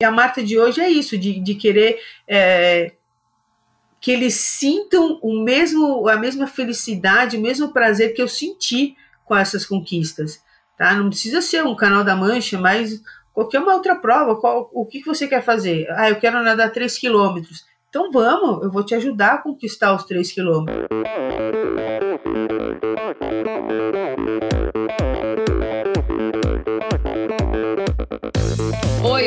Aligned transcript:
E 0.00 0.04
a 0.04 0.10
Marta 0.10 0.42
de 0.42 0.58
hoje 0.58 0.80
é 0.80 0.88
isso, 0.88 1.18
de, 1.18 1.38
de 1.40 1.54
querer 1.54 2.00
é, 2.26 2.92
que 4.00 4.10
eles 4.10 4.34
sintam 4.34 5.20
o 5.22 5.44
mesmo, 5.44 6.08
a 6.08 6.16
mesma 6.16 6.46
felicidade, 6.46 7.36
o 7.36 7.40
mesmo 7.40 7.70
prazer 7.70 8.14
que 8.14 8.22
eu 8.22 8.26
senti 8.26 8.96
com 9.26 9.36
essas 9.36 9.66
conquistas. 9.66 10.42
Tá? 10.78 10.94
Não 10.94 11.10
precisa 11.10 11.42
ser 11.42 11.66
um 11.66 11.76
canal 11.76 12.02
da 12.02 12.16
Mancha, 12.16 12.58
mas 12.58 13.02
qualquer 13.34 13.60
uma 13.60 13.74
outra 13.74 13.94
prova. 13.94 14.36
Qual, 14.36 14.70
o 14.72 14.86
que, 14.86 15.04
você 15.04 15.28
quer 15.28 15.42
fazer? 15.42 15.86
Ah, 15.90 16.08
eu 16.08 16.16
quero 16.16 16.42
nadar 16.42 16.72
3 16.72 16.96
quilômetros. 16.96 17.66
Então 17.90 18.10
vamos, 18.10 18.64
eu 18.64 18.70
vou 18.70 18.82
te 18.82 18.94
ajudar 18.94 19.34
a 19.34 19.38
conquistar 19.38 19.94
os 19.94 20.04
3 20.04 20.32
quilômetros. 20.32 20.86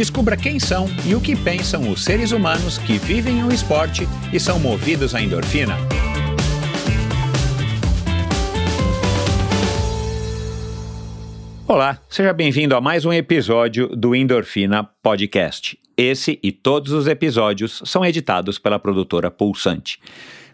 Descubra 0.00 0.34
quem 0.34 0.58
são 0.58 0.86
e 1.06 1.14
o 1.14 1.20
que 1.20 1.36
pensam 1.36 1.90
os 1.90 2.02
seres 2.02 2.32
humanos 2.32 2.78
que 2.78 2.96
vivem 2.96 3.44
o 3.44 3.52
esporte 3.52 4.08
e 4.32 4.40
são 4.40 4.58
movidos 4.58 5.14
à 5.14 5.20
endorfina. 5.20 5.76
Olá, 11.68 11.98
seja 12.08 12.32
bem-vindo 12.32 12.74
a 12.74 12.80
mais 12.80 13.04
um 13.04 13.12
episódio 13.12 13.94
do 13.94 14.14
Endorfina 14.14 14.88
Podcast. 15.02 15.78
Esse 15.94 16.40
e 16.42 16.50
todos 16.50 16.92
os 16.92 17.06
episódios 17.06 17.82
são 17.84 18.02
editados 18.02 18.58
pela 18.58 18.78
produtora 18.78 19.30
Pulsante. 19.30 20.00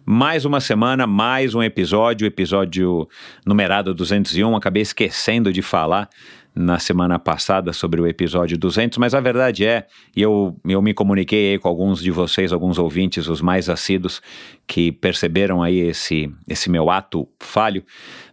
Mais 0.04 0.44
uma 0.44 0.60
semana, 0.60 1.06
mais 1.06 1.54
um 1.54 1.62
episódio, 1.62 2.26
episódio 2.26 3.08
numerado 3.44 3.94
201. 3.94 4.56
Acabei 4.56 4.82
esquecendo 4.82 5.52
de 5.52 5.62
falar 5.62 6.08
na 6.56 6.78
semana 6.78 7.18
passada 7.18 7.70
sobre 7.74 8.00
o 8.00 8.06
episódio 8.06 8.56
200, 8.56 8.96
mas 8.96 9.14
a 9.14 9.20
verdade 9.20 9.66
é, 9.66 9.86
e 10.16 10.22
eu, 10.22 10.58
eu 10.66 10.80
me 10.80 10.94
comuniquei 10.94 11.52
aí 11.52 11.58
com 11.58 11.68
alguns 11.68 12.02
de 12.02 12.10
vocês, 12.10 12.50
alguns 12.50 12.78
ouvintes, 12.78 13.28
os 13.28 13.42
mais 13.42 13.68
assíduos, 13.68 14.22
que 14.66 14.90
perceberam 14.90 15.62
aí 15.62 15.78
esse, 15.78 16.32
esse 16.48 16.70
meu 16.70 16.88
ato 16.88 17.28
falho. 17.38 17.84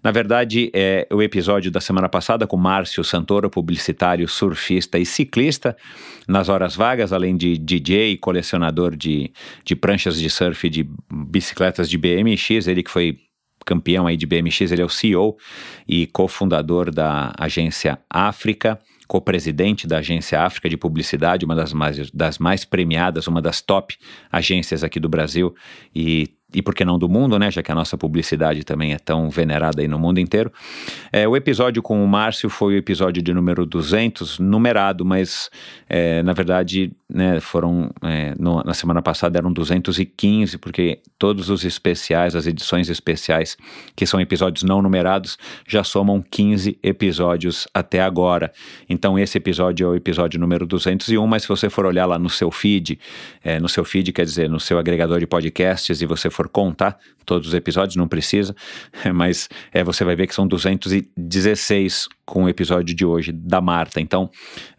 Na 0.02 0.10
verdade, 0.10 0.72
é 0.74 1.06
o 1.12 1.22
episódio 1.22 1.70
da 1.70 1.82
semana 1.82 2.08
passada 2.08 2.48
com 2.48 2.56
Márcio 2.56 3.04
Santoro, 3.04 3.50
publicitário, 3.50 4.28
surfista 4.28 4.98
e 4.98 5.06
ciclista, 5.06 5.76
nas 6.26 6.48
horas 6.48 6.78
vagas, 6.78 7.12
além 7.12 7.36
de 7.36 7.58
DJ 7.58 8.14
e 8.14 8.18
colecionador 8.18 8.96
de, 8.96 9.34
de 9.66 9.76
pranchas 9.76 10.18
de 10.18 10.30
surf 10.30 10.66
e 10.66 10.70
de 10.70 10.90
bicicletas 11.12 11.90
de 11.90 11.98
BMX, 11.98 12.68
ele 12.68 12.84
que 12.84 12.90
foi 12.90 13.18
campeão 13.66 14.08
aí 14.08 14.18
de 14.18 14.26
BMX, 14.26 14.72
ele 14.72 14.82
é 14.82 14.86
o 14.86 14.90
CEO 14.90 15.38
e 15.88 16.08
cofundador 16.08 16.92
da 16.92 17.34
agência 17.38 18.00
África, 18.10 18.80
co-presidente 19.08 19.86
da 19.86 19.98
agência 19.98 20.42
África 20.42 20.70
de 20.70 20.78
Publicidade, 20.78 21.46
uma 21.46 21.56
das 21.56 21.74
mais, 21.74 22.10
das 22.12 22.38
mais 22.38 22.66
premiadas, 22.66 23.28
uma 23.28 23.42
das 23.42 23.62
top 23.62 23.96
agências 24.32 24.84
aqui 24.84 25.00
do 25.00 25.10
Brasil 25.10 25.54
e 25.94 26.30
e 26.54 26.62
por 26.62 26.76
que 26.76 26.86
não 26.86 26.98
do 26.98 27.10
mundo, 27.10 27.38
né? 27.40 27.50
Já 27.52 27.62
que 27.62 27.72
a 27.72 27.76
nossa 27.76 27.98
publicidade 27.98 28.64
também 28.64 28.94
é 28.94 29.00
tão 29.00 29.30
venerada 29.30 29.82
aí 29.82 29.88
no 29.88 30.00
mundo 30.00 30.20
inteiro. 30.20 30.52
É, 31.12 31.28
o 31.28 31.36
episódio 31.36 31.82
com 31.82 32.04
o 32.04 32.08
Márcio 32.08 32.50
foi 32.50 32.76
o 32.76 32.78
episódio 32.78 33.22
de 33.22 33.34
número 33.34 33.66
200, 33.66 34.40
numerado, 34.40 35.06
mas 35.06 35.50
é, 35.90 36.22
na 36.24 36.34
verdade, 36.34 36.92
né, 37.10 37.40
foram 37.40 37.92
é, 38.02 38.34
no, 38.40 38.64
na 38.64 38.74
semana 38.74 39.02
passada 39.02 39.38
eram 39.38 39.52
215, 39.52 40.58
porque 40.58 41.00
todos 41.18 41.50
os 41.50 41.64
especiais, 41.64 42.36
as 42.36 42.48
edições 42.48 42.90
especiais, 42.90 43.58
que 43.96 44.06
são 44.06 44.20
episódios 44.20 44.64
não 44.64 44.82
numerados, 44.82 45.38
já 45.68 45.84
somam 45.84 46.22
15 46.22 46.78
episódios 46.82 47.68
até 47.74 48.02
agora. 48.02 48.52
Então 48.90 49.18
esse 49.18 49.38
episódio 49.38 49.86
é 49.86 49.90
o 49.90 49.96
episódio 49.96 50.40
número 50.40 50.66
201, 50.66 51.26
mas 51.28 51.44
se 51.44 51.48
você 51.48 51.70
for 51.70 51.86
olhar 51.86 52.06
lá 52.06 52.18
no 52.18 52.30
seu 52.30 52.52
feed, 52.52 53.00
é, 53.44 53.60
no 53.60 53.70
seu 53.70 53.84
feed, 53.84 54.12
quer 54.12 54.26
dizer, 54.26 54.50
no 54.50 54.60
seu 54.60 54.78
agregador 54.78 55.20
de 55.20 55.28
podcasts, 55.28 56.02
e 56.02 56.06
você 56.06 56.30
for 56.30 56.43
for 56.44 56.50
contar 56.50 56.98
todos 57.26 57.48
os 57.48 57.54
episódios, 57.54 57.96
não 57.96 58.08
precisa, 58.08 58.56
mas 59.14 59.48
é, 59.72 59.84
você 59.84 60.04
vai 60.04 60.16
ver 60.16 60.28
que 60.28 60.36
são 60.36 60.46
216 60.46 62.08
com 62.26 62.46
o 62.46 62.50
episódio 62.50 62.96
de 62.96 63.06
hoje 63.06 63.32
da 63.32 63.60
Marta. 63.60 64.00
Então 64.00 64.30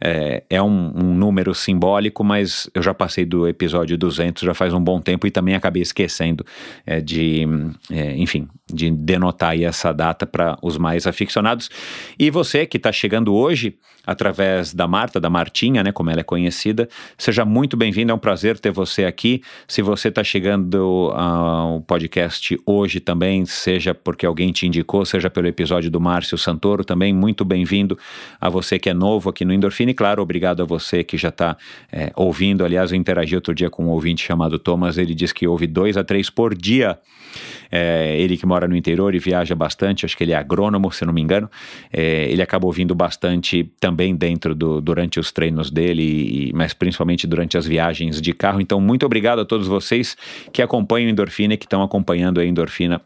é, 0.01 0.43
é 0.49 0.63
um, 0.63 0.93
um, 0.97 1.15
número 1.15 1.55
simbólico, 1.55 2.25
mas 2.25 2.69
eu 2.75 2.83
já 2.83 2.95
passei 2.95 3.25
do 3.25 3.47
episódio 3.47 3.99
200 3.99 4.43
já 4.43 4.55
faz 4.55 4.73
um 4.73 4.81
bom 4.81 5.01
tempo 5.01 5.27
e 5.27 5.31
também 5.31 5.55
acabei 5.55 5.83
esquecendo 5.83 6.45
é, 6.87 7.01
de, 7.01 7.47
é, 7.91 8.17
enfim, 8.17 8.49
de 8.73 8.91
denotar 8.91 9.61
essa 9.61 9.93
data 9.93 10.27
para 10.27 10.59
os 10.63 10.79
mais 10.79 11.07
aficionados. 11.07 11.71
E 12.19 12.31
você 12.31 12.67
que 12.67 12.77
está 12.77 12.93
chegando 12.93 13.35
hoje 13.35 13.77
através 14.07 14.75
da 14.75 14.87
Marta, 14.87 15.19
da 15.19 15.31
Martinha, 15.31 15.83
né, 15.83 15.91
como 15.91 16.11
ela 16.11 16.21
é 16.21 16.25
conhecida, 16.25 16.89
seja 17.17 17.45
muito 17.45 17.77
bem-vindo, 17.77 18.13
é 18.13 18.15
um 18.15 18.19
prazer 18.19 18.59
ter 18.59 18.71
você 18.71 19.05
aqui. 19.05 19.43
Se 19.67 19.81
você 19.83 20.09
está 20.09 20.23
chegando 20.23 21.11
ao 21.15 21.81
podcast 21.83 22.59
hoje 22.67 23.01
também, 23.01 23.47
seja 23.47 23.95
porque 23.95 24.27
alguém 24.27 24.53
te 24.53 24.67
indicou, 24.67 25.05
seja 25.05 25.31
pelo 25.31 25.47
episódio 25.47 25.91
do 25.91 26.01
Márcio 26.01 26.37
Santoro, 26.37 26.85
também 26.85 27.13
muito 27.15 27.34
bem-vindo 27.43 27.99
a 28.39 28.51
você 28.51 28.79
que 28.79 28.91
é 28.91 28.95
novo 28.95 29.31
aqui 29.31 29.47
no 29.47 29.55
Endorfina 29.55 29.93
e, 29.93 29.95
claro, 29.95 30.23
obrigado 30.23 30.63
a 30.63 30.67
você 30.67 31.03
que 31.03 31.17
já 31.17 31.31
está 31.31 31.57
é, 31.91 32.13
ouvindo. 32.15 32.63
Aliás, 32.67 32.93
eu 32.93 32.99
interagi 32.99 33.35
outro 33.35 33.55
dia 33.55 33.71
com 33.71 33.87
um 33.87 33.89
ouvinte 33.89 34.23
chamado 34.23 34.59
Thomas, 34.59 34.99
ele 34.99 35.15
diz 35.15 35.33
que 35.33 35.49
ouve 35.49 35.67
dois 35.67 35.97
a 35.97 36.05
três 36.05 36.29
por 36.29 36.55
dia. 36.55 36.99
É, 37.71 38.17
ele 38.21 38.37
que 38.37 38.47
mora 38.47 38.69
no 38.69 38.77
interior 38.77 39.15
e 39.15 39.19
viaja 39.19 39.55
bastante, 39.55 40.05
acho 40.05 40.17
que 40.17 40.23
ele 40.23 40.33
é 40.33 40.37
agrônomo, 40.37 40.93
se 40.93 41.05
não 41.05 41.13
me 41.13 41.21
engano. 41.21 41.51
É, 41.93 42.31
ele 42.31 42.43
acaba 42.43 42.67
ouvindo 42.67 42.95
bastante 42.95 43.65
também 43.81 44.15
dentro 44.15 44.55
do 44.55 44.81
durante 44.81 45.19
os 45.19 45.33
treinos 45.33 45.71
dele, 45.71 46.03
e, 46.03 46.53
mas 46.53 46.73
principalmente 46.73 47.27
durante 47.27 47.57
as 47.57 47.67
viagens 47.67 48.21
de 48.21 48.33
carro. 48.33 48.61
Então, 48.61 48.81
muito 48.81 49.05
obrigado 49.05 49.41
a 49.41 49.45
todos 49.45 49.67
vocês 49.67 50.17
que 50.53 50.63
acompanham 50.63 51.11
Endorfina 51.11 51.55
e 51.55 51.57
que 51.57 51.67
estão 51.67 51.83
acompanhando 51.83 52.41
a 52.41 52.47
Endorfina 52.47 53.01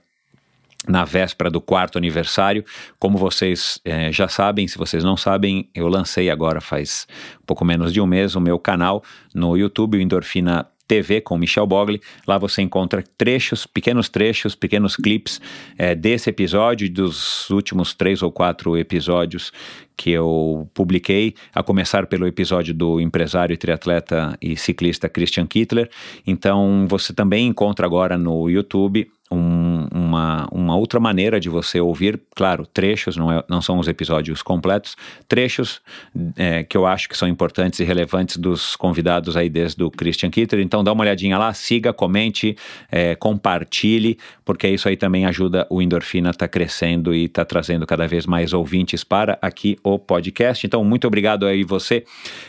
na 0.88 1.04
véspera 1.04 1.50
do 1.50 1.60
quarto 1.60 1.98
aniversário. 1.98 2.64
Como 2.98 3.18
vocês 3.18 3.80
é, 3.84 4.10
já 4.10 4.28
sabem, 4.28 4.66
se 4.66 4.78
vocês 4.78 5.04
não 5.04 5.16
sabem, 5.16 5.68
eu 5.74 5.86
lancei 5.86 6.30
agora 6.30 6.60
faz 6.60 7.06
pouco 7.46 7.64
menos 7.64 7.92
de 7.92 8.00
um 8.00 8.06
mês 8.06 8.34
o 8.34 8.40
meu 8.40 8.58
canal 8.58 9.02
no 9.34 9.56
YouTube, 9.56 9.98
o 9.98 10.00
Endorfina 10.00 10.66
TV 10.88 11.20
com 11.20 11.36
Michel 11.36 11.66
Bogli. 11.66 12.00
Lá 12.26 12.38
você 12.38 12.62
encontra 12.62 13.04
trechos, 13.16 13.66
pequenos 13.66 14.08
trechos, 14.08 14.54
pequenos 14.54 14.96
clipes 14.96 15.40
é, 15.76 15.94
desse 15.94 16.30
episódio 16.30 16.86
e 16.86 16.88
dos 16.88 17.48
últimos 17.50 17.94
três 17.94 18.22
ou 18.22 18.32
quatro 18.32 18.76
episódios 18.76 19.52
que 19.96 20.10
eu 20.10 20.68
publiquei, 20.72 21.34
a 21.52 21.62
começar 21.62 22.06
pelo 22.06 22.26
episódio 22.26 22.72
do 22.72 23.00
empresário, 23.00 23.58
triatleta 23.58 24.36
e 24.40 24.56
ciclista 24.56 25.08
Christian 25.08 25.46
Kittler. 25.46 25.90
Então 26.26 26.86
você 26.88 27.12
também 27.12 27.46
encontra 27.48 27.84
agora 27.84 28.16
no 28.16 28.48
YouTube 28.48 29.10
um, 29.30 29.86
uma, 29.92 30.48
uma 30.50 30.76
outra 30.76 30.98
maneira 31.00 31.38
de 31.38 31.48
você 31.48 31.80
ouvir, 31.80 32.20
claro, 32.34 32.66
trechos, 32.66 33.16
não, 33.16 33.30
é, 33.30 33.44
não 33.48 33.60
são 33.60 33.78
os 33.78 33.88
episódios 33.88 34.42
completos, 34.42 34.96
trechos 35.26 35.80
é, 36.36 36.64
que 36.64 36.76
eu 36.76 36.86
acho 36.86 37.08
que 37.08 37.16
são 37.16 37.28
importantes 37.28 37.80
e 37.80 37.84
relevantes 37.84 38.36
dos 38.36 38.76
convidados 38.76 39.36
aí 39.36 39.48
desde 39.48 39.82
o 39.82 39.90
Christian 39.90 40.30
Kitter. 40.30 40.60
Então 40.60 40.82
dá 40.82 40.92
uma 40.92 41.02
olhadinha 41.02 41.38
lá, 41.38 41.52
siga, 41.52 41.92
comente, 41.92 42.56
é, 42.90 43.14
compartilhe, 43.14 44.18
porque 44.44 44.68
isso 44.68 44.88
aí 44.88 44.96
também 44.96 45.26
ajuda 45.26 45.66
o 45.70 45.82
Endorfina 45.82 46.30
a 46.30 46.34
tá 46.34 46.48
crescendo 46.48 47.14
e 47.14 47.24
está 47.24 47.44
trazendo 47.44 47.86
cada 47.86 48.06
vez 48.06 48.26
mais 48.26 48.52
ouvintes 48.52 49.04
para 49.04 49.38
aqui 49.42 49.78
o 49.82 49.98
podcast. 49.98 50.66
Então, 50.66 50.82
muito 50.84 51.06
obrigado 51.06 51.46
aí 51.46 51.64
você 51.64 52.04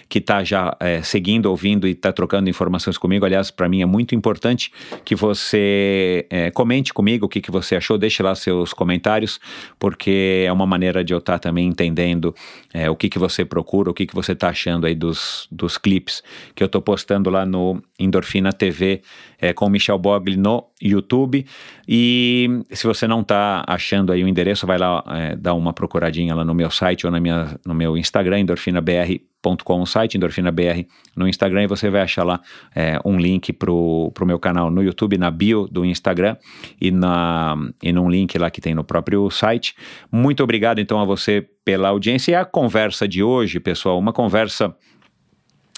que 0.07 0.19
está 0.19 0.43
já 0.43 0.75
é, 0.79 1.01
seguindo, 1.01 1.47
ouvindo 1.47 1.87
e 1.87 1.91
está 1.91 2.11
trocando 2.11 2.49
informações 2.49 2.97
comigo. 2.97 3.25
Aliás, 3.25 3.51
para 3.51 3.67
mim 3.69 3.81
é 3.81 3.85
muito 3.85 4.15
importante 4.15 4.71
que 5.03 5.15
você 5.15 6.25
é, 6.29 6.51
comente 6.69 6.93
comigo 6.93 7.25
o 7.25 7.29
que, 7.29 7.41
que 7.41 7.49
você 7.49 7.75
achou, 7.75 7.97
deixe 7.97 8.21
lá 8.21 8.35
seus 8.35 8.73
comentários, 8.73 9.39
porque 9.79 10.43
é 10.45 10.51
uma 10.51 10.67
maneira 10.67 11.03
de 11.03 11.15
eu 11.15 11.17
estar 11.17 11.33
tá 11.33 11.39
também 11.39 11.67
entendendo 11.67 12.35
é, 12.71 12.87
o 12.87 12.95
que, 12.95 13.09
que 13.09 13.17
você 13.17 13.43
procura, 13.43 13.89
o 13.89 13.93
que, 13.93 14.05
que 14.05 14.13
você 14.13 14.33
está 14.33 14.49
achando 14.49 14.85
aí 14.85 14.93
dos, 14.93 15.47
dos 15.51 15.79
clipes 15.79 16.21
que 16.53 16.61
eu 16.61 16.67
estou 16.67 16.79
postando 16.79 17.27
lá 17.31 17.43
no 17.43 17.81
Endorfina 17.99 18.53
TV 18.53 19.01
é, 19.41 19.51
com 19.51 19.65
o 19.65 19.69
Michel 19.69 19.97
Bogli 19.97 20.37
no 20.37 20.67
YouTube. 20.79 21.43
E 21.87 22.61
se 22.69 22.85
você 22.85 23.07
não 23.07 23.21
está 23.21 23.63
achando 23.65 24.11
aí 24.11 24.23
o 24.23 24.27
endereço, 24.27 24.67
vai 24.67 24.77
lá 24.77 25.03
é, 25.07 25.35
dar 25.35 25.55
uma 25.55 25.73
procuradinha 25.73 26.35
lá 26.35 26.45
no 26.45 26.53
meu 26.53 26.69
site 26.69 27.07
ou 27.07 27.11
na 27.11 27.19
minha, 27.19 27.59
no 27.65 27.73
meu 27.73 27.97
Instagram, 27.97 28.41
endorfinabr 28.41 29.21
endorfinabr.com, 29.39 29.81
o 29.81 29.85
site 29.85 30.17
endorfinabr 30.17 30.85
no 31.15 31.27
Instagram, 31.27 31.63
e 31.63 31.67
você 31.67 31.89
vai 31.89 32.01
achar 32.01 32.23
lá 32.23 32.39
é, 32.75 32.99
um 33.05 33.17
link 33.17 33.53
para 33.53 33.71
o 33.71 34.11
meu 34.25 34.39
canal 34.39 34.69
no 34.69 34.83
YouTube, 34.83 35.17
na 35.17 35.31
bio 35.31 35.67
do 35.67 35.85
Instagram 35.85 36.35
e, 36.79 36.91
na, 36.91 37.55
e 37.81 37.91
num 37.91 38.09
link 38.09 38.37
lá 38.37 38.49
que 38.49 38.61
tem 38.61 38.75
no 38.75 38.83
próprio 38.83 39.29
site. 39.29 39.75
Muito 40.11 40.43
obrigado 40.43 40.79
então 40.79 40.99
a 40.99 41.05
você 41.05 41.47
pela 41.63 41.89
audiência 41.89 42.31
e 42.31 42.35
a 42.35 42.45
conversa 42.45 43.07
de 43.07 43.23
hoje, 43.23 43.59
pessoal, 43.59 43.97
uma 43.97 44.13
conversa 44.13 44.75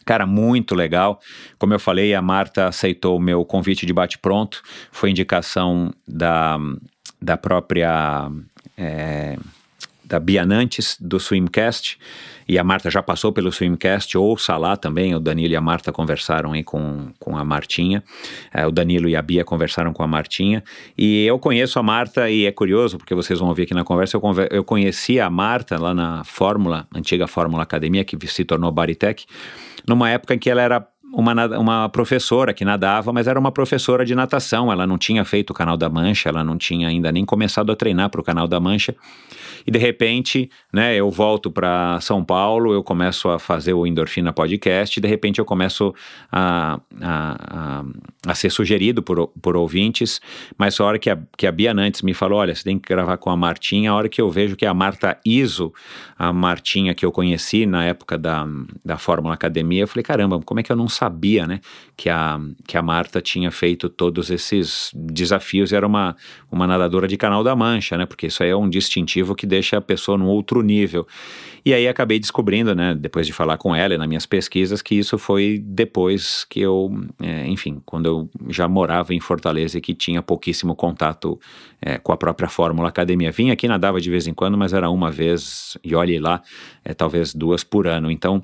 Cara, 0.03 0.25
muito 0.25 0.73
legal. 0.73 1.19
Como 1.59 1.75
eu 1.75 1.79
falei, 1.79 2.15
a 2.15 2.21
Marta 2.23 2.67
aceitou 2.67 3.17
o 3.17 3.21
meu 3.21 3.45
convite 3.45 3.85
de 3.85 3.93
bate-pronto. 3.93 4.63
Foi 4.91 5.11
indicação 5.11 5.93
da, 6.07 6.57
da 7.21 7.37
própria. 7.37 8.27
É, 8.75 9.37
da 10.11 10.19
Bianantes, 10.19 10.97
do 10.99 11.19
Swimcast, 11.21 11.97
e 12.45 12.59
a 12.59 12.63
Marta 12.65 12.89
já 12.89 13.01
passou 13.01 13.31
pelo 13.31 13.49
Swimcast, 13.49 14.17
ouça 14.17 14.57
lá 14.57 14.75
também, 14.75 15.15
o 15.15 15.21
Danilo 15.21 15.53
e 15.53 15.55
a 15.55 15.61
Marta 15.61 15.89
conversaram 15.89 16.51
aí 16.51 16.63
com, 16.63 17.13
com 17.17 17.37
a 17.37 17.45
Martinha, 17.45 18.03
é, 18.53 18.67
o 18.67 18.71
Danilo 18.71 19.07
e 19.07 19.15
a 19.15 19.21
Bia 19.21 19.45
conversaram 19.45 19.93
com 19.93 20.03
a 20.03 20.07
Martinha, 20.07 20.61
e 20.97 21.25
eu 21.25 21.39
conheço 21.39 21.79
a 21.79 21.83
Marta, 21.83 22.29
e 22.29 22.45
é 22.45 22.51
curioso, 22.51 22.97
porque 22.97 23.15
vocês 23.15 23.39
vão 23.39 23.47
ouvir 23.47 23.63
aqui 23.63 23.73
na 23.73 23.85
conversa, 23.85 24.17
eu, 24.17 24.21
conver 24.21 24.49
eu 24.51 24.65
conheci 24.65 25.17
a 25.17 25.29
Marta 25.29 25.79
lá 25.79 25.93
na 25.93 26.25
Fórmula, 26.25 26.85
antiga 26.93 27.25
Fórmula 27.25 27.63
Academia, 27.63 28.03
que 28.03 28.17
se 28.27 28.43
tornou 28.43 28.69
Baritec, 28.69 29.25
numa 29.87 30.09
época 30.09 30.33
em 30.33 30.37
que 30.37 30.49
ela 30.49 30.61
era 30.61 30.85
uma, 31.13 31.33
uma 31.57 31.89
professora 31.89 32.53
que 32.53 32.63
nadava, 32.63 33.11
mas 33.11 33.27
era 33.27 33.39
uma 33.39 33.51
professora 33.51 34.05
de 34.05 34.15
natação. 34.15 34.71
Ela 34.71 34.87
não 34.87 34.97
tinha 34.97 35.25
feito 35.25 35.49
o 35.49 35.53
Canal 35.53 35.75
da 35.75 35.89
Mancha, 35.89 36.29
ela 36.29 36.43
não 36.43 36.57
tinha 36.57 36.87
ainda 36.87 37.11
nem 37.11 37.25
começado 37.25 37.71
a 37.71 37.75
treinar 37.75 38.09
para 38.09 38.21
o 38.21 38.23
Canal 38.23 38.47
da 38.47 38.59
Mancha 38.59 38.95
e 39.65 39.71
de 39.71 39.77
repente, 39.77 40.49
né, 40.71 40.95
eu 40.95 41.09
volto 41.09 41.51
para 41.51 41.99
São 42.01 42.23
Paulo, 42.23 42.73
eu 42.73 42.83
começo 42.83 43.29
a 43.29 43.39
fazer 43.39 43.73
o 43.73 43.85
Endorfina 43.85 44.33
Podcast, 44.33 44.97
e 44.97 45.01
de 45.01 45.07
repente 45.07 45.39
eu 45.39 45.45
começo 45.45 45.93
a, 46.31 46.79
a, 47.01 47.81
a, 47.81 47.85
a 48.27 48.35
ser 48.35 48.49
sugerido 48.49 49.01
por, 49.01 49.27
por 49.41 49.55
ouvintes, 49.55 50.21
mas 50.57 50.79
a 50.79 50.85
hora 50.85 50.99
que 50.99 51.09
a, 51.09 51.17
que 51.37 51.47
a 51.47 51.51
Bia 51.51 51.73
Nantes 51.73 52.01
me 52.01 52.13
falou, 52.13 52.39
olha, 52.39 52.53
você 52.55 52.63
tem 52.63 52.79
que 52.79 52.87
gravar 52.87 53.17
com 53.17 53.29
a 53.29 53.37
Martinha, 53.37 53.91
a 53.91 53.95
hora 53.95 54.09
que 54.09 54.21
eu 54.21 54.29
vejo 54.29 54.55
que 54.55 54.65
a 54.65 54.73
Marta 54.73 55.17
Iso, 55.25 55.73
a 56.17 56.31
Martinha 56.31 56.93
que 56.93 57.05
eu 57.05 57.11
conheci 57.11 57.65
na 57.65 57.85
época 57.85 58.17
da, 58.17 58.47
da 58.83 58.97
Fórmula 58.97 59.33
Academia, 59.33 59.83
eu 59.83 59.87
falei, 59.87 60.03
caramba, 60.03 60.39
como 60.41 60.59
é 60.59 60.63
que 60.63 60.71
eu 60.71 60.75
não 60.75 60.87
sabia, 60.87 61.47
né, 61.47 61.59
que 61.95 62.09
a, 62.09 62.39
que 62.67 62.77
a 62.77 62.81
Marta 62.81 63.21
tinha 63.21 63.51
feito 63.51 63.89
todos 63.89 64.29
esses 64.29 64.91
desafios, 64.93 65.73
era 65.73 65.85
uma, 65.85 66.15
uma 66.51 66.67
nadadora 66.67 67.07
de 67.07 67.17
Canal 67.17 67.43
da 67.43 67.55
Mancha, 67.55 67.97
né, 67.97 68.05
porque 68.05 68.27
isso 68.27 68.43
aí 68.43 68.49
é 68.49 68.55
um 68.55 68.69
distintivo 68.69 69.35
que 69.35 69.45
deixa 69.51 69.77
a 69.77 69.81
pessoa 69.81 70.18
num 70.18 70.27
outro 70.27 70.62
nível. 70.62 71.06
E 71.63 71.75
aí 71.75 71.88
acabei 71.88 72.18
descobrindo, 72.18 72.74
né, 72.74 72.95
depois 72.95 73.27
de 73.27 73.33
falar 73.33 73.56
com 73.57 73.75
ela 73.75 73.94
e 73.94 73.98
nas 73.98 74.07
minhas 74.07 74.25
pesquisas, 74.25 74.81
que 74.81 74.95
isso 74.95 75.15
foi 75.19 75.62
depois 75.63 76.44
que 76.50 76.59
eu, 76.59 76.89
é, 77.21 77.45
enfim, 77.45 77.80
quando 77.86 78.06
eu 78.07 78.30
já 78.50 78.68
morava 78.68 79.13
em 79.13 79.19
Fortaleza 79.19 79.77
e 79.77 79.81
que 79.81 79.94
tinha 79.94 80.24
pouquíssimo 80.24 80.75
contato 80.75 81.39
é, 81.80 82.00
com 82.00 82.12
a 82.12 82.18
própria 82.18 82.50
Fórmula 82.50 82.89
Academia. 82.89 83.31
Vim 83.31 83.51
aqui, 83.51 83.68
nadava 83.68 84.01
de 84.01 84.09
vez 84.09 84.25
em 84.25 84.33
quando, 84.33 84.57
mas 84.57 84.74
era 84.74 84.89
uma 84.89 85.12
vez, 85.12 85.77
e 85.83 85.94
olhe 85.94 86.18
lá, 86.18 86.42
é, 86.83 86.95
talvez 86.95 87.36
duas 87.36 87.63
por 87.63 87.86
ano. 87.86 88.09
Então, 88.09 88.42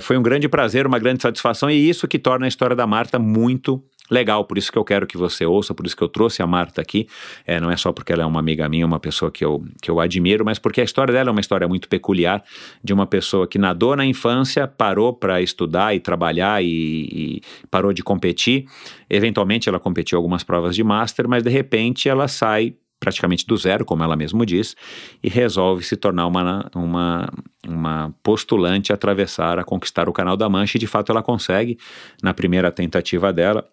foi 0.00 0.16
um 0.16 0.22
grande 0.22 0.48
prazer, 0.48 0.86
uma 0.86 0.98
grande 0.98 1.20
satisfação, 1.20 1.70
e 1.70 1.88
isso 1.88 2.08
que 2.08 2.18
torna 2.18 2.46
a 2.46 2.48
história 2.48 2.74
da 2.74 2.86
Marta 2.86 3.18
muito 3.18 3.82
legal, 4.10 4.44
por 4.44 4.58
isso 4.58 4.72
que 4.72 4.78
eu 4.78 4.84
quero 4.84 5.06
que 5.06 5.16
você 5.16 5.46
ouça, 5.46 5.72
por 5.72 5.86
isso 5.86 5.96
que 5.96 6.02
eu 6.02 6.08
trouxe 6.08 6.42
a 6.42 6.46
Marta 6.46 6.80
aqui, 6.80 7.06
é, 7.46 7.60
não 7.60 7.70
é 7.70 7.76
só 7.76 7.92
porque 7.92 8.12
ela 8.12 8.22
é 8.22 8.26
uma 8.26 8.40
amiga 8.40 8.68
minha, 8.68 8.84
uma 8.84 8.98
pessoa 8.98 9.30
que 9.30 9.44
eu, 9.44 9.64
que 9.80 9.90
eu 9.90 10.00
admiro, 10.00 10.44
mas 10.44 10.58
porque 10.58 10.80
a 10.80 10.84
história 10.84 11.12
dela 11.12 11.30
é 11.30 11.32
uma 11.32 11.40
história 11.40 11.68
muito 11.68 11.88
peculiar, 11.88 12.42
de 12.82 12.92
uma 12.92 13.06
pessoa 13.06 13.46
que 13.46 13.58
nadou 13.58 13.94
na 13.94 14.04
infância, 14.04 14.66
parou 14.66 15.12
para 15.12 15.40
estudar 15.40 15.94
e 15.94 16.00
trabalhar 16.00 16.62
e, 16.62 16.66
e 16.66 17.42
parou 17.70 17.92
de 17.92 18.02
competir, 18.02 18.66
eventualmente 19.08 19.68
ela 19.68 19.78
competiu 19.78 20.18
algumas 20.18 20.42
provas 20.42 20.74
de 20.74 20.82
Master, 20.82 21.28
mas 21.28 21.42
de 21.42 21.50
repente 21.50 22.08
ela 22.08 22.26
sai 22.26 22.74
praticamente 23.00 23.46
do 23.46 23.56
zero, 23.56 23.84
como 23.84 24.04
ela 24.04 24.14
mesmo 24.14 24.44
diz, 24.44 24.76
e 25.22 25.28
resolve 25.28 25.82
se 25.82 25.96
tornar 25.96 26.26
uma, 26.26 26.70
uma, 26.74 27.32
uma 27.66 28.14
postulante 28.22 28.92
a 28.92 28.94
atravessar, 28.94 29.58
a 29.58 29.64
conquistar 29.64 30.06
o 30.08 30.12
Canal 30.12 30.36
da 30.36 30.48
Mancha, 30.50 30.76
e 30.76 30.80
de 30.80 30.86
fato 30.86 31.10
ela 31.10 31.22
consegue, 31.22 31.78
na 32.22 32.34
primeira 32.34 32.70
tentativa 32.70 33.32
dela, 33.32 33.66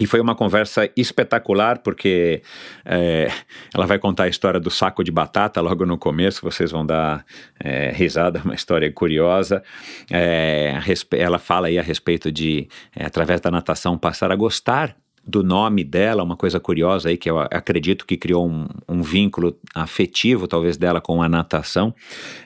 e 0.00 0.06
foi 0.06 0.20
uma 0.20 0.34
conversa 0.34 0.90
espetacular, 0.96 1.78
porque 1.78 2.42
é, 2.84 3.30
ela 3.72 3.86
vai 3.86 3.98
contar 3.98 4.24
a 4.24 4.28
história 4.28 4.58
do 4.58 4.70
saco 4.70 5.04
de 5.04 5.12
batata 5.12 5.60
logo 5.60 5.86
no 5.86 5.96
começo, 5.96 6.42
vocês 6.42 6.72
vão 6.72 6.84
dar 6.84 7.24
é, 7.60 7.92
risada, 7.92 8.40
uma 8.44 8.54
história 8.54 8.90
curiosa. 8.92 9.62
É, 10.10 10.74
ela 11.12 11.38
fala 11.38 11.68
aí 11.68 11.78
a 11.78 11.82
respeito 11.82 12.32
de, 12.32 12.68
é, 12.96 13.06
através 13.06 13.40
da 13.40 13.50
natação, 13.50 13.96
passar 13.96 14.32
a 14.32 14.36
gostar 14.36 14.96
do 15.26 15.42
nome 15.42 15.82
dela, 15.82 16.22
uma 16.22 16.36
coisa 16.36 16.60
curiosa 16.60 17.08
aí 17.08 17.16
que 17.16 17.30
eu 17.30 17.38
acredito 17.38 18.04
que 18.04 18.16
criou 18.16 18.46
um, 18.46 18.66
um 18.86 19.02
vínculo 19.02 19.56
afetivo, 19.74 20.46
talvez, 20.46 20.76
dela 20.76 21.00
com 21.00 21.22
a 21.22 21.28
natação. 21.28 21.94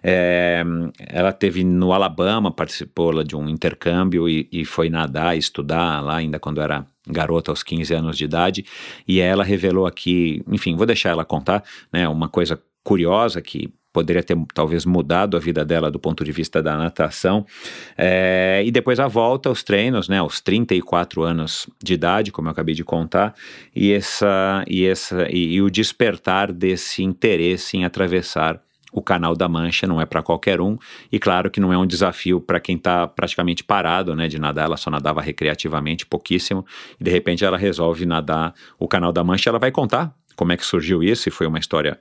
É, 0.03 0.63
ela 0.99 1.33
teve 1.33 1.65
no 1.65 1.93
Alabama, 1.93 2.53
participou 2.53 3.25
de 3.25 3.35
um 3.35 3.49
intercâmbio 3.49 4.29
e, 4.29 4.49
e 4.53 4.65
foi 4.65 4.89
nadar, 4.89 5.37
estudar 5.37 6.01
lá 6.01 6.17
ainda 6.17 6.39
quando 6.39 6.61
era 6.61 6.87
garota 7.09 7.51
aos 7.51 7.63
15 7.63 7.95
anos 7.95 8.17
de 8.17 8.25
idade, 8.25 8.65
e 9.07 9.21
ela 9.21 9.45
revelou 9.45 9.87
aqui, 9.87 10.43
enfim, 10.49 10.77
vou 10.77 10.87
deixar 10.87 11.11
ela 11.11 11.25
contar, 11.25 11.65
né, 11.93 12.09
uma 12.09 12.29
coisa 12.29 12.61
curiosa 12.83 13.43
que 13.43 13.73
poderia 13.93 14.23
ter 14.23 14.37
talvez 14.55 14.85
mudado 14.85 15.37
a 15.37 15.41
vida 15.41 15.65
dela 15.65 15.91
do 15.91 15.99
ponto 15.99 16.23
de 16.25 16.31
vista 16.31 16.63
da 16.63 16.77
natação. 16.77 17.45
É, 17.97 18.63
e 18.65 18.71
depois 18.71 19.01
a 19.01 19.09
volta 19.09 19.49
aos 19.49 19.63
treinos, 19.63 20.09
né, 20.09 20.19
aos 20.19 20.41
34 20.41 21.23
anos 21.23 21.69
de 21.83 21.95
idade, 21.95 22.31
como 22.31 22.49
eu 22.49 22.53
acabei 22.53 22.75
de 22.75 22.85
contar, 22.85 23.35
e, 23.75 23.93
essa, 23.93 24.65
e, 24.69 24.87
essa, 24.87 25.27
e, 25.31 25.55
e 25.55 25.63
o 25.63 25.71
despertar 25.71 26.53
desse 26.53 27.03
interesse 27.03 27.77
em 27.77 27.85
atravessar 27.85 28.61
o 28.93 29.03
Canal 29.03 29.37
da 29.37 29.49
Mancha 29.49 29.87
não 29.87 30.01
é 30.01 30.07
para 30.07 30.23
qualquer 30.23 30.61
um, 30.61 30.79
e 31.11 31.19
claro 31.19 31.51
que 31.51 31.61
não 31.61 31.73
é 31.73 31.79
um 31.79 31.87
desafio 31.87 32.41
para 32.41 32.59
quem 32.59 32.77
está 32.77 33.07
praticamente 33.07 33.63
parado 33.63 34.15
né, 34.15 34.29
de 34.29 34.39
nadar, 34.39 34.67
ela 34.67 34.77
só 34.77 34.91
nadava 34.91 35.21
recreativamente, 35.21 36.07
pouquíssimo, 36.07 36.65
e 36.99 37.05
de 37.05 37.11
repente 37.11 37.45
ela 37.45 37.59
resolve 37.59 38.07
nadar 38.07 38.55
o 38.79 38.89
Canal 38.89 39.13
da 39.13 39.23
Mancha. 39.23 39.51
Ela 39.51 39.59
vai 39.59 39.71
contar 39.71 40.15
como 40.37 40.53
é 40.53 40.57
que 40.57 40.65
surgiu 40.65 41.03
isso, 41.03 41.29
e 41.29 41.33
foi 41.33 41.47
uma 41.47 41.59
história 41.59 41.99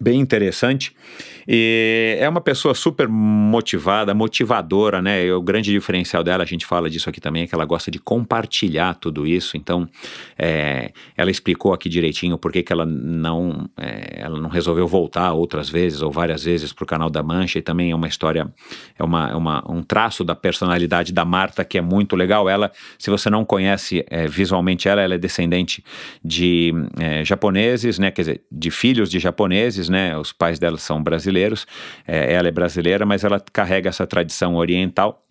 bem 0.00 0.20
interessante. 0.20 0.94
E 1.46 2.16
é 2.18 2.28
uma 2.28 2.40
pessoa 2.40 2.74
super 2.74 3.06
motivada, 3.06 4.14
motivadora, 4.14 5.02
né? 5.02 5.24
E 5.24 5.32
o 5.32 5.42
grande 5.42 5.70
diferencial 5.70 6.24
dela, 6.24 6.42
a 6.42 6.46
gente 6.46 6.64
fala 6.64 6.88
disso 6.88 7.08
aqui 7.10 7.20
também, 7.20 7.42
é 7.42 7.46
que 7.46 7.54
ela 7.54 7.64
gosta 7.64 7.90
de 7.90 7.98
compartilhar 7.98 8.94
tudo 8.94 9.26
isso. 9.26 9.56
Então, 9.56 9.88
é, 10.38 10.92
ela 11.16 11.30
explicou 11.30 11.72
aqui 11.72 11.88
direitinho 11.88 12.38
por 12.38 12.50
que, 12.50 12.62
que 12.62 12.72
ela 12.72 12.86
não 12.86 13.68
é, 13.76 14.22
ela 14.22 14.40
não 14.40 14.48
resolveu 14.48 14.86
voltar 14.88 15.32
outras 15.32 15.68
vezes 15.68 16.00
ou 16.00 16.10
várias 16.10 16.44
vezes 16.44 16.72
para 16.72 16.84
o 16.84 16.86
canal 16.86 17.10
da 17.10 17.22
Mancha. 17.22 17.58
E 17.58 17.62
também 17.62 17.90
é 17.90 17.94
uma 17.94 18.08
história, 18.08 18.48
é 18.98 19.04
uma, 19.04 19.30
é 19.30 19.34
uma, 19.34 19.70
um 19.70 19.82
traço 19.82 20.24
da 20.24 20.34
personalidade 20.34 21.12
da 21.12 21.24
Marta 21.24 21.64
que 21.64 21.76
é 21.76 21.82
muito 21.82 22.16
legal. 22.16 22.48
Ela, 22.48 22.72
se 22.98 23.10
você 23.10 23.28
não 23.28 23.44
conhece 23.44 24.04
é, 24.08 24.26
visualmente 24.26 24.88
ela, 24.88 25.02
ela 25.02 25.14
é 25.14 25.18
descendente 25.18 25.84
de 26.24 26.72
é, 26.98 27.24
japoneses, 27.24 27.98
né? 27.98 28.10
Quer 28.10 28.22
dizer, 28.22 28.42
de 28.50 28.70
filhos 28.70 29.10
de 29.10 29.18
japoneses, 29.18 29.83
né? 29.88 30.16
Os 30.16 30.32
pais 30.32 30.58
dela 30.58 30.78
são 30.78 31.02
brasileiros 31.02 31.24
brasileiros. 31.34 31.66
É, 32.06 32.32
ela 32.32 32.48
é 32.48 32.50
brasileira, 32.50 33.06
mas 33.06 33.24
ela 33.24 33.40
carrega 33.52 33.88
essa 33.88 34.06
tradição 34.06 34.56
oriental 34.56 35.23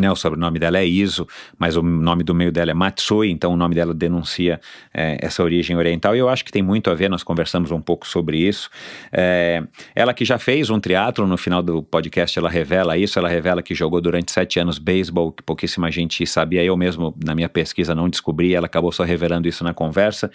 né, 0.00 0.10
o 0.10 0.16
sobrenome 0.16 0.58
dela 0.58 0.78
é 0.78 0.86
Iso, 0.86 1.26
mas 1.58 1.76
o 1.76 1.82
nome 1.82 2.22
do 2.22 2.34
meio 2.34 2.52
dela 2.52 2.70
é 2.70 2.74
Matsui, 2.74 3.30
então 3.30 3.52
o 3.52 3.56
nome 3.56 3.74
dela 3.74 3.92
denuncia 3.92 4.60
é, 4.94 5.18
essa 5.20 5.42
origem 5.42 5.76
oriental 5.76 6.14
e 6.14 6.18
eu 6.20 6.28
acho 6.28 6.44
que 6.44 6.52
tem 6.52 6.62
muito 6.62 6.90
a 6.90 6.94
ver, 6.94 7.08
nós 7.10 7.22
conversamos 7.22 7.70
um 7.70 7.80
pouco 7.80 8.06
sobre 8.06 8.38
isso. 8.38 8.70
É, 9.12 9.62
ela 9.94 10.14
que 10.14 10.24
já 10.24 10.38
fez 10.38 10.70
um 10.70 10.78
triatlo 10.78 11.26
no 11.26 11.36
final 11.36 11.62
do 11.62 11.82
podcast, 11.82 12.38
ela 12.38 12.48
revela 12.48 12.96
isso, 12.96 13.18
ela 13.18 13.28
revela 13.28 13.62
que 13.62 13.74
jogou 13.74 14.00
durante 14.00 14.30
sete 14.30 14.60
anos 14.60 14.78
beisebol, 14.78 15.32
que 15.32 15.42
pouquíssima 15.42 15.90
gente 15.90 16.24
sabia, 16.26 16.62
eu 16.62 16.76
mesmo 16.76 17.14
na 17.24 17.34
minha 17.34 17.48
pesquisa 17.48 17.94
não 17.94 18.08
descobri, 18.08 18.54
ela 18.54 18.66
acabou 18.66 18.92
só 18.92 19.02
revelando 19.02 19.48
isso 19.48 19.64
na 19.64 19.74
conversa. 19.74 20.30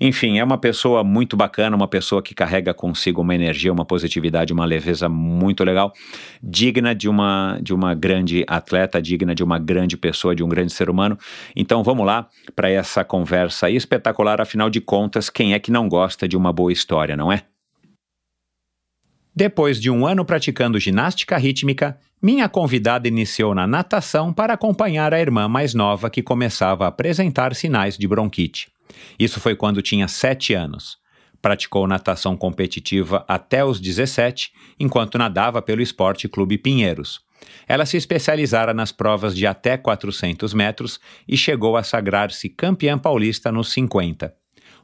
Enfim, 0.00 0.38
é 0.38 0.44
uma 0.44 0.56
pessoa 0.56 1.04
muito 1.04 1.36
bacana, 1.36 1.76
uma 1.76 1.88
pessoa 1.88 2.22
que 2.22 2.34
carrega 2.34 2.72
consigo 2.72 3.20
uma 3.20 3.34
energia, 3.34 3.72
uma 3.72 3.84
positividade, 3.84 4.52
uma 4.52 4.64
leveza 4.64 5.08
muito 5.08 5.64
legal, 5.64 5.92
digna 6.42 6.94
de 6.94 7.08
uma, 7.08 7.58
de 7.62 7.74
uma 7.74 7.94
grande 7.94 8.44
atleta, 8.46 9.01
digna 9.02 9.34
de 9.34 9.42
uma 9.42 9.58
grande 9.58 9.96
pessoa, 9.96 10.34
de 10.34 10.42
um 10.42 10.48
grande 10.48 10.72
ser 10.72 10.88
humano. 10.88 11.18
Então 11.54 11.82
vamos 11.82 12.06
lá 12.06 12.28
para 12.56 12.70
essa 12.70 13.04
conversa 13.04 13.68
espetacular, 13.68 14.40
afinal 14.40 14.70
de 14.70 14.80
contas, 14.80 15.28
quem 15.28 15.52
é 15.52 15.58
que 15.58 15.70
não 15.70 15.88
gosta 15.88 16.28
de 16.28 16.36
uma 16.36 16.52
boa 16.52 16.72
história, 16.72 17.16
não 17.16 17.30
é? 17.30 17.42
Depois 19.34 19.80
de 19.80 19.90
um 19.90 20.06
ano 20.06 20.24
praticando 20.24 20.78
ginástica 20.78 21.38
rítmica, 21.38 21.98
minha 22.20 22.48
convidada 22.48 23.08
iniciou 23.08 23.54
na 23.54 23.66
natação 23.66 24.32
para 24.32 24.52
acompanhar 24.52 25.12
a 25.12 25.20
irmã 25.20 25.48
mais 25.48 25.74
nova 25.74 26.08
que 26.08 26.22
começava 26.22 26.84
a 26.84 26.88
apresentar 26.88 27.54
sinais 27.54 27.98
de 27.98 28.06
bronquite. 28.06 28.70
Isso 29.18 29.40
foi 29.40 29.56
quando 29.56 29.82
tinha 29.82 30.06
sete 30.06 30.54
anos. 30.54 30.98
Praticou 31.40 31.88
natação 31.88 32.36
competitiva 32.36 33.24
até 33.26 33.64
os 33.64 33.80
17, 33.80 34.52
enquanto 34.78 35.18
nadava 35.18 35.60
pelo 35.60 35.82
Esporte 35.82 36.28
Clube 36.28 36.58
Pinheiros. 36.58 37.20
Ela 37.66 37.86
se 37.86 37.96
especializara 37.96 38.74
nas 38.74 38.92
provas 38.92 39.34
de 39.34 39.46
até 39.46 39.76
400 39.76 40.52
metros 40.54 41.00
e 41.26 41.36
chegou 41.36 41.76
a 41.76 41.82
sagrar-se 41.82 42.48
campeã 42.48 42.98
paulista 42.98 43.50
nos 43.50 43.72
50. 43.72 44.34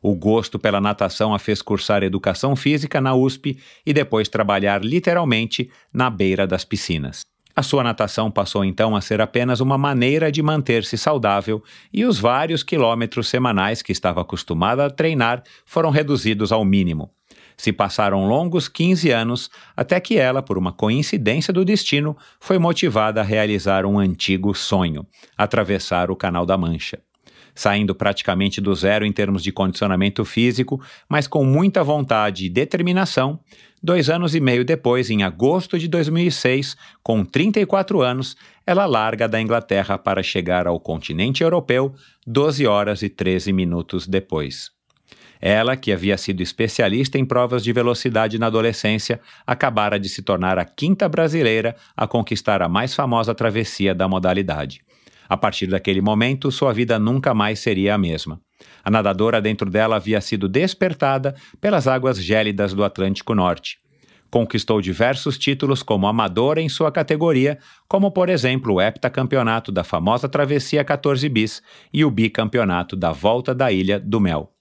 O 0.00 0.14
gosto 0.14 0.58
pela 0.58 0.80
natação 0.80 1.34
a 1.34 1.38
fez 1.38 1.60
cursar 1.60 2.02
educação 2.02 2.54
física 2.54 3.00
na 3.00 3.14
USP 3.14 3.58
e 3.84 3.92
depois 3.92 4.28
trabalhar 4.28 4.84
literalmente 4.84 5.70
na 5.92 6.08
beira 6.08 6.46
das 6.46 6.64
piscinas. 6.64 7.22
A 7.54 7.62
sua 7.62 7.82
natação 7.82 8.30
passou 8.30 8.64
então 8.64 8.94
a 8.94 9.00
ser 9.00 9.20
apenas 9.20 9.58
uma 9.58 9.76
maneira 9.76 10.30
de 10.30 10.40
manter-se 10.40 10.96
saudável 10.96 11.60
e 11.92 12.04
os 12.04 12.16
vários 12.16 12.62
quilômetros 12.62 13.28
semanais 13.28 13.82
que 13.82 13.90
estava 13.90 14.20
acostumada 14.20 14.86
a 14.86 14.90
treinar 14.90 15.42
foram 15.66 15.90
reduzidos 15.90 16.52
ao 16.52 16.64
mínimo. 16.64 17.10
Se 17.58 17.72
passaram 17.72 18.26
longos 18.28 18.68
15 18.68 19.10
anos 19.10 19.50
até 19.76 19.98
que 19.98 20.16
ela, 20.16 20.40
por 20.40 20.56
uma 20.56 20.72
coincidência 20.72 21.52
do 21.52 21.64
destino, 21.64 22.16
foi 22.40 22.56
motivada 22.56 23.20
a 23.20 23.24
realizar 23.24 23.84
um 23.84 23.98
antigo 23.98 24.54
sonho: 24.54 25.04
atravessar 25.36 26.08
o 26.10 26.16
Canal 26.16 26.46
da 26.46 26.56
Mancha 26.56 27.00
saindo 27.58 27.92
praticamente 27.92 28.60
do 28.60 28.72
zero 28.72 29.04
em 29.04 29.10
termos 29.10 29.42
de 29.42 29.50
condicionamento 29.50 30.24
físico, 30.24 30.80
mas 31.08 31.26
com 31.26 31.44
muita 31.44 31.82
vontade 31.82 32.46
e 32.46 32.48
determinação, 32.48 33.40
dois 33.82 34.08
anos 34.08 34.32
e 34.36 34.40
meio 34.40 34.64
depois, 34.64 35.10
em 35.10 35.24
agosto 35.24 35.76
de 35.76 35.88
2006, 35.88 36.76
com 37.02 37.24
34 37.24 38.00
anos, 38.00 38.36
ela 38.64 38.86
larga 38.86 39.28
da 39.28 39.40
Inglaterra 39.40 39.98
para 39.98 40.22
chegar 40.22 40.68
ao 40.68 40.78
continente 40.78 41.42
europeu 41.42 41.92
12 42.24 42.64
horas 42.64 43.02
e 43.02 43.08
13 43.08 43.52
minutos 43.52 44.06
depois. 44.06 44.77
Ela, 45.40 45.76
que 45.76 45.92
havia 45.92 46.18
sido 46.18 46.42
especialista 46.42 47.18
em 47.18 47.24
provas 47.24 47.62
de 47.62 47.72
velocidade 47.72 48.38
na 48.38 48.46
adolescência, 48.46 49.20
acabara 49.46 49.98
de 49.98 50.08
se 50.08 50.22
tornar 50.22 50.58
a 50.58 50.64
quinta 50.64 51.08
brasileira 51.08 51.76
a 51.96 52.06
conquistar 52.06 52.62
a 52.62 52.68
mais 52.68 52.94
famosa 52.94 53.34
travessia 53.34 53.94
da 53.94 54.08
modalidade. 54.08 54.80
A 55.28 55.36
partir 55.36 55.66
daquele 55.66 56.00
momento, 56.00 56.50
sua 56.50 56.72
vida 56.72 56.98
nunca 56.98 57.34
mais 57.34 57.58
seria 57.60 57.94
a 57.94 57.98
mesma. 57.98 58.40
A 58.82 58.90
nadadora 58.90 59.40
dentro 59.40 59.68
dela 59.70 59.96
havia 59.96 60.20
sido 60.20 60.48
despertada 60.48 61.34
pelas 61.60 61.86
águas 61.86 62.22
gélidas 62.22 62.72
do 62.72 62.82
Atlântico 62.82 63.34
Norte. 63.34 63.78
Conquistou 64.30 64.80
diversos 64.80 65.38
títulos 65.38 65.82
como 65.82 66.06
amadora 66.06 66.60
em 66.60 66.68
sua 66.68 66.92
categoria, 66.92 67.58
como 67.86 68.10
por 68.10 68.28
exemplo 68.28 68.74
o 68.74 68.80
heptacampeonato 68.80 69.72
da 69.72 69.84
famosa 69.84 70.28
Travessia 70.28 70.84
14 70.84 71.28
Bis 71.28 71.62
e 71.92 72.04
o 72.04 72.10
bicampeonato 72.10 72.94
da 72.94 73.12
Volta 73.12 73.54
da 73.54 73.72
Ilha 73.72 73.98
do 73.98 74.20
Mel. 74.20 74.57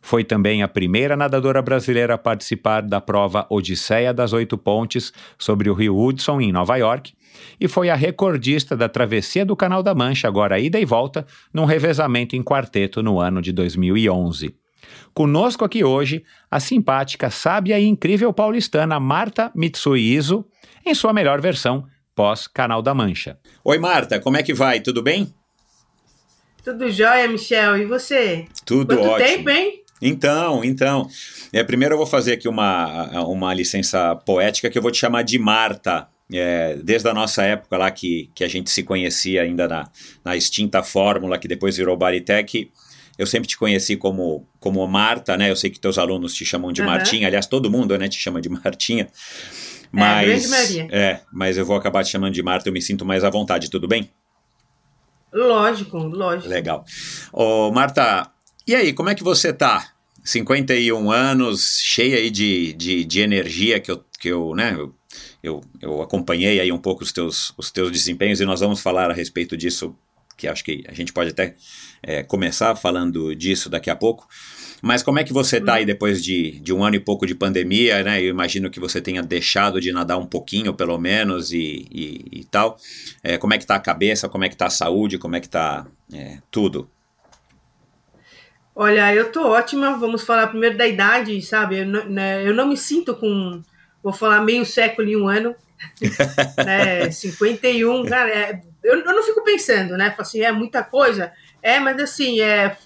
Foi 0.00 0.24
também 0.24 0.62
a 0.62 0.68
primeira 0.68 1.16
nadadora 1.16 1.60
brasileira 1.60 2.14
a 2.14 2.18
participar 2.18 2.82
da 2.82 3.00
prova 3.00 3.46
Odisseia 3.50 4.12
das 4.14 4.32
Oito 4.32 4.56
Pontes 4.56 5.12
sobre 5.38 5.68
o 5.68 5.74
rio 5.74 5.98
Hudson, 5.98 6.40
em 6.40 6.52
Nova 6.52 6.76
York, 6.76 7.12
e 7.60 7.68
foi 7.68 7.90
a 7.90 7.94
recordista 7.94 8.76
da 8.76 8.88
travessia 8.88 9.44
do 9.44 9.56
Canal 9.56 9.82
da 9.82 9.94
Mancha, 9.94 10.28
agora 10.28 10.58
ida 10.58 10.78
e 10.78 10.84
volta, 10.84 11.26
num 11.52 11.64
revezamento 11.64 12.36
em 12.36 12.42
quarteto 12.42 13.02
no 13.02 13.20
ano 13.20 13.42
de 13.42 13.52
2011. 13.52 14.54
Conosco 15.12 15.64
aqui 15.64 15.84
hoje, 15.84 16.24
a 16.50 16.60
simpática, 16.60 17.30
sábia 17.30 17.78
e 17.78 17.84
incrível 17.84 18.32
paulistana 18.32 18.98
Marta 19.00 19.50
Mitsui 19.54 20.00
Iso, 20.14 20.46
em 20.84 20.94
sua 20.94 21.12
melhor 21.12 21.40
versão, 21.40 21.84
pós-Canal 22.14 22.82
da 22.82 22.94
Mancha. 22.94 23.38
Oi, 23.64 23.78
Marta, 23.78 24.18
como 24.20 24.36
é 24.36 24.42
que 24.42 24.54
vai? 24.54 24.80
Tudo 24.80 25.02
bem? 25.02 25.32
Tudo 26.64 26.90
jóia, 26.90 27.28
Michel. 27.28 27.78
E 27.78 27.84
você? 27.84 28.46
Tudo 28.64 28.96
Quanto 28.96 29.08
ótimo. 29.08 29.28
tempo, 29.28 29.50
hein? 29.50 29.82
Então, 30.00 30.64
então. 30.64 31.08
É, 31.52 31.62
primeiro 31.64 31.94
eu 31.94 31.98
vou 31.98 32.06
fazer 32.06 32.34
aqui 32.34 32.48
uma, 32.48 33.20
uma 33.24 33.52
licença 33.54 34.14
poética 34.16 34.70
que 34.70 34.78
eu 34.78 34.82
vou 34.82 34.90
te 34.90 34.98
chamar 34.98 35.22
de 35.22 35.38
Marta. 35.38 36.08
É, 36.32 36.76
desde 36.84 37.08
a 37.08 37.14
nossa 37.14 37.42
época 37.42 37.76
lá 37.78 37.90
que, 37.90 38.30
que 38.34 38.44
a 38.44 38.48
gente 38.48 38.68
se 38.70 38.82
conhecia 38.82 39.40
ainda 39.42 39.66
na, 39.66 39.88
na 40.22 40.36
extinta 40.36 40.82
fórmula 40.82 41.38
que 41.38 41.48
depois 41.48 41.76
virou 41.78 41.96
Baritec, 41.96 42.70
eu 43.16 43.26
sempre 43.26 43.48
te 43.48 43.56
conheci 43.56 43.96
como, 43.96 44.46
como 44.60 44.86
Marta, 44.86 45.36
né? 45.38 45.50
Eu 45.50 45.56
sei 45.56 45.70
que 45.70 45.80
teus 45.80 45.96
alunos 45.98 46.34
te 46.34 46.44
chamam 46.44 46.70
de 46.70 46.82
Uhum. 46.82 46.86
Martinha, 46.86 47.26
aliás, 47.26 47.46
todo 47.46 47.70
mundo 47.70 47.96
né, 47.96 48.08
te 48.08 48.18
chama 48.18 48.40
de 48.42 48.48
Martinha. 48.50 49.04
É, 49.04 49.08
Mas, 49.90 50.50
maioria. 50.50 50.86
é, 50.90 51.20
mas 51.32 51.56
eu 51.56 51.64
vou 51.64 51.74
acabar 51.74 52.04
te 52.04 52.10
chamando 52.10 52.34
de 52.34 52.42
Marta, 52.42 52.68
eu 52.68 52.72
me 52.74 52.82
sinto 52.82 53.06
mais 53.06 53.24
à 53.24 53.30
vontade, 53.30 53.70
tudo 53.70 53.88
bem? 53.88 54.10
Lógico, 55.32 55.98
lógico. 55.98 56.48
Legal. 56.48 56.84
Ô, 57.32 57.70
Marta, 57.70 58.30
e 58.68 58.74
aí, 58.74 58.92
como 58.92 59.08
é 59.08 59.14
que 59.14 59.24
você 59.24 59.50
tá? 59.50 59.92
51 60.22 61.10
anos, 61.10 61.80
cheia 61.82 62.18
aí 62.18 62.30
de, 62.30 62.74
de, 62.74 63.02
de 63.02 63.20
energia 63.20 63.80
que 63.80 63.90
eu, 63.90 64.04
que 64.20 64.28
eu 64.28 64.54
né, 64.54 64.76
eu, 64.76 64.94
eu, 65.42 65.60
eu 65.80 66.02
acompanhei 66.02 66.60
aí 66.60 66.70
um 66.70 66.76
pouco 66.76 67.02
os 67.02 67.10
teus, 67.10 67.54
os 67.56 67.70
teus 67.70 67.90
desempenhos 67.90 68.40
e 68.40 68.44
nós 68.44 68.60
vamos 68.60 68.80
falar 68.80 69.10
a 69.10 69.14
respeito 69.14 69.56
disso, 69.56 69.96
que 70.36 70.46
acho 70.46 70.62
que 70.62 70.84
a 70.86 70.92
gente 70.92 71.14
pode 71.14 71.30
até 71.30 71.54
é, 72.02 72.22
começar 72.22 72.76
falando 72.76 73.34
disso 73.34 73.70
daqui 73.70 73.88
a 73.88 73.96
pouco. 73.96 74.28
Mas 74.82 75.02
como 75.02 75.18
é 75.18 75.24
que 75.24 75.32
você 75.32 75.60
tá 75.60 75.74
aí 75.74 75.86
depois 75.86 76.22
de, 76.22 76.60
de 76.60 76.72
um 76.72 76.84
ano 76.84 76.96
e 76.96 77.00
pouco 77.00 77.26
de 77.26 77.34
pandemia, 77.34 78.02
né? 78.04 78.20
Eu 78.22 78.28
imagino 78.28 78.70
que 78.70 78.78
você 78.78 79.00
tenha 79.00 79.22
deixado 79.22 79.80
de 79.80 79.90
nadar 79.92 80.18
um 80.18 80.26
pouquinho, 80.26 80.74
pelo 80.74 80.96
menos, 80.98 81.52
e, 81.52 81.86
e, 81.90 82.40
e 82.40 82.44
tal. 82.44 82.76
É, 83.22 83.38
como 83.38 83.54
é 83.54 83.58
que 83.58 83.66
tá 83.66 83.74
a 83.74 83.80
cabeça, 83.80 84.28
como 84.28 84.44
é 84.44 84.48
que 84.48 84.56
tá 84.56 84.66
a 84.66 84.70
saúde, 84.70 85.18
como 85.18 85.34
é 85.34 85.40
que 85.40 85.48
tá 85.48 85.86
é, 86.12 86.38
tudo? 86.50 86.88
Olha, 88.80 89.12
eu 89.12 89.32
tô 89.32 89.44
ótima. 89.48 89.98
Vamos 89.98 90.22
falar 90.22 90.46
primeiro 90.46 90.78
da 90.78 90.86
idade, 90.86 91.42
sabe? 91.42 91.80
Eu 91.80 91.86
não, 91.86 92.04
né, 92.04 92.46
eu 92.46 92.54
não 92.54 92.68
me 92.68 92.76
sinto 92.76 93.12
com, 93.12 93.60
vou 94.00 94.12
falar, 94.12 94.40
meio 94.40 94.64
século 94.64 95.08
e 95.08 95.16
um 95.16 95.26
ano. 95.26 95.52
né, 96.64 97.10
51, 97.10 98.04
cara, 98.06 98.30
é, 98.30 98.62
eu, 98.84 99.00
eu 99.00 99.12
não 99.12 99.24
fico 99.24 99.42
pensando, 99.42 99.96
né? 99.96 100.10
Falo 100.10 100.22
assim, 100.22 100.42
é 100.42 100.52
muita 100.52 100.84
coisa. 100.84 101.32
É, 101.60 101.80
mas 101.80 102.00
assim, 102.00 102.40
é, 102.40 102.76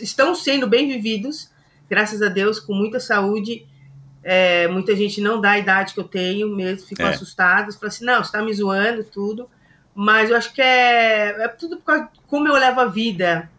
estão 0.00 0.32
sendo 0.32 0.68
bem 0.68 0.86
vividos, 0.86 1.50
graças 1.90 2.22
a 2.22 2.28
Deus, 2.28 2.60
com 2.60 2.72
muita 2.72 3.00
saúde. 3.00 3.66
É, 4.22 4.68
muita 4.68 4.94
gente 4.94 5.20
não 5.20 5.40
dá 5.40 5.50
a 5.50 5.58
idade 5.58 5.92
que 5.92 5.98
eu 5.98 6.04
tenho 6.04 6.54
mesmo, 6.54 6.86
ficam 6.86 7.08
É. 7.08 7.10
assustados, 7.10 7.74
falam 7.74 7.88
assim, 7.88 8.04
não, 8.04 8.22
você 8.22 8.30
tá 8.30 8.40
me 8.40 8.54
zoando, 8.54 9.02
tudo. 9.02 9.50
Mas 9.92 10.30
eu 10.30 10.36
acho 10.36 10.52
que 10.52 10.62
é, 10.62 11.30
é 11.30 11.48
tudo 11.48 11.78
por 11.78 11.84
causa 11.84 12.04
de 12.04 12.20
como 12.28 12.46
eu 12.46 12.54
levo 12.54 12.78
a 12.78 12.86
vida, 12.86 13.50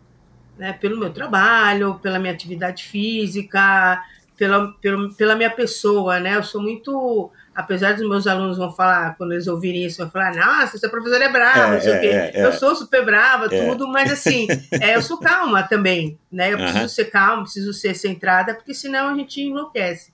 né? 0.58 0.74
Pelo 0.74 1.00
meu 1.00 1.12
trabalho, 1.12 2.00
pela 2.02 2.20
minha 2.20 2.34
atividade 2.34 2.84
física, 2.84 4.02
pela, 4.38 4.74
pela, 4.82 5.10
pela 5.14 5.36
minha 5.36 5.50
pessoa, 5.50 6.20
né? 6.20 6.36
Eu 6.36 6.44
sou 6.44 6.62
muito. 6.62 7.32
Apesar 7.56 7.94
dos 7.94 8.08
meus 8.10 8.26
alunos 8.26 8.58
vão 8.58 8.72
falar, 8.72 9.16
quando 9.16 9.34
eles 9.34 9.46
ouvirem 9.46 9.86
isso, 9.86 10.00
vão 10.00 10.10
falar, 10.10 10.34
nossa, 10.36 10.76
essa 10.76 10.90
professora 10.90 11.26
é 11.26 11.30
brava, 11.30 11.60
É, 11.60 11.72
não 11.76 11.82
sei 11.82 11.92
é, 11.94 11.98
o 11.98 12.02
quê. 12.02 12.08
é, 12.08 12.32
é. 12.34 12.46
Eu 12.46 12.52
sou 12.54 12.76
super 12.76 13.06
brava, 13.06 13.46
É. 13.54 13.68
tudo, 13.70 13.88
mas 13.88 14.12
assim, 14.12 14.48
é, 14.72 14.96
eu 14.96 15.02
sou 15.04 15.20
calma 15.20 15.62
também, 15.62 16.18
né? 16.32 16.52
Eu 16.52 16.58
preciso 16.58 16.90
ser 16.90 17.06
calma, 17.06 17.44
preciso 17.44 17.72
ser 17.72 17.94
centrada, 17.94 18.56
porque 18.56 18.74
senão 18.74 19.10
a 19.10 19.16
gente 19.16 19.40
enlouquece. 19.40 20.12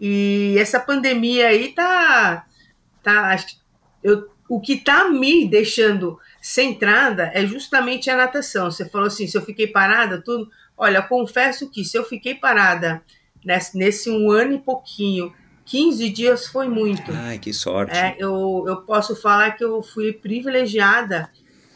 E 0.00 0.56
essa 0.58 0.80
pandemia 0.80 1.48
aí 1.48 1.68
tá. 1.72 2.44
tá 3.04 3.36
eu, 4.02 4.28
o 4.48 4.60
que 4.60 4.78
tá 4.78 5.08
me 5.08 5.48
deixando 5.48 6.18
centrada 6.40 7.30
é 7.34 7.44
justamente 7.46 8.08
a 8.08 8.16
natação. 8.16 8.70
Você 8.70 8.88
falou 8.88 9.06
assim, 9.06 9.26
se 9.26 9.36
eu 9.36 9.42
fiquei 9.42 9.66
parada, 9.66 10.20
tudo. 10.20 10.50
Olha, 10.76 11.02
confesso 11.02 11.70
que 11.70 11.84
se 11.84 11.98
eu 11.98 12.04
fiquei 12.04 12.34
parada 12.34 13.02
nesse, 13.44 13.76
nesse 13.76 14.10
um 14.10 14.30
ano 14.30 14.54
e 14.54 14.58
pouquinho, 14.58 15.32
15 15.66 16.08
dias 16.10 16.46
foi 16.46 16.68
muito. 16.68 17.12
Ai, 17.12 17.38
que 17.38 17.52
sorte. 17.52 17.96
É, 17.96 18.16
eu, 18.18 18.64
eu 18.66 18.76
posso 18.82 19.14
falar 19.14 19.52
que 19.52 19.62
eu 19.62 19.82
fui 19.82 20.12
privilegiada 20.12 21.30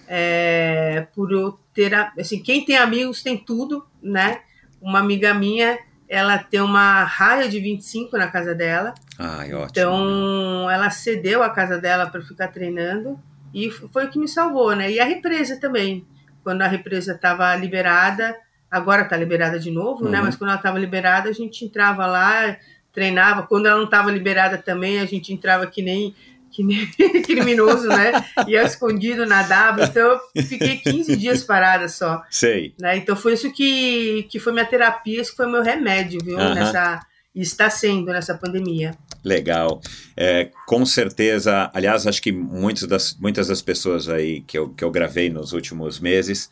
é, 0.09 1.07
por 1.15 1.31
eu 1.31 1.59
ter. 1.75 1.95
Assim, 2.19 2.43
quem 2.43 2.65
tem 2.65 2.77
amigos 2.77 3.23
tem 3.23 3.37
tudo, 3.37 3.87
né? 4.03 4.41
Uma 4.81 5.01
amiga 5.01 5.35
minha, 5.35 5.79
ela 6.09 6.39
tem 6.39 6.61
uma 6.61 7.05
raia 7.05 7.49
de 7.49 7.61
25 7.61 8.17
na 8.17 8.29
casa 8.29 8.55
dela. 8.55 8.95
Ai, 9.19 9.53
ótimo. 9.53 9.69
Então, 9.71 10.71
ela 10.71 10.91
cedeu 10.91 11.43
a 11.43 11.51
casa 11.51 11.79
dela 11.79 12.07
para 12.07 12.23
ficar 12.23 12.49
treinando 12.49 13.21
e 13.55 13.71
foi 13.71 14.07
o 14.07 14.11
que 14.11 14.19
me 14.19 14.27
salvou, 14.27 14.75
né? 14.75 14.91
E 14.91 14.99
a 14.99 15.05
represa 15.05 15.59
também. 15.61 16.05
Quando 16.43 16.63
a 16.63 16.67
represa 16.67 17.13
estava 17.13 17.55
liberada, 17.55 18.37
agora 18.71 19.03
está 19.03 19.17
liberada 19.17 19.59
de 19.59 19.71
novo, 19.71 20.09
né? 20.09 20.19
Uhum. 20.19 20.25
Mas 20.25 20.37
quando 20.37 20.51
ela 20.51 20.59
estava 20.59 20.79
liberada, 20.79 21.29
a 21.31 21.33
gente 21.33 21.65
entrava 21.65 22.05
lá, 22.05 22.57
treinava. 22.93 23.45
Quando 23.45 23.67
ela 23.67 23.77
não 23.77 23.85
estava 23.85 24.11
liberada 24.11 24.59
também, 24.59 24.99
a 24.99 25.07
gente 25.07 25.33
entrava 25.33 25.69
que 25.69 25.81
nem, 25.81 26.15
que 26.51 26.65
nem 26.65 26.91
criminoso, 27.23 27.87
né? 27.87 28.13
Ia 28.49 28.65
escondido, 28.65 29.25
nadava. 29.25 29.85
Então, 29.85 30.19
eu 30.35 30.43
fiquei 30.43 30.79
15 30.79 31.17
dias 31.17 31.45
parada 31.45 31.89
só. 31.89 32.23
Sei. 32.29 32.75
Né? 32.81 32.97
Então 32.97 33.15
foi 33.15 33.35
isso 33.35 33.53
que, 33.53 34.25
que 34.25 34.41
foi 34.41 34.53
minha 34.53 34.67
terapia, 34.67 35.21
isso 35.21 35.31
que 35.31 35.37
foi 35.37 35.47
meu 35.47 35.63
remédio, 35.63 36.21
viu? 36.25 36.37
Nessa, 36.37 37.01
e 37.35 37.41
está 37.41 37.69
sendo 37.69 38.13
nessa 38.13 38.35
pandemia. 38.35 38.97
Legal. 39.25 39.81
É, 40.17 40.51
com 40.67 40.85
certeza, 40.87 41.71
aliás, 41.75 42.07
acho 42.07 42.23
que 42.23 42.31
muitas 42.31 42.87
das, 42.87 43.17
muitas 43.19 43.49
das 43.49 43.61
pessoas 43.61 44.09
aí 44.09 44.43
que 44.43 44.57
eu, 44.57 44.69
que 44.71 44.85
eu 44.85 44.91
gravei 44.91 45.31
nos 45.31 45.53
últimos 45.53 45.99
meses, 45.99 46.51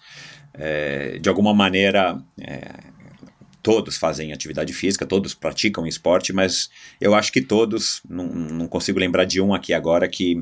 é, 0.54 1.18
de 1.18 1.28
alguma 1.28 1.54
maneira, 1.54 2.18
é, 2.40 2.91
todos 3.62 3.96
fazem 3.96 4.32
atividade 4.32 4.72
física, 4.72 5.06
todos 5.06 5.34
praticam 5.34 5.86
esporte, 5.86 6.32
mas 6.32 6.68
eu 7.00 7.14
acho 7.14 7.32
que 7.32 7.40
todos, 7.40 8.00
não, 8.08 8.26
não 8.26 8.66
consigo 8.66 8.98
lembrar 8.98 9.24
de 9.24 9.40
um 9.40 9.54
aqui 9.54 9.72
agora 9.72 10.08
que 10.08 10.40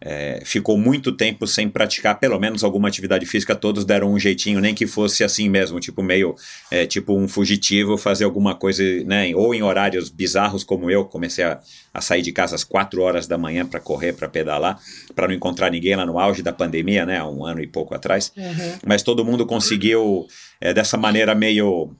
é, 0.00 0.40
ficou 0.44 0.78
muito 0.78 1.10
tempo 1.12 1.46
sem 1.46 1.68
praticar 1.68 2.18
pelo 2.20 2.38
menos 2.38 2.62
alguma 2.62 2.88
atividade 2.88 3.26
física, 3.26 3.54
todos 3.54 3.84
deram 3.84 4.12
um 4.12 4.18
jeitinho, 4.18 4.60
nem 4.60 4.74
que 4.74 4.86
fosse 4.86 5.24
assim 5.24 5.48
mesmo, 5.48 5.80
tipo 5.80 6.02
meio, 6.02 6.34
é, 6.70 6.86
tipo 6.86 7.16
um 7.16 7.26
fugitivo, 7.26 7.96
fazer 7.96 8.24
alguma 8.24 8.54
coisa, 8.54 8.82
né, 9.04 9.34
ou 9.34 9.54
em 9.54 9.62
horários 9.62 10.08
bizarros 10.08 10.62
como 10.62 10.90
eu, 10.90 11.04
comecei 11.04 11.44
a, 11.44 11.60
a 11.92 12.00
sair 12.00 12.22
de 12.22 12.32
casa 12.32 12.54
às 12.54 12.64
4 12.64 13.00
horas 13.02 13.26
da 13.26 13.36
manhã 13.36 13.66
para 13.66 13.80
correr, 13.80 14.12
para 14.12 14.28
pedalar, 14.28 14.78
para 15.14 15.26
não 15.26 15.34
encontrar 15.34 15.70
ninguém 15.70 15.96
lá 15.96 16.06
no 16.06 16.18
auge 16.18 16.42
da 16.42 16.52
pandemia, 16.52 17.04
né, 17.04 17.18
há 17.18 17.26
um 17.26 17.44
ano 17.44 17.60
e 17.60 17.66
pouco 17.66 17.94
atrás, 17.94 18.32
uhum. 18.36 18.78
mas 18.86 19.02
todo 19.02 19.24
mundo 19.24 19.46
conseguiu, 19.46 20.26
é, 20.60 20.72
dessa 20.72 20.96
maneira 20.96 21.34
meio 21.34 21.96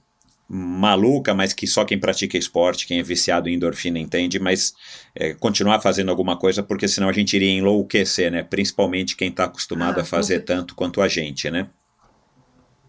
maluca, 0.49 1.35
mas 1.35 1.53
que 1.53 1.67
só 1.67 1.85
quem 1.85 1.99
pratica 1.99 2.39
esporte, 2.39 2.87
quem 2.87 2.99
é 2.99 3.03
viciado 3.03 3.49
em 3.49 3.55
endorfina 3.55 3.99
entende, 3.99 4.39
mas 4.39 4.73
é, 5.15 5.35
continuar 5.35 5.81
fazendo 5.81 6.11
alguma 6.11 6.39
coisa, 6.39 6.63
porque 6.63 6.89
senão 6.89 7.09
a 7.09 7.13
gente 7.13 7.37
iria 7.37 7.51
enlouquecer, 7.51 8.31
né? 8.31 8.43
Principalmente 8.43 9.15
quem 9.15 9.29
está 9.29 9.45
acostumado 9.45 9.99
ah, 9.99 10.03
a 10.03 10.07
fazer 10.07 10.41
tanto 10.41 10.75
quanto 10.75 11.03
a 11.03 11.09
gente, 11.09 11.51
né? 11.51 11.69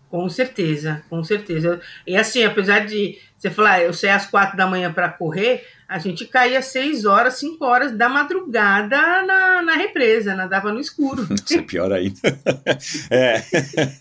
Com 0.10 0.28
certeza, 0.30 1.04
com 1.10 1.24
certeza. 1.24 1.82
E 2.08 2.16
assim, 2.16 2.44
apesar 2.44 2.86
de 2.86 3.18
você 3.38 3.50
falar, 3.50 3.74
ah, 3.74 3.82
eu 3.82 3.94
saí 3.94 4.10
às 4.10 4.26
quatro 4.26 4.58
da 4.58 4.66
manhã 4.66 4.92
para 4.92 5.10
correr, 5.10 5.64
a 5.90 5.98
gente 5.98 6.28
caía 6.28 6.62
seis 6.62 7.04
horas, 7.04 7.40
cinco 7.40 7.66
horas 7.66 7.92
da 7.92 8.08
madrugada 8.08 9.24
na, 9.24 9.64
na 9.64 9.76
represa, 9.76 10.36
nadava 10.36 10.72
no 10.72 10.80
escuro. 10.80 11.28
Isso 11.34 11.58
é 11.58 11.62
pior 11.64 11.92
ainda. 11.92 12.20
é. 13.10 13.44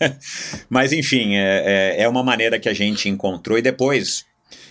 Mas 0.69 0.93
enfim, 0.93 1.35
é, 1.35 1.97
é, 1.97 2.03
é 2.03 2.07
uma 2.07 2.23
maneira 2.23 2.59
que 2.59 2.69
a 2.69 2.75
gente 2.75 3.09
encontrou 3.09 3.57
e 3.57 3.63
depois, 3.63 4.23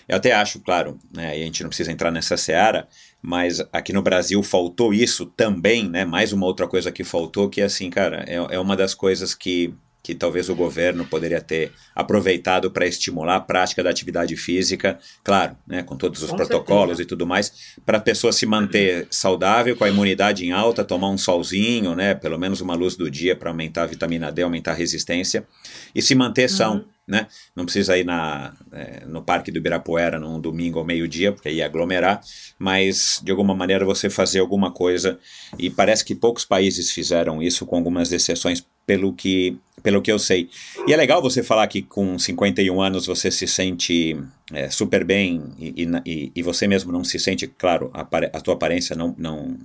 eu 0.09 0.17
até 0.17 0.33
acho, 0.33 0.61
claro, 0.61 0.97
né, 1.13 1.33
a 1.33 1.35
gente 1.35 1.65
não 1.65 1.71
precisa 1.71 1.91
entrar 1.91 2.13
nessa 2.13 2.37
seara, 2.37 2.87
mas 3.21 3.61
aqui 3.73 3.93
no 3.93 4.01
Brasil 4.01 4.41
faltou 4.45 4.95
isso 4.95 5.27
também, 5.27 5.89
né? 5.89 6.05
Mais 6.05 6.33
uma 6.33 6.47
outra 6.47 6.69
coisa 6.69 6.93
que 6.93 7.03
faltou, 7.03 7.51
que 7.51 7.61
é 7.61 7.65
assim, 7.65 7.91
cara, 7.91 8.25
é, 8.29 8.37
é 8.37 8.61
uma 8.61 8.77
das 8.77 8.95
coisas 8.95 9.35
que 9.35 9.75
que 10.09 10.15
talvez 10.15 10.49
o 10.49 10.55
governo 10.55 11.05
poderia 11.05 11.39
ter 11.39 11.71
aproveitado 11.95 12.71
para 12.71 12.87
estimular 12.87 13.37
a 13.37 13.41
prática 13.41 13.83
da 13.83 13.91
atividade 13.91 14.35
física, 14.37 14.99
claro, 15.23 15.55
né, 15.67 15.83
com 15.83 15.99
todos 15.99 16.23
os 16.23 16.31
com 16.31 16.37
protocolos 16.37 16.97
certeza. 16.97 17.03
e 17.03 17.05
tudo 17.05 17.27
mais, 17.27 17.75
para 17.85 17.99
a 17.99 18.01
pessoa 18.01 18.33
se 18.33 18.47
manter 18.47 19.07
saudável, 19.11 19.77
com 19.77 19.85
a 19.85 19.89
imunidade 19.91 20.47
em 20.47 20.51
alta, 20.51 20.83
tomar 20.83 21.11
um 21.11 21.19
solzinho, 21.19 21.95
né, 21.95 22.15
pelo 22.15 22.39
menos 22.39 22.63
uma 22.63 22.75
luz 22.75 22.97
do 22.97 23.11
dia 23.11 23.37
para 23.37 23.51
aumentar 23.51 23.83
a 23.83 23.87
vitamina 23.87 24.33
D, 24.33 24.41
aumentar 24.41 24.71
a 24.71 24.75
resistência, 24.75 25.47
e 25.95 26.01
se 26.01 26.15
manter 26.15 26.49
são. 26.49 26.77
Uhum. 26.77 26.85
Né? 27.07 27.27
Não 27.57 27.65
precisa 27.65 27.97
ir 27.97 28.05
na, 28.05 28.55
é, 28.71 29.07
no 29.07 29.23
Parque 29.23 29.51
do 29.51 29.57
Ibirapuera 29.57 30.19
num 30.19 30.39
domingo 30.39 30.79
ao 30.79 30.85
meio-dia, 30.85 31.33
porque 31.33 31.51
ia 31.51 31.65
aglomerar, 31.65 32.21
mas 32.59 33.19
de 33.25 33.31
alguma 33.31 33.55
maneira 33.55 33.83
você 33.83 34.11
fazer 34.11 34.41
alguma 34.41 34.71
coisa, 34.71 35.19
e 35.59 35.71
parece 35.71 36.05
que 36.05 36.15
poucos 36.15 36.45
países 36.45 36.91
fizeram 36.91 37.43
isso, 37.43 37.65
com 37.65 37.77
algumas 37.77 38.13
exceções, 38.13 38.63
pelo 38.89 39.13
que 39.13 39.59
pelo 39.81 40.03
que 40.03 40.11
eu 40.11 40.19
sei. 40.19 40.49
E 40.89 40.93
é 40.93 40.97
legal 40.97 41.23
você 41.23 41.41
falar 41.41 41.69
que 41.69 41.83
com 41.83 42.19
51 42.19 42.81
anos 42.81 43.07
você 43.07 43.31
se 43.31 43.47
sente 43.47 44.19
é, 44.53 44.69
super 44.69 45.05
bem 45.05 45.41
e, 45.57 45.89
e, 46.05 46.33
e, 46.35 46.43
você 46.43 46.67
mesmo 46.67 46.91
não 46.91 47.05
se 47.05 47.17
sente, 47.17 47.47
claro, 47.47 47.89
a, 47.95 48.01
a 48.01 48.41
tua 48.41 48.55
aparência 48.55 48.97
não, 48.97 49.15
não, 49.17 49.57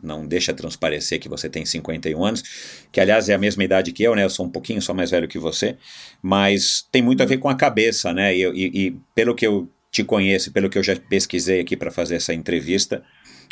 não 0.00 0.24
deixa 0.24 0.54
transparecer 0.54 1.18
que 1.18 1.28
você 1.28 1.48
tem 1.48 1.66
51 1.66 2.24
anos, 2.24 2.44
que 2.92 3.00
aliás 3.00 3.28
é 3.28 3.34
a 3.34 3.38
mesma 3.38 3.64
idade 3.64 3.90
que 3.90 4.04
eu, 4.04 4.14
né? 4.14 4.22
Eu 4.22 4.30
sou 4.30 4.46
um 4.46 4.50
pouquinho 4.50 4.80
só 4.80 4.94
mais 4.94 5.10
velho 5.10 5.26
que 5.26 5.40
você, 5.40 5.76
mas 6.22 6.86
tem 6.92 7.02
muito 7.02 7.22
a 7.24 7.26
ver 7.26 7.38
com 7.38 7.48
a 7.48 7.56
cabeça, 7.56 8.12
né? 8.12 8.36
E, 8.36 8.44
e 8.54 8.96
pelo 9.12 9.34
que 9.34 9.46
eu 9.46 9.68
te 9.90 10.04
conheço, 10.04 10.52
pelo 10.52 10.70
que 10.70 10.78
eu 10.78 10.84
já 10.84 10.94
pesquisei 10.94 11.60
aqui 11.60 11.76
para 11.76 11.90
fazer 11.90 12.14
essa 12.14 12.32
entrevista, 12.32 13.02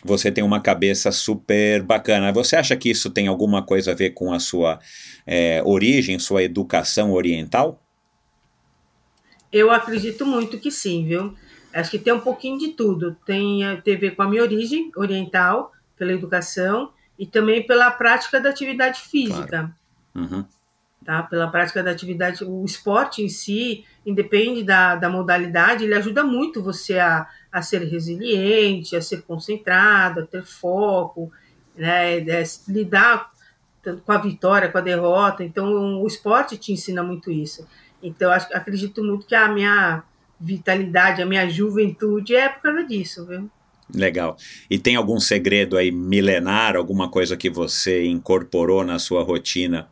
você 0.04 0.30
tem 0.30 0.44
uma 0.44 0.60
cabeça 0.60 1.10
super 1.10 1.82
bacana. 1.82 2.32
Você 2.32 2.56
acha 2.56 2.76
que 2.76 2.90
isso 2.90 3.10
tem 3.10 3.26
alguma 3.26 3.62
coisa 3.62 3.92
a 3.92 3.94
ver 3.94 4.10
com 4.10 4.32
a 4.32 4.38
sua 4.38 4.78
é, 5.26 5.62
origem, 5.64 6.18
sua 6.18 6.42
educação 6.42 7.12
oriental? 7.12 7.82
Eu 9.52 9.70
acredito 9.70 10.26
muito 10.26 10.58
que 10.58 10.70
sim, 10.70 11.04
viu? 11.04 11.34
Acho 11.72 11.90
que 11.90 11.98
tem 11.98 12.12
um 12.12 12.20
pouquinho 12.20 12.58
de 12.58 12.68
tudo. 12.68 13.16
Tem 13.26 13.64
a 13.64 13.74
ver 13.74 14.14
com 14.14 14.22
a 14.22 14.28
minha 14.28 14.42
origem 14.42 14.90
oriental, 14.96 15.72
pela 15.96 16.12
educação, 16.12 16.90
e 17.18 17.26
também 17.26 17.66
pela 17.66 17.90
prática 17.90 18.40
da 18.40 18.50
atividade 18.50 19.00
física. 19.00 19.46
Claro. 19.46 19.74
Uhum. 20.14 20.44
Tá? 21.04 21.22
Pela 21.22 21.48
prática 21.48 21.82
da 21.82 21.90
atividade, 21.90 22.44
o 22.44 22.64
esporte 22.64 23.22
em 23.22 23.28
si, 23.28 23.84
independe 24.04 24.64
da, 24.64 24.96
da 24.96 25.08
modalidade, 25.08 25.84
ele 25.84 25.94
ajuda 25.94 26.24
muito 26.24 26.62
você 26.62 26.98
a, 26.98 27.26
a 27.56 27.62
ser 27.62 27.82
resiliente, 27.84 28.94
a 28.94 29.00
ser 29.00 29.22
concentrado, 29.22 30.20
a 30.20 30.26
ter 30.26 30.44
foco, 30.44 31.32
né, 31.74 32.18
é, 32.18 32.44
lidar 32.68 33.30
com 34.04 34.12
a 34.12 34.18
vitória, 34.18 34.68
com 34.68 34.76
a 34.76 34.82
derrota. 34.82 35.42
Então, 35.42 36.02
o 36.02 36.06
esporte 36.06 36.58
te 36.58 36.70
ensina 36.70 37.02
muito 37.02 37.32
isso. 37.32 37.66
Então, 38.02 38.30
acredito 38.30 39.02
muito 39.02 39.26
que 39.26 39.34
a 39.34 39.48
minha 39.48 40.02
vitalidade, 40.38 41.22
a 41.22 41.26
minha 41.26 41.48
juventude 41.48 42.36
é 42.36 42.46
por 42.50 42.60
causa 42.60 42.84
disso, 42.84 43.24
viu? 43.24 43.50
Legal. 43.94 44.36
E 44.68 44.78
tem 44.78 44.94
algum 44.94 45.18
segredo 45.18 45.78
aí 45.78 45.90
milenar, 45.90 46.76
alguma 46.76 47.08
coisa 47.08 47.38
que 47.38 47.48
você 47.48 48.04
incorporou 48.04 48.84
na 48.84 48.98
sua 48.98 49.22
rotina, 49.22 49.88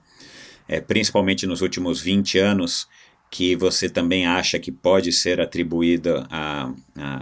é, 0.68 0.82
principalmente 0.82 1.46
nos 1.46 1.62
últimos 1.62 1.98
20 1.98 2.38
anos, 2.38 2.86
que 3.34 3.56
você 3.56 3.88
também 3.88 4.28
acha 4.28 4.60
que 4.60 4.70
pode 4.70 5.10
ser 5.10 5.40
atribuída 5.40 6.24
a, 6.30 6.72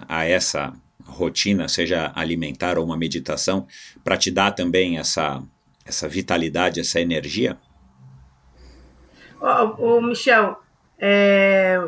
a, 0.07 0.25
essa 0.27 0.71
rotina, 1.07 1.69
seja 1.69 2.13
alimentar 2.15 2.77
ou 2.77 2.85
uma 2.85 2.99
meditação, 2.99 3.67
para 4.05 4.19
te 4.19 4.31
dar 4.31 4.51
também 4.51 4.99
essa, 4.99 5.43
essa 5.87 6.07
vitalidade, 6.07 6.81
essa 6.81 7.01
energia? 7.01 7.57
Ô, 9.79 10.03
Michel, 10.03 10.61
é, 10.99 11.81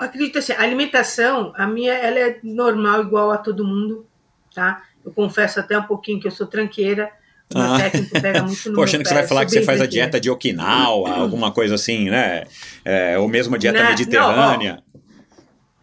acredito 0.00 0.40
assim, 0.40 0.52
a 0.52 0.62
alimentação, 0.62 1.52
a 1.54 1.68
minha, 1.68 1.92
ela 1.92 2.18
é 2.18 2.40
normal, 2.42 3.02
igual 3.02 3.30
a 3.30 3.38
todo 3.38 3.64
mundo, 3.64 4.08
tá? 4.52 4.82
Eu 5.04 5.12
confesso 5.12 5.60
até 5.60 5.78
um 5.78 5.84
pouquinho 5.84 6.20
que 6.20 6.26
eu 6.26 6.32
sou 6.32 6.48
tranqueira, 6.48 7.12
ah. 7.54 7.78
técnico 7.78 8.20
pega 8.20 8.42
muito 8.42 8.70
no 8.70 8.76
Poxa, 8.76 8.98
que 8.98 9.04
você 9.04 9.14
vai 9.14 9.26
falar 9.26 9.44
que 9.44 9.50
você 9.50 9.62
faz 9.62 9.80
a 9.80 9.86
dieta 9.86 10.20
de 10.20 10.30
Okinawa, 10.30 11.10
alguma 11.16 11.50
coisa 11.50 11.74
assim, 11.74 12.10
né? 12.10 12.44
É, 12.84 13.18
ou 13.18 13.28
mesmo 13.28 13.54
a 13.54 13.58
dieta 13.58 13.82
não, 13.82 13.90
mediterrânea. 13.90 14.82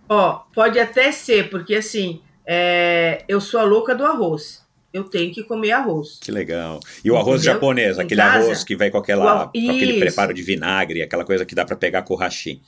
Não, 0.09 0.15
ó, 0.15 0.29
ó, 0.29 0.33
pode 0.53 0.79
até 0.79 1.11
ser, 1.11 1.49
porque 1.49 1.75
assim, 1.75 2.21
é, 2.45 3.23
eu 3.27 3.39
sou 3.39 3.59
a 3.59 3.63
louca 3.63 3.93
do 3.93 4.05
arroz. 4.05 4.61
Eu 4.93 5.05
tenho 5.05 5.33
que 5.33 5.41
comer 5.43 5.71
arroz. 5.71 6.19
Que 6.21 6.31
legal. 6.31 6.79
E 7.03 7.09
o 7.09 7.15
arroz 7.15 7.41
Entendeu? 7.41 7.53
japonês, 7.53 7.97
aquele 7.97 8.21
casa, 8.21 8.45
arroz 8.45 8.63
que 8.63 8.75
vai 8.75 8.91
com, 8.91 8.97
aquela, 8.97 9.47
com 9.47 9.71
aquele 9.71 9.99
preparo 9.99 10.33
de 10.33 10.41
vinagre, 10.41 11.01
aquela 11.01 11.23
coisa 11.23 11.45
que 11.45 11.55
dá 11.55 11.63
para 11.63 11.77
pegar 11.77 12.01
com 12.01 12.13
o 12.13 12.17
hashi. 12.17 12.61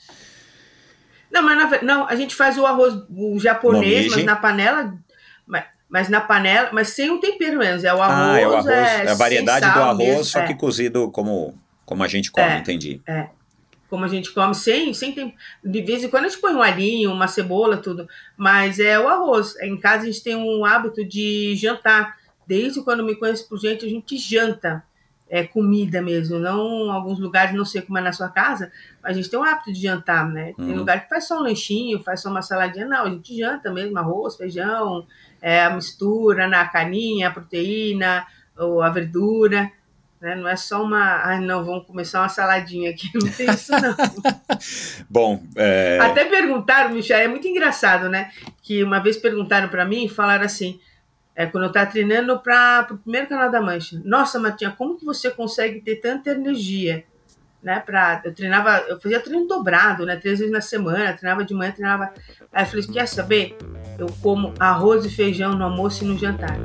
Não, 1.30 1.42
mas 1.42 1.58
na, 1.58 1.82
não, 1.82 2.08
a 2.08 2.16
gente 2.16 2.34
faz 2.34 2.58
o 2.58 2.66
arroz 2.66 2.94
o 3.10 3.38
japonês, 3.40 4.10
mas 4.16 4.24
na 4.24 4.36
panela. 4.36 4.94
Mas, 5.94 6.10
na 6.10 6.20
panela, 6.20 6.72
mas 6.74 6.88
sem 6.88 7.12
o 7.12 7.20
tempero 7.20 7.60
mesmo. 7.60 7.88
É 7.88 7.94
o 7.94 8.02
arroz. 8.02 8.18
Ah, 8.18 8.40
é 8.40 8.48
o 8.48 8.54
arroz. 8.56 8.66
É, 8.66 9.06
é 9.06 9.12
a 9.12 9.14
variedade 9.14 9.72
do 9.72 9.80
arroz, 9.80 9.98
mesmo, 10.00 10.24
só 10.24 10.40
é. 10.40 10.48
que 10.48 10.56
cozido 10.56 11.12
como, 11.12 11.54
como 11.86 12.04
a 12.04 12.08
gente 12.08 12.32
come, 12.32 12.48
é, 12.48 12.58
entendi. 12.58 13.00
É. 13.06 13.28
Como 13.92 14.04
a 14.04 14.08
gente 14.08 14.34
come, 14.34 14.56
sem, 14.56 14.92
sem 14.92 15.12
tempero. 15.12 15.38
De 15.64 15.82
vez 15.84 16.04
em 16.04 16.10
quando 16.10 16.26
a 16.26 16.30
gente 16.30 16.42
põe 16.42 16.52
um 16.56 16.64
alhinho, 16.64 17.12
uma 17.12 17.28
cebola, 17.28 17.78
tudo. 17.78 18.08
Mas 18.36 18.80
é 18.80 19.00
o 19.00 19.08
arroz. 19.08 19.56
Em 19.62 19.80
casa 19.80 20.02
a 20.02 20.06
gente 20.08 20.24
tem 20.24 20.36
um 20.36 20.66
hábito 20.66 21.06
de 21.06 21.56
jantar. 21.58 22.18
Desde 22.48 22.82
quando 22.82 23.04
me 23.04 23.16
conheço 23.16 23.48
por 23.48 23.60
gente, 23.60 23.86
a 23.86 23.90
gente 23.90 24.18
janta 24.18 24.84
é, 25.30 25.44
comida 25.44 26.02
mesmo. 26.02 26.40
Não 26.40 26.92
alguns 26.92 27.20
lugares, 27.20 27.56
não 27.56 27.66
sei 27.66 27.84
como 27.84 28.00
é 28.00 28.02
na 28.02 28.12
sua 28.12 28.30
casa, 28.30 28.72
mas 29.02 29.12
a 29.12 29.14
gente 29.14 29.30
tem 29.30 29.40
um 29.40 29.44
hábito 29.44 29.72
de 29.72 29.80
jantar, 29.80 30.28
né? 30.28 30.54
Tem 30.58 30.66
uhum. 30.66 30.78
lugar 30.78 31.04
que 31.04 31.10
faz 31.10 31.28
só 31.28 31.38
um 31.38 31.44
lanchinho, 31.44 32.02
faz 32.02 32.22
só 32.22 32.32
uma 32.32 32.42
saladinha. 32.42 32.88
Não, 32.88 33.06
a 33.06 33.10
gente 33.10 33.38
janta 33.38 33.72
mesmo, 33.72 33.96
arroz, 34.00 34.36
feijão, 34.36 35.06
é, 35.44 35.62
a 35.62 35.70
mistura 35.72 36.48
na 36.48 36.66
caninha, 36.66 37.28
a 37.28 37.32
proteína, 37.32 38.26
ou 38.58 38.82
a 38.82 38.90
verdura. 38.90 39.70
Né? 40.22 40.36
Não 40.36 40.48
é 40.48 40.56
só 40.56 40.82
uma. 40.82 41.22
Ai, 41.22 41.42
não, 41.42 41.66
vamos 41.66 41.86
começar 41.86 42.22
uma 42.22 42.30
saladinha 42.30 42.92
aqui. 42.92 43.12
Não 43.14 43.30
tem 43.30 43.50
isso, 43.50 43.74
não. 43.74 43.94
Bom. 45.10 45.44
É... 45.58 46.00
Até 46.02 46.24
perguntaram, 46.24 46.92
Michel, 46.92 47.20
é 47.20 47.28
muito 47.28 47.46
engraçado, 47.46 48.08
né? 48.08 48.32
Que 48.62 48.82
uma 48.82 49.02
vez 49.02 49.18
perguntaram 49.18 49.68
para 49.68 49.84
mim 49.84 50.06
e 50.06 50.10
falaram 50.10 50.46
assim. 50.46 50.80
É, 51.36 51.48
quando 51.48 51.64
eu 51.64 51.70
estava 51.70 51.90
treinando 51.90 52.40
para 52.40 52.88
o 52.92 52.98
primeiro 53.00 53.28
canal 53.28 53.50
da 53.50 53.60
Mancha. 53.60 54.00
Nossa, 54.06 54.40
Matinha, 54.40 54.70
como 54.70 54.96
que 54.96 55.04
você 55.04 55.32
consegue 55.32 55.82
ter 55.82 55.96
tanta 55.96 56.30
energia? 56.30 57.04
Né, 57.64 57.80
pra, 57.80 58.22
eu 58.26 58.34
treinava, 58.34 58.84
eu 58.90 59.00
fazia 59.00 59.22
treino 59.22 59.48
dobrado, 59.48 60.06
né? 60.06 60.18
Três 60.18 60.40
vezes 60.40 60.52
na 60.52 60.60
semana, 60.60 61.14
treinava 61.14 61.46
de 61.46 61.54
manhã, 61.54 61.72
treinava. 61.72 62.12
Aí 62.52 62.64
eu 62.64 62.68
falei, 62.68 62.86
quer 62.88 63.08
saber? 63.08 63.56
Eu 63.98 64.08
como 64.22 64.54
arroz 64.60 65.06
e 65.06 65.10
feijão 65.10 65.54
no 65.54 65.64
almoço 65.64 66.04
e 66.04 66.08
no 66.08 66.18
jantar. 66.18 66.58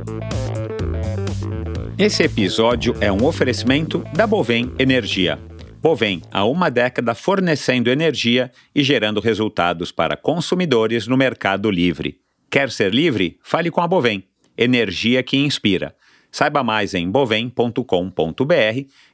Esse 1.96 2.24
episódio 2.24 2.96
é 3.00 3.12
um 3.12 3.24
oferecimento 3.24 4.04
da 4.12 4.26
Bovem 4.26 4.72
Energia. 4.76 5.38
Bovem, 5.80 6.20
há 6.32 6.44
uma 6.44 6.68
década 6.68 7.14
fornecendo 7.14 7.90
energia 7.90 8.50
e 8.74 8.82
gerando 8.82 9.20
resultados 9.20 9.92
para 9.92 10.16
consumidores 10.16 11.06
no 11.06 11.16
mercado 11.16 11.70
livre. 11.70 12.20
Quer 12.50 12.70
ser 12.70 12.92
livre? 12.92 13.38
Fale 13.42 13.70
com 13.70 13.80
a 13.80 13.86
Bovem. 13.86 14.24
Energia 14.56 15.22
que 15.22 15.36
inspira. 15.36 15.94
Saiba 16.30 16.62
mais 16.62 16.94
em 16.94 17.10
bovem.com.br 17.10 17.82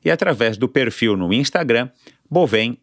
e 0.05 0.11
através 0.11 0.57
do 0.57 0.69
perfil 0.69 1.17
no 1.17 1.33
Instagram 1.33 1.89
Bovem 2.31 2.79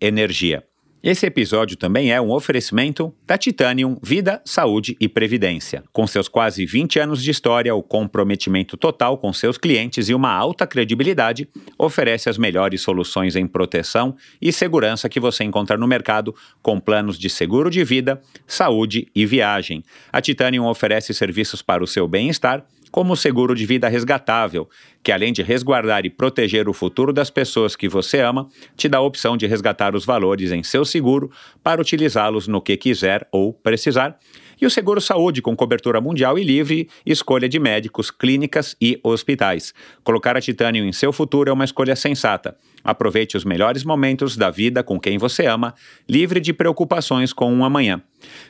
Energia. 0.00 0.64
Esse 1.06 1.24
episódio 1.24 1.76
também 1.76 2.10
é 2.10 2.20
um 2.20 2.32
oferecimento 2.32 3.14
da 3.24 3.38
Titanium 3.38 3.96
Vida, 4.02 4.42
Saúde 4.44 4.96
e 4.98 5.08
Previdência. 5.08 5.84
Com 5.92 6.04
seus 6.04 6.26
quase 6.26 6.66
20 6.66 6.98
anos 6.98 7.22
de 7.22 7.30
história, 7.30 7.72
o 7.72 7.80
comprometimento 7.80 8.76
total 8.76 9.16
com 9.16 9.32
seus 9.32 9.56
clientes 9.56 10.08
e 10.08 10.14
uma 10.14 10.32
alta 10.32 10.66
credibilidade 10.66 11.48
oferece 11.78 12.28
as 12.28 12.36
melhores 12.36 12.80
soluções 12.80 13.36
em 13.36 13.46
proteção 13.46 14.16
e 14.42 14.52
segurança 14.52 15.08
que 15.08 15.20
você 15.20 15.44
encontra 15.44 15.76
no 15.76 15.86
mercado, 15.86 16.34
com 16.60 16.80
planos 16.80 17.16
de 17.16 17.30
seguro 17.30 17.70
de 17.70 17.84
vida, 17.84 18.20
saúde 18.44 19.06
e 19.14 19.24
viagem. 19.24 19.84
A 20.10 20.20
Titanium 20.20 20.66
oferece 20.66 21.14
serviços 21.14 21.62
para 21.62 21.84
o 21.84 21.86
seu 21.86 22.08
bem-estar 22.08 22.66
como 22.96 23.12
o 23.12 23.16
seguro 23.16 23.54
de 23.54 23.66
vida 23.66 23.90
resgatável, 23.90 24.70
que 25.02 25.12
além 25.12 25.30
de 25.30 25.42
resguardar 25.42 26.06
e 26.06 26.10
proteger 26.10 26.66
o 26.66 26.72
futuro 26.72 27.12
das 27.12 27.28
pessoas 27.28 27.76
que 27.76 27.90
você 27.90 28.20
ama, 28.20 28.48
te 28.74 28.88
dá 28.88 28.96
a 28.96 29.02
opção 29.02 29.36
de 29.36 29.46
resgatar 29.46 29.94
os 29.94 30.06
valores 30.06 30.50
em 30.50 30.62
seu 30.62 30.82
seguro 30.82 31.30
para 31.62 31.78
utilizá-los 31.78 32.48
no 32.48 32.58
que 32.58 32.74
quiser 32.74 33.28
ou 33.30 33.52
precisar 33.52 34.18
e 34.60 34.66
o 34.66 34.70
seguro 34.70 35.00
saúde 35.00 35.40
com 35.42 35.56
cobertura 35.56 36.00
mundial 36.00 36.38
e 36.38 36.44
livre, 36.44 36.88
escolha 37.04 37.48
de 37.48 37.58
médicos, 37.58 38.08
clínicas 38.10 38.76
e 38.80 39.00
hospitais. 39.02 39.74
Colocar 40.02 40.34
a 40.36 40.40
Titanium 40.40 40.86
em 40.86 40.92
seu 40.92 41.12
futuro 41.12 41.50
é 41.50 41.52
uma 41.52 41.64
escolha 41.64 41.96
sensata. 41.96 42.56
Aproveite 42.82 43.36
os 43.36 43.44
melhores 43.44 43.84
momentos 43.84 44.36
da 44.36 44.50
vida 44.50 44.82
com 44.82 44.98
quem 45.00 45.18
você 45.18 45.46
ama, 45.46 45.74
livre 46.08 46.40
de 46.40 46.52
preocupações 46.52 47.32
com 47.32 47.52
um 47.52 47.64
amanhã. 47.64 48.00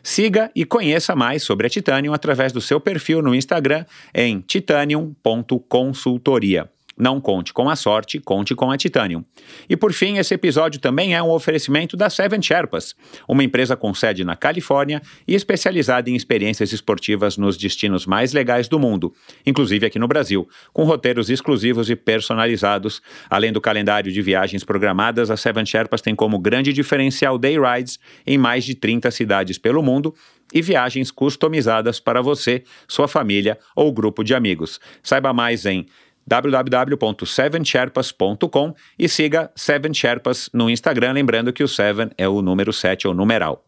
Siga 0.02 0.50
e 0.54 0.64
conheça 0.64 1.14
mais 1.16 1.42
sobre 1.42 1.66
a 1.66 1.70
Titanium 1.70 2.12
através 2.12 2.52
do 2.52 2.60
seu 2.60 2.78
perfil 2.78 3.22
no 3.22 3.34
Instagram 3.34 3.86
em 4.14 4.40
titanium.consultoria. 4.40 6.75
Não 6.98 7.20
conte 7.20 7.52
com 7.52 7.68
a 7.68 7.76
sorte, 7.76 8.18
conte 8.18 8.54
com 8.54 8.70
a 8.70 8.76
Titanium. 8.76 9.22
E 9.68 9.76
por 9.76 9.92
fim, 9.92 10.16
esse 10.16 10.32
episódio 10.32 10.80
também 10.80 11.14
é 11.14 11.22
um 11.22 11.30
oferecimento 11.30 11.94
da 11.94 12.09
Seven 12.09 12.40
Sherpas, 12.40 12.94
uma 13.28 13.44
empresa 13.44 13.76
com 13.76 13.92
sede 13.92 14.24
na 14.24 14.35
Califórnia 14.35 15.02
e 15.28 15.35
especializada 15.35 16.09
em 16.09 16.16
experiências 16.16 16.72
esportivas 16.72 17.37
nos 17.37 17.59
destinos 17.59 18.06
mais 18.06 18.32
legais 18.32 18.66
do 18.66 18.78
mundo, 18.78 19.12
inclusive 19.44 19.85
aqui 19.85 19.98
no 19.98 20.09
Brasil, 20.09 20.48
com 20.72 20.85
roteiros 20.85 21.28
exclusivos 21.28 21.90
e 21.90 21.96
personalizados. 21.96 23.02
Além 23.28 23.52
do 23.52 23.61
calendário 23.61 24.11
de 24.11 24.22
viagens 24.22 24.64
programadas, 24.64 25.30
a 25.30 25.37
Seven 25.37 25.66
Sherpas 25.66 26.00
tem 26.00 26.14
como 26.14 26.38
grande 26.38 26.72
diferencial 26.72 27.37
day 27.37 27.59
rides 27.59 27.98
em 28.26 28.38
mais 28.38 28.64
de 28.64 28.74
30 28.74 29.11
cidades 29.11 29.59
pelo 29.59 29.82
mundo 29.82 30.14
e 30.52 30.62
viagens 30.62 31.11
customizadas 31.11 32.00
para 32.00 32.22
você, 32.22 32.62
sua 32.87 33.09
família 33.09 33.59
ou 33.74 33.92
grupo 33.92 34.22
de 34.22 34.35
amigos. 34.35 34.80
Saiba 35.02 35.32
mais 35.32 35.66
em 35.66 35.87
www.sevensherpas.com 36.26 38.74
e 38.98 39.08
siga 39.08 39.52
Seven 39.54 39.94
Sherpas 39.94 40.50
no 40.52 40.68
Instagram, 40.68 41.12
lembrando 41.12 41.52
que 41.52 41.62
o 41.62 41.68
Seven 41.68 42.10
é 42.18 42.28
o 42.28 42.42
número 42.42 42.72
7, 42.72 43.06
é 43.06 43.10
o 43.10 43.14
numeral. 43.14 43.64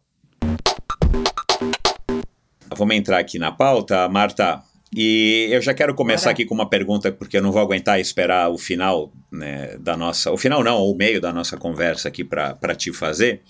Vamos 2.77 2.97
entrar 2.97 3.19
aqui 3.19 3.39
na 3.39 3.53
pauta, 3.53 4.09
Marta. 4.09 4.61
E 4.95 5.49
eu 5.51 5.61
já 5.61 5.75
quero 5.75 5.95
começar 5.95 6.31
aqui 6.31 6.47
com 6.47 6.55
uma 6.55 6.69
pergunta, 6.69 7.13
porque 7.13 7.37
eu 7.37 7.43
não 7.43 7.53
vou 7.53 7.61
aguentar 7.61 8.01
esperar 8.01 8.49
o 8.49 8.57
final 8.57 9.13
né, 9.31 9.77
da 9.79 9.97
nossa. 9.97 10.33
O 10.33 10.37
final 10.37 10.65
não, 10.65 10.83
o 10.83 10.97
meio 10.97 11.21
da 11.21 11.33
nossa 11.33 11.57
conversa 11.57 12.09
aqui 12.09 12.25
para 12.25 12.75
te 12.75 12.93
fazer. 12.93 13.43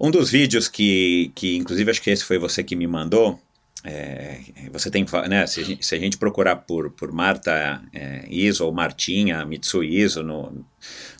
Um 0.00 0.10
dos 0.10 0.30
vídeos 0.30 0.68
que, 0.68 1.30
que, 1.34 1.56
inclusive, 1.56 1.90
acho 1.90 2.02
que 2.02 2.10
esse 2.10 2.24
foi 2.24 2.38
você 2.38 2.64
que 2.64 2.74
me 2.74 2.86
mandou, 2.86 3.38
é, 3.84 4.38
você 4.70 4.90
tem, 4.90 5.04
né, 5.28 5.44
se 5.44 5.60
a 5.60 5.64
gente, 5.64 5.84
se 5.84 5.94
a 5.94 5.98
gente 5.98 6.16
procurar 6.16 6.54
por, 6.54 6.90
por 6.90 7.10
Marta 7.10 7.82
é, 7.92 8.24
Iso 8.28 8.64
ou 8.64 8.72
Martinha 8.72 9.44
Mitsui 9.44 9.96
Iso 9.96 10.22
no, 10.22 10.64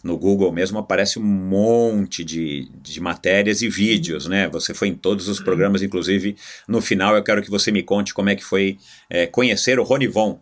no 0.04 0.16
Google 0.16 0.52
mesmo, 0.52 0.78
aparece 0.78 1.18
um 1.18 1.24
monte 1.24 2.22
de, 2.22 2.70
de 2.80 3.00
matérias 3.00 3.62
e 3.62 3.68
vídeos, 3.68 4.26
né? 4.26 4.48
Você 4.48 4.72
foi 4.72 4.88
em 4.88 4.94
todos 4.94 5.26
os 5.28 5.40
programas, 5.40 5.82
inclusive 5.82 6.36
no 6.68 6.80
final 6.80 7.16
eu 7.16 7.22
quero 7.24 7.42
que 7.42 7.50
você 7.50 7.72
me 7.72 7.82
conte 7.82 8.14
como 8.14 8.30
é 8.30 8.36
que 8.36 8.44
foi 8.44 8.78
é, 9.10 9.26
conhecer 9.26 9.80
o 9.80 9.82
Ronivon, 9.82 10.40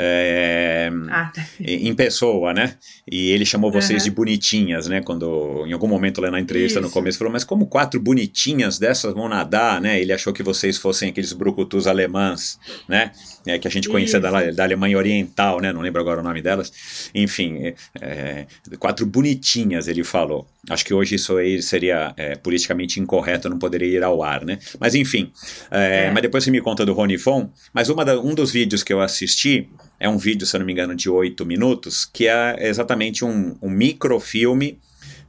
é, 0.00 0.92
ah, 1.10 1.32
tá. 1.34 1.44
em 1.58 1.92
pessoa, 1.92 2.54
né? 2.54 2.76
E 3.10 3.32
ele 3.32 3.44
chamou 3.44 3.72
vocês 3.72 4.04
uhum. 4.04 4.08
de 4.08 4.14
bonitinhas, 4.14 4.86
né? 4.86 5.02
Quando 5.02 5.64
em 5.66 5.72
algum 5.72 5.88
momento 5.88 6.20
lá 6.20 6.30
na 6.30 6.38
entrevista 6.38 6.78
Isso. 6.78 6.86
no 6.86 6.92
começo 6.92 7.18
falou, 7.18 7.32
mas 7.32 7.42
como 7.42 7.66
quatro 7.66 7.98
bonitinhas 7.98 8.78
dessas 8.78 9.12
vão 9.12 9.28
nadar, 9.28 9.80
né? 9.80 10.00
Ele 10.00 10.12
achou 10.12 10.32
que 10.32 10.40
vocês 10.40 10.76
fossem 10.76 11.08
aqueles 11.08 11.32
brucutus 11.32 11.88
alemãs, 11.88 12.60
né? 12.88 13.10
É, 13.44 13.58
que 13.58 13.66
a 13.66 13.70
gente 13.70 13.88
conhecia 13.88 14.20
da, 14.20 14.52
da, 14.52 14.62
Alemanha 14.62 14.96
Oriental, 14.96 15.60
né? 15.60 15.72
Não 15.72 15.80
lembro 15.80 16.00
agora 16.00 16.20
o 16.20 16.22
nome 16.22 16.42
delas. 16.42 17.10
Enfim, 17.12 17.74
é, 18.00 18.46
quatro 18.78 19.04
bonitinhas, 19.04 19.88
ele 19.88 20.04
falou. 20.04 20.46
Acho 20.70 20.84
que 20.84 20.94
hoje 20.94 21.16
isso 21.16 21.36
aí 21.36 21.60
seria 21.60 22.14
é, 22.16 22.36
politicamente 22.36 23.00
incorreto, 23.00 23.48
não 23.48 23.58
poderia 23.58 23.88
ir 23.88 24.04
ao 24.04 24.22
ar, 24.22 24.44
né? 24.44 24.60
Mas 24.78 24.94
enfim, 24.94 25.32
é, 25.72 26.04
é. 26.04 26.10
mas 26.12 26.22
depois 26.22 26.44
você 26.44 26.52
me 26.52 26.60
conta 26.60 26.86
do 26.86 26.92
Rony 26.92 27.18
Fon. 27.18 27.50
Mas 27.72 27.88
uma 27.88 28.04
da, 28.04 28.20
um 28.20 28.32
dos 28.32 28.52
vídeos 28.52 28.84
que 28.84 28.92
eu 28.92 29.00
assisti 29.00 29.68
é 30.00 30.08
um 30.08 30.16
vídeo, 30.16 30.46
se 30.46 30.54
eu 30.54 30.60
não 30.60 30.66
me 30.66 30.72
engano, 30.72 30.94
de 30.94 31.10
oito 31.10 31.44
minutos, 31.44 32.04
que 32.04 32.28
é 32.28 32.56
exatamente 32.68 33.24
um, 33.24 33.56
um 33.60 33.68
microfilme 33.68 34.78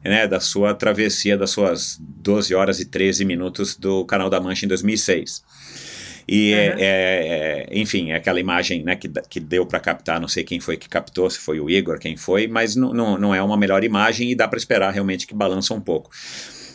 né, 0.03 0.27
da 0.27 0.39
sua 0.39 0.73
travessia, 0.73 1.37
das 1.37 1.49
suas 1.49 1.97
12 1.99 2.53
horas 2.53 2.79
e 2.79 2.85
13 2.85 3.25
minutos 3.25 3.75
do 3.75 4.05
Canal 4.05 4.29
da 4.29 4.39
Mancha 4.39 4.65
em 4.65 4.69
2006. 4.69 5.43
E, 6.31 6.53
uhum. 6.53 6.59
é, 6.59 6.75
é, 6.77 7.67
enfim, 7.71 8.11
é 8.11 8.15
aquela 8.15 8.39
imagem 8.39 8.83
né, 8.83 8.95
que, 8.95 9.09
que 9.27 9.39
deu 9.39 9.65
para 9.65 9.79
captar, 9.79 10.21
não 10.21 10.27
sei 10.27 10.43
quem 10.43 10.59
foi 10.59 10.77
que 10.77 10.87
captou, 10.87 11.27
se 11.27 11.39
foi 11.39 11.59
o 11.59 11.69
Igor, 11.69 11.97
quem 11.97 12.15
foi, 12.15 12.47
mas 12.47 12.75
não, 12.75 12.93
não, 12.93 13.17
não 13.17 13.35
é 13.35 13.41
uma 13.41 13.57
melhor 13.57 13.83
imagem 13.83 14.31
e 14.31 14.35
dá 14.35 14.47
para 14.47 14.59
esperar 14.59 14.91
realmente 14.91 15.25
que 15.25 15.33
balança 15.33 15.73
um 15.73 15.81
pouco. 15.81 16.11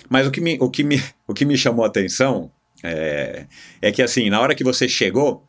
Mas 0.09 0.26
o 0.26 0.30
que 0.33 0.40
me, 0.40 0.59
o 0.61 0.68
que 0.68 0.83
me, 0.83 1.00
o 1.26 1.33
que 1.33 1.44
me 1.44 1.57
chamou 1.57 1.85
a 1.85 1.88
atenção 1.88 2.50
é, 2.83 3.46
é 3.80 3.92
que, 3.92 4.02
assim, 4.02 4.28
na 4.28 4.40
hora 4.40 4.54
que 4.54 4.64
você 4.64 4.88
chegou 4.88 5.46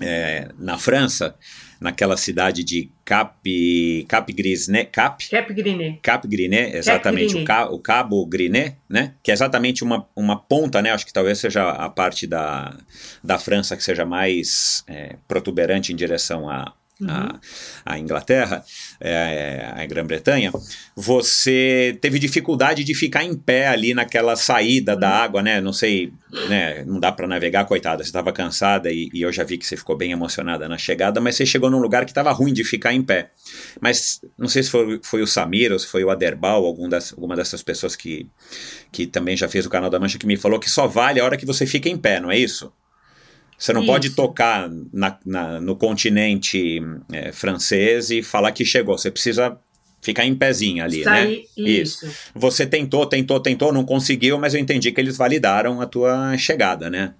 é, 0.00 0.48
na 0.58 0.78
França, 0.78 1.36
naquela 1.80 2.16
cidade 2.16 2.64
de 2.64 2.90
Cap, 3.04 4.06
Cap 4.08 4.32
Grisné, 4.32 4.84
Cap, 4.84 5.28
Cap 5.28 5.52
Griné, 5.52 5.98
Cap 6.02 6.26
Griné, 6.26 6.76
exatamente, 6.76 7.44
Cap. 7.44 7.70
O, 7.70 7.76
o, 7.76 7.78
Cabo 7.78 8.26
Griné, 8.26 8.76
né, 8.88 9.14
que 9.22 9.30
é 9.30 9.34
exatamente 9.34 9.84
uma, 9.84 10.08
uma 10.16 10.36
ponta, 10.36 10.82
né, 10.82 10.90
acho 10.90 11.06
que 11.06 11.12
talvez 11.12 11.38
seja 11.38 11.70
a 11.70 11.88
parte 11.88 12.26
da, 12.26 12.76
da 13.22 13.38
França 13.38 13.76
que 13.76 13.84
seja 13.84 14.04
mais 14.04 14.82
é, 14.88 15.16
protuberante 15.28 15.92
em 15.92 15.96
direção 15.96 16.48
a, 16.48 16.72
uhum. 17.00 17.08
a, 17.08 17.40
a, 17.84 17.98
Inglaterra, 17.98 18.64
é, 19.00 19.72
a 19.74 19.86
Grã-Bretanha, 19.86 20.52
você 20.94 21.98
teve 22.00 22.18
dificuldade 22.18 22.84
de 22.84 22.94
ficar 22.94 23.24
em 23.24 23.34
pé 23.34 23.68
ali 23.68 23.94
naquela 23.94 24.36
saída 24.36 24.94
uhum. 24.94 25.00
da 25.00 25.10
água, 25.10 25.42
né? 25.42 25.60
Não 25.60 25.72
sei, 25.72 26.12
né? 26.48 26.84
Não 26.84 26.98
dá 26.98 27.12
para 27.12 27.26
navegar, 27.26 27.64
coitada. 27.64 28.02
Você 28.02 28.08
estava 28.08 28.32
cansada 28.32 28.90
e, 28.90 29.10
e, 29.12 29.22
eu 29.22 29.32
já 29.32 29.44
vi 29.44 29.58
que 29.58 29.66
você 29.66 29.76
ficou 29.76 29.96
bem 29.96 30.12
emocionada 30.12 30.68
na 30.68 30.78
chegada, 30.78 31.20
mas 31.20 31.36
você 31.36 31.46
chegou 31.46 31.70
num 31.70 31.80
lugar 31.80 32.04
que 32.04 32.10
estava 32.10 32.32
ruim 32.32 32.52
de 32.52 32.64
ficar 32.64 32.92
em 32.92 33.02
pé. 33.02 33.30
Mas 33.80 34.20
não 34.38 34.48
sei 34.48 34.62
se 34.62 34.70
foi, 34.70 35.00
foi 35.02 35.22
o 35.22 35.26
Samir 35.26 35.72
ou 35.72 35.78
se 35.78 35.86
foi 35.86 36.04
o 36.04 36.10
Aderbal, 36.10 36.64
algum 36.64 36.88
das, 36.88 37.12
alguma 37.12 37.36
dessas 37.36 37.62
pessoas 37.62 37.96
que, 37.96 38.28
que 38.90 39.06
também 39.06 39.36
já 39.36 39.48
fez 39.48 39.66
o 39.66 39.70
canal 39.70 39.90
da 39.90 39.98
Mancha, 39.98 40.18
que 40.18 40.26
me 40.26 40.36
falou 40.36 40.58
que 40.58 40.70
só 40.70 40.86
vale 40.86 41.20
a 41.20 41.24
hora 41.24 41.36
que 41.36 41.46
você 41.46 41.66
fica 41.66 41.88
em 41.88 41.96
pé, 41.96 42.20
não 42.20 42.30
é 42.30 42.38
isso? 42.38 42.72
Você 43.58 43.72
não 43.72 43.82
Isso. 43.82 43.92
pode 43.92 44.10
tocar 44.10 44.70
na, 44.92 45.18
na, 45.24 45.60
no 45.60 45.76
continente 45.76 46.82
é, 47.10 47.32
francês 47.32 48.10
e 48.10 48.22
falar 48.22 48.52
que 48.52 48.64
chegou. 48.64 48.98
Você 48.98 49.10
precisa 49.10 49.58
ficar 50.02 50.24
em 50.24 50.34
pezinho 50.34 50.84
ali, 50.84 51.04
né? 51.04 51.30
Isso. 51.56 52.04
Isso. 52.06 52.10
Você 52.34 52.66
tentou, 52.66 53.06
tentou, 53.06 53.40
tentou, 53.40 53.72
não 53.72 53.84
conseguiu, 53.84 54.38
mas 54.38 54.54
eu 54.54 54.60
entendi 54.60 54.92
que 54.92 55.00
eles 55.00 55.16
validaram 55.16 55.80
a 55.80 55.86
tua 55.86 56.36
chegada, 56.36 56.90
né? 56.90 57.14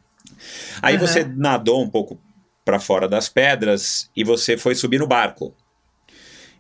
Aí 0.82 0.94
uhum. 0.94 1.00
você 1.00 1.24
nadou 1.24 1.82
um 1.82 1.88
pouco 1.88 2.20
para 2.64 2.78
fora 2.78 3.08
das 3.08 3.28
pedras 3.28 4.10
e 4.14 4.22
você 4.22 4.56
foi 4.56 4.74
subir 4.74 4.98
no 4.98 5.06
barco. 5.06 5.54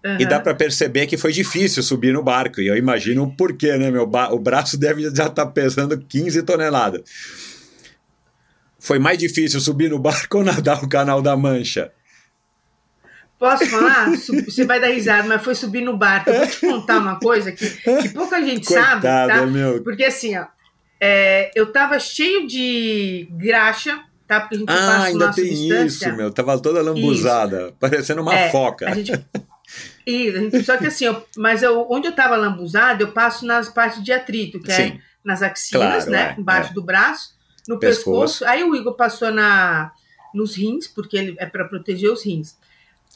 Uhum. 0.04 0.20
E 0.20 0.26
dá 0.26 0.40
para 0.40 0.54
perceber 0.54 1.06
que 1.06 1.16
foi 1.16 1.32
difícil 1.32 1.82
subir 1.82 2.12
no 2.12 2.22
barco. 2.22 2.60
E 2.60 2.66
eu 2.66 2.76
imagino 2.76 3.24
o 3.24 3.36
porquê, 3.36 3.76
né? 3.76 3.90
Meu 3.90 4.04
o 4.04 4.38
braço 4.38 4.78
deve 4.78 5.02
já 5.02 5.08
estar 5.08 5.30
tá 5.30 5.46
pesando 5.46 5.98
15 5.98 6.42
toneladas. 6.44 7.02
Foi 8.86 9.00
mais 9.00 9.18
difícil 9.18 9.58
subir 9.58 9.90
no 9.90 9.98
barco 9.98 10.38
ou 10.38 10.44
nadar 10.44 10.84
o 10.84 10.88
Canal 10.88 11.20
da 11.20 11.36
Mancha? 11.36 11.90
Posso 13.36 13.66
falar? 13.66 14.10
Você 14.10 14.64
vai 14.64 14.80
dar 14.80 14.86
risada, 14.86 15.26
mas 15.26 15.42
foi 15.42 15.56
subir 15.56 15.82
no 15.82 15.96
barco. 15.96 16.30
Eu 16.30 16.38
vou 16.38 16.46
te 16.46 16.60
contar 16.60 16.98
uma 16.98 17.18
coisa 17.18 17.50
que, 17.50 17.68
que 17.68 18.08
pouca 18.10 18.40
gente 18.42 18.64
Coitada, 18.68 19.00
sabe, 19.02 19.32
tá? 19.32 19.46
Meu. 19.46 19.82
Porque 19.82 20.04
assim, 20.04 20.38
ó, 20.38 20.46
é, 21.00 21.50
eu 21.56 21.72
tava 21.72 21.98
cheio 21.98 22.46
de 22.46 23.28
graxa, 23.32 24.00
tá? 24.24 24.40
Porque 24.40 24.54
a 24.54 24.58
gente 24.58 24.70
ah, 24.70 25.02
ainda 25.02 25.32
tem 25.32 25.84
isso, 25.84 26.10
meu. 26.14 26.30
Tava 26.30 26.56
toda 26.60 26.80
lambuzada, 26.80 27.62
isso. 27.62 27.74
parecendo 27.80 28.22
uma 28.22 28.34
é, 28.34 28.50
foca. 28.50 28.86
A 28.88 28.94
gente, 28.94 29.12
E, 30.06 30.62
só 30.62 30.76
que 30.76 30.86
assim, 30.86 31.06
eu, 31.06 31.26
mas 31.36 31.62
eu, 31.64 31.86
onde 31.90 32.06
eu 32.06 32.12
estava 32.12 32.36
lambuzada, 32.36 33.02
eu 33.02 33.10
passo 33.10 33.44
nas 33.44 33.68
partes 33.68 34.02
de 34.02 34.12
atrito, 34.12 34.60
que 34.60 34.70
é 34.70 34.76
Sim. 34.76 35.00
nas 35.24 35.42
axilas, 35.42 36.04
Claro, 36.04 36.10
né? 36.10 36.34
é, 36.36 36.40
embaixo 36.40 36.70
é. 36.70 36.74
do 36.74 36.82
braço, 36.82 37.35
no 37.68 37.78
Pescoço. 37.78 38.40
pescoço. 38.40 38.44
Aí 38.46 38.62
o 38.64 38.74
Igor 38.74 38.94
passou 38.94 39.30
na, 39.30 39.92
nos 40.34 40.54
rins, 40.56 40.86
porque 40.86 41.16
ele 41.16 41.36
é 41.38 41.46
para 41.46 41.64
proteger 41.64 42.10
os 42.10 42.24
rins. 42.24 42.54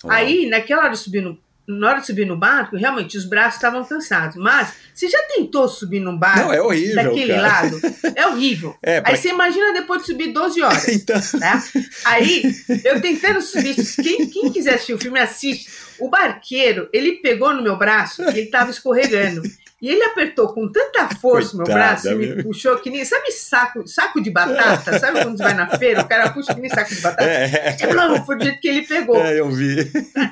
Uau. 0.05 0.13
Aí, 0.13 0.49
naquela 0.49 0.83
hora 0.85 0.93
de 0.93 0.99
subir 0.99 1.21
no. 1.23 1.39
Na 1.69 1.89
hora 1.91 2.01
de 2.01 2.07
subir 2.07 2.27
no 2.27 2.37
barco, 2.37 2.75
realmente 2.77 3.17
os 3.17 3.25
braços 3.25 3.55
estavam 3.57 3.85
cansados. 3.85 4.35
Mas 4.35 4.73
você 4.93 5.09
já 5.09 5.23
tentou 5.29 5.69
subir 5.69 6.01
num 6.01 6.17
barco 6.17 6.41
Não, 6.47 6.53
é 6.53 6.61
horrível, 6.61 6.97
daquele 6.97 7.33
cara. 7.33 7.43
lado? 7.43 7.81
É 8.17 8.27
horrível. 8.27 8.77
É, 8.83 9.01
pra- 9.01 9.11
Aí 9.13 9.17
você 9.17 9.29
imagina 9.29 9.73
depois 9.73 10.01
de 10.01 10.07
subir 10.09 10.33
12 10.33 10.61
horas. 10.63 10.89
Então, 10.89 11.21
Tá? 11.39 11.63
Aí, 12.07 12.43
eu 12.85 13.01
tentando 13.01 13.41
subir, 13.41 13.77
quem, 14.03 14.29
quem 14.29 14.51
quiser 14.51 14.75
assistir 14.75 14.95
o 14.95 14.99
filme, 14.99 15.21
assiste. 15.21 15.71
O 16.01 16.09
barqueiro, 16.09 16.89
ele 16.93 17.19
pegou 17.19 17.55
no 17.55 17.63
meu 17.63 17.77
braço 17.77 18.21
e 18.25 18.39
ele 18.39 18.47
tava 18.47 18.73
escorregando. 18.73 19.43
E 19.81 19.89
ele 19.89 20.03
apertou 20.05 20.53
com 20.53 20.71
tanta 20.71 21.09
força 21.17 21.55
o 21.55 21.57
meu 21.59 21.67
braço 21.67 22.09
e 22.09 22.15
me 22.15 22.43
puxou 22.43 22.77
que 22.79 22.91
nem. 22.91 23.05
Sabe 23.05 23.31
saco, 23.33 23.87
saco 23.89 24.21
de 24.21 24.31
batata? 24.31 24.99
Sabe 24.99 25.23
quando 25.23 25.39
você 25.39 25.43
vai 25.45 25.55
na 25.55 25.67
feira? 25.79 26.03
O 26.03 26.09
cara 26.09 26.31
puxa 26.31 26.55
que 26.55 26.61
nem 26.61 26.69
saco 26.69 26.95
de 26.95 27.01
batata. 27.01 27.25
é, 27.25 27.77
É, 27.81 27.95
não, 27.95 28.25
foi 28.27 28.37
do 28.37 28.45
jeito 28.45 28.61
que 28.61 28.69
ele 28.69 28.87
pegou. 28.87 29.17
é, 29.17 29.41
eu 29.41 29.51
vi. 29.51 29.79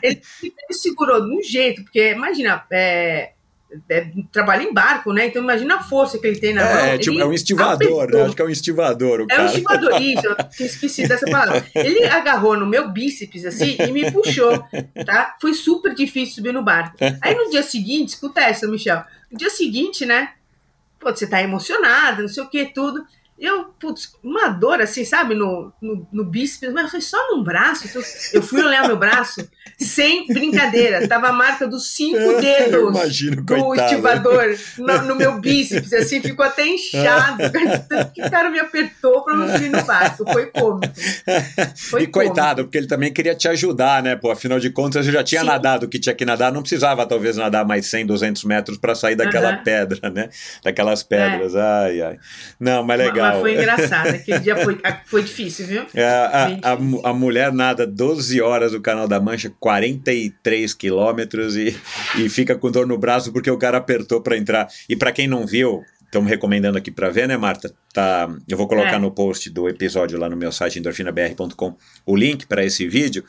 Ele, 0.03 0.23
ele 0.43 0.73
segurou 0.73 1.25
de 1.25 1.35
um 1.35 1.43
jeito, 1.43 1.83
porque 1.83 2.13
imagina, 2.13 2.63
é, 2.71 3.31
é, 3.91 4.11
trabalha 4.33 4.63
em 4.63 4.73
barco, 4.73 5.13
né? 5.13 5.27
Então 5.27 5.43
imagina 5.43 5.77
a 5.77 5.83
força 5.83 6.19
que 6.19 6.27
ele 6.27 6.39
tem 6.39 6.55
na 6.55 6.65
mão. 6.65 6.79
É, 6.79 6.99
tipo, 6.99 7.19
é 7.19 7.25
um 7.27 7.33
estivador, 7.33 8.11
né? 8.11 8.23
Acho 8.23 8.35
que 8.35 8.43
é 8.43 8.45
um 8.45 8.51
estivador 8.51 9.21
o 9.21 9.23
É 9.23 9.25
um 9.25 9.27
cara. 9.27 9.45
estivador, 9.47 10.01
isso, 10.03 10.27
eu 10.27 10.37
tinha 10.49 10.67
esquecido 10.67 11.09
dessa 11.09 11.27
palavra. 11.31 11.67
Ele 11.75 12.05
agarrou 12.07 12.57
no 12.57 12.67
meu 12.67 12.89
bíceps 12.91 13.45
assim 13.45 13.77
e 13.79 13.93
me 13.93 14.11
puxou, 14.11 14.65
tá? 15.05 15.37
Foi 15.41 15.53
super 15.53 15.95
difícil 15.95 16.37
subir 16.37 16.53
no 16.53 16.63
barco. 16.63 16.97
Aí 17.21 17.35
no 17.35 17.51
dia 17.51 17.63
seguinte, 17.63 18.11
escuta 18.11 18.41
essa, 18.41 18.67
Michel. 18.67 19.05
No 19.31 19.37
dia 19.37 19.51
seguinte, 19.51 20.07
né? 20.07 20.31
Pô, 20.99 21.11
você 21.11 21.27
tá 21.27 21.43
emocionada, 21.43 22.23
não 22.23 22.29
sei 22.29 22.43
o 22.43 22.49
que, 22.49 22.65
tudo. 22.67 23.05
Eu, 23.41 23.67
putz, 23.79 24.15
uma 24.23 24.49
dor 24.49 24.81
assim, 24.81 25.05
sabe, 25.05 25.33
no, 25.33 25.73
no, 25.81 26.09
no 26.13 26.25
bíceps, 26.25 26.73
mas 26.73 26.91
foi 26.91 27.01
só 27.01 27.17
num 27.31 27.45
braço. 27.45 27.87
então 27.87 28.03
eu 28.33 28.43
fui 28.43 28.61
olhar 28.61 28.85
meu 28.85 28.97
braço, 28.97 29.49
sem 29.79 30.27
brincadeira, 30.27 31.07
tava 31.07 31.29
a 31.29 31.33
marca 31.33 31.67
dos 31.69 31.89
cinco 31.95 32.19
dedos 32.43 32.91
imagino, 32.91 33.37
do 33.37 33.55
coitado. 33.55 33.93
estivador 33.93 34.59
no, 34.79 35.03
no 35.03 35.15
meu 35.15 35.41
bíceps, 35.41 35.93
assim, 35.93 36.21
ficou 36.21 36.45
até 36.45 36.67
inchado. 36.67 37.39
Tanto 37.53 38.11
que 38.13 38.23
o 38.27 38.31
cara 38.31 38.51
me 38.51 38.59
apertou 38.59 39.23
para 39.23 39.37
não 39.37 39.53
subir 39.53 39.71
no 39.71 39.85
barco. 39.85 40.25
Foi 40.33 40.47
cômico. 40.47 40.93
Foi 41.77 42.03
e 42.03 42.07
coitado, 42.09 42.65
porque 42.65 42.79
ele 42.79 42.89
também 42.89 43.13
queria 43.13 43.37
te 43.37 43.47
ajudar, 43.47 44.03
né? 44.03 44.17
Pô, 44.17 44.33
afinal 44.33 44.59
de 44.59 44.71
contas, 44.71 45.07
eu 45.07 45.13
já 45.13 45.23
tinha 45.23 45.43
Sim. 45.43 45.47
nadado 45.47 45.87
o 45.87 45.89
que 45.89 46.01
tinha 46.01 46.15
que 46.15 46.25
nadar, 46.25 46.53
não 46.53 46.61
precisava 46.61 47.07
talvez 47.07 47.37
nadar 47.37 47.65
mais 47.65 47.87
100, 47.87 48.07
200 48.07 48.45
metros 48.45 48.79
para 48.79 48.97
sair 48.97 49.15
daquela 49.15 49.59
pedra, 49.59 50.11
né? 50.11 50.29
Daquelas 50.65 51.05
pedras. 51.05 51.55
Ai, 51.55 52.01
ai. 52.03 52.19
Não, 52.59 52.83
mas 52.83 52.99
legal. 52.99 53.28
Mas 53.28 53.28
foi 53.35 53.55
engraçado. 53.55 54.09
Aquele 54.15 54.39
dia 54.41 54.57
foi, 54.57 54.79
foi 55.07 55.23
difícil, 55.23 55.67
viu? 55.67 55.83
É, 55.95 56.05
a, 56.63 56.73
a, 56.73 56.77
mu- 56.77 57.01
a 57.05 57.13
mulher 57.13 57.53
nada 57.53 57.87
12 57.87 58.41
horas 58.41 58.73
do 58.73 58.81
Canal 58.81 59.07
da 59.09 59.21
Mancha, 59.21 59.53
43 59.59 60.75
quilômetros 60.75 61.57
e, 61.57 61.77
e 62.19 62.29
fica 62.29 62.55
com 62.57 62.71
dor 62.71 62.87
no 62.87 62.99
braço 62.99 63.33
porque 63.33 63.51
o 63.51 63.59
cara 63.59 63.79
apertou 63.79 64.21
para 64.21 64.37
entrar. 64.37 64.69
E 64.89 64.97
para 64.97 65.13
quem 65.13 65.27
não 65.29 65.47
viu, 65.47 65.83
estamos 66.05 66.29
recomendando 66.29 66.79
aqui 66.79 66.91
para 66.91 67.11
ver, 67.11 67.29
né, 67.29 67.37
Marta? 67.37 67.73
Tá, 67.93 68.29
eu 68.49 68.57
vou 68.57 68.67
colocar 68.69 68.95
É. 68.95 68.99
no 68.99 69.11
post 69.11 69.51
do 69.51 69.69
episódio 69.69 70.19
lá 70.19 70.29
no 70.29 70.37
meu 70.37 70.51
site 70.53 70.79
endorfinabr.com 70.79 71.75
o 72.07 72.17
link 72.17 72.47
para 72.47 72.65
esse 72.65 72.87
vídeo. 72.89 73.25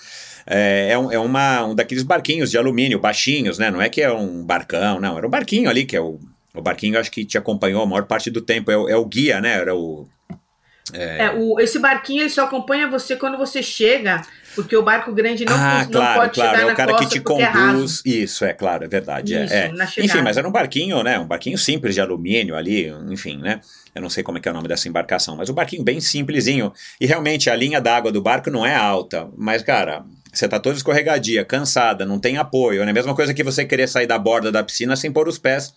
É, 0.46 0.90
é, 0.92 0.98
um, 0.98 1.12
é 1.12 1.20
uma, 1.20 1.66
um 1.66 1.76
daqueles 1.76 2.04
barquinhos 2.04 2.50
de 2.52 2.58
alumínio 2.58 3.00
baixinhos, 3.00 3.58
né? 3.60 3.70
Não 3.70 3.82
é 3.82 3.90
que 3.90 4.02
é 4.02 4.12
um 4.12 4.44
barcão, 4.44 5.00
não. 5.00 5.18
Era 5.18 5.28
um 5.28 5.30
barquinho 5.30 5.70
ali 5.70 5.86
que 5.86 5.96
é 5.96 6.02
o. 6.02 6.20
O 6.60 6.63
barquinho 6.63 7.00
acho 7.00 7.12
que 7.12 7.26
te 7.26 7.38
acompanhou 7.38 7.82
a 7.82 7.86
maior 7.86 8.06
parte 8.06 8.30
do 8.30 8.41
tempo. 8.41 8.72
É 8.72 8.78
o, 8.78 8.89
é 8.89 8.95
o 8.95 9.06
guia, 9.06 9.41
né? 9.41 9.54
Era 9.54 9.76
o. 9.76 10.08
É, 10.93 11.30
o, 11.32 11.60
esse 11.60 11.78
barquinho 11.78 12.22
ele 12.22 12.30
só 12.30 12.45
acompanha 12.45 12.88
você 12.89 13.15
quando 13.15 13.38
você 13.38 13.62
chega, 13.62 14.22
porque 14.56 14.76
o 14.76 14.82
barco 14.82 15.13
grande 15.13 15.45
não, 15.45 15.54
ah, 15.56 15.84
não 15.84 15.91
claro, 15.91 16.19
pode 16.19 16.34
claro, 16.34 16.50
chegar 16.50 16.63
é 16.63 16.65
na 16.65 16.74
o 16.74 16.76
cara 16.76 16.95
que 16.95 17.06
te 17.08 17.17
é 17.17 17.22
conduz. 17.22 18.02
Isso, 18.04 18.43
é 18.43 18.54
claro, 18.54 18.86
é 18.86 18.88
verdade. 18.88 19.36
é, 19.36 19.45
Isso, 19.45 19.54
é. 19.54 19.72
Enfim, 20.04 20.22
mas 20.22 20.38
era 20.38 20.48
um 20.48 20.52
barquinho, 20.52 21.04
né? 21.04 21.19
Um 21.19 21.28
barquinho 21.28 21.58
simples 21.58 21.93
de 21.93 22.02
alumínio 22.02 22.56
ali, 22.56 22.88
enfim, 23.10 23.38
né? 23.38 23.62
Eu 23.93 24.02
não 24.02 24.10
sei 24.10 24.24
como 24.24 24.38
é 24.38 24.41
que 24.41 24.48
é 24.48 24.52
o 24.52 24.56
nome 24.56 24.67
dessa 24.67 24.88
embarcação, 24.88 25.36
mas 25.36 25.50
um 25.50 25.54
barquinho 25.54 25.84
bem 25.84 26.00
simplesinho. 26.00 26.74
E 27.00 27.06
realmente 27.06 27.50
a 27.50 27.56
linha 27.56 27.80
d'água 27.80 28.12
do 28.12 28.22
barco 28.22 28.50
não 28.50 28.65
é 28.65 28.76
alta, 28.76 29.30
mas, 29.38 29.62
cara. 29.62 30.04
Você 30.32 30.48
tá 30.48 30.60
toda 30.60 30.78
escorregadia, 30.78 31.43
cansada, 31.43 32.06
não 32.06 32.19
tem 32.19 32.38
apoio. 32.38 32.84
É 32.84 32.88
a 32.88 32.93
mesma 32.93 33.15
coisa 33.15 33.34
que 33.34 33.43
você 33.43 33.65
querer 33.65 33.88
sair 33.88 34.06
da 34.06 34.15
borda 34.19 34.52
da 34.52 34.63
piscina 34.63 34.95
sem 34.95 35.12
pôr 35.12 35.28
os 35.28 35.39
pés 35.39 35.74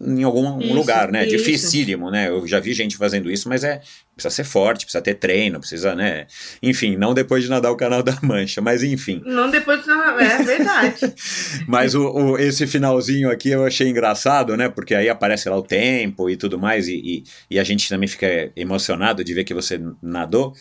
em 0.00 0.22
algum 0.22 0.60
Isso, 0.60 0.72
lugar, 0.74 1.10
né? 1.10 1.26
isso. 1.26 1.36
Dificílimo, 1.36 2.10
né? 2.10 2.28
Eu 2.28 2.46
já 2.46 2.60
vi 2.60 2.72
gente 2.72 2.96
fazendo 2.96 3.30
isso, 3.30 3.48
mas 3.48 3.64
é 3.64 3.80
precisa 4.14 4.32
ser 4.32 4.44
forte, 4.44 4.84
precisa 4.84 5.02
ter 5.02 5.14
treino, 5.14 5.58
precisa, 5.58 5.92
né? 5.96 6.28
Enfim, 6.62 6.96
não 6.96 7.12
depois 7.12 7.42
de 7.42 7.50
nadar 7.50 7.72
o 7.72 7.76
Canal 7.76 8.00
da 8.00 8.16
Mancha, 8.22 8.60
mas 8.60 8.84
enfim. 8.84 9.20
Não 9.26 9.50
depois. 9.50 9.84
não, 9.86 10.20
É 10.20 10.40
verdade. 10.44 11.00
Mas 11.66 11.96
o, 11.96 12.06
o- 12.08 12.38
esse 12.38 12.64
finalzinho 12.66 13.28
aqui 13.28 13.48
eu 13.50 13.64
achei 13.64 13.88
engraçado, 13.88 14.56
né? 14.56 14.68
Porque 14.68 14.94
aí 14.94 15.08
aparece 15.08 15.48
lá 15.48 15.56
o 15.56 15.62
tempo 15.62 16.30
e 16.30 16.36
tudo 16.36 16.56
mais, 16.58 16.86
e, 16.86 16.94
e, 16.94 17.24
e 17.50 17.58
a 17.58 17.64
gente 17.64 17.88
também 17.88 18.06
fica 18.08 18.52
emocionado 18.54 19.24
de 19.24 19.34
ver 19.34 19.42
que 19.42 19.52
você 19.54 19.80
nadou, 20.00 20.52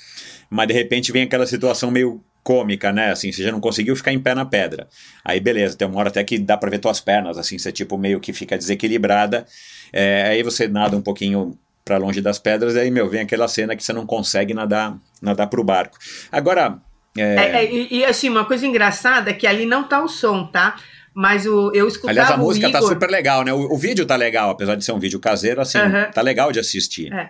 mas 0.49 0.67
de 0.67 0.73
repente 0.73 1.11
vem 1.11 1.21
aquela 1.23 1.45
situação 1.45 1.91
meio 1.91 2.23
cômica, 2.43 2.91
né? 2.91 3.11
Assim, 3.11 3.31
você 3.31 3.41
já 3.43 3.51
não 3.51 3.59
conseguiu 3.59 3.95
ficar 3.95 4.11
em 4.11 4.19
pé 4.19 4.35
na 4.35 4.45
pedra. 4.45 4.87
Aí 5.23 5.39
beleza, 5.39 5.77
tem 5.77 5.87
uma 5.87 5.99
hora 5.99 6.09
até 6.09 6.23
que 6.23 6.37
dá 6.37 6.57
pra 6.57 6.69
ver 6.69 6.79
tuas 6.79 6.99
pernas, 6.99 7.37
assim, 7.37 7.57
você 7.57 7.71
tipo 7.71 7.97
meio 7.97 8.19
que 8.19 8.33
fica 8.33 8.57
desequilibrada. 8.57 9.45
É, 9.91 10.23
aí 10.29 10.43
você 10.43 10.67
nada 10.67 10.97
um 10.97 11.01
pouquinho 11.01 11.57
pra 11.85 11.97
longe 11.97 12.21
das 12.21 12.39
pedras, 12.39 12.75
e 12.75 12.79
aí, 12.79 12.91
meu, 12.91 13.09
vem 13.09 13.21
aquela 13.21 13.47
cena 13.47 13.75
que 13.75 13.83
você 13.83 13.93
não 13.93 14.05
consegue 14.05 14.53
nadar, 14.53 14.97
nadar 15.21 15.47
pro 15.47 15.63
barco. 15.63 15.97
Agora. 16.31 16.79
é, 17.17 17.21
É, 17.21 17.63
é, 17.63 17.73
e, 17.73 17.99
e, 17.99 18.05
assim, 18.05 18.29
uma 18.29 18.45
coisa 18.45 18.65
engraçada 18.65 19.31
é 19.31 19.33
que 19.33 19.45
ali 19.45 19.65
não 19.65 19.83
tá 19.83 20.01
o 20.01 20.07
som, 20.07 20.45
tá? 20.45 20.75
Mas 21.13 21.45
o, 21.45 21.71
eu 21.73 21.87
escutava 21.87 22.11
Aliás, 22.11 22.31
a 22.31 22.37
música 22.37 22.67
Igor, 22.67 22.81
tá 22.81 22.87
super 22.87 23.09
legal, 23.09 23.43
né? 23.43 23.53
O, 23.53 23.73
o 23.73 23.77
vídeo 23.77 24.05
tá 24.05 24.15
legal, 24.15 24.49
apesar 24.49 24.75
de 24.75 24.83
ser 24.83 24.93
um 24.93 24.99
vídeo 24.99 25.19
caseiro, 25.19 25.61
assim, 25.61 25.77
Aham. 25.77 26.09
tá 26.11 26.21
legal 26.21 26.51
de 26.51 26.59
assistir. 26.59 27.13
É. 27.13 27.29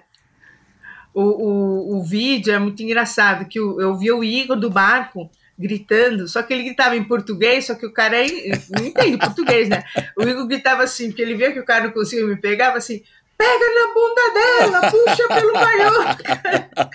o, 1.13 1.21
o, 1.21 1.97
o 1.97 2.03
vídeo 2.03 2.53
é 2.53 2.59
muito 2.59 2.81
engraçado, 2.83 3.45
que 3.47 3.59
o- 3.59 3.79
eu 3.79 3.95
vi 3.97 4.11
o 4.11 4.23
Igor 4.23 4.55
do 4.59 4.69
barco 4.69 5.29
gritando, 5.57 6.27
só 6.27 6.41
que 6.41 6.51
ele 6.53 6.63
gritava 6.63 6.95
em 6.95 7.03
português, 7.03 7.65
só 7.67 7.75
que 7.75 7.85
o 7.85 7.93
cara 7.93 8.17
é- 8.17 8.27
não 8.71 8.85
entende 8.85 9.17
português, 9.17 9.69
né? 9.69 9.83
O 10.17 10.23
Igor 10.23 10.47
gritava 10.47 10.83
assim, 10.83 11.07
porque 11.07 11.21
ele 11.21 11.35
via 11.35 11.51
que 11.53 11.59
o 11.59 11.65
cara 11.65 11.85
não 11.85 11.91
conseguia 11.91 12.25
me 12.25 12.35
pegar, 12.35 12.65
falava 12.65 12.79
assim, 12.79 13.03
pega 13.37 13.65
na 13.75 13.93
bunda 13.93 14.33
dela, 14.33 14.91
puxa 14.91 15.27
pelo 15.27 15.53
maior. 15.53 16.17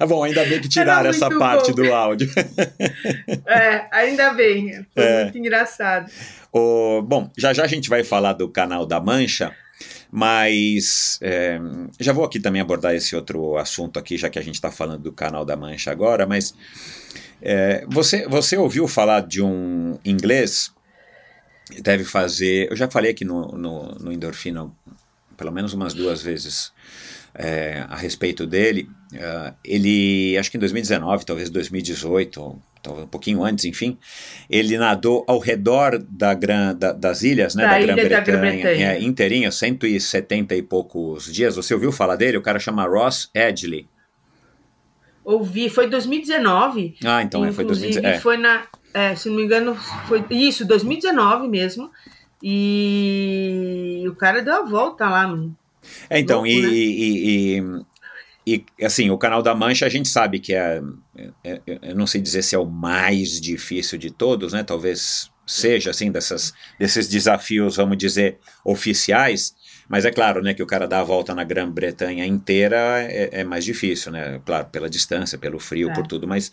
Ah, 0.00 0.06
bom, 0.06 0.24
ainda 0.24 0.44
bem 0.44 0.60
que 0.60 0.68
tiraram 0.68 1.10
essa 1.10 1.28
parte 1.38 1.70
bom. 1.72 1.82
do 1.82 1.92
áudio. 1.94 2.28
É, 3.46 3.86
ainda 3.92 4.32
bem, 4.32 4.86
foi 4.94 5.02
É. 5.04 5.22
muito 5.24 5.38
engraçado. 5.38 6.10
O- 6.52 7.02
bom, 7.02 7.30
já 7.36 7.52
já 7.52 7.64
a 7.64 7.66
gente 7.66 7.88
vai 7.88 8.02
falar 8.02 8.32
do 8.32 8.48
canal 8.48 8.86
da 8.86 9.00
Mancha, 9.00 9.54
mas 10.10 11.18
é, 11.22 11.58
já 11.98 12.12
vou 12.12 12.24
aqui 12.24 12.40
também 12.40 12.60
abordar 12.60 12.94
esse 12.94 13.14
outro 13.14 13.56
assunto 13.56 13.98
aqui, 13.98 14.16
já 14.16 14.28
que 14.28 14.38
a 14.38 14.42
gente 14.42 14.56
está 14.56 14.70
falando 14.70 15.02
do 15.02 15.12
canal 15.12 15.44
da 15.44 15.56
Mancha 15.56 15.90
agora, 15.90 16.26
mas 16.26 16.54
é, 17.40 17.84
você, 17.88 18.26
você 18.26 18.56
ouviu 18.56 18.88
falar 18.88 19.20
de 19.20 19.42
um 19.42 19.98
inglês? 20.04 20.72
Deve 21.82 22.02
fazer, 22.02 22.68
eu 22.68 22.76
já 22.76 22.90
falei 22.90 23.12
aqui 23.12 23.24
no, 23.24 23.52
no, 23.52 23.94
no 23.94 24.12
Endorfina 24.12 24.70
pelo 25.36 25.52
menos 25.52 25.72
umas 25.72 25.94
duas 25.94 26.20
vezes 26.20 26.70
é, 27.34 27.84
a 27.88 27.96
respeito 27.96 28.46
dele, 28.46 28.88
é, 29.14 29.52
ele, 29.64 30.36
acho 30.38 30.50
que 30.50 30.56
em 30.56 30.60
2019, 30.60 31.24
talvez 31.24 31.48
2018, 31.50 32.60
talvez 32.82 33.04
um 33.06 33.08
pouquinho 33.08 33.42
antes, 33.44 33.64
enfim, 33.64 33.98
ele 34.48 34.76
nadou 34.78 35.24
ao 35.28 35.38
redor 35.38 35.98
da 35.98 36.32
gran, 36.34 36.74
da- 36.74 36.92
das 36.92 37.22
ilhas, 37.22 37.54
né, 37.54 37.64
Da 37.64 37.70
da 37.78 38.20
Grã-Bretanha, 38.20 38.92
é, 38.92 39.02
inteirinha, 39.02 39.50
170 39.50 40.54
e 40.54 40.62
poucos 40.62 41.32
dias. 41.32 41.56
Você 41.56 41.74
ouviu 41.74 41.92
falar 41.92 42.16
dele? 42.16 42.36
O 42.38 42.42
cara 42.42 42.58
chama 42.58 42.84
Ross 42.86 43.30
Edgley. 43.34 43.86
Ouvi, 45.24 45.68
foi 45.68 45.88
2019. 45.88 46.96
Ah, 47.04 47.22
então 47.22 47.44
é, 47.44 47.52
foi 47.52 47.64
Inclusive, 47.64 48.00
2019. 48.00 48.16
É. 48.16 48.20
foi 48.20 48.36
na. 48.38 48.66
é, 48.94 49.14
se 49.14 49.28
não 49.28 49.36
me 49.36 49.44
engano, 49.44 49.74
foi 50.08 50.24
isso, 50.30 50.66
2019 50.66 51.46
mesmo. 51.46 51.90
E 52.42 54.02
o 54.08 54.14
cara 54.14 54.42
deu 54.42 54.54
a 54.54 54.62
volta 54.64 55.08
lá. 55.08 55.28
mano. 55.28 55.56
É, 56.08 56.18
então, 56.18 56.38
Louco, 56.38 56.48
e, 56.50 56.62
né? 56.62 56.68
e, 56.68 57.58
e- 57.58 58.64
e, 58.78 58.84
assim, 58.84 59.10
o 59.10 59.18
Canal 59.18 59.42
da 59.42 59.54
Mancha 59.54 59.86
a 59.86 59.88
gente 59.88 60.08
sabe 60.08 60.38
que 60.40 60.54
é, 60.54 60.80
é- 61.44 61.60
é- 61.66 61.78
eu 61.82 61.94
não 61.94 62.06
sei 62.06 62.20
dizer 62.20 62.42
se 62.42 62.54
é 62.54 62.58
o 62.58 62.66
mais 62.66 63.40
difícil 63.40 63.98
de 63.98 64.10
todos, 64.10 64.52
né? 64.52 64.62
Talvez 64.62 65.30
seja, 65.46 65.90
assim, 65.90 66.10
dessas, 66.10 66.52
desses 66.78 67.08
desafios, 67.08 67.76
vamos 67.76 67.98
dizer, 67.98 68.38
oficiais, 68.64 69.54
mas 69.88 70.04
é 70.04 70.10
claro, 70.12 70.40
né, 70.42 70.54
que 70.54 70.62
o 70.62 70.66
cara 70.66 70.86
dar 70.86 71.00
a 71.00 71.04
volta 71.04 71.34
na 71.34 71.42
Grã-Bretanha 71.42 72.24
inteira 72.24 72.76
é, 73.02 73.40
é 73.40 73.44
mais 73.44 73.64
difícil, 73.64 74.12
né? 74.12 74.40
Claro, 74.46 74.66
pela 74.66 74.88
distância, 74.88 75.36
pelo 75.36 75.58
frio, 75.58 75.90
É. 75.90 75.92
por 75.92 76.06
tudo, 76.06 76.26
mas 76.28 76.52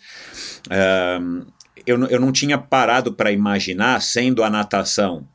eu, 1.86 2.04
eu 2.06 2.20
não 2.20 2.32
tinha 2.32 2.58
parado 2.58 3.12
para 3.12 3.32
imaginar, 3.32 4.00
sendo 4.02 4.42
a 4.42 4.50
natação 4.50 5.26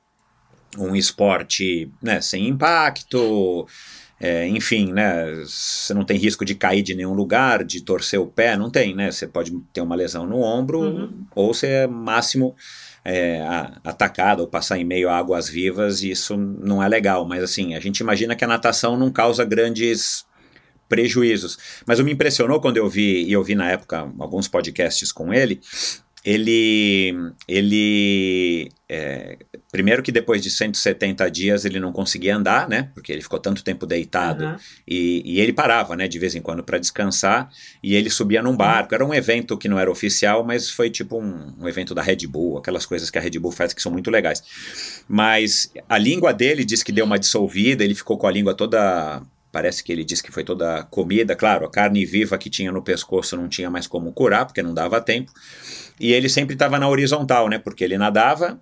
um 0.78 0.96
esporte 0.96 1.90
né, 2.02 2.20
sem 2.20 2.48
impacto, 2.48 3.68
é, 4.20 4.48
enfim, 4.48 4.94
né, 4.94 5.34
você 5.44 5.94
não 5.94 6.06
tem 6.06 6.18
risco 6.18 6.46
de 6.46 6.56
cair 6.56 6.82
de 6.82 6.96
nenhum 6.96 7.14
lugar, 7.14 7.64
de 7.64 7.82
torcer 7.82 8.20
o 8.20 8.28
pé, 8.28 8.56
não 8.56 8.70
tem, 8.70 8.96
né? 8.96 9.12
Você 9.12 9.28
pode 9.28 9.52
ter 9.74 9.82
uma 9.82 9.96
lesão 9.96 10.26
no 10.26 10.40
ombro 10.40 10.80
uhum. 10.80 11.26
ou 11.36 11.54
ser 11.54 11.88
máximo 11.88 12.56
é, 13.04 13.42
atacado 13.84 14.42
ou 14.42 14.48
passar 14.48 14.78
em 14.78 14.86
meio 14.86 15.10
a 15.10 15.18
águas 15.18 15.50
vivas, 15.50 16.04
e 16.04 16.12
isso 16.12 16.38
não 16.38 16.82
é 16.82 16.88
legal. 16.88 17.28
Mas 17.28 17.44
assim, 17.44 17.76
a 17.76 17.80
gente 17.80 18.00
imagina 18.00 18.36
que 18.36 18.46
a 18.46 18.48
natação 18.48 18.98
não 18.98 19.12
causa 19.12 19.44
grandes 19.44 20.26
prejuízos. 20.88 21.58
Mas 21.86 22.00
o 22.00 22.04
me 22.04 22.14
impressionou 22.14 22.62
quando 22.62 22.78
eu 22.78 22.88
vi, 22.88 23.24
e 23.24 23.34
eu 23.34 23.44
vi 23.44 23.56
na 23.56 23.70
época 23.70 24.10
alguns 24.20 24.48
podcasts 24.48 25.12
com 25.12 25.34
ele, 25.34 25.60
ele, 26.26 27.14
ele 27.48 28.72
é, 28.88 29.38
primeiro 29.72 30.02
que 30.02 30.12
depois 30.12 30.42
de 30.42 30.50
170 30.50 31.30
dias 31.30 31.66
ele 31.66 31.80
não 31.80 31.92
conseguia 31.92 32.38
andar, 32.38 32.70
né? 32.70 32.92
Porque 32.94 33.12
ele 33.12 33.22
ficou 33.22 33.40
tanto 33.40 33.64
tempo 33.64 33.86
deitado 33.86 34.46
uhum. 34.46 34.56
e, 34.88 35.22
e, 35.26 35.42
ele 35.42 35.52
parava, 35.52 35.96
né? 35.98 36.08
De 36.08 36.18
vez 36.18 36.34
em 36.34 36.42
quando 36.42 36.64
para 36.64 36.78
descansar 36.78 37.50
e 37.82 37.94
ele 37.94 38.10
subia 38.10 38.42
num 38.42 38.56
barco. 38.56 38.96
Era 38.96 39.06
um 39.06 39.14
evento 39.14 39.58
que 39.58 39.68
não 39.68 39.78
era 39.78 39.92
oficial, 39.92 40.46
mas 40.46 40.70
foi 40.70 40.90
tipo 40.90 41.20
um, 41.20 41.54
um, 41.60 41.68
evento 41.68 41.94
da 41.94 42.02
Red 42.02 42.28
Bull, 42.28 42.58
aquelas 42.58 42.86
coisas 42.86 43.10
que 43.10 43.18
a 43.18 43.22
Red 43.22 43.40
Bull 43.40 43.52
faz 43.52 43.74
que 43.74 43.82
são 43.82 43.92
muito 43.92 44.10
legais. 44.10 44.42
Mas 45.08 45.74
a 45.90 45.98
língua 45.98 46.34
dele 46.34 46.64
diz 46.64 46.84
que 46.84 46.92
deu 46.92 47.04
uma 47.04 47.20
dissolvida, 47.20 47.84
ele 47.84 47.96
ficou 47.96 48.18
com 48.18 48.28
a 48.28 48.32
língua 48.32 48.54
toda 48.54 49.22
Parece 49.54 49.84
que 49.84 49.92
ele 49.92 50.04
disse 50.04 50.24
que 50.24 50.32
foi 50.32 50.44
toda 50.44 50.82
comida, 50.86 51.36
claro, 51.36 51.64
a 51.68 51.70
carne 51.70 52.04
viva 52.08 52.40
que 52.40 52.50
tinha 52.50 52.72
no 52.72 52.82
pescoço 52.82 53.38
não 53.38 53.48
tinha 53.48 53.70
mais 53.70 53.86
como 53.86 54.12
curar, 54.12 54.48
porque 54.48 54.64
não 54.64 54.74
dava 54.74 55.00
tempo. 55.00 55.32
E 56.00 56.12
ele 56.12 56.28
sempre 56.28 56.56
estava 56.56 56.80
na 56.80 56.90
horizontal, 56.90 57.48
né? 57.48 57.60
Porque 57.60 57.84
ele 57.84 57.96
nadava 57.96 58.60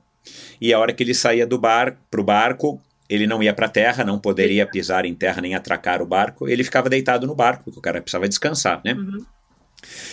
e 0.60 0.74
a 0.74 0.78
hora 0.78 0.92
que 0.92 1.02
ele 1.02 1.14
saía 1.14 1.48
do 1.48 1.58
bar 1.58 1.98
pro 2.12 2.22
barco, 2.22 2.78
ele 3.10 3.26
não 3.26 3.42
ia 3.42 3.54
para 3.54 3.68
a 3.68 3.70
terra, 3.70 4.04
não 4.04 4.20
poderia 4.20 4.68
pisar 4.68 5.06
em 5.06 5.16
terra 5.16 5.42
nem 5.42 5.56
atracar 5.56 6.02
o 6.02 6.06
barco. 6.06 6.46
Ele 6.46 6.62
ficava 6.62 6.90
deitado 6.90 7.26
no 7.26 7.34
barco, 7.34 7.64
porque 7.64 7.80
o 7.80 7.82
cara 7.82 8.02
precisava 8.02 8.28
descansar, 8.28 8.82
né? 8.84 8.94
Uhum. 8.94 9.26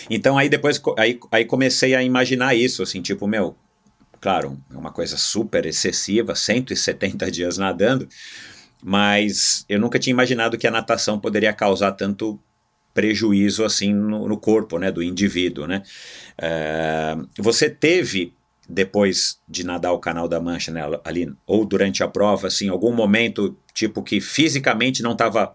Então 0.08 0.38
aí 0.38 0.48
depois 0.48 0.80
aí, 0.96 1.18
aí 1.32 1.44
comecei 1.44 1.96
a 1.96 2.04
imaginar 2.04 2.54
isso, 2.54 2.84
assim, 2.84 3.02
tipo, 3.02 3.26
meu, 3.26 3.56
claro, 4.20 4.56
é 4.72 4.76
uma 4.76 4.92
coisa 4.92 5.16
super 5.16 5.66
excessiva, 5.66 6.36
170 6.36 7.28
dias 7.32 7.58
nadando, 7.58 8.08
mas 8.82 9.64
eu 9.68 9.80
nunca 9.80 9.98
tinha 9.98 10.12
imaginado 10.12 10.58
que 10.58 10.66
a 10.66 10.70
natação 10.70 11.18
poderia 11.18 11.52
causar 11.52 11.92
tanto 11.92 12.38
prejuízo 12.94 13.64
assim 13.64 13.92
no, 13.92 14.28
no 14.28 14.36
corpo, 14.36 14.78
né, 14.78 14.90
do 14.90 15.02
indivíduo, 15.02 15.66
né? 15.66 15.82
É, 16.40 17.16
você 17.38 17.70
teve 17.70 18.32
depois 18.68 19.38
de 19.48 19.64
nadar 19.64 19.92
o 19.92 19.98
Canal 19.98 20.28
da 20.28 20.40
Mancha, 20.40 20.70
né, 20.70 20.82
ali 21.04 21.32
ou 21.46 21.64
durante 21.64 22.02
a 22.02 22.08
prova, 22.08 22.48
assim, 22.48 22.68
algum 22.68 22.92
momento 22.92 23.56
tipo 23.72 24.02
que 24.02 24.20
fisicamente 24.20 25.02
não 25.02 25.12
estava 25.12 25.54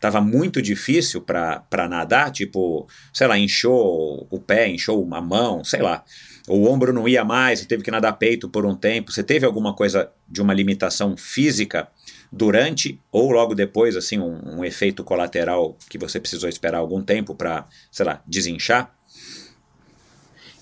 tava 0.00 0.20
muito 0.20 0.62
difícil 0.62 1.20
para 1.20 1.88
nadar, 1.88 2.30
tipo, 2.30 2.86
sei 3.12 3.26
lá, 3.26 3.36
inchou 3.36 4.28
o 4.30 4.38
pé, 4.38 4.68
inchou 4.68 5.06
a 5.12 5.20
mão, 5.20 5.64
sei 5.64 5.82
lá, 5.82 6.04
o 6.46 6.68
ombro 6.68 6.92
não 6.92 7.08
ia 7.08 7.24
mais, 7.24 7.66
teve 7.66 7.82
que 7.82 7.90
nadar 7.90 8.12
peito 8.12 8.48
por 8.48 8.64
um 8.64 8.76
tempo. 8.76 9.10
Você 9.10 9.24
teve 9.24 9.44
alguma 9.44 9.74
coisa 9.74 10.10
de 10.28 10.40
uma 10.40 10.54
limitação 10.54 11.16
física 11.16 11.88
durante 12.30 13.00
ou 13.10 13.30
logo 13.30 13.54
depois, 13.54 13.96
assim, 13.96 14.18
um, 14.18 14.58
um 14.58 14.64
efeito 14.64 15.02
colateral 15.02 15.76
que 15.88 15.98
você 15.98 16.20
precisou 16.20 16.48
esperar 16.48 16.78
algum 16.78 17.02
tempo 17.02 17.34
para, 17.34 17.66
sei 17.90 18.06
lá, 18.06 18.22
desinchar? 18.26 18.94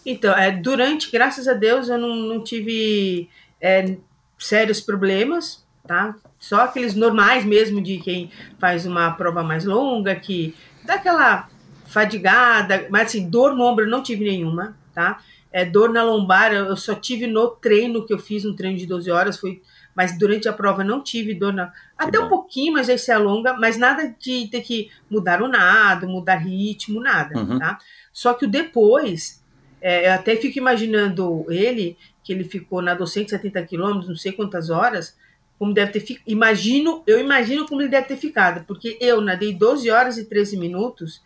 Então, 0.05 0.33
é, 0.35 0.53
durante, 0.53 1.11
graças 1.11 1.49
a 1.49 1.53
Deus, 1.53 1.89
eu 1.89 1.99
não, 1.99 2.15
não 2.15 2.45
tive 2.45 3.29
é, 3.61 3.97
sérios 4.39 4.81
problemas, 4.81 5.65
tá? 5.87 6.15
Só 6.39 6.63
aqueles 6.63 6.95
normais 6.95 7.45
mesmo 7.45 7.83
de 7.83 7.99
quem 7.99 8.31
faz 8.59 8.87
uma 8.87 9.11
prova 9.13 9.43
mais 9.43 9.65
longa, 9.65 10.15
que 10.15 10.55
dá 10.85 10.95
aquela 10.95 11.49
fadigada, 11.87 12.87
mas 12.91 13.09
assim, 13.09 13.29
dor 13.29 13.55
no 13.55 13.65
ombro 13.65 13.85
eu 13.85 13.91
não 13.91 14.03
tive 14.03 14.25
nenhuma, 14.25 14.77
tá? 14.95 15.21
É, 15.53 15.65
dor 15.65 15.91
na 15.91 16.03
lombar 16.03 16.53
eu 16.53 16.77
só 16.77 16.95
tive 16.95 17.27
no 17.27 17.49
treino 17.49 18.05
que 18.05 18.13
eu 18.13 18.19
fiz, 18.19 18.45
um 18.45 18.55
treino 18.55 18.77
de 18.77 18.87
12 18.87 19.11
horas, 19.11 19.39
foi 19.39 19.63
mas 19.97 20.19
durante 20.19 20.47
a 20.47 20.53
prova 20.53 20.85
não 20.85 21.03
tive 21.03 21.33
dor, 21.33 21.55
na... 21.55 21.73
até 21.97 22.21
um 22.21 22.29
pouquinho, 22.29 22.75
mas 22.75 22.91
aí 22.91 22.99
se 22.99 23.11
alonga, 23.11 23.55
mas 23.55 23.79
nada 23.79 24.15
de 24.21 24.47
ter 24.49 24.61
que 24.61 24.91
mudar 25.11 25.41
o 25.41 25.49
nado, 25.49 26.07
mudar 26.07 26.37
ritmo, 26.37 27.01
nada, 27.01 27.39
uhum. 27.39 27.59
tá? 27.59 27.79
Só 28.13 28.35
que 28.35 28.45
o 28.45 28.49
depois, 28.49 29.43
é, 29.81 30.09
eu 30.09 30.13
até 30.13 30.37
fico 30.37 30.59
imaginando 30.59 31.47
ele, 31.49 31.97
que 32.23 32.31
ele 32.31 32.45
ficou 32.45 32.83
na 32.83 32.93
270 32.93 33.63
quilômetros, 33.65 34.09
não 34.09 34.17
sei 34.17 34.33
quantas 34.33 34.69
horas, 34.69 35.17
como 35.59 35.73
deve 35.73 35.93
ter 35.93 36.01
ficado, 36.01 36.25
imagino, 36.27 37.03
eu 37.07 37.19
imagino 37.19 37.67
como 37.67 37.81
ele 37.81 37.89
deve 37.89 38.09
ter 38.09 38.17
ficado, 38.19 38.67
porque 38.67 38.99
eu 39.01 39.23
nadei 39.23 39.55
12 39.55 39.91
horas 39.91 40.19
e 40.19 40.27
13 40.27 40.59
minutos, 40.59 41.23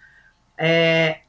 é, 0.56 1.22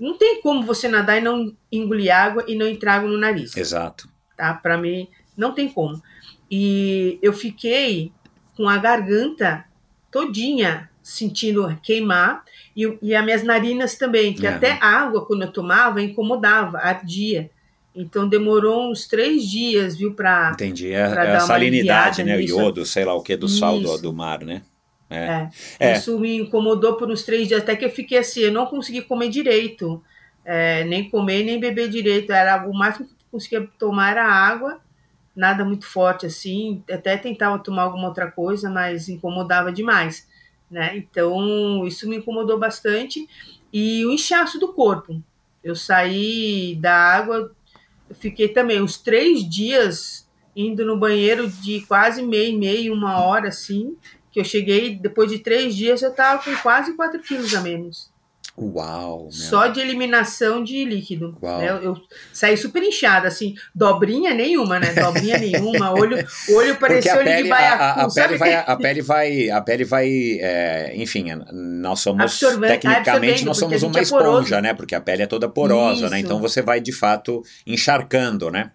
não 0.00 0.18
tem 0.18 0.42
como 0.42 0.64
você 0.64 0.88
nadar 0.88 1.18
e 1.18 1.20
não 1.20 1.54
engolir 1.70 2.12
água 2.12 2.44
e 2.48 2.56
não 2.56 2.66
entrar 2.66 2.94
água 2.96 3.08
no 3.08 3.18
nariz. 3.18 3.56
Exato. 3.56 4.08
Tá? 4.36 4.54
Para 4.54 4.76
mim, 4.76 5.08
não 5.36 5.52
tem 5.52 5.68
como. 5.68 6.02
E 6.50 7.18
eu 7.22 7.32
fiquei 7.32 8.12
com 8.56 8.68
a 8.68 8.78
garganta 8.78 9.64
todinha 10.10 10.88
sentindo 11.02 11.78
queimar 11.82 12.44
e, 12.76 12.98
e 13.00 13.14
as 13.14 13.24
minhas 13.24 13.42
narinas 13.42 13.96
também, 13.96 14.34
que 14.34 14.46
é. 14.46 14.50
até 14.50 14.72
água, 14.80 15.24
quando 15.24 15.42
eu 15.42 15.52
tomava, 15.52 16.02
incomodava, 16.02 16.78
ardia. 16.78 17.50
Então 17.94 18.28
demorou 18.28 18.90
uns 18.90 19.06
três 19.06 19.48
dias, 19.48 19.96
viu, 19.96 20.14
para. 20.14 20.50
Entendi. 20.52 20.92
É, 20.92 21.00
é 21.00 21.36
a 21.36 21.40
salinidade, 21.40 22.22
né? 22.22 22.36
O 22.36 22.40
iodo, 22.40 22.84
sei 22.86 23.04
lá 23.04 23.14
o 23.14 23.22
que, 23.22 23.36
do 23.36 23.48
sal 23.48 23.80
do, 23.80 23.98
do 23.98 24.12
mar, 24.12 24.44
né? 24.44 24.62
É. 25.10 25.16
é. 25.18 25.50
é. 25.80 25.92
Isso 25.94 26.18
me 26.18 26.36
incomodou 26.36 26.94
por 26.96 27.10
uns 27.10 27.22
três 27.22 27.48
dias, 27.48 27.62
até 27.62 27.74
que 27.74 27.84
eu 27.84 27.90
fiquei 27.90 28.18
assim, 28.18 28.40
eu 28.40 28.52
não 28.52 28.66
consegui 28.66 29.02
comer 29.02 29.28
direito. 29.28 30.02
É, 30.44 30.84
nem 30.84 31.10
comer, 31.10 31.42
nem 31.42 31.58
beber 31.58 31.88
direito. 31.88 32.32
Era 32.32 32.66
o 32.68 32.72
máximo 32.72 33.06
que 33.06 33.12
eu 33.12 33.18
conseguia 33.30 33.68
tomar 33.78 34.12
era 34.12 34.24
água 34.24 34.80
nada 35.38 35.64
muito 35.64 35.86
forte 35.86 36.26
assim, 36.26 36.82
até 36.90 37.16
tentava 37.16 37.60
tomar 37.60 37.82
alguma 37.82 38.08
outra 38.08 38.28
coisa, 38.28 38.68
mas 38.68 39.08
incomodava 39.08 39.72
demais, 39.72 40.28
né? 40.68 40.96
Então, 40.96 41.86
isso 41.86 42.08
me 42.08 42.16
incomodou 42.16 42.58
bastante. 42.58 43.24
E 43.72 44.04
o 44.04 44.10
inchaço 44.10 44.58
do 44.58 44.72
corpo. 44.72 45.22
Eu 45.62 45.76
saí 45.76 46.74
da 46.80 46.92
água, 46.92 47.52
fiquei 48.14 48.48
também 48.48 48.82
uns 48.82 48.98
três 48.98 49.48
dias 49.48 50.28
indo 50.56 50.84
no 50.84 50.98
banheiro 50.98 51.48
de 51.48 51.82
quase 51.82 52.20
meio, 52.20 52.58
meio, 52.58 52.92
uma 52.92 53.20
hora 53.20 53.46
assim, 53.46 53.96
que 54.32 54.40
eu 54.40 54.44
cheguei, 54.44 54.96
depois 54.96 55.30
de 55.30 55.38
três 55.38 55.76
dias 55.76 56.02
eu 56.02 56.10
estava 56.10 56.42
com 56.42 56.54
quase 56.56 56.94
4 56.94 57.20
quilos 57.20 57.54
a 57.54 57.60
menos. 57.60 58.10
Uau! 58.60 59.22
Meu. 59.22 59.30
Só 59.32 59.66
de 59.68 59.80
eliminação 59.80 60.62
de 60.62 60.84
líquido. 60.84 61.36
Uau. 61.42 61.58
Né? 61.58 61.80
Eu, 61.82 61.96
saí 62.32 62.56
super 62.56 62.82
inchada, 62.82 63.28
assim, 63.28 63.54
dobrinha 63.74 64.34
nenhuma, 64.34 64.78
né? 64.78 64.92
Dobrinha 64.92 65.36
nenhuma, 65.40 65.92
olho, 65.92 66.16
olho 66.50 66.76
parecia 66.76 67.14
olho 67.14 67.24
pele, 67.24 67.42
de 67.44 67.48
baiacu. 67.48 67.82
A, 67.82 67.86
a, 67.86 68.04
a 68.04 68.10
pele 68.12 68.36
vai, 68.36 68.54
a 68.54 68.76
pele 68.76 69.02
vai, 69.02 69.50
a 69.50 69.60
pele 69.60 69.84
vai, 69.84 70.08
é, 70.40 70.92
enfim, 70.96 71.26
nós 71.52 72.00
somos 72.00 72.22
Absorvendo, 72.22 72.70
tecnicamente 72.70 73.44
nós 73.44 73.58
somos 73.58 73.82
uma 73.82 73.98
é 73.98 74.02
esponja, 74.02 74.60
né? 74.60 74.74
Porque 74.74 74.94
a 74.94 75.00
pele 75.00 75.22
é 75.22 75.26
toda 75.26 75.48
porosa, 75.48 76.02
Isso. 76.02 76.10
né? 76.10 76.18
Então 76.18 76.40
você 76.40 76.62
vai 76.62 76.80
de 76.80 76.92
fato 76.92 77.42
encharcando, 77.66 78.50
né? 78.50 78.70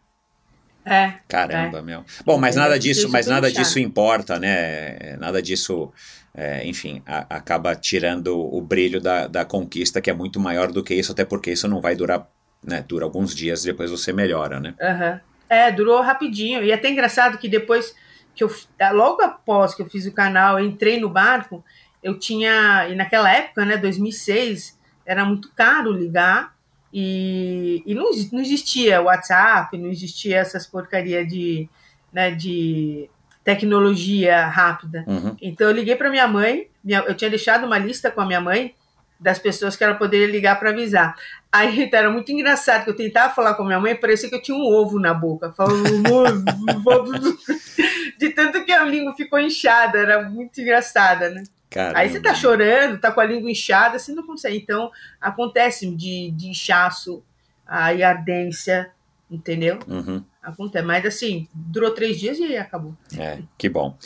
É. 0.86 1.14
Caramba, 1.28 1.80
é. 1.80 1.82
meu. 1.82 2.04
Bom, 2.26 2.38
mas 2.38 2.56
nada 2.56 2.78
disso, 2.78 3.10
mas 3.10 3.28
nada 3.28 3.52
disso 3.52 3.80
importa, 3.80 4.38
né? 4.38 5.16
Nada 5.18 5.42
disso 5.42 5.92
é, 6.36 6.66
enfim, 6.68 7.02
a, 7.06 7.38
acaba 7.38 7.76
tirando 7.76 8.38
o 8.38 8.60
brilho 8.62 9.00
da, 9.00 9.28
da 9.28 9.46
conquista, 9.46 10.02
que 10.02 10.10
é 10.10 10.14
muito 10.14 10.40
maior 10.40 10.72
do 10.72 10.84
que 10.84 10.94
isso, 10.94 11.12
até 11.12 11.24
porque 11.24 11.52
isso 11.52 11.68
não 11.68 11.80
vai 11.80 11.96
durar, 11.96 12.28
né? 12.64 12.84
Dura 12.88 13.06
alguns 13.06 13.36
dias 13.36 13.64
e 13.64 13.68
depois 13.68 13.92
você 13.92 14.12
melhora, 14.12 14.60
né? 14.60 14.74
Uhum. 14.82 15.20
É, 15.48 15.72
durou 15.72 16.02
rapidinho. 16.02 16.64
E 16.64 16.72
é 16.72 16.74
até 16.74 16.90
engraçado 16.90 17.38
que 17.38 17.48
depois 17.48 17.96
que 18.34 18.44
eu, 18.44 18.52
logo 18.94 19.22
após 19.22 19.76
que 19.76 19.82
eu 19.84 19.86
fiz 19.86 20.08
o 20.08 20.12
canal, 20.12 20.60
eu 20.60 20.66
entrei 20.66 21.00
no 21.00 21.10
barco, 21.10 21.64
eu 22.02 22.18
tinha, 22.18 22.88
e 22.90 22.96
naquela 22.96 23.32
época, 23.32 23.64
né, 23.64 23.78
2006, 23.78 24.80
era 25.06 25.24
muito 25.24 25.52
caro 25.54 25.92
ligar 25.92 26.56
e, 26.92 27.84
e 27.86 27.94
não, 27.94 28.10
não 28.32 28.42
existia 28.42 29.02
WhatsApp, 29.02 29.78
não 29.78 29.90
existia 29.90 30.38
essas 30.38 30.66
porcaria 30.66 31.26
de, 31.26 31.70
né, 32.12 32.32
de 32.32 33.10
tecnologia 33.44 34.48
rápida. 34.48 35.04
Uhum. 35.08 35.36
Então 35.42 35.68
eu 35.68 35.74
liguei 35.74 35.96
para 35.96 36.10
minha 36.10 36.28
mãe, 36.28 36.68
minha, 36.84 37.00
eu 37.00 37.14
tinha 37.14 37.30
deixado 37.30 37.66
uma 37.66 37.78
lista 37.78 38.10
com 38.10 38.22
a 38.22 38.26
minha 38.26 38.42
mãe 38.42 38.74
das 39.20 39.40
pessoas 39.40 39.76
que 39.76 39.84
ela 39.84 39.96
poderia 39.96 40.28
ligar 40.28 40.60
para 40.60 40.70
avisar. 40.70 41.16
Aí 41.52 41.80
então, 41.84 42.00
era 42.00 42.10
muito 42.10 42.32
engraçado 42.32 42.84
que 42.84 42.90
eu 42.90 42.96
tentava 42.96 43.34
falar 43.34 43.54
com 43.56 43.64
a 43.64 43.66
minha 43.66 43.80
mãe, 43.80 43.96
parecia 43.96 44.30
que 44.30 44.36
eu 44.36 44.42
tinha 44.42 44.58
um 44.58 44.66
ovo 44.66 45.00
na 45.00 45.14
boca, 45.14 45.52
falando 45.52 45.84
de 48.18 48.30
tanto 48.30 48.64
que 48.66 48.72
a 48.72 48.84
língua 48.84 49.16
ficou 49.16 49.40
inchada, 49.40 49.98
era 49.98 50.30
muito 50.30 50.60
engraçada, 50.60 51.30
né? 51.30 51.44
Caramba. 51.70 52.00
Aí 52.00 52.10
você 52.10 52.20
tá 52.20 52.36
chorando, 52.36 53.00
tá 53.00 53.12
com 53.12 53.20
a 53.20 53.26
língua 53.26 53.50
inchada, 53.50 53.98
você 53.98 54.14
não 54.14 54.24
consegue. 54.24 54.58
Então 54.58 54.92
acontece 55.20 55.90
de, 55.90 56.32
de 56.32 56.50
inchaço, 56.50 57.24
aí 57.66 58.04
ardência, 58.04 58.92
entendeu? 59.30 59.80
Uhum. 59.88 60.24
Acontece, 60.44 60.86
mas 60.86 61.06
assim, 61.06 61.48
durou 61.54 61.92
três 61.92 62.20
dias 62.20 62.38
e 62.38 62.58
acabou. 62.58 62.94
É, 63.18 63.40
que 63.58 63.70
bom. 63.70 63.98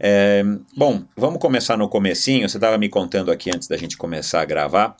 É, 0.00 0.42
bom, 0.74 1.04
vamos 1.14 1.38
começar 1.38 1.76
no 1.76 1.88
comecinho. 1.88 2.48
Você 2.48 2.56
estava 2.56 2.78
me 2.78 2.88
contando 2.88 3.30
aqui 3.30 3.50
antes 3.54 3.68
da 3.68 3.76
gente 3.76 3.98
começar 3.98 4.40
a 4.40 4.44
gravar 4.46 4.96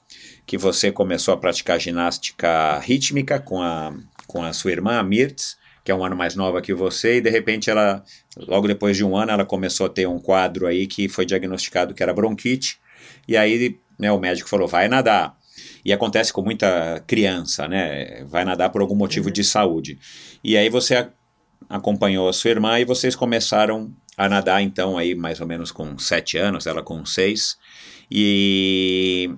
que 0.46 0.58
você 0.58 0.92
começou 0.92 1.32
a 1.32 1.36
praticar 1.36 1.80
ginástica 1.80 2.78
rítmica 2.80 3.40
com 3.40 3.62
a, 3.62 3.94
com 4.26 4.42
a 4.42 4.52
sua 4.52 4.72
irmã, 4.72 4.98
a 4.98 5.02
Mirtz, 5.02 5.56
que 5.84 5.90
é 5.90 5.94
um 5.94 6.04
ano 6.04 6.16
mais 6.16 6.34
nova 6.36 6.60
que 6.60 6.74
você, 6.74 7.16
e 7.16 7.20
de 7.20 7.30
repente 7.30 7.70
ela, 7.70 8.04
logo 8.36 8.68
depois 8.68 8.96
de 8.96 9.04
um 9.04 9.16
ano, 9.16 9.32
ela 9.32 9.44
começou 9.44 9.86
a 9.86 9.90
ter 9.90 10.06
um 10.06 10.18
quadro 10.18 10.66
aí 10.66 10.86
que 10.86 11.08
foi 11.08 11.24
diagnosticado 11.24 11.94
que 11.94 12.02
era 12.02 12.14
bronquite, 12.14 12.78
e 13.26 13.36
aí 13.36 13.78
né, 13.98 14.10
o 14.12 14.18
médico 14.18 14.48
falou, 14.48 14.68
vai 14.68 14.88
nadar. 14.88 15.36
E 15.84 15.92
acontece 15.92 16.32
com 16.32 16.42
muita 16.42 17.02
criança, 17.06 17.66
né? 17.66 18.24
Vai 18.24 18.44
nadar 18.44 18.70
por 18.70 18.80
algum 18.80 18.94
motivo 18.94 19.30
de 19.30 19.42
saúde. 19.42 19.98
E 20.42 20.56
aí 20.56 20.68
você 20.68 21.08
acompanhou 21.68 22.28
a 22.28 22.32
sua 22.32 22.50
irmã 22.50 22.78
e 22.78 22.84
vocês 22.84 23.16
começaram 23.16 23.92
a 24.16 24.28
nadar, 24.28 24.62
então, 24.62 24.98
aí 24.98 25.14
mais 25.14 25.40
ou 25.40 25.46
menos 25.46 25.72
com 25.72 25.98
sete 25.98 26.36
anos, 26.36 26.66
ela 26.66 26.82
com 26.82 27.04
seis. 27.04 27.56
E, 28.10 29.30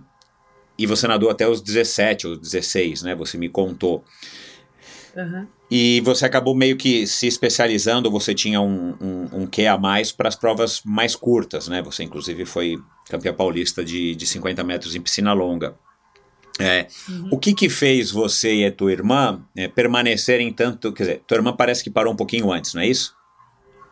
e 0.76 0.86
você 0.86 1.06
nadou 1.06 1.30
até 1.30 1.48
os 1.48 1.60
17 1.62 2.26
ou 2.26 2.36
16, 2.36 3.02
né? 3.02 3.14
Você 3.14 3.38
me 3.38 3.48
contou. 3.48 4.04
Uhum. 5.16 5.46
E 5.70 6.00
você 6.00 6.26
acabou 6.26 6.54
meio 6.54 6.76
que 6.76 7.06
se 7.06 7.26
especializando, 7.26 8.10
você 8.10 8.34
tinha 8.34 8.60
um, 8.60 8.94
um, 9.00 9.42
um 9.42 9.46
quê 9.46 9.66
a 9.66 9.78
mais 9.78 10.12
para 10.12 10.28
as 10.28 10.36
provas 10.36 10.82
mais 10.84 11.14
curtas, 11.14 11.68
né? 11.68 11.80
Você, 11.82 12.02
inclusive, 12.02 12.44
foi 12.44 12.76
campeã 13.08 13.32
paulista 13.32 13.84
de, 13.84 14.14
de 14.14 14.26
50 14.26 14.62
metros 14.64 14.94
em 14.94 15.00
piscina 15.00 15.32
longa. 15.32 15.76
É, 16.60 16.86
uhum. 17.08 17.28
O 17.32 17.38
que 17.38 17.52
que 17.52 17.68
fez 17.68 18.10
você 18.10 18.54
e 18.54 18.66
a 18.66 18.70
tua 18.72 18.92
irmã 18.92 19.42
é, 19.56 19.66
permanecerem 19.66 20.52
tanto, 20.52 20.92
quer 20.92 21.02
dizer, 21.02 21.22
tua 21.26 21.36
irmã 21.36 21.52
parece 21.52 21.82
que 21.82 21.90
parou 21.90 22.12
um 22.12 22.16
pouquinho 22.16 22.52
antes, 22.52 22.74
não 22.74 22.82
é 22.82 22.86
isso? 22.86 23.12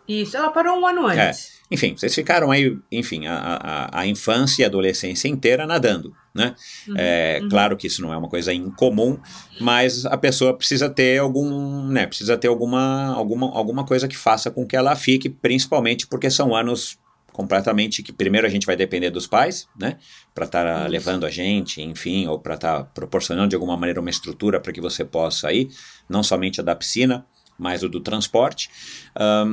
Isso, 0.06 0.36
ela 0.36 0.50
parou 0.50 0.78
um 0.78 0.86
ano 0.86 1.08
É. 1.10 1.28
antes. 1.28 1.60
Enfim, 1.70 1.94
vocês 1.96 2.14
ficaram 2.14 2.50
aí, 2.50 2.76
enfim, 2.90 3.26
a, 3.26 3.88
a, 3.92 4.00
a 4.00 4.06
infância 4.06 4.62
e 4.62 4.64
a 4.64 4.68
adolescência 4.68 5.26
inteira 5.26 5.66
nadando, 5.66 6.12
né? 6.34 6.54
Uhum, 6.86 6.94
É, 6.98 7.38
uhum. 7.42 7.48
Claro 7.48 7.76
que 7.76 7.86
isso 7.86 8.02
não 8.02 8.12
é 8.12 8.16
uma 8.16 8.28
coisa 8.28 8.52
incomum, 8.52 9.18
mas 9.58 10.04
a 10.04 10.16
pessoa 10.18 10.54
precisa 10.56 10.90
ter 10.90 11.18
algum, 11.18 11.86
né? 11.88 12.06
Precisa 12.06 12.36
ter 12.36 12.48
alguma, 12.48 13.14
alguma, 13.14 13.56
alguma 13.56 13.86
coisa 13.86 14.06
que 14.06 14.16
faça 14.16 14.50
com 14.50 14.66
que 14.66 14.76
ela 14.76 14.94
fique, 14.94 15.30
principalmente 15.30 16.06
porque 16.06 16.28
são 16.30 16.54
anos 16.54 16.98
completamente 17.32 18.02
que 18.02 18.12
primeiro 18.12 18.46
a 18.46 18.50
gente 18.50 18.66
vai 18.66 18.76
depender 18.76 19.10
dos 19.10 19.26
pais, 19.26 19.66
né, 19.78 19.98
para 20.34 20.44
estar 20.44 20.82
Isso. 20.82 20.90
levando 20.90 21.26
a 21.26 21.30
gente, 21.30 21.80
enfim, 21.80 22.26
ou 22.26 22.38
para 22.38 22.54
estar 22.54 22.84
proporcionando 22.94 23.48
de 23.48 23.54
alguma 23.56 23.76
maneira 23.76 24.00
uma 24.00 24.10
estrutura 24.10 24.60
para 24.60 24.72
que 24.72 24.80
você 24.80 25.04
possa 25.04 25.52
ir, 25.52 25.68
não 26.08 26.22
somente 26.22 26.60
a 26.60 26.64
da 26.64 26.74
piscina, 26.74 27.24
mas 27.58 27.82
o 27.82 27.88
do 27.88 28.00
transporte. 28.00 28.70
Ahn, 29.14 29.50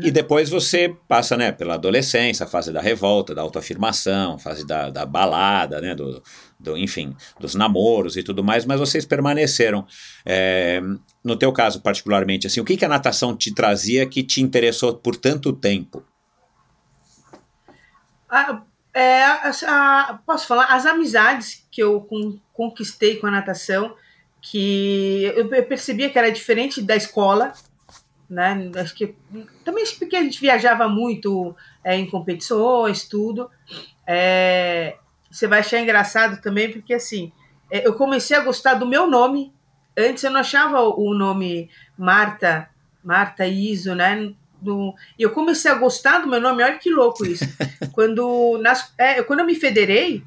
E 0.00 0.10
depois 0.10 0.48
você 0.48 0.96
passa, 1.06 1.36
né, 1.36 1.52
pela 1.52 1.74
adolescência, 1.74 2.44
a 2.44 2.48
fase 2.48 2.72
da 2.72 2.80
revolta, 2.80 3.34
da 3.34 3.42
autoafirmação, 3.42 4.38
fase 4.38 4.66
da, 4.66 4.88
da 4.88 5.04
balada, 5.04 5.78
né, 5.78 5.94
do, 5.94 6.22
do, 6.58 6.76
enfim, 6.76 7.14
dos 7.38 7.54
namoros 7.54 8.16
e 8.16 8.22
tudo 8.22 8.42
mais, 8.42 8.64
mas 8.64 8.80
vocês 8.80 9.04
permaneceram. 9.04 9.86
É, 10.24 10.80
no 11.22 11.36
teu 11.36 11.52
caso, 11.52 11.82
particularmente, 11.82 12.46
assim, 12.46 12.60
o 12.60 12.64
que, 12.64 12.78
que 12.78 12.84
a 12.84 12.88
natação 12.88 13.36
te 13.36 13.52
trazia 13.52 14.06
que 14.06 14.22
te 14.22 14.40
interessou 14.40 14.94
por 14.94 15.16
tanto 15.16 15.52
tempo? 15.52 16.02
A- 18.34 18.62
é, 18.92 19.24
a- 19.24 20.20
posso 20.26 20.46
falar? 20.46 20.66
As 20.66 20.86
amizades 20.86 21.66
que 21.70 21.82
eu 21.82 22.00
con- 22.00 22.38
conquistei 22.52 23.16
com 23.16 23.26
a 23.26 23.30
natação, 23.30 23.96
que 24.40 25.24
eu 25.36 25.52
eu 25.52 25.64
percebia 25.66 26.10
que 26.10 26.18
era 26.18 26.30
diferente 26.30 26.82
da 26.82 26.94
escola, 26.96 27.52
né? 28.28 28.70
Acho 28.76 28.94
que 28.94 29.14
também 29.64 29.84
porque 29.98 30.16
a 30.16 30.22
gente 30.22 30.40
viajava 30.40 30.88
muito 30.88 31.54
é, 31.82 31.96
em 31.96 32.08
competições, 32.08 33.06
tudo. 33.08 33.50
É, 34.06 34.96
você 35.30 35.46
vai 35.46 35.60
achar 35.60 35.80
engraçado 35.80 36.40
também, 36.40 36.70
porque 36.70 36.94
assim, 36.94 37.32
é, 37.70 37.86
eu 37.86 37.94
comecei 37.94 38.36
a 38.36 38.40
gostar 38.44 38.74
do 38.74 38.86
meu 38.86 39.06
nome. 39.06 39.52
Antes 39.96 40.24
eu 40.24 40.30
não 40.30 40.40
achava 40.40 40.80
o 40.82 41.14
nome 41.14 41.70
Marta, 41.96 42.68
Marta 43.02 43.46
Iso, 43.46 43.94
né? 43.94 44.32
Do, 44.64 44.94
e 45.18 45.22
eu 45.22 45.30
comecei 45.30 45.70
a 45.70 45.74
gostar 45.74 46.18
do 46.20 46.28
meu 46.28 46.40
nome, 46.40 46.62
olha 46.62 46.78
que 46.78 46.90
louco 46.90 47.24
isso. 47.26 47.44
quando, 47.92 48.58
nas, 48.62 48.92
é, 48.98 49.22
quando 49.22 49.40
eu 49.40 49.46
me 49.46 49.54
federei 49.54 50.22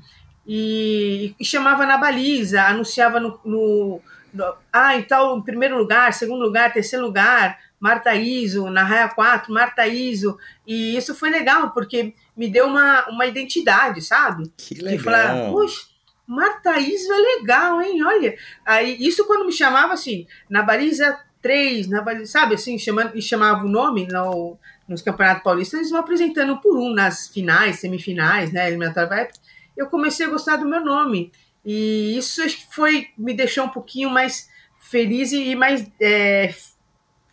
e, 0.45 1.33
e 1.39 1.43
chamava 1.45 1.85
na 1.85 1.97
baliza, 1.97 2.61
anunciava 2.63 3.19
no, 3.19 3.39
no, 3.43 3.99
no- 4.33 4.53
Ah, 4.71 4.95
então, 4.95 5.37
em 5.37 5.41
primeiro 5.41 5.77
lugar, 5.77 6.13
segundo 6.13 6.41
lugar, 6.41 6.71
terceiro 6.71 7.05
lugar, 7.05 7.59
Marta 7.79 8.15
Iso, 8.15 8.69
na 8.69 8.83
raia 8.83 9.07
4, 9.09 9.53
Marta 9.53 9.85
Iso. 9.87 10.37
E 10.65 10.95
isso 10.95 11.13
foi 11.13 11.29
legal, 11.29 11.71
porque 11.71 12.13
me 12.35 12.47
deu 12.49 12.67
uma, 12.67 13.07
uma 13.09 13.25
identidade, 13.25 14.01
sabe? 14.01 14.51
Que 14.57 14.75
De 14.75 14.97
falar, 14.99 15.33
puxa, 15.51 15.81
Marta 16.25 16.79
Iso 16.79 17.11
é 17.11 17.17
legal, 17.17 17.81
hein? 17.81 18.03
Olha. 18.03 18.35
Aí, 18.65 18.95
isso 18.99 19.25
quando 19.25 19.45
me 19.45 19.51
chamava 19.51 19.93
assim, 19.93 20.25
na 20.49 20.61
baliza 20.63 21.19
3, 21.41 21.87
na 21.87 22.01
baliza, 22.01 22.31
sabe 22.31 22.55
assim, 22.55 22.77
chamando, 22.77 23.17
e 23.17 23.21
chamava 23.21 23.65
o 23.65 23.69
nome 23.69 24.07
no, 24.07 24.57
nos 24.87 25.01
campeonatos 25.01 25.43
paulistas, 25.43 25.79
eles 25.79 25.91
vão 25.91 25.99
apresentando 25.99 26.57
por 26.57 26.77
um 26.77 26.93
nas 26.93 27.27
finais, 27.27 27.79
semifinais, 27.79 28.51
né? 28.51 28.67
Eliminatória. 28.67 29.29
Eu 29.75 29.87
comecei 29.87 30.25
a 30.25 30.29
gostar 30.29 30.57
do 30.57 30.67
meu 30.67 30.83
nome. 30.83 31.31
E 31.65 32.17
isso 32.17 32.41
foi, 32.71 33.07
me 33.17 33.33
deixou 33.33 33.65
um 33.65 33.69
pouquinho 33.69 34.09
mais 34.09 34.49
feliz 34.79 35.31
e 35.33 35.53
mais 35.55 35.85
é, 36.01 36.53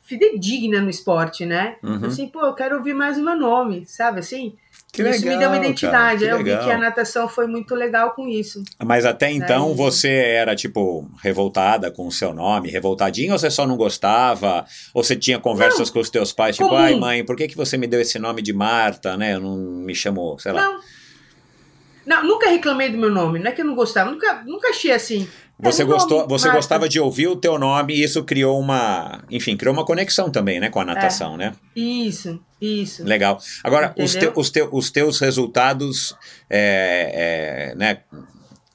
fidedigna 0.03 0.81
no 0.81 0.91
esporte, 0.91 1.47
né? 1.47 1.77
Uhum. 1.83 2.07
Assim, 2.07 2.29
pô, 2.29 2.45
eu 2.45 2.55
quero 2.55 2.77
ouvir 2.77 2.95
mais 2.95 3.17
o 3.17 3.25
meu 3.25 3.37
nome, 3.37 3.87
sabe 3.87 4.21
assim? 4.21 4.57
Que 4.95 5.03
isso 5.03 5.27
me 5.27 5.37
deu 5.37 5.49
uma 5.49 5.57
legal, 5.57 5.65
identidade. 5.65 5.93
cara, 5.97 6.19
que 6.19 6.25
eu 6.25 6.39
vi 6.39 6.45
legal. 6.45 6.65
que 6.65 6.71
a 6.71 6.79
natação 6.79 7.29
foi 7.29 7.47
muito 7.49 7.75
legal 7.75 8.13
com 8.13 8.29
isso. 8.29 8.63
Mas 8.85 9.05
até 9.05 9.31
então 9.31 9.69
Aí- 9.71 9.75
você 9.75 10.09
era, 10.09 10.55
tipo, 10.55 11.11
revoltada 11.23 11.91
com 11.91 12.07
o 12.07 12.13
seu 12.13 12.33
nome, 12.33 12.71
revoltadinha, 12.71 13.33
ou 13.33 13.39
você 13.39 13.51
só 13.51 13.67
não 13.67 13.77
gostava? 13.77 14.65
Ou 14.95 15.03
você 15.03 15.17
tinha 15.17 15.39
conversas 15.39 15.91
com 15.91 15.99
os 15.99 16.09
teus 16.09 16.33
pais, 16.33 16.55
tipo, 16.57 16.69
comum. 16.69 16.81
ai 16.81 16.95
mãe, 16.95 17.25
por 17.25 17.35
que, 17.37 17.49
que 17.49 17.57
você 17.57 17.77
me 17.77 17.87
deu 17.89 18.01
esse 18.01 18.19
nome 18.21 18.41
de 18.41 18.53
Marta, 18.53 19.17
né? 19.17 19.35
Eu 19.35 19.41
não 19.41 19.57
me 19.57 19.95
chamo, 19.95 20.39
sei 20.39 20.53
lá. 20.53 20.63
Não. 20.63 20.81
Não, 22.07 22.23
nunca 22.23 22.51
reclamei 22.51 22.91
do 22.91 22.99
meu 22.99 23.11
nome. 23.11 23.39
Não 23.39 23.51
é 23.51 23.53
que 23.53 23.63
eu 23.63 23.65
não 23.65 23.75
gostava. 23.75 24.11
Nunca, 24.11 24.43
nunca 24.47 24.69
achei 24.69 24.93
assim. 24.93 25.27
É 25.61 25.65
Você, 25.71 25.85
gostou, 25.85 26.27
você 26.29 26.51
gostava 26.51 26.89
de 26.89 26.99
ouvir 27.01 27.29
o 27.29 27.37
teu 27.37 27.59
nome 27.59 27.95
e 27.95 28.03
isso 28.03 28.23
criou 28.25 28.59
uma, 28.61 29.23
enfim, 29.31 29.57
criou 29.57 29.73
uma 29.75 29.85
conexão 29.85 30.31
também, 30.31 30.59
né, 30.61 30.69
com 30.69 30.81
a 30.81 30.85
natação, 30.85 31.37
né? 31.37 31.53
Isso, 31.77 32.41
isso. 32.61 33.05
Legal. 33.05 33.39
Agora, 33.63 33.95
os, 33.99 34.15
te- 34.15 34.33
os, 34.35 34.51
teu- 34.51 34.69
os 34.73 34.91
teus 34.91 35.19
resultados, 35.21 36.15
é, 36.51 37.71
é, 37.73 37.75
né? 37.77 37.99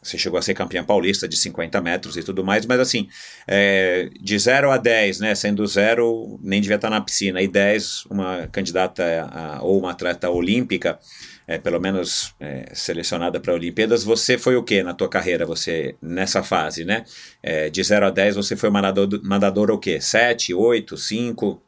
Você 0.01 0.17
chegou 0.17 0.39
a 0.39 0.41
ser 0.41 0.53
campeã 0.53 0.83
paulista 0.83 1.27
de 1.27 1.35
50 1.35 1.81
metros 1.81 2.15
e 2.15 2.23
tudo 2.23 2.43
mais, 2.43 2.65
mas 2.65 2.79
assim, 2.79 3.07
é, 3.45 4.09
de 4.19 4.39
0 4.39 4.71
a 4.71 4.77
10, 4.77 5.19
né? 5.19 5.35
Sendo 5.35 5.65
0, 5.67 6.39
nem 6.41 6.61
devia 6.61 6.75
estar 6.77 6.89
na 6.89 7.01
piscina, 7.01 7.41
e 7.41 7.47
10, 7.47 8.05
uma 8.09 8.47
candidata 8.47 9.03
a- 9.31 9.59
ou 9.61 9.77
uma 9.79 9.91
atleta 9.91 10.29
olímpica, 10.29 10.97
é, 11.45 11.57
pelo 11.57 11.79
menos 11.81 12.33
é, 12.39 12.69
selecionada 12.73 13.39
para 13.39 13.53
Olimpíadas, 13.53 14.03
você 14.03 14.37
foi 14.37 14.55
o 14.55 14.63
que 14.63 14.81
na 14.83 14.93
tua 14.93 15.09
carreira? 15.09 15.45
Você, 15.45 15.95
nessa 16.01 16.41
fase, 16.43 16.85
né? 16.85 17.03
É, 17.43 17.69
de 17.69 17.83
0 17.83 18.05
a 18.05 18.09
10, 18.09 18.35
você 18.35 18.55
foi 18.55 18.69
uma 18.69 18.81
nadador, 18.81 19.19
nadadora 19.23 19.73
o 19.73 19.79
quê? 19.79 19.99
7, 19.99 20.53
8, 20.53 20.95
5? 20.95 21.61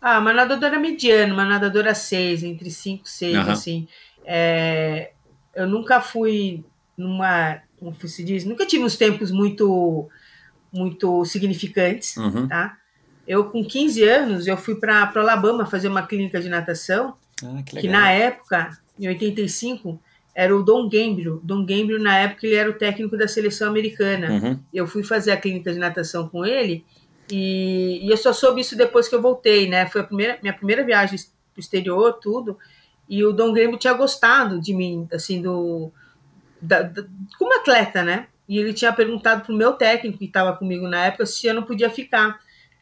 Ah, 0.00 0.18
uma 0.18 0.32
nadadora 0.32 0.78
mediana, 0.78 1.32
uma 1.32 1.44
nadadora 1.44 1.94
6, 1.94 2.42
entre 2.42 2.70
5 2.70 3.04
e 3.06 3.10
6, 3.10 3.36
Aham. 3.36 3.52
assim. 3.52 3.88
É, 4.24 5.12
eu 5.54 5.66
nunca 5.66 6.00
fui 6.00 6.64
numa, 7.02 7.60
como 7.78 7.94
se 8.06 8.22
diz, 8.24 8.44
nunca 8.44 8.64
tive 8.66 8.84
uns 8.84 8.96
tempos 8.96 9.30
muito, 9.30 10.08
muito 10.72 11.24
significantes, 11.24 12.16
Uhum. 12.16 12.48
tá? 12.48 12.76
Eu, 13.26 13.44
com 13.44 13.64
15 13.64 14.02
anos, 14.02 14.46
eu 14.46 14.56
fui 14.56 14.74
para 14.74 15.10
Alabama 15.14 15.64
fazer 15.66 15.88
uma 15.88 16.06
clínica 16.06 16.40
de 16.40 16.48
natação, 16.48 17.14
Ah, 17.44 17.62
que 17.64 17.80
que 17.80 17.88
na 17.88 18.10
época, 18.10 18.70
em 18.98 19.06
85, 19.08 20.00
era 20.34 20.56
o 20.56 20.62
Don 20.62 20.88
Gambriel. 20.88 21.40
Don 21.42 21.60
Gambriel, 21.64 22.00
na 22.00 22.16
época, 22.18 22.46
ele 22.46 22.56
era 22.56 22.70
o 22.70 22.74
técnico 22.74 23.16
da 23.16 23.28
seleção 23.28 23.68
americana. 23.68 24.30
Uhum. 24.30 24.58
Eu 24.72 24.86
fui 24.86 25.02
fazer 25.02 25.30
a 25.32 25.36
clínica 25.36 25.72
de 25.72 25.78
natação 25.78 26.28
com 26.28 26.44
ele 26.44 26.84
e, 27.30 28.00
e 28.06 28.10
eu 28.10 28.16
só 28.16 28.32
soube 28.32 28.60
isso 28.60 28.76
depois 28.76 29.08
que 29.08 29.14
eu 29.14 29.22
voltei, 29.22 29.68
né? 29.68 29.86
Foi 29.86 30.00
a 30.00 30.04
primeira, 30.04 30.38
minha 30.42 30.54
primeira 30.54 30.84
viagem 30.84 31.18
pro 31.52 31.60
exterior, 31.60 32.14
tudo. 32.14 32.58
E 33.08 33.24
o 33.24 33.32
Dom 33.32 33.52
Grêmio 33.52 33.78
tinha 33.78 33.92
gostado 33.92 34.60
de 34.60 34.74
mim, 34.74 35.06
assim, 35.12 35.40
do. 35.42 35.92
Da, 36.62 36.82
da- 36.82 37.04
como 37.38 37.58
atleta, 37.58 38.02
né? 38.02 38.26
E 38.48 38.56
ele 38.58 38.72
tinha 38.72 38.92
perguntado 38.92 39.44
pro 39.44 39.54
meu 39.54 39.72
técnico, 39.72 40.18
que 40.18 40.26
estava 40.26 40.56
comigo 40.56 40.86
na 40.88 41.06
época, 41.06 41.26
se 41.26 41.46
eu 41.46 41.54
não 41.54 41.62
podia 41.64 41.90
ficar. 41.90 42.38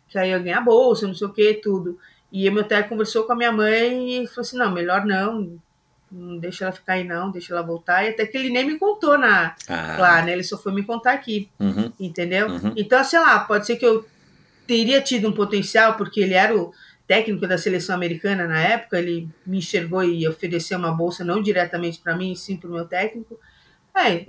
Que 0.09 0.19
aí 0.19 0.31
eu 0.31 0.43
ganhar 0.43 0.61
bolsa, 0.61 1.07
não 1.07 1.15
sei 1.15 1.27
o 1.27 1.33
que, 1.33 1.55
tudo. 1.55 1.99
E 2.33 2.49
o 2.49 2.53
meu 2.53 2.65
técnico 2.65 2.91
conversou 2.91 3.25
com 3.25 3.33
a 3.33 3.37
minha 3.37 3.53
mãe 3.53 4.23
e 4.23 4.27
falou 4.27 4.41
assim: 4.43 4.57
não, 4.59 4.71
melhor 4.71 5.05
não. 5.07 5.59
Não 6.13 6.39
deixa 6.39 6.65
ela 6.65 6.73
ficar 6.73 6.95
aí, 6.95 7.05
não, 7.05 7.31
deixa 7.31 7.53
ela 7.55 7.63
voltar. 7.63 8.05
E 8.05 8.09
até 8.09 8.27
que 8.27 8.37
ele 8.37 8.51
nem 8.51 8.67
me 8.67 8.79
contou 8.79 9.17
na, 9.17 9.55
Ah, 9.69 9.97
lá, 9.99 10.23
né? 10.23 10.33
Ele 10.33 10.43
só 10.43 10.59
foi 10.59 10.73
me 10.73 10.83
contar 10.83 11.13
aqui 11.13 11.49
uhum. 11.59 11.93
entendeu? 12.01 12.49
Uhum. 12.49 12.73
Então, 12.77 13.03
sei 13.05 13.21
lá, 13.21 13.39
pode 13.41 13.65
ser 13.67 13.77
que 13.77 13.87
eu 13.87 14.05
teria 14.67 15.01
tido 15.01 15.29
um 15.29 15.33
potencial, 15.33 15.95
porque 15.95 16.21
ele 16.21 16.35
era 16.35 16.57
o 16.57 16.73
técnico 17.07 17.47
da 17.47 17.57
seleção 17.59 17.95
americana 17.95 18.47
na 18.49 18.61
época, 18.61 18.99
ele 18.99 19.29
me 19.47 19.59
enxergou 19.59 20.03
e 20.03 20.27
ofereceu 20.27 20.79
uma 20.79 20.93
bolsa 20.93 21.25
não 21.25 21.41
diretamente 21.43 22.01
para 22.01 22.17
mim, 22.17 22.35
sim 22.35 22.57
para 22.57 22.69
o 22.71 22.73
meu 22.73 22.85
técnico. 22.87 23.39
É, 24.09 24.25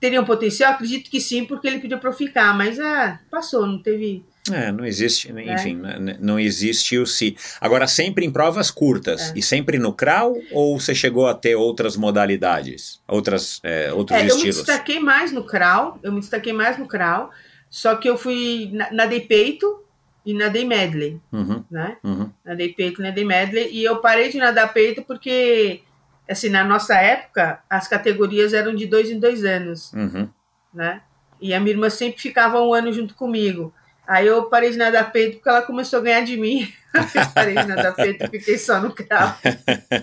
teria 0.00 0.20
um 0.20 0.24
potencial? 0.24 0.72
Acredito 0.72 1.10
que 1.10 1.20
sim, 1.20 1.44
porque 1.44 1.66
ele 1.66 1.78
pediu 1.78 1.98
para 1.98 2.10
eu 2.10 2.14
ficar, 2.14 2.56
mas 2.56 2.78
é, 2.78 3.18
passou, 3.30 3.66
não 3.66 3.78
teve. 3.78 4.24
É, 4.50 4.72
não 4.72 4.84
existe, 4.84 5.30
enfim, 5.30 5.82
é. 5.84 6.16
não 6.18 6.40
existe 6.40 6.96
o 6.96 7.06
se. 7.06 7.36
Agora, 7.60 7.86
sempre 7.86 8.24
em 8.24 8.30
provas 8.30 8.70
curtas 8.70 9.30
é. 9.30 9.32
e 9.36 9.42
sempre 9.42 9.78
no 9.78 9.92
crawl 9.92 10.40
ou 10.52 10.80
você 10.80 10.94
chegou 10.94 11.26
a 11.26 11.34
ter 11.34 11.54
outras 11.54 11.96
modalidades, 11.96 13.00
outras, 13.06 13.60
é, 13.62 13.92
outros 13.92 14.18
é, 14.18 14.26
estilos? 14.26 14.56
Eu 14.56 14.62
me 14.62 14.66
destaquei 14.66 15.00
mais 15.00 15.32
no 15.32 15.44
crawl, 15.44 15.98
eu 16.02 16.12
me 16.12 16.20
destaquei 16.20 16.52
mais 16.52 16.78
no 16.78 16.86
crawl, 16.86 17.30
só 17.68 17.94
que 17.96 18.08
eu 18.08 18.16
fui, 18.16 18.70
nadei 18.90 19.20
peito 19.20 19.84
e 20.24 20.32
nadei 20.32 20.64
medley, 20.64 21.20
uhum, 21.30 21.62
né? 21.70 21.98
Uhum. 22.02 22.30
Nadei 22.44 22.72
peito, 22.72 23.02
nadei 23.02 23.24
medley 23.24 23.68
e 23.70 23.84
eu 23.84 23.96
parei 23.96 24.30
de 24.30 24.38
nadar 24.38 24.72
peito 24.72 25.02
porque 25.02 25.82
assim, 26.28 26.48
na 26.48 26.64
nossa 26.64 26.94
época, 26.94 27.60
as 27.68 27.88
categorias 27.88 28.52
eram 28.52 28.74
de 28.74 28.86
dois 28.86 29.10
em 29.10 29.18
dois 29.18 29.44
anos, 29.44 29.92
uhum. 29.92 30.28
né? 30.72 31.00
E 31.40 31.54
a 31.54 31.60
minha 31.60 31.72
irmã 31.72 31.88
sempre 31.88 32.20
ficava 32.20 32.60
um 32.60 32.74
ano 32.74 32.92
junto 32.92 33.14
comigo. 33.14 33.72
Aí 34.06 34.26
eu 34.26 34.44
parei 34.44 34.70
de 34.70 34.78
nadar 34.78 35.12
peito 35.12 35.36
porque 35.36 35.48
ela 35.48 35.62
começou 35.62 35.98
a 35.98 36.02
ganhar 36.02 36.22
de 36.22 36.36
mim. 36.36 36.72
eu 36.94 37.30
parei 37.34 37.54
de 37.54 37.66
nadar 37.66 37.94
peito 37.94 38.24
e 38.24 38.28
fiquei 38.28 38.56
só 38.56 38.80
no 38.80 38.92
carro. 38.92 39.38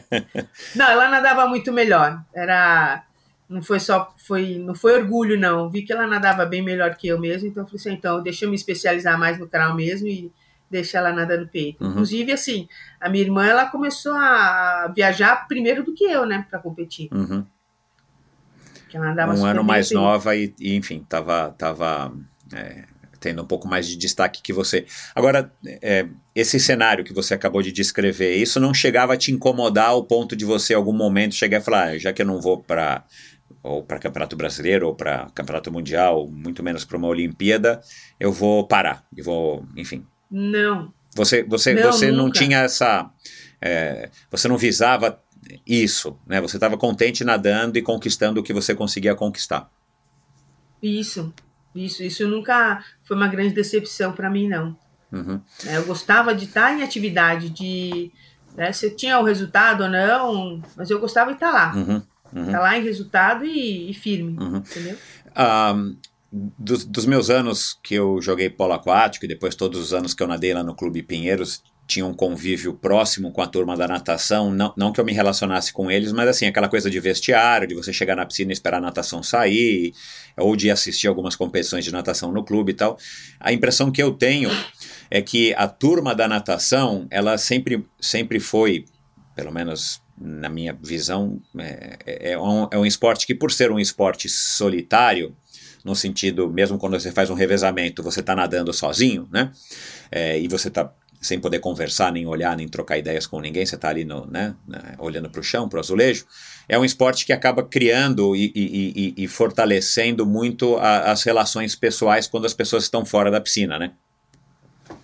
não, 0.75 0.85
ela 0.89 1.09
nadava 1.09 1.47
muito 1.47 1.73
melhor. 1.73 2.21
Era 2.33 3.03
não 3.49 3.61
foi 3.61 3.79
só 3.79 4.13
foi 4.17 4.57
não 4.59 4.75
foi 4.75 4.93
orgulho 4.93 5.39
não. 5.39 5.69
Vi 5.69 5.81
que 5.81 5.91
ela 5.91 6.05
nadava 6.05 6.45
bem 6.45 6.61
melhor 6.61 6.95
que 6.95 7.07
eu 7.07 7.19
mesmo, 7.19 7.47
então 7.47 7.63
eu 7.63 7.67
falei 7.67 7.79
assim, 7.79 7.93
então 7.93 8.21
deixa 8.21 8.45
eu 8.45 8.49
me 8.49 8.55
especializar 8.55 9.17
mais 9.19 9.39
no 9.39 9.47
crawl 9.47 9.75
mesmo 9.75 10.07
e 10.07 10.31
deixar 10.69 10.99
ela 10.99 11.13
nadando 11.13 11.47
peito. 11.47 11.83
Uhum. 11.83 11.91
Inclusive, 11.91 12.31
assim, 12.31 12.67
a 12.99 13.09
minha 13.09 13.23
irmã 13.23 13.45
ela 13.45 13.65
começou 13.65 14.13
a 14.13 14.91
viajar 14.95 15.47
primeiro 15.47 15.83
do 15.83 15.93
que 15.93 16.03
eu, 16.03 16.25
né, 16.25 16.45
para 16.49 16.59
competir. 16.59 17.09
Uhum. 17.13 17.45
Ela 18.93 19.07
nadava 19.07 19.35
um 19.35 19.45
ano 19.45 19.63
mais 19.63 19.89
peito. 19.89 20.01
nova 20.01 20.35
e, 20.35 20.53
e, 20.57 20.73
enfim, 20.73 21.05
tava, 21.07 21.53
tava 21.57 22.13
é, 22.53 22.85
tendo 23.19 23.41
um 23.41 23.45
pouco 23.45 23.67
mais 23.67 23.87
de 23.87 23.97
destaque 23.97 24.41
que 24.41 24.53
você. 24.53 24.85
Agora, 25.13 25.51
é, 25.81 26.07
esse 26.33 26.59
cenário 26.59 27.03
que 27.03 27.13
você 27.13 27.33
acabou 27.33 27.61
de 27.61 27.71
descrever, 27.71 28.35
isso 28.35 28.59
não 28.59 28.73
chegava 28.73 29.13
a 29.13 29.17
te 29.17 29.31
incomodar 29.31 29.89
ao 29.89 30.05
ponto 30.05 30.35
de 30.35 30.45
você, 30.45 30.73
em 30.73 30.77
algum 30.77 30.93
momento, 30.93 31.35
chegar 31.35 31.59
e 31.59 31.61
falar, 31.61 31.83
ah, 31.87 31.97
já 31.97 32.13
que 32.13 32.21
eu 32.21 32.25
não 32.25 32.39
vou 32.39 32.63
para 32.63 33.03
ou 33.61 33.83
para 33.83 33.97
Campeonato 33.97 34.35
Brasileiro, 34.35 34.87
ou 34.87 34.95
para 34.95 35.27
Campeonato 35.33 35.71
Mundial, 35.71 36.27
muito 36.27 36.61
menos 36.61 36.85
para 36.85 36.97
uma 36.97 37.07
Olimpíada, 37.07 37.81
eu 38.19 38.31
vou 38.31 38.67
parar, 38.67 39.03
e 39.15 39.23
vou, 39.23 39.65
enfim, 39.75 40.05
não. 40.29 40.93
Você, 41.15 41.43
você, 41.43 41.73
não, 41.73 41.91
você 41.91 42.11
não 42.11 42.29
tinha 42.31 42.59
essa. 42.59 43.09
É, 43.61 44.09
você 44.29 44.47
não 44.47 44.57
visava 44.57 45.19
isso, 45.65 46.17
né? 46.27 46.41
Você 46.41 46.57
estava 46.57 46.77
contente 46.77 47.23
nadando 47.23 47.77
e 47.77 47.81
conquistando 47.81 48.39
o 48.39 48.43
que 48.43 48.53
você 48.53 48.75
conseguia 48.75 49.15
conquistar. 49.15 49.69
Isso, 50.81 51.33
isso, 51.73 52.03
isso 52.03 52.27
nunca 52.27 52.83
foi 53.03 53.15
uma 53.15 53.27
grande 53.27 53.53
decepção 53.53 54.11
para 54.11 54.29
mim, 54.29 54.47
não. 54.47 54.77
Uhum. 55.11 55.39
É, 55.65 55.77
eu 55.77 55.85
gostava 55.85 56.35
de 56.35 56.45
estar 56.45 56.77
em 56.77 56.83
atividade, 56.83 57.49
de 57.49 58.11
né, 58.55 58.71
se 58.71 58.87
eu 58.87 58.95
tinha 58.95 59.19
o 59.19 59.23
resultado 59.23 59.83
ou 59.83 59.89
não, 59.89 60.61
mas 60.75 60.89
eu 60.89 60.99
gostava 60.99 61.31
de 61.31 61.37
estar 61.37 61.51
lá. 61.51 61.73
Uhum. 61.75 62.03
Uhum. 62.33 62.45
Estar 62.45 62.59
lá 62.59 62.77
em 62.77 62.83
resultado 62.83 63.45
e, 63.45 63.89
e 63.89 63.93
firme, 63.93 64.37
uhum. 64.37 64.57
entendeu? 64.57 64.97
Um, 65.37 65.95
dos, 66.35 66.83
dos, 66.83 67.05
meus 67.05 67.29
anos 67.29 67.79
que 67.81 67.95
eu 67.95 68.21
joguei 68.21 68.49
polo 68.49 68.73
aquático 68.73 69.23
e 69.23 69.27
depois 69.27 69.55
todos 69.55 69.79
os 69.79 69.93
anos 69.93 70.13
que 70.13 70.21
eu 70.21 70.27
nadei 70.27 70.53
lá 70.53 70.63
no 70.63 70.75
Clube 70.75 71.01
Pinheiros, 71.01 71.63
tinha 71.87 72.05
um 72.05 72.13
convívio 72.13 72.73
próximo 72.73 73.31
com 73.31 73.41
a 73.41 73.47
turma 73.47 73.77
da 73.77 73.87
natação, 73.87 74.51
não, 74.51 74.73
não 74.75 74.91
que 74.91 74.99
eu 74.99 75.05
me 75.05 75.13
relacionasse 75.13 75.71
com 75.71 75.89
eles, 75.89 76.11
mas 76.11 76.27
assim, 76.27 76.47
aquela 76.47 76.67
coisa 76.67 76.89
de 76.89 76.99
vestiário, 76.99 77.67
de 77.67 77.75
você 77.75 77.93
chegar 77.93 78.15
na 78.15 78.25
piscina 78.25 78.51
e 78.51 78.53
esperar 78.53 78.77
a 78.77 78.81
natação 78.81 79.21
sair, 79.21 79.93
ou 80.35 80.55
de 80.55 80.69
assistir 80.69 81.07
algumas 81.07 81.35
competições 81.35 81.85
de 81.85 81.91
natação 81.91 82.31
no 82.31 82.43
clube 82.43 82.71
e 82.71 82.75
tal. 82.75 82.97
A 83.39 83.53
impressão 83.53 83.91
que 83.91 84.01
eu 84.01 84.11
tenho 84.11 84.49
é 85.11 85.21
que 85.21 85.53
a 85.53 85.67
turma 85.67 86.15
da 86.15 86.27
natação, 86.27 87.07
ela 87.11 87.37
sempre, 87.37 87.85
sempre 88.01 88.39
foi, 88.39 88.85
pelo 89.35 89.53
menos 89.53 90.01
na 90.17 90.49
minha 90.49 90.73
visão, 90.73 91.39
é, 91.59 91.97
é, 92.05 92.31
é 92.31 92.39
um, 92.39 92.67
é 92.71 92.77
um 92.77 92.85
esporte 92.85 93.27
que, 93.27 93.35
por 93.35 93.51
ser 93.51 93.71
um 93.71 93.79
esporte 93.79 94.27
solitário, 94.27 95.35
no 95.85 95.95
sentido, 95.95 96.49
mesmo 96.49 96.79
quando 96.79 96.99
você 96.99 97.11
faz 97.11 97.29
um 97.29 97.35
revezamento, 97.35 98.01
você 98.01 98.19
está 98.19 98.35
nadando 98.35 98.73
sozinho, 98.73 99.29
né? 99.31 99.51
É, 100.11 100.37
e 100.39 100.47
você 100.47 100.67
está 100.67 100.91
sem 101.21 101.39
poder 101.39 101.59
conversar, 101.59 102.11
nem 102.11 102.25
olhar, 102.25 102.55
nem 102.55 102.67
trocar 102.67 102.97
ideias 102.97 103.25
com 103.25 103.39
ninguém, 103.39 103.65
você 103.65 103.75
está 103.75 103.89
ali 103.89 104.03
no, 104.03 104.27
né, 104.27 104.53
né 104.67 104.93
olhando 104.99 105.29
para 105.29 105.39
o 105.39 105.43
chão, 105.43 105.67
para 105.67 105.77
o 105.77 105.79
azulejo, 105.79 106.25
é 106.67 106.77
um 106.77 106.85
esporte 106.85 107.25
que 107.25 107.33
acaba 107.33 107.63
criando 107.63 108.35
e, 108.35 108.51
e, 108.55 109.13
e, 109.17 109.23
e 109.23 109.27
fortalecendo 109.27 110.25
muito 110.25 110.77
a, 110.77 111.11
as 111.11 111.23
relações 111.23 111.75
pessoais 111.75 112.27
quando 112.27 112.45
as 112.45 112.53
pessoas 112.53 112.83
estão 112.83 113.03
fora 113.05 113.31
da 113.31 113.41
piscina, 113.41 113.79
né? 113.79 113.93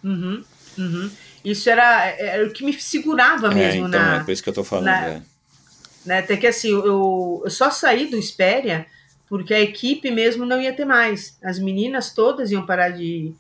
Uhum, 0.04 0.44
uhum. 0.78 1.12
Isso 1.44 1.70
era, 1.70 2.06
era 2.06 2.46
o 2.46 2.52
que 2.52 2.64
me 2.64 2.74
segurava 2.74 3.48
é, 3.48 3.56
mesmo 3.56 3.88
então, 3.88 4.00
na... 4.00 4.18
É 4.18 4.24
por 4.24 4.32
isso 4.32 4.44
que 4.44 4.50
eu 4.50 4.52
estou 4.52 4.64
falando. 4.64 4.86
Na, 4.86 5.08
é. 5.08 5.22
né, 6.06 6.20
até 6.20 6.38
que 6.38 6.46
assim, 6.46 6.70
eu, 6.70 7.42
eu 7.44 7.50
só 7.50 7.72
saí 7.72 8.08
do 8.08 8.18
Espéria 8.18 8.86
porque 9.32 9.54
a 9.54 9.62
equipe 9.62 10.12
mesmo 10.12 10.46
não 10.46 10.62
ia 10.62 10.74
ter 10.74 10.84
mais. 10.84 11.40
As 11.42 11.58
meninas 11.58 12.14
todas 12.14 12.52
iam 12.52 12.66
parar 12.66 12.90
de, 12.90 13.34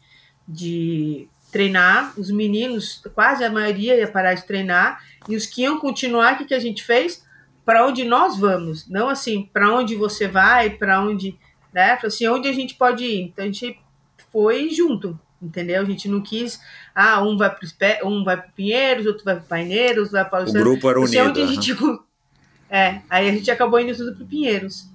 de 0.48 1.28
treinar, 1.52 2.18
os 2.18 2.32
meninos, 2.32 3.04
quase 3.14 3.44
a 3.44 3.52
maioria 3.52 3.98
ia 3.98 4.08
parar 4.08 4.34
de 4.36 4.46
treinar, 4.48 5.04
e 5.28 5.36
os 5.36 5.46
que 5.46 5.64
iam 5.64 5.78
continuar, 5.82 6.36
o 6.36 6.38
que, 6.38 6.46
que 6.46 6.54
a 6.54 6.60
gente 6.62 6.82
fez? 6.82 7.26
Para 7.66 7.86
onde 7.86 8.06
nós 8.06 8.39
vamos, 8.39 8.88
não 8.88 9.10
assim, 9.10 9.50
para 9.52 9.70
onde 9.70 9.98
você 9.98 10.30
vai, 10.30 10.70
para 10.70 11.02
onde, 11.02 11.38
né? 11.74 12.00
Assim, 12.02 12.26
onde 12.26 12.48
a 12.48 12.54
gente 12.54 12.76
pode 12.76 13.04
ir. 13.04 13.24
Então 13.24 13.44
a 13.44 13.48
gente 13.48 13.78
foi 14.32 14.70
junto, 14.70 15.20
entendeu? 15.42 15.82
A 15.82 15.86
gente 15.86 16.08
não 16.08 16.22
quis, 16.22 16.62
ah, 16.96 17.22
um 17.22 17.36
vai 17.36 17.54
para 17.54 18.08
um 18.08 18.24
vai 18.24 18.38
para 18.38 18.48
Pinheiros, 18.56 19.06
outro 19.06 19.26
vai 19.26 19.36
para 19.36 19.44
Paineiros, 19.44 20.12
vai 20.12 20.24
para 20.24 20.50
o 20.50 20.54
grupo 20.54 20.89
era 20.89 21.02
unido. 21.02 21.22
Onde 21.22 21.42
a 21.42 21.48
gente, 21.48 21.76
é, 22.72 23.02
aí 23.10 23.28
a 23.30 23.34
gente 23.34 23.52
acabou 23.52 23.78
indo 23.78 23.94
tudo 23.94 24.16
para 24.16 24.26
Pinheiros. 24.26 24.89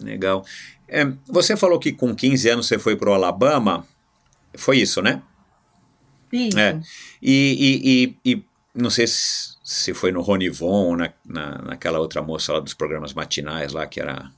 Legal. 0.00 0.44
É, 0.88 1.04
você 1.26 1.56
falou 1.56 1.78
que 1.78 1.92
com 1.92 2.14
15 2.14 2.48
anos 2.48 2.66
você 2.66 2.78
foi 2.78 2.96
para 2.96 3.10
o 3.10 3.14
Alabama. 3.14 3.86
Foi 4.54 4.78
isso, 4.78 5.00
né? 5.00 5.22
Isso. 6.32 6.58
É. 6.58 6.80
E, 7.20 8.14
e, 8.24 8.24
e, 8.24 8.32
e 8.32 8.44
não 8.74 8.90
sei 8.90 9.06
se, 9.06 9.92
foi 9.94 10.12
no 10.12 10.22
Ronivon, 10.22 10.96
na, 10.96 11.12
na, 11.24 11.58
naquela 11.62 11.98
outra 11.98 12.22
moça 12.22 12.52
lá 12.52 12.60
dos 12.60 12.74
programas 12.74 13.12
matinais 13.12 13.72
lá, 13.72 13.86
que 13.86 14.00
era 14.00 14.30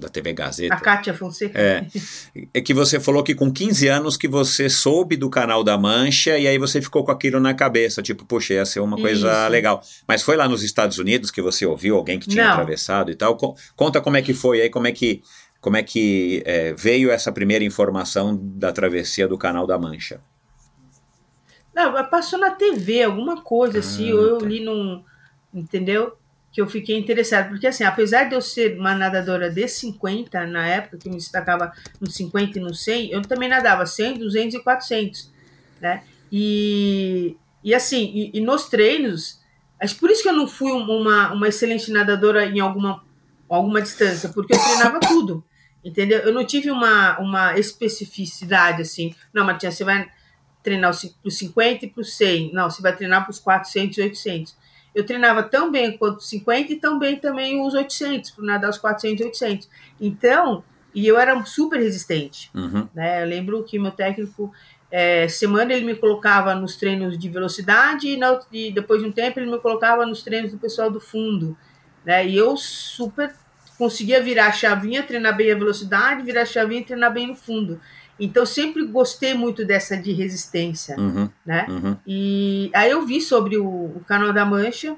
da 0.00 0.08
TV 0.08 0.32
Gazeta. 0.32 0.74
A 0.74 0.80
Kátia 0.80 1.14
Fonseca. 1.14 1.58
É, 1.60 1.86
é 2.54 2.60
que 2.60 2.74
você 2.74 2.98
falou 2.98 3.22
que 3.22 3.34
com 3.34 3.52
15 3.52 3.86
anos 3.88 4.16
que 4.16 4.26
você 4.26 4.68
soube 4.68 5.16
do 5.16 5.30
canal 5.30 5.62
da 5.62 5.76
Mancha 5.78 6.38
e 6.38 6.48
aí 6.48 6.58
você 6.58 6.80
ficou 6.80 7.04
com 7.04 7.12
aquilo 7.12 7.38
na 7.38 7.54
cabeça, 7.54 8.02
tipo, 8.02 8.24
poxa, 8.24 8.54
ia 8.54 8.66
ser 8.66 8.80
uma 8.80 8.96
coisa 8.96 9.30
Isso. 9.30 9.50
legal. 9.50 9.82
Mas 10.08 10.22
foi 10.22 10.36
lá 10.36 10.48
nos 10.48 10.62
Estados 10.62 10.98
Unidos 10.98 11.30
que 11.30 11.42
você 11.42 11.64
ouviu 11.66 11.96
alguém 11.96 12.18
que 12.18 12.28
tinha 12.28 12.44
Não. 12.44 12.52
atravessado 12.52 13.10
e 13.10 13.14
tal? 13.14 13.36
Conta 13.76 14.00
como 14.00 14.16
é 14.16 14.22
que 14.22 14.34
foi 14.34 14.62
aí, 14.62 14.70
como 14.70 14.86
é 14.86 14.92
que, 14.92 15.22
como 15.60 15.76
é 15.76 15.82
que 15.82 16.42
é, 16.46 16.72
veio 16.72 17.10
essa 17.10 17.30
primeira 17.30 17.64
informação 17.64 18.36
da 18.40 18.72
travessia 18.72 19.28
do 19.28 19.36
canal 19.38 19.66
da 19.66 19.78
Mancha? 19.78 20.20
Não, 21.74 21.92
passou 22.08 22.38
na 22.38 22.50
TV, 22.50 23.02
alguma 23.04 23.42
coisa 23.42 23.78
Ah, 23.78 23.80
assim, 23.80 24.12
ou 24.12 24.22
eu 24.22 24.38
tá. 24.38 24.46
li 24.46 24.64
num. 24.64 25.02
Entendeu? 25.52 26.16
Que 26.52 26.60
eu 26.60 26.68
fiquei 26.68 26.98
interessada. 26.98 27.48
Porque, 27.48 27.66
assim, 27.66 27.84
apesar 27.84 28.24
de 28.24 28.34
eu 28.34 28.40
ser 28.40 28.78
uma 28.78 28.94
nadadora 28.94 29.50
de 29.50 29.66
50 29.68 30.46
na 30.46 30.66
época, 30.66 30.98
que 30.98 31.08
me 31.08 31.16
destacava 31.16 31.72
nos 32.00 32.14
50 32.14 32.58
e 32.58 32.62
no 32.62 32.74
100, 32.74 33.10
eu 33.10 33.22
também 33.22 33.48
nadava 33.48 33.86
100, 33.86 34.18
200 34.18 34.54
e 34.54 34.62
400. 34.62 35.30
Né? 35.80 36.02
E, 36.30 37.36
e 37.62 37.74
assim, 37.74 38.10
e, 38.14 38.38
e 38.38 38.40
nos 38.40 38.68
treinos, 38.68 39.40
acho 39.80 39.96
por 39.96 40.10
isso 40.10 40.22
que 40.22 40.28
eu 40.28 40.32
não 40.32 40.46
fui 40.46 40.72
um, 40.72 40.82
uma, 40.82 41.32
uma 41.32 41.48
excelente 41.48 41.90
nadadora 41.90 42.46
em 42.46 42.60
alguma, 42.60 43.04
alguma 43.48 43.80
distância, 43.80 44.28
porque 44.28 44.54
eu 44.54 44.58
treinava 44.58 45.00
tudo. 45.00 45.44
Entendeu? 45.84 46.20
Eu 46.20 46.32
não 46.32 46.44
tive 46.44 46.70
uma, 46.70 47.18
uma 47.18 47.58
especificidade 47.58 48.82
assim. 48.82 49.14
Não, 49.32 49.44
Matinha, 49.44 49.72
você 49.72 49.82
vai 49.82 50.10
treinar 50.62 50.92
para 50.92 51.10
os 51.28 51.38
50 51.38 51.86
e 51.86 51.88
para 51.88 52.00
os 52.02 52.16
100. 52.16 52.52
Não, 52.52 52.68
você 52.68 52.82
vai 52.82 52.94
treinar 52.94 53.22
para 53.22 53.30
os 53.30 53.38
400 53.38 53.96
e 53.96 54.02
800. 54.02 54.56
Eu 54.94 55.04
treinava 55.06 55.42
tão 55.42 55.70
bem 55.70 55.96
quanto 55.96 56.18
os 56.18 56.28
50 56.28 56.72
e 56.72 56.76
tão 56.76 56.98
bem 56.98 57.16
também 57.16 57.64
os 57.64 57.74
800, 57.74 58.32
para 58.32 58.44
nadar 58.44 58.70
os 58.70 58.78
400 58.78 59.20
e 59.20 59.24
800. 59.24 59.70
Então, 60.00 60.64
e 60.94 61.06
eu 61.06 61.18
era 61.18 61.44
super 61.44 61.78
resistente. 61.78 62.50
Uhum. 62.54 62.88
Né? 62.94 63.22
Eu 63.22 63.26
lembro 63.26 63.62
que 63.62 63.78
meu 63.78 63.92
técnico, 63.92 64.52
é, 64.90 65.28
semana 65.28 65.72
ele 65.72 65.84
me 65.84 65.94
colocava 65.94 66.54
nos 66.54 66.76
treinos 66.76 67.16
de 67.16 67.28
velocidade 67.28 68.08
e, 68.08 68.16
na, 68.16 68.40
e 68.52 68.72
depois 68.72 69.00
de 69.00 69.08
um 69.08 69.12
tempo 69.12 69.38
ele 69.38 69.50
me 69.50 69.58
colocava 69.58 70.04
nos 70.04 70.22
treinos 70.22 70.50
do 70.50 70.58
pessoal 70.58 70.90
do 70.90 71.00
fundo. 71.00 71.56
Né? 72.04 72.26
E 72.26 72.36
eu 72.36 72.56
super 72.56 73.32
conseguia 73.80 74.22
virar 74.22 74.48
a 74.48 74.52
chavinha, 74.52 75.02
treinar 75.02 75.34
bem 75.34 75.50
a 75.50 75.54
velocidade, 75.54 76.22
virar 76.22 76.42
a 76.42 76.46
chavinha 76.46 76.82
e 76.82 76.84
treinar 76.84 77.10
bem 77.10 77.28
no 77.28 77.34
fundo. 77.34 77.80
Então, 78.20 78.44
sempre 78.44 78.86
gostei 78.86 79.32
muito 79.34 79.64
dessa 79.64 79.96
de 79.96 80.12
resistência, 80.12 80.94
Uhum, 80.98 81.28
né? 81.44 81.66
uhum. 81.68 81.96
E 82.06 82.70
aí 82.74 82.90
eu 82.90 83.04
vi 83.06 83.20
sobre 83.20 83.56
o, 83.56 83.66
o 83.66 84.02
Canal 84.06 84.32
da 84.32 84.44
Mancha, 84.44 84.94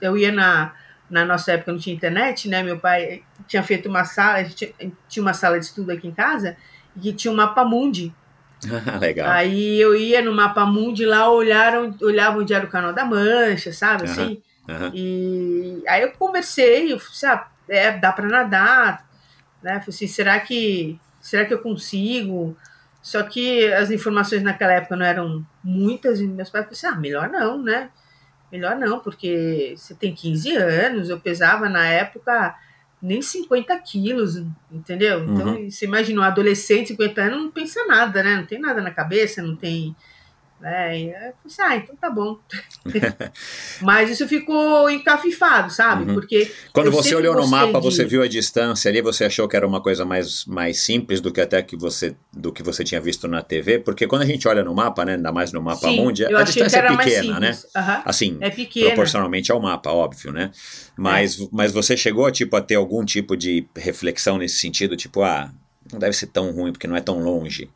eu 0.00 0.16
ia 0.16 0.32
na, 0.32 0.72
na 1.10 1.24
nossa 1.24 1.52
época 1.52 1.72
não 1.72 1.78
tinha 1.78 1.94
internet, 1.94 2.48
né? 2.48 2.62
Meu 2.62 2.78
pai 2.78 3.22
tinha 3.46 3.62
feito 3.62 3.88
uma 3.88 4.04
sala, 4.04 4.38
a 4.38 4.44
gente 4.44 4.74
tinha 5.08 5.22
uma 5.22 5.34
sala 5.34 5.58
de 5.58 5.66
estudo 5.66 5.90
aqui 5.92 6.08
em 6.08 6.12
casa, 6.12 6.56
e 6.96 7.00
que 7.00 7.12
tinha 7.12 7.30
um 7.32 7.36
mapa 7.36 7.64
mundi. 7.64 8.12
Legal. 9.00 9.30
Aí 9.30 9.78
eu 9.80 9.94
ia 9.94 10.22
no 10.22 10.32
mapa 10.32 10.64
mundi 10.64 11.04
lá, 11.04 11.30
olharam, 11.30 11.94
olhava 12.00 12.38
onde 12.38 12.54
era 12.54 12.64
o 12.64 12.70
Canal 12.70 12.92
da 12.92 13.04
Mancha, 13.04 13.72
sabe? 13.72 14.04
Aham. 14.04 14.12
Assim, 14.12 14.42
e 14.94 15.82
aí 15.86 16.02
eu 16.02 16.12
conversei, 16.12 16.92
eu 16.92 16.98
falei 16.98 17.12
assim, 17.12 17.26
ah, 17.26 17.46
é, 17.68 17.92
dá 17.98 18.12
para 18.12 18.26
nadar, 18.26 19.06
né? 19.62 19.72
Falei 19.80 19.88
assim, 19.88 20.06
será 20.06 20.40
que, 20.40 20.98
será 21.24 21.44
que 21.46 21.54
eu 21.54 21.58
consigo? 21.58 22.54
Só 23.02 23.22
que 23.22 23.72
as 23.72 23.90
informações 23.90 24.42
naquela 24.42 24.74
época 24.74 24.94
não 24.94 25.06
eram 25.06 25.46
muitas, 25.62 26.20
e 26.20 26.26
meus 26.26 26.50
pais 26.50 26.64
falaram 26.64 26.72
assim, 26.72 26.86
ah, 26.86 27.00
melhor 27.00 27.28
não, 27.30 27.62
né? 27.62 27.90
Melhor 28.52 28.76
não, 28.76 29.00
porque 29.00 29.74
você 29.76 29.94
tem 29.94 30.14
15 30.14 30.54
anos, 30.54 31.08
eu 31.08 31.18
pesava 31.18 31.68
na 31.68 31.86
época 31.86 32.54
nem 33.00 33.20
50 33.20 33.76
quilos, 33.80 34.42
entendeu? 34.70 35.24
Então, 35.24 35.70
você 35.70 35.86
imagina, 35.86 36.20
um 36.20 36.24
adolescente, 36.24 36.88
50 36.88 37.22
anos, 37.22 37.38
não 37.38 37.50
pensa 37.50 37.84
nada, 37.86 38.22
né? 38.22 38.36
Não 38.36 38.46
tem 38.46 38.58
nada 38.58 38.80
na 38.80 38.90
cabeça, 38.90 39.42
não 39.42 39.56
tem. 39.56 39.96
Né? 40.60 40.98
E 40.98 41.06
eu 41.08 41.12
falei 41.14 41.32
assim, 41.46 41.62
ah, 41.62 41.76
então 41.76 41.96
tá 41.96 42.08
bom. 42.10 42.38
Mas 43.82 44.10
isso 44.10 44.26
ficou 44.26 44.88
encafifado, 44.88 45.70
sabe? 45.70 46.08
Uhum. 46.08 46.14
Porque. 46.14 46.50
Quando 46.72 46.90
você 46.90 47.14
olhou 47.14 47.34
no 47.34 47.46
mapa, 47.46 47.78
de- 47.80 47.84
você 47.84 48.04
viu 48.04 48.22
a 48.22 48.28
distância 48.28 48.88
ali, 48.90 49.02
você 49.02 49.24
achou 49.24 49.46
que 49.48 49.56
era 49.56 49.66
uma 49.66 49.80
coisa 49.82 50.04
mais, 50.04 50.44
mais 50.46 50.80
simples 50.80 51.20
do 51.20 51.32
que 51.32 51.40
até 51.40 51.62
que 51.62 51.76
você 51.76 52.16
do 52.32 52.52
que 52.52 52.62
você 52.62 52.82
tinha 52.84 53.00
visto 53.00 53.28
na 53.28 53.42
TV? 53.42 53.78
Porque 53.78 54.06
quando 54.06 54.22
a 54.22 54.26
gente 54.26 54.46
olha 54.48 54.64
no 54.64 54.74
mapa, 54.74 55.04
né, 55.04 55.14
ainda 55.14 55.32
mais 55.32 55.52
no 55.52 55.60
mapa 55.60 55.88
Sim, 55.88 55.96
mundi, 55.96 56.24
a 56.24 56.42
distância 56.42 56.78
é 56.78 56.96
pequena, 56.96 57.40
né? 57.40 57.58
Aham. 57.76 58.02
Assim, 58.04 58.38
É 58.40 58.50
pequena. 58.50 58.86
proporcionalmente 58.86 59.52
ao 59.52 59.60
mapa, 59.60 59.90
óbvio, 59.90 60.32
né? 60.32 60.50
Mas, 60.96 61.46
mas 61.52 61.72
você 61.72 61.96
chegou 61.96 62.30
tipo, 62.30 62.56
a 62.56 62.60
ter 62.62 62.76
algum 62.76 63.04
tipo 63.04 63.36
de 63.36 63.66
reflexão 63.76 64.38
nesse 64.38 64.56
sentido, 64.58 64.96
tipo, 64.96 65.22
ah, 65.22 65.52
não 65.92 65.98
deve 65.98 66.14
ser 66.14 66.28
tão 66.28 66.50
ruim 66.52 66.72
porque 66.72 66.86
não 66.86 66.96
é 66.96 67.00
tão 67.00 67.18
longe. 67.18 67.68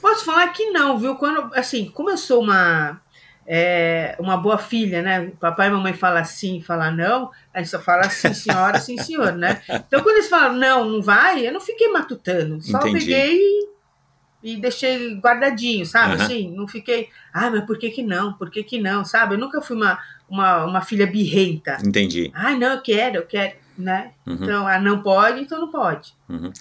Posso 0.00 0.24
falar 0.24 0.48
que 0.48 0.70
não, 0.70 0.98
viu? 0.98 1.16
Quando, 1.16 1.54
assim, 1.54 1.90
como 1.90 2.10
eu 2.10 2.16
sou 2.16 2.42
uma, 2.42 3.00
é, 3.46 4.16
uma 4.18 4.36
boa 4.36 4.58
filha, 4.58 5.02
né? 5.02 5.32
Papai 5.40 5.68
e 5.68 5.70
mamãe 5.70 5.92
falam 5.92 6.24
sim, 6.24 6.60
falam 6.60 6.94
não, 6.94 7.30
a 7.52 7.58
gente 7.58 7.70
só 7.70 7.80
fala 7.80 8.08
sim, 8.08 8.32
senhora, 8.32 8.78
sim, 8.78 8.96
senhor, 8.96 9.32
né? 9.32 9.60
Então, 9.68 10.02
quando 10.02 10.16
eles 10.16 10.28
falam 10.28 10.54
não, 10.54 10.84
não 10.84 11.02
vai, 11.02 11.46
eu 11.46 11.52
não 11.52 11.60
fiquei 11.60 11.88
matutando. 11.88 12.62
Só 12.62 12.78
Entendi. 12.78 13.00
peguei 13.00 13.40
e, 14.42 14.56
deixei 14.56 15.16
guardadinho, 15.16 15.84
sabe? 15.84 16.14
Aham. 16.14 16.24
Assim, 16.24 16.50
não 16.54 16.66
fiquei, 16.66 17.08
ah, 17.32 17.50
mas 17.50 17.64
por 17.64 17.78
que 17.78 17.90
que 17.90 18.02
não? 18.02 18.32
Por 18.32 18.50
que 18.50 18.62
que 18.62 18.80
não? 18.80 19.04
Sabe? 19.04 19.34
Eu 19.34 19.38
nunca 19.38 19.60
fui 19.60 19.76
uma, 19.76 19.98
uma, 20.28 20.64
uma 20.64 20.80
filha 20.80 21.06
birrenta. 21.06 21.76
Entendi. 21.84 22.30
Ah, 22.34 22.52
não, 22.52 22.74
eu 22.74 22.82
quero, 22.82 23.16
eu 23.16 23.26
quero, 23.26 23.54
né? 23.80 24.12
Uhum. 24.26 24.34
Então, 24.40 24.66
ah, 24.66 24.80
não 24.80 25.02
pode, 25.02 25.40
então 25.40 25.60
não 25.60 25.70
pode. 25.70 26.12
Uhum. 26.28 26.52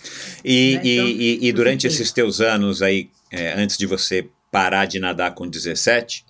E, 0.43 0.75
Né, 0.75 0.81
e- 0.83 0.93
então, 0.97 1.07
e- 1.07 1.39
e 1.47 1.51
durante 1.53 1.81
fiquei. 1.83 1.95
esses 1.95 2.11
teus 2.11 2.41
anos 2.41 2.81
aí, 2.81 3.09
é, 3.31 3.53
antes 3.53 3.77
de 3.77 3.85
você 3.85 4.27
parar 4.51 4.85
de 4.85 4.99
nadar 4.99 5.33
com 5.35 5.47
17, 5.47 6.25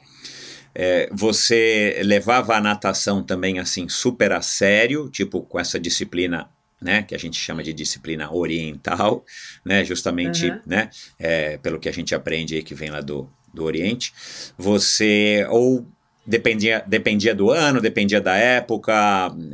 é, 0.76 1.10
você 1.12 2.00
levava 2.04 2.56
a 2.56 2.62
natação 2.62 3.24
também 3.24 3.60
assim 3.60 3.88
super 3.90 4.32
a 4.32 4.42
sério, 4.42 5.10
tipo 5.10 5.42
com 5.42 5.60
essa 5.60 5.80
disciplina, 5.80 6.50
né, 6.82 7.04
que 7.04 7.14
a 7.16 7.18
gente 7.18 7.38
chama 7.38 7.62
de 7.64 7.74
disciplina 7.74 8.32
oriental, 8.34 9.26
né, 9.66 9.84
justamente, 9.84 10.50
Uhum. 10.50 10.60
né, 10.66 10.90
é, 11.18 11.58
pelo 11.58 11.80
que 11.80 11.90
a 11.90 11.92
gente 11.94 12.14
aprende 12.16 12.56
aí 12.56 12.64
que 12.64 12.76
vem 12.76 12.90
lá 12.90 13.02
do, 13.02 13.30
do 13.54 13.64
Oriente. 13.64 14.14
Você 14.58 15.46
ou 15.50 15.86
dependia, 16.26 16.84
dependia 16.86 17.34
do 17.34 17.50
ano, 17.50 17.82
dependia 17.82 18.22
da 18.22 18.36
época, 18.36 18.94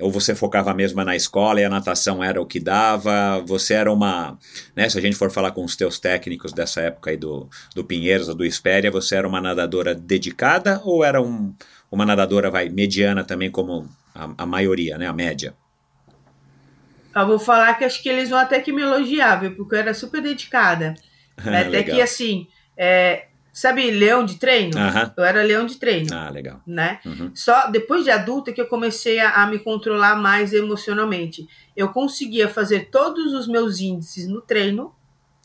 ou 0.02 0.12
você 0.12 0.36
focava 0.36 0.74
mesmo 0.74 1.04
na 1.04 1.16
escola 1.16 1.62
e 1.62 1.64
a 1.64 1.70
natação 1.70 2.24
era 2.24 2.42
o 2.42 2.46
que 2.46 2.60
dava, 2.60 3.42
você 3.46 3.74
era 3.76 3.92
uma, 3.92 4.38
né, 4.76 4.90
se 4.90 4.98
a 4.98 5.02
gente 5.02 5.16
for 5.16 5.32
falar 5.32 5.52
com 5.52 5.64
os 5.64 5.76
teus 5.76 6.00
técnicos 6.00 6.52
dessa 6.52 6.82
época 6.82 7.12
aí 7.12 7.18
do, 7.18 7.50
do 7.74 7.84
Pinheiros 7.84 8.28
ou 8.28 8.36
do 8.36 8.46
Espéria, 8.46 8.92
você 8.92 9.16
era 9.16 9.28
uma 9.28 9.40
nadadora 9.40 9.96
dedicada 9.96 10.82
ou 10.84 11.04
era 11.04 11.22
um, 11.22 11.54
uma 11.92 12.06
nadadora, 12.06 12.52
vai, 12.52 12.70
mediana 12.70 13.24
também 13.24 13.50
como 13.50 13.88
a, 14.14 14.30
a 14.38 14.46
maioria, 14.46 14.98
né, 14.98 15.08
a 15.08 15.14
média? 15.14 15.54
Eu 17.16 17.26
vou 17.26 17.40
falar 17.40 17.74
que 17.76 17.86
acho 17.86 18.04
que 18.04 18.10
eles 18.10 18.30
vão 18.30 18.40
até 18.40 18.60
que 18.60 18.74
me 18.74 18.82
elogiar, 18.82 19.38
viu? 19.38 19.56
Porque 19.56 19.76
eu 19.76 19.80
era 19.80 19.94
super 19.94 20.22
dedicada. 20.22 20.96
até 21.40 21.70
Legal. 21.70 21.96
que, 21.96 22.02
assim, 22.02 22.46
é, 22.76 23.28
sabe, 23.60 23.90
leão 23.90 24.26
de 24.26 24.36
treino? 24.36 24.78
Aham. 24.78 25.14
Eu 25.18 25.24
era 25.24 25.42
leão 25.42 25.66
de 25.66 25.78
treino, 25.78 26.14
Ah, 26.14 26.30
legal. 26.30 26.62
né? 26.68 27.00
Uhum. 27.06 27.32
Só 27.34 27.68
depois 27.72 28.04
de 28.04 28.12
adulta 28.12 28.52
que 28.52 28.60
eu 28.62 28.68
comecei 28.68 29.20
a, 29.20 29.44
a 29.44 29.48
me 29.48 29.60
controlar 29.60 30.16
mais 30.16 30.52
emocionalmente. 30.54 31.48
Eu 31.76 31.90
conseguia 31.90 32.48
fazer 32.50 32.90
todos 32.92 33.34
os 33.34 33.48
meus 33.48 33.80
índices 33.80 34.28
no 34.28 34.42
treino, 34.42 34.94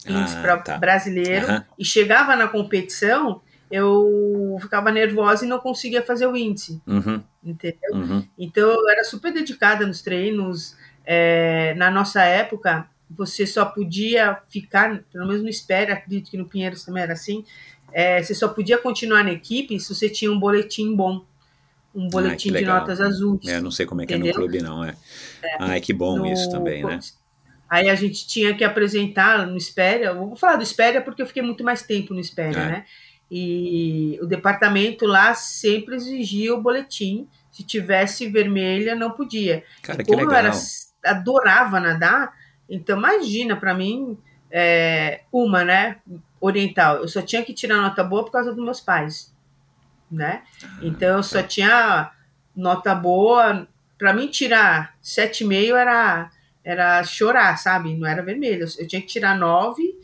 índice 0.06 0.36
Ah, 0.38 0.58
tá. 0.58 0.78
brasileiro, 0.78 1.46
Aham. 1.46 1.64
e 1.78 1.84
chegava 1.84 2.34
na 2.34 2.48
competição, 2.48 3.40
eu 3.70 4.58
ficava 4.60 4.90
nervosa 4.90 5.44
e 5.44 5.48
não 5.48 5.58
conseguia 5.60 6.02
fazer 6.02 6.26
o 6.26 6.36
índice, 6.36 6.82
Uhum. 6.86 7.22
entendeu? 7.44 7.94
Uhum. 7.94 8.26
Então 8.36 8.68
eu 8.70 8.88
era 8.88 9.04
super 9.04 9.32
dedicada 9.32 9.86
nos 9.86 10.02
treinos. 10.02 10.76
É, 11.06 11.74
na 11.76 11.90
nossa 11.90 12.22
época, 12.22 12.88
você 13.10 13.44
só 13.46 13.64
podia 13.64 14.38
ficar, 14.48 15.02
pelo 15.12 15.26
menos 15.26 15.42
no 15.42 15.48
Espera, 15.48 15.94
acredito 15.94 16.30
que 16.30 16.36
no 16.36 16.46
Pinheiros 16.48 16.84
também 16.84 17.02
era 17.02 17.12
assim, 17.14 17.44
é, 17.92 18.22
você 18.22 18.34
só 18.34 18.48
podia 18.48 18.78
continuar 18.78 19.24
na 19.24 19.32
equipe 19.32 19.78
se 19.80 19.94
você 19.94 20.08
tinha 20.08 20.30
um 20.30 20.38
boletim 20.38 20.94
bom. 20.94 21.24
Um 21.94 22.08
boletim 22.08 22.50
de 22.50 22.58
Ah, 22.58 22.60
legal. 22.60 22.80
notas 22.80 23.00
azuis. 23.00 23.46
É, 23.48 23.60
não 23.60 23.70
sei 23.70 23.84
como 23.86 24.00
é 24.02 24.06
que 24.06 24.12
é 24.14 24.16
Entendeu? 24.16 24.34
no 24.34 24.40
clube, 24.40 24.62
não, 24.62 24.84
é. 24.84 24.94
Ai, 25.58 25.80
que 25.80 25.92
bom 25.92 26.18
No- 26.18 26.26
isso 26.26 26.48
também, 26.50 26.84
né? 26.84 27.00
Aí 27.68 27.88
a 27.88 27.94
gente 27.94 28.26
tinha 28.26 28.54
que 28.54 28.62
apresentar 28.64 29.46
no 29.46 29.56
Espéria, 29.56 30.12
vou 30.14 30.34
falar 30.36 30.56
do 30.56 30.62
Espéria 30.62 31.00
porque 31.00 31.22
eu 31.22 31.26
fiquei 31.26 31.42
muito 31.42 31.62
mais 31.64 31.82
tempo 31.82 32.12
no 32.14 32.20
Espéria, 32.20 32.58
É. 32.58 32.66
né? 32.66 32.84
E 33.30 34.18
o 34.20 34.26
departamento 34.26 35.06
lá 35.06 35.34
sempre 35.34 35.94
exigia 35.94 36.52
o 36.54 36.60
boletim. 36.60 37.28
Se 37.52 37.62
tivesse 37.64 38.28
vermelha, 38.28 38.94
não 38.94 39.10
podia. 39.12 39.62
Cara, 39.82 40.02
E 40.02 40.04
que 40.04 40.10
como 40.10 40.24
legal. 40.26 40.42
eu 40.44 40.48
era, 40.48 40.52
adorava 41.04 41.78
nadar, 41.80 42.32
então 42.68 42.98
imagina 42.98 43.56
para 43.56 43.72
mim, 43.74 44.16
é, 44.50 45.20
uma, 45.32 45.64
né, 45.64 45.96
oriental, 46.40 46.96
eu 46.98 47.08
só 47.08 47.20
tinha 47.22 47.44
que 47.44 47.52
tirar 47.52 47.76
nota 47.76 48.02
boa 48.02 48.24
por 48.24 48.30
causa 48.32 48.52
dos 48.54 48.64
meus 48.64 48.80
pais, 48.80 49.34
né? 50.10 50.42
Então 50.82 51.16
eu 51.18 51.22
só 51.22 51.42
tinha 51.42 52.10
nota 52.56 52.94
boa, 52.94 53.66
para 53.98 54.12
mim 54.12 54.26
tirar 54.28 54.94
7,5 55.02 55.74
era 55.76 56.30
era 56.62 57.02
chorar, 57.04 57.56
sabe? 57.58 57.96
Não 57.96 58.06
era 58.06 58.22
vermelho, 58.22 58.66
eu 58.78 58.86
tinha 58.86 59.00
que 59.00 59.08
tirar 59.08 59.36
9 59.36 59.98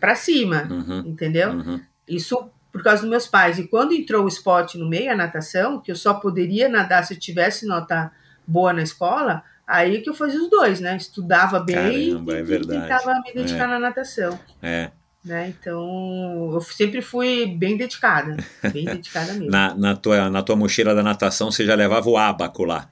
para 0.00 0.14
cima, 0.14 0.66
Uhum. 0.70 0.98
entendeu? 1.06 1.50
Uhum. 1.50 1.80
Isso 2.06 2.48
por 2.70 2.82
causa 2.82 3.02
dos 3.02 3.10
meus 3.10 3.26
pais. 3.26 3.58
E 3.58 3.66
quando 3.68 3.92
entrou 3.94 4.24
o 4.24 4.28
esporte 4.28 4.76
no 4.78 4.88
meio, 4.88 5.10
a 5.10 5.16
natação, 5.16 5.80
que 5.80 5.90
eu 5.90 5.96
só 5.96 6.14
poderia 6.14 6.68
nadar 6.68 7.04
se 7.04 7.14
eu 7.14 7.18
tivesse 7.18 7.66
nota 7.66 8.10
boa 8.46 8.72
na 8.72 8.82
escola, 8.82 9.42
aí 9.66 10.00
que 10.02 10.10
eu 10.10 10.14
fazia 10.14 10.40
os 10.42 10.50
dois, 10.50 10.80
né? 10.80 10.96
Estudava 10.96 11.58
bem 11.60 12.10
Caramba, 12.10 12.32
e, 12.32 12.36
é 12.36 12.40
e 12.40 12.42
verdade. 12.42 12.80
tentava 12.82 13.20
me 13.20 13.32
dedicar 13.32 13.66
na 13.68 13.78
natação. 13.78 14.38
É. 14.62 14.90
Né? 15.24 15.54
Então, 15.58 16.50
eu 16.52 16.60
sempre 16.60 17.00
fui 17.00 17.46
bem 17.46 17.78
dedicada. 17.78 18.36
Bem 18.72 18.84
dedicada 18.84 19.32
mesmo. 19.32 19.48
Na, 19.50 19.74
na, 19.74 19.96
tua, 19.96 20.28
na 20.28 20.42
tua 20.42 20.54
mochila 20.54 20.94
da 20.94 21.02
natação, 21.02 21.50
você 21.50 21.64
já 21.64 21.74
levava 21.74 22.08
o 22.10 22.18
abaco 22.18 22.64
lá. 22.64 22.90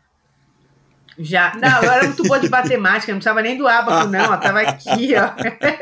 Já. 1.19 1.53
Não, 1.61 1.83
eu 1.83 1.91
era 1.91 2.05
muito 2.07 2.23
boa 2.23 2.41
de 2.41 2.49
matemática, 2.49 3.13
não 3.13 3.19
precisava 3.19 3.43
nem 3.43 3.59
do 3.59 3.69
abaco, 3.69 4.09
não. 4.09 4.33
Ó, 4.33 4.37
tava 4.39 4.61
aqui, 4.61 5.13
ó. 5.15 5.31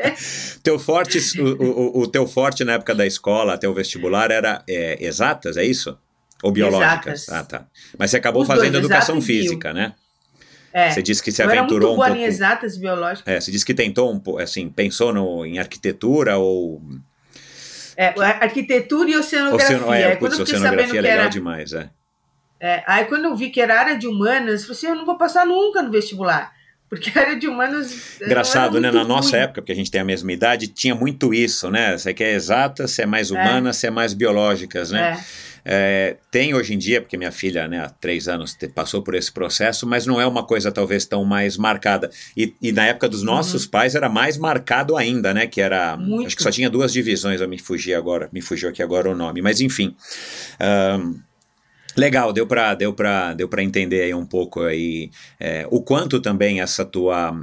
Teu 0.61 0.77
forte, 0.77 1.19
o, 1.39 1.63
o, 1.63 2.01
o 2.01 2.07
teu 2.07 2.27
forte 2.27 2.65
na 2.65 2.73
época 2.73 2.93
da 2.93 3.05
escola, 3.05 3.53
até 3.53 3.67
o 3.67 3.73
vestibular, 3.73 4.29
era 4.29 4.61
é, 4.67 4.97
exatas, 5.03 5.55
é 5.55 5.63
isso? 5.63 5.97
Ou 6.43 6.51
biológicas? 6.51 7.23
Exatas. 7.23 7.29
Ah, 7.29 7.43
tá. 7.43 7.65
Mas 7.97 8.11
você 8.11 8.17
acabou 8.17 8.41
Os 8.41 8.47
dois, 8.47 8.59
fazendo 8.59 8.77
educação 8.77 9.15
exato 9.15 9.31
e 9.31 9.33
bio. 9.33 9.43
física, 9.43 9.73
né? 9.73 9.93
É. 10.73 10.89
Você 10.89 11.01
disse 11.01 11.21
que 11.21 11.31
se 11.31 11.43
aventurou 11.43 11.93
um 11.93 11.95
pouco. 11.97 12.11
em 12.11 12.23
exatas 12.23 12.77
biológicas. 12.77 13.33
É, 13.33 13.39
você 13.39 13.51
disse 13.51 13.65
que 13.65 13.73
tentou 13.73 14.11
um 14.11 14.19
pouco, 14.19 14.39
assim, 14.39 14.69
pensou 14.69 15.13
no, 15.13 15.45
em 15.45 15.59
arquitetura 15.59 16.37
ou. 16.37 16.81
É, 17.97 18.13
arquitetura 18.17 19.09
e 19.09 19.15
oceanografia. 19.17 19.77
Oceano, 19.77 19.93
é, 19.93 20.05
Aí 20.05 20.15
putz, 20.17 20.39
oceanografia 20.39 20.99
é 20.99 21.01
legal 21.01 21.19
era 21.19 21.29
demais, 21.29 21.73
é. 21.73 21.89
É, 22.59 22.83
aí 22.85 23.05
quando 23.05 23.25
eu 23.25 23.35
vi 23.35 23.49
que 23.49 23.59
era 23.59 23.79
área 23.79 23.97
de 23.97 24.07
humanas, 24.07 24.61
eu 24.61 24.67
falei 24.67 24.77
assim, 24.77 24.87
eu 24.87 24.95
não 24.95 25.05
vou 25.05 25.17
passar 25.17 25.45
nunca 25.45 25.81
no 25.81 25.91
vestibular. 25.91 26.53
Porque 26.87 27.17
a 27.17 27.21
área 27.21 27.35
de 27.37 27.47
humanas. 27.47 28.19
eu 28.19 28.27
Engraçado, 28.27 28.79
né? 28.79 28.91
Na 28.91 29.05
nossa 29.05 29.31
ruim. 29.31 29.43
época, 29.43 29.61
porque 29.61 29.71
a 29.71 29.75
gente 29.75 29.89
tem 29.89 30.01
a 30.01 30.03
mesma 30.03 30.29
idade, 30.33 30.67
tinha 30.67 30.93
muito 30.93 31.33
isso, 31.33 31.71
né? 31.71 31.97
Você 31.97 32.13
quer 32.13 32.33
exata, 32.33 32.85
se 32.85 33.01
é 33.01 33.05
mais 33.05 33.31
humana, 33.31 33.71
se 33.71 33.87
é 33.87 33.89
mais 33.89 34.13
biológicas, 34.13 34.91
né? 34.91 35.17
é, 35.17 35.23
tem 36.29 36.53
hoje 36.53 36.73
em 36.73 36.77
dia, 36.77 37.01
porque 37.01 37.17
minha 37.17 37.31
filha 37.31 37.67
né, 37.67 37.79
há 37.79 37.89
três 37.89 38.27
anos 38.27 38.57
passou 38.73 39.01
por 39.01 39.15
esse 39.15 39.31
processo, 39.31 39.87
mas 39.87 40.05
não 40.05 40.19
é 40.19 40.25
uma 40.25 40.43
coisa 40.43 40.71
talvez 40.71 41.05
tão 41.05 41.23
mais 41.23 41.57
marcada. 41.57 42.09
E, 42.35 42.53
e 42.61 42.71
na 42.71 42.85
época 42.85 43.07
dos 43.07 43.23
nossos 43.23 43.65
uhum. 43.65 43.71
pais 43.71 43.95
era 43.95 44.09
mais 44.09 44.37
marcado 44.37 44.97
ainda, 44.97 45.33
né? 45.33 45.47
Que 45.47 45.61
era. 45.61 45.97
Muito. 45.97 46.27
Acho 46.27 46.35
que 46.35 46.43
só 46.43 46.51
tinha 46.51 46.69
duas 46.69 46.91
divisões, 46.93 47.41
eu 47.41 47.47
me 47.47 47.57
fugi 47.57 47.93
agora, 47.93 48.29
me 48.31 48.41
fugiu 48.41 48.69
aqui 48.69 48.81
agora 48.81 49.09
o 49.09 49.15
nome. 49.15 49.41
Mas 49.41 49.61
enfim. 49.61 49.95
Um, 50.59 51.19
Legal, 51.95 52.31
deu 52.31 52.47
para 52.47 52.73
deu 52.73 52.93
para 52.93 53.33
deu 53.33 53.49
para 53.49 53.61
entender 53.61 54.03
aí 54.03 54.13
um 54.13 54.25
pouco 54.25 54.61
aí 54.61 55.11
é, 55.39 55.67
o 55.69 55.81
quanto 55.81 56.21
também 56.21 56.61
essa 56.61 56.85
tua 56.85 57.37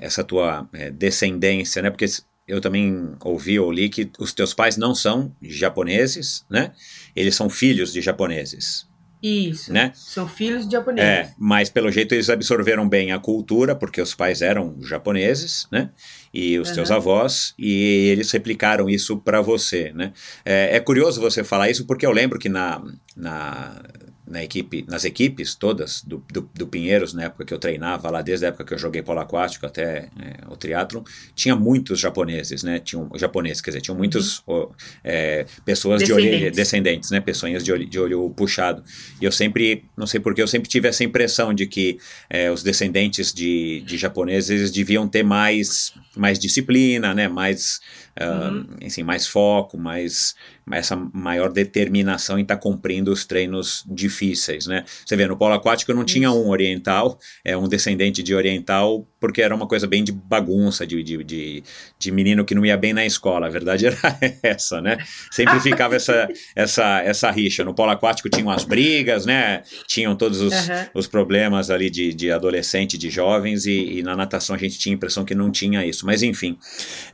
essa 0.00 0.24
tua 0.24 0.66
é, 0.72 0.90
descendência, 0.90 1.82
né? 1.82 1.90
Porque 1.90 2.06
eu 2.48 2.60
também 2.60 3.12
ouvi 3.22 3.58
ou 3.60 3.70
li 3.70 3.88
que 3.88 4.10
os 4.18 4.32
teus 4.32 4.54
pais 4.54 4.76
não 4.76 4.94
são 4.94 5.32
japoneses, 5.42 6.44
né? 6.50 6.72
Eles 7.14 7.34
são 7.34 7.48
filhos 7.48 7.92
de 7.92 8.00
japoneses. 8.00 8.88
Isso. 9.22 9.72
Né? 9.72 9.92
São 9.94 10.26
filhos 10.26 10.66
de 10.66 10.72
japoneses. 10.72 11.08
É, 11.08 11.34
mas 11.38 11.68
pelo 11.68 11.90
jeito 11.90 12.14
eles 12.14 12.30
absorveram 12.30 12.88
bem 12.88 13.12
a 13.12 13.18
cultura, 13.18 13.74
porque 13.76 14.00
os 14.00 14.14
pais 14.14 14.40
eram 14.40 14.76
japoneses, 14.80 15.68
né? 15.70 15.90
E 16.32 16.58
os 16.58 16.70
uhum. 16.70 16.74
teus 16.76 16.90
avós, 16.90 17.54
e 17.58 18.08
eles 18.08 18.30
replicaram 18.30 18.88
isso 18.88 19.18
para 19.18 19.42
você, 19.42 19.92
né? 19.92 20.12
É, 20.44 20.76
é, 20.76 20.80
curioso 20.80 21.20
você 21.20 21.44
falar 21.44 21.68
isso, 21.68 21.86
porque 21.86 22.06
eu 22.06 22.12
lembro 22.12 22.38
que 22.38 22.48
na, 22.48 22.82
na 23.14 23.82
na 24.30 24.42
equipe, 24.44 24.84
nas 24.88 25.04
equipes 25.04 25.54
todas 25.54 26.02
do, 26.02 26.24
do, 26.32 26.48
do, 26.54 26.66
Pinheiros, 26.66 27.12
na 27.12 27.24
época 27.24 27.44
que 27.44 27.52
eu 27.52 27.58
treinava 27.58 28.08
lá, 28.10 28.22
desde 28.22 28.46
a 28.46 28.48
época 28.48 28.64
que 28.64 28.74
eu 28.74 28.78
joguei 28.78 29.02
polo 29.02 29.18
aquático 29.18 29.66
até 29.66 30.08
é, 30.18 30.48
o 30.48 30.56
triatlon, 30.56 31.02
tinha 31.34 31.56
muitos 31.56 31.98
japoneses, 31.98 32.62
né? 32.62 32.78
Tinham 32.78 33.10
japoneses, 33.16 33.60
quer 33.60 33.70
dizer, 33.70 33.80
tinham 33.80 33.96
muitos 33.96 34.42
uhum. 34.46 34.70
é, 35.02 35.44
pessoas 35.64 36.02
de 36.02 36.12
olho 36.12 36.50
descendentes, 36.52 37.10
né? 37.10 37.20
Pessoas 37.20 37.64
de 37.64 37.72
olho, 37.72 37.88
de 37.88 37.98
olho 37.98 38.30
puxado. 38.30 38.84
E 39.20 39.24
eu 39.24 39.32
sempre, 39.32 39.84
não 39.96 40.06
sei 40.06 40.20
porquê, 40.20 40.40
eu 40.40 40.48
sempre 40.48 40.68
tive 40.68 40.86
essa 40.86 41.02
impressão 41.02 41.52
de 41.52 41.66
que 41.66 41.98
é, 42.28 42.50
os 42.50 42.62
descendentes 42.62 43.32
de, 43.32 43.82
de 43.84 43.98
japoneses 43.98 44.70
deviam 44.70 45.08
ter 45.08 45.24
mais, 45.24 45.92
mais 46.16 46.38
disciplina, 46.38 47.12
né? 47.12 47.26
Mais, 47.26 47.80
uhum. 48.18 48.60
uh, 48.60 48.86
assim, 48.86 49.02
mais 49.02 49.26
foco, 49.26 49.76
mais 49.76 50.34
essa 50.72 50.96
maior 51.12 51.52
determinação 51.52 52.38
em 52.38 52.42
estar 52.42 52.56
tá 52.56 52.60
cumprindo 52.60 53.12
os 53.12 53.24
treinos 53.24 53.84
difíceis, 53.88 54.66
né? 54.66 54.84
Você 55.04 55.16
vê, 55.16 55.26
no 55.26 55.36
polo 55.36 55.54
aquático 55.54 55.92
não 55.92 56.04
tinha 56.04 56.30
um 56.30 56.48
oriental, 56.48 57.18
é 57.44 57.56
um 57.56 57.68
descendente 57.68 58.22
de 58.22 58.34
oriental, 58.34 59.06
porque 59.20 59.42
era 59.42 59.54
uma 59.54 59.66
coisa 59.66 59.86
bem 59.86 60.02
de 60.02 60.10
bagunça, 60.10 60.86
de, 60.86 61.02
de, 61.02 61.22
de, 61.22 61.62
de 61.98 62.10
menino 62.10 62.44
que 62.44 62.54
não 62.54 62.64
ia 62.64 62.76
bem 62.76 62.94
na 62.94 63.04
escola, 63.04 63.46
a 63.46 63.50
verdade 63.50 63.84
era 63.86 63.96
essa, 64.42 64.80
né? 64.80 64.96
Sempre 65.30 65.60
ficava 65.60 65.94
essa, 65.94 66.26
essa, 66.56 67.00
essa 67.02 67.30
rixa. 67.30 67.62
No 67.62 67.74
polo 67.74 67.90
aquático 67.90 68.30
tinham 68.30 68.50
as 68.50 68.64
brigas, 68.64 69.26
né? 69.26 69.62
Tinham 69.86 70.16
todos 70.16 70.40
os, 70.40 70.68
uhum. 70.68 70.86
os 70.94 71.06
problemas 71.06 71.70
ali 71.70 71.90
de, 71.90 72.14
de 72.14 72.32
adolescente, 72.32 72.96
de 72.96 73.10
jovens, 73.10 73.66
e, 73.66 73.98
e, 73.98 74.02
na 74.02 74.16
natação 74.16 74.56
a 74.56 74.58
gente 74.58 74.78
tinha 74.78 74.94
a 74.94 74.96
impressão 74.96 75.24
que 75.24 75.34
não 75.34 75.50
tinha 75.50 75.84
isso. 75.84 76.06
Mas 76.06 76.22
enfim. 76.22 76.58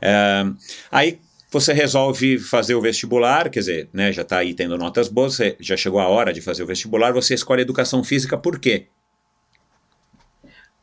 Uh, 0.01 0.55
aí 0.89 1.19
você 1.51 1.73
resolve 1.73 2.37
fazer 2.39 2.75
o 2.75 2.81
vestibular, 2.81 3.49
quer 3.49 3.59
dizer, 3.59 3.89
né, 3.93 4.11
já 4.11 4.21
está 4.21 4.37
aí 4.37 4.53
tendo 4.53 4.77
notas 4.77 5.07
boas, 5.07 5.37
já 5.59 5.77
chegou 5.77 5.99
a 5.99 6.07
hora 6.07 6.33
de 6.33 6.41
fazer 6.41 6.63
o 6.63 6.67
vestibular, 6.67 7.13
você 7.13 7.33
escolhe 7.33 7.61
educação 7.61 8.03
física 8.03 8.37
por 8.37 8.59
quê? 8.59 8.87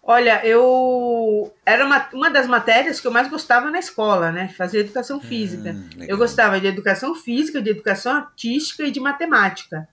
Olha, 0.07 0.45
eu 0.45 1.51
era 1.65 1.85
uma, 1.85 2.09
uma 2.13 2.31
das 2.31 2.47
matérias 2.47 3.01
que 3.01 3.07
eu 3.07 3.11
mais 3.11 3.29
gostava 3.29 3.71
na 3.71 3.79
escola, 3.79 4.31
né? 4.31 4.49
Fazer 4.49 4.81
educação 4.81 5.19
física. 5.19 5.73
Hum, 5.73 5.89
eu 6.07 6.19
gostava 6.19 6.61
de 6.61 6.67
educação 6.67 7.15
física, 7.15 7.63
de 7.63 7.71
educação 7.71 8.13
artística 8.13 8.85
e 8.85 8.91
de 8.91 9.01
matemática. 9.01 9.89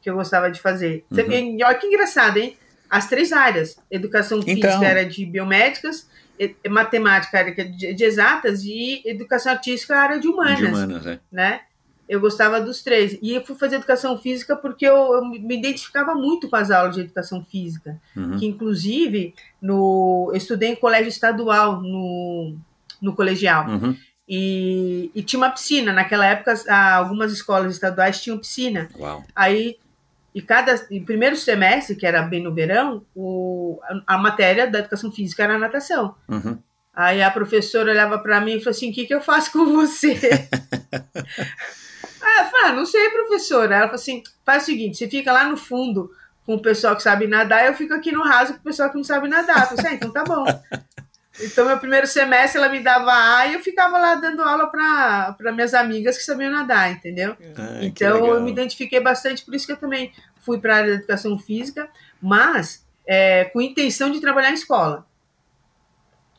Que 0.00 0.08
eu 0.08 0.14
gostava 0.14 0.48
de 0.48 0.60
fazer. 0.60 1.04
Uhum. 1.10 1.16
Você, 1.16 1.64
olha 1.64 1.74
que 1.74 1.86
engraçado, 1.88 2.36
hein? 2.36 2.56
As 2.88 3.08
três 3.08 3.32
áreas. 3.32 3.76
Educação 3.90 4.38
então. 4.38 4.54
física 4.54 4.86
era 4.86 5.04
de 5.04 5.26
biomédicas, 5.26 6.08
matemática, 6.68 7.36
área 7.36 7.52
de, 7.52 7.92
de, 7.92 8.04
exatas, 8.04 8.62
e 8.62 9.02
educação 9.04 9.52
artística, 9.52 9.96
área 9.96 10.20
de 10.20 10.28
humanas. 10.28 10.58
De 10.58 10.66
humanas, 10.66 11.06
é. 11.06 11.20
Né? 11.32 11.60
Eu 12.10 12.20
gostava 12.20 12.60
dos 12.60 12.82
três. 12.82 13.16
E 13.22 13.36
eu 13.36 13.46
fui 13.46 13.54
fazer 13.54 13.76
educação 13.76 14.18
física 14.18 14.56
porque 14.56 14.84
eu, 14.84 15.14
eu 15.14 15.24
me 15.24 15.56
identificava 15.56 16.12
muito 16.12 16.50
com 16.50 16.56
as 16.56 16.68
aulas 16.68 16.96
de 16.96 17.02
educação 17.02 17.44
física. 17.44 18.00
Uhum. 18.16 18.36
Que, 18.36 18.46
inclusive, 18.46 19.32
no, 19.62 20.28
eu 20.32 20.36
estudei 20.36 20.70
em 20.70 20.74
colégio 20.74 21.08
estadual, 21.08 21.80
no, 21.80 22.56
no 23.00 23.14
colegial. 23.14 23.68
Uhum. 23.68 23.96
E, 24.28 25.08
e, 25.14 25.22
tinha 25.22 25.38
uma 25.38 25.50
piscina. 25.50 25.92
Naquela 25.92 26.26
época, 26.26 26.52
algumas 26.96 27.32
escolas 27.32 27.72
estaduais 27.72 28.20
tinham 28.20 28.38
piscina. 28.38 28.88
Uau. 28.98 29.22
Aí 29.32 29.76
e 30.34 30.42
cada 30.42 30.84
em 30.90 31.04
primeiro 31.04 31.36
semestre, 31.36 31.94
que 31.94 32.06
era 32.06 32.22
bem 32.22 32.42
no 32.42 32.52
verão, 32.52 33.04
o, 33.14 33.78
a, 33.84 34.14
a 34.14 34.18
matéria 34.18 34.68
da 34.68 34.80
educação 34.80 35.12
física 35.12 35.44
era 35.44 35.54
a 35.54 35.58
natação. 35.58 36.16
Uhum. 36.28 36.58
Aí 36.92 37.22
a 37.22 37.30
professora 37.30 37.92
olhava 37.92 38.18
para 38.18 38.40
mim 38.40 38.56
e 38.56 38.58
falou 38.58 38.70
assim: 38.70 38.90
O 38.90 38.92
que, 38.92 39.06
que 39.06 39.14
eu 39.14 39.20
faço 39.20 39.52
com 39.52 39.64
você? 39.66 40.18
Aí 42.20 42.44
eu 42.44 42.50
falei: 42.50 42.66
ah, 42.66 42.72
Não 42.72 42.86
sei, 42.86 43.10
professora. 43.10 43.74
Ela 43.74 43.84
falou 43.84 43.94
assim: 43.96 44.22
Faz 44.44 44.62
o 44.62 44.66
seguinte, 44.66 44.96
você 44.96 45.08
fica 45.08 45.32
lá 45.32 45.44
no 45.44 45.56
fundo 45.56 46.10
com 46.44 46.54
o 46.54 46.62
pessoal 46.62 46.96
que 46.96 47.02
sabe 47.02 47.26
nadar, 47.26 47.66
eu 47.66 47.74
fico 47.74 47.94
aqui 47.94 48.10
no 48.10 48.22
raso 48.22 48.54
com 48.54 48.60
o 48.60 48.64
pessoal 48.64 48.90
que 48.90 48.96
não 48.96 49.04
sabe 49.04 49.28
nadar. 49.28 49.62
Eu 49.62 49.66
falei 49.68 49.78
assim: 49.78 49.88
ah, 49.88 49.94
Então 49.94 50.12
tá 50.12 50.24
bom. 50.24 50.44
Então, 51.42 51.66
meu 51.66 51.78
primeiro 51.78 52.06
semestre, 52.06 52.60
ela 52.60 52.68
me 52.68 52.80
dava 52.80 53.12
A 53.12 53.46
e 53.46 53.54
eu 53.54 53.60
ficava 53.60 53.98
lá 53.98 54.14
dando 54.16 54.42
aula 54.42 54.66
para 54.66 55.52
minhas 55.52 55.72
amigas 55.72 56.16
que 56.16 56.22
sabiam 56.22 56.50
nadar, 56.50 56.92
entendeu? 56.92 57.36
Ah, 57.56 57.78
então, 57.80 58.26
eu 58.26 58.42
me 58.42 58.50
identifiquei 58.50 59.00
bastante, 59.00 59.44
por 59.44 59.54
isso 59.54 59.64
que 59.64 59.72
eu 59.72 59.76
também 59.76 60.12
fui 60.42 60.58
para 60.58 60.74
a 60.74 60.76
área 60.78 60.90
da 60.90 60.96
educação 60.96 61.38
física, 61.38 61.88
mas 62.20 62.84
é, 63.06 63.44
com 63.46 63.60
intenção 63.60 64.10
de 64.10 64.20
trabalhar 64.20 64.50
em 64.50 64.54
escola. 64.54 65.06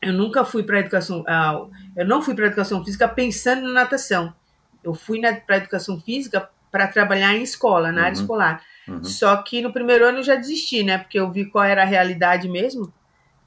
Eu 0.00 0.12
nunca 0.12 0.44
fui 0.44 0.62
para 0.62 0.76
a 0.76 0.80
educação, 0.80 1.24
ah, 1.26 1.66
eu 1.96 2.06
não 2.06 2.22
fui 2.22 2.34
para 2.34 2.44
a 2.44 2.48
educação 2.48 2.84
física 2.84 3.08
pensando 3.08 3.62
na 3.62 3.72
natação. 3.72 4.34
Eu 4.82 4.94
fui 4.94 5.20
para 5.46 5.56
educação 5.56 6.00
física 6.00 6.48
para 6.70 6.86
trabalhar 6.86 7.34
em 7.34 7.42
escola, 7.42 7.92
na 7.92 8.00
uhum. 8.00 8.06
área 8.06 8.14
escolar. 8.14 8.62
Uhum. 8.88 9.04
Só 9.04 9.36
que 9.36 9.60
no 9.60 9.72
primeiro 9.72 10.06
ano 10.06 10.18
eu 10.18 10.22
já 10.22 10.34
desisti, 10.34 10.82
né? 10.82 10.98
Porque 10.98 11.18
eu 11.18 11.30
vi 11.30 11.44
qual 11.44 11.64
era 11.64 11.82
a 11.82 11.86
realidade 11.86 12.48
mesmo. 12.48 12.92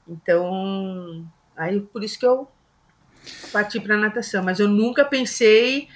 Então, 0.07 1.25
Aí 1.55 1.79
por 1.79 2.03
isso 2.03 2.19
que 2.19 2.25
eu 2.25 2.47
parti 3.51 3.79
para 3.79 3.97
natação, 3.97 4.43
mas 4.43 4.59
eu 4.59 4.67
nunca 4.67 5.05
pensei 5.05 5.87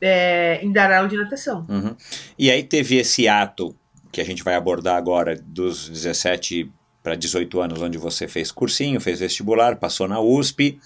é, 0.00 0.60
em 0.62 0.72
dar 0.72 0.90
aula 0.92 1.08
de 1.08 1.16
natação. 1.16 1.66
Uhum. 1.68 1.94
E 2.38 2.50
aí 2.50 2.62
teve 2.62 2.96
esse 2.96 3.28
ato 3.28 3.76
que 4.10 4.20
a 4.20 4.24
gente 4.24 4.42
vai 4.42 4.54
abordar 4.54 4.96
agora 4.96 5.36
dos 5.36 5.88
17 5.88 6.70
para 7.02 7.14
18 7.14 7.60
anos, 7.60 7.82
onde 7.82 7.98
você 7.98 8.26
fez 8.26 8.50
cursinho, 8.50 9.00
fez 9.00 9.20
vestibular, 9.20 9.76
passou 9.76 10.08
na 10.08 10.20
USP, 10.20 10.80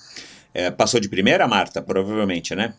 é, 0.52 0.70
passou 0.70 0.98
de 0.98 1.08
primeira, 1.08 1.46
Marta, 1.46 1.80
provavelmente, 1.80 2.54
né? 2.56 2.74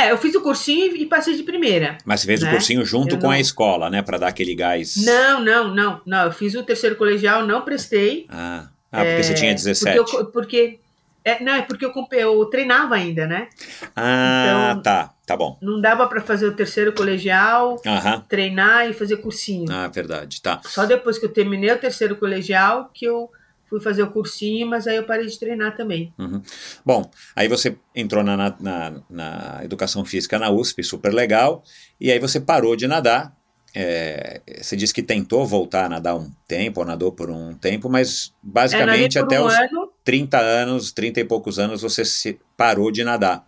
É, 0.00 0.10
eu 0.10 0.18
fiz 0.18 0.34
o 0.34 0.40
cursinho 0.40 0.96
e 0.96 1.06
passei 1.06 1.36
de 1.36 1.42
primeira. 1.42 1.98
Mas 2.04 2.20
você 2.20 2.26
fez 2.26 2.42
né? 2.42 2.48
o 2.48 2.52
cursinho 2.52 2.84
junto 2.84 3.14
eu 3.14 3.18
com 3.18 3.26
não... 3.26 3.32
a 3.32 3.40
escola, 3.40 3.90
né? 3.90 4.02
Para 4.02 4.18
dar 4.18 4.28
aquele 4.28 4.54
gás. 4.54 4.96
Não, 4.96 5.40
não, 5.40 5.74
não, 5.74 6.00
não. 6.06 6.24
Eu 6.24 6.32
fiz 6.32 6.54
o 6.54 6.62
terceiro 6.62 6.96
colegial, 6.96 7.46
não 7.46 7.62
prestei. 7.62 8.26
Ah. 8.28 8.68
Ah, 8.92 9.04
porque 9.04 9.20
é, 9.20 9.22
você 9.22 9.34
tinha 9.34 9.54
17. 9.54 9.96
Porque, 9.96 10.16
eu, 10.16 10.26
porque 10.26 10.80
é, 11.24 11.42
não, 11.42 11.54
é 11.54 11.62
porque 11.62 11.84
eu, 11.84 11.92
eu 12.12 12.44
treinava 12.46 12.94
ainda, 12.94 13.26
né? 13.26 13.48
Ah, 13.94 14.70
então, 14.72 14.82
tá, 14.82 15.14
tá 15.26 15.36
bom. 15.36 15.58
Não 15.60 15.80
dava 15.80 16.06
para 16.06 16.20
fazer 16.20 16.46
o 16.46 16.54
terceiro 16.56 16.92
colegial, 16.92 17.80
treinar 18.28 18.88
e 18.88 18.92
fazer 18.92 19.18
cursinho. 19.18 19.70
Ah, 19.70 19.86
verdade, 19.88 20.40
tá. 20.40 20.60
Só 20.64 20.86
depois 20.86 21.18
que 21.18 21.26
eu 21.26 21.32
terminei 21.32 21.70
o 21.70 21.78
terceiro 21.78 22.16
colegial 22.16 22.90
que 22.92 23.04
eu 23.04 23.30
fui 23.70 23.80
fazer 23.80 24.02
o 24.02 24.10
cursinho, 24.10 24.66
mas 24.66 24.86
aí 24.86 24.96
eu 24.96 25.04
parei 25.04 25.26
de 25.26 25.38
treinar 25.38 25.76
também. 25.76 26.12
Uhum. 26.18 26.42
Bom, 26.84 27.08
aí 27.34 27.48
você 27.48 27.76
entrou 27.94 28.22
na, 28.22 28.36
na, 28.36 29.02
na 29.08 29.60
educação 29.62 30.04
física 30.04 30.38
na 30.38 30.50
USP, 30.50 30.82
super 30.82 31.14
legal, 31.14 31.62
e 31.98 32.10
aí 32.10 32.18
você 32.18 32.38
parou 32.40 32.76
de 32.76 32.86
nadar 32.86 33.34
é, 33.74 34.40
você 34.60 34.76
disse 34.76 34.92
que 34.92 35.02
tentou 35.02 35.46
voltar 35.46 35.86
a 35.86 35.88
nadar 35.88 36.16
um 36.16 36.30
tempo, 36.46 36.80
ou 36.80 36.86
nadou 36.86 37.12
por 37.12 37.30
um 37.30 37.54
tempo, 37.54 37.88
mas 37.88 38.34
basicamente 38.42 39.16
é, 39.16 39.20
até 39.20 39.40
um 39.40 39.46
os 39.46 39.54
ano. 39.54 39.92
30 40.04 40.38
anos, 40.38 40.92
30 40.92 41.20
e 41.20 41.24
poucos 41.24 41.58
anos, 41.58 41.82
você 41.82 42.04
se 42.04 42.40
parou 42.56 42.90
de 42.90 43.04
nadar, 43.04 43.46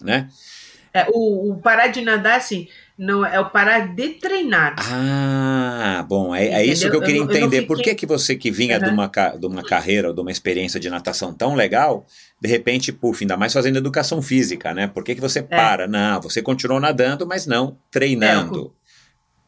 né? 0.00 0.28
É, 0.92 1.06
o, 1.12 1.52
o, 1.52 1.58
parar 1.60 1.88
de 1.88 2.00
nadar, 2.00 2.38
assim, 2.38 2.66
não 3.00 3.24
é 3.24 3.40
o 3.40 3.48
parar 3.48 3.94
de 3.94 4.10
treinar. 4.10 4.76
Ah, 4.78 6.04
bom, 6.06 6.34
é, 6.34 6.48
é 6.48 6.66
isso 6.66 6.90
que 6.90 6.94
eu 6.94 7.00
queria 7.00 7.22
eu, 7.22 7.24
entender. 7.24 7.44
Eu 7.44 7.50
fiquei... 7.50 7.66
Por 7.66 7.80
que, 7.80 7.94
que 7.94 8.04
você 8.04 8.36
que 8.36 8.50
vinha 8.50 8.76
uhum. 8.76 8.84
de, 8.84 8.90
uma, 8.90 9.06
de 9.06 9.46
uma 9.46 9.62
carreira, 9.62 10.12
de 10.12 10.20
uma 10.20 10.30
experiência 10.30 10.78
de 10.78 10.90
natação 10.90 11.32
tão 11.32 11.54
legal, 11.54 12.04
de 12.38 12.46
repente, 12.46 12.92
puf, 12.92 13.24
ainda 13.24 13.38
mais 13.38 13.54
fazendo 13.54 13.78
educação 13.78 14.20
física, 14.20 14.74
né? 14.74 14.86
Por 14.86 15.02
que, 15.02 15.14
que 15.14 15.20
você 15.20 15.38
é. 15.38 15.42
para? 15.42 15.88
Não, 15.88 16.20
você 16.20 16.42
continuou 16.42 16.78
nadando, 16.78 17.26
mas 17.26 17.46
não 17.46 17.78
treinando. 17.90 18.74
É, 18.76 18.80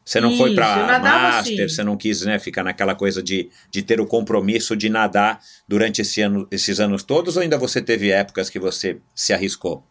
você 0.03 0.19
não 0.19 0.29
Isso, 0.29 0.37
foi 0.39 0.55
para 0.55 0.99
master, 0.99 1.65
assim. 1.65 1.69
você 1.69 1.83
não 1.83 1.95
quis 1.95 2.23
né, 2.23 2.39
ficar 2.39 2.63
naquela 2.63 2.95
coisa 2.95 3.21
de, 3.21 3.51
de 3.69 3.83
ter 3.83 4.01
o 4.01 4.07
compromisso 4.07 4.75
de 4.75 4.89
nadar 4.89 5.39
durante 5.67 6.01
esse 6.01 6.21
ano, 6.21 6.47
esses 6.49 6.79
anos 6.79 7.03
todos, 7.03 7.37
ou 7.37 7.43
ainda 7.43 7.59
você 7.59 7.83
teve 7.83 8.09
épocas 8.09 8.49
que 8.49 8.59
você 8.59 8.97
se 9.13 9.31
arriscou? 9.31 9.85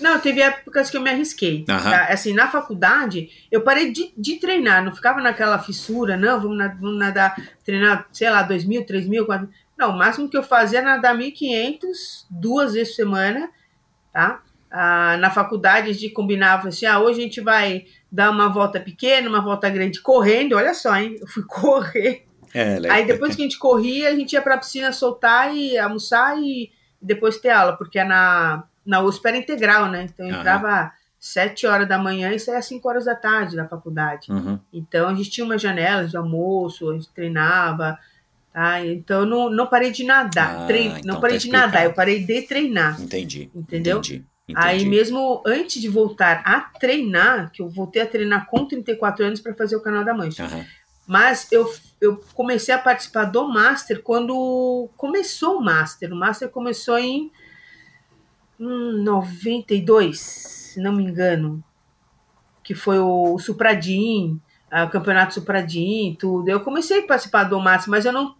Não, 0.00 0.18
teve 0.18 0.40
épocas 0.40 0.88
que 0.90 0.96
eu 0.96 1.00
me 1.00 1.10
arrisquei. 1.10 1.64
Aham. 1.68 1.90
tá? 1.90 2.04
Assim, 2.06 2.32
na 2.34 2.48
faculdade, 2.48 3.28
eu 3.50 3.60
parei 3.62 3.92
de, 3.92 4.12
de 4.16 4.36
treinar, 4.36 4.84
não 4.84 4.94
ficava 4.94 5.20
naquela 5.20 5.58
fissura, 5.58 6.16
não, 6.16 6.40
vamos, 6.40 6.56
na- 6.58 6.68
vamos 6.80 6.98
nadar, 6.98 7.36
treinar, 7.64 8.06
sei 8.12 8.30
lá, 8.30 8.42
2 8.42 8.64
mil, 8.64 8.84
3 8.86 9.06
mil, 9.06 9.26
4 9.26 9.48
Não, 9.78 9.90
o 9.90 9.96
máximo 9.98 10.28
que 10.28 10.36
eu 10.36 10.42
fazia 10.42 10.78
era 10.80 10.96
nadar 10.96 11.14
1.500 11.16 12.26
duas 12.30 12.72
vezes 12.74 12.90
por 12.90 12.96
semana, 12.96 13.50
tá? 14.12 14.42
Ah, 14.72 15.16
na 15.18 15.30
faculdade 15.30 15.90
a 15.90 15.92
gente 15.92 16.10
combinava 16.10 16.68
assim, 16.68 16.86
ah, 16.86 17.00
hoje 17.00 17.18
a 17.20 17.22
gente 17.24 17.40
vai 17.40 17.86
dar 18.10 18.30
uma 18.30 18.48
volta 18.48 18.78
pequena, 18.78 19.28
uma 19.28 19.42
volta 19.42 19.68
grande, 19.68 20.00
correndo, 20.00 20.54
olha 20.56 20.74
só, 20.74 20.94
hein? 20.96 21.16
Eu 21.20 21.26
fui 21.26 21.42
correr. 21.48 22.24
É, 22.54 22.78
legal. 22.78 22.96
Aí 22.96 23.04
depois 23.06 23.34
que 23.34 23.42
a 23.42 23.44
gente 23.44 23.58
corria, 23.58 24.08
a 24.08 24.14
gente 24.14 24.32
ia 24.32 24.42
pra 24.42 24.58
piscina 24.58 24.92
soltar 24.92 25.54
e 25.56 25.76
almoçar 25.78 26.36
e 26.38 26.70
depois 27.02 27.38
ter 27.38 27.50
aula, 27.50 27.76
porque 27.76 28.02
na, 28.04 28.64
na 28.84 29.00
USP 29.00 29.26
era 29.26 29.36
integral, 29.36 29.88
né? 29.90 30.04
Então 30.04 30.26
eu 30.26 30.36
entrava 30.36 30.86
às 30.86 30.92
7 31.18 31.66
horas 31.66 31.88
da 31.88 31.98
manhã 31.98 32.32
e 32.32 32.38
saía 32.38 32.58
às 32.58 32.66
5 32.66 32.88
horas 32.88 33.04
da 33.04 33.14
tarde 33.14 33.56
da 33.56 33.68
faculdade. 33.68 34.30
Uhum. 34.30 34.58
Então 34.72 35.08
a 35.08 35.14
gente 35.14 35.30
tinha 35.30 35.44
umas 35.44 35.60
janelas 35.60 36.10
de 36.10 36.16
almoço, 36.16 36.90
a 36.90 36.94
gente 36.94 37.08
treinava, 37.10 37.98
tá? 38.52 38.84
Então 38.84 39.20
eu 39.20 39.26
não, 39.26 39.50
não 39.50 39.66
parei 39.66 39.90
de 39.90 40.04
nadar, 40.04 40.66
Ah, 40.68 40.72
então 40.72 41.00
não 41.04 41.20
parei 41.20 41.36
tá 41.36 41.42
de 41.42 41.50
nadar, 41.50 41.84
eu 41.84 41.92
parei 41.92 42.24
de 42.24 42.42
treinar. 42.42 43.00
Entendi. 43.00 43.50
Entendeu? 43.54 43.98
Entendi. 43.98 44.24
Aí 44.54 44.78
entendi. 44.78 44.90
mesmo 44.90 45.42
antes 45.46 45.80
de 45.80 45.88
voltar 45.88 46.42
a 46.44 46.60
treinar, 46.60 47.52
que 47.52 47.62
eu 47.62 47.68
voltei 47.68 48.02
a 48.02 48.06
treinar 48.06 48.46
com 48.46 48.66
34 48.66 49.24
anos 49.24 49.40
para 49.40 49.54
fazer 49.54 49.76
o 49.76 49.80
canal 49.80 50.04
da 50.04 50.14
Mancha. 50.14 50.44
Aham. 50.44 50.64
Mas 51.06 51.50
eu, 51.50 51.68
eu 52.00 52.22
comecei 52.34 52.72
a 52.72 52.78
participar 52.78 53.24
do 53.24 53.48
Master 53.48 54.00
quando 54.00 54.88
começou 54.96 55.58
o 55.58 55.60
Master. 55.60 56.12
O 56.12 56.16
Master 56.16 56.48
começou 56.48 56.96
em 56.98 57.32
hum, 58.60 59.02
92, 59.02 60.20
se 60.20 60.80
não 60.80 60.92
me 60.92 61.02
engano. 61.02 61.64
Que 62.62 62.74
foi 62.74 62.98
o 62.98 63.38
Supradim, 63.38 64.40
o 64.70 64.90
Campeonato 64.90 65.34
Supradim, 65.34 66.16
tudo. 66.18 66.48
Eu 66.48 66.60
comecei 66.60 67.00
a 67.00 67.06
participar 67.06 67.44
do 67.44 67.58
Master, 67.58 67.90
mas 67.90 68.04
eu 68.04 68.12
não. 68.12 68.36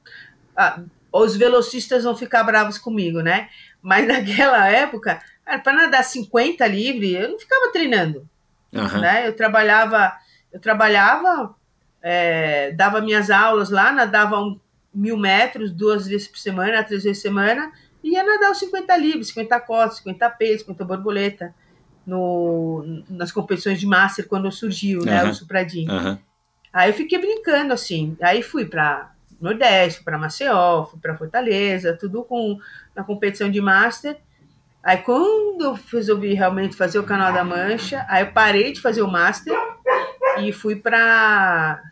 ah, 0.56 0.80
os 1.12 1.34
velocistas 1.34 2.04
vão 2.04 2.14
ficar 2.14 2.44
bravos 2.44 2.78
comigo, 2.78 3.20
né? 3.20 3.48
Mas 3.82 4.06
naquela 4.08 4.68
época, 4.68 5.20
para 5.64 5.72
nadar 5.72 6.04
50 6.04 6.64
livre, 6.66 7.14
eu 7.14 7.30
não 7.30 7.38
ficava 7.38 7.72
treinando 7.72 8.28
Aham. 8.74 9.00
né? 9.00 9.28
Eu 9.28 9.34
trabalhava, 9.34 10.12
eu 10.52 10.60
trabalhava, 10.60 11.54
é, 12.02 12.72
dava 12.72 13.00
minhas 13.00 13.30
aulas 13.30 13.70
lá, 13.70 13.92
nadava 13.92 14.40
um, 14.40 14.58
mil 14.92 15.16
metros 15.16 15.72
duas 15.72 16.06
vezes 16.06 16.28
por 16.28 16.38
semana, 16.38 16.84
três 16.84 17.04
vezes 17.04 17.22
por 17.22 17.28
semana, 17.28 17.72
ia 18.02 18.24
nadar 18.24 18.50
os 18.50 18.58
50 18.58 18.96
livres, 18.96 19.28
50 19.28 19.60
costas, 19.60 19.98
50 19.98 20.30
pesos, 20.30 20.60
50 20.60 20.84
borboleta, 20.84 21.54
no, 22.06 23.04
nas 23.08 23.30
competições 23.30 23.78
de 23.78 23.86
Master 23.86 24.26
quando 24.26 24.50
surgiu, 24.50 25.04
né? 25.04 25.20
Aham. 25.20 25.30
O 25.30 25.34
Supradinho. 25.34 25.92
Aham. 25.92 26.18
Aí 26.72 26.90
eu 26.90 26.94
fiquei 26.94 27.18
brincando 27.18 27.72
assim. 27.72 28.16
Aí 28.20 28.42
fui 28.42 28.64
para 28.64 29.12
Nordeste, 29.40 30.02
para 30.02 30.18
Maceió, 30.18 30.84
fui 30.84 31.00
para 31.00 31.16
Fortaleza, 31.16 31.96
tudo 31.98 32.22
com 32.24 32.58
na 32.94 33.02
competição 33.02 33.50
de 33.50 33.60
Master. 33.60 34.16
Aí 34.82 34.98
quando 34.98 35.62
eu 35.62 35.78
resolvi 35.92 36.32
realmente 36.32 36.76
fazer 36.76 36.98
o 36.98 37.04
canal 37.04 37.32
da 37.32 37.44
Mancha, 37.44 38.04
aí 38.08 38.22
eu 38.22 38.32
parei 38.32 38.72
de 38.72 38.80
fazer 38.80 39.02
o 39.02 39.10
Master 39.10 39.54
e 40.38 40.52
fui 40.52 40.76
para 40.76 41.82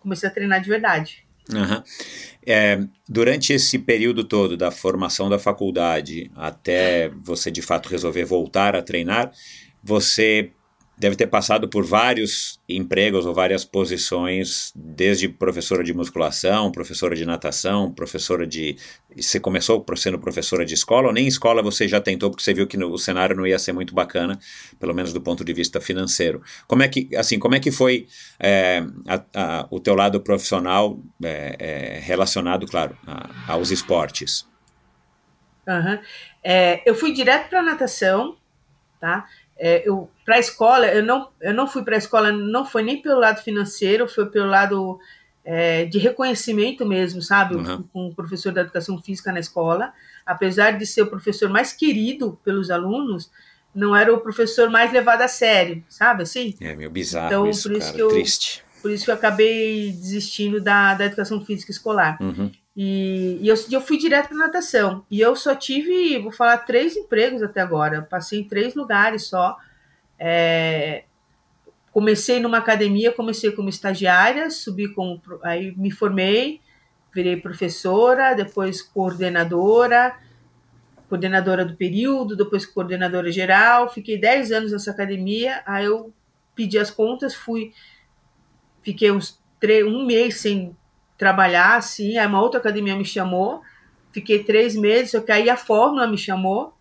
comecei 0.00 0.28
a 0.28 0.32
treinar 0.32 0.60
de 0.60 0.68
verdade. 0.68 1.24
Aham. 1.52 1.82
É, 2.46 2.78
durante 3.08 3.52
esse 3.52 3.78
período 3.78 4.22
todo 4.22 4.56
da 4.56 4.70
formação 4.70 5.30
da 5.30 5.38
faculdade 5.38 6.30
até 6.36 7.08
você 7.22 7.50
de 7.50 7.62
fato 7.62 7.88
resolver 7.88 8.24
voltar 8.24 8.76
a 8.76 8.82
treinar, 8.82 9.32
você 9.82 10.50
deve 10.96 11.16
ter 11.16 11.26
passado 11.26 11.68
por 11.68 11.84
vários 11.84 12.60
empregos 12.68 13.26
ou 13.26 13.34
várias 13.34 13.64
posições, 13.64 14.72
desde 14.74 15.28
professora 15.28 15.82
de 15.82 15.92
musculação, 15.92 16.70
professora 16.70 17.16
de 17.16 17.26
natação, 17.26 17.90
professora 17.92 18.46
de. 18.46 18.76
Você 19.16 19.40
começou 19.40 19.84
sendo 19.96 20.18
professora 20.18 20.64
de 20.64 20.74
escola, 20.74 21.08
ou 21.08 21.12
nem 21.12 21.26
escola 21.26 21.62
você 21.62 21.88
já 21.88 22.00
tentou, 22.00 22.30
porque 22.30 22.42
você 22.42 22.54
viu 22.54 22.66
que 22.66 22.76
no- 22.76 22.90
o 22.92 22.98
cenário 22.98 23.36
não 23.36 23.46
ia 23.46 23.58
ser 23.58 23.72
muito 23.72 23.94
bacana, 23.94 24.38
pelo 24.78 24.94
menos 24.94 25.12
do 25.12 25.20
ponto 25.20 25.44
de 25.44 25.52
vista 25.52 25.80
financeiro. 25.80 26.42
Como 26.66 26.82
é 26.82 26.88
que, 26.88 27.08
assim, 27.16 27.38
como 27.38 27.54
é 27.54 27.60
que 27.60 27.70
foi 27.72 28.06
é, 28.38 28.84
a- 29.06 29.24
a- 29.34 29.66
o 29.70 29.80
teu 29.80 29.94
lado 29.94 30.20
profissional 30.20 30.98
é, 31.22 31.56
é, 31.58 31.98
relacionado, 32.00 32.66
claro, 32.66 32.96
a- 33.06 33.52
aos 33.52 33.70
esportes? 33.70 34.46
É, 36.42 36.82
eu 36.88 36.94
fui 36.94 37.12
direto 37.12 37.48
para 37.48 37.62
natação, 37.62 38.36
tá? 39.00 39.26
É, 39.56 39.88
eu 39.88 40.10
para 40.24 40.36
a 40.36 40.38
escola, 40.38 40.86
eu 40.86 41.02
não, 41.02 41.28
eu 41.40 41.54
não 41.54 41.66
fui 41.66 41.82
para 41.84 41.94
a 41.94 41.98
escola, 41.98 42.32
não 42.32 42.64
foi 42.64 42.82
nem 42.82 43.00
pelo 43.00 43.20
lado 43.20 43.42
financeiro, 43.42 44.08
foi 44.08 44.26
pelo 44.26 44.48
lado 44.48 44.98
é, 45.44 45.84
de 45.84 45.98
reconhecimento 45.98 46.84
mesmo, 46.86 47.20
sabe? 47.22 47.54
Uhum. 47.56 47.82
Com 47.92 48.06
o 48.08 48.14
professor 48.14 48.52
da 48.52 48.62
educação 48.62 49.00
física 49.00 49.30
na 49.30 49.38
escola, 49.40 49.92
apesar 50.24 50.72
de 50.78 50.86
ser 50.86 51.02
o 51.02 51.06
professor 51.06 51.48
mais 51.50 51.72
querido 51.72 52.38
pelos 52.44 52.70
alunos, 52.70 53.30
não 53.74 53.94
era 53.94 54.12
o 54.14 54.20
professor 54.20 54.70
mais 54.70 54.92
levado 54.92 55.20
a 55.22 55.28
sério, 55.28 55.84
sabe? 55.88 56.22
Assim, 56.22 56.54
É 56.60 56.74
meio 56.74 56.90
bizarro 56.90 57.26
Então, 57.26 57.48
isso, 57.50 57.68
por 57.68 57.76
isso 57.76 57.86
cara, 57.86 57.94
que 57.96 58.02
eu- 58.02 58.08
triste. 58.08 58.64
por 58.80 58.90
isso 58.90 59.04
que 59.04 59.10
eu 59.10 59.14
acabei 59.14 59.92
desistindo 59.92 60.60
da, 60.60 60.94
da 60.94 61.04
educação 61.06 61.44
física 61.44 61.70
escolar. 61.70 62.16
Uhum. 62.20 62.50
E, 62.76 63.38
e 63.40 63.48
eu, 63.48 63.54
eu 63.70 63.80
fui 63.80 63.96
direto 63.98 64.28
para 64.28 64.36
natação. 64.38 65.04
E 65.10 65.20
eu 65.20 65.36
só 65.36 65.54
tive, 65.54 66.18
vou 66.18 66.32
falar, 66.32 66.58
três 66.58 66.96
empregos 66.96 67.42
até 67.42 67.60
agora. 67.60 67.96
Eu 67.96 68.02
passei 68.02 68.40
em 68.40 68.44
três 68.48 68.74
lugares 68.74 69.26
só. 69.26 69.56
É, 70.18 71.04
comecei 71.92 72.40
numa 72.40 72.58
academia, 72.58 73.12
comecei 73.12 73.52
como 73.52 73.68
estagiária, 73.68 74.50
subi 74.50 74.88
como. 74.94 75.20
Aí 75.42 75.74
me 75.76 75.90
formei, 75.90 76.60
virei 77.14 77.36
professora, 77.36 78.34
depois 78.34 78.82
coordenadora, 78.82 80.16
coordenadora 81.08 81.64
do 81.64 81.76
período, 81.76 82.36
depois 82.36 82.66
coordenadora 82.66 83.30
geral. 83.30 83.88
Fiquei 83.92 84.18
10 84.18 84.52
anos 84.52 84.72
nessa 84.72 84.90
academia. 84.90 85.62
Aí 85.66 85.84
eu 85.86 86.12
pedi 86.56 86.78
as 86.78 86.90
contas, 86.90 87.34
fui. 87.34 87.72
Fiquei 88.82 89.10
uns 89.10 89.40
tre- 89.58 89.84
um 89.84 90.04
mês 90.04 90.36
sem 90.40 90.76
trabalhar, 91.24 91.76
assim. 91.76 92.18
Aí 92.18 92.26
uma 92.26 92.40
outra 92.42 92.60
academia 92.60 92.94
me 92.94 93.04
chamou. 93.04 93.62
Fiquei 94.12 94.44
três 94.44 94.76
meses, 94.76 95.10
só 95.12 95.20
que 95.20 95.32
aí 95.32 95.48
a 95.48 95.56
Fórmula 95.56 96.06
me 96.06 96.18
chamou. 96.18 96.74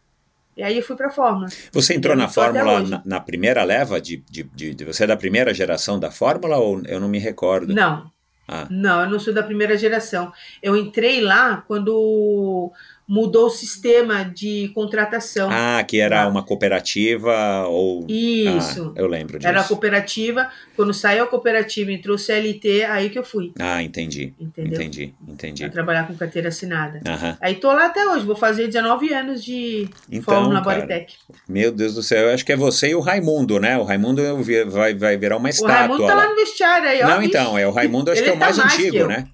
E 0.55 0.61
aí 0.61 0.77
eu 0.77 0.83
fui 0.83 0.95
para 0.95 1.07
a 1.07 1.09
Fórmula. 1.09 1.47
Você 1.71 1.95
entrou 1.95 2.15
na 2.15 2.27
Fórmula 2.27 2.81
na, 2.83 3.01
na 3.05 3.19
primeira 3.19 3.63
leva? 3.63 3.99
De, 4.01 4.17
de, 4.29 4.43
de- 4.43 4.75
de- 4.75 4.85
você 4.85 5.05
é 5.05 5.07
da 5.07 5.17
primeira 5.17 5.51
geração 5.53 5.97
da 5.99 6.11
Fórmula 6.11 6.57
ou 6.57 6.81
eu 6.85 6.99
não 6.99 7.07
me 7.07 7.17
recordo? 7.19 7.73
Não, 7.73 8.11
Ah, 8.47 8.67
não, 8.69 9.01
eu 9.03 9.09
não 9.09 9.19
sou 9.19 9.33
da 9.33 9.41
primeira 9.41 9.75
geração. 9.77 10.31
Eu 10.61 10.75
entrei 10.75 11.21
lá 11.21 11.63
quando 11.67 12.71
mudou 13.07 13.47
o 13.47 13.49
sistema 13.49 14.23
de 14.23 14.69
contratação. 14.73 15.49
Ah, 15.51 15.83
que 15.83 15.99
era 15.99 16.23
Tá. 16.23 16.27
uma 16.29 16.41
cooperativa 16.43 17.65
ou. 17.67 18.05
Isso. 18.09 18.93
Ah, 18.95 18.99
eu 19.01 19.07
lembro 19.07 19.37
disso. 19.37 19.47
Era 19.49 19.61
a 19.61 19.63
cooperativa. 19.63 20.49
Quando 20.75 20.93
saiu 20.93 21.25
a 21.25 21.27
cooperativa, 21.27 21.91
entrou 21.91 22.15
o 22.15 22.19
CLT, 22.19 22.83
aí 22.85 23.09
que 23.09 23.19
eu 23.19 23.23
fui, 23.23 23.51
Ah, 23.59 23.83
entendi. 23.83 24.33
entendeu? 24.39 24.73
Entendi, 24.73 25.13
entendi. 25.27 25.63
Pra 25.63 25.71
trabalhar 25.71 26.07
com 26.07 26.15
carteira 26.15 26.47
assinada. 26.49 26.99
Aham. 27.07 27.37
Aí 27.41 27.55
tô 27.55 27.71
lá 27.71 27.85
até 27.87 28.05
hoje, 28.07 28.25
vou 28.25 28.35
fazer 28.35 28.67
19 28.67 29.13
anos 29.13 29.43
de 29.43 29.87
Então, 30.11 30.21
Fórmula 30.35 30.61
cara, 30.63 30.81
Bodytech. 30.81 31.15
Meu 31.47 31.71
Deus 31.71 31.93
do 31.95 32.01
céu, 32.03 32.27
eu 32.29 32.33
acho 32.33 32.45
que 32.45 32.51
é 32.53 32.55
você 32.55 32.89
e 32.89 32.95
o 32.95 32.99
Raimundo, 33.01 33.59
né? 33.59 33.77
O 33.77 33.83
Raimundo 33.83 34.21
vai, 34.67 34.93
vai 34.95 35.17
virar 35.17 35.37
uma 35.37 35.47
O 35.47 35.49
estátua. 35.49 35.75
Raimundo 35.75 36.07
tá 36.07 36.15
lá. 36.15 36.29
no 36.29 36.35
vestiário 36.35 36.87
aí, 36.89 37.01
ó. 37.03 37.07
Não, 37.07 37.21
então, 37.21 37.57
é 37.57 37.67
o 37.67 37.71
Raimundo 37.71 38.11
acho 38.11 38.21
Ele 38.21 38.31
que 38.31 38.33
é 38.33 38.35
o 38.35 38.39
tá 38.39 38.45
mais, 38.45 38.57
mais 38.57 38.73
antigo, 38.73 39.07
né? 39.07 39.27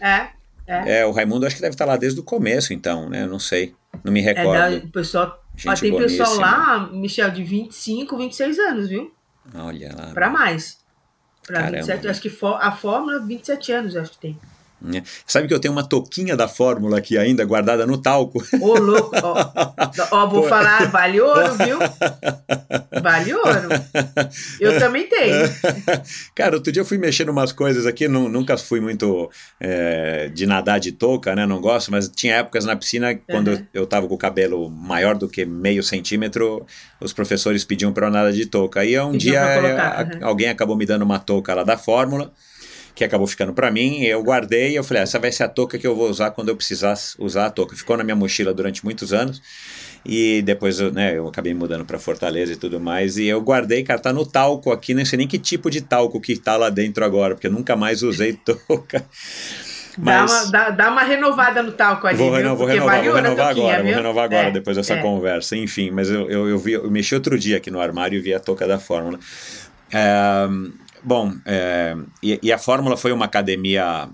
É, 0.00 0.28
É, 0.66 1.04
o 1.04 1.10
Raimundo 1.10 1.46
acho 1.46 1.56
que 1.56 1.62
deve 1.62 1.74
estar 1.74 1.84
lá 1.84 1.96
desde 1.96 2.20
o 2.20 2.22
começo, 2.22 2.72
então, 2.72 3.08
né? 3.08 3.22
Eu 3.24 3.28
Não 3.28 3.38
sei, 3.38 3.74
não 4.04 4.12
me 4.12 4.20
é 4.20 4.22
recordo. 4.22 4.76
o 4.86 4.88
pessoal. 4.88 5.42
Ó, 5.66 5.74
tem 5.74 5.94
pessoal 5.96 6.28
boníssima. 6.30 6.36
lá, 6.36 6.88
Michel, 6.92 7.30
de 7.30 7.42
25, 7.42 8.16
26 8.16 8.58
anos, 8.58 8.88
viu? 8.88 9.12
Olha 9.54 9.94
lá. 9.96 10.12
Pra 10.14 10.30
mais. 10.30 10.78
Pra 11.46 11.56
Caramba. 11.62 11.76
27, 11.78 12.08
acho 12.08 12.20
que 12.22 12.38
a 12.60 12.72
Fórmula, 12.72 13.18
27 13.20 13.72
anos, 13.72 13.96
acho 13.96 14.12
que 14.12 14.18
tem. 14.18 14.38
Né? 14.82 15.02
Sabe 15.26 15.46
que 15.48 15.54
eu 15.54 15.60
tenho 15.60 15.72
uma 15.72 15.82
touquinha 15.86 16.36
da 16.36 16.48
Fórmula 16.48 16.98
aqui 16.98 17.16
ainda, 17.18 17.44
guardada 17.44 17.86
no 17.86 17.98
talco. 17.98 18.42
Ô, 18.60 18.78
louco, 18.78 19.14
ó, 19.22 19.50
ó, 20.12 20.26
vou 20.26 20.42
Pô. 20.42 20.48
falar, 20.48 20.90
vale 20.90 21.20
ouro, 21.20 21.54
viu? 21.54 21.78
Vale 23.02 23.32
ouro. 23.34 23.68
Eu 24.60 24.78
também 24.78 25.06
tenho. 25.08 25.48
Cara, 26.34 26.56
outro 26.56 26.70
dia 26.72 26.80
eu 26.82 26.84
fui 26.86 26.98
mexendo 26.98 27.30
umas 27.30 27.52
coisas 27.52 27.86
aqui, 27.86 28.06
nu- 28.08 28.28
nunca 28.28 28.56
fui 28.58 28.80
muito 28.80 29.30
é, 29.58 30.28
de 30.28 30.44
nadar 30.46 30.78
de 30.80 30.92
touca, 30.92 31.34
né? 31.34 31.46
Não 31.46 31.60
gosto, 31.60 31.90
mas 31.90 32.08
tinha 32.08 32.36
épocas 32.36 32.64
na 32.64 32.76
piscina, 32.76 33.14
quando 33.28 33.48
Uhum. 33.52 33.66
eu, 33.72 33.86
tava 33.86 34.06
com 34.06 34.14
o 34.14 34.18
cabelo 34.18 34.68
maior 34.68 35.16
do 35.16 35.28
que 35.28 35.44
meio 35.46 35.82
centímetro, 35.82 36.66
os 37.00 37.12
professores 37.12 37.64
pediam 37.64 37.92
para 37.92 38.06
eu 38.06 38.10
nadar 38.10 38.32
de 38.32 38.46
touca. 38.46 38.84
E 38.84 38.98
um 39.00 39.12
Pediam 39.12 39.32
dia 39.32 39.54
colocar, 39.54 40.00
a- 40.00 40.02
uhum. 40.02 40.26
alguém 40.28 40.48
acabou 40.48 40.76
me 40.76 40.84
dando 40.86 41.02
uma 41.02 41.18
touca 41.18 41.54
lá 41.54 41.62
da 41.64 41.78
Fórmula, 41.78 42.32
que 43.00 43.04
acabou 43.04 43.26
ficando 43.26 43.54
para 43.54 43.70
mim. 43.70 44.02
Eu 44.02 44.22
guardei 44.22 44.72
e 44.72 44.76
eu 44.76 44.84
falei, 44.84 45.00
ah, 45.00 45.04
essa 45.04 45.18
vai 45.18 45.32
ser 45.32 45.44
a 45.44 45.48
touca 45.48 45.78
que 45.78 45.86
eu 45.86 45.96
vou 45.96 46.10
usar 46.10 46.32
quando 46.32 46.50
eu 46.50 46.56
precisar 46.56 46.94
usar 47.18 47.46
a 47.46 47.50
touca. 47.50 47.74
Ficou 47.74 47.96
na 47.96 48.04
minha 48.04 48.14
mochila 48.14 48.52
durante 48.52 48.84
muitos 48.84 49.14
anos. 49.14 49.40
E 50.04 50.42
depois 50.42 50.78
né, 50.92 51.16
eu 51.16 51.26
acabei 51.26 51.54
mudando 51.54 51.84
para 51.84 51.98
Fortaleza 51.98 52.52
e 52.52 52.56
tudo 52.56 52.78
mais. 52.78 53.16
E 53.16 53.26
eu 53.26 53.40
guardei, 53.40 53.82
cara, 53.82 53.98
tá 53.98 54.12
no 54.12 54.26
talco 54.26 54.70
aqui, 54.70 54.92
não 54.92 55.02
sei 55.04 55.16
nem 55.16 55.26
que 55.26 55.38
tipo 55.38 55.70
de 55.70 55.80
talco 55.80 56.20
que 56.20 56.36
tá 56.36 56.58
lá 56.58 56.68
dentro 56.68 57.02
agora, 57.02 57.34
porque 57.34 57.46
eu 57.46 57.52
nunca 57.52 57.74
mais 57.74 58.02
usei 58.02 58.34
touca. 58.44 59.02
Mas... 59.96 60.30
Dá, 60.30 60.34
uma, 60.34 60.50
dá, 60.50 60.70
dá 60.70 60.90
uma 60.90 61.02
renovada 61.02 61.62
no 61.62 61.72
talco 61.72 62.06
ali. 62.06 62.18
Vou, 62.18 62.30
reno, 62.30 62.54
vou 62.54 62.66
renovar, 62.66 63.02
vou 63.02 63.14
renovar 63.14 63.48
agora, 63.48 63.82
vou 63.82 63.92
renovar 63.94 64.24
agora 64.24 64.48
é, 64.48 64.50
depois 64.50 64.76
dessa 64.76 64.94
é. 64.94 65.00
conversa. 65.00 65.56
Enfim, 65.56 65.90
mas 65.90 66.10
eu, 66.10 66.30
eu, 66.30 66.48
eu, 66.50 66.58
vi, 66.58 66.72
eu 66.72 66.90
mexi 66.90 67.14
outro 67.14 67.38
dia 67.38 67.56
aqui 67.56 67.70
no 67.70 67.80
armário 67.80 68.18
e 68.18 68.20
vi 68.20 68.34
a 68.34 68.40
touca 68.40 68.66
da 68.66 68.78
Fórmula. 68.78 69.18
É, 69.90 70.46
bom, 71.02 71.32
é, 71.44 71.96
e, 72.22 72.38
e, 72.42 72.52
a 72.52 72.58
Fórmula 72.58 72.96
foi 72.96 73.12
uma 73.12 73.24
academia 73.24 74.08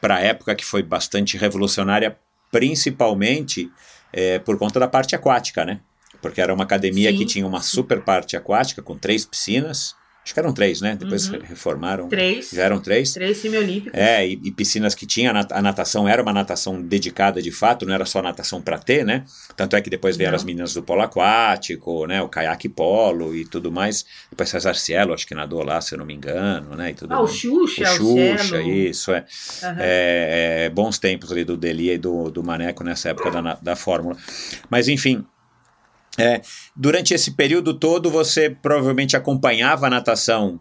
para 0.00 0.16
a 0.16 0.20
época 0.20 0.54
que 0.54 0.64
foi 0.64 0.82
bastante 0.82 1.36
revolucionária, 1.36 2.16
principalmente 2.50 3.70
é, 4.12 4.38
por 4.38 4.58
conta 4.58 4.78
da 4.78 4.88
parte 4.88 5.14
aquática, 5.14 5.64
né? 5.64 5.80
Porque 6.22 6.40
era 6.40 6.54
uma 6.54 6.64
academia 6.64 7.10
sim, 7.10 7.18
que 7.18 7.26
tinha 7.26 7.46
uma 7.46 7.60
super 7.60 8.00
parte 8.02 8.36
aquática 8.36 8.80
com 8.80 8.96
três 8.96 9.24
piscinas 9.26 9.94
Acho 10.24 10.32
que 10.32 10.40
eram 10.40 10.54
três, 10.54 10.80
né? 10.80 10.96
Depois 10.98 11.28
uhum. 11.28 11.38
reformaram. 11.42 12.08
Três. 12.08 12.50
Já 12.50 12.62
eram 12.62 12.80
três. 12.80 13.12
Três 13.12 13.36
semiolímpicos. 13.36 13.92
É, 13.92 14.26
e, 14.26 14.40
e, 14.42 14.50
piscinas 14.50 14.94
que 14.94 15.04
tinha, 15.04 15.30
a 15.30 15.60
natação 15.60 16.08
era 16.08 16.22
uma 16.22 16.32
natação 16.32 16.80
dedicada 16.80 17.42
de 17.42 17.50
fato, 17.50 17.84
não 17.84 17.92
era 17.92 18.06
só 18.06 18.22
natação 18.22 18.62
para 18.62 18.78
ter, 18.78 19.04
né? 19.04 19.26
Tanto 19.54 19.76
é 19.76 19.82
que 19.82 19.90
depois 19.90 20.16
vieram 20.16 20.32
não. 20.32 20.36
as 20.36 20.44
meninas 20.44 20.72
do 20.72 20.82
polo 20.82 21.02
aquático, 21.02 22.06
né? 22.06 22.22
O 22.22 22.28
caiaque 22.30 22.70
polo 22.70 23.36
e 23.36 23.44
tudo 23.44 23.70
mais. 23.70 24.06
Depois 24.30 24.48
César 24.48 24.74
Cielo, 24.74 25.12
acho 25.12 25.26
que 25.26 25.34
nadou 25.34 25.62
lá, 25.62 25.78
se 25.82 25.94
eu 25.94 25.98
não 25.98 26.06
me 26.06 26.14
engano, 26.14 26.74
né? 26.74 26.92
E 26.92 26.94
tudo 26.94 27.12
ah, 27.12 27.20
o 27.20 27.26
Xuxa, 27.26 27.82
o 27.82 27.96
Xuxa, 27.96 28.62
isso, 28.62 29.12
é. 29.12 29.26
Uhum. 29.62 29.74
é, 29.78 30.64
é. 30.64 30.70
Bons 30.70 30.98
tempos 30.98 31.30
ali 31.30 31.44
do 31.44 31.54
Delia 31.54 31.92
e 31.92 31.98
do, 31.98 32.30
do 32.30 32.42
Maneco 32.42 32.82
nessa 32.82 33.10
época 33.10 33.30
da, 33.30 33.58
da 33.60 33.76
Fórmula. 33.76 34.16
Mas, 34.70 34.88
enfim, 34.88 35.22
é, 36.18 36.40
durante 36.76 37.12
esse 37.12 37.32
período 37.32 37.74
todo, 37.74 38.10
você 38.10 38.50
provavelmente 38.50 39.16
acompanhava 39.16 39.86
a 39.86 39.90
natação 39.90 40.60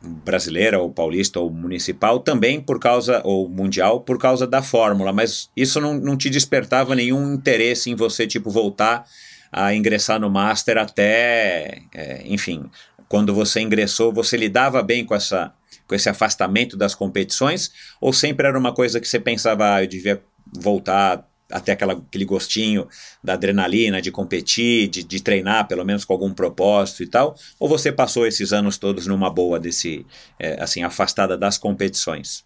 brasileira 0.00 0.78
ou 0.78 0.90
paulista 0.90 1.40
ou 1.40 1.50
municipal 1.50 2.20
também 2.20 2.60
por 2.60 2.78
causa 2.78 3.20
ou 3.24 3.48
mundial 3.48 4.00
por 4.00 4.18
causa 4.18 4.46
da 4.46 4.62
fórmula, 4.62 5.12
mas 5.12 5.50
isso 5.56 5.80
não, 5.80 5.94
não 5.94 6.16
te 6.16 6.30
despertava 6.30 6.94
nenhum 6.94 7.34
interesse 7.34 7.90
em 7.90 7.94
você 7.94 8.26
tipo 8.26 8.50
voltar 8.50 9.04
a 9.50 9.74
ingressar 9.74 10.20
no 10.20 10.30
master 10.30 10.76
até, 10.76 11.80
é, 11.94 12.22
enfim, 12.26 12.70
quando 13.08 13.34
você 13.34 13.60
ingressou, 13.60 14.12
você 14.12 14.36
lidava 14.36 14.82
bem 14.82 15.04
com 15.04 15.14
essa 15.14 15.52
com 15.86 15.94
esse 15.94 16.08
afastamento 16.08 16.76
das 16.76 16.96
competições? 16.96 17.70
Ou 18.00 18.12
sempre 18.12 18.48
era 18.48 18.58
uma 18.58 18.74
coisa 18.74 19.00
que 19.00 19.06
você 19.06 19.20
pensava, 19.20 19.72
ah, 19.74 19.84
eu 19.84 19.86
devia 19.86 20.20
voltar 20.52 21.24
até 21.50 21.72
aquela, 21.72 21.94
aquele 21.94 22.24
gostinho 22.24 22.88
da 23.22 23.34
adrenalina, 23.34 24.02
de 24.02 24.10
competir, 24.10 24.88
de, 24.88 25.02
de, 25.02 25.22
treinar, 25.22 25.68
pelo 25.68 25.84
menos 25.84 26.04
com 26.04 26.12
algum 26.12 26.32
propósito 26.32 27.02
e 27.02 27.06
tal? 27.06 27.36
Ou 27.58 27.68
você 27.68 27.92
passou 27.92 28.26
esses 28.26 28.52
anos 28.52 28.78
todos 28.78 29.06
numa 29.06 29.30
boa 29.30 29.58
desse, 29.58 30.04
é, 30.38 30.62
assim, 30.62 30.82
afastada 30.82 31.36
das 31.36 31.56
competições? 31.56 32.44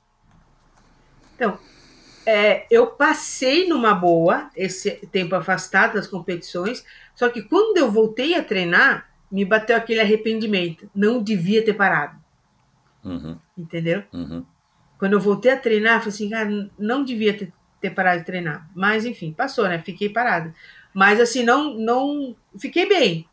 Então, 1.34 1.58
é, 2.26 2.66
eu 2.70 2.86
passei 2.88 3.66
numa 3.66 3.94
boa 3.94 4.50
esse 4.54 4.90
tempo 5.10 5.34
afastado 5.34 5.94
das 5.94 6.06
competições, 6.06 6.84
só 7.14 7.28
que 7.28 7.42
quando 7.42 7.78
eu 7.78 7.90
voltei 7.90 8.34
a 8.34 8.44
treinar, 8.44 9.08
me 9.30 9.44
bateu 9.44 9.76
aquele 9.76 10.00
arrependimento. 10.00 10.90
Não 10.94 11.22
devia 11.22 11.64
ter 11.64 11.74
parado. 11.74 12.18
Uhum. 13.04 13.38
Entendeu? 13.56 14.02
Uhum. 14.12 14.44
Quando 14.98 15.14
eu 15.14 15.20
voltei 15.20 15.52
a 15.52 15.56
treinar, 15.56 15.94
eu 15.94 16.00
falei 16.00 16.14
assim, 16.14 16.28
cara, 16.28 16.70
não 16.78 17.04
devia 17.04 17.32
ter 17.32 17.52
ter 17.80 17.90
parado 17.90 18.20
de 18.20 18.26
treinar. 18.26 18.68
Mas, 18.74 19.04
enfim, 19.04 19.32
passou, 19.32 19.68
né? 19.68 19.78
Fiquei 19.84 20.08
parada. 20.08 20.54
Mas, 20.92 21.20
assim, 21.20 21.42
não. 21.42 21.74
não 21.74 22.36
fiquei 22.58 22.88
bem. 22.88 23.26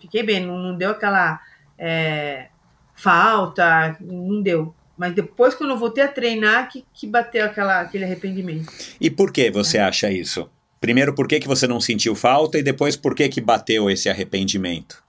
Fiquei 0.00 0.22
bem. 0.22 0.44
Não, 0.44 0.58
não 0.58 0.76
deu 0.76 0.90
aquela 0.90 1.40
é, 1.78 2.48
falta, 2.94 3.96
não 4.00 4.42
deu. 4.42 4.74
Mas 4.96 5.14
depois, 5.14 5.54
quando 5.54 5.70
eu 5.70 5.78
voltei 5.78 6.04
a 6.04 6.08
treinar, 6.08 6.68
que, 6.68 6.84
que 6.92 7.06
bateu 7.06 7.46
aquela, 7.46 7.80
aquele 7.80 8.04
arrependimento. 8.04 8.70
E 9.00 9.10
por 9.10 9.32
que 9.32 9.50
você 9.50 9.78
é. 9.78 9.82
acha 9.82 10.12
isso? 10.12 10.50
Primeiro, 10.78 11.14
por 11.14 11.26
que, 11.26 11.40
que 11.40 11.48
você 11.48 11.66
não 11.66 11.80
sentiu 11.80 12.14
falta? 12.14 12.58
E 12.58 12.62
depois, 12.62 12.96
por 12.96 13.14
que, 13.14 13.28
que 13.28 13.40
bateu 13.40 13.90
esse 13.90 14.08
arrependimento? 14.10 15.02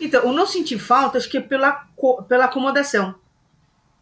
Então, 0.00 0.26
o 0.26 0.32
não 0.32 0.46
sentir 0.46 0.78
falta, 0.78 1.18
acho 1.18 1.28
que 1.28 1.36
é 1.36 1.42
pela, 1.42 1.86
pela 2.26 2.46
acomodação. 2.46 3.14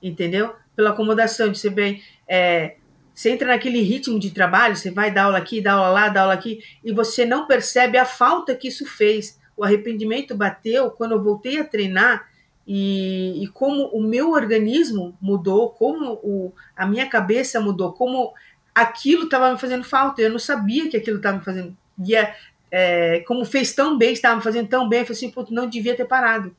Entendeu? 0.01 0.55
Pela 0.77 0.91
acomodação 0.91 1.51
de 1.51 1.59
ser 1.59 1.71
bem. 1.71 2.01
É, 2.29 2.77
você 3.19 3.31
entra 3.31 3.49
naquele 3.49 3.81
ritmo 3.81 4.17
de 4.17 4.31
trabalho, 4.31 4.77
você 4.77 4.93
vai 4.93 5.11
dar 5.11 5.25
aula 5.25 5.39
aqui, 5.39 5.61
dar 5.61 5.73
aula 5.73 5.89
lá, 5.89 6.09
dar 6.09 6.21
aula 6.21 6.35
aqui, 6.35 6.63
e 6.85 6.93
você 6.93 7.25
não 7.25 7.49
percebe 7.49 7.99
a 7.99 8.05
falta 8.05 8.55
que 8.55 8.69
isso 8.69 8.87
fez. 8.87 9.41
O 9.57 9.65
arrependimento 9.65 10.37
bateu 10.37 10.89
quando 10.93 11.17
eu 11.17 11.23
voltei 11.25 11.59
a 11.59 11.65
treinar 11.65 12.29
e, 12.65 13.43
e 13.43 13.49
como 13.49 13.87
o 13.89 14.01
meu 14.01 14.31
organismo 14.31 15.19
mudou, 15.21 15.71
como 15.71 16.13
o, 16.23 16.53
a 16.77 16.87
minha 16.87 17.09
cabeça 17.09 17.61
mudou, 17.61 17.93
como 17.93 18.33
aquilo 18.73 19.25
estava 19.25 19.51
me 19.51 19.59
fazendo 19.59 19.83
falta. 19.83 20.23
Eu 20.23 20.31
não 20.31 20.39
sabia 20.39 20.89
que 20.89 20.97
aquilo 20.97 21.17
estava 21.17 21.39
me 21.39 21.45
fazendo. 21.45 21.77
E 22.07 22.15
é, 22.15 22.37
é, 22.71 23.19
como 23.27 23.45
fez 23.45 23.75
tão 23.75 23.99
bem, 23.99 24.13
estava 24.13 24.37
me 24.37 24.43
fazendo 24.43 24.69
tão 24.69 24.89
bem, 24.89 25.01
eu 25.01 25.07
falei 25.07 25.29
assim, 25.29 25.53
não 25.53 25.69
devia 25.69 25.97
ter 25.97 26.07
parado. 26.07 26.55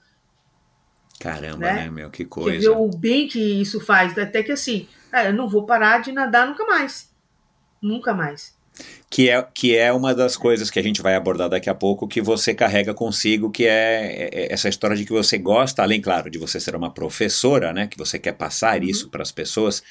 Caramba, 1.19 1.57
né, 1.57 1.73
né 1.73 1.89
meu? 1.89 2.09
Que 2.09 2.23
coisa. 2.23 2.59
Ver 2.59 2.69
o 2.69 2.87
bem 2.87 3.27
que 3.27 3.39
isso 3.39 3.79
faz. 3.79 4.17
Até 4.17 4.41
que 4.41 4.51
assim, 4.51 4.87
eu 5.25 5.33
não 5.33 5.49
vou 5.49 5.65
parar 5.65 5.99
de 6.01 6.11
nadar 6.11 6.47
nunca 6.47 6.65
mais. 6.65 7.09
Nunca 7.81 8.13
mais. 8.13 8.57
Que 9.09 9.29
é, 9.29 9.45
que 9.53 9.75
é 9.75 9.91
uma 9.91 10.15
das 10.15 10.37
coisas 10.37 10.69
que 10.69 10.79
a 10.79 10.83
gente 10.83 11.01
vai 11.01 11.15
abordar 11.15 11.49
daqui 11.49 11.69
a 11.69 11.75
pouco, 11.75 12.07
que 12.07 12.21
você 12.21 12.53
carrega 12.53 12.93
consigo, 12.93 13.51
que 13.51 13.65
é, 13.65 14.29
é 14.31 14.53
essa 14.53 14.69
história 14.69 14.95
de 14.95 15.03
que 15.03 15.11
você 15.11 15.37
gosta, 15.37 15.81
além, 15.81 15.99
claro, 15.99 16.29
de 16.29 16.37
você 16.37 16.59
ser 16.59 16.75
uma 16.75 16.93
professora, 16.93 17.73
né? 17.73 17.87
Que 17.87 17.97
você 17.97 18.17
quer 18.17 18.33
passar 18.33 18.79
uhum. 18.79 18.87
isso 18.87 19.09
para 19.09 19.21
as 19.21 19.31
pessoas. 19.31 19.83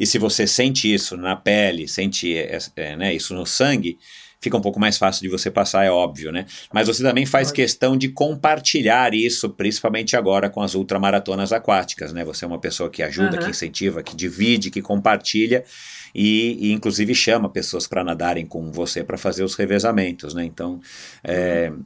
E 0.00 0.06
se 0.06 0.18
você 0.18 0.46
sente 0.46 0.92
isso 0.92 1.16
na 1.16 1.36
pele, 1.36 1.86
sente 1.86 2.36
é, 2.36 2.58
é, 2.74 2.96
né, 2.96 3.14
isso 3.14 3.34
no 3.34 3.46
sangue, 3.46 3.98
fica 4.42 4.56
um 4.56 4.60
pouco 4.60 4.80
mais 4.80 4.98
fácil 4.98 5.22
de 5.22 5.28
você 5.28 5.50
passar, 5.50 5.84
é 5.84 5.90
óbvio, 5.90 6.32
né? 6.32 6.44
Mas 6.72 6.88
você 6.88 7.02
também 7.02 7.24
faz 7.24 7.52
questão 7.52 7.96
de 7.96 8.08
compartilhar 8.08 9.14
isso, 9.14 9.48
principalmente 9.48 10.16
agora 10.16 10.50
com 10.50 10.60
as 10.60 10.74
ultramaratonas 10.74 11.52
aquáticas, 11.52 12.12
né? 12.12 12.24
Você 12.24 12.44
é 12.44 12.48
uma 12.48 12.58
pessoa 12.58 12.90
que 12.90 13.04
ajuda, 13.04 13.36
uhum. 13.36 13.44
que 13.44 13.50
incentiva, 13.50 14.02
que 14.02 14.16
divide, 14.16 14.70
que 14.70 14.82
compartilha 14.82 15.64
e, 16.12 16.68
e 16.68 16.72
inclusive 16.72 17.14
chama 17.14 17.48
pessoas 17.48 17.86
para 17.86 18.02
nadarem 18.02 18.44
com 18.44 18.72
você 18.72 19.04
para 19.04 19.16
fazer 19.16 19.44
os 19.44 19.54
revezamentos, 19.54 20.34
né? 20.34 20.44
Então, 20.44 20.80
é, 21.22 21.70
uhum. 21.70 21.84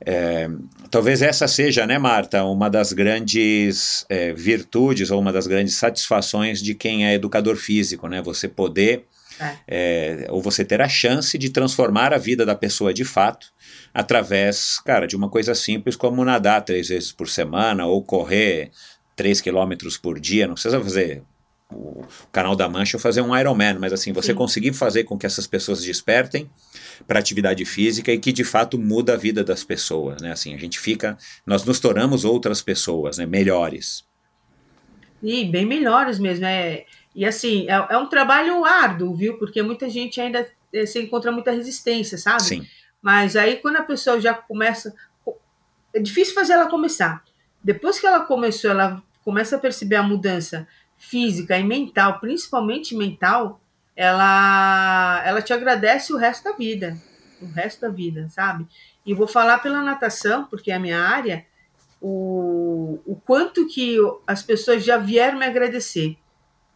É, 0.00 0.48
talvez 0.92 1.22
essa 1.22 1.48
seja, 1.48 1.84
né, 1.84 1.98
Marta, 1.98 2.44
uma 2.44 2.70
das 2.70 2.92
grandes 2.92 4.06
é, 4.08 4.32
virtudes 4.32 5.10
ou 5.10 5.20
uma 5.20 5.32
das 5.32 5.48
grandes 5.48 5.74
satisfações 5.74 6.62
de 6.62 6.72
quem 6.72 7.04
é 7.04 7.14
educador 7.14 7.56
físico, 7.56 8.06
né? 8.06 8.22
Você 8.22 8.46
poder 8.46 9.04
é. 9.40 9.56
É, 9.66 10.26
ou 10.30 10.42
você 10.42 10.64
ter 10.64 10.80
a 10.80 10.88
chance 10.88 11.36
de 11.38 11.50
transformar 11.50 12.12
a 12.12 12.18
vida 12.18 12.44
da 12.44 12.54
pessoa 12.54 12.92
de 12.92 13.04
fato 13.04 13.52
através, 13.92 14.78
cara, 14.80 15.06
de 15.06 15.16
uma 15.16 15.28
coisa 15.28 15.54
simples 15.54 15.96
como 15.96 16.24
nadar 16.24 16.62
três 16.62 16.88
vezes 16.88 17.12
por 17.12 17.28
semana 17.28 17.86
ou 17.86 18.02
correr 18.02 18.70
três 19.16 19.40
quilômetros 19.40 19.96
por 19.96 20.18
dia. 20.18 20.46
Não 20.46 20.54
precisa 20.54 20.80
fazer 20.80 21.22
o 21.70 22.04
canal 22.32 22.56
da 22.56 22.68
Mancha 22.68 22.96
ou 22.96 23.00
fazer 23.00 23.20
um 23.20 23.36
Ironman, 23.36 23.78
mas 23.78 23.92
assim, 23.92 24.12
você 24.12 24.32
Sim. 24.32 24.38
conseguir 24.38 24.72
fazer 24.72 25.04
com 25.04 25.18
que 25.18 25.26
essas 25.26 25.46
pessoas 25.46 25.82
despertem 25.82 26.48
para 27.06 27.18
atividade 27.18 27.64
física 27.64 28.12
e 28.12 28.18
que 28.18 28.32
de 28.32 28.44
fato 28.44 28.78
muda 28.78 29.14
a 29.14 29.16
vida 29.16 29.44
das 29.44 29.62
pessoas, 29.62 30.20
né? 30.22 30.32
Assim, 30.32 30.54
a 30.54 30.58
gente 30.58 30.78
fica, 30.78 31.16
nós 31.46 31.64
nos 31.64 31.78
tornamos 31.78 32.24
outras 32.24 32.62
pessoas, 32.62 33.18
né? 33.18 33.26
Melhores. 33.26 34.04
E 35.22 35.44
bem 35.44 35.66
melhores 35.66 36.18
mesmo, 36.18 36.44
é. 36.46 36.84
E 37.18 37.24
assim, 37.24 37.68
é, 37.68 37.72
é, 37.72 37.98
um 37.98 38.06
trabalho 38.06 38.64
árduo, 38.64 39.12
viu? 39.12 39.38
Porque 39.38 39.60
muita 39.60 39.90
gente 39.90 40.20
ainda 40.20 40.48
eh, 40.72 40.86
se 40.86 41.02
encontra 41.02 41.32
muita 41.32 41.50
resistência, 41.50 42.16
sabe? 42.16 42.44
Sim. 42.44 42.66
Mas 43.02 43.34
aí 43.34 43.56
quando 43.56 43.74
a 43.74 43.82
pessoa 43.82 44.20
já 44.20 44.32
começa. 44.32 44.94
É 45.92 45.98
difícil 45.98 46.32
fazer 46.32 46.52
ela 46.52 46.70
começar. 46.70 47.24
Depois 47.60 47.98
que 47.98 48.06
ela 48.06 48.20
começou, 48.20 48.70
ela 48.70 49.02
começa 49.24 49.56
a 49.56 49.58
perceber 49.58 49.96
a 49.96 50.02
mudança 50.04 50.68
física 50.96 51.58
e 51.58 51.64
mental, 51.64 52.20
principalmente 52.20 52.94
mental, 52.94 53.60
ela, 53.96 55.20
ela 55.26 55.42
te 55.42 55.52
agradece 55.52 56.12
o 56.12 56.16
resto 56.16 56.44
da 56.44 56.52
vida. 56.52 56.96
O 57.42 57.46
resto 57.46 57.80
da 57.80 57.88
vida, 57.88 58.28
sabe? 58.30 58.64
E 59.04 59.12
vou 59.12 59.26
falar 59.26 59.58
pela 59.58 59.82
natação, 59.82 60.44
porque 60.44 60.70
é 60.70 60.76
a 60.76 60.78
minha 60.78 61.02
área, 61.02 61.44
o, 62.00 63.00
o 63.04 63.16
quanto 63.16 63.66
que 63.66 63.96
as 64.24 64.40
pessoas 64.40 64.84
já 64.84 64.98
vieram 64.98 65.36
me 65.36 65.46
agradecer 65.46 66.16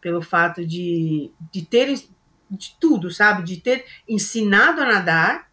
pelo 0.03 0.21
fato 0.21 0.63
de, 0.65 1.31
de 1.51 1.65
ter 1.65 1.95
de 2.51 2.75
tudo, 2.79 3.09
sabe? 3.09 3.41
De 3.41 3.57
ter 3.57 3.85
ensinado 4.07 4.81
a 4.81 4.85
nadar 4.85 5.49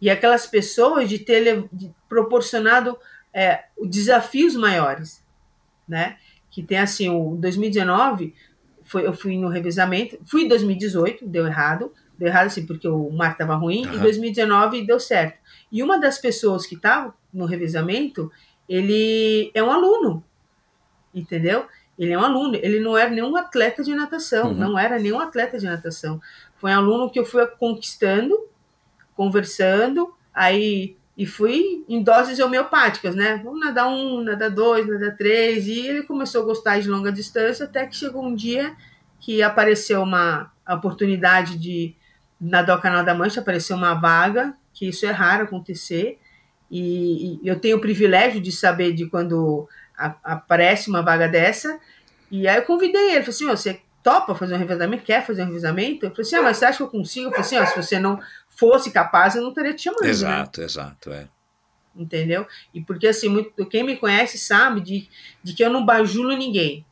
e 0.00 0.10
aquelas 0.10 0.46
pessoas 0.46 1.08
de 1.08 1.18
ter 1.20 1.68
de, 1.72 1.94
proporcionado 2.08 2.98
é, 3.32 3.64
desafios 3.86 4.56
maiores, 4.56 5.22
né? 5.86 6.16
que 6.50 6.62
tem 6.62 6.78
assim, 6.78 7.08
o 7.08 7.36
2019, 7.36 8.34
foi, 8.84 9.06
eu 9.06 9.12
fui 9.12 9.38
no 9.38 9.48
revezamento, 9.48 10.18
fui 10.26 10.42
em 10.42 10.48
2018, 10.48 11.26
deu 11.26 11.46
errado, 11.46 11.92
deu 12.18 12.28
errado 12.28 12.46
assim, 12.46 12.66
porque 12.66 12.88
o 12.88 13.08
mar 13.10 13.32
estava 13.32 13.54
ruim, 13.54 13.86
Aham. 13.86 13.96
e 13.96 13.98
2019 14.00 14.84
deu 14.84 14.98
certo. 14.98 15.38
E 15.70 15.82
uma 15.82 15.98
das 15.98 16.18
pessoas 16.18 16.66
que 16.66 16.74
estava 16.74 17.14
no 17.32 17.44
revezamento, 17.44 18.30
ele 18.68 19.50
é 19.54 19.62
um 19.62 19.70
aluno, 19.70 20.24
entendeu? 21.14 21.66
Ele 22.00 22.12
é 22.12 22.18
um 22.18 22.24
aluno, 22.24 22.56
ele 22.56 22.80
não 22.80 22.96
era 22.96 23.10
nenhum 23.10 23.36
atleta 23.36 23.84
de 23.84 23.94
natação, 23.94 24.48
Uhum. 24.48 24.54
não 24.54 24.78
era 24.78 24.98
nenhum 24.98 25.20
atleta 25.20 25.58
de 25.58 25.66
natação. 25.66 26.20
Foi 26.56 26.70
um 26.70 26.76
aluno 26.76 27.10
que 27.10 27.20
eu 27.20 27.26
fui 27.26 27.46
conquistando, 27.46 28.34
conversando, 29.14 30.12
aí 30.34 30.96
e 31.16 31.26
fui 31.26 31.84
em 31.86 32.02
doses 32.02 32.38
homeopáticas, 32.38 33.14
né? 33.14 33.38
Vamos 33.44 33.60
nadar 33.60 33.86
um, 33.88 34.22
nadar 34.22 34.48
dois, 34.50 34.86
nadar 34.88 35.14
três, 35.16 35.66
e 35.66 35.78
ele 35.86 36.02
começou 36.04 36.40
a 36.42 36.44
gostar 36.46 36.80
de 36.80 36.88
longa 36.88 37.12
distância, 37.12 37.66
até 37.66 37.84
que 37.86 37.94
chegou 37.94 38.24
um 38.24 38.34
dia 38.34 38.74
que 39.18 39.42
apareceu 39.42 40.02
uma 40.02 40.50
oportunidade 40.66 41.58
de 41.58 41.94
nadar 42.40 42.78
o 42.78 42.80
Canal 42.80 43.04
da 43.04 43.14
Mancha, 43.14 43.40
apareceu 43.40 43.76
uma 43.76 43.92
vaga, 43.92 44.54
que 44.72 44.88
isso 44.88 45.04
é 45.04 45.10
raro 45.10 45.44
acontecer, 45.44 46.18
e, 46.70 47.38
e 47.42 47.46
eu 47.46 47.58
tenho 47.60 47.76
o 47.76 47.80
privilégio 47.80 48.40
de 48.40 48.50
saber 48.50 48.94
de 48.94 49.04
quando 49.04 49.68
aparece 50.24 50.88
uma 50.88 51.02
vaga 51.02 51.28
dessa, 51.28 51.78
e 52.30 52.46
aí 52.48 52.56
eu 52.56 52.62
convidei 52.62 53.12
ele, 53.12 53.22
falei 53.22 53.28
assim, 53.30 53.46
"Ó, 53.48 53.56
você 53.56 53.80
topa 54.02 54.34
fazer 54.34 54.54
um 54.54 54.58
revezamento, 54.58 55.04
quer 55.04 55.24
fazer 55.26 55.42
um 55.42 55.46
revezamento? 55.46 56.06
Eu 56.06 56.10
falei 56.10 56.22
assim, 56.22 56.36
ah, 56.36 56.42
mas 56.42 56.56
você 56.56 56.64
acha 56.64 56.76
que 56.78 56.82
eu 56.82 56.88
consigo? 56.88 57.26
Eu 57.26 57.30
falei 57.30 57.44
assim, 57.44 57.58
ó, 57.58 57.66
se 57.66 57.76
você 57.76 57.98
não 57.98 58.18
fosse 58.48 58.90
capaz, 58.90 59.34
eu 59.34 59.42
não 59.42 59.50
estaria 59.50 59.74
te 59.74 59.82
chamando, 59.82 60.02
né? 60.02 60.08
Exato, 60.08 60.62
exato. 60.62 61.10
É. 61.12 61.28
entendeu? 61.94 62.46
E 62.72 62.80
porque 62.80 63.08
assim, 63.08 63.28
muito, 63.28 63.66
quem 63.66 63.84
me 63.84 63.96
conhece 63.96 64.38
sabe 64.38 64.80
de, 64.80 65.08
de 65.42 65.52
que 65.54 65.62
eu 65.62 65.70
não 65.70 65.84
bajulo 65.84 66.36
ninguém. 66.36 66.84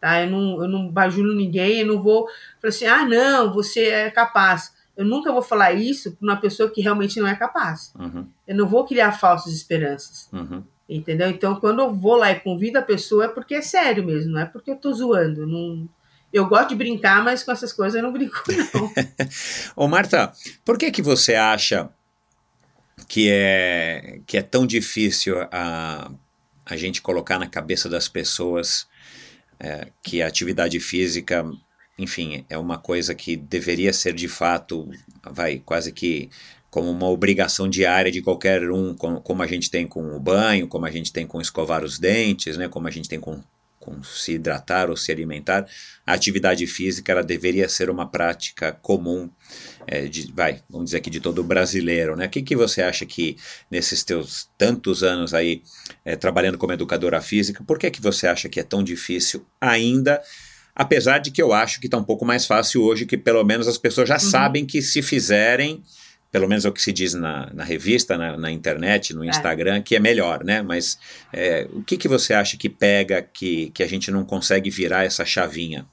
Tá? 0.00 0.22
Eu 0.24 0.30
não, 0.30 0.62
eu 0.62 0.68
não 0.68 0.88
bajulo 0.88 1.34
ninguém, 1.34 1.80
eu 1.80 1.86
não 1.86 2.02
vou 2.02 2.26
falar 2.60 2.68
assim, 2.68 2.86
ah, 2.86 3.04
não, 3.04 3.52
você 3.52 3.88
é 3.88 4.10
capaz. 4.10 4.72
Eu 4.96 5.04
nunca 5.04 5.32
vou 5.32 5.42
falar 5.42 5.72
isso 5.72 6.12
para 6.12 6.26
uma 6.26 6.36
pessoa 6.36 6.70
que 6.70 6.80
realmente 6.80 7.18
não 7.18 7.26
é 7.26 7.34
capaz. 7.34 7.92
Uhum, 7.98 8.26
Eu 8.46 8.56
não 8.56 8.66
vou 8.66 8.84
criar 8.84 9.12
falsas 9.12 9.52
esperanças. 9.52 10.28
uhum. 10.32 10.62
Entendeu? 10.90 11.30
Então, 11.30 11.54
quando 11.54 11.80
eu 11.80 11.94
vou 11.94 12.16
lá 12.16 12.32
e 12.32 12.40
convido 12.40 12.76
a 12.76 12.82
pessoa, 12.82 13.26
é 13.26 13.28
porque 13.28 13.54
é 13.54 13.62
sério 13.62 14.04
mesmo, 14.04 14.32
não 14.32 14.40
é 14.40 14.44
porque 14.44 14.72
eu 14.72 14.76
tô 14.76 14.92
zoando. 14.92 15.46
Não... 15.46 15.88
Eu 16.32 16.48
gosto 16.48 16.70
de 16.70 16.74
brincar, 16.74 17.22
mas 17.22 17.44
com 17.44 17.52
essas 17.52 17.72
coisas 17.72 17.94
eu 17.94 18.02
não 18.02 18.12
brinco, 18.12 18.42
não. 18.74 18.92
Ô 19.76 19.86
Marta, 19.86 20.32
por 20.64 20.76
que 20.76 20.90
que 20.90 21.00
você 21.00 21.36
acha 21.36 21.88
que 23.08 23.28
é, 23.30 24.20
que 24.26 24.36
é 24.36 24.42
tão 24.42 24.66
difícil 24.66 25.36
a, 25.52 26.10
a 26.66 26.76
gente 26.76 27.00
colocar 27.00 27.38
na 27.38 27.46
cabeça 27.46 27.88
das 27.88 28.08
pessoas 28.08 28.88
é, 29.60 29.88
que 30.02 30.22
a 30.22 30.26
atividade 30.26 30.78
física, 30.80 31.48
enfim, 31.96 32.44
é 32.48 32.58
uma 32.58 32.78
coisa 32.78 33.14
que 33.14 33.36
deveria 33.36 33.92
ser 33.92 34.12
de 34.12 34.26
fato, 34.26 34.88
vai, 35.22 35.60
quase 35.60 35.92
que 35.92 36.30
como 36.70 36.90
uma 36.90 37.08
obrigação 37.08 37.68
diária 37.68 38.12
de 38.12 38.22
qualquer 38.22 38.70
um, 38.70 38.94
como, 38.94 39.20
como 39.20 39.42
a 39.42 39.46
gente 39.46 39.70
tem 39.70 39.86
com 39.86 40.16
o 40.16 40.20
banho, 40.20 40.68
como 40.68 40.86
a 40.86 40.90
gente 40.90 41.12
tem 41.12 41.26
com 41.26 41.40
escovar 41.40 41.84
os 41.84 41.98
dentes, 41.98 42.56
né, 42.56 42.68
como 42.68 42.86
a 42.86 42.90
gente 42.90 43.08
tem 43.08 43.18
com, 43.18 43.42
com 43.80 44.00
se 44.04 44.34
hidratar 44.34 44.88
ou 44.88 44.96
se 44.96 45.10
alimentar, 45.10 45.66
a 46.06 46.12
atividade 46.12 46.64
física 46.68 47.10
ela 47.10 47.24
deveria 47.24 47.68
ser 47.68 47.90
uma 47.90 48.06
prática 48.06 48.72
comum, 48.72 49.28
é, 49.86 50.02
de, 50.02 50.30
vai, 50.32 50.62
vamos 50.70 50.86
dizer 50.86 50.98
aqui 50.98 51.10
de 51.10 51.18
todo 51.18 51.42
brasileiro, 51.42 52.14
né? 52.14 52.26
O 52.26 52.28
que, 52.28 52.42
que 52.42 52.54
você 52.54 52.82
acha 52.82 53.04
que 53.04 53.36
nesses 53.70 54.04
teus 54.04 54.48
tantos 54.56 55.02
anos 55.02 55.34
aí 55.34 55.62
é, 56.04 56.14
trabalhando 56.14 56.58
como 56.58 56.72
educadora 56.72 57.20
física, 57.20 57.64
por 57.64 57.78
que 57.78 57.90
que 57.90 58.00
você 58.00 58.26
acha 58.26 58.48
que 58.48 58.60
é 58.60 58.62
tão 58.62 58.84
difícil 58.84 59.44
ainda? 59.60 60.22
Apesar 60.74 61.18
de 61.18 61.30
que 61.30 61.42
eu 61.42 61.52
acho 61.52 61.80
que 61.80 61.86
está 61.86 61.96
um 61.96 62.04
pouco 62.04 62.24
mais 62.24 62.46
fácil 62.46 62.82
hoje, 62.82 63.06
que 63.06 63.18
pelo 63.18 63.42
menos 63.44 63.66
as 63.66 63.78
pessoas 63.78 64.08
já 64.08 64.18
sabem 64.18 64.64
que 64.64 64.80
se 64.80 65.02
fizerem, 65.02 65.82
pelo 66.30 66.48
menos 66.48 66.64
é 66.64 66.68
o 66.68 66.72
que 66.72 66.80
se 66.80 66.92
diz 66.92 67.12
na, 67.14 67.50
na 67.52 67.64
revista, 67.64 68.16
na, 68.16 68.36
na 68.36 68.50
internet, 68.50 69.14
no 69.14 69.24
Instagram, 69.24 69.82
que 69.82 69.96
é 69.96 69.98
melhor, 69.98 70.44
né? 70.44 70.62
Mas 70.62 70.98
é, 71.32 71.66
o 71.72 71.82
que, 71.82 71.96
que 71.96 72.06
você 72.06 72.32
acha 72.32 72.56
que 72.56 72.68
pega 72.68 73.20
que, 73.20 73.70
que 73.70 73.82
a 73.82 73.86
gente 73.88 74.10
não 74.10 74.24
consegue 74.24 74.70
virar 74.70 75.04
essa 75.04 75.24
chavinha? 75.24 75.86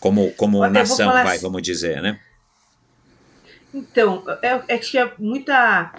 Como, 0.00 0.32
como 0.32 0.66
nação, 0.68 1.12
vai, 1.12 1.36
assim- 1.36 1.42
vamos 1.42 1.62
dizer, 1.62 2.02
né? 2.02 2.18
Então, 3.72 4.24
é, 4.42 4.74
é 4.74 4.78
que 4.78 4.98
é 4.98 5.12
muita. 5.18 5.94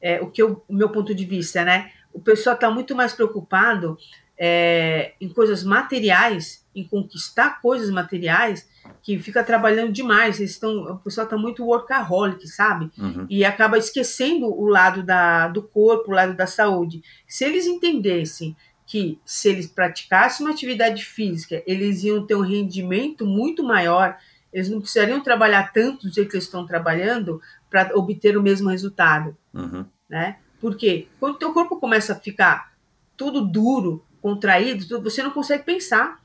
É, 0.00 0.20
o 0.20 0.30
que 0.30 0.42
eu, 0.42 0.62
o 0.68 0.74
meu 0.74 0.90
ponto 0.90 1.14
de 1.14 1.24
vista, 1.24 1.64
né? 1.64 1.90
O 2.12 2.20
pessoal 2.20 2.54
está 2.54 2.70
muito 2.70 2.94
mais 2.94 3.12
preocupado 3.12 3.96
é, 4.36 5.12
em 5.20 5.28
coisas 5.28 5.62
materiais, 5.62 6.63
em 6.74 6.84
conquistar 6.84 7.60
coisas 7.60 7.90
materiais, 7.90 8.68
que 9.02 9.18
fica 9.18 9.42
trabalhando 9.44 9.92
demais. 9.92 10.38
Eles 10.38 10.52
estão, 10.52 10.94
o 10.94 10.98
pessoal 10.98 11.24
está 11.24 11.36
muito 11.36 11.64
workaholic, 11.64 12.46
sabe? 12.48 12.90
Uhum, 12.98 13.26
E 13.28 13.44
acaba 13.44 13.78
esquecendo 13.78 14.46
o 14.46 14.66
lado 14.66 15.02
da, 15.02 15.48
do 15.48 15.62
corpo, 15.62 16.10
o 16.10 16.14
lado 16.14 16.34
da 16.34 16.46
saúde. 16.46 17.02
Se 17.26 17.44
eles 17.44 17.66
entendessem 17.66 18.56
que 18.86 19.18
se 19.24 19.48
eles 19.48 19.66
praticassem 19.66 20.44
uma 20.44 20.52
atividade 20.52 21.04
física, 21.04 21.62
eles 21.66 22.02
iam 22.04 22.26
ter 22.26 22.34
um 22.34 22.42
rendimento 22.42 23.26
muito 23.26 23.62
maior, 23.62 24.16
eles 24.52 24.68
não 24.68 24.80
precisariam 24.80 25.20
trabalhar 25.20 25.72
tanto 25.72 26.06
do 26.06 26.12
jeito 26.12 26.30
que 26.30 26.36
eles 26.36 26.44
estão 26.44 26.66
trabalhando 26.66 27.40
para 27.70 27.96
obter 27.96 28.36
o 28.36 28.42
mesmo 28.42 28.68
resultado, 28.68 29.36
uhum, 29.52 29.86
né? 30.08 30.36
Porque 30.60 31.08
quando 31.18 31.34
o 31.34 31.38
teu 31.38 31.52
corpo 31.52 31.76
começa 31.76 32.12
a 32.12 32.16
ficar 32.16 32.72
tudo 33.16 33.40
duro, 33.44 34.04
contraído, 34.24 35.02
você 35.02 35.22
não 35.22 35.30
consegue 35.30 35.64
pensar. 35.64 36.23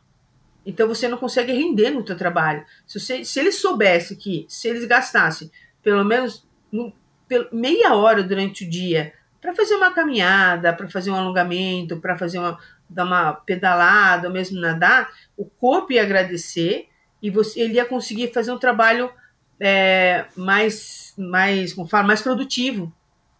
Então 0.66 0.88
você 0.88 1.08
não 1.08 1.18
consegue 1.18 1.52
render 1.54 1.90
no 1.90 2.04
teu 2.04 2.16
trabalho. 2.18 2.64
Se, 2.86 3.00
você, 3.00 3.24
se 3.24 3.40
eles 3.40 3.56
soubessem 3.56 4.18
que 4.18 4.46
se 4.48 4.68
eles 4.68 4.86
gastassem 4.86 5.50
pelo 5.82 6.04
menos 6.04 6.46
no- 6.72 6.94
pel- 7.28 7.48
meia 7.52 7.96
hora 7.96 8.22
durante 8.24 8.66
o 8.66 8.70
dia 8.70 9.14
para 9.42 9.56
fazer 9.56 9.76
uma 9.76 9.92
caminhada, 9.94 10.74
para 10.74 10.90
fazer 10.90 11.12
um 11.12 11.16
alongamento, 11.16 11.98
para 11.98 12.18
fazer 12.18 12.40
uma 12.40 12.60
dar 12.92 13.06
uma 13.06 13.34
pedalada, 13.34 14.28
ou 14.28 14.34
mesmo 14.34 14.60
nadar, 14.60 15.10
o 15.38 15.46
corpo 15.46 15.94
ia 15.94 16.02
agradecer 16.02 16.88
e 17.22 17.30
você 17.30 17.62
ele 17.62 17.76
ia 17.76 17.86
conseguir 17.86 18.34
fazer 18.34 18.52
um 18.52 18.58
trabalho 18.58 19.12
é, 19.60 20.26
mais 20.36 21.14
mais 21.18 21.74
como 21.74 21.88
fala, 21.88 22.08
mais 22.08 22.22
produtivo. 22.22 22.92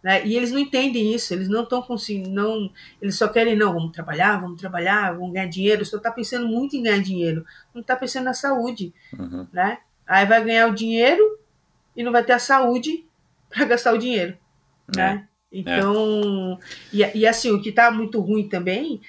Né? 0.02 0.26
E 0.26 0.36
eles 0.36 0.50
não 0.50 0.58
entendem 0.58 1.14
isso, 1.14 1.34
eles 1.34 1.48
não 1.48 1.62
estão 1.62 1.82
conseguindo, 1.82 2.30
não, 2.30 2.70
eles 3.02 3.16
só 3.16 3.28
querem, 3.28 3.54
não, 3.54 3.74
vamos 3.74 3.92
trabalhar, 3.92 4.40
vamos 4.40 4.58
trabalhar, 4.58 5.12
vamos 5.12 5.32
ganhar 5.32 5.46
dinheiro, 5.46 5.84
só 5.84 5.98
está 5.98 6.10
pensando 6.10 6.48
muito 6.48 6.74
em 6.74 6.82
ganhar 6.82 7.02
dinheiro, 7.02 7.44
não 7.74 7.82
está 7.82 7.94
pensando 7.94 8.24
na 8.24 8.34
saúde, 8.34 8.94
uhum. 9.18 9.46
né? 9.52 9.78
Aí 10.06 10.24
vai 10.24 10.42
ganhar 10.42 10.68
o 10.68 10.74
dinheiro 10.74 11.38
e 11.94 12.02
não 12.02 12.12
vai 12.12 12.24
ter 12.24 12.32
a 12.32 12.38
saúde 12.38 13.04
para 13.50 13.66
gastar 13.66 13.92
o 13.92 13.98
dinheiro, 13.98 14.36
né? 14.94 15.26
Então, 15.52 16.58
e, 16.92 17.04
e 17.18 17.26
assim, 17.26 17.50
o 17.50 17.60
que 17.60 17.70
está 17.70 17.90
muito 17.90 18.20
ruim 18.20 18.48
também, 18.48 19.00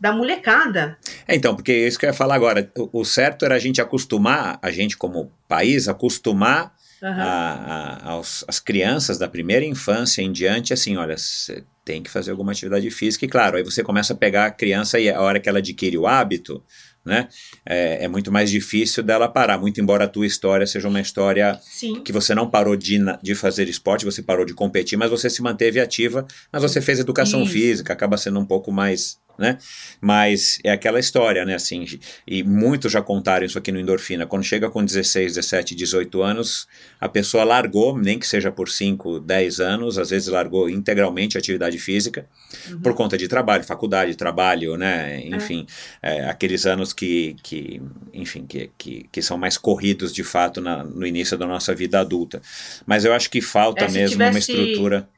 da 0.00 0.12
molecada, 0.12 0.98
É, 1.28 1.36
então, 1.36 1.54
porque 1.54 1.72
é 1.72 1.86
isso 1.86 1.98
que 1.98 2.06
eu 2.06 2.08
ia 2.08 2.14
falar 2.14 2.34
agora. 2.34 2.72
O, 2.74 3.00
o 3.00 3.04
certo 3.04 3.44
era 3.44 3.54
a 3.54 3.58
gente 3.58 3.82
acostumar, 3.82 4.58
a 4.62 4.70
gente 4.70 4.96
como 4.96 5.30
país, 5.46 5.88
acostumar 5.88 6.74
Aham. 7.02 7.22
a- 7.22 7.98
a- 8.04 8.10
aos- 8.10 8.44
as 8.46 8.58
crianças 8.60 9.18
da 9.18 9.28
primeira 9.28 9.64
infância 9.64 10.22
em 10.22 10.30
diante, 10.32 10.72
assim, 10.72 10.96
olha, 10.96 11.16
você 11.16 11.64
tem 11.84 12.02
que 12.02 12.10
fazer 12.10 12.30
alguma 12.30 12.52
atividade 12.52 12.90
física, 12.90 13.24
e 13.24 13.28
claro, 13.28 13.56
aí 13.56 13.62
você 13.64 13.82
começa 13.82 14.12
a 14.12 14.16
pegar 14.16 14.46
a 14.46 14.50
criança 14.50 14.98
e 15.00 15.08
a 15.10 15.20
hora 15.20 15.40
que 15.40 15.48
ela 15.48 15.58
adquire 15.58 15.96
o 15.98 16.06
hábito, 16.06 16.62
né, 17.04 17.28
é, 17.64 18.04
é 18.04 18.08
muito 18.08 18.30
mais 18.30 18.50
difícil 18.50 19.02
dela 19.02 19.26
parar, 19.26 19.56
muito 19.58 19.80
embora 19.80 20.04
a 20.04 20.08
tua 20.08 20.26
história 20.26 20.66
seja 20.66 20.86
uma 20.86 21.00
história 21.00 21.58
sim, 21.62 22.02
que 22.02 22.12
você 22.12 22.34
não 22.34 22.48
parou 22.50 22.76
de, 22.76 22.98
de 23.22 23.34
fazer 23.34 23.66
esporte, 23.68 24.04
você 24.04 24.22
parou 24.22 24.44
de 24.44 24.52
competir, 24.52 24.98
mas 24.98 25.10
você 25.10 25.30
se 25.30 25.40
manteve 25.42 25.80
ativa, 25.80 26.26
mas 26.52 26.62
você 26.62 26.80
fez 26.82 26.98
educação 26.98 27.42
Isso. 27.42 27.52
física, 27.52 27.92
acaba 27.94 28.18
sendo 28.18 28.38
um 28.38 28.44
pouco 28.44 28.70
mais, 28.70 29.18
né? 29.40 29.58
Mas 30.00 30.60
é 30.62 30.70
aquela 30.70 31.00
história, 31.00 31.44
né, 31.44 31.54
assim, 31.54 31.84
e 32.26 32.42
muitos 32.44 32.92
já 32.92 33.00
contaram 33.02 33.44
isso 33.44 33.58
aqui 33.58 33.72
no 33.72 33.80
Endorfina, 33.80 34.26
quando 34.26 34.44
chega 34.44 34.70
com 34.70 34.84
16, 34.84 35.34
17, 35.34 35.74
18 35.74 36.22
anos, 36.22 36.68
a 37.00 37.08
pessoa 37.08 37.42
largou, 37.42 37.98
nem 37.98 38.18
que 38.18 38.26
seja 38.28 38.52
por 38.52 38.68
5, 38.68 39.18
10 39.18 39.58
anos, 39.58 39.98
às 39.98 40.10
vezes 40.10 40.28
largou 40.28 40.68
integralmente 40.70 41.36
a 41.36 41.40
atividade 41.40 41.78
física, 41.78 42.26
Uhum. 42.68 42.80
por 42.80 42.94
conta 42.94 43.16
de 43.16 43.26
trabalho, 43.26 43.64
faculdade, 43.64 44.14
trabalho, 44.14 44.76
né, 44.76 45.20
enfim, 45.26 45.66
é, 46.02 46.24
aqueles 46.26 46.66
anos 46.66 46.92
que, 46.92 47.34
que 47.42 47.80
enfim, 48.12 48.44
que, 48.46 48.70
que, 48.76 49.06
que 49.10 49.22
são 49.22 49.38
mais 49.38 49.56
corridos 49.56 50.12
de 50.12 50.22
fato 50.22 50.60
na- 50.60 50.84
no 50.84 51.06
início 51.06 51.38
da 51.38 51.46
nossa 51.46 51.74
vida 51.74 51.98
adulta. 52.00 52.42
Mas 52.86 53.04
eu 53.04 53.14
acho 53.14 53.30
que 53.30 53.40
falta 53.40 53.86
É, 53.86 53.90
mesmo 53.90 54.16
uma 54.22 54.28
tivesse- 54.30 54.52
estrutura. 54.52 55.08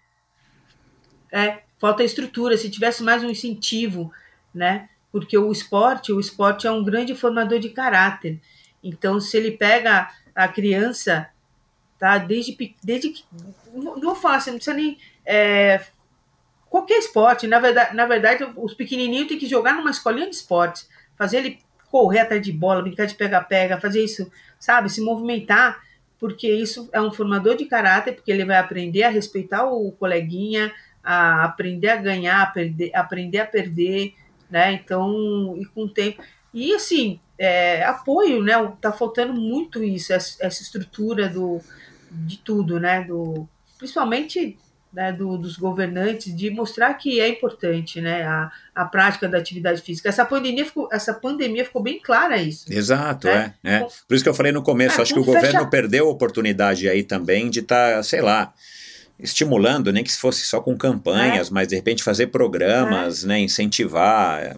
É, 1.32 1.58
falta 1.82 2.04
estrutura, 2.04 2.56
se 2.56 2.70
tivesse 2.70 3.02
mais 3.02 3.24
um 3.24 3.30
incentivo, 3.30 4.12
né? 4.54 4.88
Porque 5.10 5.36
o 5.36 5.50
esporte, 5.50 6.12
o 6.12 6.20
esporte 6.20 6.64
é 6.64 6.70
um 6.70 6.84
grande 6.84 7.12
formador 7.12 7.58
de 7.58 7.70
caráter. 7.70 8.40
Então, 8.80 9.18
se 9.18 9.36
ele 9.36 9.50
pega 9.50 10.08
a 10.32 10.46
criança, 10.46 11.28
tá? 11.98 12.18
Desde, 12.18 12.56
desde 12.84 13.08
que. 13.08 13.24
Não 13.74 14.00
vou 14.00 14.14
falar 14.14 14.36
assim, 14.36 14.50
não 14.50 14.58
precisa 14.58 14.76
nem 14.76 14.96
é, 15.26 15.84
qualquer 16.70 16.98
esporte. 16.98 17.48
Na 17.48 17.58
verdade, 17.58 17.96
na 17.96 18.06
verdade, 18.06 18.46
os 18.56 18.74
pequenininhos 18.74 19.26
têm 19.26 19.38
que 19.38 19.48
jogar 19.48 19.74
numa 19.74 19.90
escolinha 19.90 20.30
de 20.30 20.36
esportes, 20.36 20.88
fazer 21.16 21.38
ele 21.38 21.58
correr 21.90 22.20
atrás 22.20 22.40
de 22.40 22.52
bola, 22.52 22.80
brincar 22.80 23.06
de 23.06 23.16
pega-pega, 23.16 23.80
fazer 23.80 24.04
isso, 24.04 24.30
sabe, 24.56 24.88
se 24.88 25.00
movimentar, 25.00 25.82
porque 26.20 26.48
isso 26.48 26.88
é 26.92 27.02
um 27.02 27.10
formador 27.10 27.56
de 27.56 27.64
caráter, 27.64 28.14
porque 28.14 28.30
ele 28.30 28.44
vai 28.44 28.56
aprender 28.56 29.02
a 29.02 29.10
respeitar 29.10 29.64
o 29.64 29.90
coleguinha, 29.90 30.72
a 31.02 31.44
aprender 31.44 31.88
a 31.88 31.96
ganhar, 31.96 32.42
a 32.42 32.46
perder, 32.46 32.94
aprender 32.94 33.38
a 33.38 33.46
perder, 33.46 34.14
né? 34.50 34.72
Então, 34.72 35.56
e 35.58 35.64
com 35.64 35.84
o 35.84 35.88
tempo. 35.88 36.22
E 36.52 36.74
assim, 36.74 37.18
é, 37.38 37.82
apoio, 37.84 38.42
né? 38.42 38.52
Tá 38.80 38.92
faltando 38.92 39.32
muito 39.32 39.82
isso, 39.82 40.12
essa, 40.12 40.36
essa 40.44 40.62
estrutura 40.62 41.28
do, 41.28 41.60
de 42.10 42.38
tudo, 42.38 42.78
né? 42.78 43.02
Do, 43.02 43.48
principalmente 43.78 44.56
né, 44.92 45.10
do, 45.10 45.38
dos 45.38 45.56
governantes 45.56 46.36
de 46.36 46.50
mostrar 46.50 46.92
que 46.94 47.18
é 47.18 47.26
importante 47.26 48.00
né, 48.00 48.24
a, 48.24 48.52
a 48.74 48.84
prática 48.84 49.26
da 49.26 49.38
atividade 49.38 49.80
física. 49.80 50.08
Essa 50.08 50.24
pandemia 50.24 50.66
ficou, 50.66 50.88
essa 50.92 51.14
pandemia 51.14 51.64
ficou 51.64 51.82
bem 51.82 51.98
clara 51.98 52.36
isso. 52.36 52.70
Exato, 52.70 53.26
né? 53.26 53.54
é, 53.64 53.76
é. 53.76 53.86
Por 54.06 54.14
isso 54.14 54.22
que 54.22 54.28
eu 54.28 54.34
falei 54.34 54.52
no 54.52 54.62
começo, 54.62 54.98
é, 54.98 55.02
acho 55.02 55.14
que 55.14 55.20
o 55.20 55.24
fecha... 55.24 55.38
governo 55.40 55.70
perdeu 55.70 56.08
a 56.08 56.10
oportunidade 56.10 56.88
aí 56.88 57.02
também 57.02 57.48
de 57.48 57.60
estar, 57.60 57.96
tá, 57.96 58.02
sei 58.02 58.20
lá, 58.20 58.52
estimulando, 59.22 59.92
nem 59.92 60.02
que 60.02 60.12
fosse 60.12 60.44
só 60.44 60.60
com 60.60 60.76
campanhas, 60.76 61.48
é. 61.48 61.50
mas 61.52 61.68
de 61.68 61.76
repente 61.76 62.02
fazer 62.02 62.26
programas, 62.26 63.24
é. 63.24 63.28
né, 63.28 63.40
incentivar 63.40 64.56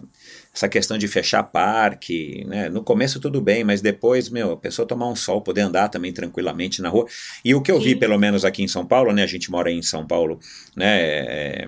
essa 0.53 0.69
questão 0.69 0.97
de 0.97 1.05
fechar 1.07 1.43
parque, 1.43 2.45
né? 2.47 2.69
No 2.69 2.81
começo 2.81 3.19
tudo 3.19 3.41
bem, 3.41 3.65
mas 3.65 3.81
depois, 3.81 4.29
meu, 4.29 4.53
a 4.53 4.57
pessoa 4.57 4.87
tomar 4.87 5.09
um 5.09 5.15
sol, 5.15 5.41
poder 5.41 5.61
andar 5.61 5.89
também 5.89 6.13
tranquilamente 6.13 6.81
na 6.81 6.87
rua. 6.87 7.05
E 7.43 7.53
o 7.53 7.61
que 7.61 7.69
eu 7.69 7.77
Sim. 7.77 7.83
vi, 7.83 7.95
pelo 7.97 8.17
menos 8.17 8.45
aqui 8.45 8.63
em 8.63 8.67
São 8.67 8.85
Paulo, 8.85 9.11
né? 9.11 9.23
A 9.23 9.27
gente 9.27 9.51
mora 9.51 9.69
em 9.69 9.81
São 9.81 10.07
Paulo, 10.07 10.39
né? 10.73 11.01
É, 11.01 11.67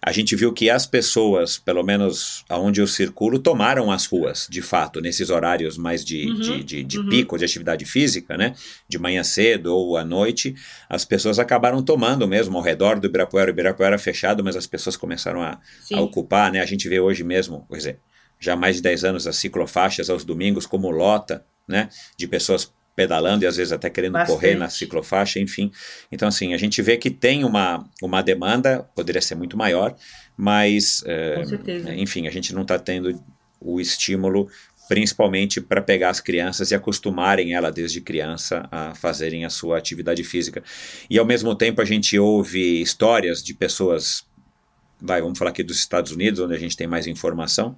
a 0.00 0.12
gente 0.12 0.36
viu 0.36 0.52
que 0.52 0.70
as 0.70 0.86
pessoas, 0.86 1.58
pelo 1.58 1.82
menos 1.82 2.44
aonde 2.48 2.80
eu 2.80 2.86
circulo, 2.86 3.38
tomaram 3.38 3.90
as 3.90 4.06
ruas, 4.06 4.46
de 4.50 4.62
fato, 4.62 5.00
nesses 5.00 5.30
horários 5.30 5.76
mais 5.76 6.04
de, 6.04 6.26
uhum, 6.26 6.40
de, 6.40 6.64
de, 6.64 6.82
de 6.84 6.98
uhum. 6.98 7.08
pico 7.08 7.38
de 7.38 7.44
atividade 7.44 7.84
física, 7.84 8.36
né? 8.36 8.54
De 8.88 8.98
manhã 8.98 9.22
cedo 9.22 9.74
ou 9.74 9.96
à 9.96 10.04
noite, 10.04 10.54
as 10.88 11.04
pessoas 11.04 11.38
acabaram 11.38 11.82
tomando 11.82 12.26
mesmo 12.26 12.56
ao 12.56 12.62
redor 12.62 12.98
do 13.00 13.06
Ibirapuera. 13.06 13.50
O 13.50 13.54
Ibirapuera 13.54 13.98
fechado, 13.98 14.44
mas 14.44 14.56
as 14.56 14.66
pessoas 14.66 14.96
começaram 14.96 15.42
a, 15.42 15.58
a 15.92 16.00
ocupar, 16.00 16.52
né? 16.52 16.60
A 16.60 16.66
gente 16.66 16.88
vê 16.88 17.00
hoje 17.00 17.24
mesmo, 17.24 17.66
quer 17.70 17.76
dizer, 17.76 18.00
já 18.38 18.52
há 18.52 18.56
mais 18.56 18.76
de 18.76 18.82
10 18.82 19.04
anos 19.04 19.26
as 19.26 19.36
ciclofaixas 19.36 20.10
aos 20.10 20.24
domingos 20.24 20.66
como 20.66 20.90
lota, 20.90 21.44
né? 21.66 21.88
De 22.16 22.28
pessoas 22.28 22.72
pedalando 22.96 23.44
e 23.44 23.46
às 23.46 23.56
vezes 23.56 23.72
até 23.72 23.90
querendo 23.90 24.14
Bastante. 24.14 24.34
correr 24.34 24.54
na 24.56 24.70
ciclofaixa, 24.70 25.38
enfim. 25.38 25.70
Então, 26.10 26.26
assim, 26.26 26.54
a 26.54 26.56
gente 26.56 26.80
vê 26.80 26.96
que 26.96 27.10
tem 27.10 27.44
uma, 27.44 27.86
uma 28.02 28.22
demanda, 28.22 28.88
poderia 28.94 29.20
ser 29.20 29.34
muito 29.34 29.56
maior, 29.56 29.94
mas, 30.36 31.04
é, 31.06 31.42
enfim, 31.96 32.26
a 32.26 32.30
gente 32.30 32.54
não 32.54 32.62
está 32.62 32.78
tendo 32.78 33.22
o 33.60 33.80
estímulo 33.80 34.48
principalmente 34.88 35.60
para 35.60 35.82
pegar 35.82 36.10
as 36.10 36.20
crianças 36.20 36.70
e 36.70 36.74
acostumarem 36.74 37.54
ela 37.54 37.72
desde 37.72 38.00
criança 38.00 38.68
a 38.70 38.94
fazerem 38.94 39.44
a 39.44 39.50
sua 39.50 39.76
atividade 39.76 40.22
física. 40.22 40.62
E 41.10 41.18
ao 41.18 41.26
mesmo 41.26 41.54
tempo 41.54 41.82
a 41.82 41.84
gente 41.84 42.16
ouve 42.18 42.80
histórias 42.80 43.42
de 43.42 43.52
pessoas, 43.52 44.24
vai, 45.00 45.20
vamos 45.20 45.38
falar 45.38 45.50
aqui 45.50 45.64
dos 45.64 45.78
Estados 45.78 46.12
Unidos, 46.12 46.38
onde 46.38 46.54
a 46.54 46.58
gente 46.58 46.76
tem 46.76 46.86
mais 46.86 47.06
informação, 47.08 47.76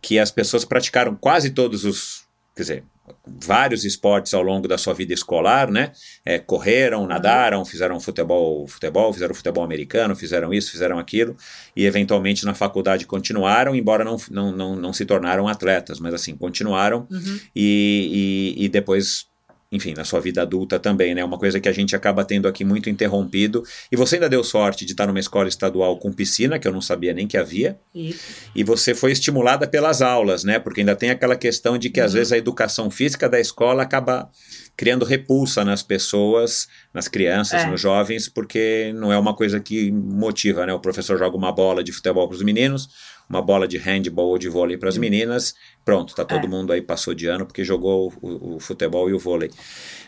que 0.00 0.18
as 0.18 0.30
pessoas 0.30 0.64
praticaram 0.64 1.16
quase 1.16 1.50
todos 1.50 1.84
os, 1.84 2.17
quer 2.58 2.62
dizer, 2.62 2.84
vários 3.24 3.84
esportes 3.84 4.34
ao 4.34 4.42
longo 4.42 4.66
da 4.66 4.76
sua 4.76 4.92
vida 4.92 5.14
escolar, 5.14 5.70
né? 5.70 5.92
É, 6.24 6.40
correram, 6.40 7.06
nadaram, 7.06 7.64
fizeram 7.64 8.00
futebol, 8.00 8.66
futebol, 8.66 9.12
fizeram 9.12 9.32
futebol 9.32 9.62
americano, 9.62 10.16
fizeram 10.16 10.52
isso, 10.52 10.72
fizeram 10.72 10.98
aquilo, 10.98 11.36
e 11.76 11.86
eventualmente 11.86 12.44
na 12.44 12.54
faculdade 12.54 13.06
continuaram, 13.06 13.76
embora 13.76 14.04
não, 14.04 14.16
não, 14.28 14.50
não, 14.50 14.74
não 14.74 14.92
se 14.92 15.04
tornaram 15.04 15.46
atletas, 15.46 16.00
mas 16.00 16.12
assim, 16.12 16.36
continuaram 16.36 17.06
uhum. 17.08 17.40
e, 17.54 18.56
e, 18.58 18.64
e 18.64 18.68
depois 18.68 19.27
enfim, 19.70 19.92
na 19.94 20.04
sua 20.04 20.18
vida 20.18 20.40
adulta 20.40 20.78
também, 20.78 21.14
né? 21.14 21.22
Uma 21.22 21.36
coisa 21.36 21.60
que 21.60 21.68
a 21.68 21.72
gente 21.72 21.94
acaba 21.94 22.24
tendo 22.24 22.48
aqui 22.48 22.64
muito 22.64 22.88
interrompido. 22.88 23.62
E 23.92 23.96
você 23.96 24.16
ainda 24.16 24.28
deu 24.28 24.42
sorte 24.42 24.86
de 24.86 24.92
estar 24.92 25.06
numa 25.06 25.20
escola 25.20 25.46
estadual 25.46 25.98
com 25.98 26.10
piscina, 26.10 26.58
que 26.58 26.66
eu 26.66 26.72
não 26.72 26.80
sabia 26.80 27.12
nem 27.12 27.26
que 27.26 27.36
havia. 27.36 27.78
Isso. 27.94 28.18
E 28.54 28.64
você 28.64 28.94
foi 28.94 29.12
estimulada 29.12 29.68
pelas 29.68 30.00
aulas, 30.00 30.42
né? 30.42 30.58
Porque 30.58 30.80
ainda 30.80 30.96
tem 30.96 31.10
aquela 31.10 31.36
questão 31.36 31.76
de 31.76 31.90
que 31.90 32.00
uhum. 32.00 32.06
às 32.06 32.14
vezes 32.14 32.32
a 32.32 32.38
educação 32.38 32.90
física 32.90 33.28
da 33.28 33.38
escola 33.38 33.82
acaba 33.82 34.30
criando 34.74 35.04
repulsa 35.04 35.64
nas 35.64 35.82
pessoas, 35.82 36.68
nas 36.94 37.06
crianças, 37.06 37.62
é. 37.64 37.66
nos 37.66 37.80
jovens, 37.80 38.28
porque 38.28 38.92
não 38.94 39.12
é 39.12 39.18
uma 39.18 39.34
coisa 39.34 39.60
que 39.60 39.90
motiva, 39.90 40.64
né? 40.64 40.72
O 40.72 40.80
professor 40.80 41.18
joga 41.18 41.36
uma 41.36 41.52
bola 41.52 41.84
de 41.84 41.92
futebol 41.92 42.26
para 42.26 42.36
os 42.36 42.42
meninos, 42.42 42.88
uma 43.28 43.42
bola 43.42 43.68
de 43.68 43.76
handball 43.76 44.28
ou 44.28 44.38
de 44.38 44.48
vôlei 44.48 44.78
para 44.78 44.88
as 44.88 44.96
meninas, 44.96 45.54
pronto, 45.84 46.14
tá 46.14 46.24
todo 46.24 46.46
é. 46.46 46.48
mundo 46.48 46.72
aí 46.72 46.80
passou 46.80 47.14
de 47.14 47.26
ano 47.26 47.44
porque 47.44 47.62
jogou 47.62 48.12
o, 48.22 48.56
o, 48.56 48.60
futebol 48.60 49.10
e 49.10 49.12
o 49.12 49.18
vôlei. 49.18 49.50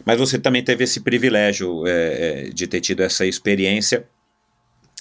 Mas 0.04 0.18
você 0.18 0.38
também 0.38 0.64
teve 0.64 0.84
esse 0.84 1.00
privilégio 1.00 1.86
é, 1.86 1.90
é 1.92 2.50
de 2.50 2.66
ter 2.66 2.80
tido 2.80 3.02
essa 3.02 3.26
experiência. 3.26 4.08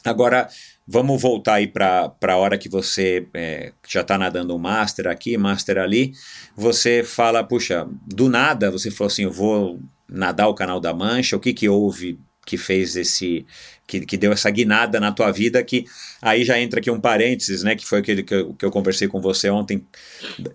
Agora, 0.03 0.49
vamos 0.87 1.21
voltar 1.21 1.55
aí 1.55 1.67
para 1.67 2.11
a 2.21 2.35
hora 2.35 2.57
que 2.57 2.67
você 2.67 3.27
é, 3.33 3.73
já 3.87 4.01
está 4.01 4.17
nadando 4.17 4.55
um 4.55 4.59
master 4.59 5.07
aqui, 5.07 5.37
master 5.37 5.77
ali. 5.77 6.13
Você 6.55 7.03
fala, 7.03 7.43
puxa, 7.43 7.87
do 8.05 8.27
nada 8.27 8.71
você 8.71 8.89
falou 8.89 9.07
assim: 9.07 9.23
eu 9.23 9.31
vou 9.31 9.79
nadar 10.09 10.47
o 10.47 10.55
Canal 10.55 10.79
da 10.79 10.93
Mancha. 10.93 11.35
O 11.35 11.39
que, 11.39 11.53
que 11.53 11.69
houve 11.69 12.19
que 12.45 12.57
fez 12.57 12.95
esse 12.95 13.45
que, 13.89 14.05
que 14.05 14.17
deu 14.17 14.31
essa 14.31 14.49
guinada 14.51 14.99
na 14.99 15.11
tua 15.11 15.31
vida, 15.31 15.63
que 15.63 15.85
aí 16.21 16.45
já 16.45 16.59
entra 16.59 16.79
aqui 16.79 16.91
um 16.91 16.99
parênteses, 16.99 17.63
né, 17.63 17.75
que 17.75 17.85
foi 17.85 17.99
aquele 17.99 18.21
que 18.21 18.35
eu, 18.35 18.53
que 18.53 18.63
eu 18.63 18.69
conversei 18.69 19.07
com 19.07 19.19
você 19.19 19.49
ontem. 19.49 19.83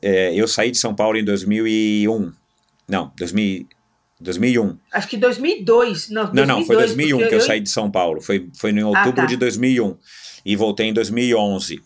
É, 0.01 0.33
eu 0.33 0.47
saí 0.47 0.71
de 0.71 0.79
São 0.79 0.95
Paulo 0.95 1.19
em 1.19 1.25
2001. 1.25 2.33
Não, 2.89 3.13
2000, 3.19 3.67
2001. 4.21 4.79
Acho 4.93 5.09
que 5.09 5.17
2002. 5.17 6.11
Não, 6.11 6.23
2002, 6.27 6.49
não, 6.49 6.59
não 6.61 6.67
foi 6.67 6.77
2001 6.77 7.19
que 7.19 7.25
eu, 7.25 7.31
eu, 7.31 7.41
saí 7.41 7.61
de 7.61 7.69
São 7.71 7.91
Paulo. 7.91 8.21
Foi, 8.21 8.49
foi 8.55 8.71
em 8.71 8.85
outubro 8.85 9.23
ah, 9.23 9.25
tá. 9.25 9.27
de 9.27 9.37
2001. 9.37 9.97
E 10.47 10.55
voltei 10.55 10.87
em 10.87 10.93
2011. 10.93 11.77
Uh, 11.77 11.83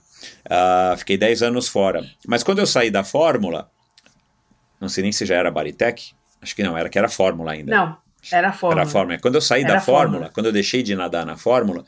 ah, 0.51 0.95
fiquei 0.99 1.17
10 1.17 1.43
anos 1.43 1.67
fora. 1.67 2.05
Mas 2.27 2.43
quando 2.43 2.59
eu 2.59 2.67
saí 2.67 2.91
da 2.91 3.03
Fórmula, 3.03 3.71
não 4.79 4.89
sei 4.89 5.03
nem 5.03 5.13
se 5.13 5.25
já 5.25 5.37
era 5.37 5.51
Baritec, 5.51 6.11
acho 6.43 6.55
que 6.55 6.63
não, 6.63 6.77
era 6.77 6.91
que 6.91 6.99
era 6.99 7.09
Fórmula 7.09 7.53
ainda. 7.53 7.75
Não, 7.75 7.97
era 8.33 8.49
a 8.49 8.53
Fórmula. 8.53 8.81
Era 8.81 8.89
a 8.89 8.93
Fórmula. 8.93 9.19
Quando 9.21 9.35
eu 9.37 9.41
saí 9.41 9.63
Era 9.63 9.75
da 9.75 9.81
fórmula, 9.81 10.03
fórmula, 10.03 10.31
quando 10.33 10.47
eu 10.47 10.53
deixei 10.53 10.83
de 10.83 10.95
nadar 10.95 11.25
na 11.25 11.37
Fórmula, 11.37 11.85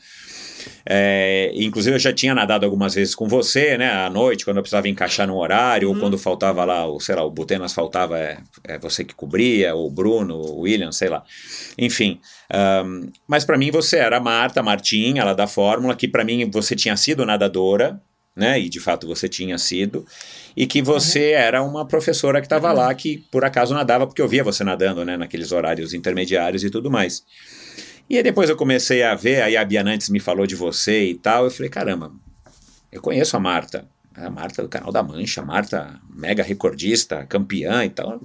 é, 0.85 1.51
inclusive 1.55 1.95
eu 1.95 1.99
já 1.99 2.13
tinha 2.13 2.33
nadado 2.33 2.65
algumas 2.65 2.95
vezes 2.95 3.15
com 3.15 3.27
você, 3.27 3.77
né, 3.77 3.91
à 3.91 4.09
noite, 4.09 4.45
quando 4.45 4.57
eu 4.57 4.63
precisava 4.63 4.87
encaixar 4.87 5.27
no 5.27 5.37
horário, 5.37 5.89
uhum. 5.89 5.95
ou 5.95 5.99
quando 5.99 6.17
faltava 6.17 6.63
lá, 6.63 6.85
o, 6.85 6.99
sei 6.99 7.15
lá, 7.15 7.23
o 7.23 7.31
Butenas 7.31 7.73
faltava, 7.73 8.17
é, 8.17 8.37
é 8.63 8.77
você 8.77 9.03
que 9.03 9.15
cobria, 9.15 9.75
o 9.75 9.89
Bruno, 9.89 10.35
o 10.35 10.61
William, 10.61 10.91
sei 10.91 11.09
lá. 11.09 11.23
Enfim, 11.77 12.19
um, 12.85 13.11
mas 13.27 13.45
para 13.45 13.57
mim 13.57 13.71
você 13.71 13.97
era 13.97 14.17
a 14.17 14.21
Marta, 14.21 14.59
a 14.59 14.63
Martinha, 14.63 15.21
ela 15.21 15.33
da 15.33 15.47
Fórmula, 15.47 15.95
que 15.95 16.07
para 16.07 16.23
mim 16.23 16.49
você 16.49 16.75
tinha 16.75 16.95
sido 16.97 17.25
nadadora, 17.25 18.01
né? 18.35 18.59
E 18.59 18.69
de 18.69 18.79
fato 18.79 19.07
você 19.07 19.27
tinha 19.27 19.57
sido, 19.57 20.05
e 20.55 20.67
que 20.67 20.81
você 20.81 21.31
uhum. 21.31 21.39
era 21.39 21.63
uma 21.63 21.85
professora 21.85 22.39
que 22.41 22.45
estava 22.45 22.69
uhum. 22.69 22.77
lá 22.77 22.93
que 22.93 23.19
por 23.31 23.43
acaso 23.43 23.73
nadava, 23.73 24.05
porque 24.07 24.21
eu 24.21 24.27
via 24.27 24.43
você 24.43 24.63
nadando, 24.63 25.05
né? 25.05 25.17
Naqueles 25.17 25.51
horários 25.51 25.93
intermediários 25.93 26.63
e 26.63 26.69
tudo 26.69 26.89
mais. 26.89 27.23
E 28.09 28.17
aí 28.17 28.23
depois 28.23 28.49
eu 28.49 28.55
comecei 28.55 29.03
a 29.03 29.15
ver, 29.15 29.41
aí 29.41 29.55
a 29.55 29.63
Bianantes 29.63 30.09
me 30.09 30.19
falou 30.19 30.45
de 30.45 30.55
você 30.55 31.05
e 31.05 31.15
tal, 31.15 31.45
eu 31.45 31.51
falei, 31.51 31.69
caramba, 31.69 32.11
eu 32.91 33.01
conheço 33.01 33.37
a 33.37 33.39
Marta, 33.39 33.87
a 34.13 34.29
Marta 34.29 34.61
do 34.61 34.67
canal 34.67 34.91
da 34.91 35.01
Mancha, 35.01 35.41
a 35.41 35.45
Marta 35.45 35.99
mega 36.13 36.43
recordista, 36.43 37.25
campeã 37.25 37.85
e 37.85 37.89
tal. 37.89 38.21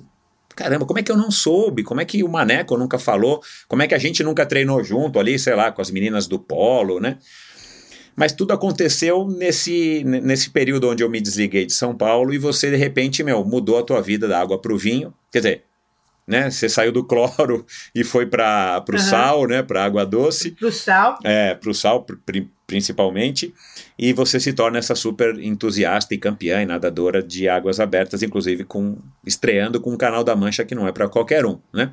Caramba, 0.56 0.86
como 0.86 0.98
é 0.98 1.02
que 1.02 1.12
eu 1.12 1.16
não 1.16 1.30
soube? 1.30 1.84
Como 1.84 2.00
é 2.00 2.04
que 2.04 2.24
o 2.24 2.28
Maneco 2.28 2.76
nunca 2.78 2.98
falou? 2.98 3.42
Como 3.68 3.82
é 3.82 3.86
que 3.86 3.94
a 3.94 3.98
gente 3.98 4.24
nunca 4.24 4.46
treinou 4.46 4.82
junto 4.82 5.20
ali, 5.20 5.38
sei 5.38 5.54
lá, 5.54 5.70
com 5.70 5.82
as 5.82 5.90
meninas 5.90 6.26
do 6.26 6.38
polo, 6.38 6.98
né? 6.98 7.18
Mas 8.16 8.32
tudo 8.32 8.52
aconteceu 8.52 9.28
nesse, 9.28 10.02
nesse 10.04 10.48
período 10.50 10.88
onde 10.88 11.02
eu 11.02 11.10
me 11.10 11.20
desliguei 11.20 11.66
de 11.66 11.74
São 11.74 11.94
Paulo 11.94 12.32
e 12.32 12.38
você, 12.38 12.70
de 12.70 12.76
repente, 12.76 13.22
meu, 13.22 13.44
mudou 13.44 13.78
a 13.78 13.82
tua 13.82 14.00
vida 14.00 14.26
da 14.26 14.40
água 14.40 14.58
para 14.58 14.72
o 14.72 14.78
vinho. 14.78 15.12
Quer 15.30 15.38
dizer, 15.38 15.64
né? 16.26 16.50
Você 16.50 16.68
saiu 16.68 16.90
do 16.90 17.04
cloro 17.06 17.64
e 17.94 18.02
foi 18.02 18.26
para 18.26 18.82
o 18.88 18.92
uhum. 18.92 18.98
sal, 18.98 19.46
né? 19.46 19.62
Para 19.62 19.84
água 19.84 20.04
doce. 20.04 20.52
Para 20.52 20.68
o 20.68 20.72
sal. 20.72 21.18
É, 21.22 21.54
para 21.54 21.70
o 21.70 21.74
sal 21.74 22.04
principalmente. 22.66 23.54
E 23.98 24.12
você 24.12 24.40
se 24.40 24.52
torna 24.52 24.78
essa 24.78 24.94
super 24.94 25.38
entusiasta 25.38 26.14
e 26.14 26.18
campeã 26.18 26.62
e 26.62 26.66
nadadora 26.66 27.22
de 27.22 27.48
águas 27.48 27.78
abertas, 27.78 28.22
inclusive 28.22 28.64
com 28.64 28.98
estreando 29.24 29.80
com 29.80 29.92
o 29.92 29.98
Canal 29.98 30.24
da 30.24 30.34
Mancha, 30.34 30.64
que 30.64 30.74
não 30.74 30.88
é 30.88 30.92
para 30.92 31.08
qualquer 31.08 31.46
um, 31.46 31.58
né? 31.72 31.92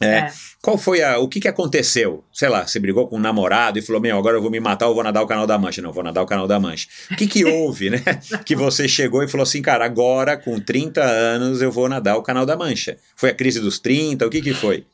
É, 0.00 0.06
é. 0.06 0.32
Qual 0.62 0.76
foi 0.76 1.02
a. 1.02 1.18
O 1.18 1.28
que, 1.28 1.40
que 1.40 1.48
aconteceu? 1.48 2.24
Sei 2.32 2.48
lá, 2.48 2.66
você 2.66 2.78
brigou 2.78 3.06
com 3.08 3.16
um 3.16 3.20
namorado 3.20 3.78
e 3.78 3.82
falou: 3.82 4.00
Meu, 4.00 4.18
agora 4.18 4.36
eu 4.36 4.42
vou 4.42 4.50
me 4.50 4.60
matar, 4.60 4.86
eu 4.86 4.94
vou 4.94 5.02
nadar 5.02 5.22
o 5.22 5.26
canal 5.26 5.46
da 5.46 5.58
Mancha. 5.58 5.80
Não, 5.80 5.92
vou 5.92 6.02
nadar 6.02 6.22
o 6.22 6.26
canal 6.26 6.46
da 6.46 6.60
Mancha. 6.60 6.88
O 7.10 7.16
que, 7.16 7.26
que 7.26 7.44
houve, 7.46 7.90
né? 7.90 8.02
que 8.44 8.54
você 8.54 8.86
chegou 8.88 9.22
e 9.22 9.28
falou 9.28 9.42
assim: 9.42 9.62
Cara, 9.62 9.84
agora 9.84 10.36
com 10.36 10.60
30 10.60 11.02
anos 11.02 11.62
eu 11.62 11.70
vou 11.70 11.88
nadar 11.88 12.16
o 12.16 12.22
canal 12.22 12.44
da 12.44 12.56
Mancha. 12.56 12.98
Foi 13.14 13.30
a 13.30 13.34
crise 13.34 13.60
dos 13.60 13.78
30? 13.78 14.26
O 14.26 14.30
que, 14.30 14.42
que 14.42 14.52
foi? 14.52 14.84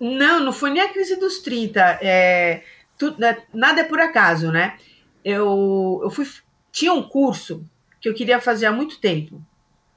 Não, 0.00 0.40
não 0.40 0.52
foi 0.52 0.70
nem 0.70 0.82
a 0.82 0.88
crise 0.88 1.16
dos 1.16 1.38
30. 1.38 1.80
É, 2.02 2.62
tudo, 2.96 3.18
né, 3.18 3.38
nada 3.52 3.80
é 3.80 3.84
por 3.84 4.00
acaso, 4.00 4.50
né? 4.50 4.76
Eu, 5.24 6.00
eu 6.02 6.10
fui, 6.10 6.26
tinha 6.72 6.92
um 6.92 7.02
curso 7.02 7.64
que 8.00 8.08
eu 8.08 8.14
queria 8.14 8.40
fazer 8.40 8.66
há 8.66 8.72
muito 8.72 9.00
tempo, 9.00 9.42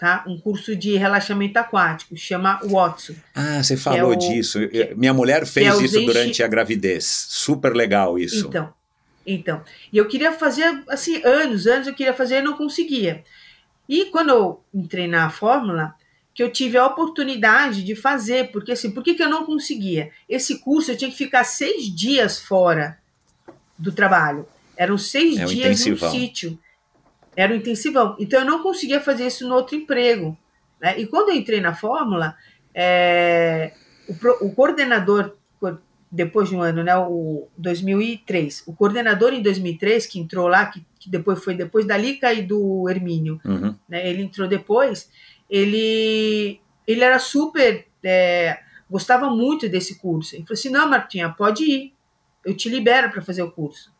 tá? 0.01 0.23
Um 0.25 0.35
curso 0.35 0.75
de 0.75 0.97
relaxamento 0.97 1.59
aquático, 1.59 2.17
chama 2.17 2.59
Watson. 2.63 3.13
Ah, 3.35 3.61
você 3.61 3.77
falou 3.77 4.11
é 4.11 4.15
o, 4.15 4.19
disso. 4.19 4.67
Que, 4.67 4.95
Minha 4.95 5.13
mulher 5.13 5.45
fez 5.45 5.79
é 5.79 5.83
isso 5.83 6.01
durante 6.03 6.41
a 6.41 6.47
gravidez. 6.47 7.05
Super 7.29 7.75
legal 7.75 8.17
isso. 8.17 8.47
Então, 8.47 8.73
então. 9.27 9.61
E 9.93 9.99
eu 9.99 10.07
queria 10.07 10.31
fazer, 10.31 10.83
assim, 10.89 11.23
anos, 11.23 11.67
anos 11.67 11.85
eu 11.85 11.93
queria 11.93 12.15
fazer 12.15 12.39
e 12.39 12.41
não 12.41 12.57
conseguia. 12.57 13.23
E 13.87 14.05
quando 14.05 14.29
eu 14.29 14.63
entrei 14.73 15.07
na 15.07 15.29
fórmula, 15.29 15.93
que 16.33 16.41
eu 16.41 16.51
tive 16.51 16.79
a 16.79 16.87
oportunidade 16.87 17.83
de 17.83 17.95
fazer, 17.95 18.51
porque 18.51 18.71
assim, 18.71 18.89
por 18.89 19.03
que, 19.03 19.13
que 19.13 19.21
eu 19.21 19.29
não 19.29 19.45
conseguia? 19.45 20.09
Esse 20.27 20.57
curso 20.57 20.89
eu 20.89 20.97
tinha 20.97 21.11
que 21.11 21.17
ficar 21.17 21.43
seis 21.43 21.95
dias 21.95 22.39
fora 22.39 22.97
do 23.77 23.91
trabalho. 23.91 24.47
Eram 24.75 24.97
seis 24.97 25.37
é 25.37 25.45
dias 25.45 25.85
no 25.85 26.09
sítio. 26.09 26.57
Era 27.35 27.53
um 27.53 27.57
intensivão. 27.57 28.15
Então 28.19 28.39
eu 28.39 28.45
não 28.45 28.61
conseguia 28.61 28.99
fazer 28.99 29.27
isso 29.27 29.47
no 29.47 29.55
outro 29.55 29.75
emprego. 29.75 30.37
Né? 30.79 30.99
E 30.99 31.07
quando 31.07 31.29
eu 31.29 31.35
entrei 31.35 31.61
na 31.61 31.73
Fórmula, 31.73 32.35
é, 32.73 33.73
o, 34.07 34.47
o, 34.47 34.53
coordenador, 34.53 35.35
depois 36.11 36.49
de 36.49 36.55
um 36.55 36.61
ano, 36.61 36.83
né, 36.83 36.97
o 36.97 37.47
2003, 37.57 38.63
o 38.67 38.73
coordenador 38.73 39.33
em 39.33 39.41
2003, 39.41 40.05
que 40.05 40.19
entrou 40.19 40.47
lá, 40.47 40.65
que, 40.65 40.83
que 40.99 41.09
depois 41.09 41.41
foi 41.41 41.53
depois 41.53 41.85
da 41.85 41.95
Lica 41.95 42.33
e 42.33 42.41
do 42.41 42.89
Hermínio, 42.89 43.39
uhum. 43.45 43.75
né, 43.87 44.09
ele 44.09 44.23
entrou 44.23 44.47
depois, 44.47 45.09
ele, 45.49 46.59
ele 46.85 47.03
era 47.03 47.19
super. 47.19 47.87
É, 48.03 48.59
gostava 48.89 49.29
muito 49.29 49.69
desse 49.69 49.99
curso. 49.99 50.35
Ele 50.35 50.43
falou 50.43 50.59
assim: 50.59 50.69
não, 50.69 50.89
Martinha, 50.89 51.29
pode 51.29 51.63
ir, 51.63 51.93
eu 52.45 52.55
te 52.55 52.67
libero 52.67 53.09
para 53.09 53.21
fazer 53.21 53.43
o 53.43 53.51
curso. 53.51 53.93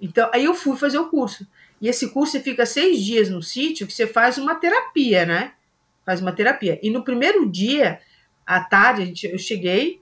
Então, 0.00 0.28
aí 0.32 0.44
eu 0.44 0.54
fui 0.54 0.76
fazer 0.76 0.98
o 0.98 1.08
curso. 1.08 1.46
E 1.80 1.88
esse 1.88 2.08
curso 2.10 2.32
você 2.32 2.40
fica 2.40 2.64
seis 2.64 3.02
dias 3.02 3.28
no 3.28 3.42
sítio 3.42 3.86
que 3.86 3.92
você 3.92 4.06
faz 4.06 4.38
uma 4.38 4.54
terapia, 4.54 5.26
né? 5.26 5.52
Faz 6.04 6.20
uma 6.20 6.32
terapia. 6.32 6.78
E 6.82 6.90
no 6.90 7.02
primeiro 7.02 7.50
dia, 7.50 8.00
à 8.46 8.60
tarde, 8.60 9.02
a 9.02 9.04
gente, 9.04 9.26
eu 9.26 9.38
cheguei 9.38 10.00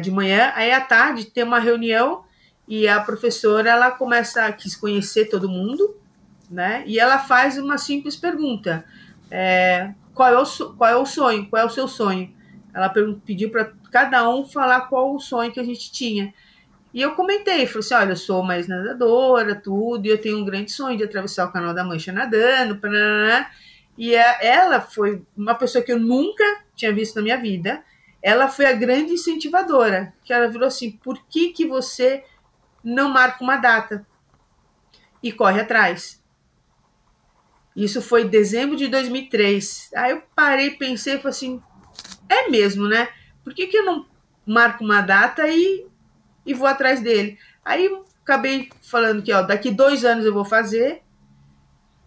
de 0.00 0.10
manhã, 0.10 0.52
aí 0.54 0.70
à 0.70 0.80
tarde 0.80 1.24
tem 1.26 1.44
uma 1.44 1.58
reunião 1.58 2.24
e 2.68 2.86
a 2.86 3.00
professora 3.00 3.70
ela 3.70 3.90
começa 3.90 4.44
a 4.44 4.52
quis 4.52 4.76
conhecer 4.76 5.26
todo 5.26 5.48
mundo, 5.48 5.96
né? 6.50 6.84
E 6.86 6.98
ela 6.98 7.18
faz 7.18 7.58
uma 7.58 7.78
simples 7.78 8.16
pergunta: 8.16 8.84
é, 9.30 9.92
qual 10.14 10.28
é 10.28 10.38
o, 10.38 10.74
qual 10.74 10.90
é 10.90 10.96
o 10.96 11.06
sonho? 11.06 11.48
Qual 11.48 11.60
é 11.60 11.64
o 11.64 11.70
seu 11.70 11.88
sonho? 11.88 12.32
Ela 12.74 12.88
pediu 13.24 13.50
para 13.50 13.72
cada 13.90 14.28
um 14.28 14.44
falar 14.44 14.82
qual 14.82 15.14
o 15.14 15.20
sonho 15.20 15.52
que 15.52 15.60
a 15.60 15.64
gente 15.64 15.90
tinha. 15.90 16.32
E 16.92 17.00
eu 17.00 17.14
comentei, 17.14 17.66
falei 17.66 17.80
assim: 17.80 17.94
olha, 17.94 18.12
eu 18.12 18.16
sou 18.16 18.42
mais 18.42 18.68
nadadora, 18.68 19.54
tudo, 19.54 20.06
e 20.06 20.10
eu 20.10 20.20
tenho 20.20 20.38
um 20.38 20.44
grande 20.44 20.70
sonho 20.70 20.96
de 20.96 21.04
atravessar 21.04 21.46
o 21.46 21.52
Canal 21.52 21.74
da 21.74 21.84
Mancha 21.84 22.12
nadando. 22.12 22.78
Paraná. 22.78 23.50
E 23.96 24.14
é, 24.14 24.46
ela 24.46 24.80
foi 24.80 25.22
uma 25.36 25.54
pessoa 25.54 25.82
que 25.82 25.92
eu 25.92 25.98
nunca 25.98 26.44
tinha 26.74 26.92
visto 26.92 27.16
na 27.16 27.22
minha 27.22 27.36
vida. 27.36 27.82
Ela 28.22 28.48
foi 28.48 28.66
a 28.66 28.72
grande 28.72 29.12
incentivadora, 29.12 30.12
que 30.24 30.32
ela 30.32 30.48
virou 30.48 30.68
assim: 30.68 30.92
por 30.92 31.18
que, 31.28 31.48
que 31.48 31.66
você 31.66 32.24
não 32.84 33.08
marca 33.08 33.42
uma 33.42 33.56
data 33.56 34.06
e 35.22 35.32
corre 35.32 35.60
atrás? 35.60 36.22
Isso 37.74 38.02
foi 38.02 38.22
em 38.22 38.28
dezembro 38.28 38.76
de 38.76 38.86
2003. 38.88 39.90
Aí 39.96 40.10
eu 40.12 40.22
parei, 40.34 40.70
pensei, 40.72 41.16
falei 41.16 41.30
assim: 41.30 41.62
é 42.28 42.48
mesmo, 42.48 42.86
né? 42.86 43.08
Por 43.42 43.54
que, 43.54 43.66
que 43.66 43.76
eu 43.76 43.84
não 43.84 44.06
marco 44.46 44.84
uma 44.84 45.00
data 45.00 45.48
e, 45.48 45.86
e 46.44 46.54
vou 46.54 46.66
atrás 46.66 47.00
dele? 47.00 47.38
Aí 47.64 47.90
acabei 48.22 48.68
falando 48.82 49.22
que 49.22 49.32
ó, 49.32 49.42
daqui 49.42 49.70
dois 49.70 50.04
anos 50.04 50.24
eu 50.24 50.32
vou 50.32 50.44
fazer. 50.44 51.02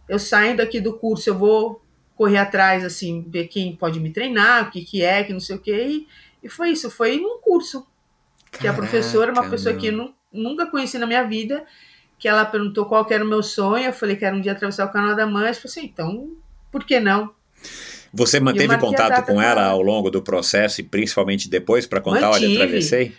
Eu 0.08 0.20
saindo 0.20 0.62
aqui 0.62 0.80
do 0.80 0.94
curso, 0.94 1.30
eu 1.30 1.38
vou 1.38 1.82
correr 2.16 2.38
atrás, 2.38 2.84
assim, 2.84 3.26
ver 3.28 3.48
quem 3.48 3.76
pode 3.76 4.00
me 4.00 4.12
treinar, 4.12 4.68
o 4.68 4.72
que, 4.72 4.84
que 4.84 5.02
é, 5.02 5.24
que 5.24 5.34
não 5.34 5.40
sei 5.40 5.56
o 5.56 5.60
quê. 5.60 5.86
E, 5.88 6.08
e 6.44 6.50
foi 6.50 6.70
isso, 6.70 6.90
foi 6.90 7.18
num 7.18 7.40
curso. 7.40 7.86
Caraca, 8.52 8.60
que 8.60 8.68
a 8.68 8.74
professora, 8.74 9.32
uma 9.32 9.50
pessoa 9.50 9.74
meu. 9.74 9.82
que 9.82 9.88
eu 9.88 10.14
nunca 10.32 10.66
conheci 10.66 10.98
na 10.98 11.06
minha 11.06 11.24
vida, 11.24 11.66
que 12.18 12.28
ela 12.28 12.46
perguntou 12.46 12.86
qual 12.86 13.06
era 13.10 13.24
o 13.24 13.28
meu 13.28 13.44
sonho, 13.44 13.86
eu 13.86 13.94
falei 13.94 14.16
que 14.16 14.24
era 14.24 14.36
um 14.36 14.42
dia 14.42 14.54
atravessar 14.54 14.86
o 14.86 14.92
Canal 14.92 15.16
da 15.16 15.26
Mancha, 15.26 15.60
eu 15.60 15.70
falei 15.70 15.72
assim, 15.72 15.86
então, 15.86 16.32
por 16.72 16.84
que 16.84 17.00
não? 17.00 17.32
Você 18.14 18.40
manteve 18.40 18.78
contato 18.78 19.26
com 19.26 19.42
ela 19.42 19.66
ao 19.66 19.82
longo 19.82 20.10
do 20.10 20.22
processo 20.22 20.80
e 20.80 20.84
principalmente 20.84 21.50
depois 21.50 21.86
para 21.86 22.00
contar, 22.00 22.30
mantive, 22.30 22.46
olha, 22.46 22.64
atravessei? 22.64 23.14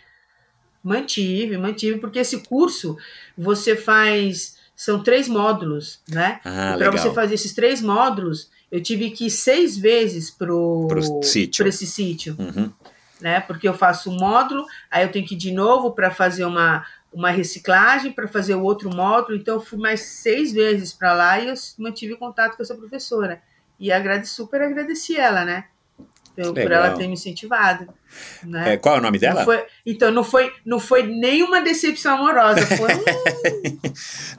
Mantive, 0.87 1.59
mantive, 1.59 1.99
porque 1.99 2.21
esse 2.21 2.39
curso 2.43 2.97
você 3.37 3.75
faz, 3.75 4.57
são 4.75 5.03
três 5.03 5.27
módulos, 5.27 6.01
né? 6.09 6.41
Ah, 6.45 6.77
para 6.79 6.91
você 6.91 7.13
fazer 7.13 7.35
esses 7.35 7.53
três 7.53 7.83
módulos, 7.83 8.49
eu 8.71 8.81
tive 8.81 9.11
que 9.11 9.27
ir 9.27 9.31
seis 9.31 9.77
vezes 9.77 10.31
para 10.31 11.69
esse 11.69 11.87
sítio. 11.87 12.37
Uhum. 12.39 12.73
Né? 13.21 13.41
Porque 13.41 13.67
eu 13.67 13.75
faço 13.75 14.11
um 14.11 14.17
módulo, 14.17 14.65
aí 14.91 15.03
eu 15.03 15.11
tenho 15.11 15.27
que 15.27 15.35
ir 15.35 15.39
de 15.39 15.51
novo 15.51 15.91
para 15.93 16.11
fazer 16.11 16.45
uma, 16.45 16.87
uma 17.13 17.31
reciclagem 17.31 18.13
para 18.13 18.29
fazer 18.29 18.55
o 18.55 18.63
outro 18.63 18.95
módulo, 18.95 19.37
então 19.37 19.55
eu 19.55 19.61
fui 19.61 19.79
mais 19.79 20.03
seis 20.03 20.53
vezes 20.53 20.93
para 20.93 21.15
lá 21.15 21.41
e 21.41 21.49
eu 21.49 21.55
mantive 21.79 22.15
contato 22.17 22.57
com 22.57 22.63
essa 22.63 22.75
professora. 22.75 23.43
E 23.81 23.91
agradeci, 23.91 24.33
super 24.35 24.63
agradeci 24.63 25.17
ela, 25.17 25.45
né? 25.45 25.65
Por, 26.37 26.53
por 26.53 26.71
ela 26.71 26.91
ter 26.91 27.07
me 27.07 27.15
incentivado. 27.15 27.89
Né? 28.45 28.75
É, 28.75 28.77
qual 28.77 28.97
é 28.97 28.99
o 28.99 29.03
nome 29.03 29.19
dela? 29.19 29.41
Não 29.41 29.45
foi, 29.45 29.65
então 29.85 30.11
não 30.11 30.25
foi, 30.25 30.53
não 30.65 30.79
foi 30.79 31.03
nenhuma 31.03 31.61
decepção 31.61 32.17
amorosa, 32.17 32.65
foi 32.67 32.95
um. 32.95 33.05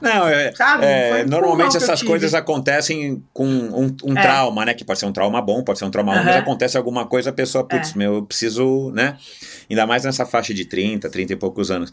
não, 0.00 0.28
é, 0.28 0.52
sabe, 0.54 0.84
é, 0.86 1.24
normalmente 1.24 1.76
essas 1.76 2.02
coisas 2.02 2.34
acontecem 2.34 3.22
com 3.32 3.46
um, 3.46 3.96
um 4.04 4.18
é. 4.18 4.22
trauma, 4.22 4.64
né? 4.64 4.74
Que 4.74 4.84
pode 4.84 4.98
ser 4.98 5.06
um 5.06 5.12
trauma 5.12 5.42
bom, 5.42 5.62
pode 5.62 5.78
ser 5.78 5.84
um 5.84 5.90
trauma 5.90 6.14
ruim, 6.14 6.24
mas 6.24 6.36
acontece 6.36 6.76
alguma 6.76 7.06
coisa, 7.06 7.30
a 7.30 7.32
pessoa, 7.32 7.64
putz, 7.64 7.94
é. 7.94 7.98
meu, 7.98 8.14
eu 8.14 8.22
preciso, 8.22 8.90
né? 8.92 9.16
Ainda 9.68 9.86
mais 9.86 10.04
nessa 10.04 10.24
faixa 10.24 10.54
de 10.54 10.64
30, 10.64 11.10
30 11.10 11.32
e 11.32 11.36
poucos 11.36 11.70
anos. 11.70 11.90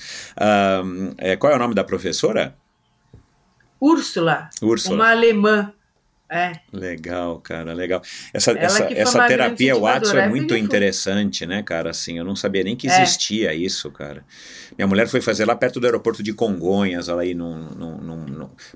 Um, 0.83 1.13
qual 1.39 1.51
é 1.51 1.55
o 1.55 1.59
nome 1.59 1.73
da 1.73 1.83
professora? 1.83 2.55
Úrsula. 3.79 4.49
Úrsula. 4.61 4.95
Uma 4.95 5.11
alemã. 5.11 5.73
É. 6.35 6.59
Legal, 6.73 7.39
cara, 7.39 7.73
legal. 7.73 8.01
Essa, 8.33 8.51
essa, 8.51 8.83
essa 8.93 9.25
terapia 9.25 9.73
Watson 9.75 10.17
é, 10.17 10.25
é 10.25 10.27
muito 10.27 10.55
interessante, 10.55 11.45
né, 11.45 11.63
cara? 11.63 11.91
Assim, 11.91 12.17
eu 12.17 12.25
não 12.25 12.35
sabia 12.35 12.63
nem 12.63 12.75
que 12.75 12.89
é. 12.89 13.01
existia 13.01 13.51
é. 13.51 13.55
isso, 13.55 13.89
cara. 13.89 14.25
Minha 14.77 14.87
mulher 14.87 15.07
foi 15.07 15.21
fazer 15.21 15.45
lá 15.45 15.55
perto 15.55 15.79
do 15.79 15.85
aeroporto 15.85 16.21
de 16.21 16.33
Congonhas, 16.33 17.07
ela 17.07 17.21
aí 17.21 17.35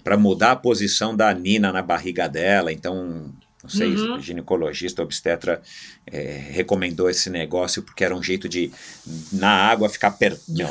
para 0.04 0.16
mudar 0.16 0.52
a 0.52 0.56
posição 0.56 1.16
da 1.16 1.34
Nina 1.34 1.72
na 1.74 1.82
barriga 1.82 2.30
dela. 2.30 2.72
Então, 2.72 3.34
não 3.62 3.70
sei, 3.70 3.94
uhum. 3.94 4.22
ginecologista, 4.22 5.04
obstetra 5.04 5.62
é, 6.08 6.48
recomendou 6.52 7.10
esse 7.10 7.30
negócio 7.30 7.84
porque 7.84 8.06
era 8.06 8.16
um 8.16 8.24
jeito 8.24 8.48
de, 8.48 8.72
na 9.34 9.50
água, 9.50 9.90
ficar 9.90 10.18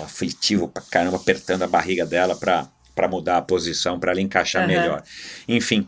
aflitivo 0.03 0.69
pra 0.69 0.83
caramba, 0.91 1.17
apertando 1.17 1.65
a 1.65 1.69
barriga 1.69 2.07
dela 2.07 2.35
para 2.35 2.67
para 2.99 3.07
mudar 3.07 3.37
a 3.37 3.43
posição, 3.43 3.97
para 3.97 4.11
ela 4.11 4.21
encaixar 4.21 4.63
uhum. 4.63 4.75
melhor. 4.75 5.05
Enfim, 5.47 5.87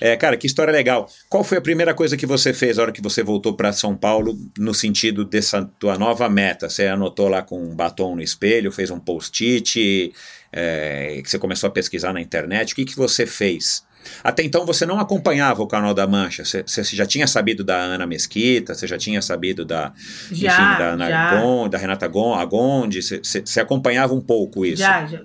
é, 0.00 0.16
cara, 0.16 0.36
que 0.36 0.44
história 0.44 0.72
legal. 0.72 1.08
Qual 1.28 1.44
foi 1.44 1.58
a 1.58 1.60
primeira 1.60 1.94
coisa 1.94 2.16
que 2.16 2.26
você 2.26 2.52
fez 2.52 2.76
na 2.76 2.82
hora 2.82 2.92
que 2.92 3.00
você 3.00 3.22
voltou 3.22 3.54
para 3.54 3.72
São 3.72 3.96
Paulo, 3.96 4.36
no 4.58 4.74
sentido 4.74 5.24
dessa 5.24 5.64
tua 5.78 5.96
nova 5.96 6.28
meta? 6.28 6.68
Você 6.68 6.88
anotou 6.88 7.28
lá 7.28 7.42
com 7.42 7.62
um 7.62 7.76
batom 7.76 8.16
no 8.16 8.22
espelho, 8.22 8.72
fez 8.72 8.90
um 8.90 8.98
post-it, 8.98 10.12
é, 10.52 11.20
que 11.22 11.30
você 11.30 11.38
começou 11.38 11.68
a 11.68 11.70
pesquisar 11.70 12.12
na 12.12 12.20
internet. 12.20 12.72
O 12.72 12.74
que, 12.76 12.84
que 12.84 12.96
você 12.96 13.24
fez? 13.24 13.86
Até 14.24 14.42
então 14.42 14.66
você 14.66 14.84
não 14.84 14.98
acompanhava 14.98 15.62
o 15.62 15.66
canal 15.68 15.94
da 15.94 16.08
Mancha. 16.08 16.42
Você, 16.44 16.82
já 16.82 17.06
tinha 17.06 17.28
sabido 17.28 17.62
da 17.62 17.76
Ana 17.76 18.04
Mesquita, 18.04 18.74
você 18.74 18.88
já 18.88 18.98
tinha 18.98 19.22
sabido 19.22 19.64
da, 19.64 19.92
já, 20.32 20.48
enfim, 20.48 20.78
da 20.78 20.88
Ana 20.90 21.40
Gon, 21.40 21.68
da 21.68 21.78
Renata 21.78 22.08
Gon, 22.08 22.34
Agonde, 22.34 23.00
você 23.00 23.60
acompanhava 23.60 24.12
um 24.12 24.20
pouco 24.20 24.66
isso? 24.66 24.82
Já, 24.82 25.06
já 25.06 25.20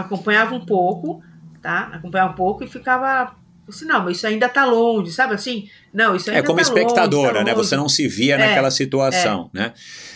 acompanhava 0.00 0.54
um 0.54 0.64
pouco, 0.64 1.22
tá? 1.62 1.90
Acompanhava 1.92 2.32
um 2.32 2.36
pouco 2.36 2.64
e 2.64 2.68
ficava 2.68 3.34
assim, 3.68 3.84
não, 3.84 4.04
mas 4.04 4.18
isso 4.18 4.26
ainda 4.26 4.46
está 4.46 4.64
longe, 4.64 5.10
sabe 5.10 5.34
assim? 5.34 5.68
Não, 5.92 6.14
isso 6.14 6.30
ainda 6.30 6.40
É 6.40 6.42
como 6.42 6.56
tá 6.56 6.62
espectadora, 6.62 7.22
longe, 7.22 7.38
tá 7.38 7.44
né? 7.44 7.52
Longe. 7.52 7.68
Você 7.68 7.76
não 7.76 7.88
se 7.88 8.06
via 8.06 8.34
é, 8.34 8.38
naquela 8.38 8.70
situação, 8.70 9.50
é. 9.54 9.58
né? 9.58 9.72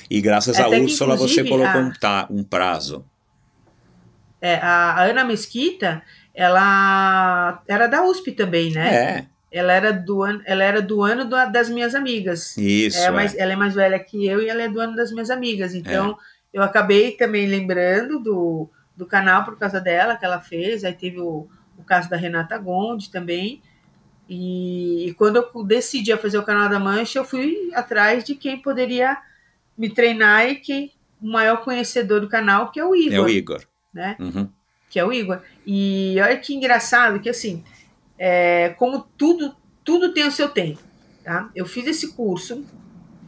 E 0.08 0.20
graças 0.20 0.58
a 0.58 0.68
Úrsula 0.68 1.16
você 1.16 1.42
colocou 1.42 1.80
a, 1.80 1.84
um, 1.84 1.92
tá, 1.92 2.26
um 2.30 2.44
prazo. 2.44 3.04
É, 4.40 4.54
a, 4.56 4.92
a, 4.92 5.02
Ana 5.04 5.24
Mesquita, 5.24 6.02
ela 6.34 7.62
era 7.66 7.86
da 7.86 8.04
USP 8.04 8.32
também, 8.32 8.72
né? 8.72 8.94
É. 8.94 9.26
Ela 9.52 9.72
era 9.72 9.92
do 9.92 10.22
ano, 10.22 10.40
ela 10.44 10.62
era 10.62 10.80
do 10.80 11.02
ano 11.02 11.24
do, 11.24 11.34
das 11.50 11.68
minhas 11.68 11.94
amigas. 11.94 12.56
Isso. 12.56 12.98
É, 12.98 13.10
mas 13.10 13.36
ela 13.36 13.52
é 13.52 13.56
mais 13.56 13.74
velha 13.74 13.98
que 13.98 14.24
eu 14.24 14.40
e 14.40 14.48
ela 14.48 14.62
é 14.62 14.68
do 14.68 14.78
ano 14.78 14.94
das 14.94 15.10
minhas 15.10 15.28
amigas. 15.28 15.74
Então, 15.74 16.12
é. 16.12 16.58
eu 16.58 16.62
acabei 16.62 17.12
também 17.12 17.48
lembrando 17.48 18.20
do 18.20 18.70
do 18.96 19.06
canal 19.06 19.44
por 19.44 19.56
causa 19.56 19.80
dela, 19.80 20.16
que 20.16 20.24
ela 20.24 20.40
fez. 20.40 20.84
Aí 20.84 20.92
teve 20.92 21.18
o, 21.18 21.48
o 21.76 21.82
caso 21.84 22.08
da 22.08 22.16
Renata 22.16 22.58
Gondi 22.58 23.10
também. 23.10 23.62
E, 24.28 25.08
e, 25.08 25.14
quando 25.14 25.36
eu 25.36 25.64
decidi 25.64 26.16
fazer 26.16 26.38
o 26.38 26.44
canal 26.44 26.68
da 26.68 26.78
Mancha, 26.78 27.18
eu 27.18 27.24
fui 27.24 27.70
atrás 27.74 28.22
de 28.22 28.36
quem 28.36 28.62
poderia 28.62 29.18
me 29.76 29.90
treinar 29.90 30.48
e 30.48 30.56
quem 30.56 30.92
o 31.20 31.26
maior 31.26 31.62
conhecedor 31.64 32.20
do 32.20 32.28
canal, 32.28 32.70
que 32.70 32.78
é 32.78 32.84
o 32.84 32.94
Igor. 32.94 33.14
É 33.14 33.20
o 33.20 33.28
Igor. 33.28 33.66
né? 33.92 34.16
Uhum. 34.18 34.48
Que 34.88 34.98
é 34.98 35.04
o 35.04 35.12
Igor. 35.12 35.40
E 35.66 36.16
olha 36.20 36.38
que 36.38 36.54
engraçado 36.54 37.20
que 37.20 37.28
assim, 37.28 37.64
é, 38.18 38.70
como 38.70 39.00
tudo, 39.18 39.54
tudo 39.84 40.14
tem 40.14 40.26
o 40.26 40.32
seu 40.32 40.48
tempo, 40.48 40.80
tá? 41.24 41.50
Eu 41.54 41.66
fiz 41.66 41.86
esse 41.86 42.12
curso 42.14 42.64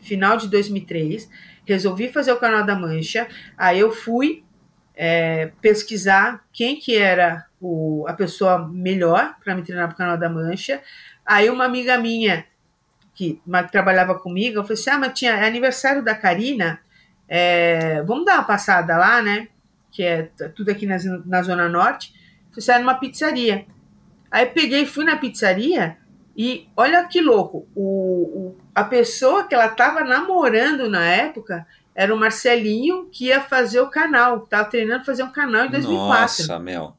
final 0.01 0.36
de 0.36 0.48
2003, 0.48 1.28
resolvi 1.64 2.09
fazer 2.09 2.32
o 2.32 2.39
canal 2.39 2.64
da 2.64 2.74
Mancha, 2.74 3.28
aí 3.56 3.80
eu 3.80 3.93
fui 3.93 4.44
é, 4.94 5.52
pesquisar 5.60 6.44
quem 6.52 6.78
que 6.78 6.97
era 6.97 7.47
o, 7.60 8.05
a 8.09 8.12
pessoa 8.12 8.69
melhor 8.69 9.36
para 9.43 9.55
me 9.55 9.62
treinar 9.62 9.89
para 9.89 9.94
o 9.94 9.98
canal 9.98 10.19
da 10.19 10.28
Mancha. 10.28 10.82
Aí 11.24 11.48
uma 11.48 11.64
amiga 11.64 11.97
minha 11.98 12.44
que, 13.14 13.40
uma, 13.47 13.62
trabalhava 13.62 14.19
comigo, 14.19 14.59
eu 14.59 14.64
falei 14.64 14.81
assim, 14.81 14.90
ah, 14.90 14.98
mas 14.98 15.19
tinha 15.19 15.32
é 15.32 15.47
aniversário 15.47 16.02
da 16.02 16.14
Karina, 16.14 16.81
é, 17.28 18.02
vamos 18.02 18.24
dar 18.24 18.35
uma 18.35 18.44
passada 18.44 18.97
lá, 18.97 19.23
né? 19.23 19.48
Que 19.90 20.02
é 20.02 20.23
tudo 20.55 20.70
aqui 20.70 20.86
na, 20.86 20.97
na 21.24 21.43
Zona 21.43 21.69
Norte. 21.69 22.14
Você 22.51 22.60
sai 22.60 22.78
numa 22.78 22.94
pizzaria. 22.94 23.66
Aí 24.31 24.47
peguei, 24.47 24.86
fui 24.86 25.05
na 25.05 25.16
pizzaria 25.16 25.97
e 26.36 26.69
olha 26.77 27.05
que 27.05 27.20
louco, 27.20 27.69
o, 27.74 27.82
o 27.82 28.59
a 28.74 28.85
pessoa 28.85 29.44
que 29.44 29.55
ela 29.55 29.66
estava 29.66 30.02
namorando 30.02 30.89
na 30.89 31.05
época 31.05 31.66
era 31.94 32.14
o 32.14 32.19
Marcelinho 32.19 33.09
que 33.12 33.27
ia 33.27 33.40
fazer 33.40 33.81
o 33.81 33.89
canal, 33.90 34.44
estava 34.44 34.64
treinando 34.69 35.05
fazer 35.05 35.23
um 35.23 35.32
canal 35.32 35.66
em 35.66 35.70
2004. 35.70 36.09
Nossa, 36.09 36.59
Mel. 36.59 36.97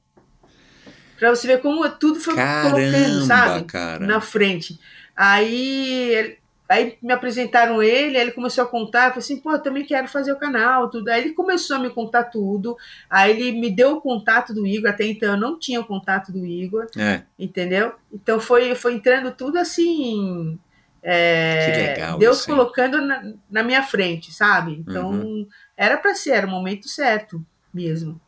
Pra 1.18 1.30
você 1.30 1.48
ver 1.48 1.62
como 1.62 1.88
tudo 1.90 2.20
foi 2.20 2.36
Caramba, 2.36 2.76
colocando, 2.76 3.26
sabe? 3.26 3.66
cara. 3.66 4.06
Na 4.06 4.20
frente. 4.20 4.80
Aí, 5.16 6.38
aí 6.68 6.98
me 7.02 7.14
apresentaram 7.14 7.82
ele, 7.82 8.18
aí 8.18 8.24
ele 8.24 8.32
começou 8.32 8.64
a 8.64 8.68
contar, 8.68 9.06
eu 9.06 9.10
falei 9.10 9.20
assim, 9.20 9.38
pô, 9.38 9.52
eu 9.54 9.60
também 9.60 9.86
quero 9.86 10.08
fazer 10.08 10.34
o 10.34 10.38
canal, 10.40 10.90
tudo. 10.90 11.08
Aí 11.08 11.22
ele 11.22 11.34
começou 11.34 11.78
a 11.78 11.80
me 11.80 11.90
contar 11.90 12.26
tudo, 12.26 12.76
aí 13.10 13.32
ele 13.32 13.60
me 13.60 13.70
deu 13.70 13.94
o 13.94 14.02
contato 14.02 14.54
do 14.54 14.68
Igor, 14.68 14.90
até 14.90 15.06
então 15.06 15.32
eu 15.34 15.40
não 15.40 15.58
tinha 15.58 15.80
o 15.80 15.86
contato 15.86 16.32
do 16.32 16.46
Igor, 16.46 16.88
É, 16.98 17.22
entendeu? 17.40 17.94
Então 18.12 18.40
foi, 18.40 18.76
foi 18.76 18.96
entrando 18.96 19.32
tudo 19.32 19.58
assim... 19.58 20.60
é, 21.04 21.66
Que 21.66 21.72
legal 21.82 22.18
Deus 22.20 22.38
isso, 22.40 22.48
colocando 22.48 23.02
na, 23.02 23.34
na 23.50 23.64
minha 23.64 23.84
frente, 23.84 24.34
sabe? 24.34 24.74
Então 24.80 25.12
Uhum. 25.12 25.48
era 25.78 25.98
para 25.98 26.16
ser, 26.16 26.32
era 26.32 26.48
o 26.48 26.50
momento 26.50 26.88
certo 26.88 27.46
mesmo. 27.74 28.20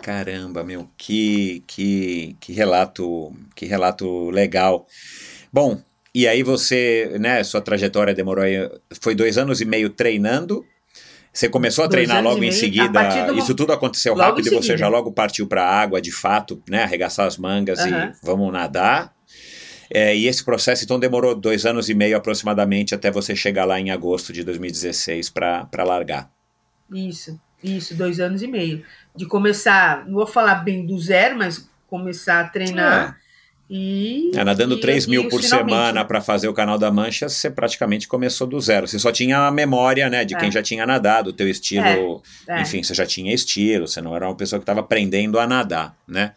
caramba, 0.00 0.64
meu, 0.64 0.90
que, 0.96 1.62
que, 1.66 2.36
que 2.40 2.52
relato, 2.52 3.32
que 3.54 3.66
relato 3.66 4.30
legal. 4.30 4.86
Bom, 5.52 5.80
e 6.14 6.26
aí 6.26 6.42
você, 6.42 7.16
né, 7.20 7.42
sua 7.44 7.60
trajetória 7.60 8.14
demorou 8.14 8.44
aí, 8.44 8.68
foi 9.00 9.14
dois 9.14 9.38
anos 9.38 9.60
e 9.60 9.64
meio 9.64 9.90
treinando. 9.90 10.66
Você 11.32 11.48
começou 11.48 11.84
a 11.84 11.88
Dois 11.88 11.96
treinar 11.96 12.22
logo 12.22 12.38
em 12.38 12.40
meio, 12.40 12.52
seguida. 12.52 13.24
do 13.26 13.38
Isso 13.38 13.54
tudo 13.54 13.72
aconteceu 13.72 14.14
Logo 14.14 14.28
rápido 14.30 14.48
e 14.48 14.50
você 14.50 14.76
já 14.76 14.88
logo 14.88 15.12
partiu 15.12 15.46
para 15.46 15.64
a 15.64 15.80
água, 15.80 16.00
de 16.02 16.12
fato, 16.12 16.62
né? 16.68 16.82
Arregaçar 16.82 17.26
as 17.26 17.38
mangas 17.38 17.78
Aham. 17.80 18.12
e 18.12 18.26
vamos 18.26 18.52
nadar. 18.52 19.14
É, 19.94 20.16
e 20.16 20.26
esse 20.26 20.42
processo 20.42 20.84
então 20.84 20.98
demorou 20.98 21.34
dois 21.34 21.66
anos 21.66 21.88
e 21.90 21.94
meio 21.94 22.16
aproximadamente 22.16 22.94
até 22.94 23.10
você 23.10 23.36
chegar 23.36 23.64
lá 23.66 23.78
em 23.78 23.90
agosto 23.90 24.32
de 24.32 24.42
2016 24.42 25.28
para 25.28 25.68
largar. 25.84 26.30
Isso, 26.90 27.38
isso, 27.62 27.94
dois 27.94 28.18
anos 28.20 28.42
e 28.42 28.46
meio. 28.46 28.82
De 29.14 29.26
começar, 29.26 30.06
não 30.06 30.14
vou 30.14 30.26
falar 30.26 30.56
bem 30.56 30.86
do 30.86 30.98
zero, 30.98 31.36
mas 31.36 31.68
começar 31.88 32.40
a 32.40 32.44
treinar 32.48 33.18
e. 33.68 34.30
É, 34.34 34.42
nadando 34.44 34.76
e- 34.76 34.80
3 34.80 35.04
e 35.04 35.10
mil 35.10 35.22
os 35.24 35.28
por 35.28 35.42
finalmente. 35.42 35.70
semana 35.70 36.04
para 36.04 36.20
fazer 36.20 36.48
o 36.48 36.54
canal 36.54 36.78
da 36.78 36.90
Mancha, 36.90 37.28
você 37.28 37.50
praticamente 37.50 38.08
começou 38.08 38.46
do 38.46 38.58
zero. 38.60 38.86
Você 38.88 38.98
só 38.98 39.12
tinha 39.12 39.46
a 39.46 39.50
memória, 39.50 40.08
né, 40.08 40.24
de 40.24 40.34
É. 40.34 40.38
quem 40.38 40.50
já 40.50 40.62
tinha 40.62 40.86
nadado, 40.86 41.30
o 41.30 41.32
teu 41.32 41.48
estilo, 41.48 42.22
É. 42.48 42.62
enfim, 42.62 42.82
você 42.82 42.94
já 42.94 43.04
tinha 43.06 43.32
estilo, 43.34 43.86
você 43.86 44.00
não 44.00 44.14
era 44.16 44.26
uma 44.26 44.34
pessoa 44.36 44.58
que 44.58 44.62
estava 44.64 44.80
aprendendo 44.80 45.38
a 45.38 45.46
nadar, 45.46 45.94
né? 46.08 46.32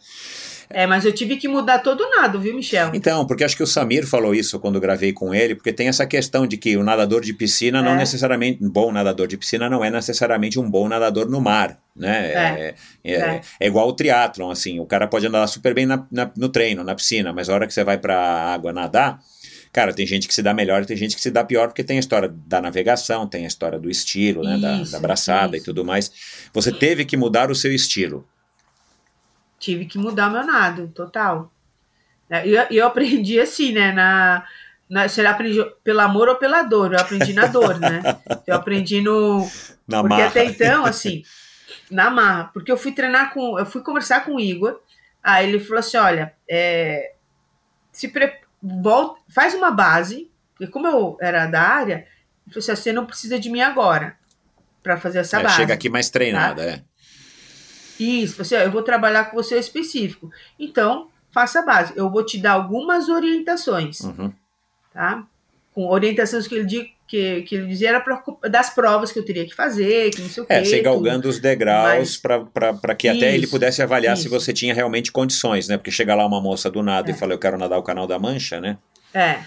É, 0.68 0.86
mas 0.86 1.04
eu 1.04 1.12
tive 1.12 1.36
que 1.36 1.46
mudar 1.48 1.78
todo 1.78 2.00
o 2.02 2.10
nado, 2.10 2.40
viu, 2.40 2.54
Michel? 2.54 2.90
Então, 2.94 3.26
porque 3.26 3.44
acho 3.44 3.56
que 3.56 3.62
o 3.62 3.66
Samir 3.66 4.06
falou 4.06 4.34
isso 4.34 4.58
quando 4.58 4.80
gravei 4.80 5.12
com 5.12 5.34
ele, 5.34 5.54
porque 5.54 5.72
tem 5.72 5.88
essa 5.88 6.04
questão 6.06 6.46
de 6.46 6.56
que 6.56 6.76
o 6.76 6.82
nadador 6.82 7.20
de 7.20 7.32
piscina 7.32 7.80
não 7.80 7.92
É. 7.92 7.96
necessariamente, 7.96 8.62
um 8.64 8.68
bom 8.68 8.90
nadador 8.90 9.26
de 9.26 9.36
piscina 9.36 9.70
não 9.70 9.84
é 9.84 9.90
necessariamente 9.90 10.58
um 10.58 10.68
bom 10.68 10.88
nadador 10.88 11.28
no 11.30 11.40
mar, 11.40 11.78
né? 11.94 12.32
É, 12.32 12.74
é, 13.04 13.14
É. 13.14 13.40
é 13.60 13.66
igual 13.66 13.88
o 13.88 13.92
triatlon, 13.92 14.50
assim, 14.50 14.80
o 14.80 14.86
cara 14.86 15.06
pode 15.06 15.28
nadar 15.28 15.46
super 15.48 15.72
bem 15.74 15.86
na- 15.86 16.06
na- 16.10 16.30
no 16.36 16.48
treino, 16.48 16.82
na 16.82 16.94
piscina, 16.94 17.32
mas 17.32 17.48
a 17.48 17.54
hora 17.54 17.66
que 17.66 17.72
você 17.72 17.84
vai 17.84 17.98
pra 17.98 18.18
água 18.18 18.72
nadar, 18.72 19.20
cara, 19.72 19.92
tem 19.92 20.06
gente 20.06 20.26
que 20.26 20.34
se 20.34 20.42
dá 20.42 20.52
melhor 20.52 20.82
e 20.82 20.86
tem 20.86 20.96
gente 20.96 21.14
que 21.14 21.20
se 21.22 21.30
dá 21.30 21.44
pior, 21.44 21.68
porque 21.68 21.84
tem 21.84 21.96
a 21.96 22.00
história 22.00 22.32
da 22.46 22.60
navegação, 22.60 23.26
tem 23.26 23.44
a 23.44 23.48
história 23.48 23.78
do 23.78 23.88
estilo, 23.90 24.42
né? 24.42 24.58
Da, 24.58 24.82
Isso, 24.82 24.92
da 24.92 24.98
braçada 24.98 25.56
e 25.56 25.58
isso. 25.58 25.66
tudo 25.66 25.84
mais. 25.84 26.10
Você 26.52 26.72
teve 26.72 27.04
que 27.04 27.16
mudar 27.16 27.50
o 27.50 27.54
seu 27.54 27.72
estilo. 27.72 28.26
Tive 29.66 29.84
que 29.86 29.98
mudar 29.98 30.30
meu 30.30 30.44
nado, 30.46 30.86
total. 30.94 31.50
É, 32.30 32.46
E 32.46 32.54
eu, 32.54 32.66
eu 32.70 32.86
aprendi 32.86 33.40
assim, 33.40 33.72
né? 33.72 33.90
Na, 33.90 34.46
na, 34.88 35.08
você 35.08 35.26
aprende 35.26 35.58
pelo 35.82 35.98
amor 36.00 36.28
ou 36.28 36.36
pela 36.36 36.62
dor? 36.62 36.92
Eu 36.92 37.00
aprendi 37.00 37.32
na 37.32 37.46
dor, 37.46 37.76
né? 37.80 38.00
Eu 38.46 38.54
aprendi 38.54 39.00
no. 39.00 39.40
Na 39.88 40.00
porque 40.02 40.14
marra. 40.14 40.26
até 40.28 40.44
então, 40.44 40.84
assim, 40.86 41.24
na 41.90 42.10
marra, 42.10 42.44
porque 42.54 42.70
eu 42.70 42.76
fui 42.76 42.92
treinar 42.92 43.34
com. 43.34 43.58
Eu 43.58 43.66
fui 43.66 43.82
conversar 43.82 44.24
com 44.24 44.36
o 44.36 44.40
Igor, 44.40 44.78
aí 45.20 45.48
ele 45.48 45.58
falou 45.58 45.80
assim: 45.80 45.96
olha, 45.96 46.32
é, 46.48 47.14
se 47.90 48.06
pre, 48.06 48.32
volta, 48.62 49.20
faz 49.34 49.52
uma 49.52 49.72
base, 49.72 50.30
porque 50.56 50.70
como 50.72 50.86
eu 50.86 51.18
era 51.20 51.46
da 51.46 51.60
área, 51.60 52.06
ele 52.46 52.54
falou 52.54 52.58
assim: 52.60 52.76
você 52.76 52.92
não 52.92 53.04
precisa 53.04 53.36
de 53.36 53.50
mim 53.50 53.62
agora 53.62 54.16
para 54.80 54.96
fazer 54.96 55.18
essa 55.18 55.40
É, 55.40 55.42
base. 55.42 55.56
chega 55.56 55.74
aqui 55.74 55.88
mais 55.88 56.08
treinada, 56.08 56.62
Tá. 56.64 56.70
é. 56.70 56.82
Isso, 57.98 58.36
você, 58.42 58.56
ó, 58.56 58.60
eu 58.60 58.70
vou 58.70 58.82
trabalhar 58.82 59.24
com 59.30 59.36
você 59.36 59.58
específico. 59.58 60.30
Então, 60.58 61.08
faça 61.32 61.60
a 61.60 61.62
base. 61.62 61.92
Eu 61.96 62.10
vou 62.10 62.24
te 62.24 62.38
dar 62.38 62.52
algumas 62.52 63.08
orientações, 63.08 64.00
Uhum. 64.00 64.32
tá? 64.92 65.24
Com 65.74 65.86
orientações 65.88 66.46
que 66.46 66.54
ele, 66.54 66.90
que, 67.06 67.42
que 67.42 67.54
ele 67.54 67.66
dizia 67.66 67.90
era 67.90 68.00
pra, 68.00 68.22
das 68.48 68.70
provas 68.70 69.12
que 69.12 69.18
eu 69.18 69.24
teria 69.24 69.44
que 69.46 69.54
fazer, 69.54 70.10
que 70.10 70.22
não 70.22 70.28
sei 70.28 70.42
o 70.42 70.46
quê. 70.46 70.52
É, 70.54 70.64
você 70.64 70.76
tudo. 70.78 70.84
galgando 70.84 71.28
os 71.28 71.38
degraus 71.38 72.16
para 72.16 72.94
que 72.94 73.08
até 73.08 73.34
ele 73.34 73.44
Isso, 73.44 73.50
pudesse 73.50 73.82
avaliar 73.82 74.16
se 74.16 74.22
isso. 74.26 74.30
você 74.30 74.52
tinha 74.52 74.72
realmente 74.74 75.12
condições, 75.12 75.68
né? 75.68 75.76
Porque 75.76 75.90
chega 75.90 76.14
lá 76.14 76.26
uma 76.26 76.40
moça 76.40 76.70
do 76.70 76.82
nada 76.82 77.10
É. 77.10 77.14
e 77.14 77.16
fala, 77.16 77.34
eu 77.34 77.38
quero 77.38 77.58
nadar 77.58 77.78
o 77.78 77.82
canal 77.82 78.06
da 78.06 78.18
Mancha, 78.18 78.60
né? 78.60 78.78
É. 79.12 79.40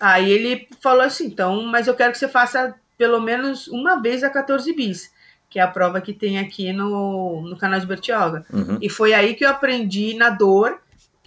Aí 0.00 0.30
ele 0.30 0.68
falou 0.80 1.02
assim, 1.02 1.26
então, 1.26 1.62
mas 1.62 1.86
eu 1.88 1.94
quero 1.94 2.12
que 2.12 2.18
você 2.18 2.28
faça 2.28 2.74
pelo 2.96 3.20
menos 3.20 3.68
uma 3.68 4.00
vez 4.02 4.22
a 4.24 4.30
14 4.30 4.72
bis, 4.74 5.10
que 5.48 5.58
é 5.58 5.62
a 5.62 5.68
prova 5.68 6.00
que 6.00 6.12
tem 6.12 6.38
aqui 6.38 6.72
no, 6.72 7.42
no 7.42 7.56
canal 7.56 7.80
de 7.80 7.86
Bertioga. 7.86 8.44
Uhum. 8.52 8.78
E 8.80 8.88
foi 8.88 9.14
aí 9.14 9.34
que 9.34 9.44
eu 9.44 9.48
aprendi 9.48 10.14
na 10.14 10.30
dor 10.30 10.78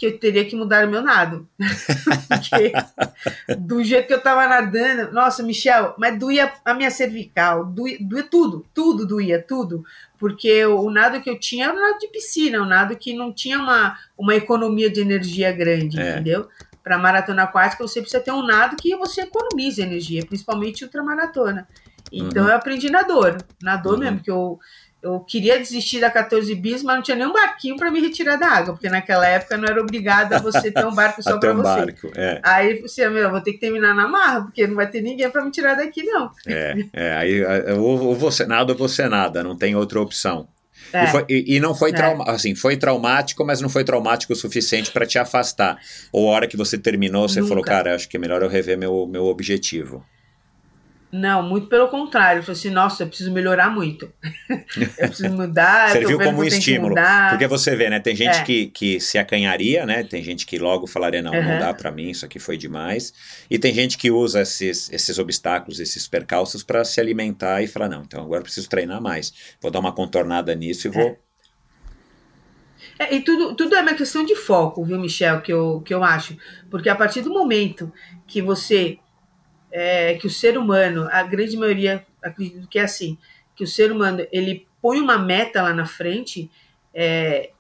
que 0.02 0.08
eu 0.08 0.18
teria 0.18 0.44
que 0.44 0.56
mudar 0.56 0.88
o 0.88 0.90
meu 0.90 1.04
nado. 1.04 1.48
Porque 2.28 2.74
do 3.56 3.84
jeito 3.84 4.08
que 4.08 4.14
eu 4.14 4.22
tava 4.22 4.48
nadando, 4.48 5.12
nossa, 5.12 5.44
Michel, 5.44 5.94
mas 5.96 6.18
doía 6.18 6.52
a 6.66 6.74
minha 6.74 6.90
cervical, 6.90 7.66
doía, 7.66 7.98
doía 8.02 8.24
tudo, 8.24 8.66
tudo 8.74 9.06
doía, 9.06 9.40
tudo. 9.40 9.84
Porque 10.18 10.66
o, 10.66 10.82
o 10.82 10.90
nado 10.92 11.22
que 11.22 11.30
eu 11.30 11.40
tinha 11.40 11.66
era 11.66 11.74
um 11.74 11.80
nado 11.80 12.00
de 12.00 12.08
piscina, 12.08 12.62
um 12.64 12.66
nado 12.66 12.96
que 12.96 13.14
não 13.14 13.32
tinha 13.32 13.60
uma, 13.60 13.96
uma 14.18 14.34
economia 14.36 14.90
de 14.90 15.02
energia 15.02 15.52
grande, 15.52 16.00
É. 16.00 16.14
entendeu? 16.14 16.48
Para 16.84 16.98
maratona 16.98 17.44
aquática, 17.44 17.88
você 17.88 18.02
precisa 18.02 18.24
ter 18.24 18.32
um 18.32 18.42
nado 18.44 18.76
que 18.78 18.96
você 18.96 19.22
economize 19.22 19.80
energia, 19.80 20.26
principalmente 20.26 20.84
ultramaratona. 20.84 21.68
Então 22.12 22.44
Uhum. 22.44 22.50
eu 22.50 22.56
aprendi 22.56 22.90
na 22.90 23.04
dor, 23.04 23.44
na 23.62 23.76
dor 23.78 23.94
Uhum. 23.94 24.00
mesmo, 24.00 24.20
que 24.22 24.30
eu, 24.32 24.60
eu 25.02 25.20
queria 25.22 25.58
desistir 25.58 26.00
da 26.00 26.10
14 26.12 26.54
bis, 26.56 26.84
mas 26.84 26.96
não 26.96 27.02
tinha 27.04 27.18
nenhum 27.18 27.34
barquinho 27.34 27.76
para 27.78 27.90
me 27.90 28.00
retirar 28.02 28.36
da 28.36 28.48
água, 28.48 28.74
porque 28.74 28.90
naquela 28.90 29.26
época 29.28 29.58
não 29.58 29.68
era 29.68 29.82
obrigado 29.82 30.34
a 30.34 30.40
você 30.40 30.72
ter 30.72 30.86
um 30.86 30.94
barco 30.94 31.22
só 31.24 31.38
para 31.38 31.52
um 31.52 31.58
você. 31.58 31.64
barco, 31.64 32.12
é. 32.16 32.40
Aí 32.44 32.82
você, 32.82 33.08
meu, 33.10 33.24
eu 33.24 33.32
vou 33.32 33.42
ter 33.42 33.54
que 33.54 33.60
terminar 33.60 33.96
na 33.96 34.08
marra, 34.08 34.42
porque 34.44 34.68
não 34.68 34.76
vai 34.76 34.90
ter 34.90 35.02
ninguém 35.02 35.30
para 35.30 35.44
me 35.44 35.52
tirar 35.52 35.76
daqui, 35.76 36.04
não. 36.04 36.30
É, 36.48 36.76
é, 36.94 37.14
aí 37.16 37.42
é, 37.42 37.74
ou, 37.74 38.00
ou 38.08 38.16
você 38.16 38.46
nada 38.46 38.74
ou 38.74 38.78
você 38.78 39.08
nada, 39.08 39.44
não 39.44 39.56
tem 39.58 39.76
outra 39.76 40.00
opção. 40.02 40.48
É, 40.94 41.06
E, 41.06 41.08
foi- 41.08 41.26
e- 41.30 41.56
e 41.56 41.60
não 41.60 41.74
foi 41.74 41.92
É. 41.92 41.94
trauma, 41.94 42.26
assim, 42.26 42.54
foi 42.54 42.76
traumático, 42.76 43.46
mas 43.46 43.62
não 43.62 43.70
foi 43.70 43.84
traumático 43.86 44.34
o 44.34 44.36
suficiente 44.36 44.92
para 44.92 45.06
te 45.06 45.18
afastar. 45.18 45.78
Ou 46.12 46.28
a 46.30 46.34
hora 46.34 46.48
que 46.48 46.58
você 46.58 46.78
terminou, 46.78 47.30
você 47.30 47.40
Nunca. 47.40 47.50
falou, 47.50 47.64
cara, 47.64 47.96
acho 47.96 48.10
que 48.10 48.18
é 48.18 48.20
melhor 48.20 48.42
eu 48.42 48.50
rever 48.50 48.78
meu, 48.78 49.08
meu 49.08 49.26
objetivo. 49.26 50.04
Não, 51.12 51.44
muito 51.44 51.68
pelo 51.68 51.90
contrário. 51.90 52.40
Eu 52.40 52.44
falei 52.44 52.58
assim, 52.58 52.70
nossa, 52.70 53.04
eu 53.04 53.08
preciso 53.08 53.32
melhorar 53.34 53.70
muito. 53.70 54.10
eu 54.98 55.08
preciso 55.10 55.30
mudar, 55.30 55.90
Serviu 55.90 56.18
como 56.18 56.42
que 56.42 56.48
estímulo. 56.48 56.96
Porque 57.30 57.48
você 57.48 57.76
vê, 57.76 57.90
né? 57.90 58.00
Tem 58.00 58.16
gente 58.16 58.38
É. 58.40 58.44
que, 58.44 58.68
que 58.68 59.00
se 59.02 59.18
acanharia, 59.18 59.86
né? 59.86 60.04
Tem 60.04 60.24
gente 60.24 60.46
que 60.46 60.58
logo 60.58 60.88
falaria, 60.88 61.22
não, 61.22 61.34
não 61.34 61.52
Uhum. 61.54 61.60
dá 61.60 61.74
pra 61.74 61.92
mim, 61.92 62.10
isso 62.12 62.26
aqui 62.26 62.40
foi 62.40 62.56
demais. 62.56 63.14
E 63.50 63.60
tem 63.60 63.74
gente 63.74 63.98
que 63.98 64.10
usa 64.10 64.42
esses, 64.42 64.90
esses 64.92 65.20
obstáculos, 65.20 65.82
esses 65.82 66.08
percalços 66.08 66.64
para 66.64 66.84
se 66.86 67.02
alimentar 67.02 67.62
e 67.62 67.68
falar, 67.68 67.90
não, 67.90 68.04
então 68.04 68.24
agora 68.24 68.40
eu 68.40 68.44
preciso 68.44 68.70
treinar 68.70 69.02
mais. 69.02 69.34
Vou 69.62 69.70
dar 69.70 69.80
uma 69.80 69.92
contornada 69.92 70.56
nisso 70.56 70.88
e 70.88 70.92
vou. 70.92 71.20
É, 72.98 73.14
e 73.16 73.22
tudo, 73.22 73.56
tudo 73.56 73.76
é 73.76 73.82
uma 73.82 73.94
questão 73.96 74.24
de 74.26 74.36
foco, 74.36 74.84
viu, 74.86 75.00
Michel, 75.00 75.42
que 75.42 75.52
eu, 75.52 75.82
que 75.86 75.94
eu 75.94 76.04
acho. 76.04 76.38
Porque 76.70 76.88
a 76.90 76.96
partir 76.96 77.22
do 77.22 77.30
momento 77.32 77.92
que 78.26 78.42
você. 78.42 78.98
É, 79.72 80.16
que 80.16 80.28
o 80.28 80.30
ser 80.30 80.58
humano, 80.58 81.08
a 81.12 81.24
grande 81.24 81.56
maioria 81.58 82.06
acredito 82.22 82.68
que 82.68 82.78
é 82.78 82.84
assim, 82.84 83.18
que 83.56 83.64
o 83.64 83.68
ser 83.68 83.92
humano 83.92 84.26
ele 84.32 84.68
põe 84.82 85.00
uma 85.00 85.18
meta 85.18 85.62
lá 85.62 85.74
na 85.74 85.86
frente, 85.86 86.50
é, 86.94 87.52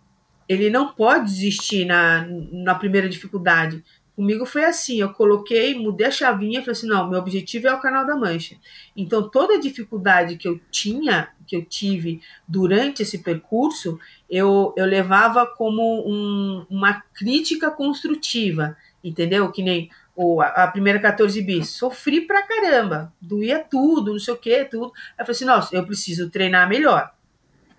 ele 0.48 0.70
não 0.70 0.90
pode 0.90 1.26
desistir 1.26 1.86
na, 1.86 2.28
na 2.52 2.76
primeira 2.76 3.08
dificuldade. 3.08 3.84
Comigo 4.16 4.46
foi 4.46 4.66
assim, 4.66 5.00
eu 5.00 5.14
coloquei, 5.14 5.74
mudei 5.74 6.08
a 6.08 6.12
chavinha 6.12 6.60
falei 6.60 6.74
assim, 6.74 6.88
não, 6.88 7.10
meu 7.10 7.20
objetivo 7.20 7.68
é 7.68 7.74
o 7.74 7.80
canal 7.80 8.06
da 8.06 8.16
Mancha. 8.16 8.58
Então, 8.96 9.30
toda 9.30 9.56
a 9.56 9.60
dificuldade 9.60 10.36
que 10.36 10.48
eu 10.48 10.60
tinha, 10.70 11.30
que 11.48 11.56
eu 11.56 11.64
tive 11.64 12.22
durante 12.46 13.02
esse 13.02 13.20
percurso, 13.20 13.98
eu, 14.30 14.74
eu 14.76 14.86
levava 14.86 15.46
como 15.46 16.04
um, 16.06 16.66
uma 16.70 17.02
crítica 17.14 17.72
construtiva, 17.72 18.76
entendeu? 19.02 19.50
Que 19.52 19.64
nem 19.64 19.90
o, 20.16 20.42
a 20.42 20.68
primeira 20.68 21.00
14 21.00 21.42
bis, 21.42 21.70
sofri 21.70 22.22
pra 22.22 22.44
caramba, 22.44 23.14
doía 23.22 23.60
tudo, 23.60 24.12
não 24.12 24.20
sei 24.20 24.34
o 24.34 24.38
que, 24.38 24.66
tudo. 24.66 24.92
Aí 25.18 25.20
eu 25.20 25.26
falei 25.26 25.32
assim, 25.32 25.46
nossa, 25.46 25.76
eu 25.76 25.86
preciso 25.86 26.30
treinar 26.30 26.68
melhor. 26.68 27.12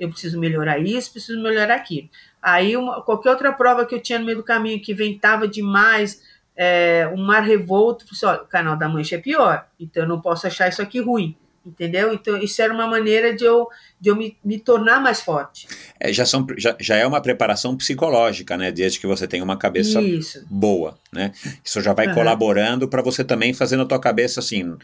Eu 0.00 0.09
preciso 0.09 0.40
melhorar 0.40 0.78
isso, 0.78 1.12
preciso 1.12 1.40
melhorar 1.40 1.74
aquilo. 1.74 2.09
Aí, 2.40 2.76
uma, 2.76 3.02
qualquer 3.02 3.30
outra 3.30 3.52
prova 3.52 3.86
que 3.86 3.94
eu 3.94 4.00
tinha 4.00 4.18
no 4.18 4.24
meio 4.24 4.38
do 4.38 4.42
caminho 4.42 4.82
que 4.82 4.92
ventava 4.92 5.46
demais, 5.46 6.22
é, 6.56 7.09
um 7.14 7.22
mar 7.22 7.42
revolto, 7.42 8.04
assim, 8.10 8.26
olha, 8.26 8.42
o 8.42 8.46
canal 8.46 8.76
da 8.76 8.88
Mancha 8.88 9.16
é 9.16 9.20
pior, 9.20 9.66
então 9.78 10.02
eu 10.02 10.09
não 10.09 10.20
posso 10.20 10.46
achar 10.46 10.68
isso 10.68 10.82
aqui 10.82 11.00
ruim, 11.00 11.36
entendeu? 11.64 12.12
Então 12.12 12.36
isso 12.36 12.60
era 12.60 12.72
uma 12.72 12.86
maneira 12.86 13.34
de 13.34 13.44
eu, 13.44 13.68
de 14.01 14.10
eu 14.10 14.16
me, 14.16 14.36
me 14.44 14.59
tornar 14.59 15.01
mais 15.01 15.20
forte. 15.20 15.66
É, 15.98 16.12
já, 16.12 16.26
são, 16.26 16.47
já, 16.56 16.76
já 16.80 16.97
é 16.97 17.06
uma 17.06 17.20
preparação 17.20 17.76
psicológica, 17.76 18.56
né? 18.56 18.70
Desde 18.72 18.98
que 18.98 19.06
você 19.06 19.26
tem 19.26 19.43
uma 19.43 19.56
cabeça 19.56 20.01
isso. 20.01 20.44
boa, 20.51 20.98
né? 21.12 21.32
Isso 21.64 21.80
já 21.80 21.93
vai 21.93 22.09
uhum. 22.09 22.14
colaborando 22.14 22.89
para 22.89 23.02
você 23.02 23.24
também 23.24 23.52
fazer 23.52 23.76
na 23.76 23.84
tua 23.84 24.01
cabeça 24.01 24.40
assim, 24.40 24.76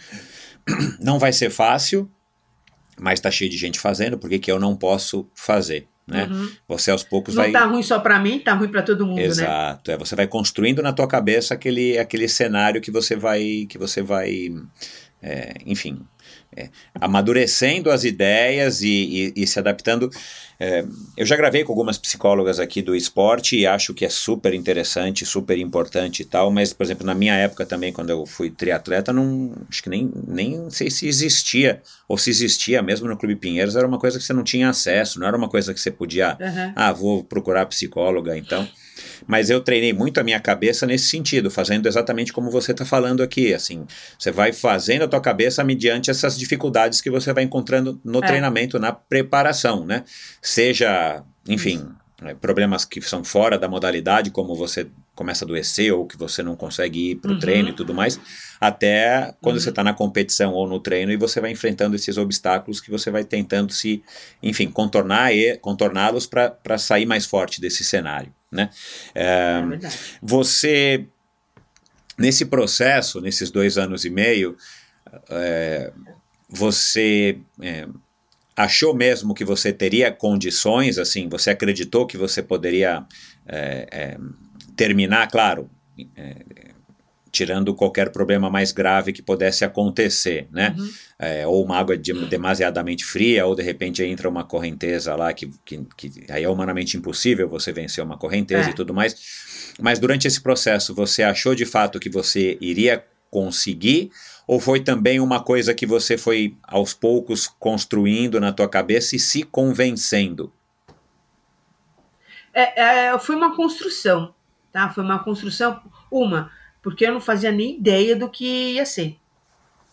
não 1.01 1.19
vai 1.19 1.33
ser 1.33 1.51
fácil, 1.51 2.11
mas 2.99 3.21
tá 3.21 3.31
cheio 3.31 3.51
de 3.51 3.57
gente 3.57 3.79
fazendo, 3.79 4.19
por 4.19 4.29
que, 4.31 4.39
que 4.39 4.51
eu 4.51 4.59
não 4.59 4.77
posso 4.77 5.29
fazer? 5.35 5.87
né? 6.09 6.27
Uhum. 6.31 6.51
Você 6.67 6.91
aos 6.91 7.05
poucos 7.05 7.35
não 7.35 7.43
vai. 7.43 7.53
Não 7.53 7.61
tá 7.61 7.67
ruim 7.67 7.83
só 7.83 8.01
para 8.01 8.19
mim, 8.19 8.39
tá 8.39 8.55
ruim 8.55 8.69
para 8.69 8.83
todo 8.83 9.07
mundo, 9.07 9.21
Exato. 9.21 9.41
né? 9.41 9.47
Exato. 9.47 9.91
É, 9.91 9.97
você 9.99 10.17
vai 10.17 10.27
construindo 10.27 10.83
na 10.83 10.93
tua 10.93 11.07
cabeça 11.07 11.53
aquele, 11.53 11.99
aquele 11.99 12.27
cenário 12.27 12.81
que 12.81 12.91
você 12.91 13.15
vai 13.15 13.67
que 13.69 13.77
você 13.77 14.01
vai, 14.01 14.49
é, 15.23 15.55
enfim, 15.67 16.01
é, 16.57 16.69
amadurecendo 16.95 17.91
as 17.91 18.05
ideias 18.05 18.83
e, 18.83 19.33
e, 19.37 19.43
e 19.43 19.47
se 19.47 19.59
adaptando. 19.59 20.11
É, 20.61 20.85
eu 21.17 21.25
já 21.25 21.37
gravei 21.37 21.63
com 21.63 21.73
algumas 21.73 21.97
psicólogas 21.99 22.59
aqui 22.59 22.83
do 22.83 22.97
esporte 22.97 23.57
e 23.57 23.67
acho 23.67 23.95
que 23.95 24.05
é 24.05 24.09
super 24.09 24.53
interessante, 24.53 25.25
super 25.25 25.57
importante 25.57 26.23
e 26.23 26.25
tal, 26.25 26.51
mas, 26.51 26.73
por 26.73 26.83
exemplo, 26.83 27.07
na 27.07 27.15
minha 27.15 27.35
época 27.35 27.65
também, 27.65 27.93
quando 27.93 28.11
eu 28.11 28.27
fui 28.27 28.51
triatleta, 28.51 29.13
não, 29.13 29.53
acho 29.69 29.83
que 29.83 29.89
nem, 29.89 30.11
nem 30.27 30.69
sei 30.71 30.91
se 30.91 31.07
existia, 31.07 31.81
ou 32.09 32.19
se 32.19 32.31
existia 32.31 32.83
mesmo 32.83 33.09
no 33.09 33.17
Clube 33.17 33.37
Pinheiros, 33.37 33.77
era 33.77 33.87
uma 33.87 33.99
coisa 33.99 34.19
que 34.19 34.25
você 34.25 34.33
não 34.33 34.43
tinha 34.43 34.69
acesso, 34.69 35.21
não 35.21 35.29
era 35.29 35.37
uma 35.37 35.49
coisa 35.49 35.73
que 35.73 35.81
você 35.81 35.91
podia, 35.91 36.37
uhum. 36.41 36.73
ah, 36.75 36.93
vou 36.93 37.23
procurar 37.23 37.67
psicóloga, 37.67 38.37
então. 38.37 38.69
Mas 39.27 39.51
eu 39.51 39.61
treinei 39.61 39.93
muito 39.93 40.19
a 40.19 40.25
minha 40.25 40.41
cabeça 40.41 40.87
nesse 40.87 41.07
sentido, 41.07 41.51
fazendo 41.51 41.87
exatamente 41.87 42.33
como 42.33 42.51
você 42.51 42.73
está 42.73 42.85
falando 42.85 43.23
aqui. 43.23 43.55
Assim, 43.55 43.87
você 44.19 44.31
vai 44.31 44.53
fazendo 44.53 45.03
a 45.03 45.09
tua 45.09 45.21
cabeça 45.21 45.63
mediante 45.65 46.11
essas 46.11 46.39
dificuldades 46.39 47.01
que 47.01 47.11
você 47.11 47.33
vai 47.33 47.45
encontrando 47.45 48.01
no 48.05 48.19
é. 48.23 48.27
treinamento, 48.27 48.79
na 48.79 48.93
preparação, 48.93 49.85
né? 49.85 50.05
Seja, 50.41 51.23
enfim, 51.47 51.89
é, 52.23 52.35
problemas 52.35 52.85
que 52.85 53.01
são 53.01 53.23
fora 53.23 53.57
da 53.57 53.69
modalidade, 53.69 54.31
como 54.31 54.55
você 54.55 54.89
começa 55.15 55.45
a 55.45 55.47
adoecer 55.47 55.93
ou 55.93 56.05
que 56.07 56.17
você 56.17 56.43
não 56.43 56.57
consegue 56.57 57.13
ir 57.13 57.17
para 57.17 57.31
o 57.31 57.35
uhum. 57.35 57.41
treino 57.41 57.69
e 57.69 57.73
tudo 57.73 57.95
mais, 57.95 58.19
até 58.61 59.35
quando 59.41 59.57
uhum. 59.57 59.63
você 59.63 59.71
está 59.71 59.85
na 59.85 59.95
competição 59.95 60.53
ou 60.53 60.69
no 60.69 60.81
treino 60.81 61.13
e 61.13 61.17
você 61.17 61.41
vai 61.41 61.53
enfrentando 61.53 61.95
esses 61.95 62.17
obstáculos 62.17 62.81
que 62.81 62.91
você 62.91 63.11
vai 63.11 63.25
tentando 63.25 63.73
se, 63.73 64.03
enfim, 64.43 64.69
contornar 64.69 65.33
e 65.33 65.57
contorná-los 65.59 66.27
para 66.27 66.79
sair 66.79 67.07
mais 67.07 67.25
forte 67.25 67.61
desse 67.61 67.85
cenário. 67.85 68.33
Né? 68.51 68.71
É, 69.15 69.25
é 69.25 69.63
você, 70.23 71.07
nesse 72.19 72.47
processo, 72.47 73.21
nesses 73.21 73.51
dois 73.51 73.79
anos 73.79 74.05
e 74.05 74.11
meio, 74.11 74.57
é, 75.31 75.93
você 76.49 77.39
é, 77.61 77.87
achou 78.57 78.95
mesmo 78.95 79.35
que 79.35 79.45
você 79.45 79.73
teria 79.73 80.11
condições, 80.11 80.99
assim, 80.99 81.29
você 81.29 81.51
acreditou 81.51 82.07
que 82.07 82.17
você 82.17 82.43
poderia 82.43 83.05
é, 83.47 83.89
é, 83.91 84.19
terminar, 84.77 85.29
claro, 85.31 85.71
tirando 87.39 87.73
qualquer 87.73 88.11
problema 88.11 88.51
mais 88.51 88.73
grave 88.73 89.13
que 89.13 89.23
pudesse 89.23 89.65
acontecer, 89.65 90.49
né? 90.51 90.75
Uhum. 90.77 90.91
É, 91.21 91.47
ou 91.47 91.65
uma 91.65 91.79
água 91.79 91.97
de, 91.97 92.13
demasiadamente 92.27 93.05
fria, 93.05 93.47
ou 93.47 93.55
de 93.55 93.63
repente 93.63 94.03
entra 94.03 94.29
uma 94.29 94.43
correnteza 94.43 95.15
lá 95.15 95.33
que, 95.33 95.49
que, 95.65 95.87
que 95.97 96.13
aí 96.29 96.43
é 96.43 96.49
humanamente 96.49 96.97
impossível 96.97 97.49
você 97.49 97.73
vencer 97.73 98.03
uma 98.03 98.19
correnteza 98.19 98.69
é. 98.69 98.73
e 98.73 98.75
tudo 98.75 98.93
mais. 98.93 99.15
Mas 99.81 100.01
durante 100.01 100.27
esse 100.27 100.41
processo, 100.41 100.93
você 100.93 101.23
achou 101.23 101.55
de 101.55 101.65
fato 101.65 102.01
que 102.01 102.11
você 102.11 102.59
iria 102.61 103.05
conseguir? 103.31 104.11
Ou 104.45 104.59
foi 104.59 104.81
também 104.81 105.21
uma 105.21 105.41
coisa 105.41 105.73
que 105.73 105.87
você 105.87 106.19
foi 106.19 106.57
aos 106.65 106.93
poucos 106.93 107.47
construindo 107.47 108.41
na 108.41 108.53
tua 108.53 108.69
cabeça 108.69 109.15
e 109.15 109.19
se 109.21 109.45
convencendo? 109.45 110.53
É, 112.53 113.07
é, 113.11 113.19
foi 113.21 113.37
uma 113.37 113.55
construção, 113.55 114.35
tá? 114.73 114.89
Foi 114.91 115.05
uma 115.05 115.21
construção, 115.21 115.81
uma, 116.11 116.51
porque 116.89 117.05
eu 117.05 117.13
não 117.13 117.21
fazia 117.21 117.53
nem 117.53 117.77
ideia 117.77 118.17
do 118.17 118.31
que 118.31 118.73
ia 118.73 118.87
ser, 118.87 119.19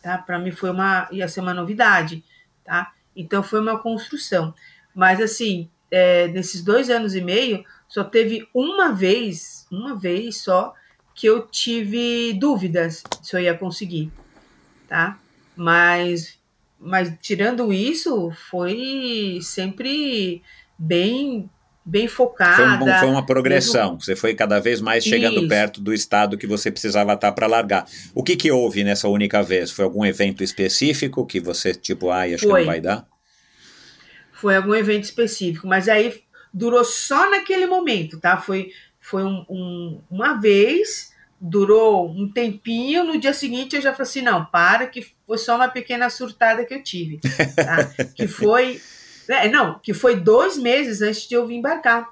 tá? 0.02 0.18
Para 0.18 0.40
mim 0.40 0.52
foi 0.54 0.72
uma 0.72 1.10
ia 1.12 1.28
ser 1.28 1.42
uma 1.42 1.54
novidade, 1.54 2.24
tá? 2.64 2.94
Então 3.14 3.44
foi 3.44 3.60
uma 3.60 3.78
construção. 3.78 4.54
Mas 4.96 5.20
assim, 5.20 5.70
é, 5.92 6.30
nesses 6.30 6.64
dois 6.64 6.90
anos 6.90 7.14
e 7.14 7.20
meio, 7.20 7.66
só 7.86 8.02
teve 8.02 8.48
uma 8.54 8.94
vez, 8.94 9.68
uma 9.70 9.94
vez 9.94 10.38
só, 10.38 10.74
que 11.14 11.28
eu 11.28 11.46
tive 11.46 12.32
dúvidas 12.32 13.04
se 13.22 13.36
eu 13.36 13.42
ia 13.42 13.58
conseguir, 13.58 14.10
tá? 14.88 15.20
Mas, 15.54 16.40
mas 16.80 17.14
tirando 17.22 17.74
isso, 17.74 18.32
foi 18.50 19.40
sempre 19.42 20.42
bem 20.80 21.50
bem 21.86 22.08
focada. 22.08 22.80
Foi, 22.80 22.90
um, 22.90 23.00
foi 23.00 23.08
uma 23.10 23.26
progressão. 23.26 23.92
Mesmo... 23.92 24.02
Você 24.02 24.16
foi 24.16 24.34
cada 24.34 24.60
vez 24.60 24.82
mais 24.82 25.04
chegando 25.04 25.40
Isso. 25.40 25.48
perto 25.48 25.80
do 25.80 25.94
estado 25.94 26.38
que 26.38 26.48
você 26.48 26.72
precisava 26.72 27.14
estar 27.14 27.32
para 27.32 27.46
largar. 27.46 27.86
O 28.14 28.24
que, 28.24 28.36
que 28.36 28.52
houve 28.52 28.84
nessa 28.84 29.08
única 29.08 29.44
vez? 29.44 29.72
Foi 29.72 29.86
algum 29.86 30.04
evento 30.04 30.44
específico 30.44 31.26
que 31.26 31.40
você, 31.40 31.74
tipo, 31.74 32.10
ai, 32.10 32.34
acho 32.34 32.48
foi. 32.48 32.62
que 32.62 32.66
não 32.66 32.74
vai 32.74 32.82
dar? 32.82 33.06
Foi 34.34 34.56
algum 34.56 34.74
evento 34.74 35.04
específico, 35.04 35.68
mas 35.68 35.88
aí 35.88 36.22
durou 36.52 36.84
só 36.84 37.30
naquele 37.30 37.68
momento, 37.68 38.20
tá? 38.20 38.38
Foi, 38.38 38.72
foi 39.00 39.24
um, 39.24 39.46
um, 39.50 40.02
uma 40.10 40.34
vez, 40.34 41.14
durou 41.40 42.10
um 42.10 42.32
tempinho, 42.32 43.04
no 43.04 43.20
dia 43.20 43.34
seguinte 43.34 43.76
eu 43.76 43.82
já 43.82 43.94
falei 43.94 44.10
assim, 44.10 44.22
não, 44.22 44.46
para, 44.46 44.88
que 44.88 45.06
foi 45.26 45.38
só 45.38 45.56
uma 45.56 45.68
pequena 45.68 46.10
surtada 46.10 46.66
que 46.66 46.74
eu 46.74 46.84
tive, 46.84 47.20
tá? 47.56 47.86
que 48.16 48.28
foi 48.28 48.82
é, 49.30 49.48
não, 49.50 49.80
que 49.80 49.94
foi 49.94 50.16
dois 50.16 50.58
meses 50.58 51.02
antes 51.02 51.28
de 51.28 51.36
eu 51.36 51.46
vir 51.48 51.56
embarcar 51.56 52.10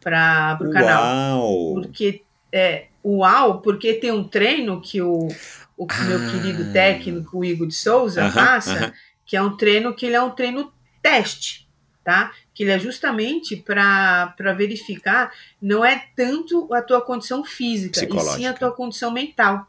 para 0.00 0.58
o 0.60 0.70
canal. 0.70 1.02
Uau! 1.02 1.74
Porque, 1.74 2.22
é, 2.52 2.86
uau, 3.04 3.60
porque 3.60 3.94
tem 3.94 4.12
um 4.12 4.24
treino 4.24 4.80
que 4.80 5.02
o, 5.02 5.28
o 5.76 5.86
ah. 5.88 6.04
meu 6.04 6.30
querido 6.30 6.72
técnico, 6.72 7.38
o 7.38 7.44
Igor 7.44 7.66
de 7.66 7.74
Souza, 7.74 8.24
uh 8.24 8.28
-huh, 8.28 8.34
passa, 8.34 8.72
uh 8.72 8.76
-huh. 8.76 8.92
que 9.24 9.36
é 9.36 9.42
um 9.42 9.56
treino 9.56 9.94
que 9.94 10.06
ele 10.06 10.16
é 10.16 10.22
um 10.22 10.30
treino 10.30 10.72
teste, 11.02 11.68
tá? 12.04 12.32
Que 12.54 12.62
ele 12.62 12.72
é 12.72 12.78
justamente 12.78 13.56
para 13.56 14.34
verificar, 14.56 15.32
não 15.60 15.84
é 15.84 16.06
tanto 16.16 16.72
a 16.72 16.80
tua 16.80 17.00
condição 17.00 17.44
física, 17.44 18.04
e 18.04 18.20
sim 18.20 18.46
a 18.46 18.52
tua 18.52 18.70
condição 18.70 19.10
mental, 19.10 19.66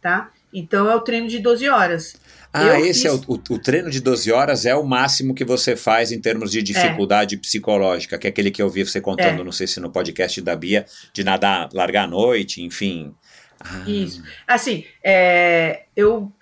tá? 0.00 0.30
Então 0.52 0.88
é 0.88 0.94
o 0.94 1.00
treino 1.00 1.26
de 1.26 1.40
12 1.40 1.68
horas. 1.68 2.16
Ah, 2.56 2.78
eu 2.78 2.86
esse 2.86 3.02
fiz... 3.02 3.04
é 3.06 3.12
o, 3.12 3.20
o, 3.26 3.34
o, 3.34 3.58
treino 3.58 3.90
de 3.90 4.00
12 4.00 4.30
horas 4.30 4.64
é 4.64 4.76
o 4.76 4.84
máximo 4.84 5.34
que 5.34 5.44
você 5.44 5.74
faz 5.74 6.12
em 6.12 6.20
termos 6.20 6.52
de 6.52 6.62
dificuldade 6.62 7.34
é. 7.34 7.38
psicológica, 7.38 8.16
que 8.16 8.28
é 8.28 8.30
aquele 8.30 8.52
que 8.52 8.62
eu 8.62 8.70
vi 8.70 8.84
você 8.84 9.00
contando, 9.00 9.40
é. 9.40 9.44
não 9.44 9.50
sei 9.50 9.66
se 9.66 9.80
no 9.80 9.90
podcast 9.90 10.40
da 10.40 10.54
Bia, 10.54 10.86
de 11.12 11.24
nadar, 11.24 11.68
largar 11.72 12.04
à 12.04 12.06
noite, 12.06 12.62
enfim. 12.62 13.12
Ah. 13.58 13.82
Isso. 13.88 14.22
Assim, 14.46 14.84
é, 15.02 15.86
eu 15.96 16.32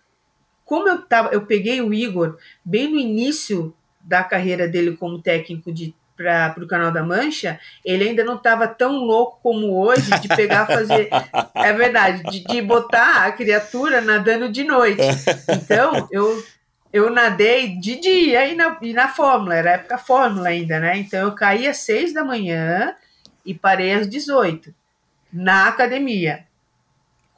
como 0.72 0.88
eu 0.88 1.02
tava, 1.02 1.30
eu 1.34 1.44
peguei 1.44 1.80
o 1.80 1.92
Igor 1.92 2.38
bem 2.64 2.90
no 2.90 2.98
início 2.98 3.74
da 4.00 4.24
carreira 4.24 4.66
dele 4.66 4.96
como 4.96 5.20
técnico 5.20 5.72
de 5.72 5.94
para 6.16 6.54
o 6.58 6.66
canal 6.66 6.90
da 6.90 7.02
Mancha, 7.02 7.58
ele 7.84 8.08
ainda 8.08 8.24
não 8.24 8.36
estava 8.36 8.66
tão 8.66 8.96
louco 8.98 9.38
como 9.42 9.74
hoje 9.76 10.10
de 10.20 10.28
pegar 10.28 10.66
fazer. 10.66 11.08
é 11.54 11.72
verdade, 11.72 12.22
de, 12.24 12.44
de 12.44 12.62
botar 12.62 13.26
a 13.26 13.32
criatura 13.32 14.00
nadando 14.00 14.50
de 14.50 14.64
noite. 14.64 15.02
Então, 15.48 16.08
eu, 16.10 16.44
eu 16.92 17.10
nadei 17.10 17.76
de 17.78 17.98
dia 18.00 18.46
e 18.46 18.54
na, 18.54 18.78
e 18.80 18.92
na 18.92 19.08
Fórmula, 19.08 19.54
era 19.54 19.72
época 19.72 19.98
Fórmula 19.98 20.48
ainda, 20.48 20.78
né? 20.78 20.98
Então, 20.98 21.20
eu 21.20 21.34
caí 21.34 21.66
às 21.66 21.78
seis 21.78 22.12
da 22.12 22.24
manhã 22.24 22.94
e 23.44 23.54
parei 23.54 23.92
às 23.94 24.08
18 24.08 24.72
na 25.32 25.68
academia. 25.68 26.44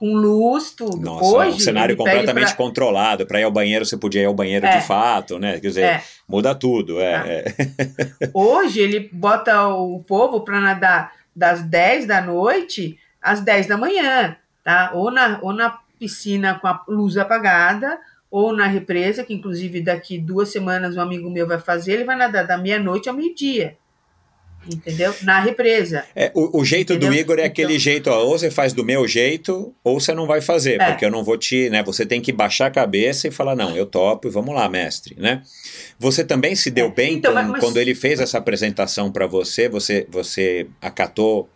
Com 0.05 0.15
luz, 0.15 0.71
tudo. 0.73 0.99
Nossa, 1.01 1.25
Hoje, 1.25 1.57
um 1.57 1.61
cenário 1.61 1.97
completamente 1.97 2.49
pra- 2.49 2.57
controlado. 2.57 3.27
Para 3.27 3.41
ir 3.41 3.45
ao 3.45 3.51
banheiro, 3.51 3.85
você 3.87 3.97
podia 3.97 4.23
ir 4.23 4.27
ao 4.27 4.35
banheiro 4.35 4.67
É. 4.67 4.79
de 4.79 4.87
fato, 4.87 5.39
né? 5.39 5.53
Quer 5.55 5.69
dizer, 5.69 5.83
É. 5.83 6.03
muda 6.29 6.55
tudo. 6.55 7.01
É, 7.01 7.19
Tá. 7.19 7.29
é. 7.29 7.45
Hoje 8.35 8.81
ele 8.81 9.09
bota 9.13 9.67
o 9.69 10.03
povo 10.07 10.41
para 10.41 10.61
nadar 10.61 11.13
das 11.35 11.63
10 11.63 12.07
da 12.07 12.21
noite 12.21 12.99
às 13.23 13.41
10 13.41 13.67
da 13.67 13.77
manhã, 13.79 14.37
tá? 14.63 14.91
Ou 14.95 15.11
na, 15.11 15.39
ou 15.43 15.53
na 15.53 15.79
piscina 15.99 16.55
com 16.59 16.67
a 16.67 16.83
luz 16.87 17.17
apagada, 17.17 17.99
ou 18.31 18.53
na 18.53 18.67
represa, 18.67 19.25
que 19.25 19.33
inclusive 19.33 19.81
daqui 19.81 20.19
duas 20.19 20.49
semanas 20.51 20.97
um 20.97 21.01
amigo 21.01 21.31
meu 21.31 21.47
vai 21.47 21.59
fazer, 21.59 21.93
ele 21.95 22.05
vai 22.05 22.17
nadar 22.17 22.47
da 22.47 22.59
meia-noite 22.59 23.09
ao 23.09 23.15
meio-dia. 23.15 23.77
Entendeu? 24.69 25.15
Na 25.23 25.41
represa. 25.41 26.05
É, 26.15 26.31
o, 26.35 26.61
o 26.61 26.65
jeito 26.65 26.95
do 26.95 27.07
Entendeu? 27.07 27.21
Igor 27.21 27.37
é 27.39 27.43
Então- 27.43 27.47
aquele 27.51 27.79
jeito, 27.79 28.09
ó, 28.11 28.25
ou 28.25 28.39
você 28.39 28.51
faz 28.51 28.73
do 28.73 28.85
meu 28.85 29.07
jeito, 29.07 29.75
ou 29.83 30.01
você 30.01 30.15
não 30.15 30.27
vai 30.27 30.41
fazer, 30.41 30.81
É. 30.81 30.91
porque 30.91 31.05
eu 31.05 31.11
não 31.11 31.23
vou 31.25 31.37
te, 31.37 31.69
né? 31.71 31.83
Você 31.83 32.05
tem 32.07 32.21
que 32.21 32.33
baixar 32.33 32.67
a 32.67 32.71
cabeça 32.71 33.29
e 33.29 33.31
falar, 33.31 33.55
não, 33.57 33.77
eu 33.77 33.87
topo 33.87 34.29
e 34.29 34.31
vamos 34.31 34.55
lá, 34.55 34.69
mestre, 34.69 35.15
né? 35.19 35.43
Você 35.99 36.25
também 36.25 36.55
se 36.55 36.71
deu 36.71 36.87
É, 36.87 36.91
bem 36.91 37.15
então, 37.15 37.33
com- 37.35 37.43
mas- 37.43 37.61
quando 37.61 37.77
ele 37.79 37.95
fez 37.95 38.21
essa 38.21 38.39
apresentação 38.39 39.11
para 39.13 39.27
você, 39.27 39.69
você, 39.69 40.07
você 40.11 40.67
acatou, 40.81 41.49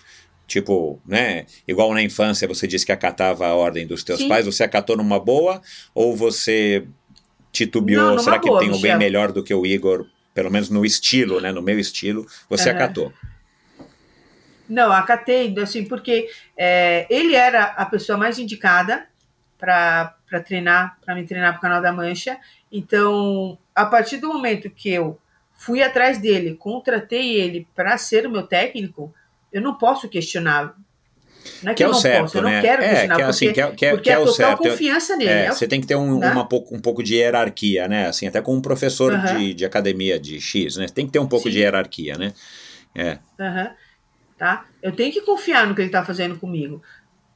tipo, 0.47 1.01
né? 1.07 1.45
Igual 1.67 1.93
na 1.93 2.03
infância 2.03 2.47
você 2.49 2.67
disse 2.67 2.87
que 2.87 2.93
acatava 2.93 3.47
a 3.47 3.55
ordem 3.55 3.87
dos 3.87 4.03
teus 4.03 4.19
Sim. 4.21 4.29
pais, 4.29 4.47
você 4.47 4.63
acatou 4.63 4.97
numa 4.97 5.19
boa 5.19 5.61
ou 5.95 6.17
você 6.17 6.85
titubeou? 7.53 8.13
Não, 8.13 8.19
Será 8.19 8.39
que 8.39 8.47
boa, 8.49 8.61
tenho 8.61 8.73
bem 8.73 8.81
Michel. 8.83 8.99
melhor 8.99 9.33
do 9.33 9.43
que 9.43 9.53
o 9.55 9.65
Igor? 9.67 10.07
Pelo 10.39 10.53
menos 10.53 10.71
no 10.71 10.85
estilo, 10.85 11.41
né? 11.41 11.51
No 11.51 11.61
meu 11.61 11.81
estilo, 11.81 12.25
você 12.49 12.71
Aham. 12.71 12.77
acatou. 12.77 13.13
Não, 14.69 14.93
acatei, 14.93 15.53
assim, 15.59 15.85
porque 15.85 16.31
é, 16.57 17.09
ele 17.11 17.35
era 17.35 17.65
a 17.65 17.85
pessoa 17.85 18.17
mais 18.17 18.39
indicada 18.39 19.09
para 19.59 20.15
treinar, 20.47 20.97
para 21.05 21.17
me 21.17 21.27
treinar 21.27 21.55
para 21.55 21.59
o 21.59 21.63
canal 21.63 21.83
da 21.83 21.91
Mancha. 21.91 22.39
Então, 22.71 23.59
a 23.75 23.85
partir 23.85 24.19
do 24.19 24.29
momento 24.29 24.71
que 24.71 24.89
eu 24.89 25.19
fui 25.55 25.83
atrás 25.83 26.19
dele, 26.19 26.55
contratei 26.55 27.35
ele 27.35 27.67
para 27.75 27.99
ser 27.99 28.25
o 28.25 28.31
meu 28.31 28.45
técnico, 28.45 29.13
eu 29.53 29.61
não 29.61 29.75
posso 29.75 30.09
questioná-lo. 30.09 30.73
Não 31.63 31.73
é 31.73 31.75
que, 31.75 31.79
Que 31.79 31.83
é 31.83 31.87
eu 31.87 31.91
o 31.91 31.93
não 31.93 32.01
certo, 32.01 32.23
posso, 32.23 32.39
eu 32.39 32.43
né? 32.43 32.55
não 32.55 32.63
quero 32.63 32.83
é, 32.83 32.89
que 32.89 32.95
é 32.95 33.07
porque, 33.09 33.23
assim, 33.23 33.53
que 33.53 33.61
é, 33.61 33.71
que 33.73 33.87
é, 33.87 33.91
porque 33.91 34.03
que 34.05 34.11
é 34.11 34.13
é 34.13 34.17
total 34.17 34.35
certo. 34.35 34.63
confiança 34.63 35.17
nele. 35.17 35.31
É, 35.31 35.45
é 35.47 35.53
você 35.53 35.67
tem 35.67 35.81
que 35.81 35.87
ter 35.87 35.97
um, 35.97 36.19
né? 36.19 36.31
uma 36.31 36.47
pouco, 36.47 36.75
um 36.75 36.81
pouco 36.81 37.03
de 37.03 37.15
hierarquia, 37.15 37.89
né? 37.89 38.07
Assim, 38.07 38.27
até 38.27 38.41
com 38.41 38.55
um 38.55 38.61
professor 38.61 39.13
Aham. 39.13 39.39
de, 39.39 39.55
de 39.55 39.65
academia 39.65 40.19
de 40.19 40.41
X, 40.41 40.77
né? 40.77 40.87
Tem 40.87 41.07
que 41.07 41.13
ter 41.13 41.19
um 41.19 41.27
pouco 41.27 41.45
Sim. 41.49 41.53
de 41.53 41.59
hierarquia, 41.61 42.17
né? 42.17 42.33
É. 42.95 43.19
Aham. 43.39 43.71
tá? 44.37 44.67
Eu 44.83 44.93
tenho 44.93 45.13
que 45.13 45.21
confiar 45.23 45.67
no 45.67 45.75
que 45.75 45.81
ele 45.81 45.89
está 45.89 46.05
fazendo 46.05 46.39
comigo, 46.39 46.83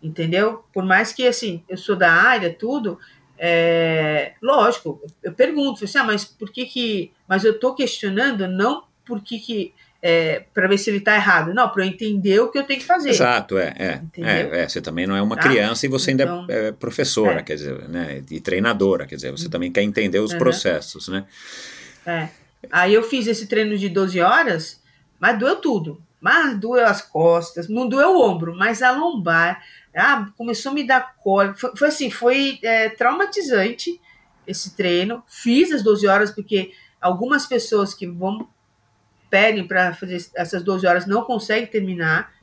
entendeu? 0.03 0.65
Por 0.73 0.85
mais 0.85 1.13
que, 1.13 1.27
assim, 1.27 1.63
eu 1.69 1.77
sou 1.77 1.97
da 1.97 2.13
área, 2.13 2.53
tudo, 2.53 2.99
é, 3.39 4.35
lógico, 4.41 5.01
eu 5.23 5.33
pergunto, 5.33 5.85
assim, 5.85 5.99
ah, 5.99 6.05
mas 6.05 6.25
por 6.25 6.51
que 6.51 6.65
que... 6.65 7.13
Mas 7.29 7.45
eu 7.45 7.53
estou 7.53 7.75
questionando 7.75 8.47
não 8.49 8.85
por 9.05 9.21
que 9.21 9.39
que... 9.39 9.75
É, 10.05 10.43
para 10.53 10.67
ver 10.67 10.79
se 10.79 10.91
ele 10.91 10.99
está 10.99 11.15
errado, 11.15 11.55
não, 11.55 11.69
para 11.69 11.85
eu 11.85 11.89
entender 11.89 12.41
o 12.41 12.51
que 12.51 12.59
eu 12.59 12.65
tenho 12.65 12.81
que 12.81 12.85
fazer. 12.85 13.11
Exato, 13.11 13.57
é, 13.57 13.73
é, 13.79 14.01
é, 14.19 14.63
é. 14.63 14.69
Você 14.69 14.81
também 14.81 15.07
não 15.07 15.15
é 15.15 15.23
uma 15.23 15.37
Tá? 15.37 15.43
criança 15.43 15.87
e 15.87 15.89
você 15.89 16.11
ainda 16.11 16.25
Então, 16.25 16.47
é 16.49 16.73
professora, 16.73 17.39
é. 17.39 17.43
quer 17.45 17.55
dizer, 17.55 17.89
né? 17.89 18.21
E 18.29 18.41
treinadora, 18.41 19.07
quer 19.07 19.15
dizer, 19.15 19.31
você 19.31 19.49
também 19.49 19.71
quer 19.71 19.83
entender 19.83 20.19
os 20.19 20.33
Uhum. 20.33 20.39
processos, 20.39 21.07
né? 21.07 21.25
É. 22.05 22.29
Aí 22.73 22.93
eu 22.93 23.03
fiz 23.05 23.29
esse 23.29 23.47
treino 23.47 23.79
de 23.79 23.89
12 23.89 24.21
horas, 24.21 24.81
mas 25.21 25.39
doeu 25.39 25.57
tudo. 25.57 26.03
Mas 26.21 26.59
doeu 26.59 26.85
as 26.87 27.01
costas, 27.03 27.69
não 27.69 27.89
doeu 27.89 28.11
o 28.17 28.23
ombro, 28.29 28.57
mas 28.57 28.83
a 28.83 28.91
lombar. 28.93 29.63
Ah, 29.95 30.29
começou 30.37 30.73
a 30.73 30.75
me 30.75 30.85
dar 30.85 31.15
cólica. 31.23 31.55
Foi, 31.59 31.77
foi 31.77 31.89
assim, 31.89 32.11
foi 32.11 32.59
é, 32.63 32.89
traumatizante 32.89 34.01
esse 34.47 34.75
treino. 34.77 35.23
Fiz 35.29 35.71
as 35.73 35.83
12 35.83 36.07
horas, 36.09 36.31
porque 36.33 36.73
algumas 37.01 37.47
pessoas 37.47 37.93
que 37.95 38.07
vão 38.07 38.49
pedem 39.33 39.67
para 39.67 39.95
fazer 39.95 40.23
essas 40.37 40.63
12 40.63 40.87
horas 40.87 41.07
não 41.07 41.23
conseguem 41.23 41.67
terminar, 41.67 42.35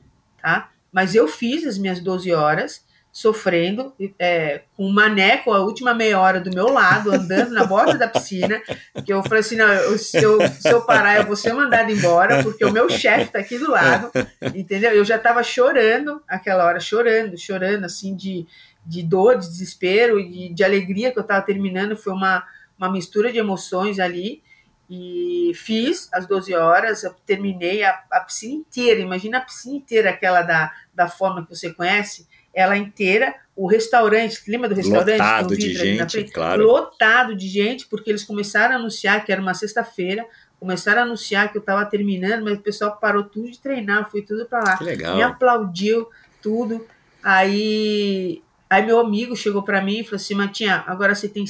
tá? 0.42 0.72
Mas 0.92 1.14
eu 1.14 1.28
fiz 1.28 1.64
as 1.68 1.78
minhas 1.78 2.00
12 2.00 2.34
horas, 2.34 2.84
sofrendo, 3.12 3.94
é, 4.18 4.62
com 4.76 4.88
um 4.88 4.92
maneco 4.92 5.54
a 5.54 5.60
última 5.60 5.94
meia 5.94 6.20
hora 6.20 6.40
do 6.40 6.50
meu 6.50 6.68
lado, 6.70 7.12
andando 7.14 7.52
na 7.52 7.64
borda 7.64 7.96
da 7.96 8.08
piscina, 8.08 8.60
que 9.06 9.14
eu 9.14 9.22
falei 9.22 9.42
assim, 9.42 9.56
não, 9.56 9.68
se, 10.00 10.18
eu, 10.18 10.40
se 10.50 10.68
eu 10.68 10.82
parar, 10.82 11.18
eu 11.18 11.28
vou 11.28 11.36
ser 11.36 11.54
mandado 11.54 11.92
embora, 11.92 12.42
porque 12.42 12.66
o 12.66 12.72
meu 12.72 12.90
chefe 12.90 13.26
está 13.26 13.38
aqui 13.38 13.60
do 13.60 13.70
lado, 13.70 14.12
entendeu? 14.56 14.92
Eu 14.92 15.06
já 15.06 15.18
estava 15.18 15.44
chorando 15.44 16.24
aquela 16.28 16.66
hora, 16.66 16.80
chorando, 16.80 17.38
chorando, 17.38 17.86
assim, 17.86 18.16
de, 18.16 18.48
de 18.84 19.04
dor, 19.04 19.38
de 19.38 19.48
desespero 19.48 20.18
de, 20.28 20.50
de 20.56 20.64
alegria 20.64 21.12
que 21.12 21.20
eu 21.20 21.24
estava 21.24 21.46
terminando, 21.46 21.96
foi 21.96 22.14
uma, 22.14 22.44
uma 22.80 22.92
mistura 22.92 23.32
de 23.32 23.38
emoções 23.38 24.00
ali, 24.00 24.42
e 24.90 25.52
fiz 25.54 26.10
as 26.12 26.26
12 26.26 26.54
horas, 26.56 27.04
eu 27.04 27.14
terminei 27.26 27.84
a, 27.84 28.02
a 28.12 28.22
piscina 28.22 28.56
inteira, 28.56 29.00
imagina 29.00 29.38
a 29.38 29.42
piscina 29.42 29.76
inteira, 29.76 30.10
aquela 30.10 30.42
da, 30.42 30.74
da 30.94 31.08
forma 31.08 31.46
que 31.46 31.56
você 31.56 31.72
conhece, 31.72 32.28
ela 32.54 32.76
inteira, 32.76 33.36
o 33.56 33.68
restaurante, 33.68 34.42
lembra 34.48 34.68
do 34.68 34.74
restaurante? 34.74 35.20
Lotado 35.20 35.56
de 35.56 35.74
gente, 35.74 36.24
claro. 36.32 36.66
Lotado 36.66 37.36
de 37.36 37.48
gente, 37.48 37.86
porque 37.88 38.10
eles 38.10 38.24
começaram 38.24 38.76
a 38.76 38.80
anunciar 38.80 39.24
que 39.24 39.32
era 39.32 39.40
uma 39.40 39.54
sexta-feira, 39.54 40.26
começaram 40.60 41.02
a 41.02 41.04
anunciar 41.04 41.52
que 41.52 41.58
eu 41.58 41.62
estava 41.62 41.86
terminando, 41.86 42.44
mas 42.44 42.58
o 42.58 42.62
pessoal 42.62 42.98
parou 43.00 43.24
tudo 43.24 43.52
de 43.52 43.60
treinar, 43.60 44.10
foi 44.10 44.24
tudo 44.24 44.46
para 44.46 44.60
lá. 44.60 44.78
Que 44.78 44.84
legal. 44.84 45.16
Me 45.16 45.22
aplaudiu, 45.22 46.08
tudo. 46.42 46.86
Aí, 47.22 48.42
aí 48.68 48.86
meu 48.86 49.00
amigo 49.00 49.36
chegou 49.36 49.62
para 49.62 49.82
mim 49.82 50.00
e 50.00 50.04
falou 50.04 50.16
assim, 50.16 50.34
Matinha, 50.34 50.84
agora 50.88 51.14
você 51.14 51.30
tem 51.30 51.46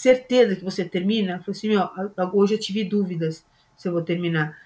certeza 0.00 0.56
que 0.56 0.64
você 0.64 0.84
termina? 0.84 1.32
Eu 1.32 1.38
falei 1.38 1.50
assim, 1.50 1.68
meu, 1.68 1.88
hoje 2.32 2.54
eu 2.54 2.58
tive 2.58 2.84
dúvidas 2.84 3.44
se 3.76 3.88
eu 3.88 3.92
vou 3.92 4.02
terminar, 4.02 4.56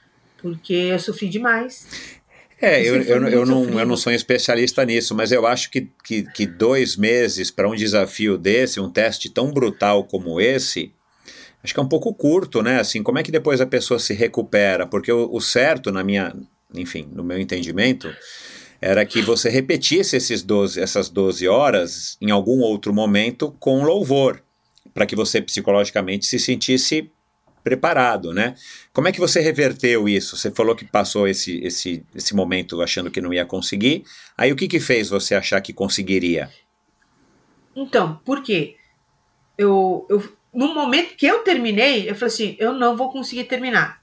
porque 0.40 0.73
eu 0.73 0.98
sofri 0.98 1.28
demais. 1.28 2.20
É, 2.61 2.81
eu, 2.81 3.02
eu, 3.02 3.28
eu, 3.28 3.47
não, 3.47 3.65
eu 3.78 3.86
não 3.86 3.97
sou 3.97 4.12
um 4.12 4.16
especialista 4.16 4.85
nisso, 4.85 5.15
mas 5.15 5.32
eu 5.32 5.47
acho 5.47 5.70
que, 5.70 5.89
que, 6.05 6.23
que 6.32 6.47
dois 6.47 6.97
meses 6.97 7.51
para 7.51 7.69
um 7.69 7.74
desafio 7.74 8.39
desse, 8.39 8.81
um 8.81 8.89
teste 8.89 9.28
tão 9.28 9.51
brutal 9.51 10.05
como 10.05 10.40
esse, 10.40 10.93
acho 11.62 11.74
que 11.74 11.81
é 11.81 11.82
um 11.82 11.89
pouco 11.89 12.15
curto, 12.15 12.62
né? 12.62 12.81
Assim, 12.81 13.02
como 13.02 13.19
é 13.19 13.23
que 13.23 13.32
depois 13.32 13.61
a 13.61 13.66
pessoa 13.66 13.98
se 13.98 14.15
recupera? 14.15 14.86
Porque 14.86 15.12
o, 15.12 15.28
o 15.32 15.40
certo, 15.40 15.90
na 15.90 16.05
minha, 16.05 16.35
enfim, 16.73 17.09
no 17.12 17.24
meu 17.24 17.39
entendimento, 17.39 18.09
era 18.81 19.05
que 19.05 19.20
você 19.20 19.48
repetisse 19.51 20.16
esses 20.16 20.43
12, 20.43 20.81
essas 20.81 21.09
12 21.09 21.47
horas 21.48 22.16
em 22.20 22.31
algum 22.31 22.61
outro 22.61 22.94
momento 22.94 23.55
com 23.59 23.82
louvor, 23.82 24.43
para 24.95 25.05
que 25.05 25.16
você 25.16 25.43
psicologicamente 25.43 26.25
se 26.25 26.39
sentisse 26.39 27.11
preparado, 27.65 28.33
né? 28.33 28.55
Como 28.93 29.09
é 29.09 29.12
que 29.12 29.19
você 29.19 29.41
reverteu 29.41 30.09
isso? 30.09 30.37
Você 30.37 30.51
falou 30.51 30.77
que 30.77 30.85
passou 30.85 31.27
esse, 31.27 31.59
esse, 31.65 32.05
esse 32.15 32.37
momento 32.37 32.81
achando 32.83 33.11
que 33.11 33.21
não 33.21 33.33
ia 33.33 33.45
conseguir. 33.45 34.05
Aí 34.37 34.53
o 34.53 34.57
que, 34.57 34.69
que 34.69 34.79
fez 34.79 35.09
você 35.09 35.35
achar 35.35 35.61
que 35.62 35.73
conseguiria? 35.73 36.51
Então, 37.75 38.21
por 38.25 38.43
quê? 38.43 38.77
Eu, 39.57 40.07
eu, 40.11 40.23
no 40.53 40.75
momento 40.75 41.16
que 41.16 41.27
eu 41.27 41.41
terminei, 41.41 42.09
eu 42.09 42.15
falei 42.15 42.33
assim, 42.33 42.57
eu 42.59 42.73
não 42.73 42.97
vou 42.97 43.11
conseguir 43.11 43.45
terminar. 43.45 44.03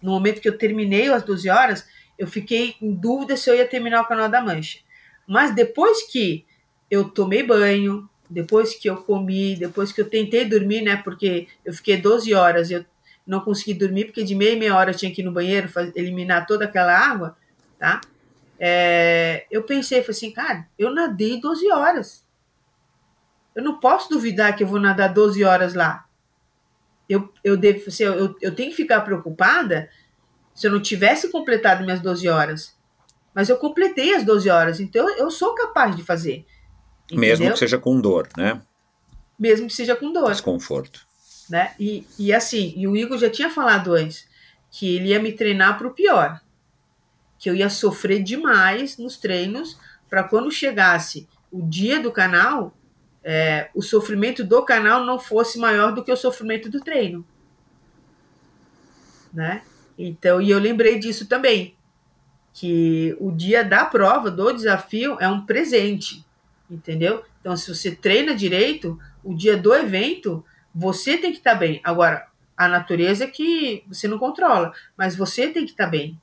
No 0.00 0.12
momento 0.12 0.40
que 0.40 0.48
eu 0.48 0.56
terminei 0.56 1.08
as 1.10 1.22
12 1.22 1.48
horas, 1.50 1.86
eu 2.18 2.26
fiquei 2.26 2.76
em 2.80 2.92
dúvida 2.92 3.36
se 3.36 3.50
eu 3.50 3.54
ia 3.54 3.66
terminar 3.66 4.02
o 4.02 4.06
Canal 4.06 4.28
da 4.28 4.42
Mancha. 4.42 4.78
Mas 5.26 5.54
depois 5.54 6.02
que 6.10 6.44
eu 6.90 7.04
tomei 7.04 7.42
banho, 7.42 8.09
depois 8.30 8.74
que 8.74 8.88
eu 8.88 8.96
comi, 8.96 9.56
depois 9.56 9.90
que 9.90 10.00
eu 10.00 10.08
tentei 10.08 10.44
dormir, 10.44 10.82
né? 10.82 10.96
Porque 10.96 11.48
eu 11.64 11.72
fiquei 11.74 11.96
12 11.96 12.32
horas, 12.32 12.70
eu 12.70 12.84
não 13.26 13.40
consegui 13.40 13.74
dormir, 13.74 14.06
porque 14.06 14.22
de 14.22 14.34
meia 14.34 14.52
e 14.52 14.58
meia 14.58 14.76
hora 14.76 14.92
eu 14.92 14.96
tinha 14.96 15.12
que 15.12 15.20
ir 15.20 15.24
no 15.24 15.32
banheiro, 15.32 15.68
eliminar 15.96 16.46
toda 16.46 16.64
aquela 16.64 16.96
água, 16.96 17.36
tá? 17.78 18.00
É, 18.58 19.46
eu 19.50 19.64
pensei, 19.64 20.00
falei 20.00 20.16
assim, 20.16 20.30
cara, 20.30 20.66
eu 20.78 20.94
nadei 20.94 21.40
12 21.40 21.70
horas. 21.72 22.24
Eu 23.54 23.64
não 23.64 23.80
posso 23.80 24.08
duvidar 24.08 24.54
que 24.54 24.62
eu 24.62 24.66
vou 24.66 24.78
nadar 24.78 25.12
12 25.12 25.42
horas 25.42 25.74
lá. 25.74 26.06
Eu, 27.08 27.32
eu, 27.42 27.56
devo, 27.56 27.82
assim, 27.88 28.04
eu, 28.04 28.36
eu 28.40 28.54
tenho 28.54 28.70
que 28.70 28.76
ficar 28.76 29.00
preocupada 29.00 29.90
se 30.54 30.66
eu 30.66 30.70
não 30.70 30.80
tivesse 30.80 31.30
completado 31.32 31.82
minhas 31.82 32.00
12 32.00 32.28
horas. 32.28 32.78
Mas 33.34 33.48
eu 33.48 33.56
completei 33.56 34.14
as 34.14 34.24
12 34.24 34.48
horas, 34.48 34.80
então 34.80 35.08
eu 35.16 35.30
sou 35.30 35.54
capaz 35.54 35.96
de 35.96 36.04
fazer. 36.04 36.44
Mesmo 37.16 37.44
entendeu? 37.44 37.52
que 37.52 37.58
seja 37.58 37.78
com 37.78 38.00
dor, 38.00 38.28
né? 38.36 38.60
Mesmo 39.38 39.66
que 39.66 39.74
seja 39.74 39.96
com 39.96 40.12
dor. 40.12 40.30
Desconforto. 40.30 41.06
né? 41.48 41.74
E, 41.78 42.06
e 42.18 42.32
assim, 42.32 42.72
e 42.76 42.86
o 42.86 42.96
Igor 42.96 43.18
já 43.18 43.30
tinha 43.30 43.50
falado 43.50 43.92
antes 43.94 44.28
que 44.70 44.96
ele 44.96 45.08
ia 45.08 45.20
me 45.20 45.32
treinar 45.32 45.76
para 45.76 45.88
o 45.88 45.94
pior, 45.94 46.40
que 47.38 47.50
eu 47.50 47.54
ia 47.54 47.68
sofrer 47.68 48.22
demais 48.22 48.98
nos 48.98 49.16
treinos 49.16 49.78
para 50.08 50.22
quando 50.22 50.50
chegasse 50.50 51.28
o 51.50 51.62
dia 51.62 52.00
do 52.00 52.12
canal, 52.12 52.72
é, 53.24 53.68
o 53.74 53.82
sofrimento 53.82 54.44
do 54.44 54.62
canal 54.62 55.04
não 55.04 55.18
fosse 55.18 55.58
maior 55.58 55.92
do 55.92 56.04
que 56.04 56.12
o 56.12 56.16
sofrimento 56.16 56.70
do 56.70 56.80
treino, 56.80 57.24
né? 59.32 59.62
Então, 59.98 60.40
e 60.40 60.50
eu 60.50 60.58
lembrei 60.58 60.98
disso 60.98 61.26
também, 61.26 61.74
que 62.52 63.16
o 63.20 63.30
dia 63.30 63.62
da 63.62 63.84
prova, 63.84 64.30
do 64.30 64.52
desafio, 64.52 65.16
é 65.20 65.28
um 65.28 65.44
presente. 65.44 66.24
Entendeu? 66.70 67.24
Então, 67.40 67.56
se 67.56 67.74
você 67.74 67.94
treina 67.94 68.34
direito, 68.34 68.98
o 69.24 69.34
dia 69.34 69.56
do 69.56 69.74
evento, 69.74 70.44
você 70.74 71.18
tem 71.18 71.32
que 71.32 71.38
estar 71.38 71.52
tá 71.52 71.58
bem. 71.58 71.80
Agora, 71.82 72.28
a 72.56 72.68
natureza 72.68 73.24
é 73.24 73.26
que 73.26 73.84
você 73.88 74.06
não 74.06 74.18
controla, 74.18 74.72
mas 74.96 75.16
você 75.16 75.48
tem 75.48 75.64
que 75.64 75.72
estar 75.72 75.86
tá 75.86 75.90
bem, 75.90 76.20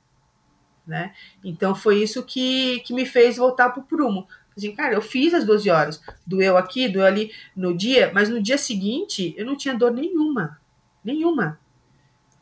né? 0.86 1.12
Então, 1.44 1.74
foi 1.74 2.02
isso 2.02 2.22
que, 2.22 2.80
que 2.80 2.94
me 2.94 3.04
fez 3.04 3.36
voltar 3.36 3.70
para 3.70 3.80
o 3.80 3.86
prumo. 3.86 4.26
Assim, 4.56 4.74
cara, 4.74 4.94
eu 4.94 5.02
fiz 5.02 5.32
as 5.34 5.44
12 5.44 5.70
horas, 5.70 6.02
doeu 6.26 6.56
aqui, 6.56 6.88
doeu 6.88 7.06
ali 7.06 7.30
no 7.54 7.76
dia, 7.76 8.10
mas 8.12 8.28
no 8.28 8.42
dia 8.42 8.58
seguinte 8.58 9.32
eu 9.36 9.46
não 9.46 9.56
tinha 9.56 9.72
dor 9.72 9.92
nenhuma, 9.92 10.60
nenhuma. 11.04 11.60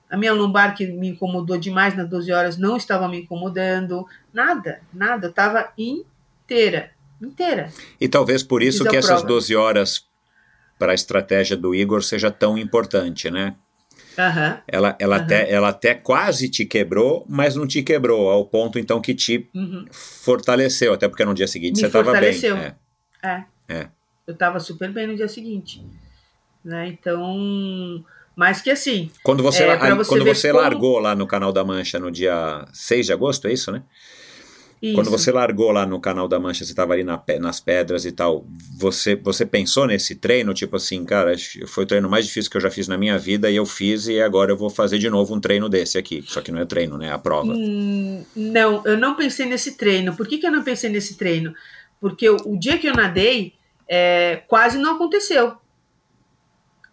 A 0.09 0.17
minha 0.17 0.33
lombar 0.33 0.75
que 0.75 0.87
me 0.87 1.09
incomodou 1.09 1.59
demais 1.59 1.95
nas 1.95 2.09
12 2.09 2.33
horas 2.33 2.57
não 2.57 2.77
estava 2.77 3.07
me 3.07 3.21
incomodando, 3.21 4.07
nada, 4.33 4.81
nada, 4.95 5.27
eu 5.27 5.31
estava 5.31 5.73
inteira, 5.77 6.93
inteira. 7.21 7.73
E 8.01 8.09
talvez 8.09 8.43
por 8.43 8.63
isso 8.63 8.83
Fiz 8.83 8.91
que 8.91 8.97
essas 8.97 9.23
12 9.23 9.55
horas 9.57 10.07
para 10.79 10.93
a 10.93 10.95
estratégia 10.95 11.57
do 11.57 11.75
Igor 11.75 12.03
seja 12.03 12.31
tão 12.31 12.59
importante, 12.59 13.31
né? 13.31 13.57
Uhum. 14.19 14.59
Ela, 14.67 14.97
ela, 14.99 15.17
uhum. 15.17 15.23
até, 15.23 15.53
ela 15.53 15.69
até 15.69 15.95
quase 15.95 16.49
te 16.49 16.65
quebrou, 16.65 17.25
mas 17.29 17.55
não 17.55 17.67
te 17.67 17.83
quebrou, 17.83 18.31
ao 18.31 18.47
ponto 18.47 18.79
então 18.79 19.01
que 19.01 19.15
te 19.15 19.49
uhum. 19.55 19.85
fortaleceu, 19.91 20.95
até 20.95 21.09
porque 21.09 21.25
no 21.25 21.35
dia 21.35 21.47
seguinte 21.47 21.77
Me 21.77 21.81
você 21.81 21.87
estava 21.87 22.13
bem. 22.19 22.35
É. 23.23 23.29
é. 23.29 23.45
é. 23.69 23.89
Eu 24.27 24.33
estava 24.33 24.59
super 24.59 24.91
bem 24.91 25.07
no 25.07 25.17
dia 25.17 25.29
seguinte. 25.29 25.85
Né? 26.65 26.89
Então. 26.89 28.05
Mas 28.35 28.61
que 28.61 28.71
assim. 28.71 29.11
Quando 29.23 29.43
você, 29.43 29.63
é, 29.63 29.95
você 29.95 30.09
quando 30.09 30.25
você 30.25 30.51
como... 30.51 30.61
largou 30.61 30.99
lá 30.99 31.15
no 31.15 31.27
canal 31.27 31.53
da 31.53 31.65
Mancha 31.65 31.99
no 31.99 32.11
dia 32.11 32.67
6 32.73 33.07
de 33.07 33.13
agosto, 33.13 33.47
é 33.49 33.53
isso, 33.53 33.71
né? 33.71 33.83
Isso. 34.81 34.95
Quando 34.95 35.11
você 35.11 35.33
largou 35.33 35.73
lá 35.73 35.87
no 35.87 35.99
canal 35.99 36.29
da 36.29 36.39
Mancha, 36.39 36.65
você 36.65 36.73
estava 36.73 36.93
ali 36.93 37.03
na, 37.03 37.23
nas 37.41 37.61
pedras 37.61 38.05
e 38.05 38.13
tal, 38.13 38.45
você, 38.79 39.17
você 39.17 39.47
pensou 39.47 39.87
nesse 39.87 40.15
treino, 40.15 40.53
tipo 40.53 40.77
assim, 40.77 41.03
cara, 41.05 41.33
foi 41.67 41.85
o 41.85 41.87
treino 41.87 42.11
mais 42.11 42.27
difícil 42.27 42.51
que 42.51 42.59
eu 42.59 42.61
já 42.61 42.71
fiz 42.71 42.87
na 42.87 42.99
minha 42.99 43.19
vida 43.19 43.51
e 43.51 43.57
eu 43.57 43.65
fiz 43.65 44.07
e 44.07 44.21
agora 44.21 44.53
eu 44.53 44.57
vou 44.57 44.69
fazer 44.69 44.99
de 44.99 45.09
novo 45.09 45.35
um 45.35 45.41
treino 45.41 45.69
desse 45.69 45.97
aqui. 45.97 46.23
Só 46.27 46.43
que 46.43 46.53
não 46.53 46.61
é 46.61 46.67
treino, 46.67 46.99
né? 46.99 47.07
É 47.07 47.13
a 47.13 47.19
prova. 47.19 47.55
Hum, 47.55 48.23
não, 48.37 48.83
eu 48.85 48.99
não 48.99 49.15
pensei 49.15 49.47
nesse 49.47 49.79
treino. 49.79 50.15
Por 50.15 50.27
que, 50.27 50.37
que 50.37 50.47
eu 50.47 50.53
não 50.53 50.63
pensei 50.63 50.91
nesse 50.91 51.17
treino? 51.17 51.55
Porque 51.99 52.29
o, 52.29 52.37
o 52.45 52.59
dia 52.59 52.79
que 52.79 52.87
eu 52.87 52.95
nadei, 52.95 53.55
é, 53.89 54.43
quase 54.47 54.77
não 54.77 54.97
aconteceu. 54.97 55.57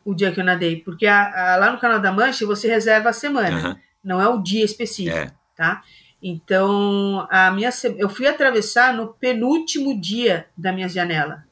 O 0.06 0.14
dia 0.14 0.32
que 0.32 0.40
eu 0.40 0.46
nadei. 0.46 0.78
Porque 0.78 1.06
a, 1.06 1.54
a, 1.54 1.58
lá 1.58 1.72
no 1.72 1.80
canal 1.80 2.00
da 2.00 2.14
Mancha 2.14 2.46
você 2.46 2.68
reserva 2.70 3.10
a 3.10 3.14
semana, 3.14 3.70
uhum. 3.70 3.76
não 4.02 4.22
é 4.22 4.28
o 4.30 4.42
dia 4.42 4.64
específico, 4.64 5.18
é. 5.18 5.32
tá? 5.56 5.84
Então, 6.26 7.28
a 7.30 7.52
minha, 7.52 7.70
eu 7.98 8.08
fui 8.08 8.26
atravessar 8.26 8.94
no 8.94 9.10
penúltimo 9.10 10.00
dia 10.00 10.48
da 10.56 10.72
minha 10.72 10.88
janela. 10.88 11.44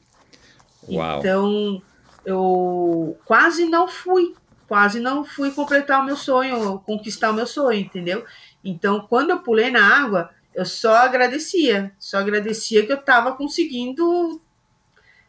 Uau. 0.88 1.18
Então, 1.18 1.82
eu 2.24 3.18
quase 3.26 3.66
não 3.66 3.86
fui, 3.86 4.34
quase 4.66 4.98
não 4.98 5.26
fui 5.26 5.50
completar 5.50 6.00
o 6.00 6.06
meu 6.06 6.16
sonho, 6.16 6.78
conquistar 6.86 7.30
o 7.30 7.34
meu 7.34 7.46
sonho, 7.46 7.80
entendeu? 7.80 8.24
Então, 8.64 9.06
quando 9.10 9.28
eu 9.28 9.40
pulei 9.40 9.70
na 9.70 9.84
água, 9.84 10.30
eu 10.54 10.64
só 10.64 10.96
agradecia, 10.96 11.92
só 11.98 12.16
agradecia 12.16 12.86
que 12.86 12.92
eu 12.92 12.98
estava 12.98 13.32
conseguindo 13.32 14.40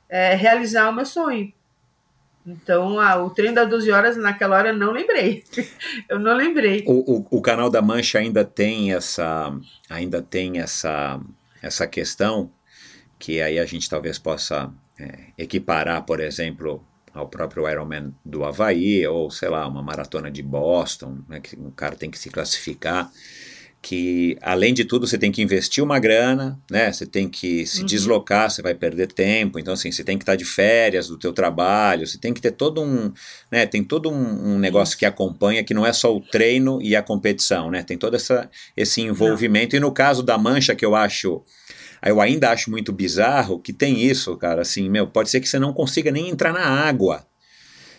é, 0.07 0.35
realizar 0.35 0.89
o 0.89 0.93
meu 0.93 1.05
sonho. 1.05 1.51
Então, 2.45 2.97
o 3.25 3.29
treino 3.29 3.55
das 3.55 3.69
12 3.69 3.91
horas, 3.91 4.17
naquela 4.17 4.57
hora, 4.57 4.73
não 4.73 4.91
lembrei. 4.91 5.43
eu 6.09 6.19
não 6.19 6.35
lembrei. 6.35 6.83
O, 6.85 7.19
o, 7.19 7.37
o, 7.37 7.41
canal 7.41 7.69
da 7.69 7.81
Mancha 7.81 8.19
ainda 8.19 8.43
tem 8.43 8.93
essa, 8.93 9.57
ainda 9.89 10.21
tem 10.21 10.59
essa, 10.59 11.19
essa 11.61 11.87
questão 11.87 12.51
que 13.17 13.41
aí 13.41 13.57
a 13.57 13.65
gente 13.65 13.89
talvez 13.89 14.19
possa 14.19 14.69
é, 14.99 15.19
equiparar, 15.37 16.03
por 16.03 16.19
exemplo, 16.19 16.85
ao 17.13 17.29
próprio 17.29 17.69
Ironman 17.69 18.13
do 18.25 18.43
Havaí, 18.43 19.07
ou 19.07 19.31
sei 19.31 19.47
lá, 19.47 19.65
uma 19.65 19.81
maratona 19.81 20.29
de 20.29 20.43
Boston, 20.43 21.19
né, 21.29 21.39
que 21.39 21.55
o 21.55 21.71
cara 21.71 21.95
tem 21.95 22.11
que 22.11 22.19
se 22.19 22.29
classificar 22.29 23.09
que 23.83 24.37
além 24.41 24.73
de 24.73 24.85
tudo 24.85 25.05
você 25.05 25.17
tem 25.17 25.29
que 25.29 25.41
investir 25.41 25.83
uma 25.83 25.99
grana, 25.99 26.57
né? 26.71 26.89
Você 26.89 27.05
tem 27.05 27.27
que 27.27 27.67
se 27.67 27.81
uhum. 27.81 27.85
deslocar, 27.85 28.49
você 28.49 28.61
vai 28.61 28.73
perder 28.73 29.11
tempo. 29.11 29.59
Então 29.59 29.73
assim, 29.73 29.91
você 29.91 30.05
tem 30.05 30.17
que 30.17 30.23
estar 30.23 30.37
de 30.37 30.45
férias 30.45 31.09
do 31.09 31.17
teu 31.17 31.33
trabalho, 31.33 32.07
você 32.07 32.17
tem 32.17 32.33
que 32.33 32.41
ter 32.41 32.51
todo 32.51 32.81
um, 32.81 33.11
né? 33.51 33.65
Tem 33.65 33.83
todo 33.83 34.09
um, 34.09 34.53
um 34.53 34.57
negócio 34.57 34.97
que 34.97 35.05
acompanha 35.05 35.65
que 35.65 35.73
não 35.73 35.85
é 35.85 35.91
só 35.91 36.15
o 36.15 36.21
treino 36.21 36.81
e 36.81 36.95
a 36.95 37.03
competição, 37.03 37.69
né? 37.69 37.83
Tem 37.83 37.97
todo 37.97 38.15
essa, 38.15 38.49
esse 38.75 39.01
envolvimento. 39.01 39.75
Não. 39.75 39.77
E 39.77 39.81
no 39.81 39.91
caso 39.91 40.23
da 40.23 40.37
mancha 40.37 40.73
que 40.73 40.85
eu 40.85 40.95
acho 40.95 41.43
eu 42.05 42.19
ainda 42.21 42.51
acho 42.51 42.71
muito 42.71 42.91
bizarro 42.91 43.59
que 43.59 43.71
tem 43.71 44.01
isso, 44.01 44.35
cara, 44.37 44.61
assim, 44.61 44.89
meu, 44.89 45.07
pode 45.07 45.29
ser 45.29 45.39
que 45.39 45.47
você 45.47 45.59
não 45.59 45.73
consiga 45.73 46.11
nem 46.11 46.29
entrar 46.29 46.51
na 46.51 46.65
água, 46.65 47.25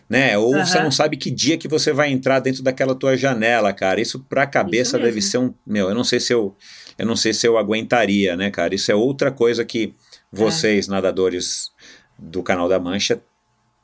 né? 0.09 0.37
Ou 0.39 0.55
uhum. 0.55 0.65
você 0.65 0.81
não 0.81 0.91
sabe 0.91 1.17
que 1.17 1.31
dia 1.31 1.57
que 1.57 1.69
você 1.69 1.93
vai 1.93 2.11
entrar 2.11 2.41
dentro 2.41 2.63
daquela 2.63 2.95
tua 2.95 3.17
janela, 3.17 3.73
cara. 3.73 4.01
Isso 4.01 4.21
pra 4.29 4.47
cabeça 4.47 4.99
deve 4.99 5.21
ser 5.23 5.39
um, 5.39 5.55
meu, 5.67 5.89
eu 5.89 5.95
não 5.95 6.05
sei 6.05 6.21
se 6.21 6.33
eu, 6.33 6.55
eu 6.99 7.07
não 7.07 7.17
sei 7.17 7.33
se 7.33 7.47
eu 7.47 7.57
aguentaria, 7.59 8.37
né, 8.37 8.51
cara? 8.51 8.75
Isso 8.75 8.91
é 8.91 8.95
outra 8.95 9.31
coisa 9.31 9.65
que 9.65 9.95
vocês, 10.31 10.89
é. 10.89 10.91
nadadores 10.91 11.71
do 12.19 12.43
canal 12.43 12.69
da 12.69 12.79
Mancha, 12.79 13.21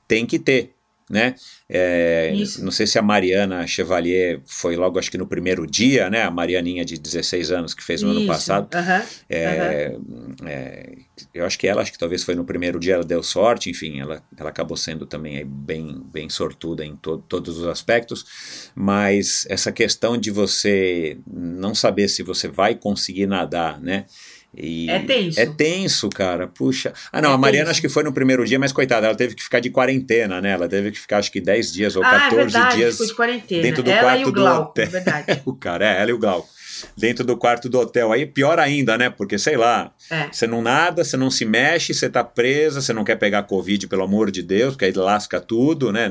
têm 0.06 0.26
que 0.26 0.38
ter, 0.38 0.74
né? 1.10 1.34
É, 1.68 2.32
não 2.60 2.70
sei 2.70 2.86
se 2.86 2.98
a 2.98 3.02
Mariana 3.02 3.66
Chevalier 3.66 4.40
foi 4.46 4.76
logo, 4.76 4.96
acho 4.96 5.10
que 5.10 5.18
no 5.18 5.26
primeiro 5.26 5.66
dia, 5.66 6.08
né? 6.08 6.22
A 6.22 6.30
Marianinha 6.30 6.84
de 6.84 6.96
16 6.96 7.50
anos 7.50 7.74
que 7.74 7.82
fez 7.82 8.00
no 8.00 8.10
Isso. 8.10 8.18
ano 8.18 8.26
passado. 8.28 8.74
Uhum. 8.74 9.06
É, 9.28 9.96
uhum. 9.98 10.34
É, 10.46 10.92
eu 11.34 11.44
acho 11.44 11.58
que 11.58 11.66
ela, 11.66 11.82
acho 11.82 11.90
que 11.90 11.98
talvez 11.98 12.22
foi 12.22 12.36
no 12.36 12.44
primeiro 12.44 12.78
dia, 12.78 12.94
ela 12.94 13.04
deu 13.04 13.24
sorte, 13.24 13.68
enfim, 13.68 14.00
ela, 14.00 14.22
ela 14.38 14.50
acabou 14.50 14.76
sendo 14.76 15.04
também 15.04 15.44
bem, 15.44 16.00
bem 16.12 16.28
sortuda 16.28 16.84
em 16.84 16.94
to 16.94 17.18
todos 17.28 17.58
os 17.58 17.66
aspectos, 17.66 18.70
mas 18.74 19.46
essa 19.48 19.72
questão 19.72 20.16
de 20.16 20.30
você 20.30 21.18
não 21.26 21.74
saber 21.74 22.08
se 22.08 22.22
você 22.22 22.46
vai 22.46 22.76
conseguir 22.76 23.26
nadar, 23.26 23.80
né? 23.80 24.06
E 24.56 24.90
é 24.90 24.98
tenso. 24.98 25.40
É 25.40 25.46
tenso, 25.46 26.08
cara. 26.08 26.48
Puxa. 26.48 26.92
Ah, 27.12 27.22
não, 27.22 27.30
é 27.30 27.34
a 27.34 27.38
Mariana 27.38 27.66
tenso. 27.66 27.70
acho 27.72 27.80
que 27.80 27.88
foi 27.88 28.02
no 28.02 28.12
primeiro 28.12 28.44
dia, 28.44 28.58
mas 28.58 28.72
coitada, 28.72 29.06
ela 29.06 29.16
teve 29.16 29.34
que 29.34 29.42
ficar 29.42 29.60
de 29.60 29.70
quarentena, 29.70 30.40
né? 30.40 30.50
Ela 30.50 30.68
teve 30.68 30.90
que 30.90 30.98
ficar 30.98 31.18
acho 31.18 31.30
que 31.30 31.40
10 31.40 31.72
dias 31.72 31.96
ou 31.96 32.02
14 32.02 32.24
ah, 32.24 32.26
é 32.26 32.44
verdade, 32.44 32.76
dias 32.76 32.92
ficou 32.92 33.06
de 33.06 33.14
quarentena. 33.14 33.62
dentro 33.62 33.82
do 33.82 33.90
ela 33.90 34.02
quarto 34.02 34.20
e 34.20 34.24
o 34.24 34.32
Glauco, 34.32 34.56
do 34.56 34.68
hotel. 34.70 34.84
É 34.84 34.88
verdade. 34.88 35.42
o 35.46 35.54
cara, 35.54 35.86
é, 35.86 36.00
ela 36.02 36.10
e 36.10 36.12
o 36.12 36.18
Glauco. 36.18 36.48
Dentro 36.96 37.24
do 37.24 37.36
quarto 37.36 37.68
do 37.68 37.78
hotel. 37.78 38.10
Aí 38.10 38.24
pior 38.26 38.58
ainda, 38.58 38.96
né? 38.96 39.10
Porque, 39.10 39.38
sei 39.38 39.56
lá, 39.56 39.92
é. 40.10 40.28
você 40.32 40.46
não 40.46 40.62
nada, 40.62 41.04
você 41.04 41.16
não 41.16 41.30
se 41.30 41.44
mexe, 41.44 41.92
você 41.92 42.08
tá 42.08 42.24
presa, 42.24 42.80
você 42.80 42.92
não 42.92 43.04
quer 43.04 43.16
pegar 43.16 43.42
Covid, 43.42 43.86
pelo 43.86 44.02
amor 44.02 44.30
de 44.30 44.42
Deus, 44.42 44.72
porque 44.72 44.86
aí 44.86 44.92
lasca 44.92 45.40
tudo, 45.40 45.92
né? 45.92 46.10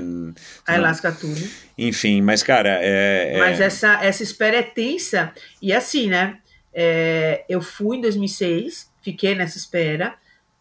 Aí 0.67 0.77
não... 0.77 0.83
lasca 0.83 1.11
tudo. 1.11 1.41
Enfim, 1.77 2.21
mas, 2.21 2.43
cara, 2.43 2.79
é. 2.81 3.33
é 3.33 3.37
mas 3.39 3.59
essa, 3.59 4.03
essa 4.03 4.21
espera 4.21 4.57
é 4.57 4.63
tensa. 4.63 5.33
E 5.61 5.73
assim, 5.73 6.07
né? 6.07 6.37
É, 6.73 7.43
eu 7.49 7.61
fui 7.61 7.97
em 7.97 8.01
2006, 8.01 8.91
fiquei 9.01 9.35
nessa 9.35 9.57
espera. 9.57 10.15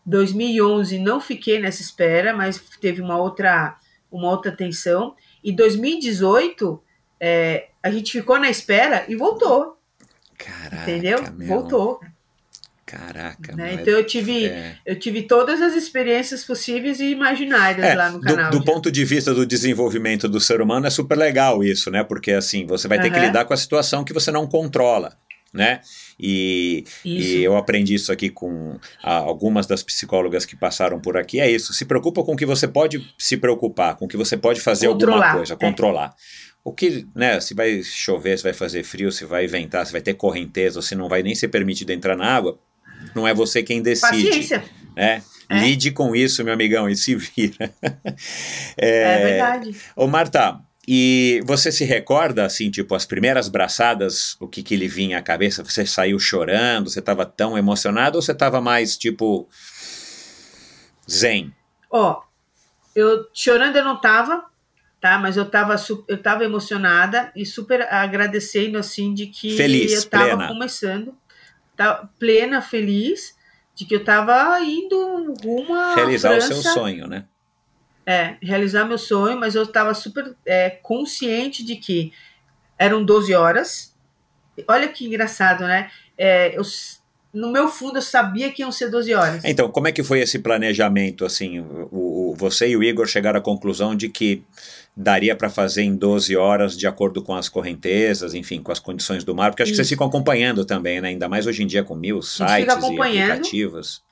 2011 0.04 0.98
não 0.98 1.20
fiquei 1.20 1.60
nessa 1.60 1.82
espera, 1.82 2.34
mas 2.34 2.58
teve 2.80 3.02
uma 3.02 3.18
outra, 3.18 3.76
uma 4.10 4.30
outra 4.30 4.50
tensão. 4.52 5.14
E 5.44 5.52
2018 5.52 6.82
é, 7.20 7.68
a 7.82 7.90
gente 7.90 8.12
ficou 8.12 8.38
na 8.38 8.48
espera 8.48 9.04
e 9.08 9.14
voltou. 9.14 9.78
Caraca, 10.38 10.82
entendeu? 10.82 11.18
Meu. 11.36 11.48
Voltou. 11.48 12.00
Caraca, 12.86 13.54
né? 13.54 13.74
Então 13.74 13.92
eu 13.92 14.06
tive, 14.06 14.46
é... 14.46 14.76
eu 14.86 14.98
tive 14.98 15.22
todas 15.24 15.60
as 15.60 15.74
experiências 15.74 16.42
possíveis 16.42 17.00
e 17.00 17.10
imaginárias 17.10 17.84
é, 17.86 17.94
lá 17.94 18.10
no 18.10 18.18
canal. 18.18 18.50
Do, 18.50 18.60
do 18.60 18.64
ponto 18.64 18.90
de 18.90 19.04
vista 19.04 19.34
do 19.34 19.44
desenvolvimento 19.44 20.26
do 20.26 20.40
ser 20.40 20.62
humano 20.62 20.86
é 20.86 20.90
super 20.90 21.18
legal 21.18 21.62
isso, 21.62 21.90
né? 21.90 22.02
Porque 22.02 22.32
assim 22.32 22.66
você 22.66 22.88
vai 22.88 22.98
ter 22.98 23.08
uhum. 23.08 23.14
que 23.14 23.20
lidar 23.20 23.44
com 23.44 23.52
a 23.52 23.58
situação 23.58 24.02
que 24.02 24.14
você 24.14 24.30
não 24.30 24.46
controla 24.46 25.18
né? 25.52 25.80
E, 26.18 26.84
e, 27.04 27.42
eu 27.42 27.56
aprendi 27.56 27.94
isso 27.94 28.12
aqui 28.12 28.28
com 28.28 28.78
a, 29.02 29.14
algumas 29.14 29.66
das 29.66 29.82
psicólogas 29.82 30.44
que 30.44 30.56
passaram 30.56 31.00
por 31.00 31.16
aqui. 31.16 31.40
É 31.40 31.50
isso. 31.50 31.72
Se 31.72 31.84
preocupa 31.84 32.22
com 32.22 32.32
o 32.32 32.36
que 32.36 32.46
você 32.46 32.68
pode 32.68 33.14
se 33.16 33.36
preocupar, 33.36 33.96
com 33.96 34.04
o 34.04 34.08
que 34.08 34.16
você 34.16 34.36
pode 34.36 34.60
fazer 34.60 34.88
controlar, 34.88 35.14
alguma 35.16 35.36
coisa, 35.36 35.54
é. 35.54 35.56
controlar. 35.56 36.14
O 36.62 36.72
que, 36.72 37.06
né? 37.14 37.40
Se 37.40 37.54
vai 37.54 37.82
chover, 37.82 38.36
se 38.36 38.44
vai 38.44 38.52
fazer 38.52 38.82
frio, 38.82 39.10
se 39.10 39.24
vai 39.24 39.46
ventar, 39.46 39.86
se 39.86 39.92
vai 39.92 40.00
ter 40.00 40.14
correnteza, 40.14 40.78
ou 40.78 40.82
se 40.82 40.94
não 40.94 41.08
vai 41.08 41.22
nem 41.22 41.34
ser 41.34 41.48
permitido 41.48 41.90
entrar 41.90 42.16
na 42.16 42.26
água, 42.26 42.58
não 43.14 43.26
é 43.26 43.32
você 43.32 43.62
quem 43.62 43.80
decide. 43.80 44.24
Paciência. 44.26 44.64
Né? 44.94 45.22
É. 45.48 45.60
Lide 45.60 45.92
com 45.92 46.14
isso, 46.14 46.44
meu 46.44 46.52
amigão, 46.52 46.90
e 46.90 46.96
se 46.96 47.14
vira. 47.14 47.72
é, 48.76 49.02
é 49.02 49.18
verdade. 49.24 49.74
Ô, 49.96 50.06
Marta, 50.06 50.60
e 50.90 51.42
você 51.44 51.70
se 51.70 51.84
recorda, 51.84 52.46
assim, 52.46 52.70
tipo, 52.70 52.94
as 52.94 53.04
primeiras 53.04 53.46
braçadas, 53.50 54.38
o 54.40 54.48
que, 54.48 54.62
que 54.62 54.74
lhe 54.74 54.88
vinha 54.88 55.18
à 55.18 55.22
cabeça? 55.22 55.62
Você 55.62 55.84
saiu 55.84 56.18
chorando, 56.18 56.88
você 56.88 57.00
estava 57.00 57.26
tão 57.26 57.58
emocionado 57.58 58.16
ou 58.16 58.22
você 58.22 58.32
estava 58.32 58.58
mais, 58.58 58.96
tipo, 58.96 59.46
zen? 61.06 61.52
Ó, 61.90 62.12
oh, 62.12 62.22
eu 62.96 63.28
chorando 63.34 63.76
eu 63.76 63.84
não 63.84 63.96
estava, 63.96 64.46
tá? 64.98 65.18
Mas 65.18 65.36
eu 65.36 65.42
estava 65.42 65.76
eu 66.08 66.22
tava 66.22 66.42
emocionada 66.42 67.30
e 67.36 67.44
super 67.44 67.82
agradecendo, 67.92 68.78
assim, 68.78 69.12
de 69.12 69.26
que 69.26 69.54
feliz, 69.58 69.92
eu 69.92 69.98
estava 69.98 70.48
começando. 70.48 71.14
Tá, 71.76 72.08
plena, 72.18 72.62
feliz, 72.62 73.36
de 73.74 73.84
que 73.84 73.94
eu 73.94 74.00
estava 74.00 74.58
indo 74.60 75.34
rumo 75.44 75.74
a 75.74 75.96
Realizar 75.96 76.30
França, 76.30 76.54
o 76.54 76.62
seu 76.62 76.72
sonho, 76.72 77.06
né? 77.06 77.26
É, 78.10 78.36
realizar 78.40 78.86
meu 78.86 78.96
sonho, 78.96 79.38
mas 79.38 79.54
eu 79.54 79.64
estava 79.64 79.92
super 79.92 80.34
é, 80.46 80.70
consciente 80.70 81.62
de 81.62 81.76
que 81.76 82.10
eram 82.78 83.04
12 83.04 83.34
horas. 83.34 83.94
Olha 84.66 84.88
que 84.88 85.04
engraçado, 85.04 85.66
né? 85.66 85.90
É, 86.16 86.56
eu, 86.56 86.62
no 87.34 87.52
meu 87.52 87.68
fundo 87.68 87.98
eu 87.98 88.02
sabia 88.02 88.50
que 88.50 88.62
iam 88.62 88.72
ser 88.72 88.90
12 88.90 89.12
horas. 89.12 89.44
Então, 89.44 89.70
como 89.70 89.88
é 89.88 89.92
que 89.92 90.02
foi 90.02 90.20
esse 90.20 90.38
planejamento? 90.38 91.24
Assim, 91.24 91.60
o, 91.60 92.30
o 92.30 92.34
você 92.34 92.68
e 92.68 92.76
o 92.76 92.82
Igor 92.82 93.06
chegaram 93.06 93.38
à 93.38 93.42
conclusão 93.42 93.94
de 93.94 94.08
que 94.08 94.42
daria 94.96 95.36
para 95.36 95.50
fazer 95.50 95.82
em 95.82 95.94
12 95.94 96.34
horas 96.34 96.76
de 96.76 96.86
acordo 96.86 97.22
com 97.22 97.34
as 97.34 97.48
correntezas, 97.48 98.34
enfim, 98.34 98.62
com 98.62 98.72
as 98.72 98.78
condições 98.78 99.22
do 99.22 99.34
mar, 99.34 99.50
porque 99.50 99.62
acho 99.62 99.72
Isso. 99.72 99.80
que 99.80 99.84
vocês 99.84 99.90
ficam 99.90 100.06
acompanhando 100.06 100.64
também, 100.64 101.00
né? 101.00 101.08
Ainda 101.08 101.28
mais 101.28 101.46
hoje 101.46 101.62
em 101.62 101.66
dia 101.66 101.84
com 101.84 101.94
mil 101.94 102.22
sites 102.22 102.66
e 102.66 102.70
aplicativos. 102.70 104.02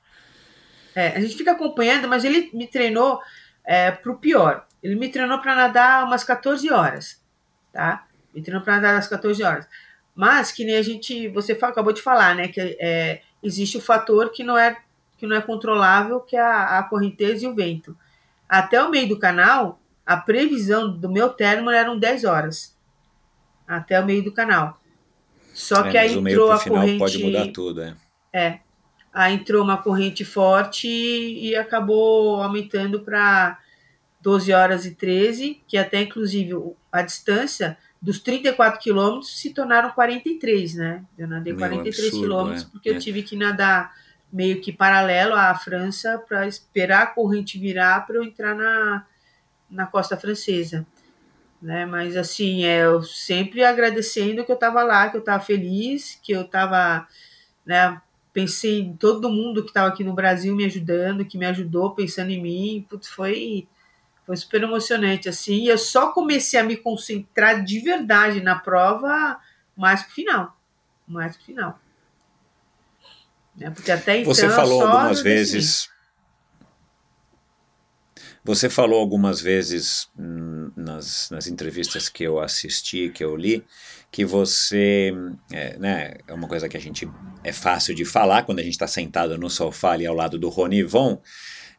É, 0.95 1.09
a 1.09 1.21
gente 1.21 1.37
fica 1.37 1.53
acompanhando, 1.53 2.07
mas 2.09 2.25
ele 2.25 2.51
me 2.55 2.67
treinou 2.67 3.19
é, 3.67 3.91
para 3.91 4.13
o 4.13 4.17
pior. 4.19 4.67
Ele 4.83 4.95
me 4.95 5.09
treinou 5.09 5.39
para 5.41 5.55
nadar 5.55 6.05
umas 6.05 6.23
14 6.23 6.71
horas, 6.71 7.21
tá? 7.73 8.07
Me 8.35 8.41
treinou 8.41 8.63
para 8.63 8.77
nadar 8.77 8.97
às 8.97 9.09
14 9.09 9.43
horas. 9.43 9.67
Mas 10.15 10.53
que 10.53 10.65
nem 10.65 10.77
a 10.77 10.83
gente, 10.83 11.29
você 11.29 11.53
acabou 11.53 11.93
de 11.93 12.01
falar, 12.01 12.35
né? 12.35 12.49
Que 12.49 12.77
é, 12.81 13.21
existe 13.43 13.77
o 13.77 13.81
fator 13.81 14.31
que 14.31 14.43
não 14.45 14.57
é 14.57 14.77
que 15.19 15.27
não 15.27 15.35
é 15.35 15.41
controlável, 15.41 16.21
que 16.21 16.37
é 16.37 16.41
a, 16.41 16.79
a 16.79 16.83
correnteza 16.83 17.45
e 17.45 17.49
o 17.49 17.55
vento. 17.55 17.97
Até 18.47 18.83
o 18.83 18.91
meio 18.91 19.09
do 19.09 19.19
canal, 19.19 19.81
a 20.05 20.17
previsão 20.17 20.95
do 20.95 21.11
meu 21.11 21.31
término 21.31 21.71
eram 21.71 21.99
10 21.99 22.25
horas. 22.25 22.77
Até 23.67 23.99
o 23.99 24.05
meio 24.05 24.23
do 24.23 24.31
canal. 24.31 24.79
Só 25.55 25.87
É, 25.87 25.91
que 25.91 25.99
aí 25.99 26.15
entrou 26.15 26.53
a 26.53 26.63
corrente. 26.63 26.99
pode 26.99 27.25
mudar 27.25 27.47
tudo, 27.51 27.81
é. 27.83 27.97
É. 28.31 28.61
Aí 29.17 29.33
entrou 29.33 29.65
uma 29.65 29.79
corrente 29.79 30.27
forte 30.27 30.87
e, 30.87 31.49
e 31.49 31.57
acabou 31.57 32.43
aumentando 32.43 33.01
para 33.01 33.59
12 34.21 34.53
horas 34.53 34.85
e 34.85 34.95
13, 34.95 35.63
que 35.67 35.79
até 35.79 36.03
inclusive 36.03 36.53
a 36.93 37.01
distância 37.01 37.79
dos 38.01 38.21
34 38.21 38.79
quilômetros 38.79 39.39
se 39.39 39.55
tornaram 39.55 39.91
43, 39.93 40.75
né? 40.75 41.03
Eu 41.17 41.27
nadei 41.27 41.55
Meu, 41.55 41.61
43 41.61 41.99
absurdo, 41.99 42.23
quilômetros 42.23 42.65
é, 42.65 42.67
porque 42.71 42.91
é. 42.91 42.93
eu 42.93 42.99
tive 42.99 43.23
que 43.23 43.35
nadar 43.35 43.95
meio 44.31 44.61
que 44.61 44.71
paralelo 44.71 45.33
à 45.35 45.55
França 45.55 46.23
para 46.29 46.47
esperar 46.47 47.05
a 47.05 47.07
corrente 47.07 47.59
virar 47.59 48.07
para 48.07 48.17
eu 48.17 48.23
entrar 48.23 48.55
na, 48.55 49.07
na 49.71 49.87
costa 49.87 50.15
francesa. 50.19 50.87
Né? 51.63 51.87
Mas 51.87 52.19
assim, 52.19 52.67
é, 52.67 52.85
eu 52.85 53.03
sempre 53.03 53.65
agradecendo 53.65 54.45
que 54.45 54.53
eu 54.53 54.57
estava 54.57 54.83
lá, 54.83 55.09
que 55.09 55.17
eu 55.17 55.21
estava 55.21 55.43
feliz, 55.43 56.21
que 56.23 56.33
eu 56.33 56.43
estava 56.43 57.09
né, 57.65 57.99
pensei 58.37 58.81
em 58.81 58.95
todo 58.95 59.31
mundo 59.31 59.63
que 59.63 59.71
estava 59.71 59.89
aqui 59.89 60.05
no 60.05 60.13
Brasil 60.13 60.55
me 60.55 60.67
ajudando, 60.67 61.25
que 61.25 61.39
me 61.39 61.47
ajudou, 61.47 61.95
pensando 61.95 62.31
em 62.31 62.43
mim. 62.43 62.87
Putz, 62.87 63.09
foi, 63.09 63.67
foi 64.27 64.37
super 64.37 64.63
emocionante, 64.63 65.27
assim. 65.27 65.63
E 65.63 65.69
eu 65.69 65.79
só 65.79 66.13
comecei 66.13 66.61
a 66.61 66.63
me 66.63 66.77
concentrar 66.77 67.65
de 67.65 67.81
verdade 67.81 68.43
na 68.43 68.55
prova 68.55 69.41
mais 69.75 70.03
pro 70.03 70.13
final. 70.13 70.61
Mais 71.09 71.35
pro 71.35 71.47
final. 71.47 71.81
Né, 73.57 73.71
Porque 73.71 73.91
até 73.91 74.19
então. 74.19 74.35
Você 74.35 74.51
falou 74.51 74.83
algumas 74.83 75.23
vezes. 75.23 75.89
Você 78.47 78.71
falou 78.71 79.01
algumas 79.01 79.41
vezes 79.41 80.09
hum, 80.17 80.71
nas, 80.77 81.29
nas 81.31 81.49
entrevistas 81.49 82.09
que 82.09 82.23
eu 82.23 82.39
assisti, 82.39 83.11
que 83.11 83.25
eu 83.25 83.35
li, 83.35 83.65
que 84.09 84.25
você. 84.25 85.13
É, 85.51 85.77
né, 85.79 86.15
é 86.29 86.33
uma 86.33 86.47
coisa 86.47 86.69
que 86.69 86.77
a 86.77 86.81
gente. 86.81 87.11
É 87.43 87.53
fácil 87.53 87.93
de 87.93 88.05
falar 88.05 88.45
quando 88.45 88.61
a 88.61 88.63
gente 88.63 88.75
está 88.75 88.87
sentado 88.87 89.37
no 89.37 89.51
sofá 89.51 89.95
ali 89.95 90.07
ao 90.07 90.15
lado 90.15 90.39
do 90.39 90.49
Rony 90.49 90.85
Von. 90.85 91.21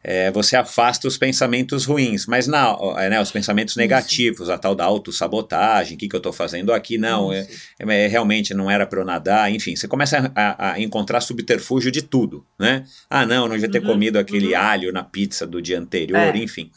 É, 0.02 0.30
você 0.30 0.56
afasta 0.56 1.08
os 1.08 1.18
pensamentos 1.18 1.84
ruins, 1.84 2.24
mas 2.26 2.46
não, 2.46 2.96
é, 2.98 3.10
né, 3.10 3.20
os 3.20 3.32
pensamentos 3.32 3.74
negativos, 3.76 4.48
a 4.48 4.56
tal 4.56 4.74
da 4.74 4.84
autossabotagem, 4.84 5.96
o 5.96 5.98
que, 5.98 6.08
que 6.08 6.14
eu 6.14 6.18
estou 6.18 6.32
fazendo 6.32 6.72
aqui, 6.72 6.96
não, 6.96 7.32
é, 7.32 7.40
Isso. 7.40 7.68
é, 7.80 8.06
realmente 8.06 8.54
não 8.54 8.70
era 8.70 8.86
para 8.86 9.00
eu 9.00 9.04
nadar, 9.04 9.50
enfim, 9.52 9.74
você 9.74 9.88
começa 9.88 10.30
a, 10.36 10.72
a 10.72 10.80
encontrar 10.80 11.20
subterfúgio 11.20 11.90
de 11.90 12.00
tudo, 12.02 12.46
né? 12.58 12.84
Ah, 13.10 13.26
não, 13.26 13.42
eu 13.44 13.48
não 13.48 13.54
devia 13.56 13.70
ter 13.70 13.80
Uhum, 13.80 13.86
comido 13.86 14.18
aquele 14.18 14.54
uhum. 14.54 14.60
alho 14.60 14.92
na 14.92 15.02
pizza 15.02 15.46
do 15.46 15.60
dia 15.60 15.78
anterior, 15.78 16.34
É. 16.34 16.38
enfim. 16.38 16.70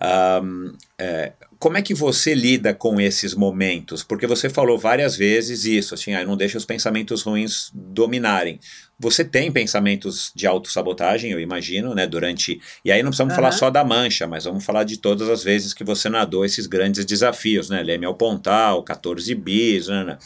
Ahm, 0.00 0.72
é, 0.98 1.32
como 1.58 1.76
é 1.76 1.82
que 1.82 1.94
você 1.94 2.34
lida 2.34 2.74
com 2.74 3.00
esses 3.00 3.34
momentos? 3.34 4.02
Porque 4.02 4.26
você 4.26 4.48
falou 4.50 4.78
várias 4.78 5.16
vezes 5.16 5.64
isso, 5.64 5.94
assim, 5.94 6.14
ah, 6.14 6.24
não 6.24 6.36
deixa 6.36 6.58
os 6.58 6.64
pensamentos 6.64 7.22
ruins 7.22 7.70
dominarem. 7.74 8.60
Você 8.98 9.24
tem 9.24 9.50
pensamentos 9.52 10.32
de 10.34 10.46
autossabotagem, 10.46 11.30
eu 11.30 11.40
imagino, 11.40 11.94
né, 11.94 12.06
durante... 12.06 12.60
E 12.84 12.90
aí 12.92 13.02
não 13.02 13.10
precisamos 13.10 13.32
Aham. 13.32 13.42
falar 13.42 13.52
só 13.52 13.70
da 13.70 13.84
mancha, 13.84 14.26
mas 14.26 14.44
vamos 14.44 14.64
falar 14.64 14.84
de 14.84 14.96
todas 14.98 15.28
as 15.28 15.42
vezes 15.44 15.72
que 15.74 15.84
você 15.84 16.08
nadou 16.08 16.44
esses 16.44 16.66
grandes 16.66 17.04
desafios, 17.04 17.68
né, 17.70 17.82
Leme 17.82 18.06
ao 18.06 18.14
Pontal, 18.14 18.82
14 18.82 19.34
bis, 19.34 19.88
né, 19.88 20.04
né. 20.04 20.18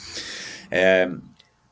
É, 0.71 1.09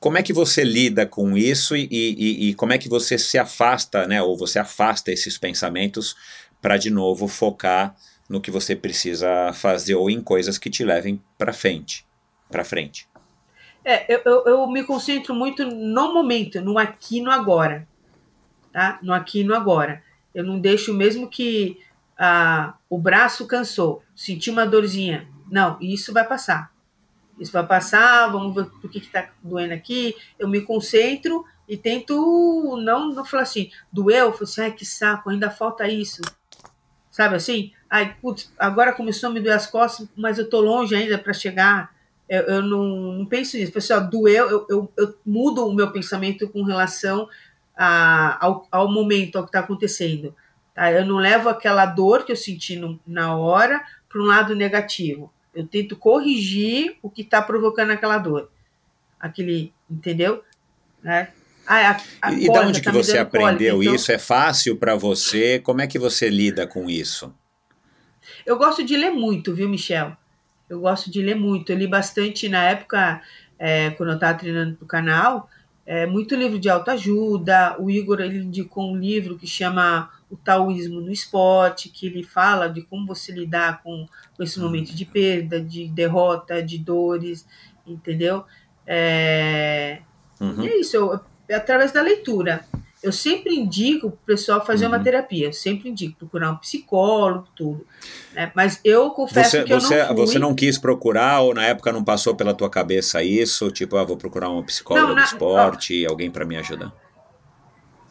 como 0.01 0.19
é 0.19 0.23
que 0.23 0.33
você 0.33 0.63
lida 0.63 1.05
com 1.07 1.37
isso 1.37 1.77
e, 1.77 1.89
e- 1.91 2.49
e 2.51 2.55
como 2.55 2.73
é 2.73 2.79
que 2.79 2.89
você 2.89 3.19
se 3.19 3.39
afasta, 3.39 4.07
né, 4.07 4.23
ou 4.23 4.37
você 4.37 4.59
afasta 4.59 5.11
esses 5.13 5.37
pensamentos 5.39 6.15
para 6.61 6.77
de 6.77 6.91
novo 6.91 7.27
focar 7.29 7.95
no 8.29 8.41
que 8.41 8.51
você 8.51 8.77
precisa 8.77 9.53
fazer 9.53 9.95
ou 9.95 10.11
em 10.11 10.21
coisas 10.21 10.59
que 10.59 10.69
te 10.69 10.85
levem 10.85 11.23
para 11.39 11.53
frente, 11.53 12.07
para 12.51 12.65
frente. 12.65 13.09
É, 13.85 14.13
eu, 14.13 14.21
eu, 14.25 14.45
eu 14.47 14.67
me 14.67 14.85
concentro 14.85 15.35
muito 15.35 15.65
no 15.65 16.13
momento, 16.13 16.61
no 16.61 16.79
aqui 16.79 17.21
no 17.21 17.31
agora. 17.31 17.89
Tá? 18.73 18.99
No 19.03 19.15
aqui 19.15 19.43
no 19.43 19.55
agora. 19.55 20.03
Eu 20.35 20.45
não 20.45 20.61
deixo 20.61 20.93
mesmo 20.93 21.29
que 21.29 21.81
ah, 22.19 22.75
o 22.91 22.99
braço 22.99 23.47
cansou, 23.47 24.03
senti 24.15 24.51
uma 24.51 24.67
dorzinha. 24.67 25.27
Não, 25.51 25.79
isso 25.81 26.13
vai 26.13 26.27
passar. 26.27 26.71
Isso 27.39 27.53
vai 27.53 27.67
passar, 27.67 28.31
vamos 28.31 28.55
ver 28.55 28.71
o 28.83 28.89
que 28.89 28.99
está 28.99 29.31
doendo 29.43 29.73
aqui. 29.73 30.15
Eu 30.39 30.49
me 30.49 30.61
concentro 30.61 31.45
e 31.69 31.77
tento 31.77 32.77
não, 32.83 33.13
não 33.13 33.25
falar 33.25 33.45
assim, 33.45 33.71
doeu, 33.93 34.27
eu 34.27 34.33
falo 34.33 34.45
assim, 34.45 34.61
ai 34.63 34.73
que 34.73 34.85
saco, 34.85 35.31
ainda 35.31 35.51
falta 35.51 35.89
isso. 35.89 36.21
Sabe 37.11 37.37
assim? 37.37 37.73
Ai, 37.91 38.15
putz, 38.21 38.53
agora 38.59 38.93
começou 38.93 39.31
a 39.31 39.33
me 39.33 39.41
doer 39.41 39.55
as 39.55 39.67
costas, 39.67 40.07
mas 40.17 40.39
eu 40.39 40.49
tô 40.49 40.61
longe 40.61 40.95
ainda 40.95 41.19
para 41.19 41.33
chegar 41.33 41.91
eu, 42.29 42.43
eu 42.43 42.63
não, 42.63 42.85
não 43.15 43.27
penso 43.27 43.57
nisso. 43.57 43.73
Pessoal, 43.73 44.07
doeu, 44.07 44.51
eu, 44.51 44.67
eu, 44.69 44.93
eu 44.97 45.15
mudo 45.25 45.67
o 45.67 45.75
meu 45.75 45.91
pensamento 45.91 46.49
com 46.49 46.63
relação 46.63 47.29
a, 47.75 48.45
ao, 48.45 48.69
ao 48.71 48.91
momento, 48.91 49.37
ao 49.37 49.45
que 49.45 49.49
está 49.49 49.61
acontecendo. 49.61 50.35
Tá? 50.75 50.93
Eu 50.93 51.07
não 51.07 51.17
levo 51.17 51.49
aquela 51.49 51.87
dor 51.87 52.25
que 52.25 52.33
eu 52.33 52.37
senti 52.37 52.77
no, 52.77 53.01
na 53.07 53.35
hora 53.35 53.83
para 54.09 54.21
um 54.21 54.27
lado 54.27 54.55
negativo. 54.55 55.33
Eu 55.55 55.67
tento 55.67 55.97
corrigir 55.97 56.97
o 57.03 57.09
que 57.09 57.23
está 57.23 57.41
provocando 57.41 57.93
aquela 57.93 58.19
dor. 58.19 58.51
Aquele, 59.19 59.73
entendeu? 59.91 60.45
Né? 61.03 61.29
Ah, 61.67 62.01
a, 62.21 62.29
a 62.29 62.33
e, 62.33 62.37
e 62.37 62.41
de 62.41 62.47
cólica 62.47 62.69
onde 62.69 62.83
tá 62.83 62.93
você 62.93 63.13
dando 63.15 63.31
cólica, 63.31 63.49
aprendeu 63.49 63.83
então- 63.83 63.95
isso? 63.95 64.13
É 64.13 64.19
fácil 64.19 64.77
para 64.77 64.95
você? 64.95 65.59
Como 65.59 65.81
é 65.81 65.87
que 65.87 65.99
você 65.99 66.29
lida 66.29 66.67
com 66.67 66.91
isso? 66.91 67.35
Eu 68.45 68.57
gosto 68.57 68.85
de 68.85 68.97
ler 68.97 69.11
muito, 69.11 69.55
viu, 69.55 69.69
Michel? 69.69 70.17
Eu 70.69 70.81
gosto 70.81 71.11
de 71.11 71.23
ler 71.23 71.35
muito. 71.35 71.71
Eu 71.73 71.79
li 71.79 71.87
bastante 71.87 72.49
na 72.49 72.65
época, 72.65 73.23
é, 73.59 73.91
quando 73.91 74.11
eu 74.11 74.15
estava 74.17 74.39
treinando 74.39 74.77
para 74.77 74.85
o 74.85 74.89
canal, 74.89 75.49
é, 75.87 76.07
muito 76.07 76.35
livro 76.35 76.59
de 76.59 76.69
autoajuda. 76.69 77.77
O 77.79 77.91
Igor 77.91 78.21
ele 78.21 78.39
indicou 78.39 78.93
um 78.93 78.97
livro 78.97 79.39
que 79.39 79.47
chama 79.47 80.11
O 80.31 80.37
Taoísmo 80.37 81.01
no 81.01 81.11
Esporte, 81.11 81.89
que 81.89 82.07
ele 82.07 82.23
fala 82.23 82.69
de 82.69 82.83
como 82.83 83.07
você 83.07 83.33
lidar 83.33 83.83
com, 83.83 84.07
com 84.37 84.43
esse 84.43 84.61
momento 84.61 84.95
de 84.95 85.05
perda, 85.05 85.61
de 85.61 85.89
derrota, 85.89 86.63
de 86.63 86.79
dores, 86.79 87.47
entendeu? 87.87 88.45
É, 88.87 90.01
Uhum. 90.41 90.63
e 90.63 90.69
é 90.69 90.81
isso, 90.81 90.97
eu, 90.97 91.21
através 91.55 91.93
da 91.93 92.01
leitura. 92.01 92.65
Eu 93.01 93.13
sempre 93.13 93.55
indico 93.55 94.09
o 94.09 94.13
pessoal 94.13 94.65
fazer 94.67 94.87
Uhum. 94.87 94.93
uma 94.93 94.99
terapia. 95.03 95.47
Eu 95.47 95.53
sempre 95.53 95.89
indico 95.89 96.17
procurar 96.19 96.51
um 96.51 96.57
psicólogo, 96.57 97.47
tudo. 97.55 97.87
né? 98.35 98.51
Mas 98.57 98.81
eu 98.85 99.11
confesso 99.11 99.51
Você, 99.51 99.63
que 99.65 99.73
eu 99.73 99.81
você, 99.81 99.99
não 99.99 100.07
fui. 100.09 100.17
você 100.17 100.39
não 100.41 100.55
quis 100.55 100.79
procurar 100.79 101.41
ou 101.41 101.55
na 101.55 101.65
época 101.65 101.93
não 101.93 102.03
passou 102.03 102.35
pela 102.35 102.53
tua 102.53 102.69
cabeça 102.69 103.23
isso? 103.23 103.71
Tipo, 103.71 103.97
ah, 103.97 104.05
vou 104.05 104.17
procurar 104.17 104.49
uma 104.51 104.65
psicóloga 104.65 105.07
Não, 105.07 105.15
do 105.15 105.19
na- 105.21 105.25
esporte, 105.25 106.05
alguém 106.07 106.29
para 106.31 106.45
me 106.45 106.57
ajudar. 106.57 106.93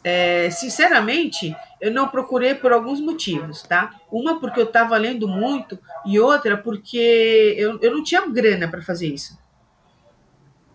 É, 0.03 0.49
sinceramente, 0.51 1.53
eu 1.81 1.91
não 1.91 2.07
procurei 2.07 2.55
por 2.55 2.72
alguns 2.72 3.01
motivos, 3.01 3.64
tá? 3.64 3.93
Uma 4.09 4.39
porque 4.39 4.57
eu 4.61 4.64
estava 4.65 4.95
lendo 4.95 5.27
muito 5.27 5.77
e 6.05 6.18
outra 6.18 6.55
porque 6.55 7.55
eu, 7.57 7.77
eu 7.81 7.91
não 7.91 8.01
tinha 8.01 8.26
grana 8.26 8.69
para 8.69 8.81
fazer 8.81 9.07
isso. 9.07 9.38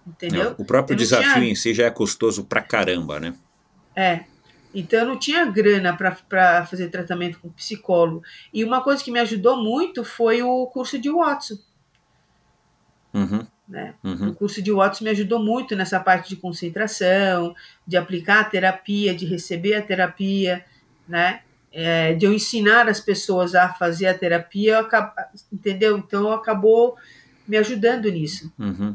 Entendeu? 0.07 0.55
O 0.59 0.65
próprio 0.67 0.93
Eu 0.95 0.97
não 0.99 1.03
desafio 1.03 1.33
tinha- 1.35 1.51
em 1.51 1.55
si 1.55 1.73
já 1.73 1.87
é 1.87 1.91
custoso 1.91 2.45
pra 2.45 2.61
caramba, 2.61 3.19
né? 3.19 3.33
É. 3.95 4.25
Então 4.75 5.01
eu 5.01 5.07
não 5.07 5.19
tinha 5.19 5.45
grana 5.45 5.95
para 5.97 6.65
fazer 6.67 6.89
tratamento 6.89 7.39
com 7.39 7.51
psicólogo. 7.51 8.23
E 8.53 8.65
uma 8.65 8.83
coisa 8.83 9.05
que 9.05 9.11
me 9.11 9.19
ajudou 9.19 9.63
muito 9.63 10.03
foi 10.05 10.43
o 10.43 10.67
curso 10.67 10.99
de 10.99 11.11
Watson. 11.11 11.59
Uhum. 13.13 13.47
Né? 13.69 13.95
Uhum. 14.03 14.31
O 14.31 14.35
curso 14.35 14.63
de 14.63 14.73
Watts 14.73 15.01
me 15.01 15.11
ajudou 15.11 15.39
muito 15.39 15.77
nessa 15.77 16.01
parte 16.01 16.29
de 16.29 16.37
concentração, 16.37 17.55
de 17.87 17.97
aplicar 17.97 18.41
a 18.41 18.45
terapia, 18.45 19.15
de 19.15 19.25
receber 19.27 19.75
a 19.75 19.83
terapia, 19.83 20.65
né? 21.09 21.43
É, 21.75 22.13
de 22.13 22.27
eu 22.27 22.35
ensinar 22.35 22.87
as 22.87 23.01
pessoas 23.01 23.55
a 23.55 23.73
fazer 23.73 24.07
a 24.07 24.13
terapia, 24.13 24.81
acabo, 24.81 25.13
entendeu? 25.51 25.97
Então 25.97 26.31
acabou 26.31 26.97
me 27.49 27.57
ajudando 27.57 28.11
nisso. 28.11 28.53
Uhum. 28.59 28.95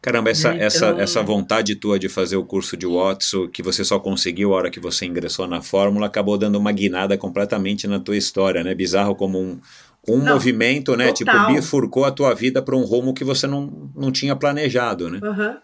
Caramba, 0.00 0.30
essa, 0.30 0.52
Né, 0.52 0.64
essa, 0.64 0.86
então- 0.90 1.00
essa 1.00 1.22
vontade 1.22 1.74
tua 1.76 1.98
de 1.98 2.08
fazer 2.08 2.36
o 2.36 2.44
curso 2.44 2.76
de 2.76 2.86
Watson, 2.86 3.48
que 3.48 3.62
você 3.62 3.84
só 3.84 3.98
conseguiu 3.98 4.52
a 4.52 4.56
hora 4.56 4.70
que 4.70 4.80
você 4.80 5.06
ingressou 5.06 5.46
na 5.46 5.60
fórmula, 5.62 6.06
acabou 6.06 6.36
dando 6.38 6.58
uma 6.58 6.72
guinada 6.72 7.16
completamente 7.16 7.86
na 7.86 7.98
tua 8.00 8.16
história, 8.16 8.62
né? 8.64 8.74
Bizarro 8.74 9.14
como 9.14 9.38
um, 9.40 9.60
um 10.08 10.18
Não, 10.18 10.34
movimento, 10.34 10.96
né? 10.96 11.12
total. 11.12 11.46
Tipo, 11.46 11.60
bifurcou 11.60 12.04
a 12.04 12.10
tua 12.10 12.34
vida 12.34 12.62
para 12.62 12.76
um 12.76 12.82
rumo 12.82 13.12
que 13.14 13.24
você 13.24 13.46
não, 13.46 13.90
não 13.94 14.10
tinha 14.10 14.34
planejado, 14.34 15.10
né? 15.10 15.20
Aham. 15.22 15.58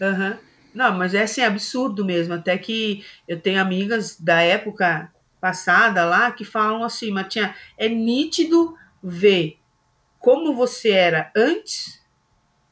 Aham. 0.00 0.38
Não, 0.74 0.96
mas 0.96 1.14
é 1.14 1.22
assim, 1.22 1.42
absurdo 1.42 2.04
mesmo. 2.04 2.34
Até 2.34 2.56
que 2.56 3.04
eu 3.26 3.40
tenho 3.40 3.60
amigas 3.60 4.16
da 4.20 4.40
época 4.40 5.10
passada 5.40 6.04
lá 6.04 6.30
que 6.30 6.44
falam 6.44 6.84
assim, 6.84 7.10
Matinha, 7.10 7.54
é 7.76 7.88
nítido 7.88 8.74
ver 9.02 9.56
como 10.18 10.54
você 10.54 10.90
era 10.90 11.32
antes 11.34 11.99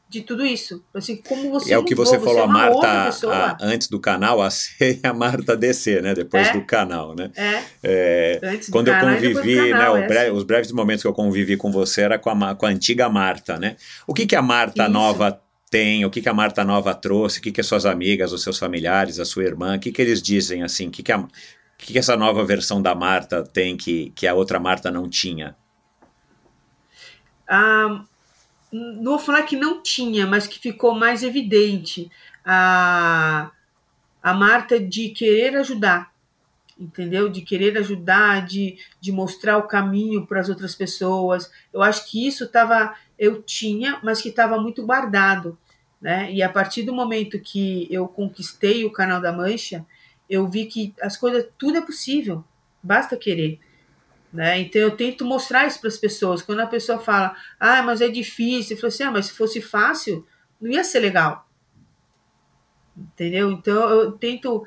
de 0.08 0.22
tudo 0.22 0.44
isso. 0.46 0.82
Assim, 0.94 1.16
como 1.16 1.50
você 1.50 1.72
é 1.72 1.78
o 1.78 1.84
que 1.84 1.94
mudou, 1.94 2.06
você 2.06 2.18
falou, 2.18 2.42
a 2.42 2.46
Marta, 2.46 3.10
a- 3.30 3.56
antes 3.60 3.88
do 3.88 4.00
canal, 4.00 4.40
a 4.40 4.48
C 4.50 4.70
e 5.04 5.06
a 5.06 5.12
Marta 5.12 5.56
DC, 5.56 6.00
né? 6.00 6.14
Depois 6.14 6.48
É. 6.48 6.52
do 6.52 6.64
canal, 6.64 7.14
né? 7.14 7.30
É, 7.36 7.62
É, 7.82 8.40
antes 8.42 8.68
quando 8.70 8.86
do 8.86 8.92
eu 8.92 9.00
convivi, 9.00 9.70
canal, 9.70 9.96
né, 9.96 10.06
é 10.08 10.18
assim. 10.22 10.30
os 10.30 10.44
breves 10.44 10.72
momentos 10.72 11.02
que 11.02 11.08
eu 11.08 11.12
convivi 11.12 11.56
com 11.56 11.70
você 11.70 12.00
era 12.02 12.18
com 12.18 12.30
a, 12.30 12.54
com 12.54 12.64
a 12.66 12.68
antiga 12.70 13.08
Marta, 13.08 13.58
né? 13.58 13.76
O 14.06 14.14
que, 14.14 14.26
que 14.26 14.34
a 14.36 14.42
Marta 14.42 14.84
Isso. 14.84 14.92
nova 14.92 15.40
tem? 15.70 16.04
O 16.06 16.10
que, 16.10 16.22
que 16.22 16.28
a 16.28 16.34
Marta 16.34 16.64
nova 16.64 16.94
trouxe? 16.94 17.38
O 17.40 17.42
que, 17.42 17.52
que 17.52 17.60
as 17.60 17.66
suas 17.66 17.84
amigas, 17.84 18.32
os 18.32 18.42
seus 18.42 18.58
familiares, 18.58 19.18
a 19.20 19.24
sua 19.26 19.44
irmã, 19.44 19.76
o 19.76 19.78
que, 19.78 19.92
que 19.92 20.00
eles 20.00 20.22
dizem 20.22 20.62
assim? 20.62 20.88
O 20.88 20.90
que, 20.90 21.02
que, 21.02 21.12
a- 21.12 21.26
que, 21.76 21.92
que 21.92 21.98
essa 21.98 22.16
nova 22.16 22.42
versão 22.46 22.80
da 22.80 22.94
Marta 22.94 23.42
tem 23.44 23.76
que, 23.76 24.10
que 24.16 24.26
a 24.26 24.32
outra 24.32 24.58
Marta 24.58 24.90
não 24.90 25.06
tinha? 25.08 25.54
Ah, 27.46 28.02
não 28.72 29.12
vou 29.12 29.18
falar 29.18 29.42
que 29.42 29.56
não 29.56 29.82
tinha, 29.82 30.26
mas 30.26 30.46
que 30.46 30.58
ficou 30.58 30.94
mais 30.94 31.22
evidente 31.22 32.10
a, 32.44 33.50
a 34.22 34.34
Marta 34.34 34.78
de 34.78 35.08
querer 35.10 35.56
ajudar, 35.56 36.12
entendeu? 36.78 37.28
De 37.28 37.42
querer 37.42 37.76
ajudar, 37.78 38.46
de, 38.46 38.78
de 39.00 39.10
mostrar 39.10 39.58
o 39.58 39.66
caminho 39.66 40.26
para 40.26 40.40
as 40.40 40.48
outras 40.48 40.74
pessoas. 40.74 41.50
Eu 41.72 41.82
acho 41.82 42.10
que 42.10 42.26
isso 42.26 42.46
tava, 42.48 42.94
eu 43.18 43.42
tinha, 43.42 43.98
mas 44.02 44.20
que 44.20 44.28
estava 44.28 44.60
muito 44.60 44.84
guardado, 44.84 45.58
né? 46.00 46.32
E 46.32 46.42
a 46.42 46.48
partir 46.48 46.82
do 46.82 46.94
momento 46.94 47.40
que 47.40 47.88
eu 47.90 48.06
conquistei 48.06 48.84
o 48.84 48.92
canal 48.92 49.20
da 49.20 49.32
Mancha, 49.32 49.84
eu 50.28 50.46
vi 50.46 50.66
que 50.66 50.94
as 51.00 51.16
coisas, 51.16 51.46
tudo 51.56 51.78
é 51.78 51.80
possível, 51.80 52.44
basta 52.82 53.16
querer. 53.16 53.58
Né? 54.32 54.60
Então 54.60 54.80
eu 54.80 54.90
tento 54.90 55.24
mostrar 55.24 55.66
isso 55.66 55.80
para 55.80 55.88
as 55.88 55.96
pessoas. 55.96 56.42
Quando 56.42 56.60
a 56.60 56.66
pessoa 56.66 56.98
fala, 56.98 57.34
ah, 57.58 57.82
mas 57.82 58.00
é 58.00 58.08
difícil, 58.08 58.76
eu 58.76 58.80
falo 58.80 58.88
assim, 58.88 59.02
ah, 59.04 59.10
mas 59.10 59.26
se 59.26 59.32
fosse 59.32 59.60
fácil, 59.60 60.26
não 60.60 60.70
ia 60.70 60.84
ser 60.84 61.00
legal. 61.00 61.48
Entendeu? 62.96 63.50
Então 63.50 63.88
eu 63.88 64.12
tento 64.12 64.66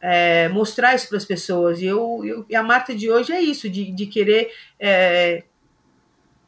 é, 0.00 0.48
mostrar 0.48 0.94
isso 0.94 1.08
para 1.08 1.18
as 1.18 1.24
pessoas. 1.24 1.80
E, 1.80 1.86
eu, 1.86 2.22
eu, 2.24 2.46
e 2.48 2.54
a 2.54 2.62
Marta 2.62 2.94
de 2.94 3.10
hoje 3.10 3.32
é 3.32 3.40
isso, 3.40 3.68
de, 3.68 3.90
de 3.92 4.06
querer 4.06 4.52
é, 4.78 5.44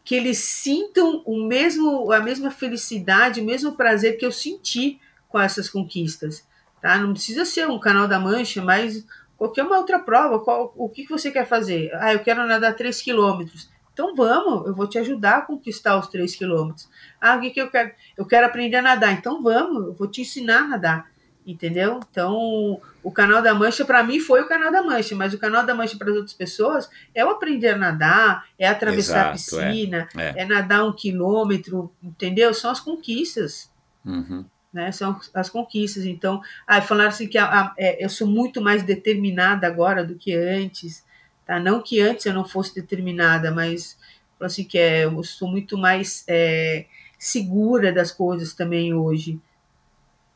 que 0.04 0.14
eles 0.14 0.38
sintam 0.38 1.22
o 1.24 1.46
mesmo, 1.46 2.12
a 2.12 2.20
mesma 2.20 2.50
felicidade, 2.50 3.40
o 3.40 3.44
mesmo 3.44 3.72
prazer 3.76 4.18
que 4.18 4.26
eu 4.26 4.32
senti 4.32 5.00
com 5.28 5.38
essas 5.38 5.70
conquistas. 5.70 6.46
Tá? 6.80 6.98
Não 6.98 7.12
precisa 7.12 7.44
ser 7.44 7.68
um 7.68 7.78
canal 7.78 8.08
da 8.08 8.18
Mancha, 8.18 8.62
mas 8.62 9.06
qualquer 9.40 9.64
uma 9.64 9.78
outra 9.78 9.98
prova, 9.98 10.38
qual, 10.38 10.70
o 10.76 10.86
que, 10.86 11.04
que 11.04 11.08
você 11.08 11.30
quer 11.30 11.46
fazer? 11.46 11.90
Ah, 11.94 12.12
eu 12.12 12.18
quero 12.18 12.46
nadar 12.46 12.76
3 12.76 13.00
quilômetros. 13.00 13.70
Então 13.90 14.14
vamos, 14.14 14.66
eu 14.66 14.74
vou 14.74 14.86
te 14.86 14.98
ajudar 14.98 15.38
a 15.38 15.40
conquistar 15.40 15.98
os 15.98 16.08
3 16.08 16.36
quilômetros. 16.36 16.90
Ah, 17.18 17.36
o 17.36 17.40
que, 17.40 17.48
que 17.48 17.60
eu 17.62 17.70
quero? 17.70 17.90
Eu 18.18 18.26
quero 18.26 18.46
aprender 18.46 18.76
a 18.76 18.82
nadar. 18.82 19.14
Então 19.14 19.42
vamos, 19.42 19.86
eu 19.86 19.94
vou 19.94 20.06
te 20.06 20.20
ensinar 20.20 20.58
a 20.58 20.68
nadar. 20.68 21.10
Entendeu? 21.46 22.00
Então, 22.10 22.78
o 23.02 23.10
canal 23.10 23.40
da 23.40 23.54
Mancha, 23.54 23.82
para 23.82 24.04
mim, 24.04 24.20
foi 24.20 24.42
o 24.42 24.46
canal 24.46 24.70
da 24.70 24.82
Mancha, 24.82 25.16
mas 25.16 25.32
o 25.32 25.38
canal 25.38 25.64
da 25.64 25.74
Mancha 25.74 25.96
para 25.96 26.10
as 26.10 26.16
outras 26.16 26.34
pessoas 26.34 26.90
é 27.14 27.24
o 27.24 27.30
aprender 27.30 27.68
a 27.68 27.78
nadar, 27.78 28.44
é 28.58 28.68
atravessar 28.68 29.34
Exato, 29.34 29.56
a 29.56 29.68
piscina, 29.68 30.08
é. 30.14 30.42
é 30.42 30.44
nadar 30.44 30.84
um 30.84 30.92
quilômetro, 30.92 31.90
entendeu? 32.02 32.52
São 32.52 32.70
as 32.70 32.78
conquistas 32.78 33.70
Uhum. 34.04 34.44
Né? 34.72 34.92
São 34.92 35.18
as 35.34 35.48
conquistas. 35.48 36.04
Então, 36.04 36.42
ah, 36.66 36.80
falaram 36.80 37.10
assim 37.10 37.26
que 37.26 37.38
a, 37.38 37.44
a, 37.44 37.74
é, 37.78 38.04
eu 38.04 38.08
sou 38.08 38.26
muito 38.26 38.60
mais 38.60 38.82
determinada 38.82 39.66
agora 39.66 40.04
do 40.04 40.14
que 40.14 40.34
antes, 40.34 41.04
tá? 41.46 41.58
Não 41.58 41.82
que 41.82 42.00
antes 42.00 42.26
eu 42.26 42.32
não 42.34 42.44
fosse 42.44 42.74
determinada, 42.74 43.50
mas 43.50 43.98
falaram 44.38 44.46
assim 44.52 44.64
que 44.64 44.78
é, 44.78 45.04
eu 45.04 45.22
sou 45.24 45.48
muito 45.48 45.76
mais 45.76 46.24
é, 46.28 46.86
segura 47.18 47.92
das 47.92 48.10
coisas 48.12 48.54
também 48.54 48.94
hoje, 48.94 49.40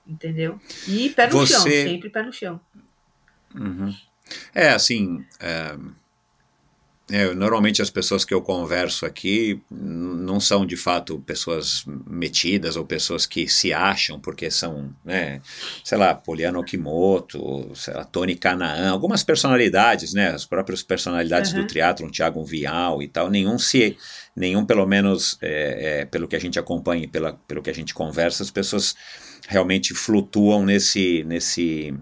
entendeu? 0.06 0.60
E 0.86 1.10
pé 1.10 1.26
no 1.28 1.46
chão, 1.46 1.60
Você- 1.62 1.84
sempre 1.84 2.10
pé 2.10 2.22
no 2.22 2.32
chão. 2.32 2.60
Uhum. 3.54 3.94
É, 4.54 4.70
assim. 4.70 5.24
é, 5.38 5.76
é, 7.10 7.34
normalmente 7.34 7.82
as 7.82 7.90
pessoas 7.90 8.24
que 8.24 8.32
eu 8.32 8.40
converso 8.40 9.04
aqui 9.04 9.60
não 9.70 10.40
são 10.40 10.64
de 10.64 10.76
fato 10.76 11.18
pessoas 11.20 11.84
metidas 12.06 12.76
ou 12.76 12.84
pessoas 12.86 13.26
que 13.26 13.46
se 13.46 13.74
acham 13.74 14.18
porque 14.18 14.50
são, 14.50 14.90
né, 15.04 15.42
sei 15.84 15.98
lá, 15.98 16.14
Poliana 16.14 16.58
Okimoto, 16.58 17.70
sei 17.74 17.92
lá, 17.92 18.04
Tony 18.04 18.34
Canaan, 18.34 18.90
algumas 18.90 19.22
personalidades, 19.22 20.14
né, 20.14 20.28
as 20.30 20.46
próprias 20.46 20.82
personalidades 20.82 21.52
Uhum. 21.52 21.60
do 21.60 21.66
teatro, 21.66 22.10
Thiago 22.10 22.42
Vial 22.42 23.02
e 23.02 23.08
tal, 23.08 23.28
nenhum 23.28 23.58
se, 23.58 23.98
nenhum 24.34 24.64
pelo 24.64 24.86
menos 24.86 25.36
é, 25.42 26.00
é, 26.00 26.04
pelo 26.06 26.26
que 26.26 26.36
a 26.36 26.40
gente 26.40 26.58
acompanha, 26.58 27.04
e 27.04 27.08
pela, 27.08 27.34
pelo 27.46 27.60
que 27.62 27.70
a 27.70 27.74
gente 27.74 27.92
conversa, 27.92 28.42
as 28.42 28.50
pessoas 28.50 28.94
realmente 29.48 29.94
flutuam 29.94 30.64
nesse, 30.64 31.24
nesse, 31.24 31.94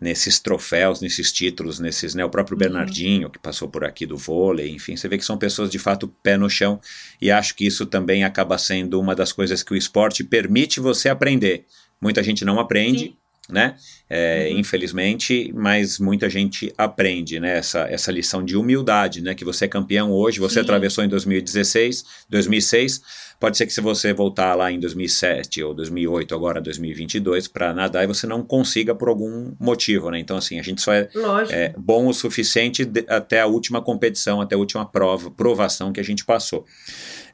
nesses 0.00 0.38
troféus, 0.38 1.00
nesses 1.00 1.32
títulos, 1.32 1.78
nesses, 1.78 2.14
né, 2.14 2.24
o 2.24 2.30
próprio 2.30 2.54
Uhum. 2.54 2.58
Bernardinho 2.58 3.30
que 3.30 3.38
passou 3.38 3.68
por 3.68 3.84
aqui 3.84 4.04
do 4.04 4.16
vôlei, 4.16 4.70
enfim, 4.70 4.96
você 4.96 5.08
vê 5.08 5.16
que 5.16 5.24
são 5.24 5.38
pessoas 5.38 5.70
de 5.70 5.78
fato 5.78 6.08
pé 6.22 6.36
no 6.36 6.50
chão 6.50 6.80
e 7.20 7.30
acho 7.30 7.54
que 7.54 7.66
isso 7.66 7.86
também 7.86 8.24
acaba 8.24 8.58
sendo 8.58 9.00
uma 9.00 9.14
das 9.14 9.32
coisas 9.32 9.62
que 9.62 9.72
o 9.72 9.76
esporte 9.76 10.22
permite 10.22 10.80
você 10.80 11.08
aprender. 11.08 11.64
Muita 12.00 12.22
gente 12.22 12.44
não 12.44 12.58
aprende, 12.58 13.04
Sim. 13.04 13.16
Né? 13.52 13.76
É, 14.10 14.48
Uhum. 14.50 14.58
Infelizmente, 14.58 15.52
mas 15.54 15.98
muita 15.98 16.28
gente 16.28 16.72
aprende, 16.76 17.38
né? 17.40 17.56
Essa, 17.58 17.80
essa 17.88 18.10
lição 18.12 18.44
de 18.44 18.56
humildade, 18.56 19.20
né? 19.22 19.34
Que 19.34 19.44
você 19.44 19.64
é 19.64 19.68
campeão 19.68 20.10
hoje, 20.10 20.40
você 20.40 20.54
Sim. 20.54 20.60
atravessou 20.60 21.04
em 21.04 21.08
2016, 21.08 22.04
2006. 22.28 23.00
Pode 23.40 23.56
ser 23.56 23.66
que 23.66 23.72
se 23.72 23.80
você 23.80 24.12
voltar 24.12 24.54
lá 24.54 24.70
em 24.70 24.78
2007 24.78 25.62
ou 25.64 25.74
2008, 25.74 26.32
agora 26.34 26.60
2022, 26.60 27.48
para 27.48 27.72
nadar, 27.74 28.04
e 28.04 28.06
você 28.06 28.24
não 28.26 28.40
consiga 28.42 28.94
por 28.94 29.08
algum 29.08 29.52
motivo, 29.58 30.10
né? 30.10 30.18
Então, 30.20 30.36
assim, 30.36 30.60
a 30.60 30.62
gente 30.62 30.80
só 30.80 30.92
é, 30.92 31.08
é 31.50 31.74
bom 31.76 32.06
o 32.06 32.12
suficiente 32.14 32.84
de- 32.84 33.04
até 33.08 33.40
a 33.40 33.46
última 33.46 33.82
competição, 33.82 34.40
até 34.40 34.54
a 34.54 34.58
última 34.58 34.84
prova, 34.86 35.30
provação 35.30 35.92
que 35.92 35.98
a 36.00 36.04
gente 36.04 36.24
passou. 36.24 36.64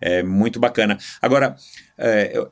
É 0.01 0.23
muito 0.23 0.59
bacana. 0.59 0.97
Agora, 1.21 1.57
é, 1.99 2.31
eu- 2.35 2.49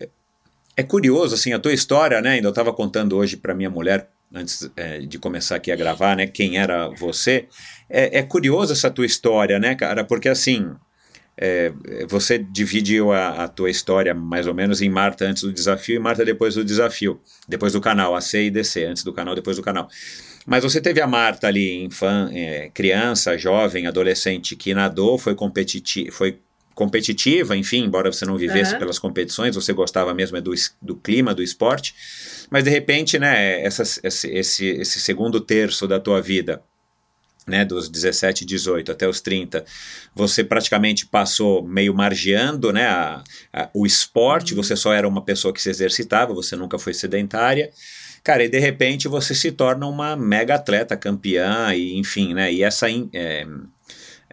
é 0.77 0.83
curioso, 0.83 1.35
assim, 1.35 1.53
a 1.53 1.59
tua 1.59 1.73
história, 1.73 2.21
né? 2.21 2.33
Ainda 2.33 2.49
eu 2.49 2.51
estava 2.51 2.73
contando 2.73 3.17
hoje 3.17 3.37
para 3.37 3.55
minha 3.55 3.71
mulher, 3.71 4.09
antes 4.35 4.71
é, 4.77 4.99
de 4.99 5.19
começar 5.19 5.57
aqui 5.57 5.73
a 5.73 5.77
gravar, 5.77 6.15
né? 6.15 6.27
Quem 6.27 6.59
era 6.59 6.89
você. 6.89 7.47
É, 7.89 8.19
é 8.19 8.23
curioso 8.23 8.73
essa 8.73 8.91
tua 8.91 9.07
história, 9.07 9.59
né, 9.59 9.75
cara? 9.75 10.05
Porque, 10.05 10.29
assim, 10.29 10.71
é, 11.39 11.73
você 12.09 12.39
dividiu 12.39 13.11
a, 13.11 13.45
a 13.45 13.49
tua 13.49 13.71
história 13.71 14.15
mais 14.15 14.47
ou 14.47 14.53
menos 14.53 14.83
em 14.83 14.91
Marta 14.91 15.25
antes 15.25 15.43
do 15.43 15.53
desafio 15.53 15.97
e 15.97 15.99
Marta 15.99 16.25
depois 16.25 16.55
do 16.55 16.65
desafio. 16.65 17.21
Depois 17.49 17.73
do 17.73 17.81
canal, 17.81 18.15
a 18.15 18.21
C 18.21 18.45
e 18.45 18.51
DC, 18.51 18.85
antes 18.85 19.03
do 19.03 19.15
canal, 19.15 19.35
depois 19.35 19.57
do 19.57 19.63
canal. 19.63 19.89
Mas 20.45 20.63
você 20.63 20.81
teve 20.81 21.01
a 21.01 21.07
Marta 21.07 21.49
ali, 21.49 21.85
infan, 21.85 22.31
é, 22.35 22.71
criança, 22.73 23.37
jovem, 23.39 23.87
adolescente, 23.87 24.55
que 24.55 24.75
nadou, 24.75 25.19
foi, 25.19 25.35
competiti 25.35 26.11
foi 26.11 26.39
competitiva, 26.77 27.57
enfim, 27.57 27.85
embora 27.85 28.13
você 28.13 28.27
não 28.27 28.37
vivesse 28.37 28.73
Aham. 28.73 28.81
pelas 28.81 28.99
competições, 28.99 29.55
você 29.57 29.73
gostava 29.73 30.13
mesmo 30.13 30.37
é 30.37 30.43
do, 30.43 30.53
do 30.81 30.95
clima, 30.95 31.35
do 31.35 31.43
esporte, 31.43 31.95
mas 32.51 32.63
de 32.65 32.71
repente, 32.71 33.19
né, 33.19 33.63
essas- 33.65 33.99
esse, 34.05 34.29
esse, 34.29 34.67
esse 34.67 35.01
segundo 35.01 35.41
terço 35.41 35.89
da 35.89 35.99
tua 35.99 36.21
vida, 36.21 36.63
né, 37.47 37.65
dos 37.65 37.89
17, 37.89 38.45
18 38.45 38.93
até 38.93 39.09
os 39.09 39.23
30, 39.23 39.65
você 40.15 40.45
praticamente 40.45 41.07
passou 41.07 41.67
meio 41.67 41.95
margeando, 41.95 42.71
né, 42.71 42.87
a, 42.87 43.25
a- 43.55 43.71
o 43.73 43.87
esporte, 43.87 44.55
você 44.55 44.77
só 44.77 44.93
era 44.93 45.09
uma 45.09 45.23
pessoa 45.25 45.55
que 45.55 45.63
se 45.63 45.71
exercitava, 45.71 46.35
você 46.35 46.57
nunca 46.57 46.79
foi 46.79 46.93
sedentária, 46.93 47.71
cara, 48.23 48.45
e 48.45 48.51
de 48.51 48.59
repente 48.59 49.09
você 49.09 49.35
se 49.35 49.51
torna 49.51 49.87
uma 49.87 50.15
mega 50.15 50.57
atleta, 50.57 50.95
campeã, 50.95 51.73
e 51.75 51.97
enfim, 51.97 52.35
né, 52.35 52.53
e 52.53 52.63
essa, 52.63 52.87
é, 53.15 53.47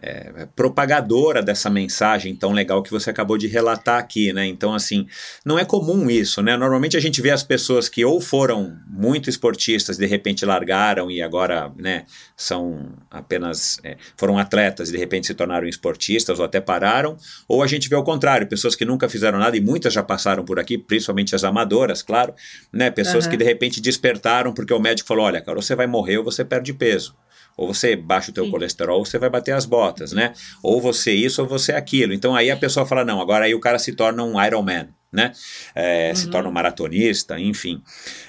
é, 0.06 0.46
propagadora 0.54 1.42
dessa 1.42 1.70
mensagem 1.70 2.36
tão 2.36 2.52
legal 2.52 2.82
que 2.82 2.90
você 2.90 3.08
acabou 3.08 3.38
de 3.38 3.46
relatar 3.46 3.98
aqui, 3.98 4.34
né? 4.34 4.46
Então, 4.46 4.74
assim, 4.74 5.06
não 5.46 5.58
é 5.58 5.64
comum 5.64 6.10
isso, 6.10 6.42
né? 6.42 6.58
Normalmente 6.58 6.94
a 6.94 7.00
gente 7.00 7.22
vê 7.22 7.30
as 7.30 7.42
pessoas 7.42 7.88
que 7.88 8.04
ou 8.04 8.20
foram 8.20 8.76
muito 8.86 9.30
esportistas, 9.30 9.96
de 9.96 10.04
repente 10.04 10.44
largaram 10.44 11.10
e 11.10 11.22
agora, 11.22 11.72
né, 11.78 12.04
são 12.36 12.92
apenas 13.10 13.78
é, 13.82 13.96
foram 14.14 14.38
atletas 14.38 14.90
e 14.90 14.92
de 14.92 14.98
repente 14.98 15.26
se 15.26 15.34
tornaram 15.34 15.66
esportistas 15.66 16.38
ou 16.38 16.44
até 16.44 16.60
pararam, 16.60 17.16
ou 17.48 17.62
a 17.62 17.66
gente 17.66 17.88
vê 17.88 17.96
o 17.96 18.02
contrário, 18.02 18.46
pessoas 18.46 18.76
que 18.76 18.84
nunca 18.84 19.08
fizeram 19.08 19.38
nada 19.38 19.56
e 19.56 19.60
muitas 19.60 19.94
já 19.94 20.02
passaram 20.02 20.44
por 20.44 20.58
aqui, 20.58 20.76
principalmente 20.76 21.34
as 21.34 21.44
amadoras, 21.44 22.02
claro, 22.02 22.34
né? 22.70 22.90
Pessoas 22.90 23.24
uhum. 23.24 23.30
que 23.30 23.36
de 23.38 23.44
repente 23.44 23.80
despertaram 23.80 24.52
porque 24.52 24.74
o 24.74 24.78
médico 24.78 25.08
falou: 25.08 25.24
olha, 25.24 25.40
cara, 25.40 25.60
você 25.60 25.74
vai 25.74 25.86
morrer 25.86 26.18
ou 26.18 26.24
você 26.24 26.44
perde 26.44 26.74
peso. 26.74 27.16
Ou 27.56 27.72
você 27.72 27.94
baixa 27.94 28.30
o 28.30 28.34
teu 28.34 28.44
Sim. 28.44 28.50
colesterol, 28.50 28.98
ou 28.98 29.04
você 29.04 29.18
vai 29.18 29.30
bater 29.30 29.52
as 29.52 29.64
botas, 29.64 30.12
né? 30.12 30.32
Ou 30.62 30.80
você 30.80 31.12
isso, 31.12 31.42
ou 31.42 31.48
você 31.48 31.72
aquilo. 31.72 32.12
Então 32.12 32.34
aí 32.34 32.50
a 32.50 32.56
pessoa 32.56 32.84
fala, 32.84 33.04
não, 33.04 33.20
agora 33.20 33.44
aí 33.44 33.54
o 33.54 33.60
cara 33.60 33.78
se 33.78 33.92
torna 33.92 34.24
um 34.24 34.42
Ironman, 34.42 34.88
né? 35.12 35.32
É, 35.74 36.10
uhum. 36.10 36.16
Se 36.16 36.30
torna 36.30 36.48
um 36.48 36.52
maratonista, 36.52 37.38
enfim. 37.38 37.80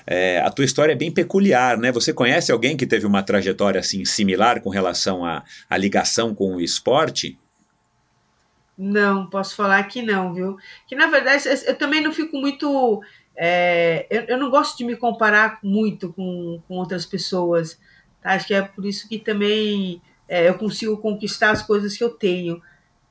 É, 0.06 0.40
a 0.40 0.52
tua 0.52 0.64
história 0.64 0.94
é 0.94 0.96
bem 0.96 1.12
peculiar, 1.12 1.78
né? 1.78 1.92
Você 1.92 2.14
conhece 2.14 2.52
alguém 2.52 2.78
que 2.78 2.86
teve 2.86 3.06
uma 3.06 3.24
trajetória 3.24 3.80
assim 3.80 4.06
similar 4.06 4.62
com 4.62 4.70
relação 4.70 5.26
à, 5.26 5.44
à 5.70 5.78
ligação 5.78 6.36
com 6.36 6.56
o 6.56 6.62
esporte? 6.62 7.38
Não, 8.78 9.28
posso 9.30 9.56
falar 9.56 9.82
que 9.86 10.02
não, 10.02 10.34
viu? 10.34 10.58
Que 10.88 10.96
na 10.96 11.08
verdade 11.08 11.48
eu 11.66 11.76
também 11.78 12.02
não 12.02 12.12
fico 12.12 12.38
muito. 12.38 13.02
É, 13.36 14.06
eu, 14.10 14.24
eu, 14.24 14.38
não 14.38 14.50
gosto 14.50 14.78
de 14.78 14.86
me 14.86 14.96
comparar 14.96 15.60
muito 15.64 16.14
com, 16.14 16.62
com 16.68 16.76
outras 16.76 17.06
pessoas. 17.06 17.80
Acho 18.26 18.48
que 18.48 18.54
é 18.56 18.62
por 18.64 18.86
isso 18.86 19.08
que 19.08 19.20
também 19.20 20.02
é, 20.28 20.50
eu 20.50 20.56
consigo 20.56 20.98
conquistar 20.98 21.52
as 21.52 21.62
coisas 21.62 21.96
que 21.96 22.04
eu 22.04 22.10
tenho, 22.10 22.62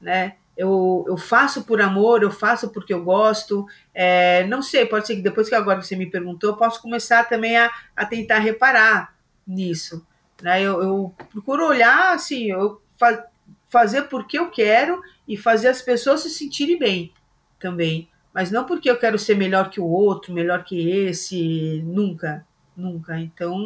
né? 0.00 0.34
Eu, 0.56 1.04
eu 1.08 1.16
faço 1.16 1.64
por 1.64 1.80
amor, 1.80 2.22
eu 2.22 2.30
faço 2.30 2.70
porque 2.70 2.92
eu 2.92 3.02
gosto. 3.02 3.66
É, 3.92 4.44
não 4.46 4.60
sei, 4.60 4.86
pode 4.86 5.06
ser 5.06 5.16
que 5.16 5.22
depois 5.22 5.48
que 5.48 5.54
agora 5.54 5.80
você 5.80 5.96
me 5.96 6.06
perguntou, 6.06 6.50
eu 6.50 6.56
posso 6.56 6.82
começar 6.82 7.24
também 7.28 7.56
a, 7.56 7.70
a 7.96 8.04
tentar 8.04 8.38
reparar 8.38 9.14
nisso. 9.46 10.04
Né? 10.42 10.62
Eu, 10.62 10.82
eu 10.82 11.14
procuro 11.30 11.66
olhar 11.66 12.12
assim, 12.14 12.50
eu 12.50 12.80
fa 12.96 13.26
fazer 13.68 14.02
porque 14.02 14.38
eu 14.38 14.50
quero 14.50 15.00
e 15.26 15.36
fazer 15.36 15.66
as 15.66 15.82
pessoas 15.82 16.20
se 16.20 16.30
sentirem 16.30 16.78
bem 16.78 17.12
também. 17.58 18.08
Mas 18.32 18.50
não 18.50 18.64
porque 18.64 18.88
eu 18.88 18.96
quero 18.96 19.18
ser 19.18 19.36
melhor 19.36 19.68
que 19.68 19.80
o 19.80 19.86
outro, 19.86 20.32
melhor 20.32 20.62
que 20.62 20.88
esse, 20.88 21.82
nunca, 21.84 22.46
nunca. 22.76 23.18
Então, 23.18 23.56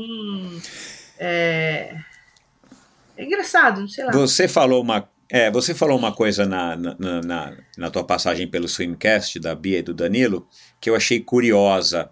é, 1.19 1.97
é 3.17 3.25
engraçado, 3.25 3.89
sei 3.89 4.05
lá. 4.05 4.13
Você 4.13 4.47
falou 4.47 4.83
uma, 4.83 5.09
é, 5.31 5.51
você 5.51 5.75
falou 5.75 5.99
uma 5.99 6.13
coisa 6.13 6.47
na, 6.47 6.77
na, 6.77 6.97
na, 7.23 7.57
na 7.77 7.91
tua 7.91 8.05
passagem 8.05 8.49
pelo 8.49 8.69
Swimcast 8.69 9.39
da 9.41 9.55
Bia 9.55 9.79
e 9.79 9.83
do 9.83 9.93
Danilo 9.93 10.49
que 10.81 10.89
eu 10.89 10.95
achei 10.95 11.21
curiosa 11.21 12.11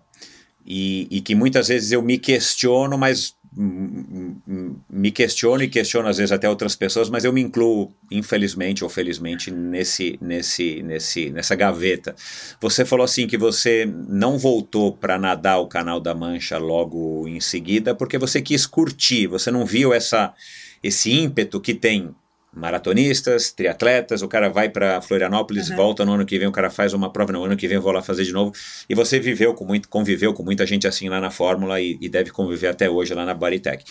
e, 0.67 1.07
e 1.11 1.21
que 1.21 1.35
muitas 1.35 1.69
vezes 1.69 1.93
eu 1.93 2.03
me 2.03 2.19
questiono, 2.19 2.99
mas 2.99 3.36
me 3.57 5.11
questiono 5.11 5.63
e 5.63 5.69
questiono 5.69 6.09
às 6.09 6.19
vezes 6.19 6.33
até 6.33 6.49
outras 6.49 6.77
pessoas, 6.77 7.09
mas 7.09 7.25
eu 7.25 7.33
me 7.33 7.41
incluo, 7.41 7.91
infelizmente 8.11 8.85
ou 8.85 8.91
felizmente, 8.91 9.51
nesse, 9.51 10.19
nesse, 10.21 10.83
nesse, 10.83 11.31
nessa 11.31 11.55
gaveta. 11.55 12.15
Você 12.61 12.85
falou 12.85 13.05
assim 13.05 13.27
que 13.27 13.39
você 13.39 13.91
não 14.09 14.37
voltou 14.37 14.93
para 14.93 15.19
nadar 15.19 15.59
o 15.59 15.67
Canal 15.67 16.01
da 16.01 16.15
Mancha 16.15 16.59
logo 16.59 17.27
em 17.27 17.41
seguida 17.41 17.95
porque 17.95 18.19
você 18.19 18.43
quis 18.43 18.67
curtir, 18.67 19.27
você 19.27 19.51
não 19.51 19.65
viu 19.65 19.93
essa, 19.95 20.35
esse 20.83 21.11
ímpeto 21.11 21.61
que 21.61 21.73
tem 21.73 22.15
maratonistas, 22.57 23.53
triatletas, 23.53 24.23
o 24.23 24.29
cara 24.29 24.49
vai 24.49 24.71
para 24.71 25.01
Florianópolis, 25.03 25.69
uhum. 25.69 25.77
volta 25.77 26.05
no 26.07 26.15
ano 26.15 26.25
que 26.25 26.39
vem, 26.39 26.49
o 26.49 26.53
cara 26.53 26.71
faz 26.71 26.95
uma 26.95 27.13
prova, 27.13 27.31
no 27.33 27.45
ano 27.45 27.55
que 27.55 27.69
vem 27.69 27.77
eu 27.77 27.83
vou 27.83 27.93
lá 27.93 28.01
fazer 28.01 28.25
de 28.25 28.33
novo. 28.33 28.53
E 28.89 28.95
você 28.95 29.21
viveu 29.21 29.53
com 29.53 29.67
muito, 29.67 29.89
conviveu 29.91 30.33
com 30.33 30.43
muita 30.43 30.65
gente 30.65 30.89
assim 30.89 31.11
lá 31.11 31.21
na 31.21 31.31
Fórmula 31.31 31.79
e, 31.81 31.99
e 32.01 32.09
deve 32.09 32.31
conviver 32.31 32.69
até 32.69 32.89
hoje 32.89 33.13
lá 33.13 33.27
na 33.27 33.35
Bodytech. 33.35 33.85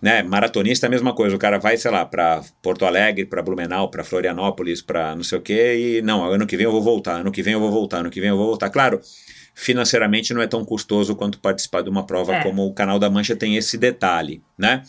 Né? 0.00 0.22
Maratonista 0.22 0.86
é 0.86 0.88
a 0.88 0.90
mesma 0.90 1.14
coisa, 1.14 1.36
o 1.36 1.38
cara 1.38 1.58
vai, 1.58 1.76
sei 1.76 1.90
lá, 1.90 2.06
para 2.06 2.42
Porto 2.62 2.86
Alegre, 2.86 3.26
para 3.26 3.42
Blumenau, 3.42 3.90
para 3.90 4.02
Florianópolis, 4.02 4.80
para 4.80 5.14
não 5.14 5.22
sei 5.22 5.38
o 5.38 5.42
quê, 5.42 5.98
e 5.98 6.02
não, 6.02 6.24
ano 6.24 6.46
que 6.46 6.56
vem 6.56 6.64
eu 6.64 6.72
vou 6.72 6.82
voltar, 6.82 7.20
ano 7.20 7.30
que 7.30 7.42
vem 7.42 7.52
eu 7.52 7.60
vou 7.60 7.70
voltar, 7.70 7.98
ano 7.98 8.10
que 8.10 8.20
vem 8.20 8.30
eu 8.30 8.36
vou 8.36 8.46
voltar. 8.46 8.70
Claro, 8.70 8.98
financeiramente 9.58 10.34
não 10.34 10.42
é 10.42 10.46
tão 10.46 10.62
custoso 10.62 11.16
quanto 11.16 11.38
participar 11.38 11.80
de 11.80 11.88
uma 11.88 12.04
prova 12.04 12.34
é. 12.36 12.42
como 12.42 12.66
o 12.66 12.74
Canal 12.74 12.98
da 12.98 13.08
Mancha 13.08 13.34
tem 13.34 13.56
esse 13.56 13.78
detalhe, 13.78 14.42
né? 14.56 14.82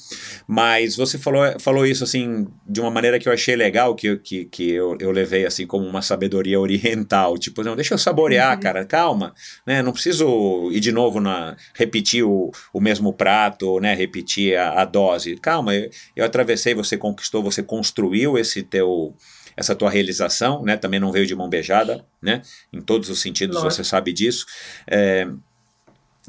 Mas 0.45 0.97
você 0.97 1.17
falou, 1.17 1.57
falou 1.57 1.85
isso 1.85 2.03
assim 2.03 2.45
de 2.67 2.81
uma 2.81 2.91
maneira 2.91 3.17
que 3.17 3.29
eu 3.29 3.33
achei 3.33 3.55
legal, 3.55 3.95
que, 3.95 4.17
que, 4.17 4.43
que 4.43 4.71
eu, 4.71 4.97
eu 4.99 5.09
levei 5.09 5.45
assim 5.45 5.65
como 5.65 5.87
uma 5.87 6.01
sabedoria 6.01 6.59
oriental, 6.59 7.37
tipo, 7.37 7.63
não, 7.63 7.77
deixa 7.77 7.93
eu 7.93 7.97
saborear, 7.97 8.55
uhum. 8.55 8.59
cara, 8.59 8.85
calma, 8.85 9.33
né? 9.65 9.81
Não 9.81 9.93
preciso 9.93 10.69
ir 10.73 10.81
de 10.81 10.91
novo 10.91 11.21
na 11.21 11.55
repetir 11.73 12.25
o, 12.25 12.51
o 12.73 12.81
mesmo 12.81 13.13
prato, 13.13 13.79
né? 13.79 13.95
Repetir 13.95 14.57
a, 14.57 14.81
a 14.81 14.85
dose. 14.85 15.37
Calma, 15.37 15.73
eu, 15.73 15.89
eu 16.13 16.25
atravessei, 16.25 16.73
você 16.73 16.97
conquistou, 16.97 17.41
você 17.41 17.63
construiu 17.63 18.37
esse 18.37 18.63
teu 18.63 19.15
essa 19.57 19.75
tua 19.75 19.89
realização, 19.89 20.63
né? 20.63 20.77
Também 20.77 20.99
não 20.99 21.11
veio 21.11 21.25
de 21.25 21.35
mão 21.35 21.49
beijada, 21.49 22.05
né? 22.21 22.43
Em 22.71 22.79
todos 22.79 23.09
os 23.09 23.19
sentidos, 23.19 23.55
Lógico. 23.55 23.73
você 23.73 23.83
sabe 23.83 24.13
disso. 24.13 24.45
É, 24.87 25.27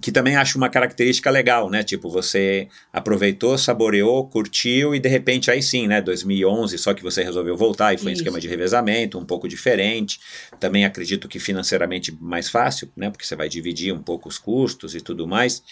que 0.01 0.13
também 0.13 0.37
acho 0.37 0.57
uma 0.57 0.69
característica 0.69 1.29
legal, 1.29 1.69
né? 1.69 1.83
Tipo, 1.83 2.09
você 2.09 2.69
aproveitou, 2.93 3.59
saboreou, 3.59 4.29
curtiu 4.29 4.95
e 4.95 5.01
de 5.01 5.09
repente 5.09 5.51
aí 5.51 5.63
sim, 5.63 5.87
né? 5.87 6.01
2011, 6.01 6.79
só 6.79 6.95
que 6.95 7.03
você 7.03 7.23
resolveu 7.23 7.57
voltar 7.57 7.93
e 7.93 7.99
foi 7.99 8.13
Isso. 8.13 8.21
um 8.21 8.23
esquema 8.23 8.41
de 8.41 8.49
revezamento, 8.49 9.19
um 9.19 9.25
pouco 9.25 9.49
diferente. 9.49 10.21
Também 10.61 10.85
acredito 10.85 11.29
que 11.29 11.39
financeiramente 11.39 12.17
mais 12.21 12.49
fácil, 12.49 12.89
né? 12.97 13.11
Porque 13.11 13.27
você 13.27 13.35
vai 13.35 13.49
dividir 13.49 13.93
um 13.93 14.03
pouco 14.03 14.29
os 14.29 14.39
custos 14.39 14.95
e 14.95 15.01
tudo 15.01 15.27
mais. 15.27 15.63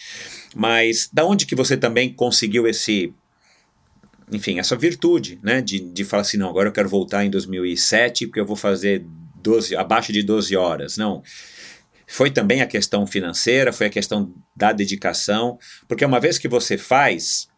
Mas 0.55 1.09
da 1.13 1.25
onde 1.25 1.47
que 1.47 1.55
você 1.55 1.77
também 1.77 2.13
conseguiu 2.13 2.67
esse 2.67 3.15
enfim, 4.33 4.59
essa 4.59 4.77
virtude, 4.77 5.39
né, 5.43 5.61
de, 5.61 5.81
de 5.81 6.05
falar 6.05 6.23
assim, 6.23 6.37
não, 6.37 6.49
agora 6.49 6.69
eu 6.69 6.73
quero 6.73 6.89
voltar 6.89 7.25
em 7.25 7.31
2007 7.31 8.27
porque 8.27 8.41
eu 8.41 8.47
vou 8.47 8.57
fazer 8.57 9.05
12, 9.43 9.77
abaixo 9.77 10.13
de 10.13 10.23
12 10.23 10.57
horas. 10.57 10.97
Não, 10.97 11.23
foi 12.07 12.31
também 12.31 12.61
a 12.61 12.67
questão 12.67 13.07
financeira, 13.07 13.73
foi 13.73 13.87
a 13.87 13.91
questão 13.91 14.33
da 14.55 14.73
dedicação, 14.73 15.59
porque 15.89 16.05
uma 16.05 16.21
vez 16.21 16.39
que 16.39 16.49
você 16.49 16.77
faz, 16.77 17.49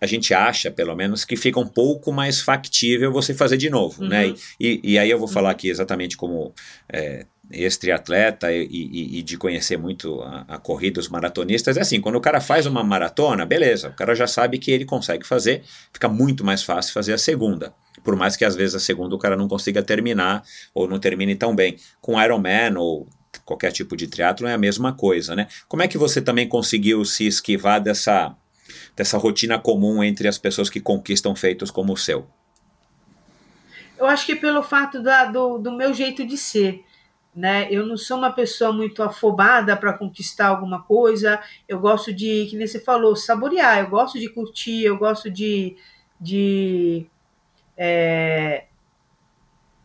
a 0.00 0.06
gente 0.06 0.32
acha, 0.32 0.70
pelo 0.70 0.94
menos, 0.94 1.24
que 1.24 1.36
fica 1.36 1.60
um 1.60 1.66
pouco 1.66 2.12
mais 2.12 2.40
factível 2.40 3.12
você 3.12 3.34
fazer 3.34 3.56
de 3.56 3.68
novo, 3.68 4.04
né? 4.04 4.26
uhum. 4.26 4.32
né? 4.32 4.38
E, 4.58 4.80
e, 4.82 4.98
aí 4.98 5.10
eu 5.10 5.18
vou 5.18 5.28
falar 5.28 5.50
aqui 5.50 5.68
exatamente 5.68 6.16
como 6.16 6.54
é, 6.88 7.26
ex-triatleta 7.50 8.52
e, 8.52 8.64
e, 8.64 9.18
e, 9.18 9.22
de 9.22 9.36
conhecer 9.36 9.76
muito 9.76 10.22
a, 10.22 10.44
a, 10.48 10.58
corrida, 10.58 11.00
os 11.00 11.08
maratonistas, 11.08 11.76
é 11.76 11.80
assim, 11.80 12.00
quando 12.00 12.16
o 12.16 12.20
cara 12.20 12.40
faz 12.40 12.66
uma 12.66 12.84
maratona, 12.84 13.44
beleza, 13.44 13.88
o 13.88 13.94
cara 13.94 14.14
já 14.14 14.26
sabe 14.26 14.58
que 14.58 14.70
ele 14.70 14.84
consegue 14.84 15.26
fazer, 15.26 15.62
fica 15.92 16.08
muito 16.08 16.44
mais 16.44 16.62
fácil 16.62 16.92
fazer 16.92 17.12
a 17.12 17.18
segunda. 17.18 17.74
Por 18.04 18.16
mais 18.16 18.36
que 18.36 18.44
às 18.44 18.54
vezes 18.54 18.74
a 18.74 18.80
segunda 18.80 19.14
o 19.14 19.18
cara 19.18 19.36
não 19.36 19.48
consiga 19.48 19.82
terminar 19.82 20.42
ou 20.72 20.88
não 20.88 20.98
termine 20.98 21.34
tão 21.34 21.54
bem. 21.54 21.76
Com 22.00 22.20
Ironman 22.22 22.76
ou 22.78 23.08
qualquer 23.44 23.72
tipo 23.72 23.96
de 23.96 24.06
triatlo 24.06 24.46
é 24.46 24.54
a 24.54 24.58
mesma 24.58 24.92
coisa, 24.92 25.36
né? 25.36 25.48
Como 25.68 25.82
é 25.82 25.88
que 25.88 25.98
você 25.98 26.22
também 26.22 26.48
conseguiu 26.48 27.04
se 27.04 27.26
esquivar 27.26 27.80
dessa, 27.80 28.34
dessa 28.96 29.18
rotina 29.18 29.58
comum 29.58 30.02
entre 30.02 30.28
as 30.28 30.38
pessoas 30.38 30.70
que 30.70 30.80
conquistam 30.80 31.34
feitos 31.34 31.70
como 31.70 31.92
o 31.92 31.96
seu? 31.96 32.26
Eu 33.98 34.06
acho 34.06 34.24
que 34.24 34.34
pelo 34.34 34.62
fato 34.62 35.02
da, 35.02 35.26
do, 35.26 35.58
do 35.58 35.72
meu 35.72 35.92
jeito 35.92 36.24
de 36.24 36.38
ser 36.38 36.82
né? 37.34 37.68
Eu 37.70 37.86
não 37.86 37.96
sou 37.96 38.18
uma 38.18 38.32
pessoa 38.32 38.72
muito 38.72 39.02
afobada 39.02 39.76
para 39.76 39.92
conquistar 39.92 40.48
alguma 40.48 40.82
coisa. 40.82 41.40
Eu 41.68 41.78
gosto 41.78 42.12
de, 42.12 42.46
que 42.50 42.56
nem 42.56 42.66
você 42.66 42.80
falou, 42.80 43.14
saborear. 43.14 43.78
Eu 43.78 43.88
gosto 43.88 44.18
de 44.18 44.28
curtir. 44.28 44.84
Eu 44.84 44.98
gosto 44.98 45.30
de, 45.30 45.76
de 46.20 47.06
é, 47.76 48.64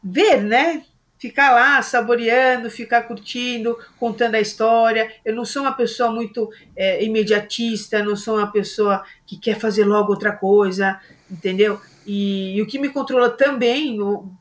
ver, 0.03 0.41
né? 0.41 0.83
Ficar 1.17 1.53
lá 1.53 1.81
saboreando, 1.81 2.69
ficar 2.69 3.03
curtindo, 3.03 3.77
contando 3.99 4.35
a 4.35 4.41
história. 4.41 5.11
Eu 5.23 5.35
não 5.35 5.45
sou 5.45 5.61
uma 5.61 5.73
pessoa 5.73 6.11
muito 6.11 6.49
é, 6.75 7.03
imediatista. 7.03 8.03
Não 8.03 8.15
sou 8.15 8.37
uma 8.37 8.51
pessoa 8.51 9.03
que 9.25 9.37
quer 9.37 9.59
fazer 9.59 9.85
logo 9.85 10.11
outra 10.11 10.31
coisa, 10.31 10.99
entendeu? 11.29 11.79
E, 12.05 12.55
e, 12.55 12.61
o 12.61 12.67
que 12.67 12.77
me 12.77 12.89
controla 12.89 13.29
também, 13.29 13.97
não 13.97 14.31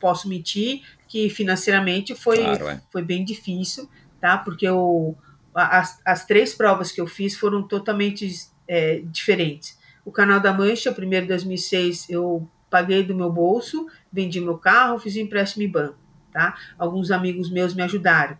posso 0.00 0.26
mentir, 0.26 0.82
que 1.12 1.28
financeiramente 1.28 2.14
foi, 2.14 2.38
claro, 2.38 2.68
é. 2.68 2.80
foi 2.90 3.02
bem 3.02 3.22
difícil, 3.22 3.86
tá? 4.18 4.38
Porque 4.38 4.66
eu, 4.66 5.14
as, 5.54 6.00
as 6.06 6.24
três 6.24 6.54
provas 6.54 6.90
que 6.90 7.02
eu 7.02 7.06
fiz 7.06 7.36
foram 7.36 7.62
totalmente 7.62 8.26
é, 8.66 9.02
diferentes. 9.04 9.78
O 10.06 10.10
Canal 10.10 10.40
da 10.40 10.54
Mancha, 10.54 10.90
primeiro 10.90 11.26
2006, 11.26 12.08
eu 12.08 12.48
paguei 12.70 13.02
do 13.02 13.14
meu 13.14 13.30
bolso, 13.30 13.86
vendi 14.10 14.40
meu 14.40 14.56
carro, 14.56 14.98
fiz 14.98 15.14
empréstimo 15.16 15.62
em 15.62 15.68
banco, 15.68 15.98
tá? 16.32 16.56
Alguns 16.78 17.10
amigos 17.10 17.50
meus 17.50 17.74
me 17.74 17.82
ajudaram. 17.82 18.38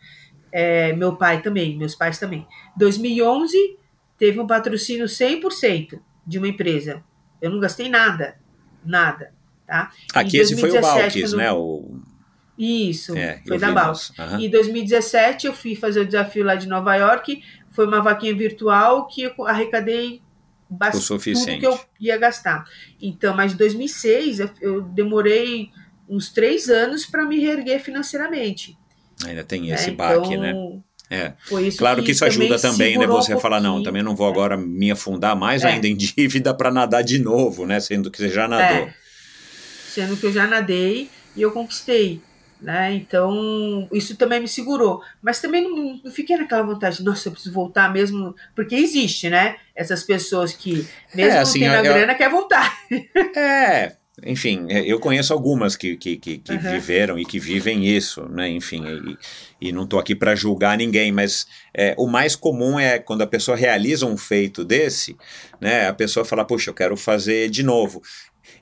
É, 0.51 0.95
meu 0.95 1.15
pai 1.15 1.43
também, 1.43 1.77
meus 1.77 1.95
pais 1.95 2.19
também. 2.19 2.47
2011 2.79 3.77
teve 4.17 4.41
um 4.41 4.47
patrocínio 4.47 5.05
100% 5.05 6.01
de 6.27 6.39
uma 6.39 6.49
empresa. 6.49 7.05
Eu 7.39 7.51
não 7.51 7.61
gastei 7.61 7.91
nada, 7.91 8.39
nada. 8.83 9.35
Tá? 9.67 9.91
Aqui 10.15 10.39
esse 10.39 10.59
foi 10.59 10.71
o 10.71 10.81
Balkis, 10.81 11.33
quando... 11.33 11.37
né? 11.37 11.53
O... 11.53 12.01
Isso, 12.59 13.17
é, 13.17 13.41
foi 13.47 13.59
da 13.59 13.73
Balkis. 13.73 14.13
Uhum. 14.19 14.41
Em 14.41 14.51
2017 14.51 15.47
eu 15.47 15.55
fui 15.55 15.75
fazer 15.75 16.01
o 16.01 16.07
desafio 16.07 16.45
lá 16.45 16.55
de 16.55 16.69
Nova 16.69 16.95
York, 16.95 17.43
foi 17.71 17.87
uma 17.87 18.01
vaquinha 18.01 18.35
virtual 18.35 19.07
que 19.07 19.23
eu 19.23 19.47
arrecadei 19.47 20.21
bastante 20.69 21.33
tudo 21.33 21.59
que 21.59 21.67
eu 21.67 21.79
ia 22.01 22.17
gastar. 22.17 22.65
Então, 23.01 23.35
mas 23.35 23.53
em 23.53 23.57
2006 23.57 24.41
eu, 24.61 24.83
demorei 24.83 25.71
uns 26.09 26.31
três 26.31 26.69
anos 26.69 27.07
para 27.07 27.25
me 27.25 27.39
reerguer 27.39 27.81
financeiramente. 27.81 28.77
Ainda 29.25 29.45
tem 29.45 29.71
esse 29.71 29.91
é, 29.91 29.93
baque, 29.93 30.37
né? 30.37 30.51
Então, 30.51 30.85
é. 31.11 31.35
claro 31.77 32.01
que, 32.01 32.07
que 32.07 32.13
isso 32.13 32.25
ajuda 32.25 32.59
também, 32.59 32.99
né? 32.99 33.07
Você 33.07 33.35
um 33.35 33.41
falar, 33.41 33.61
não, 33.61 33.83
também 33.83 34.03
não 34.03 34.17
vou 34.17 34.27
agora 34.27 34.57
me 34.57 34.91
afundar 34.91 35.37
mais 35.37 35.63
é. 35.63 35.69
ainda 35.69 35.87
em 35.87 35.95
dívida 35.97 36.55
para 36.55 36.71
nadar 36.71 37.05
de 37.05 37.19
novo, 37.19 37.67
né? 37.67 37.79
Sendo 37.81 38.11
que 38.11 38.19
você 38.19 38.29
já 38.29 38.49
nadou. 38.49 38.89
É. 38.89 38.95
Sendo 39.89 40.17
que 40.17 40.25
eu 40.25 40.33
já 40.33 40.47
nadei 40.47 41.11
e 41.37 41.43
eu 41.43 41.51
conquistei. 41.51 42.21
Né? 42.63 42.95
Então, 42.95 43.89
isso 43.93 44.17
também 44.17 44.41
me 44.41 44.47
segurou. 44.47 45.03
Mas 45.21 45.41
também 45.41 45.63
não, 45.63 46.01
não, 46.05 46.11
fiquei 46.13 46.37
naquela 46.37 46.63
vontade, 46.63 47.03
nossa, 47.03 47.29
eu 47.29 47.33
preciso 47.33 47.53
voltar 47.53 47.93
mesmo. 47.93 48.35
Porque 48.55 48.77
existe, 48.77 49.29
né? 49.29 49.57
Essas 49.75 50.05
pessoas 50.05 50.53
que, 50.53 50.87
mesmo 51.15 51.33
é, 51.33 51.39
assim, 51.39 51.61
não 51.61 51.75
tendo 51.75 51.79
a 51.79 51.83
grana, 51.83 52.15
quer 52.15 52.31
voltar. 52.31 52.73
É, 53.35 53.97
enfim, 54.25 54.67
é, 54.69 54.81
eu 54.81 55.01
conheço 55.01 55.33
algumas 55.33 55.75
que, 55.75 55.97
que, 55.97 56.17
que, 56.17 56.39
que 56.39 56.53
uhum. 56.53 56.59
viveram 56.59 57.19
e 57.19 57.25
que 57.25 57.39
vivem 57.39 57.85
isso, 57.85 58.29
né? 58.29 58.49
Enfim, 58.49 58.85
e, 59.61 59.69
e 59.69 59.73
não 59.73 59.85
estou 59.85 59.99
aqui 59.99 60.15
para 60.15 60.35
julgar 60.35 60.77
ninguém, 60.77 61.11
mas 61.11 61.47
é, 61.75 61.95
o 61.97 62.07
mais 62.07 62.37
comum 62.37 62.79
é 62.79 62.99
quando 62.99 63.23
a 63.23 63.27
pessoa 63.27 63.57
realiza 63.57 64.05
um 64.05 64.17
feito 64.17 64.65
desse, 64.65 65.17
né? 65.61 65.89
A 65.89 65.95
pessoa 65.95 66.25
fala, 66.25 66.45
puxa, 66.45 66.71
eu 66.71 66.75
quero 66.75 66.97
fazer 66.97 67.49
de 67.49 67.63
novo. 67.63 68.03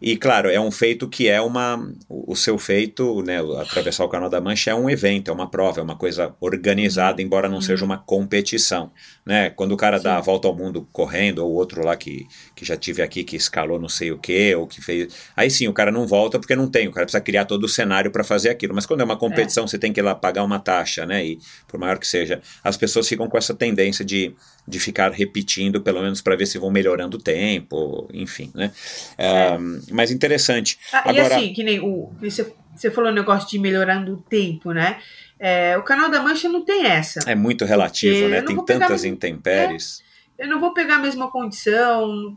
E 0.01 0.17
claro, 0.17 0.49
é 0.49 0.61
um 0.61 0.71
feito 0.71 1.09
que 1.09 1.29
é 1.29 1.41
uma. 1.41 1.93
O 2.09 2.35
seu 2.35 2.59
feito, 2.59 3.23
né? 3.23 3.39
Atravessar 3.61 4.05
o 4.05 4.09
Canal 4.09 4.29
da 4.29 4.41
Mancha 4.41 4.71
é 4.71 4.75
um 4.75 4.89
evento, 4.89 5.31
é 5.31 5.35
uma 5.35 5.51
prova, 5.51 5.81
é 5.81 5.83
uma 5.83 5.97
coisa 5.97 6.35
organizada, 6.41 7.23
embora 7.23 7.49
não 7.49 7.61
seja 7.61 7.85
uma 7.85 7.99
competição. 7.99 8.91
Né? 9.25 9.51
Quando 9.51 9.73
o 9.73 9.77
cara 9.77 9.99
Sim. 9.99 10.05
dá 10.05 10.17
a 10.17 10.21
volta 10.21 10.49
ao 10.49 10.57
mundo 10.57 10.89
correndo, 10.93 11.41
ou 11.41 11.53
outro 11.53 11.85
lá 11.85 11.97
que, 11.97 12.27
que 12.57 12.65
já 12.65 12.77
tive 12.77 13.03
aqui 13.03 13.23
que 13.23 13.37
escalou 13.37 13.79
não 13.79 13.89
sei 13.89 14.11
o 14.11 14.19
que, 14.19 14.55
ou 14.55 14.67
que 14.67 14.81
fez. 14.81 15.15
Aí 15.37 15.51
sim, 15.51 15.69
o 15.69 15.73
cara 15.73 15.93
não 15.93 16.07
volta 16.07 16.39
porque 16.39 16.57
não 16.57 16.69
tem, 16.69 16.89
o 16.89 16.91
cara 16.91 17.05
precisa 17.05 17.21
criar 17.21 17.45
todo 17.45 17.65
o 17.65 17.69
cenário 17.69 18.11
para 18.11 18.25
fazer 18.25 18.49
aquilo. 18.49 18.75
Mas 18.75 18.87
quando 18.87 19.01
é 19.01 19.05
uma 19.05 19.17
competição, 19.17 19.65
é. 19.65 19.67
você 19.67 19.79
tem 19.79 19.93
que 19.93 20.01
ir 20.01 20.03
lá 20.03 20.15
pagar 20.15 20.43
uma 20.43 20.59
taxa, 20.59 21.05
né? 21.05 21.25
E 21.25 21.39
por 21.69 21.79
maior 21.79 21.99
que 21.99 22.07
seja, 22.07 22.41
as 22.65 22.77
pessoas 22.77 23.07
ficam 23.07 23.29
com 23.29 23.37
essa 23.37 23.55
tendência 23.55 24.05
de 24.05 24.35
de 24.67 24.79
ficar 24.79 25.11
repetindo, 25.11 25.81
pelo 25.81 26.01
menos 26.01 26.21
para 26.21 26.37
ver 26.37 26.47
se 26.47 26.59
vão 26.59 26.71
melhorando 26.71 27.17
o 27.17 27.21
tempo, 27.21 28.09
enfim, 28.13 28.51
né? 28.55 28.71
É. 29.19 29.53
Um, 29.53 29.81
mas 29.91 30.11
interessante. 30.11 30.79
Ah, 30.93 31.11
Agora, 31.11 31.17
e 31.17 31.21
assim, 31.21 31.53
que 31.53 31.65
nem 31.65 31.81
o, 31.81 32.13
você, 32.21 32.53
você 32.75 32.91
falou 32.91 33.11
o 33.11 33.15
negócio 33.15 33.49
de 33.49 33.59
melhorando 33.59 34.15
o 34.15 34.17
tempo, 34.17 34.73
né? 34.73 34.99
É, 35.43 35.75
o 35.79 35.83
canal 35.83 36.11
da 36.11 36.23
Mancha 36.23 36.51
não 36.51 36.63
tem 36.63 36.85
essa. 36.85 37.21
É 37.27 37.35
muito 37.35 37.65
relativo, 37.65 38.29
né? 38.29 38.43
Tem 38.43 38.63
tantas 38.63 39.05
intempéries. 39.05 40.03
É, 40.39 40.45
eu 40.45 40.49
não 40.49 40.61
vou 40.61 40.75
pegar 40.75 40.97
a 40.97 40.99
mesma 40.99 41.31
condição, 41.31 42.37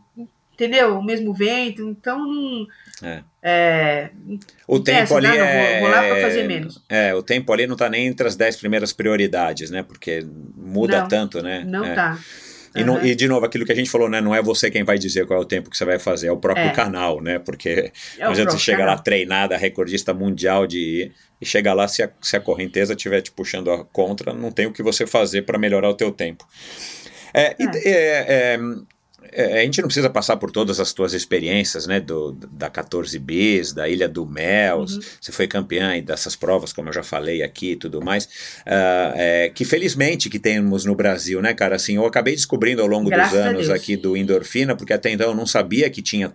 entendeu? 0.54 0.98
O 0.98 1.04
mesmo 1.04 1.34
vento, 1.34 1.82
então 1.82 2.18
não. 2.18 2.66
É. 3.02 3.22
É, 3.42 4.10
o 4.66 4.80
tempo 4.80 5.14
ali 5.16 5.26
é, 5.26 5.80
vou, 5.80 5.80
vou 5.80 5.90
lá 5.90 6.02
para 6.02 6.20
fazer 6.22 6.48
menos. 6.48 6.82
É, 6.88 7.14
o 7.14 7.22
tempo 7.22 7.52
ali 7.52 7.66
não 7.66 7.74
está 7.74 7.90
nem 7.90 8.06
entre 8.06 8.26
as 8.26 8.36
dez 8.36 8.56
primeiras 8.56 8.90
prioridades, 8.90 9.68
né? 9.68 9.82
Porque 9.82 10.26
muda 10.56 11.02
não, 11.02 11.08
tanto, 11.08 11.42
né? 11.42 11.62
Não 11.66 11.84
é. 11.84 11.94
E, 12.74 12.80
uhum. 12.80 12.86
no, 12.98 13.06
e, 13.06 13.14
de 13.14 13.28
novo, 13.28 13.46
aquilo 13.46 13.64
que 13.64 13.72
a 13.72 13.74
gente 13.74 13.90
falou, 13.90 14.08
né? 14.08 14.20
Não 14.20 14.34
é 14.34 14.42
você 14.42 14.70
quem 14.70 14.82
vai 14.82 14.98
dizer 14.98 15.26
qual 15.26 15.40
é 15.40 15.42
o 15.42 15.46
tempo 15.46 15.70
que 15.70 15.76
você 15.76 15.84
vai 15.84 15.98
fazer, 15.98 16.26
é 16.26 16.32
o 16.32 16.36
próprio 16.36 16.66
é. 16.66 16.72
canal, 16.72 17.20
né? 17.20 17.38
Porque 17.38 17.92
é 18.18 18.24
não 18.24 18.32
adianta 18.32 18.52
você 18.52 18.58
chegar 18.58 18.86
lá 18.86 18.98
treinada, 18.98 19.56
recordista 19.56 20.12
mundial 20.12 20.66
de 20.66 21.12
e 21.40 21.46
chegar 21.46 21.74
lá, 21.74 21.86
se 21.86 22.02
a, 22.02 22.10
se 22.20 22.36
a 22.36 22.40
correnteza 22.40 22.94
estiver 22.94 23.20
te 23.20 23.30
puxando 23.30 23.70
a 23.70 23.84
contra, 23.84 24.32
não 24.32 24.50
tem 24.50 24.66
o 24.66 24.72
que 24.72 24.82
você 24.82 25.06
fazer 25.06 25.42
para 25.42 25.58
melhorar 25.58 25.90
o 25.90 25.94
teu 25.94 26.10
tempo. 26.10 26.46
É, 27.34 27.56
é. 27.58 27.64
é, 27.84 28.54
é, 28.54 28.58
a 29.36 29.58
gente 29.62 29.80
não 29.80 29.88
precisa 29.88 30.08
passar 30.08 30.36
por 30.36 30.50
todas 30.50 30.78
as 30.78 30.92
tuas 30.92 31.12
experiências, 31.12 31.86
né, 31.86 32.00
do, 32.00 32.32
da 32.32 32.70
14 32.70 33.18
Bis, 33.18 33.72
da 33.72 33.88
Ilha 33.88 34.08
do 34.08 34.24
Mel, 34.24 34.80
uhum. 34.80 35.00
você 35.20 35.32
foi 35.32 35.46
campeã 35.46 36.00
dessas 36.02 36.36
provas, 36.36 36.72
como 36.72 36.88
eu 36.88 36.92
já 36.92 37.02
falei 37.02 37.42
aqui 37.42 37.72
e 37.72 37.76
tudo 37.76 38.00
mais, 38.02 38.24
uh, 38.24 39.12
é, 39.14 39.50
que 39.54 39.64
felizmente 39.64 40.30
que 40.30 40.38
temos 40.38 40.84
no 40.84 40.94
Brasil, 40.94 41.42
né, 41.42 41.52
cara, 41.52 41.76
assim, 41.76 41.96
eu 41.96 42.06
acabei 42.06 42.34
descobrindo 42.34 42.82
ao 42.82 42.88
longo 42.88 43.10
Graças 43.10 43.32
dos 43.32 43.40
anos 43.40 43.70
aqui 43.70 43.96
do 43.96 44.16
Endorfina, 44.16 44.76
porque 44.76 44.92
até 44.92 45.10
então 45.10 45.28
eu 45.28 45.34
não 45.34 45.46
sabia 45.46 45.90
que 45.90 46.00
tinha 46.00 46.32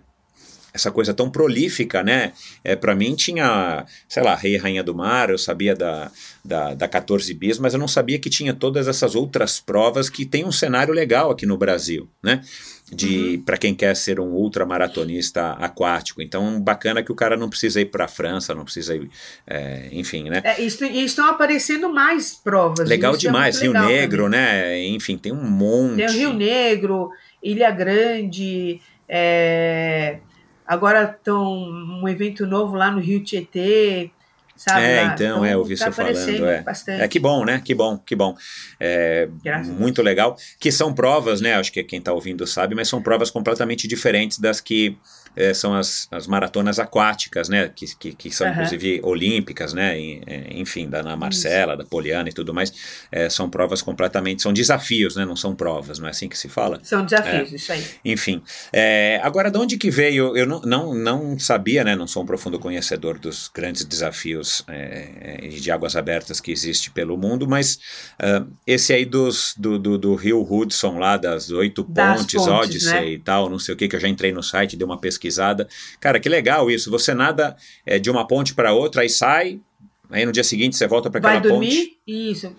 essa 0.72 0.90
coisa 0.90 1.12
tão 1.12 1.30
prolífica, 1.30 2.02
né? 2.02 2.32
É, 2.62 2.76
para 2.76 2.94
mim 2.94 3.14
tinha, 3.14 3.84
sei 4.08 4.22
lá, 4.22 4.34
Rei 4.34 4.54
e 4.54 4.56
Rainha 4.56 4.82
do 4.82 4.94
Mar, 4.94 5.30
eu 5.30 5.38
sabia 5.38 5.74
da, 5.74 6.10
da, 6.44 6.74
da 6.74 6.88
14 6.88 7.32
bis, 7.34 7.58
mas 7.58 7.74
eu 7.74 7.80
não 7.80 7.88
sabia 7.88 8.18
que 8.18 8.30
tinha 8.30 8.54
todas 8.54 8.86
essas 8.86 9.14
outras 9.14 9.60
provas 9.60 10.08
que 10.08 10.24
tem 10.24 10.44
um 10.44 10.52
cenário 10.52 10.94
legal 10.94 11.30
aqui 11.30 11.44
no 11.44 11.56
Brasil, 11.56 12.08
né? 12.22 12.42
De 12.92 13.36
uhum. 13.36 13.42
para 13.42 13.56
quem 13.56 13.74
quer 13.74 13.94
ser 13.94 14.18
um 14.18 14.32
ultramaratonista 14.32 15.52
aquático. 15.52 16.20
Então, 16.20 16.60
bacana 16.60 17.02
que 17.02 17.12
o 17.12 17.14
cara 17.14 17.36
não 17.36 17.48
precisa 17.48 17.80
ir 17.80 17.86
para 17.86 18.06
a 18.06 18.08
França, 18.08 18.54
não 18.54 18.64
precisa 18.64 18.96
ir, 18.96 19.08
é, 19.46 19.88
enfim, 19.92 20.28
né? 20.28 20.42
É, 20.44 20.60
e 20.60 21.04
estão 21.04 21.26
aparecendo 21.26 21.92
mais 21.92 22.34
provas. 22.34 22.88
Legal 22.88 23.14
é 23.14 23.18
demais, 23.18 23.58
é 23.58 23.62
Rio 23.62 23.72
legal 23.72 23.88
Negro, 23.88 24.24
também. 24.24 24.40
né? 24.40 24.86
Enfim, 24.88 25.16
tem 25.16 25.32
um 25.32 25.48
monte. 25.48 25.96
Tem 25.96 26.06
o 26.06 26.12
Rio 26.12 26.32
Negro, 26.32 27.10
Ilha 27.42 27.70
Grande, 27.70 28.80
é... 29.08 30.18
agora 30.66 31.16
estão 31.16 31.52
um 31.52 32.08
evento 32.08 32.46
novo 32.46 32.76
lá 32.76 32.90
no 32.90 33.00
Rio 33.00 33.22
Tietê. 33.22 34.10
Sabe, 34.60 34.84
é, 34.84 35.02
lá. 35.02 35.14
então, 35.14 35.26
então, 35.26 35.44
é, 35.46 35.54
eu 35.54 35.58
ouvi 35.60 35.74
tá 35.74 35.86
você 35.86 35.92
falando. 35.92 36.46
É. 36.46 36.60
Bastante. 36.60 37.00
é, 37.00 37.08
que 37.08 37.18
bom, 37.18 37.46
né? 37.46 37.62
Que 37.64 37.74
bom, 37.74 37.96
que 37.96 38.14
bom. 38.14 38.36
É, 38.78 39.26
muito 39.78 40.02
legal. 40.02 40.36
Que 40.58 40.70
são 40.70 40.92
provas, 40.92 41.40
né? 41.40 41.54
Acho 41.54 41.72
que 41.72 41.82
quem 41.82 41.98
está 41.98 42.12
ouvindo 42.12 42.46
sabe, 42.46 42.74
mas 42.74 42.86
são 42.86 43.00
provas 43.00 43.30
completamente 43.30 43.88
diferentes 43.88 44.38
das 44.38 44.60
que 44.60 44.98
é, 45.36 45.54
são 45.54 45.74
as, 45.74 46.08
as 46.10 46.26
maratonas 46.26 46.78
aquáticas, 46.78 47.48
né? 47.48 47.70
Que, 47.74 47.86
que, 47.96 48.12
que 48.12 48.30
são, 48.30 48.46
uhum. 48.46 48.52
inclusive, 48.52 49.00
olímpicas, 49.02 49.72
né? 49.72 49.98
É, 50.26 50.48
enfim, 50.52 50.88
da 50.88 51.00
Ana 51.00 51.16
Marcela, 51.16 51.74
Isso. 51.74 51.82
da 51.82 51.88
Poliana 51.88 52.28
e 52.28 52.32
tudo 52.32 52.52
mais. 52.52 52.72
É, 53.10 53.30
são 53.30 53.48
provas 53.48 53.82
completamente. 53.82 54.42
São 54.42 54.52
desafios, 54.52 55.16
né? 55.16 55.24
Não 55.24 55.36
são 55.36 55.54
provas, 55.54 55.98
não 55.98 56.06
é 56.06 56.10
assim 56.10 56.28
que 56.28 56.36
se 56.36 56.48
fala? 56.48 56.80
São 56.82 57.04
desafios, 57.04 57.52
é. 57.52 57.56
isso 57.56 57.72
aí. 57.72 57.84
Enfim. 58.04 58.42
É, 58.72 59.20
agora, 59.22 59.50
de 59.50 59.58
onde 59.58 59.76
que 59.76 59.90
veio? 59.90 60.36
Eu 60.36 60.46
não, 60.46 60.60
não, 60.62 60.94
não 60.94 61.38
sabia, 61.38 61.84
né? 61.84 61.94
Não 61.96 62.06
sou 62.06 62.22
um 62.22 62.26
profundo 62.26 62.58
conhecedor 62.58 63.18
dos 63.18 63.50
grandes 63.52 63.84
desafios 63.84 64.64
é, 64.68 65.48
de 65.48 65.70
águas 65.70 65.96
abertas 65.96 66.40
que 66.40 66.50
existe 66.50 66.90
pelo 66.90 67.16
mundo, 67.16 67.46
mas 67.48 67.78
uh, 68.22 68.46
esse 68.66 68.92
aí 68.92 69.04
dos, 69.04 69.54
do, 69.56 69.78
do, 69.78 69.98
do, 69.98 70.14
Rio 70.14 70.46
Hudson, 70.48 70.98
lá 70.98 71.16
das 71.16 71.50
oito 71.50 71.84
pontes, 71.84 72.34
pontes, 72.34 72.46
Odyssey 72.46 72.92
né? 72.92 73.08
e 73.10 73.18
tal, 73.18 73.48
não 73.48 73.58
sei 73.58 73.74
o 73.74 73.76
que, 73.76 73.88
que 73.88 73.96
eu 73.96 74.00
já 74.00 74.08
entrei 74.08 74.32
no 74.32 74.42
site, 74.42 74.76
dei 74.76 74.84
uma 74.84 74.98
pesquisa 74.98 75.29
Cara, 76.00 76.20
que 76.20 76.28
legal 76.28 76.70
isso. 76.70 76.90
Você 76.90 77.14
nada 77.14 77.56
é, 77.84 77.98
de 77.98 78.10
uma 78.10 78.26
ponte 78.26 78.54
para 78.54 78.72
outra, 78.72 79.02
aí 79.02 79.08
sai, 79.08 79.60
aí 80.10 80.24
no 80.24 80.32
dia 80.32 80.44
seguinte 80.44 80.76
você 80.76 80.86
volta 80.86 81.10
para 81.10 81.18
aquela 81.18 81.34
Vai 81.34 81.42
dormir? 81.42 81.76
ponte. 81.76 81.98
Isso. 82.06 82.56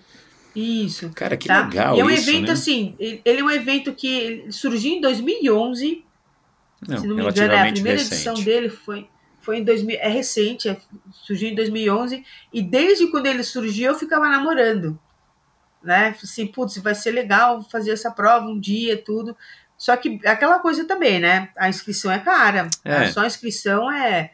Isso. 0.54 1.10
Cara, 1.14 1.36
que 1.36 1.48
tá? 1.48 1.66
legal. 1.66 1.96
E 1.96 2.00
é 2.00 2.04
um 2.04 2.10
isso, 2.10 2.28
evento 2.28 2.46
né? 2.48 2.52
assim, 2.52 2.94
ele 2.98 3.40
é 3.40 3.44
um 3.44 3.50
evento 3.50 3.92
que 3.94 4.46
surgiu 4.50 4.92
em 4.92 5.00
2011. 5.00 6.04
Não, 6.86 6.98
se 6.98 7.06
não 7.06 7.16
me 7.16 7.22
engano, 7.22 7.52
é 7.52 7.68
a 7.68 7.72
primeira 7.72 7.98
recente. 7.98 8.14
edição 8.14 8.34
dele 8.44 8.68
foi 8.68 9.08
foi 9.42 9.58
em 9.58 9.64
2000, 9.64 9.98
é 10.00 10.08
recente, 10.08 10.68
é, 10.68 10.80
surgiu 11.10 11.50
em 11.50 11.54
2011 11.54 12.24
e 12.52 12.62
desde 12.62 13.08
quando 13.08 13.26
ele 13.26 13.42
surgiu 13.42 13.90
eu 13.90 13.98
ficava 13.98 14.28
namorando, 14.28 14.98
né? 15.82 16.16
Assim, 16.22 16.46
putz, 16.46 16.78
vai 16.78 16.94
ser 16.94 17.10
legal 17.10 17.60
fazer 17.68 17.90
essa 17.90 18.10
prova 18.10 18.46
um 18.46 18.58
dia, 18.58 18.96
tudo. 18.96 19.36
Só 19.82 19.96
que 19.96 20.20
aquela 20.24 20.60
coisa 20.60 20.84
também, 20.84 21.18
né? 21.18 21.48
A 21.58 21.68
inscrição 21.68 22.12
é 22.12 22.20
cara. 22.20 22.70
É. 22.84 23.06
Só 23.06 23.22
a 23.22 23.26
inscrição 23.26 23.90
é. 23.90 24.30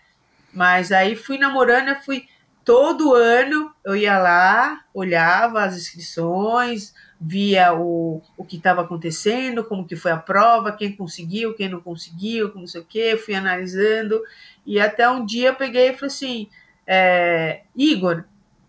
Mas 0.53 0.93
aí 0.93 1.17
fui 1.17 1.39
namorando, 1.39 1.97
fui 2.05 2.27
todo 2.63 3.15
ano 3.15 3.75
eu 3.83 3.97
ia 3.97 4.19
lá, 4.19 4.85
olhava 4.93 5.65
as 5.65 5.75
inscrições, 5.75 6.93
via 7.19 7.73
o, 7.73 8.21
o 8.37 8.45
que 8.45 8.59
estava 8.59 8.83
acontecendo, 8.83 9.65
como 9.65 9.87
que 9.87 9.97
foi 9.97 10.11
a 10.11 10.19
prova, 10.19 10.71
quem 10.71 10.95
conseguiu, 10.95 11.55
quem 11.55 11.71
não 11.71 11.81
conseguiu, 11.81 12.51
como 12.51 12.61
não 12.61 12.69
sei 12.69 12.83
o 12.83 12.87
quê, 12.87 13.17
fui 13.17 13.35
analisando. 13.35 14.23
E 14.67 14.79
até 14.79 15.09
um 15.09 15.25
dia 15.25 15.49
eu 15.49 15.55
peguei 15.55 15.89
e 15.89 15.95
falei 15.95 16.09
assim, 16.09 16.49
é, 16.87 17.63
Igor, 17.75 18.23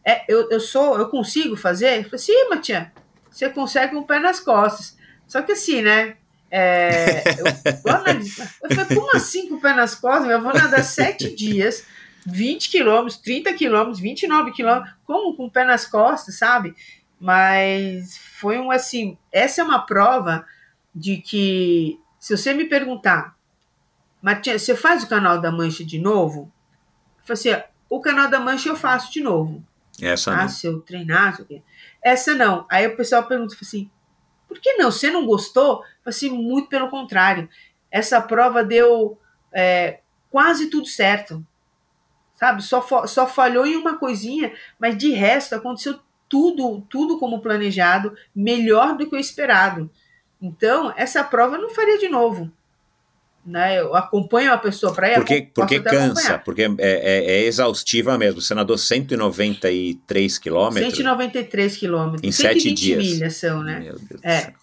é, 0.06 0.24
eu, 0.30 0.50
eu 0.50 0.62
sou, 0.62 0.98
eu 0.98 1.10
consigo 1.10 1.58
fazer? 1.58 1.98
Eu 1.98 2.04
falei, 2.06 2.20
sim, 2.20 2.50
Matias, 2.50 2.88
você 3.30 3.50
consegue 3.50 3.98
um 3.98 4.04
pé 4.04 4.18
nas 4.18 4.40
costas. 4.40 4.98
Só 5.28 5.42
que 5.42 5.52
assim, 5.52 5.82
né? 5.82 6.16
É, 6.52 7.24
eu, 7.40 7.46
eu 7.46 8.76
falei, 8.76 8.88
como 8.96 9.16
assim 9.16 9.48
com 9.48 9.56
o 9.56 9.62
pé 9.62 9.74
nas 9.74 9.96
costas? 9.96 10.30
Eu 10.30 10.42
vou 10.42 10.54
nadar 10.54 10.84
sete 10.84 11.34
dias, 11.36 11.86
20 12.26 12.70
quilômetros, 12.70 13.18
30 13.18 13.54
quilômetros, 13.54 14.00
29 14.00 14.52
quilômetros, 14.52 14.94
como 15.06 15.36
com 15.36 15.46
o 15.46 15.52
pé 15.52 15.64
nas 15.64 15.86
costas, 15.86 16.38
sabe? 16.38 16.74
Mas 17.20 18.18
foi 18.40 18.58
um 18.58 18.72
assim, 18.72 19.18
essa 19.32 19.62
é 19.62 19.64
uma 19.64 19.86
prova 19.86 20.46
de 20.96 21.18
que, 21.18 22.00
se 22.20 22.36
você 22.36 22.54
me 22.54 22.66
perguntar, 22.66 23.36
Martinha, 24.22 24.58
você 24.58 24.76
faz 24.76 25.04
o 25.04 25.08
canal 25.08 25.40
da 25.40 25.52
Mancha 25.52 25.84
de 25.86 26.00
novo? 26.00 26.52
Falei 27.24 27.34
assim, 27.56 27.64
o 27.90 28.02
canal 28.02 28.30
da 28.30 28.40
Mancha 28.40 28.70
eu 28.70 28.76
faço 28.76 29.12
de 29.12 29.22
novo. 29.22 29.64
Essa 30.02 30.32
Ah, 30.32 30.42
não. 30.44 30.50
se 30.50 30.66
eu 30.66 30.80
treinar, 30.82 31.42
o 31.42 31.46
quê. 31.46 31.62
Essa 32.02 32.34
não. 32.34 32.66
Aí 32.70 32.88
o 32.88 32.96
pessoal 32.96 33.24
pergunta 33.24 33.56
assim, 33.62 33.90
por 34.50 34.60
que 34.60 34.74
não? 34.74 34.92
Você 34.92 35.12
não 35.12 35.28
gostou? 35.28 35.84
Assim, 36.04 36.32
muito 36.32 36.68
pelo 36.68 36.90
contrário. 36.90 37.48
Essa 37.92 38.20
prova 38.20 38.64
deu 38.64 39.18
é, 39.54 40.00
quase 40.32 40.72
tudo 40.72 40.88
certo. 40.88 41.46
Sabe? 42.36 42.64
Só, 42.64 42.82
só 43.06 43.28
falhou 43.28 43.66
em 43.66 43.76
uma 43.76 43.98
coisinha, 43.98 44.52
mas 44.80 44.98
de 44.98 45.12
resto 45.12 45.54
aconteceu 45.54 46.00
tudo, 46.28 46.82
tudo 46.90 47.20
como 47.20 47.42
planejado, 47.42 48.16
melhor 48.36 48.98
do 48.98 49.08
que 49.08 49.16
o 49.16 49.20
esperado. 49.20 49.90
Então, 50.42 50.92
essa 50.98 51.24
prova 51.24 51.56
eu 51.56 51.62
não 51.62 51.70
faria 51.70 52.00
de 52.00 52.10
novo. 52.10 52.52
Né? 53.46 53.80
Eu 53.80 53.96
acompanho 53.96 54.52
a 54.54 54.58
pessoa 54.58 54.94
para 54.94 55.12
ir. 55.12 55.16
Porque, 55.16 55.50
porque 55.56 55.80
cansa, 55.80 56.06
acompanhar. 56.06 56.44
porque 56.44 56.62
é, 56.64 56.70
é- 56.80 57.32
é 57.42 57.44
exaustiva 57.46 58.18
mesmo. 58.18 58.42
Você 58.42 58.54
nadou 58.54 58.78
193 58.78 60.38
quilômetros 60.38 60.94
193 60.96 61.78
quilômetros. 61.78 62.24
em 62.24 62.32
sete 62.32 62.62
120 62.62 62.78
dias. 62.78 62.98
milhas 63.06 63.36
são, 63.38 63.64
né? 63.64 63.80
Meu 63.80 63.98
Deus 64.00 64.20
É. 64.24 64.38
do 64.38 64.44
céu. 64.44 64.54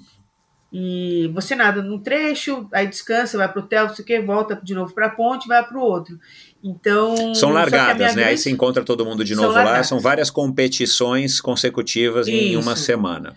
E 0.72 1.30
você 1.32 1.54
nada 1.54 1.80
num 1.80 1.98
trecho, 1.98 2.68
aí 2.72 2.86
descansa, 2.86 3.38
vai 3.38 3.50
pro 3.50 3.62
hotel, 3.62 3.86
não 3.86 3.94
sei 3.94 4.02
o 4.02 4.06
que, 4.06 4.20
volta 4.20 4.60
de 4.62 4.74
novo 4.74 4.92
pra 4.92 5.08
ponte, 5.08 5.48
vai 5.48 5.66
pro 5.66 5.80
outro. 5.80 6.18
Então. 6.62 7.34
São 7.34 7.50
a 7.50 7.54
largadas, 7.54 8.14
né? 8.14 8.22
Aí 8.22 8.28
grande- 8.30 8.40
você 8.42 8.50
encontra 8.50 8.84
todo 8.84 9.04
mundo 9.04 9.24
de 9.24 9.34
São 9.34 9.44
novo 9.44 9.54
lá. 9.56 9.62
largadas. 9.64 9.86
São 9.86 9.98
várias 10.00 10.28
competições 10.28 11.40
consecutivas 11.40 12.28
em 12.28 12.50
Isso. 12.52 12.60
uma 12.60 12.76
semana. 12.76 13.36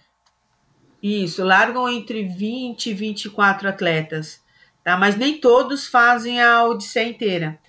Isso, 1.02 1.44
largam 1.46 1.88
entre 1.88 2.24
20 2.28 2.88
e 2.90 2.94
24 2.94 3.70
atletas. 3.70 4.42
Tá? 4.90 4.98
Mas 4.98 5.16
nem 5.16 5.38
todos 5.40 5.86
fazem 5.86 6.42
a 6.42 6.64
Odisseia 6.64 7.08
inteira. 7.08 7.60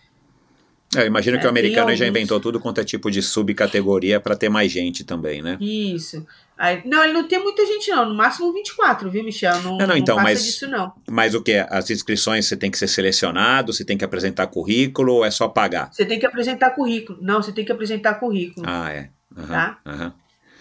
Eu 0.96 1.04
imagino 1.06 1.38
que 1.38 1.44
o 1.46 1.50
É, 1.50 1.52
tem 1.52 1.60
americano 1.60 1.94
já 1.94 2.06
inventou 2.06 2.40
tudo 2.40 2.58
quanto 2.58 2.80
é 2.80 2.84
tipo 2.84 3.10
de 3.10 3.20
subcategoria 3.20 4.18
para 4.18 4.34
ter 4.34 4.48
mais 4.48 4.72
gente 4.72 5.04
também, 5.04 5.42
né? 5.42 5.58
Isso. 5.60 6.26
Aí, 6.56 6.80
não, 6.86 7.04
ele 7.04 7.12
não 7.12 7.28
tem 7.28 7.38
muita 7.38 7.64
gente, 7.66 7.90
não. 7.90 8.08
No 8.08 8.14
máximo 8.14 8.50
24, 8.54 9.10
viu, 9.10 9.22
Michel? 9.22 9.60
Não, 9.62 9.76
Não, 9.76 9.86
não, 9.88 9.96
então, 9.98 10.16
passa 10.16 10.28
mas- 10.30 10.42
disso, 10.44 10.66
não. 10.66 10.92
Mas 11.10 11.34
o 11.34 11.42
que? 11.42 11.52
As 11.68 11.90
inscrições 11.90 12.46
você 12.46 12.56
tem 12.56 12.70
que 12.70 12.78
ser 12.78 12.88
selecionado, 12.88 13.70
você 13.72 13.84
tem 13.84 13.98
que 13.98 14.04
apresentar 14.04 14.46
currículo 14.46 15.16
ou 15.16 15.24
é 15.24 15.30
só 15.30 15.46
pagar? 15.46 15.92
Você 15.92 16.06
tem 16.06 16.18
que 16.18 16.24
apresentar 16.26 16.70
currículo. 16.70 17.18
Não, 17.20 17.42
você 17.42 17.52
tem 17.52 17.66
que 17.66 17.72
apresentar 17.72 18.14
currículo. 18.14 18.64
Ah, 18.66 18.90
é. 18.90 19.10
Aham, 19.36 19.46
Tá. 19.46 19.78
aham. 19.86 20.14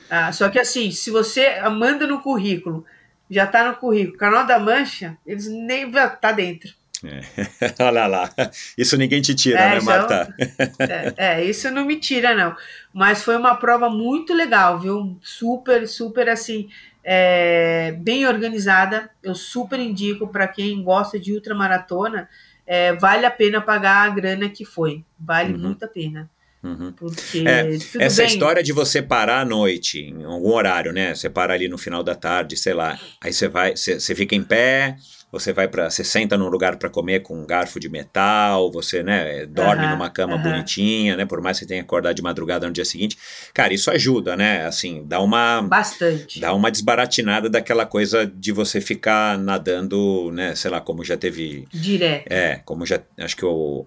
Ah, 0.10 0.31
só 0.34 0.49
que 0.49 0.60
assim, 0.60 0.91
se 0.91 1.10
você 1.10 1.61
manda 1.69 2.06
no 2.06 2.19
currículo, 2.22 2.86
já 3.30 3.45
tá 3.47 3.68
no 3.68 3.76
currículo, 3.76 4.18
Canal 4.18 4.45
da 4.45 4.60
Mancha, 4.60 5.18
eles 5.26 5.47
nem 5.47 5.89
tá 6.22 6.31
dentro. 6.31 6.73
Olha 7.80 8.07
lá. 8.07 8.30
Isso 8.77 8.97
ninguém 8.97 9.22
te 9.22 9.34
tira, 9.34 9.60
É, 9.60 9.69
né, 9.69 9.77
isso 9.77 9.85
Marta? 9.85 10.35
É, 10.80 11.14
é, 11.18 11.45
isso 11.45 11.72
não 11.72 11.85
me 11.85 11.95
tira, 11.97 12.35
não. 12.35 12.56
Mas 12.93 13.23
foi 13.23 13.38
uma 13.38 13.56
prova 13.56 13.89
muito 13.89 14.34
legal, 14.34 14.80
viu? 14.80 15.18
Super, 15.22 15.88
super 15.88 16.27
assim, 16.27 16.69
é, 17.03 17.93
bem 17.99 18.27
organizada. 18.27 19.10
Eu 19.23 19.34
super 19.34 19.80
indico 19.80 20.27
para 20.27 20.47
quem 20.47 20.84
gosta 20.84 21.19
de 21.19 21.34
ultramaratona. 21.34 22.27
É, 22.68 22.93
vale 22.93 23.26
a 23.26 23.31
pena 23.31 23.61
pagar 23.61 24.06
a 24.06 24.10
grana 24.10 24.49
que 24.49 24.65
foi. 24.65 25.03
Vale 25.18 25.53
Uhum. 25.53 25.60
muito 25.60 25.85
a 25.85 25.88
pena. 25.88 26.30
Uhum. 26.61 26.91
Porque 26.91 27.44
É, 27.48 27.69
Essa 27.99 28.23
bem. 28.23 28.27
história 28.31 28.61
de 28.61 28.73
você 28.73 29.02
parar 29.02 29.40
à 29.41 29.45
noite, 29.45 29.99
em 29.99 30.23
algum 30.26 30.52
horário, 30.53 30.91
né? 30.91 31.15
Você 31.15 31.30
para 31.30 31.53
ali 31.53 31.68
no 31.69 31.77
final 31.77 32.03
da 32.03 32.15
tarde, 32.15 32.57
sei 32.57 32.73
lá. 32.73 32.99
Aí 33.22 33.31
você 33.31 33.48
vai, 33.48 33.76
você, 33.77 33.98
você 33.99 34.14
fica 34.14 34.36
em 34.36 34.44
pé, 34.44 34.98
você 35.31 35.53
vai 35.53 35.68
para, 35.69 35.90
você 35.90 36.03
senta 36.03 36.38
num 36.38 36.49
lugar 36.49 36.76
para 36.77 36.90
comer 36.90 37.22
com 37.22 37.40
um 37.40 37.45
garfo 37.45 37.80
de 37.80 37.88
metal, 37.88 38.69
você, 38.72 39.02
né, 39.03 39.45
dorme 39.45 39.88
numa 39.88 40.10
cama 40.10 40.38
bonitinha, 40.38 41.15
né? 41.15 41.26
Por 41.26 41.40
mais 41.41 41.57
que 41.57 41.64
você 41.64 41.68
tenha 41.69 41.81
que 41.81 41.86
acordar 41.86 42.14
de 42.14 42.22
madrugada 42.22 42.68
no 42.68 42.73
dia 42.73 42.84
seguinte. 42.84 43.18
Cara, 43.53 43.73
isso 43.73 43.90
ajuda, 43.90 44.36
né? 44.36 44.65
Assim, 44.65 45.03
dá 45.06 45.22
uma 45.22 45.61
Bastante. 45.61 46.41
dá 46.41 46.53
uma 46.53 46.69
desbaratinada 46.69 47.49
daquela 47.49 47.86
coisa 47.86 48.26
de 48.27 48.52
você 48.52 48.81
ficar 48.81 49.38
nadando, 49.38 50.30
né? 50.34 50.56
Sei 50.56 50.69
lá, 50.69 50.81
como 50.81 51.06
já 51.06 51.15
teve 51.15 51.65
Direto. 51.72 52.27
é, 52.30 52.61
como 52.65 52.86
já. 52.86 52.99
Acho 53.18 53.38
que 53.38 53.45
o. 53.45 53.86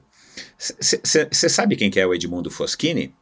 Você 0.80 1.48
sabe 1.48 1.74
quem 1.76 1.90
que 1.90 1.98
é 1.98 2.06
o 2.06 2.14
Edmundo 2.14 2.51
Foschini? 2.51 3.12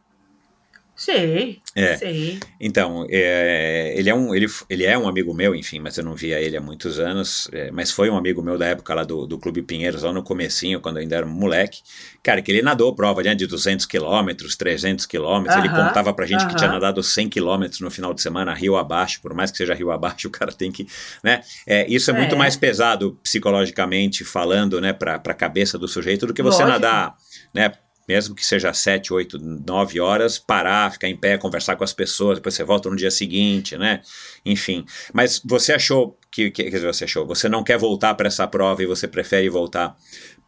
Sei, 0.95 1.63
É. 1.75 1.97
sei. 1.97 2.39
Então, 2.61 3.07
é, 3.09 3.95
ele, 3.97 4.11
é 4.11 4.15
um, 4.15 4.35
ele, 4.35 4.47
ele 4.69 4.85
é 4.85 4.99
um 4.99 5.09
amigo 5.09 5.33
meu, 5.33 5.55
enfim, 5.55 5.79
mas 5.79 5.97
eu 5.97 6.05
não 6.05 6.15
via 6.15 6.39
ele 6.39 6.57
há 6.57 6.61
muitos 6.61 6.99
anos, 6.99 7.49
é, 7.53 7.71
mas 7.71 7.91
foi 7.91 8.11
um 8.11 8.17
amigo 8.19 8.43
meu 8.43 8.59
da 8.59 8.67
época 8.67 8.93
lá 8.93 9.03
do, 9.03 9.27
do 9.27 9.39
Clube 9.39 9.63
Pinheiros, 9.63 10.03
lá 10.03 10.13
no 10.13 10.23
comecinho, 10.23 10.79
quando 10.81 10.97
eu 10.97 11.03
ainda 11.03 11.17
era 11.17 11.25
um 11.25 11.31
moleque. 11.31 11.79
Cara, 12.23 12.43
que 12.43 12.51
ele 12.53 12.61
nadou 12.61 12.95
prova 12.95 13.23
né, 13.23 13.35
de 13.35 13.47
200 13.47 13.87
quilômetros, 13.87 14.57
300 14.57 15.07
quilômetros, 15.07 15.57
ele 15.57 15.69
Aham, 15.69 15.87
contava 15.87 16.13
pra 16.13 16.27
gente 16.27 16.47
que 16.47 16.55
tinha 16.55 16.69
nadado 16.69 17.03
100 17.03 17.31
quilômetros 17.31 17.81
no 17.81 17.91
final 17.91 18.13
de 18.13 18.21
semana, 18.21 18.53
rio 18.53 18.77
abaixo, 18.77 19.23
por 19.23 19.33
mais 19.33 19.51
que 19.51 19.57
seja 19.57 19.73
rio 19.73 19.91
abaixo, 19.91 20.27
o 20.29 20.31
cara 20.31 20.53
tem 20.53 20.71
que, 20.71 20.87
né, 21.25 21.41
é, 21.67 21.87
isso 21.89 22.11
é 22.11 22.15
muito 22.15 22.35
É. 22.35 22.39
mais 22.39 22.57
pesado 22.57 23.17
psicologicamente 23.23 24.23
falando, 24.25 24.81
né, 24.83 24.93
pra, 24.93 25.19
pra 25.19 25.33
cabeça 25.33 25.79
do 25.79 25.89
sujeito 25.89 26.27
do 26.27 26.35
que 26.35 26.43
você 26.43 26.63
Lógico. 26.65 26.73
nadar, 26.73 27.15
né, 27.55 27.73
mesmo 28.11 28.35
que 28.35 28.45
seja 28.45 28.73
7, 28.73 29.13
8, 29.13 29.39
9 29.39 30.01
horas, 30.01 30.37
parar, 30.37 30.91
ficar 30.91 31.09
em 31.09 31.17
pé, 31.17 31.39
conversar 31.39 31.77
com 31.77 31.85
as 31.85 31.93
pessoas, 31.93 32.39
depois 32.39 32.57
você 32.57 32.65
volta 32.65 32.91
no 32.91 32.97
dia 32.97 33.11
seguinte, 33.11 33.79
né? 33.79 34.03
Enfim. 34.45 34.85
Mas 35.13 35.41
você 35.45 35.75
achou 35.75 36.19
que, 36.29 36.51
que 36.51 36.65
quer 36.65 36.71
dizer, 36.71 36.87
você 36.93 37.05
achou, 37.05 37.25
você 37.25 37.49
não 37.49 37.63
quer 37.63 37.79
voltar 37.79 38.15
para 38.15 38.27
essa 38.27 38.49
prova 38.49 38.83
e 38.83 38.87
você 38.87 39.07
prefere 39.07 39.49
voltar 39.49 39.97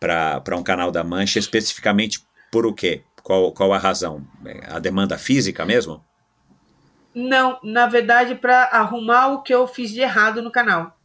para 0.01 0.57
um 0.57 0.63
canal 0.65 0.91
da 0.91 1.05
Mancha 1.05 1.39
especificamente 1.39 2.21
por 2.51 2.67
o 2.67 2.75
quê? 2.75 3.05
Qual, 3.23 3.53
qual 3.53 3.73
a 3.73 3.79
razão? 3.79 4.27
A 4.69 4.81
demanda 4.81 5.17
física 5.17 5.65
mesmo? 5.65 6.05
Não, 7.15 7.61
na 7.63 7.87
verdade, 7.87 8.35
para 8.35 8.65
arrumar 8.65 9.29
o 9.29 9.43
que 9.43 9.55
eu 9.55 9.69
fiz 9.69 9.93
de 9.93 10.01
errado 10.01 10.43
no 10.43 10.51
canal. 10.51 10.99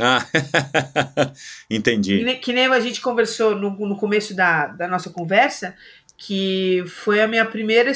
Ah, 0.00 0.24
Que 1.68 1.74
entendi. 1.76 2.22
nem, 2.24 2.38
que 2.40 2.52
nem 2.52 2.66
a 2.66 2.80
gente 2.80 3.00
conversou 3.00 3.54
no, 3.56 3.70
no 3.70 3.96
começo 3.96 4.34
da, 4.34 4.66
da 4.68 4.86
nossa 4.86 5.10
conversa, 5.10 5.74
que 6.16 6.84
foi 6.86 7.20
a 7.20 7.28
minha 7.28 7.44
primeira. 7.44 7.90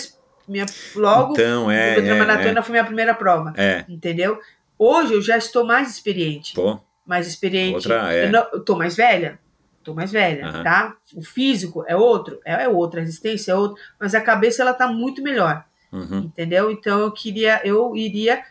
Minha, 0.49 0.67
logo, 0.97 1.33
Então, 1.35 1.71
é, 1.71 1.95
a 1.95 2.05
é, 2.05 2.15
maratona 2.15 2.63
foi 2.63 2.73
minha 2.73 2.85
primeira 2.85 3.15
prova, 3.15 3.53
É, 3.57 3.85
entendeu? 3.89 4.41
Hoje 4.79 5.15
eu 5.15 5.23
já 5.23 5.37
estou 5.39 5.65
mais 5.65 5.91
experiente. 5.91 6.55
pô, 6.55 6.81
mais 7.07 7.27
experiente. 7.27 7.75
Outra, 7.75 8.13
é. 8.13 8.27
eu, 8.27 8.33
não, 8.33 8.47
eu 8.53 8.61
tô 8.61 8.77
mais 8.77 8.97
velha. 8.97 9.39
Tô 9.85 9.95
mais 9.95 10.13
velha, 10.13 10.47
Aham. 10.47 10.63
tá? 10.63 10.97
O 11.15 11.23
físico 11.23 11.85
é 11.89 11.97
outro, 11.97 12.41
é, 12.45 12.65
é 12.65 12.69
outro, 12.69 13.01
a 13.01 13.03
resistência 13.03 13.51
é 13.51 13.55
outro, 13.55 13.81
mas 13.99 14.15
a 14.15 14.21
cabeça 14.21 14.63
ela 14.63 14.73
tá 14.73 14.87
muito 14.87 15.21
melhor, 15.21 15.65
uhum, 15.93 16.21
entendeu? 16.21 16.71
Então 16.71 17.01
eu 17.01 17.11
queria, 17.11 17.61
eu 17.65 17.97
iria. 17.97 18.45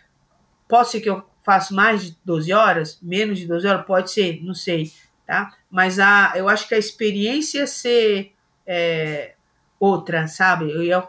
Pode 0.68 0.90
ser 0.90 1.00
que 1.00 1.10
eu 1.10 1.24
faça 1.44 1.74
mais 1.74 2.04
de 2.04 2.18
12 2.24 2.54
horas, 2.54 3.00
menos 3.02 3.40
de 3.40 3.48
12 3.48 3.68
horas, 3.68 3.86
pode 3.86 4.12
ser, 4.12 4.44
não 4.44 4.54
sei, 4.54 4.92
tá? 5.26 5.56
Mas 5.70 6.00
a, 6.00 6.34
eu 6.36 6.48
acho 6.48 6.68
que 6.68 6.76
a 6.76 6.80
experiência 6.80 7.60
ia 7.60 7.68
ser 7.68 8.34
é, 8.66 9.34
outra, 9.80 10.28
sabe? 10.28 10.72
Eu 10.72 10.84
ia 10.84 11.08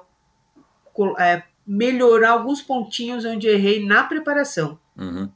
é, 1.19 1.43
melhorar 1.67 2.31
alguns 2.31 2.63
pontinhos 2.63 3.25
onde 3.25 3.49
errei 3.49 3.85
na 3.85 4.05
preparação. 4.05 4.79
uhum. 4.97 5.31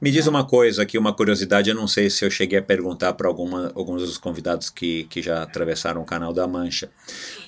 Me 0.00 0.10
diz 0.10 0.26
uma 0.26 0.44
coisa 0.44 0.82
aqui, 0.82 0.98
uma 0.98 1.12
curiosidade, 1.12 1.70
eu 1.70 1.76
não 1.76 1.88
sei 1.88 2.10
se 2.10 2.24
eu 2.24 2.30
cheguei 2.30 2.58
a 2.58 2.62
perguntar 2.62 3.12
para 3.14 3.28
alguns 3.28 4.02
dos 4.02 4.18
convidados 4.18 4.70
que, 4.70 5.04
que 5.04 5.22
já 5.22 5.42
atravessaram 5.42 6.02
o 6.02 6.04
canal 6.04 6.32
da 6.32 6.46
Mancha. 6.46 6.90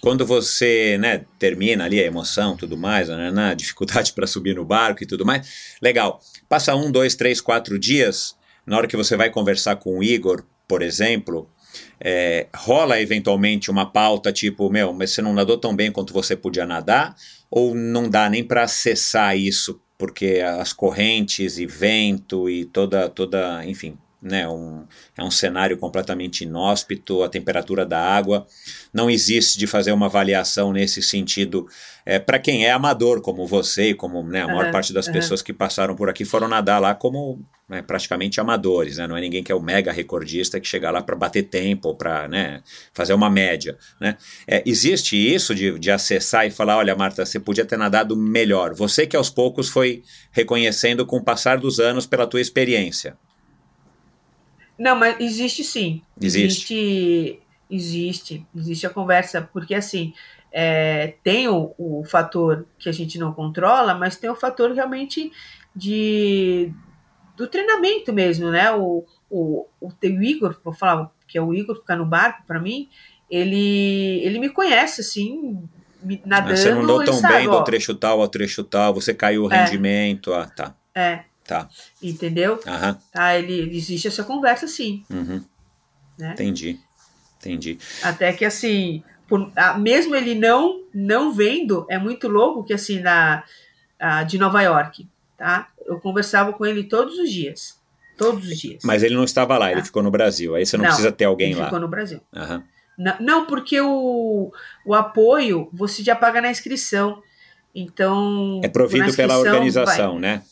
Quando 0.01 0.27
você 0.27 0.97
né, 0.99 1.24
termina 1.39 1.85
ali 1.85 2.01
a 2.01 2.07
emoção 2.07 2.57
tudo 2.57 2.77
mais, 2.77 3.09
né, 3.09 3.31
na 3.31 3.55
dificuldade 3.55 4.12
para 4.15 4.27
subir 4.27 4.55
no 4.55 4.65
barco 4.65 5.03
e 5.03 5.07
tudo 5.07 5.24
mais, 5.24 5.77
legal. 5.81 6.20
Passa 6.49 6.74
um, 6.74 6.90
dois, 6.90 7.15
três, 7.15 7.40
quatro 7.40 7.78
dias, 7.78 8.35
na 8.66 8.77
hora 8.77 8.89
que 8.89 8.97
você 8.97 9.16
vai 9.16 9.31
conversar 9.31 9.77
com 9.77 9.99
o 9.99 10.03
Igor, 10.03 10.45
por 10.66 10.82
exemplo, 10.82 11.49
é, 12.01 12.47
rola 12.55 13.01
eventualmente 13.01 13.70
uma 13.70 13.90
pauta 13.90 14.32
tipo, 14.32 14.70
meu, 14.70 14.93
mas 14.93 15.11
você 15.11 15.23
não 15.23 15.32
nadou 15.35 15.59
tão 15.59 15.74
bem 15.74 15.90
quanto 15.90 16.12
você 16.12 16.36
podia 16.36 16.66
nadar, 16.66 17.15
ou 17.51 17.74
não 17.74 18.09
dá 18.09 18.28
nem 18.28 18.45
para 18.45 18.62
acessar 18.65 19.36
isso, 19.36 19.81
porque 19.99 20.41
as 20.41 20.73
correntes 20.73 21.59
e 21.59 21.66
vento 21.66 22.49
e 22.49 22.65
toda, 22.65 23.09
toda 23.11 23.66
enfim, 23.66 23.99
né, 24.20 24.49
um, 24.49 24.85
é 25.16 25.23
um 25.23 25.31
cenário 25.31 25.77
completamente 25.78 26.43
inóspito, 26.43 27.23
a 27.23 27.28
temperatura 27.28 27.86
da 27.86 28.01
água, 28.01 28.47
não 28.93 29.09
existe 29.09 29.59
de 29.59 29.66
fazer 29.66 29.93
uma 29.93 30.07
avaliação 30.07 30.73
nesse 30.73 31.03
sentido. 31.03 31.66
É, 32.05 32.19
para 32.19 32.39
quem 32.39 32.66
é 32.66 32.73
amador, 32.73 33.20
como 33.20 33.47
você 33.47 33.90
e 33.90 33.95
como 33.95 34.23
né, 34.23 34.43
a 34.43 34.47
maior 34.47 34.65
Aham, 34.65 34.73
parte 34.73 34.93
das 34.93 35.07
aham. 35.07 35.12
pessoas 35.12 35.43
que 35.43 35.53
passaram 35.53 35.95
por 35.95 36.09
aqui 36.09 36.24
foram 36.24 36.49
nadar 36.49 36.81
lá 36.81 36.95
como 36.95 37.45
né, 37.69 37.82
praticamente 37.82 38.40
amadores, 38.40 38.97
né? 38.97 39.07
não 39.07 39.16
é 39.16 39.20
ninguém 39.20 39.45
que 39.45 39.53
é 39.53 39.55
o 39.55 39.61
mega 39.61 39.93
recordista 39.93 40.59
que 40.59 40.66
chega 40.66 40.90
lá 40.90 41.03
para 41.03 41.15
bater 41.15 41.43
tempo, 41.43 41.95
para 41.95 42.27
né, 42.27 42.62
fazer 42.95 43.12
uma 43.12 43.28
média. 43.28 43.77
Né? 44.01 44.16
É, 44.47 44.62
existe 44.65 45.16
isso 45.16 45.55
de, 45.55 45.78
de 45.78 45.90
acessar 45.90 46.47
e 46.47 46.51
falar, 46.51 46.78
olha 46.78 46.97
Marta, 46.97 47.27
você 47.27 47.39
podia 47.39 47.66
ter 47.66 47.77
nadado 47.77 48.16
melhor. 48.16 48.74
Você 48.74 49.07
que 49.07 49.16
aos 49.16 49.28
poucos 49.28 49.69
foi 49.69 50.03
reconhecendo 50.32 51.05
com 51.05 51.19
o 51.19 51.23
passar 51.23 51.59
dos 51.59 51.78
anos 51.78 52.07
pela 52.07 52.27
tua 52.27 52.40
experiência. 52.40 53.16
Não, 54.79 54.97
mas 54.97 55.19
existe 55.21 55.65
sim. 55.65 56.03
Existe. 56.21 56.75
Existe, 56.75 57.43
existe, 57.71 58.47
existe 58.55 58.87
a 58.87 58.91
conversa, 58.91 59.43
porque 59.53 59.75
assim, 59.75 60.13
é, 60.53 61.15
tem 61.23 61.49
o, 61.49 61.75
o 61.79 62.05
fator 62.05 62.67
que 62.79 62.89
a 62.89 62.93
gente 62.93 63.19
não 63.19 63.33
controla, 63.33 63.95
mas 63.95 64.17
tem 64.17 64.31
o 64.31 64.35
fator 64.37 64.73
realmente 64.73 65.31
de 65.75 66.73
do 67.37 67.47
treinamento 67.47 68.13
mesmo, 68.13 68.51
né? 68.51 68.73
O, 68.73 69.05
o, 69.31 69.67
o, 69.81 69.89
o 69.89 70.23
Igor, 70.23 70.59
vou 70.65 70.75
falar 70.75 71.11
que 71.29 71.39
é 71.39 71.43
o 71.43 71.55
Igor 71.55 71.77
ficar 71.77 71.97
no 71.97 72.07
barco 72.07 72.43
para 72.47 72.59
mim, 72.59 72.89
ele 73.31 74.21
ele 74.25 74.39
me 74.39 74.49
conhece 74.49 75.03
assim, 75.03 75.63
nadando. 76.25 76.57
Você 76.57 76.71
não 76.73 76.83
andou 76.83 77.05
tão 77.05 77.15
sabe, 77.15 77.35
bem 77.35 77.49
ó, 77.49 77.59
do 77.59 77.65
trecho 77.65 77.95
tal 77.95 78.21
ao 78.21 78.29
trecho 78.29 78.65
tal, 78.65 78.95
você 78.95 79.15
caiu 79.15 79.45
o 79.45 79.53
É. 79.53 79.65
rendimento, 79.65 80.33
ah, 80.33 80.47
tá, 80.47 80.75
É, 80.95 81.25
tá, 81.49 81.69
entendeu? 82.03 82.61
aham, 82.66 82.99
Tá, 83.11 83.37
ele 83.39 83.75
existe 83.77 84.07
essa 84.07 84.23
conversa 84.23 84.69
sim, 84.69 85.03
uhum, 85.11 85.43
né? 86.19 86.33
entendi, 86.35 86.79
entendi. 87.41 87.79
Até 88.03 88.33
que 88.33 88.45
assim, 88.45 89.03
por- 89.27 89.51
ah, 89.57 89.77
mesmo 89.79 90.15
ele 90.15 90.35
não 90.35 90.85
não 90.95 91.33
vendo, 91.33 91.87
é 91.89 91.99
muito 91.99 92.29
louco 92.29 92.62
que 92.65 92.73
assim 92.75 93.01
na 93.01 93.43
ah, 93.99 94.23
de 94.23 94.39
Nova 94.39 94.62
York, 94.62 95.09
tá? 95.37 95.69
Eu 95.87 95.99
conversava 95.99 96.53
com 96.53 96.65
ele 96.66 96.85
todos 96.85 97.19
os 97.19 97.31
dias, 97.33 97.81
todos 98.16 98.47
os 98.47 98.59
dias. 98.59 98.83
Mas 98.85 99.03
ele 99.03 99.15
não 99.15 99.25
estava 99.25 99.57
lá, 99.59 99.70
ele 99.73 99.81
Tá. 99.81 99.87
ficou 99.87 100.03
no 100.03 100.11
Brasil, 100.11 100.55
aí 100.55 100.65
você 100.66 100.77
não, 100.77 100.85
Não, 100.85 100.91
precisa 100.91 101.11
ter 101.12 101.25
alguém 101.25 101.51
ele 101.53 101.59
lá. 101.61 101.65
ficou 101.65 101.81
no 101.81 101.89
Brasil. 101.89 102.20
Aham. 102.35 102.62
Não, 102.99 103.16
não, 103.20 103.47
porque 103.47 103.81
o, 103.81 104.51
o 104.85 104.93
apoio 104.95 105.69
você 105.73 106.03
já 106.03 106.15
paga 106.16 106.41
na 106.41 106.51
inscrição. 106.51 107.23
Então. 107.75 108.61
É 108.65 108.69
provido 108.69 109.15
pela 109.15 109.39
organização, 109.39 110.12
vai- 110.15 110.20
né? 110.20 110.43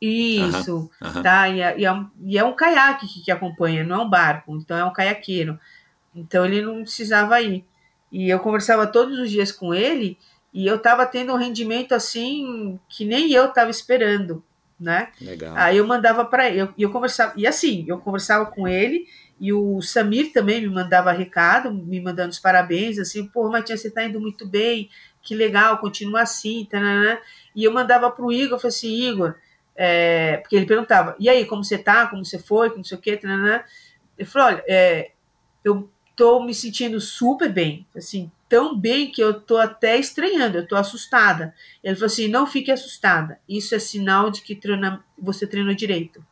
Isso, 0.00 0.90
tá? 1.22 1.48
E 1.48 1.60
é, 1.60 1.78
e, 1.80 1.84
é, 1.84 1.92
um- 1.92 2.08
e 2.24 2.38
é 2.38 2.44
um 2.44 2.54
caiaque 2.54 3.06
que, 3.06 3.20
que 3.22 3.30
acompanha, 3.30 3.82
não 3.84 3.96
é 4.00 4.04
um 4.04 4.08
barco, 4.08 4.56
então 4.56 4.76
é 4.76 4.84
um 4.84 4.92
caiaqueiro. 4.92 5.58
Então 6.14 6.44
ele 6.44 6.62
não 6.62 6.82
precisava 6.82 7.40
ir. 7.40 7.64
E 8.10 8.28
eu 8.30 8.38
conversava 8.38 8.86
todos 8.86 9.18
os 9.18 9.30
dias 9.30 9.52
com 9.52 9.74
ele 9.74 10.16
e 10.54 10.66
eu 10.66 10.78
tava 10.78 11.04
tendo 11.04 11.32
um 11.32 11.36
rendimento 11.36 11.92
assim 11.92 12.78
que 12.88 13.04
nem 13.04 13.30
eu 13.32 13.48
tava 13.48 13.70
esperando, 13.70 14.42
né? 14.80 15.08
Legal. 15.20 15.54
Aí 15.56 15.76
eu 15.76 15.86
mandava 15.86 16.24
para 16.24 16.48
ele, 16.48 16.60
eu, 16.60 16.68
eu 16.78 16.90
conversava, 16.90 17.32
e 17.36 17.46
assim, 17.46 17.84
eu 17.88 17.98
conversava 17.98 18.46
com 18.46 18.66
ele, 18.66 19.06
e 19.40 19.52
o 19.52 19.80
Samir 19.82 20.32
também 20.32 20.60
me 20.62 20.68
mandava 20.68 21.12
recado, 21.12 21.72
me 21.72 22.00
mandando 22.00 22.30
os 22.30 22.38
parabéns, 22.38 22.98
assim, 22.98 23.26
pô, 23.26 23.48
Matias, 23.50 23.80
você 23.82 23.90
tá 23.90 24.02
indo 24.04 24.20
muito 24.20 24.46
bem, 24.46 24.88
que 25.22 25.34
legal, 25.34 25.78
continua 25.78 26.22
assim, 26.22 26.66
tananã. 26.70 27.18
E 27.54 27.62
eu 27.64 27.72
mandava 27.72 28.10
pro 28.10 28.32
Igor, 28.32 28.54
eu 28.56 28.58
falei 28.58 28.74
assim, 28.74 29.08
Igor, 29.08 29.34
é, 29.80 30.38
porque 30.38 30.56
ele 30.56 30.66
perguntava, 30.66 31.14
e 31.20 31.28
aí, 31.28 31.44
como 31.44 31.62
você 31.62 31.78
tá, 31.78 32.08
como 32.08 32.24
você 32.24 32.36
foi, 32.36 32.68
como 32.68 32.78
não 32.78 32.84
sei 32.84 32.98
o 32.98 33.00
quê, 33.00 33.16
tananã. 33.16 33.62
Ele 34.18 34.28
falou, 34.28 34.48
olha, 34.48 34.64
é, 34.66 35.12
eu 35.64 35.88
tô 36.16 36.42
me 36.42 36.52
sentindo 36.52 37.00
super 37.00 37.48
bem, 37.48 37.86
assim, 37.96 38.28
tão 38.48 38.76
bem 38.76 39.10
que 39.12 39.22
eu 39.22 39.40
tô 39.40 39.56
até 39.56 39.96
estranhando, 39.96 40.58
eu 40.58 40.66
tô 40.66 40.74
assustada. 40.74 41.54
Ele 41.84 41.94
falou 41.94 42.06
assim: 42.06 42.26
não 42.26 42.46
fique 42.46 42.72
assustada. 42.72 43.38
Isso 43.48 43.74
é 43.74 43.78
sinal 43.78 44.30
de 44.30 44.40
que 44.40 44.56
treina, 44.56 45.04
você 45.16 45.46
treinou 45.46 45.74
direito. 45.74 46.24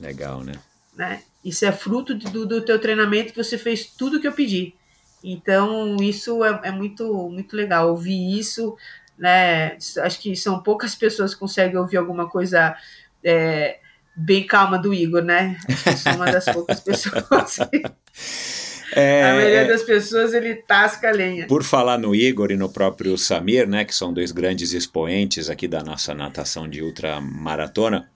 Legal, 0.00 0.42
né? 0.42 0.54
Né? 0.96 1.22
Isso 1.44 1.66
é 1.66 1.72
fruto 1.72 2.14
do, 2.14 2.46
do 2.46 2.62
teu 2.62 2.78
treinamento 2.78 3.32
que 3.32 3.42
você 3.42 3.58
fez 3.58 3.86
tudo 3.86 4.20
que 4.20 4.26
eu 4.26 4.32
pedi. 4.32 4.74
Então, 5.24 5.96
isso 5.96 6.42
é, 6.44 6.60
é 6.64 6.70
muito, 6.70 7.28
muito 7.28 7.56
legal. 7.56 7.90
Ouvir 7.90 8.38
isso, 8.38 8.76
né? 9.22 9.76
Acho 10.02 10.18
que 10.20 10.34
são 10.34 10.60
poucas 10.60 10.96
pessoas 10.96 11.32
que 11.32 11.38
conseguem 11.38 11.76
ouvir 11.78 11.96
alguma 11.96 12.28
coisa 12.28 12.74
é, 13.22 13.78
bem 14.16 14.44
calma 14.44 14.76
do 14.76 14.92
Igor, 14.92 15.22
né? 15.22 15.56
Acho 15.68 15.84
que 15.84 15.96
sou 15.96 16.12
uma 16.14 16.26
das 16.26 16.44
poucas 16.46 16.80
pessoas. 16.82 17.58
É, 18.96 19.22
a 19.22 19.34
maioria 19.34 19.60
é, 19.60 19.64
das 19.68 19.84
pessoas 19.84 20.34
ele 20.34 20.56
tasca 20.56 21.08
a 21.08 21.12
lenha. 21.12 21.46
Por 21.46 21.62
falar 21.62 21.98
no 21.98 22.16
Igor 22.16 22.50
e 22.50 22.56
no 22.56 22.68
próprio 22.68 23.16
Samir, 23.16 23.68
né, 23.68 23.84
que 23.84 23.94
são 23.94 24.12
dois 24.12 24.32
grandes 24.32 24.72
expoentes 24.72 25.48
aqui 25.48 25.68
da 25.68 25.84
nossa 25.84 26.12
natação 26.12 26.68
de 26.68 26.82
ultramaratona, 26.82 28.10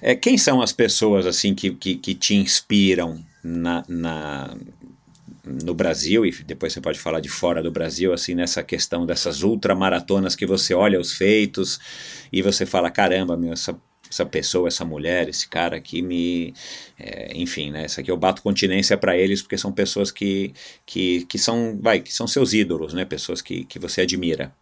é, 0.00 0.14
quem 0.14 0.38
são 0.38 0.62
as 0.62 0.72
pessoas 0.72 1.26
assim 1.26 1.52
que, 1.52 1.72
que, 1.72 1.96
que 1.96 2.14
te 2.14 2.36
inspiram 2.36 3.18
na, 3.42 3.82
na- 3.88 4.56
no 5.64 5.74
Brasil 5.74 6.26
e 6.26 6.30
depois 6.44 6.72
você 6.72 6.80
pode 6.80 6.98
falar 6.98 7.20
de 7.20 7.28
fora 7.28 7.62
do 7.62 7.70
Brasil 7.70 8.12
assim 8.12 8.34
nessa 8.34 8.62
questão 8.62 9.06
dessas 9.06 9.42
ultramaratonas 9.42 10.36
que 10.36 10.46
você 10.46 10.74
olha 10.74 11.00
os 11.00 11.12
feitos 11.12 11.78
e 12.32 12.42
você 12.42 12.66
fala 12.66 12.90
caramba 12.90 13.36
meu 13.36 13.52
essa 13.52 13.78
essa 14.10 14.24
pessoa, 14.24 14.68
essa 14.68 14.84
mulher, 14.84 15.28
esse 15.28 15.48
cara 15.48 15.76
aqui 15.76 16.00
me, 16.02 16.54
é, 16.98 17.36
enfim, 17.36 17.70
né? 17.70 17.84
Isso 17.84 18.00
aqui 18.00 18.10
eu 18.10 18.16
bato 18.16 18.42
continência 18.42 18.96
para 18.96 19.16
eles 19.16 19.42
porque 19.42 19.58
são 19.58 19.70
pessoas 19.70 20.10
que, 20.10 20.54
que, 20.86 21.26
que 21.26 21.38
são, 21.38 21.78
vai, 21.80 22.00
que 22.00 22.12
são 22.12 22.26
seus 22.26 22.52
ídolos, 22.52 22.94
né? 22.94 23.04
Pessoas 23.04 23.42
que, 23.42 23.64
que 23.64 23.78
você 23.78 24.02
admira. 24.02 24.52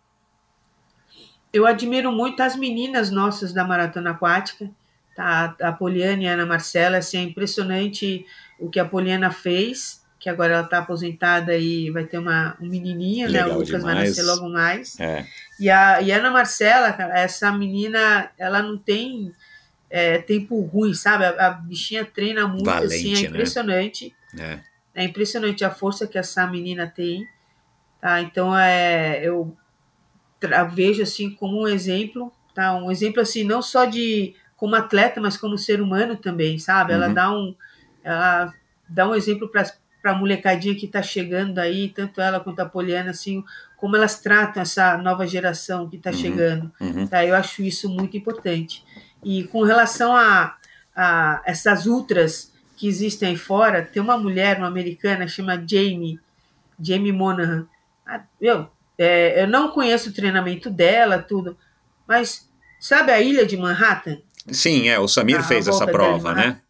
Eu 1.52 1.66
admiro 1.66 2.12
muito 2.12 2.42
as 2.42 2.56
meninas 2.56 3.10
nossas 3.10 3.52
da 3.52 3.64
maratona 3.64 4.10
aquática, 4.10 4.70
tá? 5.14 5.56
A 5.60 5.72
Poliana 5.72 6.24
e 6.24 6.26
a 6.26 6.32
Ana 6.32 6.46
Marcela, 6.46 6.98
assim, 6.98 7.18
é 7.18 7.22
impressionante 7.22 8.26
o 8.58 8.68
que 8.68 8.80
a 8.80 8.84
Poliana 8.84 9.30
fez, 9.30 10.02
que 10.26 10.30
agora 10.30 10.54
ela 10.54 10.64
está 10.64 10.78
aposentada 10.78 11.56
e 11.56 11.88
vai 11.92 12.04
ter 12.04 12.18
uma, 12.18 12.56
um 12.60 12.66
menininho, 12.66 13.30
né? 13.30 13.42
Legal 13.44 13.58
O 13.58 13.60
Lucas 13.60 13.80
vai 13.80 13.94
demais. 13.94 14.08
nascer 14.08 14.22
logo 14.24 14.48
mais. 14.48 14.98
É, 14.98 15.24
E 15.60 15.70
a, 15.70 16.02
e 16.02 16.10
a 16.10 16.16
Ana 16.18 16.32
Marcela, 16.32 16.92
cara, 16.92 17.16
essa 17.16 17.52
menina, 17.52 18.28
ela 18.36 18.60
não 18.60 18.76
tem 18.76 19.32
é, 19.88 20.18
tempo 20.18 20.60
ruim, 20.62 20.92
sabe? 20.94 21.24
A, 21.26 21.46
a 21.46 21.50
bichinha 21.52 22.04
treina 22.04 22.48
muito, 22.48 22.68
assim, 22.68 23.04
Valente, 23.04 23.18
é 23.18 23.22
né? 23.22 23.28
impressionante. 23.28 24.14
é. 24.36 24.58
É 24.96 25.04
impressionante 25.04 25.64
a 25.64 25.70
força 25.70 26.06
que 26.08 26.18
essa 26.18 26.44
menina 26.46 26.86
tem, 26.92 27.24
tá? 28.00 28.20
Então 28.20 28.58
é, 28.58 29.20
eu 29.22 29.56
vejo 30.72 31.02
assim 31.02 31.30
como 31.30 31.62
um 31.62 31.68
exemplo, 31.68 32.32
tá? 32.54 32.74
Um 32.74 32.90
exemplo 32.90 33.20
assim 33.20 33.44
não 33.44 33.60
só 33.62 33.84
de 33.84 34.34
como 34.56 34.74
atleta, 34.74 35.20
mas 35.20 35.36
como 35.36 35.56
ser 35.58 35.80
humano 35.80 36.16
também, 36.16 36.58
sabe? 36.58 36.94
Ela 36.94 37.08
Uhum. 37.08 37.14
dá 37.14 37.30
um, 37.30 37.54
ela 38.02 38.54
dá 38.88 39.06
um 39.08 39.14
exemplo 39.14 39.48
para 39.48 39.66
para 40.06 40.14
a 40.14 40.18
molecadinha 40.20 40.76
que 40.76 40.86
está 40.86 41.02
chegando 41.02 41.58
aí, 41.58 41.88
tanto 41.88 42.20
ela 42.20 42.38
quanto 42.38 42.60
a 42.60 42.64
Poliana, 42.64 43.10
assim, 43.10 43.42
como 43.76 43.96
elas 43.96 44.20
tratam 44.20 44.62
essa 44.62 44.96
nova 44.96 45.26
geração 45.26 45.88
que 45.90 45.96
está 45.96 46.10
Uhum. 46.10 46.16
chegando. 46.16 46.72
Uhum. 46.80 47.08
Tá? 47.08 47.24
Eu 47.26 47.34
acho 47.34 47.60
isso 47.64 47.88
muito 47.88 48.16
importante. 48.16 48.84
E 49.24 49.42
com 49.48 49.64
relação 49.64 50.14
a, 50.14 50.54
a 50.94 51.42
essas 51.44 51.86
ultras 51.86 52.52
que 52.76 52.86
existem 52.86 53.30
aí 53.30 53.36
fora, 53.36 53.82
tem 53.82 54.00
uma 54.00 54.16
mulher, 54.16 54.58
uma 54.58 54.68
americana, 54.68 55.26
chama 55.26 55.56
Jamie, 55.68 56.20
Jamie 56.80 57.10
Monahan. 57.10 57.66
Ah, 58.06 58.20
Eu, 58.40 58.68
é, 58.96 59.42
eu 59.42 59.48
não 59.48 59.72
conheço 59.72 60.10
o 60.10 60.12
treinamento 60.12 60.70
dela, 60.70 61.18
tudo, 61.18 61.58
mas 62.06 62.48
sabe 62.78 63.10
a 63.10 63.20
ilha 63.20 63.44
de 63.44 63.56
Manhattan? 63.56 64.18
Sim, 64.52 64.88
é, 64.88 65.00
o 65.00 65.08
Samir 65.08 65.40
A 65.40 65.42
fez 65.42 65.66
essa 65.66 65.78
volta 65.78 65.90
prova, 65.92 66.32
né? 66.32 66.60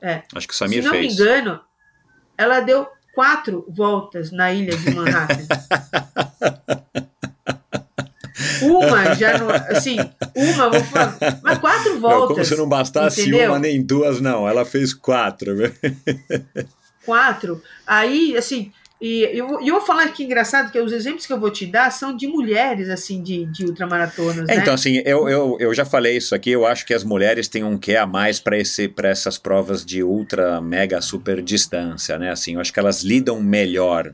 É. 0.00 0.22
Acho 0.32 0.46
que 0.46 0.54
o 0.54 0.56
Samir 0.56 0.78
Se 0.80 0.84
não 0.86 0.94
fez. 0.94 1.06
me 1.08 1.12
engano, 1.12 1.60
ela 2.38 2.60
deu 2.60 2.86
quatro 3.14 3.66
voltas 3.68 4.30
na 4.30 4.52
ilha 4.52 4.76
de 4.76 4.94
Manhattan. 4.94 5.44
uma 8.62 9.14
já 9.14 9.36
não. 9.38 9.50
Assim, 9.50 9.96
uma, 10.34 10.70
vou 10.70 10.84
falar, 10.84 11.18
mas 11.42 11.58
quatro 11.58 11.94
Não, 11.94 12.00
voltas. 12.00 12.28
como 12.28 12.44
se 12.44 12.56
não 12.56 12.68
bastasse 12.68 13.22
entendeu? 13.22 13.50
uma 13.50 13.58
nem 13.58 13.82
duas, 13.82 14.20
não. 14.20 14.48
Ela 14.48 14.64
fez 14.64 14.94
quatro. 14.94 15.56
né? 15.56 15.72
quatro. 17.04 17.60
Aí, 17.84 18.36
assim, 18.36 18.72
e 19.00 19.22
eu, 19.32 19.46
vou- 19.46 19.60
eu 19.60 19.74
vou 19.74 19.80
falar 19.80 20.08
que 20.08 20.24
engraçado 20.24 20.72
que 20.72 20.80
os 20.80 20.92
exemplos 20.92 21.24
que 21.26 21.32
eu 21.32 21.38
vou 21.38 21.50
te 21.50 21.64
dar 21.66 21.90
são 21.90 22.16
de 22.16 22.26
mulheres, 22.26 22.88
assim, 22.88 23.22
de, 23.22 23.44
de 23.46 23.64
ultramaratonas, 23.64 24.48
É, 24.48 24.56
né? 24.56 24.62
Então, 24.62 24.74
assim, 24.74 25.02
eu, 25.04 25.28
eu, 25.28 25.56
eu 25.60 25.72
já 25.74 25.84
falei 25.84 26.16
isso 26.16 26.34
aqui, 26.34 26.50
eu 26.50 26.66
acho 26.66 26.84
que 26.84 26.92
as 26.92 27.04
mulheres 27.04 27.46
têm 27.48 27.62
um 27.62 27.78
quê 27.78 27.96
a 27.96 28.06
mais 28.06 28.40
para 28.40 28.56
essas 29.08 29.38
provas 29.38 29.84
de 29.84 30.02
ultra, 30.02 30.60
mega, 30.60 31.00
super 31.00 31.40
distância, 31.42 32.18
né? 32.18 32.30
Assim, 32.30 32.54
eu 32.54 32.60
acho 32.60 32.72
que 32.72 32.80
elas 32.80 33.02
lidam 33.02 33.40
melhor. 33.40 34.12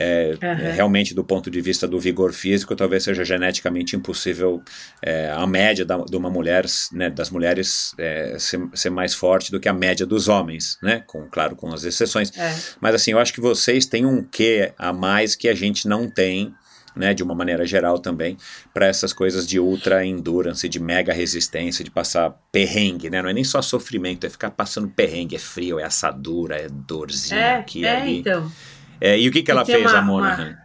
É, 0.00 0.38
Aham. 0.40 0.72
Realmente, 0.72 1.12
do 1.12 1.24
ponto 1.24 1.50
de 1.50 1.60
vista 1.60 1.88
do 1.88 1.98
vigor 1.98 2.32
físico, 2.32 2.76
talvez 2.76 3.02
seja 3.02 3.24
geneticamente 3.24 3.96
impossível 3.96 4.62
é, 5.02 5.28
a 5.28 5.44
média 5.44 5.84
da, 5.84 5.96
de 5.98 6.16
uma 6.16 6.30
mulher, 6.30 6.64
né, 6.92 7.10
das 7.10 7.30
mulheres, 7.30 7.94
é, 7.98 8.36
ser, 8.38 8.60
ser 8.74 8.90
mais 8.90 9.12
forte 9.12 9.50
do 9.50 9.58
que 9.58 9.68
a 9.68 9.72
média 9.72 10.06
dos 10.06 10.28
homens, 10.28 10.78
né? 10.80 11.02
Com, 11.04 11.28
claro, 11.28 11.56
com 11.56 11.72
as 11.74 11.82
exceções. 11.82 12.30
É, 12.38 12.54
Mas 12.80 12.94
assim, 12.94 13.10
eu 13.10 13.18
acho 13.18 13.32
que 13.32 13.40
vocês 13.40 13.86
têm 13.86 14.06
um 14.06 14.22
quê 14.22 14.72
a 14.78 14.92
mais 14.92 15.34
que 15.34 15.48
a 15.48 15.54
gente 15.54 15.88
não 15.88 16.08
tem, 16.08 16.54
né, 16.94 17.12
de 17.12 17.22
uma 17.22 17.34
maneira 17.34 17.66
geral 17.66 17.98
também, 17.98 18.36
para 18.72 18.86
essas 18.86 19.12
coisas 19.12 19.46
de 19.46 19.58
ultra 19.58 20.04
endurance, 20.04 20.68
de 20.68 20.78
mega 20.80 21.12
resistência, 21.12 21.84
de 21.84 21.90
passar 21.90 22.30
perrengue, 22.52 23.10
né? 23.10 23.20
Não 23.20 23.30
é 23.30 23.32
nem 23.32 23.44
só 23.44 23.60
sofrimento, 23.60 24.26
é 24.26 24.30
ficar 24.30 24.50
passando 24.50 24.88
perrengue, 24.88 25.34
é 25.34 25.38
frio, 25.40 25.80
é 25.80 25.84
assadura, 25.84 26.56
é 26.56 26.68
dorzinha 26.68 27.40
é, 27.40 27.56
aqui 27.56 27.84
é, 27.84 27.96
ali. 27.96 28.18
então. 28.18 28.50
É, 29.00 29.18
e 29.18 29.28
o 29.28 29.32
que, 29.32 29.42
que 29.42 29.50
ela 29.50 29.64
fez, 29.64 29.80
uma- 29.90 29.98
a 29.98 30.02
Monahan? 30.02 30.56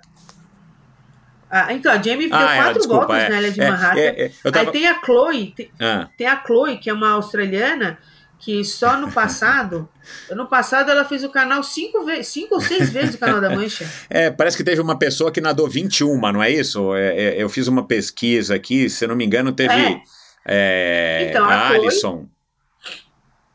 Ah, 1.49 1.71
então, 1.71 1.91
a 1.91 2.01
Jamie 2.01 2.27
deu 2.29 2.35
Ah, 2.37 2.53
é, 2.55 2.57
quatro 2.57 2.73
desculpa, 2.79 3.05
voltas 3.05 3.23
é, 3.23 3.29
na 3.29 3.39
ilha 3.41 3.51
de 3.51 3.59
Manhattan. 3.61 3.99
é, 3.99 4.31
tava- 4.43 4.59
Aí 4.59 4.71
tem 4.71 4.87
a 4.87 4.99
Chloe, 5.05 5.53
tem, 5.55 5.71
Ah, 5.79 6.09
tem 6.17 6.25
a 6.27 6.43
Chloe, 6.43 6.77
que 6.79 6.89
é 6.89 6.93
uma 6.93 7.11
australiana, 7.11 7.99
que 8.39 8.63
só 8.65 8.97
no 8.97 9.11
passado, 9.13 9.87
ano 10.31 10.47
passado 10.47 10.89
ela 10.89 11.05
fez 11.05 11.23
o 11.23 11.29
canal 11.29 11.61
cinco, 11.61 11.99
cinco 12.23 12.55
ou 12.55 12.61
seis 12.61 12.89
vezes 12.89 13.13
o 13.13 13.19
canal 13.19 13.39
da 13.39 13.51
Mancha. 13.51 13.87
É, 14.09 14.31
parece 14.31 14.57
que 14.57 14.63
teve 14.63 14.81
uma 14.81 14.97
pessoa 14.97 15.31
que 15.31 15.39
nadou 15.39 15.69
21, 15.69 16.19
não 16.31 16.41
é 16.41 16.49
isso? 16.49 16.95
É, 16.95 17.15
é, 17.35 17.43
eu 17.43 17.47
fiz 17.49 17.67
uma 17.67 17.85
pesquisa 17.85 18.55
aqui, 18.55 18.89
se 18.89 19.05
não 19.05 19.15
me 19.15 19.23
engano, 19.23 19.51
teve 19.51 19.75
É. 19.75 20.01
é, 20.45 21.27
Então, 21.29 21.45
a 21.45 21.53
a 21.53 21.67
Alisson. 21.69 22.27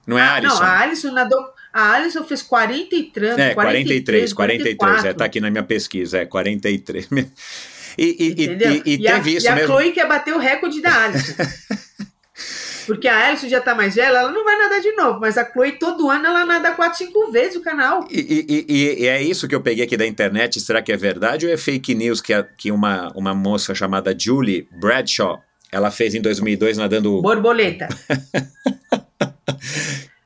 Não 0.07 0.17
é 0.17 0.23
a 0.23 0.31
Ah, 0.31 0.35
Alisson? 0.37 0.55
Não, 0.55 0.63
a 0.63 0.79
Alisson 0.81 1.11
nadou. 1.13 1.58
A 1.81 1.93
Alisson 1.95 2.25
fez 2.25 2.43
40 2.43 2.95
e 2.97 3.05
trans, 3.05 3.39
É, 3.39 3.55
43, 3.55 4.33
43, 4.33 4.77
44. 4.77 5.09
é, 5.09 5.13
tá 5.15 5.25
aqui 5.27 5.41
na 5.41 5.49
minha 5.49 5.63
pesquisa, 5.63 6.19
é 6.19 6.25
43. 6.27 7.09
E, 7.11 8.05
e, 8.05 8.07
e, 8.19 8.31
Entendeu? 8.45 8.83
e, 8.85 8.97
e 8.97 9.07
a, 9.09 9.15
teve 9.15 9.37
isso 9.37 9.47
e 9.47 9.49
a 9.49 9.55
mesmo. 9.55 9.69
Chloe 9.69 9.93
quer 9.93 10.09
bater 10.09 10.35
o 10.35 10.39
recorde 10.39 10.81
da 10.81 11.05
Alisson. 11.05 11.35
Porque 12.87 13.07
a 13.07 13.29
Alisson 13.29 13.49
já 13.49 13.61
tá 13.61 13.75
mais 13.75 13.95
velha, 13.95 14.07
ela 14.19 14.33
não 14.33 14.45
vai 14.45 14.57
nadar 14.57 14.81
de 14.81 14.91
novo, 14.93 15.21
mas 15.21 15.37
a 15.39 15.45
Chloe 15.45 15.73
todo 15.79 16.09
ano 16.11 16.27
ela 16.27 16.45
nada 16.47 16.73
4, 16.73 16.99
5 16.99 17.31
vezes 17.31 17.57
o 17.57 17.61
canal. 17.61 18.07
E, 18.11 18.19
e- 18.49 18.67
e- 18.69 19.03
e 19.03 19.07
é 19.07 19.23
isso 19.23 19.47
que 19.47 19.55
eu 19.55 19.61
peguei 19.61 19.85
aqui 19.85 19.97
da 19.97 20.07
internet. 20.07 20.59
Será 20.61 20.81
que 20.83 20.91
é 20.91 20.97
verdade 20.97 21.47
ou 21.47 21.53
é 21.53 21.57
fake 21.57 21.95
news 21.95 22.21
que, 22.21 22.33
a- 22.33 22.43
que 22.43 22.73
uma, 22.73 23.13
uma 23.15 23.35
moça 23.35 23.75
chamada 23.75 24.17
Julie 24.19 24.67
Bradshaw 24.81 25.39
ela 25.71 25.91
fez 25.91 26.15
em 26.15 26.21
2002 26.23 26.79
nadando. 26.79 27.21
Borboleta. 27.23 27.89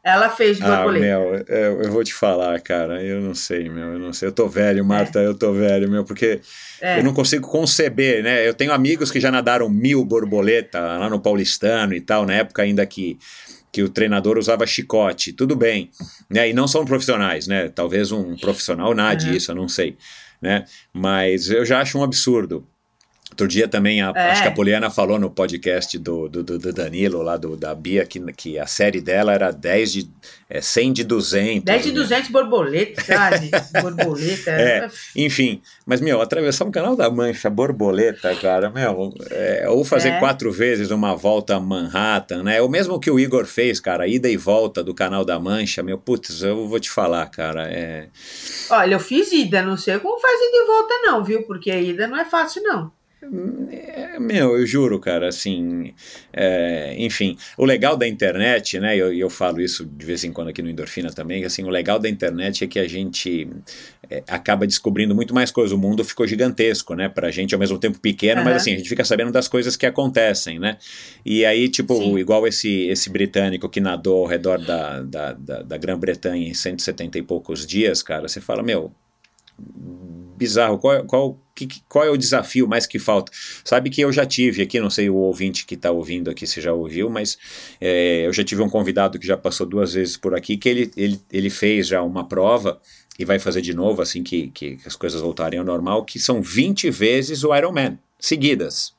ela 0.04 0.28
fez 0.30 0.56
de 0.56 0.64
Ah, 0.64 0.76
borboleta. 0.76 1.04
meu, 1.04 1.34
eu, 1.48 1.82
eu 1.82 1.92
vou 1.92 2.02
te 2.02 2.12
falar, 2.12 2.60
cara. 2.60 3.02
Eu 3.02 3.20
não 3.20 3.34
sei, 3.34 3.68
meu. 3.68 3.92
Eu 3.94 3.98
não 3.98 4.12
sei. 4.12 4.28
Eu 4.28 4.32
tô 4.32 4.48
velho, 4.48 4.84
Marta. 4.84 5.18
Eu 5.20 5.34
tô 5.34 5.52
velho, 5.52 5.88
meu, 5.90 6.04
porque 6.04 6.40
É. 6.80 6.98
eu 6.98 7.04
não 7.04 7.14
consigo 7.14 7.48
conceber, 7.48 8.22
né? 8.22 8.46
Eu 8.46 8.54
tenho 8.54 8.72
amigos 8.72 9.10
que 9.10 9.20
já 9.20 9.30
nadaram 9.30 9.68
mil 9.68 10.04
borboleta 10.04 10.80
lá 10.80 11.08
no 11.08 11.20
Paulistano 11.20 11.94
e 11.94 12.00
tal, 12.00 12.26
na 12.26 12.34
época 12.34 12.62
ainda 12.62 12.84
que 12.86 13.18
que 13.74 13.82
o 13.82 13.88
treinador 13.88 14.36
usava 14.36 14.66
chicote, 14.66 15.32
tudo 15.32 15.56
bem, 15.56 15.88
né? 16.28 16.46
E 16.50 16.52
não 16.52 16.68
são 16.68 16.84
profissionais, 16.84 17.46
né? 17.46 17.70
Talvez 17.70 18.12
um 18.12 18.36
profissional 18.36 18.94
nade 18.94 19.30
Uhum. 19.30 19.34
isso, 19.34 19.50
eu 19.50 19.54
não 19.54 19.66
sei, 19.66 19.96
né? 20.42 20.66
Mas 20.92 21.48
eu 21.48 21.64
já 21.64 21.80
acho 21.80 21.98
um 21.98 22.02
absurdo. 22.04 22.66
Outro 23.32 23.48
dia 23.48 23.66
também, 23.66 24.02
a, 24.02 24.12
É. 24.14 24.30
acho 24.30 24.42
que 24.42 24.48
a 24.48 24.52
Poliana 24.52 24.90
falou 24.90 25.18
no 25.18 25.30
podcast 25.30 25.98
do, 25.98 26.28
do, 26.28 26.42
do- 26.44 26.72
Danilo, 26.72 27.22
lá 27.22 27.38
do, 27.38 27.56
da 27.56 27.74
Bia, 27.74 28.04
que, 28.04 28.20
que 28.34 28.58
a 28.58 28.66
série 28.66 29.00
dela 29.00 29.32
era 29.32 29.50
10 29.50 29.92
de, 29.92 30.10
é, 30.50 30.60
100 30.60 30.92
de 30.92 31.04
200. 31.04 31.64
10 31.64 31.82
de 31.82 31.88
né? 31.88 31.94
200 31.94 32.30
borboleta, 32.30 33.02
sabe? 33.02 33.50
borboleta. 33.80 34.50
É. 34.50 34.88
Enfim, 35.16 35.62
mas, 35.86 36.00
meu, 36.02 36.20
atravessar 36.20 36.66
um 36.66 36.70
canal 36.70 36.94
da 36.94 37.08
Mancha, 37.10 37.48
borboleta, 37.48 38.34
cara, 38.36 38.68
meu, 38.68 39.14
é, 39.30 39.66
ou 39.68 39.82
fazer 39.82 40.10
É. 40.10 40.18
quatro 40.18 40.52
vezes 40.52 40.90
uma 40.90 41.16
volta 41.16 41.56
a 41.56 41.60
Manhattan, 41.60 42.42
né? 42.42 42.60
O 42.60 42.68
mesmo 42.68 43.00
que 43.00 43.10
o 43.10 43.18
Igor 43.18 43.46
fez, 43.46 43.80
cara, 43.80 44.06
ida 44.06 44.28
e 44.28 44.36
volta 44.36 44.84
do 44.84 44.92
canal 44.94 45.24
da 45.24 45.40
Mancha, 45.40 45.82
meu, 45.82 45.96
putz, 45.96 46.42
eu 46.42 46.68
vou 46.68 46.78
te 46.78 46.90
falar, 46.90 47.26
cara, 47.30 47.66
é... 47.72 48.08
Olha, 48.68 48.94
eu 48.94 49.00
fiz 49.00 49.32
ida, 49.32 49.62
não 49.62 49.76
sei 49.78 49.98
como 49.98 50.20
faz 50.20 50.34
ida 50.38 50.56
e 50.56 50.66
volta, 50.66 50.94
não, 51.06 51.24
viu? 51.24 51.42
Porque 51.44 51.70
a 51.70 51.80
ida 51.80 52.06
não 52.06 52.18
é 52.18 52.26
fácil, 52.26 52.62
não. 52.62 52.92
É, 53.70 54.18
meu, 54.18 54.56
eu 54.56 54.66
juro, 54.66 54.98
cara, 54.98 55.28
assim, 55.28 55.94
é, 56.32 56.94
enfim, 56.98 57.36
o 57.56 57.64
legal 57.64 57.96
da 57.96 58.06
internet, 58.06 58.80
né, 58.80 58.96
e 58.96 58.98
eu, 58.98 59.12
eu 59.12 59.30
falo 59.30 59.60
isso 59.60 59.84
de 59.86 60.04
vez 60.04 60.24
em 60.24 60.32
quando 60.32 60.48
aqui 60.48 60.60
no 60.60 60.68
Endorfina 60.68 61.10
também, 61.10 61.44
assim, 61.44 61.62
o 61.62 61.68
legal 61.68 62.00
da 62.00 62.08
internet 62.08 62.64
é 62.64 62.66
que 62.66 62.80
a 62.80 62.88
gente 62.88 63.48
é, 64.10 64.24
acaba 64.26 64.66
descobrindo 64.66 65.14
muito 65.14 65.32
mais 65.32 65.52
coisas, 65.52 65.72
o 65.72 65.78
mundo 65.78 66.04
ficou 66.04 66.26
gigantesco, 66.26 66.94
né, 66.94 67.08
pra 67.08 67.30
gente, 67.30 67.54
ao 67.54 67.60
mesmo 67.60 67.78
tempo 67.78 68.00
pequeno, 68.00 68.40
Aham. 68.40 68.50
mas 68.50 68.56
assim, 68.62 68.74
a 68.74 68.76
gente 68.76 68.88
fica 68.88 69.04
sabendo 69.04 69.30
das 69.30 69.46
coisas 69.46 69.76
que 69.76 69.86
acontecem, 69.86 70.58
né, 70.58 70.78
e 71.24 71.44
aí, 71.44 71.68
tipo, 71.68 71.94
Sim. 71.94 72.18
igual 72.18 72.44
esse, 72.46 72.88
esse 72.88 73.08
britânico 73.08 73.68
que 73.68 73.80
nadou 73.80 74.22
ao 74.22 74.26
redor 74.26 74.58
da, 74.58 75.00
da, 75.00 75.32
da, 75.32 75.62
da 75.62 75.76
Grã-Bretanha 75.76 76.48
em 76.48 76.54
170 76.54 77.18
e 77.18 77.22
poucos 77.22 77.64
dias, 77.64 78.02
cara, 78.02 78.26
você 78.26 78.40
fala, 78.40 78.64
meu, 78.64 78.92
bizarro. 80.36 80.78
Qual, 80.78 81.04
qual, 81.04 81.38
que, 81.54 81.68
qual 81.88 82.04
é 82.04 82.10
o 82.10 82.16
desafio 82.16 82.66
mais 82.66 82.86
que 82.86 82.98
falta? 82.98 83.30
Sabe 83.64 83.90
que 83.90 84.00
eu 84.00 84.12
já 84.12 84.26
tive 84.26 84.62
aqui, 84.62 84.80
não 84.80 84.90
sei 84.90 85.08
o 85.08 85.14
ouvinte 85.14 85.64
que 85.64 85.74
está 85.74 85.90
ouvindo 85.90 86.30
aqui 86.30 86.46
se 86.46 86.60
já 86.60 86.72
ouviu, 86.72 87.08
mas 87.08 87.38
é, 87.80 88.26
eu 88.26 88.32
já 88.32 88.42
tive 88.42 88.62
um 88.62 88.68
convidado 88.68 89.18
que 89.18 89.26
já 89.26 89.36
passou 89.36 89.66
duas 89.66 89.94
vezes 89.94 90.16
por 90.16 90.34
aqui, 90.34 90.56
que 90.56 90.68
ele, 90.68 90.90
ele, 90.96 91.20
ele 91.30 91.50
fez 91.50 91.86
já 91.86 92.02
uma 92.02 92.26
prova 92.26 92.80
e 93.18 93.24
vai 93.24 93.38
fazer 93.38 93.60
de 93.60 93.74
novo 93.74 94.02
assim 94.02 94.22
que, 94.22 94.48
que 94.48 94.78
as 94.84 94.96
coisas 94.96 95.20
voltarem 95.20 95.58
ao 95.58 95.64
normal, 95.64 96.04
que 96.04 96.18
são 96.18 96.42
20 96.42 96.90
vezes 96.90 97.44
o 97.44 97.54
Ironman, 97.54 97.98
seguidas. 98.18 98.94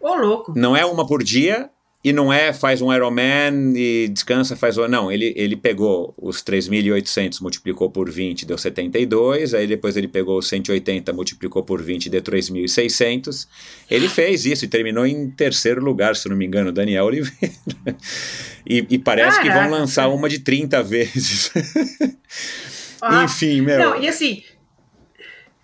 Ô, 0.00 0.14
louco. 0.14 0.52
Não 0.56 0.76
é 0.76 0.84
uma 0.84 1.06
por 1.06 1.22
dia 1.22 1.70
e 2.04 2.12
não 2.12 2.32
é 2.32 2.52
faz 2.52 2.82
um 2.82 2.92
Ironman 2.92 3.74
e 3.76 4.08
descansa, 4.08 4.56
faz 4.56 4.76
o. 4.76 4.88
Não, 4.88 5.10
ele, 5.10 5.32
ele 5.36 5.54
pegou 5.54 6.12
os 6.16 6.42
3.800, 6.42 7.40
multiplicou 7.40 7.88
por 7.90 8.10
20, 8.10 8.44
deu 8.44 8.58
72. 8.58 9.54
Aí 9.54 9.66
depois 9.68 9.96
ele 9.96 10.08
pegou 10.08 10.38
os 10.38 10.48
180, 10.48 11.12
multiplicou 11.12 11.62
por 11.62 11.80
20, 11.80 12.10
deu 12.10 12.20
3.600. 12.20 13.46
Ele 13.88 14.08
fez 14.08 14.44
isso 14.44 14.64
e 14.64 14.68
terminou 14.68 15.06
em 15.06 15.30
terceiro 15.30 15.82
lugar, 15.82 16.16
se 16.16 16.28
não 16.28 16.36
me 16.36 16.44
engano, 16.44 16.72
Daniel 16.72 17.04
Oliveira. 17.04 17.54
E, 18.64 18.86
e 18.90 18.98
parece 18.98 19.40
que 19.40 19.48
Caraca. 19.48 19.68
vão 19.68 19.78
lançar 19.78 20.08
uma 20.08 20.28
de 20.28 20.38
30 20.38 20.82
vezes. 20.82 21.50
Ah, 23.04 23.24
Enfim, 23.24 23.62
meu. 23.62 23.76
Não, 23.80 24.00
e 24.00 24.06
assim, 24.06 24.44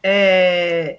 é, 0.03 0.99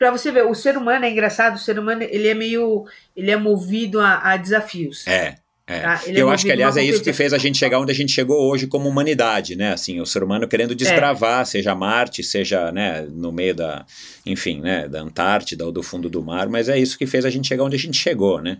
para 0.00 0.10
você 0.10 0.32
ver, 0.32 0.46
o 0.46 0.54
ser 0.54 0.78
humano 0.78 1.04
é 1.04 1.10
engraçado, 1.10 1.56
o 1.56 1.58
ser 1.58 1.78
humano 1.78 2.02
ele 2.02 2.26
é 2.26 2.32
meio, 2.32 2.86
ele 3.14 3.30
é 3.30 3.36
movido 3.36 4.00
a, 4.00 4.32
a 4.32 4.36
desafios. 4.38 5.06
É. 5.06 5.34
É. 5.66 5.80
Tá? 5.80 6.00
É 6.06 6.12
Eu 6.18 6.30
acho 6.30 6.46
que, 6.46 6.50
aliás, 6.50 6.74
é 6.78 6.82
isso 6.82 7.02
que 7.02 7.12
fez 7.12 7.34
a 7.34 7.38
gente 7.38 7.58
chegar 7.58 7.78
onde 7.78 7.92
a 7.92 7.94
gente 7.94 8.10
chegou 8.10 8.50
hoje 8.50 8.66
como 8.66 8.88
humanidade, 8.88 9.54
né? 9.54 9.74
Assim, 9.74 10.00
o 10.00 10.06
ser 10.06 10.24
humano 10.24 10.48
querendo 10.48 10.74
desbravar, 10.74 11.44
seja 11.44 11.74
Marte, 11.74 12.24
seja, 12.24 12.72
né, 12.72 13.02
no 13.10 13.30
meio 13.30 13.54
da, 13.54 13.84
enfim, 14.24 14.60
né, 14.60 14.88
da 14.88 15.02
Antártida 15.02 15.66
ou 15.66 15.70
do 15.70 15.82
fundo 15.82 16.08
do 16.08 16.22
mar, 16.24 16.48
mas 16.48 16.70
é 16.70 16.78
isso 16.78 16.96
que 16.96 17.06
fez 17.06 17.26
a 17.26 17.30
gente 17.30 17.46
chegar 17.46 17.64
onde 17.64 17.76
a 17.76 17.78
gente 17.78 17.98
chegou, 17.98 18.40
né? 18.40 18.58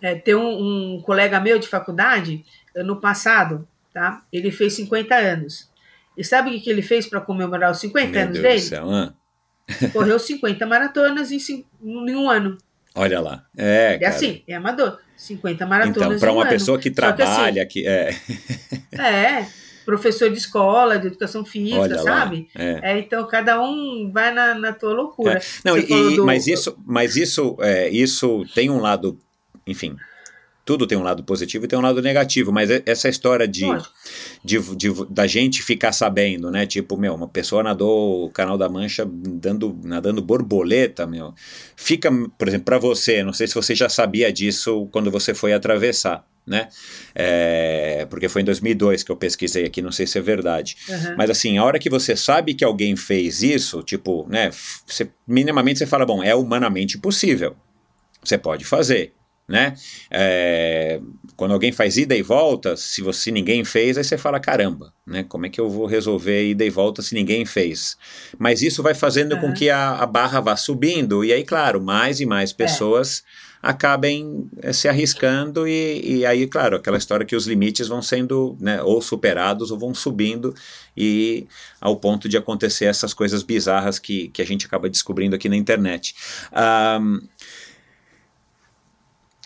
É, 0.00 0.14
tem 0.14 0.36
um, 0.36 0.94
um 0.94 1.02
colega 1.02 1.40
meu 1.40 1.58
de 1.58 1.66
faculdade, 1.66 2.44
ano 2.74 3.00
passado, 3.00 3.66
tá? 3.92 4.22
Ele 4.32 4.52
fez 4.52 4.74
50 4.74 5.12
anos. 5.14 5.68
E 6.16 6.22
sabe 6.22 6.50
o 6.50 6.52
que, 6.52 6.60
que 6.60 6.70
ele 6.70 6.82
fez 6.82 7.04
para 7.04 7.20
comemorar 7.20 7.72
os 7.72 7.80
50 7.80 8.10
Meu 8.10 8.22
anos 8.22 8.32
Deus 8.34 8.42
dele? 8.44 8.60
do 8.60 8.64
céu. 8.68 8.90
ah, 8.90 9.12
Correu 9.92 10.18
50 10.18 10.66
maratonas 10.66 11.30
em, 11.32 11.38
em 11.82 12.14
um 12.14 12.28
ano. 12.30 12.58
olha 12.94 13.20
lá. 13.20 13.44
É, 13.56 13.98
É 14.00 14.06
assim, 14.06 14.42
é 14.46 14.54
amador. 14.54 14.98
50 15.16 15.64
maratonas 15.66 15.96
Então, 15.96 16.18
para 16.18 16.28
em 16.30 16.32
um 16.32 16.36
uma 16.36 16.42
ano. 16.42 16.50
pessoa 16.50 16.78
que 16.78 16.88
Só 16.92 17.12
que 17.12 17.22
assim, 17.22 17.32
trabalha, 17.34 17.66
que, 17.66 17.86
é, 17.86 18.10
É, 18.92 19.46
professor 19.84 20.28
de 20.30 20.38
escola, 20.38 20.98
de 20.98 21.06
educação 21.06 21.44
física, 21.44 21.80
olha 21.80 21.98
sabe? 21.98 22.48
É. 22.54 22.80
É, 22.82 22.98
então 22.98 23.26
cada 23.26 23.60
um 23.62 24.10
vai 24.12 24.32
na, 24.32 24.54
na 24.54 24.72
tua 24.72 24.92
loucura. 24.92 25.38
É. 25.38 25.42
Não, 25.64 25.76
e- 25.78 26.16
do- 26.16 26.24
mas 26.26 26.46
isso, 26.46 26.76
mas 26.86 27.16
isso, 27.16 27.56
é, 27.60 27.88
isso 27.90 28.44
tem 28.54 28.70
um 28.70 28.80
lado, 28.80 29.18
enfim, 29.66 29.96
tudo 30.64 30.86
tem 30.86 30.96
um 30.96 31.02
lado 31.02 31.22
positivo 31.22 31.64
e 31.64 31.68
tem 31.68 31.78
um 31.78 31.82
lado 31.82 32.00
negativo, 32.00 32.50
mas 32.52 32.70
essa 32.86 33.08
história 33.08 33.46
de, 33.46 33.64
de, 34.42 34.58
de- 34.76 35.06
da 35.10 35.26
gente 35.26 35.62
ficar 35.62 35.92
sabendo, 35.92 36.50
né? 36.50 36.64
Tipo, 36.66 36.96
meu, 36.96 37.14
uma 37.14 37.28
pessoa 37.28 37.62
nadou 37.62 38.24
o 38.26 38.30
Canal 38.30 38.56
da 38.56 38.68
Mancha 38.68 39.04
dando, 39.06 39.78
nadando 39.84 40.22
borboleta, 40.22 41.06
meu. 41.06 41.34
Fica, 41.76 42.10
por 42.38 42.48
exemplo, 42.48 42.64
para 42.64 42.78
você, 42.78 43.22
não 43.22 43.32
sei 43.32 43.46
se 43.46 43.54
você 43.54 43.74
já 43.74 43.88
sabia 43.88 44.32
disso 44.32 44.88
quando 44.90 45.10
você 45.10 45.34
foi 45.34 45.52
atravessar, 45.52 46.26
né? 46.46 46.68
É, 47.14 48.06
porque 48.08 48.28
foi 48.28 48.42
em 48.42 48.44
2002 48.44 49.02
que 49.02 49.10
eu 49.12 49.16
pesquisei 49.16 49.64
aqui, 49.66 49.80
não 49.82 49.92
sei 49.92 50.06
se 50.06 50.18
é 50.18 50.20
verdade. 50.22 50.76
Aham. 50.88 51.14
Mas 51.16 51.30
assim, 51.30 51.58
a 51.58 51.64
hora 51.64 51.78
que 51.78 51.90
você 51.90 52.16
sabe 52.16 52.54
que 52.54 52.64
alguém 52.64 52.96
fez 52.96 53.42
isso, 53.42 53.82
tipo, 53.82 54.26
né, 54.28 54.50
você, 54.86 55.10
minimamente 55.26 55.78
você 55.78 55.86
fala, 55.86 56.04
bom, 56.06 56.22
é 56.22 56.34
humanamente 56.34 56.98
possível. 56.98 57.54
Você 58.22 58.38
pode 58.38 58.64
fazer, 58.64 59.12
né? 59.46 59.74
É, 60.10 61.00
quando 61.36 61.52
alguém 61.52 61.72
faz 61.72 61.96
ida 61.96 62.14
e 62.14 62.22
volta, 62.22 62.76
se 62.76 63.02
você 63.02 63.30
ninguém 63.30 63.64
fez, 63.64 63.98
aí 63.98 64.04
você 64.04 64.16
fala, 64.16 64.40
caramba, 64.40 64.92
né? 65.06 65.24
Como 65.24 65.46
é 65.46 65.48
que 65.48 65.60
eu 65.60 65.68
vou 65.68 65.86
resolver 65.86 66.50
ida 66.50 66.64
e 66.64 66.70
volta 66.70 67.02
se 67.02 67.14
ninguém 67.14 67.44
fez? 67.44 67.96
Mas 68.38 68.62
isso 68.62 68.82
vai 68.82 68.94
fazendo 68.94 69.36
com 69.38 69.46
Aham. 69.46 69.54
que 69.54 69.70
a, 69.70 69.96
a 69.96 70.06
barra 70.06 70.40
vá 70.40 70.56
subindo, 70.56 71.24
e 71.24 71.32
aí, 71.32 71.44
claro, 71.44 71.80
mais 71.80 72.20
e 72.20 72.26
mais 72.26 72.52
pessoas 72.52 73.22
acabem 73.64 74.46
eh, 74.60 74.74
se 74.74 74.88
arriscando 74.88 75.66
e, 75.66 76.18
e 76.18 76.26
aí, 76.26 76.46
claro, 76.46 76.76
aquela 76.76 76.98
história 76.98 77.24
que 77.24 77.34
os 77.34 77.46
limites 77.46 77.88
vão 77.88 78.02
sendo 78.02 78.58
né, 78.60 78.82
ou 78.82 79.00
superados 79.00 79.70
ou 79.70 79.78
vão 79.78 79.94
subindo 79.94 80.54
e 80.94 81.46
ao 81.80 81.96
ponto 81.96 82.28
de 82.28 82.36
acontecer 82.36 82.84
essas 82.84 83.14
coisas 83.14 83.42
bizarras 83.42 83.98
que, 83.98 84.28
que 84.28 84.42
a 84.42 84.44
gente 84.44 84.66
acaba 84.66 84.90
descobrindo 84.90 85.34
aqui 85.34 85.48
na 85.48 85.56
internet. 85.56 86.14
Ahn, 86.52 87.20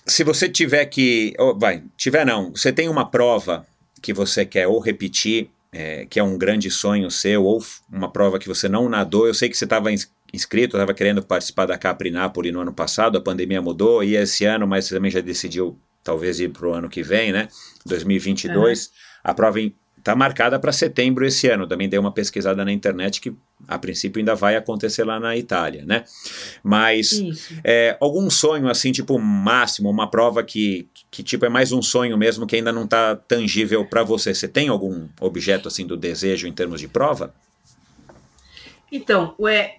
se 0.09 0.25
você 0.25 0.49
tiver 0.49 0.87
que. 0.87 1.35
vai, 1.57 1.83
tiver 1.97 2.25
não, 2.25 2.51
você 2.51 2.73
tem 2.73 2.89
uma 2.89 3.09
prova 3.09 3.67
que 4.03 4.13
você 4.13 4.45
quer 4.45 4.67
ou 4.67 4.81
repetir, 4.81 5.51
é, 5.73 6.07
que 6.07 6.19
é 6.19 6.23
um 6.23 6.39
grande 6.39 6.71
sonho 6.71 7.11
seu, 7.11 7.45
ou 7.45 7.63
uma 7.93 8.11
prova 8.11 8.39
que 8.39 8.49
você 8.49 8.69
não 8.69 8.89
nadou. 8.89 9.27
Eu 9.27 9.35
sei 9.35 9.49
que 9.49 9.57
você 9.57 9.65
estava 9.65 9.91
inscrito, 10.33 10.77
estava 10.77 10.95
querendo 10.95 11.23
participar 11.23 11.67
da 11.67 11.79
Capri 11.79 12.11
Napoli 12.11 12.51
no 12.51 12.61
ano 12.61 12.73
passado, 12.73 13.19
a 13.19 13.21
pandemia 13.21 13.61
mudou, 13.61 14.03
e 14.03 14.17
esse 14.17 14.45
ano, 14.45 14.67
mas 14.67 14.87
você 14.87 14.95
também 14.95 15.11
já 15.11 15.21
decidiu 15.21 15.79
talvez 16.03 16.41
ir 16.41 16.49
para 16.49 16.67
o 16.67 16.73
ano 16.73 16.89
que 16.89 17.03
vem, 17.03 17.33
né? 17.33 17.49
2022. 17.85 18.87
Uhum. 18.87 18.93
A 19.25 19.35
prova 19.35 19.61
está 20.09 20.17
marcada 20.17 20.59
para 20.59 20.73
setembro 20.73 21.27
esse 21.27 21.49
ano. 21.49 21.67
Também 21.67 21.87
dei 21.87 21.99
uma 21.99 22.11
pesquisada 22.11 22.65
na 22.65 22.73
internet 22.73 23.21
que 23.21 23.35
a 23.67 23.79
princípio 23.79 24.21
ainda 24.21 24.35
vai 24.35 24.57
acontecer 24.57 25.05
lá 25.05 25.21
na 25.21 25.37
Itália, 25.37 25.85
né? 25.85 26.05
Mas 26.63 27.23
é, 27.63 27.95
algum 28.01 28.31
sonho 28.31 28.69
assim, 28.69 28.91
tipo 28.91 29.19
máximo, 29.19 29.91
uma 29.91 30.11
prova 30.11 30.43
que, 30.43 30.89
que 31.11 31.23
tipo 31.23 31.45
é 31.45 31.51
mais 31.51 31.73
um 31.73 31.83
sonho 31.83 32.17
mesmo 32.17 32.47
que 32.47 32.57
ainda 32.57 32.73
não 32.73 32.85
está 32.85 33.17
tangível 33.17 33.85
para 33.85 34.03
você. 34.03 34.33
Você 34.33 34.49
tem 34.49 34.69
algum 34.69 35.09
objeto 35.21 35.69
assim 35.69 35.87
do 35.87 35.97
desejo 35.97 36.47
em 36.47 36.53
termos 36.53 36.81
de 36.81 36.89
prova? 36.89 37.35
Então, 38.91 39.35
é, 39.47 39.75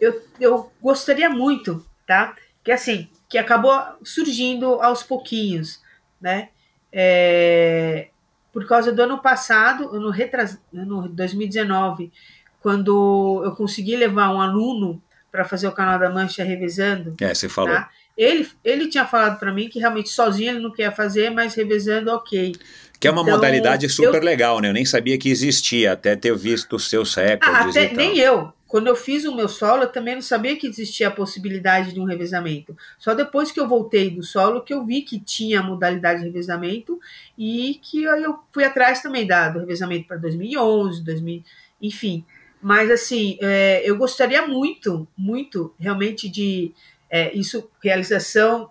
eu, 0.00 0.22
eu 0.40 0.72
gostaria 0.80 1.28
muito, 1.28 1.84
tá? 2.06 2.34
Que 2.64 2.72
assim, 2.72 3.06
que 3.28 3.36
acabou 3.36 3.78
surgindo 4.02 4.80
aos 4.80 5.02
pouquinhos, 5.02 5.78
né? 6.18 6.48
É, 6.90 8.08
por 8.52 8.66
causa 8.66 8.92
do 8.92 9.02
ano 9.02 9.18
passado, 9.18 9.94
ano, 9.94 10.10
retras, 10.10 10.58
ano 10.74 11.08
2019, 11.08 12.12
quando 12.60 13.42
eu 13.44 13.52
consegui 13.52 13.96
levar 13.96 14.30
um 14.30 14.40
aluno 14.40 15.02
para 15.30 15.44
fazer 15.44 15.68
o 15.68 15.72
canal 15.72 15.98
da 15.98 16.10
Mancha 16.10 16.42
revezando. 16.42 17.14
É, 17.20 17.34
você 17.34 17.48
falou. 17.48 17.74
Tá? 17.74 17.88
Ele, 18.16 18.48
ele 18.64 18.88
tinha 18.88 19.06
falado 19.06 19.38
para 19.38 19.52
mim 19.52 19.68
que 19.68 19.78
realmente 19.78 20.08
sozinho 20.08 20.50
ele 20.50 20.60
não 20.60 20.72
quer 20.72 20.94
fazer, 20.94 21.30
mas 21.30 21.54
revezando, 21.54 22.10
ok. 22.10 22.52
Que 22.98 23.06
é 23.06 23.10
uma 23.10 23.22
então, 23.22 23.34
modalidade 23.34 23.88
super 23.88 24.20
eu, 24.20 24.24
legal, 24.24 24.58
né? 24.58 24.68
Eu 24.68 24.72
nem 24.72 24.84
sabia 24.84 25.16
que 25.16 25.30
existia, 25.30 25.92
até 25.92 26.16
ter 26.16 26.36
visto 26.36 26.74
os 26.74 26.90
seus 26.90 27.14
recordes. 27.14 27.76
Ah, 27.76 27.82
até, 27.82 27.94
nem 27.94 28.18
eu. 28.18 28.52
Quando 28.68 28.86
eu 28.86 28.94
fiz 28.94 29.24
o 29.24 29.34
meu 29.34 29.48
solo, 29.48 29.84
eu 29.84 29.90
também 29.90 30.14
não 30.14 30.20
sabia 30.20 30.54
que 30.54 30.66
existia 30.66 31.08
a 31.08 31.10
possibilidade 31.10 31.94
de 31.94 31.98
um 31.98 32.04
revezamento. 32.04 32.76
Só 32.98 33.14
depois 33.14 33.50
que 33.50 33.58
eu 33.58 33.66
voltei 33.66 34.10
do 34.10 34.22
solo 34.22 34.60
que 34.60 34.74
eu 34.74 34.84
vi 34.84 35.00
que 35.00 35.18
tinha 35.18 35.60
a 35.60 35.62
modalidade 35.62 36.20
de 36.20 36.26
revezamento 36.26 37.00
e 37.36 37.80
que 37.82 38.02
eu 38.02 38.38
fui 38.52 38.64
atrás 38.64 39.00
também 39.00 39.26
da, 39.26 39.48
do 39.48 39.60
revezamento 39.60 40.06
para 40.06 40.18
2011, 40.18 41.02
2000, 41.02 41.42
enfim. 41.80 42.24
Mas 42.60 42.90
assim, 42.90 43.38
é, 43.40 43.82
eu 43.88 43.96
gostaria 43.96 44.46
muito, 44.46 45.08
muito, 45.16 45.74
realmente 45.80 46.28
de 46.28 46.74
é, 47.08 47.34
isso 47.34 47.70
realização 47.82 48.70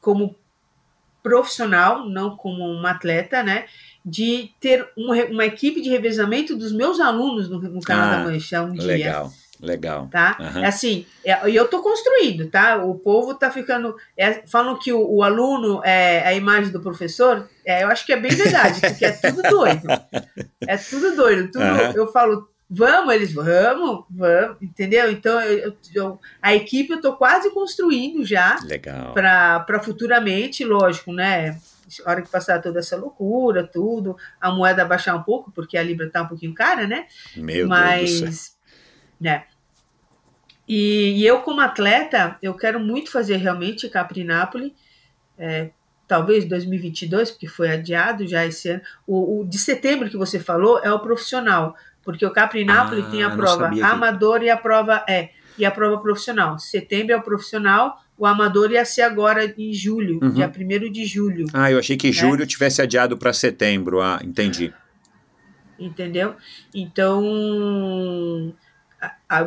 como 0.00 0.34
profissional, 1.22 2.08
não 2.08 2.36
como 2.36 2.64
uma 2.64 2.90
atleta, 2.90 3.42
né? 3.42 3.66
De 4.06 4.50
ter 4.60 4.88
uma, 4.96 5.16
uma 5.24 5.44
equipe 5.44 5.82
de 5.82 5.90
revezamento 5.90 6.54
dos 6.54 6.70
meus 6.70 7.00
alunos 7.00 7.48
no, 7.48 7.58
no 7.58 7.80
canal 7.80 8.06
ah, 8.06 8.16
da 8.16 8.30
Mancha 8.30 8.62
um 8.62 8.72
dia. 8.72 8.86
Legal. 8.86 9.32
Legal. 9.60 10.08
Tá? 10.12 10.36
Uhum. 10.38 10.64
Assim, 10.64 11.06
é, 11.24 11.48
e 11.48 11.56
eu 11.56 11.64
estou 11.64 11.82
construindo, 11.82 12.48
tá? 12.48 12.76
O 12.76 12.94
povo 12.94 13.32
está 13.32 13.50
ficando. 13.50 13.96
É, 14.16 14.46
falam 14.46 14.78
que 14.78 14.92
o, 14.92 15.00
o, 15.00 15.22
aluno 15.22 15.80
é 15.82 16.26
a 16.26 16.34
imagem 16.34 16.70
do 16.70 16.80
professor. 16.80 17.48
É, 17.64 17.82
eu 17.82 17.88
acho 17.88 18.04
que 18.04 18.12
é 18.12 18.20
bem 18.20 18.30
verdade, 18.30 18.80
porque 18.80 19.04
é 19.04 19.12
tudo 19.12 19.42
doido. 19.42 19.86
É 20.68 20.76
tudo 20.76 21.14
doido. 21.14 21.50
Tudo, 21.52 21.64
uhum. 21.64 21.92
Eu 21.94 22.08
falo, 22.08 22.48
vamos, 22.68 23.14
eles 23.14 23.32
vamos, 23.32 24.04
vamos, 24.10 24.56
entendeu? 24.60 25.10
Então, 25.12 25.40
eu, 25.40 25.76
eu, 25.94 26.20
a 26.42 26.54
equipe 26.54 26.90
eu 26.90 26.96
estou 26.96 27.12
quase 27.12 27.50
construindo 27.50 28.24
já. 28.24 28.58
Legal. 28.64 29.14
Para 29.14 29.80
futuramente, 29.80 30.64
lógico, 30.64 31.12
né? 31.12 31.56
A 32.04 32.10
hora 32.10 32.22
que 32.22 32.30
passar 32.30 32.60
toda 32.60 32.80
essa 32.80 32.96
loucura, 32.96 33.66
tudo, 33.66 34.16
a 34.40 34.50
moeda 34.50 34.84
baixar 34.84 35.14
um 35.14 35.22
pouco, 35.22 35.50
porque 35.52 35.78
a 35.78 35.82
Libra 35.82 36.06
está 36.06 36.22
um 36.22 36.28
pouquinho 36.28 36.54
cara, 36.54 36.86
né? 36.86 37.06
Meu 37.36 37.68
Mas, 37.68 38.20
Deus 38.20 38.30
do 38.30 38.32
céu. 38.32 38.54
né? 39.20 39.44
E, 40.68 41.20
e, 41.20 41.26
eu, 41.26 41.42
como 41.42 41.60
atleta, 41.60 42.36
eu 42.42 42.54
quero 42.54 42.80
muito 42.80 43.10
fazer 43.10 43.36
realmente 43.36 43.88
Capri 43.88 44.24
Napoli, 44.24 44.74
é, 45.38 45.70
talvez 46.08 46.44
2022, 46.44 47.30
porque 47.30 47.46
foi 47.46 47.70
adiado 47.70 48.26
já 48.26 48.44
esse 48.44 48.68
ano. 48.68 48.82
O, 49.06 49.40
o, 49.40 49.44
de 49.44 49.58
setembro 49.58 50.10
que 50.10 50.16
você 50.16 50.40
falou 50.40 50.80
é 50.82 50.92
o 50.92 50.98
profissional, 50.98 51.76
porque 52.02 52.26
o 52.26 52.32
Capri 52.32 52.64
Napoli 52.64 53.02
ah, 53.02 53.10
tem 53.10 53.22
a 53.22 53.30
prova 53.30 53.68
amador 53.82 54.40
que... 54.40 54.46
e 54.46 54.50
a 54.50 54.56
prova 54.56 55.04
é 55.08 55.30
e 55.58 55.64
a 55.64 55.70
prova 55.70 55.98
profissional. 55.98 56.58
Setembro 56.58 57.12
é 57.12 57.16
o 57.16 57.22
profissional, 57.22 58.00
o 58.18 58.26
amador 58.26 58.70
ia 58.70 58.84
ser 58.84 59.02
agora 59.02 59.54
em 59.58 59.72
julho, 59.72 60.20
uhum. 60.22 60.30
dia 60.30 60.50
1 60.50 60.92
de 60.92 61.04
julho. 61.04 61.46
Ah, 61.52 61.70
eu 61.70 61.78
achei 61.78 61.96
que 61.96 62.08
né? 62.08 62.12
julho 62.12 62.46
tivesse 62.46 62.80
adiado 62.80 63.16
para 63.16 63.32
setembro. 63.32 64.00
Ah, 64.00 64.20
entendi. 64.22 64.72
Entendeu? 65.78 66.34
Então, 66.74 67.22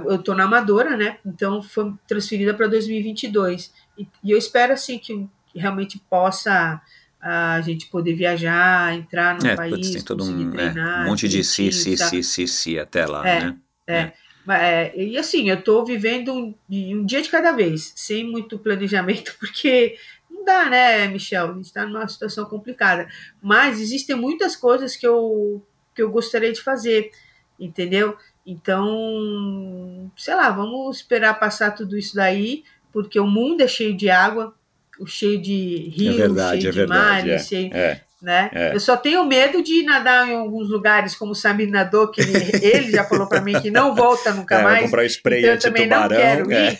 eu 0.05 0.19
tô 0.19 0.35
na 0.35 0.43
amadora, 0.43 0.95
né? 0.95 1.17
Então 1.25 1.61
foi 1.61 1.93
transferida 2.07 2.53
para 2.53 2.67
2022. 2.67 3.73
E, 3.97 4.07
e 4.23 4.31
eu 4.31 4.37
espero 4.37 4.73
assim 4.73 4.99
que, 4.99 5.27
realmente 5.55 5.99
possa 6.09 6.79
a 7.19 7.59
gente 7.61 7.87
poder 7.87 8.13
viajar, 8.13 8.95
entrar 8.95 9.37
no 9.37 9.45
é, 9.45 9.55
país, 9.55 9.91
tem 9.91 10.01
todo 10.01 10.23
um, 10.23 10.57
é, 10.57 11.01
um 11.01 11.05
monte 11.07 11.27
de 11.27 11.43
si, 11.43 11.71
si, 11.71 11.97
si, 11.97 12.23
si, 12.23 12.47
si 12.47 12.79
até 12.79 13.05
lá, 13.05 13.27
é, 13.27 13.43
né? 13.43 13.57
É. 13.85 13.97
é. 13.97 14.13
É, 14.49 14.93
e 14.95 15.17
assim, 15.17 15.49
eu 15.49 15.59
estou 15.59 15.85
vivendo 15.85 16.33
um, 16.33 16.55
um, 16.69 17.05
dia 17.05 17.21
de 17.21 17.29
cada 17.29 17.51
vez, 17.51 17.93
sem 17.95 18.23
muito 18.23 18.57
planejamento, 18.57 19.35
porque 19.39 19.97
não 20.29 20.43
dá, 20.43 20.69
né, 20.69 21.07
Michel? 21.07 21.51
A 21.51 21.53
gente 21.53 21.65
está 21.65 21.85
numa 21.85 22.07
situação 22.07 22.45
complicada. 22.45 23.07
Mas 23.41 23.79
existem 23.79 24.15
muitas 24.15 24.55
coisas 24.55 24.95
que 24.95 25.05
eu, 25.05 25.63
que 25.93 26.01
eu 26.01 26.09
gostaria 26.09 26.51
de 26.51 26.61
fazer, 26.61 27.11
entendeu? 27.59 28.17
Então, 28.45 30.11
sei 30.17 30.33
lá, 30.33 30.49
vamos 30.49 30.97
esperar 30.97 31.39
passar 31.39 31.71
tudo 31.71 31.97
isso 31.97 32.15
daí, 32.15 32.63
porque 32.91 33.19
o 33.19 33.27
mundo 33.27 33.61
é 33.61 33.67
cheio 33.67 33.95
de 33.95 34.09
água, 34.09 34.55
cheio 35.05 35.39
de 35.41 35.89
rios, 35.95 36.15
é 36.15 36.17
verdade, 36.17 36.61
cheio 36.61 36.69
é 36.69 36.71
de 36.71 36.77
verdade, 36.77 37.27
mares, 37.27 37.31
é, 37.31 37.39
cheio, 37.39 37.73
é. 37.73 38.03
Né? 38.21 38.49
É. 38.53 38.75
Eu 38.75 38.79
só 38.81 38.97
tenho 38.97 39.23
medo 39.25 39.63
de 39.63 39.83
nadar 39.83 40.27
em 40.27 40.35
alguns 40.35 40.69
lugares, 40.69 41.15
como 41.15 41.31
o 41.31 41.35
Samir 41.35 41.69
nadou, 41.69 42.09
que 42.09 42.19
ele, 42.19 42.37
ele 42.61 42.91
já 42.91 43.05
falou 43.05 43.27
para 43.27 43.39
mim 43.39 43.59
que 43.61 43.71
não 43.71 43.95
volta 43.95 44.33
nunca 44.33 44.59
é, 44.59 44.63
mais. 44.63 44.81
comprar 44.83 45.05
spray 45.05 45.39
então 45.39 45.51
eu 45.51 45.59
também 45.59 45.83
tubarão, 45.83 46.09
não 46.09 46.17
quero 46.17 46.51
é. 46.51 46.71
ir. 46.71 46.79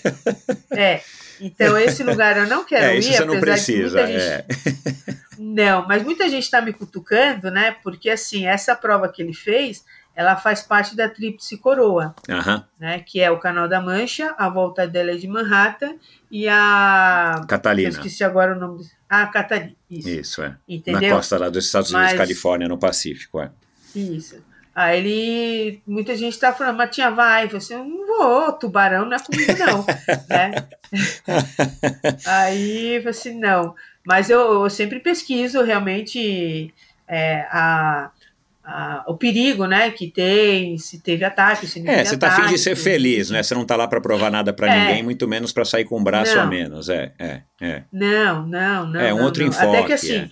É. 0.72 1.02
Então, 1.42 1.78
esse 1.78 2.04
lugar 2.04 2.38
eu 2.38 2.48
não 2.48 2.66
quero 2.66 2.86
é, 2.92 2.98
ir. 2.98 3.04
Você 3.04 3.26
não 3.26 3.40
precisa. 3.40 4.06
Gente... 4.06 4.20
É. 4.20 4.46
Não, 5.42 5.88
mas 5.88 6.04
muita 6.04 6.28
gente 6.28 6.44
está 6.44 6.60
me 6.60 6.74
cutucando, 6.74 7.50
né? 7.50 7.74
Porque 7.82 8.10
assim, 8.10 8.46
essa 8.46 8.76
prova 8.76 9.08
que 9.08 9.22
ele 9.22 9.34
fez, 9.34 9.86
ela 10.20 10.36
faz 10.36 10.62
parte 10.62 10.98
da 10.98 11.08
Tríplice 11.08 11.56
Coroa, 11.56 12.14
uhum. 12.28 12.62
né? 12.78 13.00
Que 13.00 13.22
é 13.22 13.32
o 13.32 13.40
Canal 13.40 13.70
da 13.70 13.80
Mancha, 13.80 14.36
a 14.38 14.50
volta 14.50 14.86
dela 14.86 15.12
é 15.12 15.16
de 15.16 15.30
Manhattan 15.30 15.96
e 16.30 16.46
a. 16.46 17.42
Catalina. 17.48 17.88
Eu 17.88 17.92
esqueci 17.94 18.22
agora 18.22 18.54
o 18.54 18.60
nome. 18.60 18.84
Ah, 19.08 19.28
Catarina. 19.28 19.72
Isso. 19.90 20.10
Isso, 20.10 20.44
é. 20.44 20.58
Entendeu? 20.68 21.10
Na 21.10 21.16
costa 21.16 21.38
lá 21.38 21.48
dos 21.48 21.66
Estados 21.66 21.92
Unidos, 21.92 22.12
mas... 22.12 22.18
Califórnia, 22.20 22.68
no 22.68 22.78
Pacífico, 22.78 23.40
é. 23.40 23.50
Isso. 23.96 24.44
Aí 24.76 24.98
ele. 25.00 25.82
Muita 25.88 26.14
gente 26.18 26.38
tá 26.38 26.52
falando, 26.52 26.76
mas 26.76 26.94
tinha 26.94 27.10
vai. 27.10 27.48
Eu 27.50 27.56
assim, 27.56 27.76
eu 27.76 27.86
não 27.86 28.06
vou, 28.06 28.52
tubarão 28.52 29.06
não 29.06 29.16
é 29.16 29.20
comigo, 29.20 29.54
não. 29.58 29.86
né? 30.28 30.68
Aí 32.28 32.96
eu 32.96 33.04
falei 33.04 33.10
assim, 33.18 33.40
não. 33.40 33.74
Mas 34.06 34.30
eu, 34.30 34.64
eu 34.64 34.70
sempre 34.70 35.00
pesquiso 35.00 35.64
realmente 35.64 36.74
é, 37.08 37.48
a 37.50 38.12
a, 38.70 39.04
o 39.08 39.18
perigo, 39.18 39.66
né, 39.66 39.90
que 39.90 40.08
tem, 40.08 40.78
se 40.78 41.02
teve 41.02 41.26
ataque, 41.26 41.66
se 41.66 41.82
não 41.82 41.92
É, 41.92 42.06
você 42.06 42.16
está 42.16 42.28
afim 42.28 42.48
de 42.48 42.58
ser 42.60 42.76
feliz, 42.76 43.32
né? 43.32 43.42
Você 43.42 43.56
não 43.56 43.64
está 43.64 43.76
lá 43.76 43.88
para 43.88 44.00
provar 44.00 44.30
nada 44.30 44.54
para 44.54 44.74
é. 44.74 44.80
ninguém, 44.80 45.04
muito 45.04 45.28
menos 45.28 45.52
para 45.52 45.66
sair 45.66 45.86
com 45.86 46.00
um 46.00 46.04
braço 46.04 46.36
não. 46.36 46.44
a 46.44 46.46
menos. 46.46 46.88
É, 46.88 47.12
é, 47.18 47.42
é. 47.60 47.84
Não, 47.92 48.46
não, 48.46 48.86
não. 48.88 49.00
É 49.00 49.12
um 49.14 49.18
não, 49.18 49.26
outro 49.26 49.42
não. 49.42 49.50
enfoque. 49.50 49.76
Até 49.76 49.84
que 49.84 49.94
assim. 49.94 50.16
É. 50.18 50.30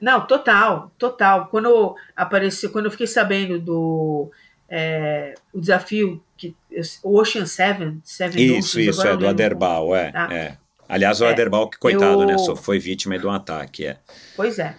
Não, 0.00 0.26
total, 0.26 0.90
total. 0.98 1.46
Quando 1.50 1.94
apareceu, 2.16 2.70
quando 2.70 2.86
eu 2.86 2.90
fiquei 2.90 3.06
sabendo 3.06 3.60
do 3.60 4.30
é, 4.68 5.34
o 5.52 5.60
desafio 5.60 6.22
que 6.36 6.56
o 7.04 7.18
Ocean 7.18 7.46
Seven, 7.46 8.00
Seven 8.02 8.58
Isso, 8.58 8.78
Oceans, 8.78 8.96
isso, 8.96 9.06
é 9.06 9.16
do 9.16 9.28
Aderbal, 9.28 9.94
é, 9.94 10.10
tá? 10.10 10.28
é. 10.32 10.56
Aliás, 10.88 11.20
o 11.20 11.26
é, 11.26 11.30
Aderbal, 11.30 11.70
que 11.70 11.78
coitado, 11.78 12.22
eu... 12.22 12.26
né? 12.26 12.38
Só 12.38 12.56
foi 12.56 12.78
vítima 12.78 13.16
de 13.18 13.26
um 13.26 13.30
ataque, 13.30 13.86
é. 13.86 13.98
Pois 14.34 14.58
é. 14.58 14.74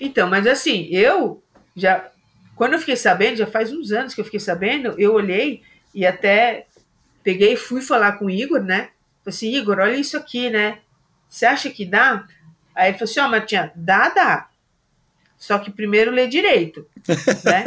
Então, 0.00 0.30
mas 0.30 0.46
assim, 0.46 0.88
eu 0.90 1.42
já 1.76 2.10
quando 2.54 2.74
eu 2.74 2.78
fiquei 2.78 2.96
sabendo, 2.96 3.36
já 3.36 3.46
faz 3.46 3.72
uns 3.72 3.92
anos 3.92 4.14
que 4.14 4.20
eu 4.20 4.24
fiquei 4.24 4.40
sabendo, 4.40 4.94
eu 4.98 5.14
olhei 5.14 5.62
e 5.94 6.06
até 6.06 6.66
peguei 7.22 7.54
e 7.54 7.56
fui 7.56 7.80
falar 7.80 8.12
com 8.12 8.26
o 8.26 8.30
Igor, 8.30 8.62
né? 8.62 8.90
Falei 9.24 9.36
assim, 9.36 9.54
Igor, 9.54 9.78
olha 9.78 9.96
isso 9.96 10.16
aqui, 10.16 10.50
né? 10.50 10.78
Você 11.28 11.46
acha 11.46 11.70
que 11.70 11.84
dá? 11.84 12.24
Aí 12.74 12.90
ele 12.90 12.98
falou 12.98 13.10
assim, 13.10 13.20
ó, 13.20 13.26
oh, 13.26 13.30
Matinha, 13.30 13.72
dá, 13.74 14.08
dá. 14.10 14.48
Só 15.38 15.58
que 15.58 15.70
primeiro 15.70 16.10
lê 16.10 16.26
direito. 16.26 16.86
Né? 17.44 17.64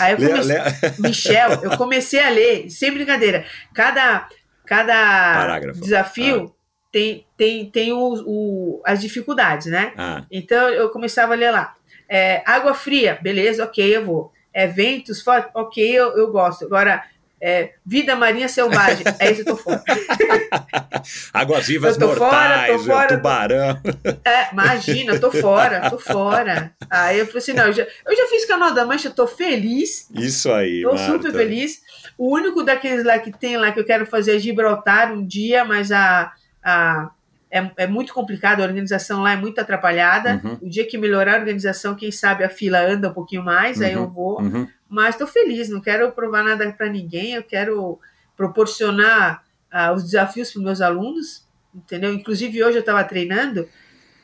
Aí 0.00 0.12
eu 0.12 0.18
comecei, 0.18 0.56
Michel, 0.98 1.50
eu 1.62 1.76
comecei 1.76 2.20
a 2.20 2.30
ler, 2.30 2.70
sem 2.70 2.90
brincadeira. 2.90 3.44
Cada, 3.74 4.26
cada 4.64 4.94
Parágrafo. 5.34 5.80
desafio 5.82 6.46
ah. 6.46 6.88
tem, 6.90 7.26
tem, 7.36 7.70
tem 7.70 7.92
o, 7.92 8.24
o, 8.26 8.82
as 8.86 9.02
dificuldades, 9.02 9.66
né? 9.66 9.92
Ah. 9.94 10.24
Então 10.30 10.70
eu 10.70 10.88
começava 10.88 11.34
a 11.34 11.36
ler 11.36 11.50
lá. 11.50 11.74
É, 12.08 12.42
água 12.46 12.74
fria, 12.74 13.18
beleza, 13.20 13.64
ok, 13.64 13.96
eu 13.96 14.04
vou. 14.04 14.32
É 14.52 14.66
ventos 14.66 15.22
ok, 15.54 15.84
eu, 15.90 16.16
eu 16.16 16.30
gosto. 16.32 16.64
Agora, 16.64 17.04
é, 17.40 17.74
vida 17.86 18.16
marinha 18.16 18.48
selvagem. 18.48 19.04
É 19.20 19.30
isso 19.30 19.42
eu 19.42 19.44
tô 19.46 19.56
fora. 19.56 19.82
Águas 21.32 21.66
vivas 21.66 21.96
Eu 21.96 22.08
tô 22.08 22.14
fora, 22.16 22.30
mortais, 22.48 22.72
tô 22.72 22.78
fora, 22.86 23.08
tô- 23.08 23.14
tubarão. 23.16 23.80
É, 24.24 24.52
imagina, 24.52 25.12
eu 25.14 25.20
tô 25.20 25.30
fora, 25.30 25.88
tô 25.90 25.98
fora. 25.98 26.72
Aí 26.90 27.18
eu 27.18 27.26
falei 27.26 27.38
assim: 27.38 27.52
não, 27.52 27.66
eu 27.66 27.72
já, 27.72 27.82
eu 28.06 28.16
já 28.16 28.26
fiz 28.28 28.44
Canal 28.46 28.72
da 28.72 28.84
Mancha, 28.84 29.10
tô 29.10 29.26
feliz. 29.26 30.08
Isso 30.14 30.50
aí, 30.52 30.82
Tô 30.82 30.94
Marta. 30.94 31.12
super 31.12 31.32
feliz. 31.32 31.80
O 32.16 32.34
único 32.34 32.62
daqueles 32.64 33.04
lá 33.04 33.18
que 33.18 33.30
tem 33.30 33.56
lá 33.56 33.70
que 33.70 33.78
eu 33.80 33.84
quero 33.84 34.06
fazer 34.06 34.36
é 34.36 34.38
Gibraltar 34.38 35.12
um 35.12 35.24
dia, 35.24 35.64
mas 35.64 35.92
a, 35.92 36.32
a 36.62 37.10
é, 37.50 37.70
é 37.78 37.86
muito 37.86 38.12
complicado, 38.12 38.60
a 38.60 38.64
organização 38.64 39.22
lá 39.22 39.32
é 39.32 39.36
muito 39.36 39.58
atrapalhada. 39.60 40.40
Uhum. 40.44 40.58
O 40.62 40.68
dia 40.68 40.86
que 40.86 40.98
melhorar 40.98 41.36
a 41.36 41.38
organização, 41.38 41.94
quem 41.94 42.10
sabe 42.10 42.44
a 42.44 42.48
fila 42.50 42.80
anda 42.80 43.08
um 43.08 43.14
pouquinho 43.14 43.42
mais, 43.42 43.80
aí 43.80 43.96
Uhum. 43.96 44.02
eu 44.02 44.10
vou. 44.10 44.40
Uhum. 44.42 44.68
Mas 44.88 45.14
estou 45.14 45.26
feliz, 45.26 45.68
não 45.68 45.80
quero 45.80 46.10
provar 46.12 46.42
nada 46.42 46.70
para 46.72 46.88
ninguém, 46.88 47.34
eu 47.34 47.42
quero 47.42 47.98
proporcionar 48.36 49.42
ah, 49.70 49.92
os 49.92 50.04
desafios 50.04 50.50
para 50.52 50.62
meus 50.62 50.80
alunos, 50.80 51.46
entendeu? 51.74 52.12
Inclusive 52.12 52.62
hoje 52.62 52.76
eu 52.78 52.80
estava 52.80 53.02
treinando, 53.04 53.68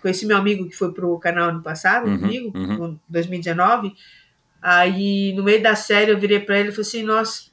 conheci 0.00 0.24
meu 0.26 0.36
amigo 0.36 0.68
que 0.68 0.76
foi 0.76 0.92
para 0.92 1.06
o 1.06 1.18
canal 1.18 1.50
ano 1.50 1.62
passado 1.62 2.06
Uhum, 2.08 2.18
comigo, 2.18 2.52
uhum. 2.58 2.86
em 2.92 3.00
2019. 3.08 3.94
Aí 4.62 5.32
no 5.34 5.42
meio 5.42 5.62
da 5.62 5.74
série 5.74 6.10
eu 6.10 6.18
virei 6.18 6.40
para 6.40 6.58
ele 6.58 6.70
e 6.70 6.72
falei 6.72 6.88
assim: 6.88 7.02
Nossa, 7.02 7.50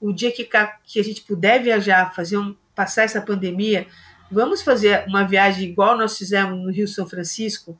o 0.00 0.12
dia 0.12 0.32
que, 0.32 0.48
que 0.84 0.98
a 1.00 1.04
gente 1.04 1.22
puder 1.22 1.62
viajar, 1.62 2.12
fazer 2.14 2.38
um, 2.38 2.56
passar 2.74 3.02
essa 3.04 3.20
pandemia, 3.20 3.86
vamos 4.30 4.62
fazer 4.62 5.04
uma 5.06 5.24
viagem 5.24 5.68
igual 5.68 5.96
nós 5.96 6.16
fizemos 6.16 6.58
no 6.58 6.70
Rio 6.70 6.86
São 6.86 7.06
Francisco? 7.06 7.78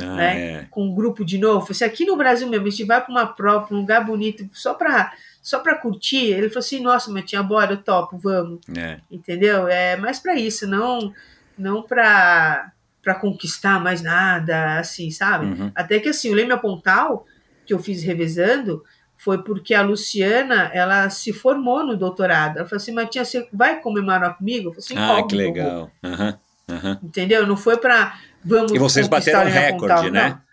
Ah, 0.00 0.16
né? 0.16 0.52
é. 0.52 0.66
com 0.70 0.84
um 0.84 0.94
grupo 0.94 1.24
de 1.24 1.38
novo. 1.38 1.62
Falei 1.62 1.72
assim, 1.72 1.84
aqui 1.84 2.04
no 2.04 2.16
Brasil 2.16 2.48
mesmo, 2.48 2.66
a 2.66 2.70
gente 2.70 2.84
vai 2.84 3.00
para 3.00 3.10
uma 3.10 3.26
prova, 3.26 3.74
um 3.74 3.78
lugar 3.78 4.04
bonito, 4.04 4.48
só 4.52 4.74
para 4.74 5.12
só 5.42 5.60
para 5.60 5.76
curtir. 5.76 6.26
Ele 6.26 6.48
falou 6.48 6.60
assim, 6.60 6.80
nossa, 6.80 7.10
mas 7.10 7.24
tinha 7.24 7.42
bora, 7.42 7.72
eu 7.72 7.78
topo, 7.78 8.18
vamos. 8.18 8.60
é. 8.76 9.00
Entendeu? 9.10 9.66
É 9.66 9.96
mais 9.96 10.18
para 10.18 10.34
isso, 10.34 10.66
não 10.66 11.12
não 11.56 11.82
para 11.82 12.72
para 13.02 13.14
conquistar 13.14 13.80
mais 13.80 14.02
nada, 14.02 14.78
assim, 14.78 15.10
sabe? 15.10 15.46
Uhum. 15.46 15.72
Até 15.74 15.98
que 15.98 16.10
assim, 16.10 16.30
o 16.30 16.34
Leme 16.34 16.54
Pontal, 16.58 17.26
que 17.64 17.72
eu 17.72 17.78
fiz 17.78 18.02
revezando, 18.02 18.84
foi 19.18 19.42
porque 19.42 19.74
a 19.74 19.82
Luciana, 19.82 20.70
ela 20.72 21.10
se 21.10 21.32
formou 21.32 21.84
no 21.84 21.96
doutorado. 21.96 22.56
Ela 22.58 22.66
falou 22.68 22.80
assim, 22.80 22.92
Matinha, 22.92 23.24
você 23.24 23.46
vai 23.52 23.80
comemorar 23.80 24.36
comigo? 24.38 24.68
Eu 24.68 24.72
falei 24.80 25.04
assim, 25.06 25.20
Ah, 25.20 25.26
que 25.26 25.34
legal. 25.34 25.90
Aham, 26.02 26.38
aham. 26.70 26.98
Entendeu? 27.02 27.46
Não 27.46 27.56
foi 27.56 27.76
para 27.76 28.16
vamos 28.44 28.72
E 28.72 28.78
vocês 28.78 29.08
bateram 29.08 29.42
o 29.42 29.44
recorde, 29.44 30.10
né? 30.10 30.28
não. 30.30 30.48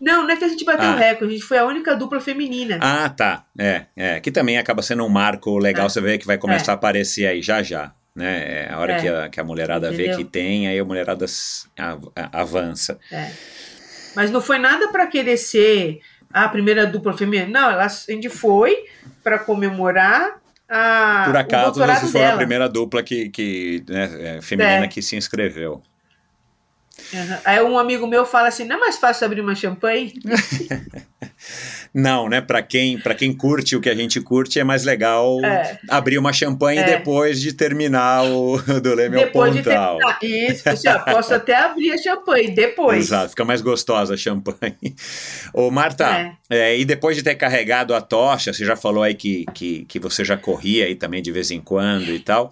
Não, 0.00 0.22
não 0.24 0.30
é 0.30 0.36
que 0.36 0.44
a 0.44 0.48
gente 0.48 0.64
bateu 0.64 0.88
Ah. 0.90 0.94
o 0.94 0.98
recorde, 0.98 1.32
a 1.32 1.36
gente 1.36 1.46
foi 1.46 1.56
a 1.58 1.64
única 1.64 1.94
dupla 1.96 2.20
feminina. 2.20 2.78
Ah, 2.80 3.08
tá. 3.08 3.44
É, 3.58 3.86
é. 3.96 4.20
Que 4.20 4.30
também 4.30 4.58
acaba 4.58 4.82
sendo 4.82 5.04
um 5.04 5.08
marco 5.08 5.56
legal, 5.58 5.86
É. 5.86 5.88
você 5.88 6.00
vê 6.00 6.18
que 6.18 6.26
vai 6.26 6.36
começar 6.38 6.72
a 6.72 6.74
aparecer 6.74 7.26
aí 7.26 7.40
já 7.40 7.62
já. 7.62 7.92
Né? 8.14 8.64
É 8.66 8.72
a 8.72 8.78
hora 8.78 8.92
É. 8.92 9.00
que, 9.00 9.08
a, 9.08 9.28
que 9.30 9.40
a 9.40 9.44
mulherada 9.44 9.90
vê 9.90 10.02
Entendeu? 10.08 10.18
que 10.18 10.24
tem, 10.24 10.68
aí 10.68 10.78
a 10.78 10.84
mulherada 10.84 11.24
av- 11.78 12.12
avança. 12.30 12.98
Mas 14.14 14.30
não 14.30 14.42
foi 14.42 14.58
nada 14.58 14.88
para 14.92 15.06
querer 15.06 15.38
ser 15.38 16.00
a 16.32 16.48
primeira 16.48 16.86
dupla 16.86 17.16
feminina. 17.16 17.48
Não, 17.60 17.70
ela, 17.70 17.84
a 17.86 17.88
gente 17.88 18.28
foi 18.28 18.84
para 19.22 19.38
comemorar 19.38 20.40
a, 20.68 21.24
Por 21.26 21.36
acaso, 21.36 21.74
vocês 21.74 22.00
foram 22.10 22.12
dela. 22.12 22.32
a 22.34 22.36
primeira 22.36 22.68
dupla 22.68 23.02
que, 23.02 23.28
que 23.28 23.84
né, 23.88 24.36
é, 24.38 24.40
feminina 24.42 24.84
É. 24.84 24.88
que 24.88 25.02
se 25.02 25.16
inscreveu. 25.16 25.82
Uhum. 27.12 27.38
Aí 27.44 27.62
um 27.62 27.78
amigo 27.78 28.06
meu 28.06 28.24
fala 28.24 28.48
assim: 28.48 28.64
não 28.64 28.76
é 28.76 28.80
mais 28.80 28.96
fácil 28.96 29.26
abrir 29.26 29.40
uma 29.40 29.54
champanhe? 29.54 30.14
Não, 31.94 32.26
né? 32.28 32.40
Pra 32.40 32.62
quem, 32.62 32.98
pra 32.98 33.14
quem 33.14 33.34
curte 33.34 33.76
o 33.76 33.80
que 33.80 33.90
a 33.90 33.94
gente 33.94 34.18
curte, 34.20 34.58
é 34.58 34.64
mais 34.64 34.82
legal 34.82 35.44
É. 35.44 35.78
abrir 35.90 36.16
uma 36.16 36.32
champanhe 36.32 36.78
É. 36.80 36.84
depois 36.98 37.38
de 37.40 37.52
terminar 37.52 38.24
o 38.24 38.56
do 38.80 38.94
Leme 38.94 39.16
ao 39.18 39.24
depois 39.24 39.52
de 39.52 39.62
Pontal. 39.62 39.98
terminar. 40.18 40.50
Isso, 40.52 40.68
assim, 40.68 40.88
ó, 40.88 40.98
posso 41.00 41.34
até 41.34 41.54
abrir 41.54 41.92
a 41.92 41.98
champanhe 41.98 42.50
depois. 42.50 42.98
Exato, 42.98 43.30
fica 43.30 43.44
mais 43.44 43.60
gostosa 43.60 44.14
a 44.14 44.16
champanhe. 44.16 44.94
Ô, 45.52 45.70
Marta, 45.70 46.32
é, 46.48 46.78
e 46.78 46.84
depois 46.84 47.14
de 47.16 47.22
ter 47.22 47.34
carregado 47.34 47.94
a 47.94 48.00
tocha, 48.00 48.52
você 48.54 48.64
já 48.64 48.74
falou 48.74 49.02
aí 49.02 49.14
que, 49.14 49.44
que, 49.52 49.84
que 49.84 49.98
você 49.98 50.24
já 50.24 50.36
corria 50.36 50.86
aí 50.86 50.94
também 50.94 51.20
de 51.20 51.30
vez 51.30 51.50
em 51.50 51.60
quando 51.60 52.08
e 52.10 52.18
tal, 52.20 52.50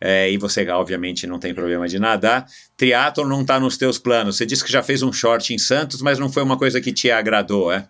é, 0.00 0.30
e 0.30 0.36
você 0.36 0.68
obviamente 0.68 1.26
não 1.28 1.38
tem 1.38 1.54
problema 1.54 1.86
de 1.86 1.98
nadar. 2.00 2.44
Triatlon 2.76 3.26
não 3.28 3.44
tá 3.44 3.60
nos 3.60 3.76
teus 3.76 3.98
planos. 3.98 4.36
Você 4.36 4.44
disse 4.46 4.64
que 4.64 4.72
já 4.72 4.82
fez 4.82 5.00
um 5.02 5.12
short 5.12 5.54
em 5.54 5.58
Santos, 5.58 6.02
mas 6.02 6.18
não 6.18 6.28
foi 6.32 6.42
uma 6.42 6.56
coisa 6.58 6.80
que 6.80 6.92
te 6.92 7.10
agradou, 7.10 7.70
é? 7.72 7.86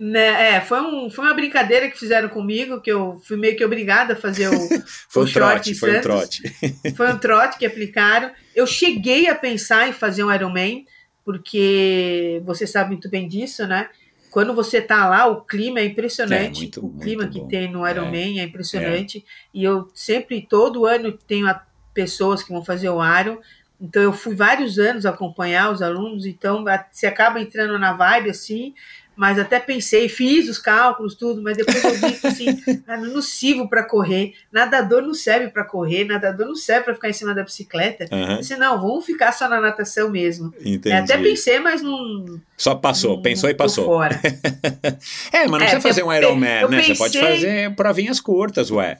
Né, 0.00 0.54
é, 0.54 0.60
foi, 0.62 0.80
um, 0.80 1.10
foi 1.10 1.26
uma 1.26 1.34
brincadeira 1.34 1.90
que 1.90 1.98
fizeram 1.98 2.30
comigo, 2.30 2.80
que 2.80 2.90
eu 2.90 3.20
fui 3.22 3.36
meio 3.36 3.54
que 3.54 3.62
obrigada 3.62 4.14
a 4.14 4.16
fazer 4.16 4.48
o, 4.48 4.52
Foi 5.10 5.24
o 5.24 5.26
um 5.26 5.28
short 5.28 5.74
trote, 5.74 5.74
foi 5.74 5.98
um 5.98 6.00
trote. 6.00 6.42
Foi 6.96 7.12
um 7.12 7.18
trote 7.18 7.58
que 7.58 7.66
aplicaram. 7.66 8.30
Eu 8.56 8.66
cheguei 8.66 9.28
a 9.28 9.34
pensar 9.34 9.90
em 9.90 9.92
fazer 9.92 10.24
um 10.24 10.32
Ironman, 10.32 10.86
porque 11.22 12.40
você 12.46 12.66
sabe 12.66 12.92
muito 12.92 13.10
bem 13.10 13.28
disso, 13.28 13.66
né? 13.66 13.90
Quando 14.30 14.54
você 14.54 14.80
tá 14.80 15.06
lá, 15.06 15.26
o 15.26 15.42
clima 15.42 15.80
é 15.80 15.84
impressionante. 15.84 16.60
É, 16.60 16.60
muito, 16.60 16.86
o 16.86 16.98
clima 16.98 17.28
que 17.28 17.40
bom. 17.40 17.48
tem 17.48 17.70
no 17.70 17.86
Ironman 17.86 18.40
é, 18.40 18.44
impressionante. 18.44 19.22
E 19.52 19.62
eu 19.62 19.90
sempre, 19.92 20.40
todo 20.48 20.86
ano, 20.86 21.12
tenho 21.12 21.46
pessoas 21.92 22.42
que 22.42 22.50
vão 22.50 22.64
fazer 22.64 22.88
o 22.88 23.02
Iron. 23.18 23.38
Então, 23.78 24.02
eu 24.02 24.14
fui 24.14 24.34
vários 24.34 24.78
anos 24.78 25.04
acompanhar 25.04 25.70
os 25.70 25.82
alunos. 25.82 26.24
Então, 26.24 26.64
você 26.90 27.06
acaba 27.06 27.38
entrando 27.38 27.78
na 27.78 27.92
vibe 27.92 28.30
assim. 28.30 28.72
Mas 29.20 29.38
até 29.38 29.60
pensei, 29.60 30.08
fiz 30.08 30.48
os 30.48 30.56
cálculos, 30.58 31.14
tudo, 31.14 31.42
mas 31.42 31.54
depois 31.54 31.84
eu 31.84 31.94
vi 31.94 32.12
que 32.14 32.26
assim, 32.26 32.58
não 32.88 33.20
sirvo 33.20 33.68
para 33.68 33.82
correr, 33.84 34.32
nadador 34.50 35.02
não 35.02 35.12
serve 35.12 35.48
para 35.48 35.62
correr, 35.62 36.04
nadador 36.04 36.46
não 36.46 36.54
serve 36.54 36.84
para 36.86 36.94
ficar 36.94 37.10
em 37.10 37.12
cima 37.12 37.34
da 37.34 37.42
bicicleta. 37.42 38.06
Aham, 38.10 38.32
Eu 38.32 38.38
disse, 38.38 38.56
não, 38.56 38.80
vamos 38.80 39.04
ficar 39.04 39.32
só 39.32 39.46
na 39.46 39.60
natação 39.60 40.08
mesmo. 40.08 40.54
entendi. 40.58 40.88
É, 40.88 41.00
até 41.00 41.18
pensei, 41.18 41.60
mas 41.60 41.82
não. 41.82 42.40
Só 42.56 42.74
passou, 42.74 43.16
não- 43.16 43.22
pensou 43.22 43.50
e 43.50 43.54
passou. 43.54 43.84
Fora. 43.84 44.18
É, 45.32 45.46
mas 45.46 45.50
não 45.50 45.56
É, 45.58 45.60
precisa 45.64 45.80
fazer 45.82 46.02
um 46.02 46.10
Ironman, 46.12 46.66
né? 46.70 46.82
Você 46.82 46.94
pode 46.94 47.18
pensei- 47.18 47.20
fazer 47.34 47.74
provinhas 47.76 48.20
curtas, 48.22 48.70
ué. 48.70 48.98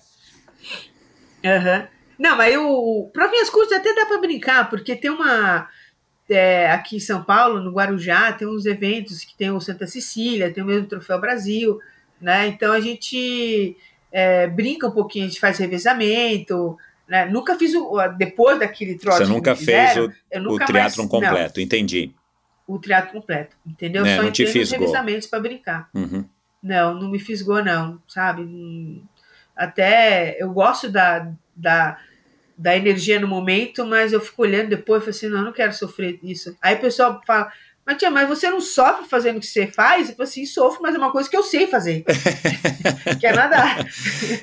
Aham. 1.43 1.89
Não, 2.19 2.37
mas 2.37 2.53
eu. 2.53 3.11
Para 3.15 3.29
minhas 3.31 3.49
curtas 3.49 3.79
até 3.79 3.95
dá 3.95 4.05
para 4.05 4.19
brincar, 4.21 4.69
porque 4.69 4.95
tem 4.95 5.11
uma. 5.11 5.67
É, 6.31 6.71
aqui 6.71 6.97
em 6.97 7.01
São 7.01 7.23
Paulo, 7.23 7.61
no 7.61 7.73
Guarujá, 7.73 8.33
tem 8.33 8.47
uns 8.47 8.67
eventos 8.67 9.25
que 9.25 9.37
tem 9.37 9.51
o 9.51 9.61
Santa 9.61 9.87
Cecília, 9.87 10.53
tem 10.53 10.63
o 10.63 10.67
mesmo 10.67 10.87
Troféu 10.87 11.21
Brasil, 11.21 11.81
né? 12.21 12.47
Então 12.47 12.73
a 12.73 12.81
gente 12.81 13.77
é, 14.13 14.47
brinca 14.47 14.87
um 14.87 14.93
pouquinho, 14.93 15.25
a 15.25 15.29
gente 15.29 15.41
faz 15.41 15.59
revezamento. 15.59 16.77
Né? 17.09 17.27
Nunca 17.27 17.57
fiz 17.59 17.75
o. 17.75 17.97
Depois 18.17 18.59
daquele 18.59 18.97
trote. 18.97 19.19
Você 19.19 19.25
nunca 19.25 19.57
fez 19.57 19.97
o, 19.97 20.13
eu 20.31 20.41
o 20.41 20.45
nunca 20.45 20.65
triatlon 20.67 20.79
mais, 20.79 20.97
não, 20.97 21.09
completo, 21.09 21.61
entendi. 21.61 22.15
o 22.67 22.79
triatlo 22.79 23.21
completo, 23.21 23.57
entendeu? 23.67 24.07
É, 24.07 24.17
Só 24.17 24.23
não 24.23 24.31
te 24.31 24.47
fisgou. 24.47 24.79
revezamentos 24.79 25.27
para 25.27 25.41
brincar. 25.41 25.89
Uhum. 25.93 26.25
Não, 26.63 26.95
não 26.95 27.11
me 27.11 27.19
fisgou, 27.19 27.65
não, 27.65 28.01
sabe? 28.07 28.45
Não- 28.45 29.03
Até 29.57 30.37
eu 30.41 30.53
gosto 30.53 30.89
da, 30.89 31.33
da, 31.57 31.99
da 32.61 32.77
energia 32.77 33.19
no 33.19 33.27
momento, 33.27 33.87
mas 33.87 34.13
eu 34.13 34.21
fico 34.21 34.43
olhando 34.43 34.69
depois 34.69 35.01
e 35.03 35.05
falo 35.07 35.11
assim: 35.17 35.29
não, 35.29 35.39
eu 35.39 35.45
não 35.47 35.53
quero 35.53 35.73
sofrer 35.73 36.19
isso. 36.23 36.55
Aí 36.61 36.75
o 36.77 36.81
pessoal 36.81 37.21
fala. 37.27 37.51
Mas, 37.87 37.97
tia, 37.97 38.11
mas 38.11 38.29
você 38.29 38.49
não 38.51 38.61
sofre 38.61 39.09
fazendo 39.09 39.39
o 39.39 39.41
que 39.41 39.47
você 39.47 39.67
faz? 39.67 40.11
Eu 40.11 40.15
falo 40.15 40.29
assim, 40.29 40.45
sofro, 40.45 40.83
mas 40.83 40.95
é 40.95 40.99
uma 40.99 41.11
coisa 41.11 41.29
que 41.29 41.37
eu 41.37 41.43
sei 41.43 41.67
fazer. 41.67 42.05
que 43.19 43.27
é 43.27 43.33
nadar. 43.33 43.85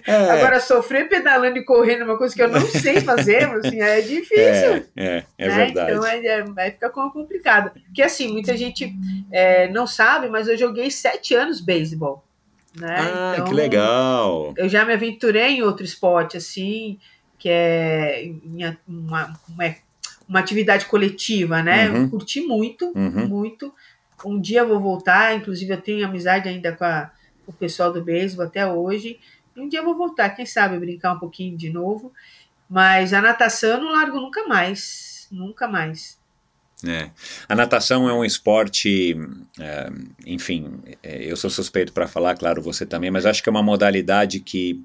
É, 0.06 0.32
Agora, 0.32 0.60
sofrer 0.60 1.08
pedalando 1.08 1.58
e 1.58 1.64
correndo 1.64 2.02
é 2.02 2.04
uma 2.06 2.18
coisa 2.18 2.36
que 2.36 2.42
eu 2.42 2.50
não 2.50 2.66
sei 2.66 3.00
fazer, 3.00 3.44
assim, 3.44 3.80
é 3.80 4.02
difícil. 4.02 4.84
é, 4.96 5.18
é, 5.18 5.24
é 5.38 5.48
né? 5.48 5.56
verdade. 5.66 5.92
Então 5.92 6.06
é, 6.06 6.66
é- 6.68 6.72
ficar 6.72 6.90
com- 6.90 7.10
complicado. 7.12 7.72
Porque 7.86 8.02
assim, 8.02 8.34
muita 8.34 8.58
gente 8.58 8.92
é, 9.32 9.70
não 9.70 9.86
sabe, 9.86 10.28
mas 10.30 10.48
eu 10.48 10.58
joguei 10.58 10.90
sete 10.90 11.36
anos 11.36 11.62
beisebol. 11.62 12.26
Né? 12.76 12.96
ah, 13.00 13.32
Então, 13.36 13.46
que 13.46 13.54
legal. 13.54 14.54
Eu 14.58 14.68
já 14.68 14.84
me 14.84 14.94
aventurei 14.94 15.58
em 15.58 15.62
outro 15.62 15.86
esporte, 15.86 16.36
assim, 16.36 17.00
que 17.38 17.50
é 17.50 18.32
uma, 18.88 19.40
uma, 19.48 19.76
uma 20.28 20.40
atividade 20.40 20.86
coletiva, 20.86 21.62
né? 21.62 21.90
Uhum. 21.90 22.04
Eu 22.04 22.10
curti 22.10 22.42
muito, 22.42 22.92
Uhum. 22.96 23.28
muito. 23.28 23.74
Um 24.26 24.40
dia 24.42 24.62
eu 24.62 24.68
vou 24.68 24.80
voltar, 24.80 25.36
inclusive 25.36 25.72
eu 25.74 25.82
tenho 25.82 26.06
amizade 26.06 26.50
ainda 26.50 26.72
com, 26.72 26.84
a- 26.84 27.12
com 27.46 27.52
o 27.52 27.56
pessoal 27.56 27.94
do 27.94 28.04
beisebol 28.04 28.46
até 28.46 28.66
hoje. 28.66 29.20
Um 29.56 29.68
dia 29.70 29.80
eu 29.80 29.86
vou 29.86 29.96
voltar, 29.96 30.30
quem 30.32 30.46
sabe 30.46 30.78
brincar 30.80 31.14
um 31.14 31.20
pouquinho 31.20 31.56
de 31.58 31.70
novo. 31.70 32.12
Mas 32.70 33.14
a 33.14 33.22
natação 33.22 33.70
eu 33.72 33.82
não 33.82 33.92
largo 33.92 34.20
nunca 34.20 34.46
mais. 34.48 35.28
Nunca 35.32 35.68
mais. 35.68 36.20
É. 36.86 37.10
A 37.50 37.56
natação 37.56 38.08
é 38.08 38.14
um 38.14 38.24
esporte, 38.24 39.18
é, 39.60 39.90
enfim, 40.28 40.80
é, 41.02 41.24
eu 41.24 41.36
sou 41.36 41.50
suspeito 41.50 41.92
para 41.92 42.08
falar, 42.08 42.36
claro, 42.38 42.62
você 42.62 42.86
também, 42.86 43.10
mas 43.10 43.26
acho 43.26 43.42
que 43.42 43.50
é 43.50 43.52
uma 43.52 43.64
modalidade 43.64 44.40
que 44.40 44.84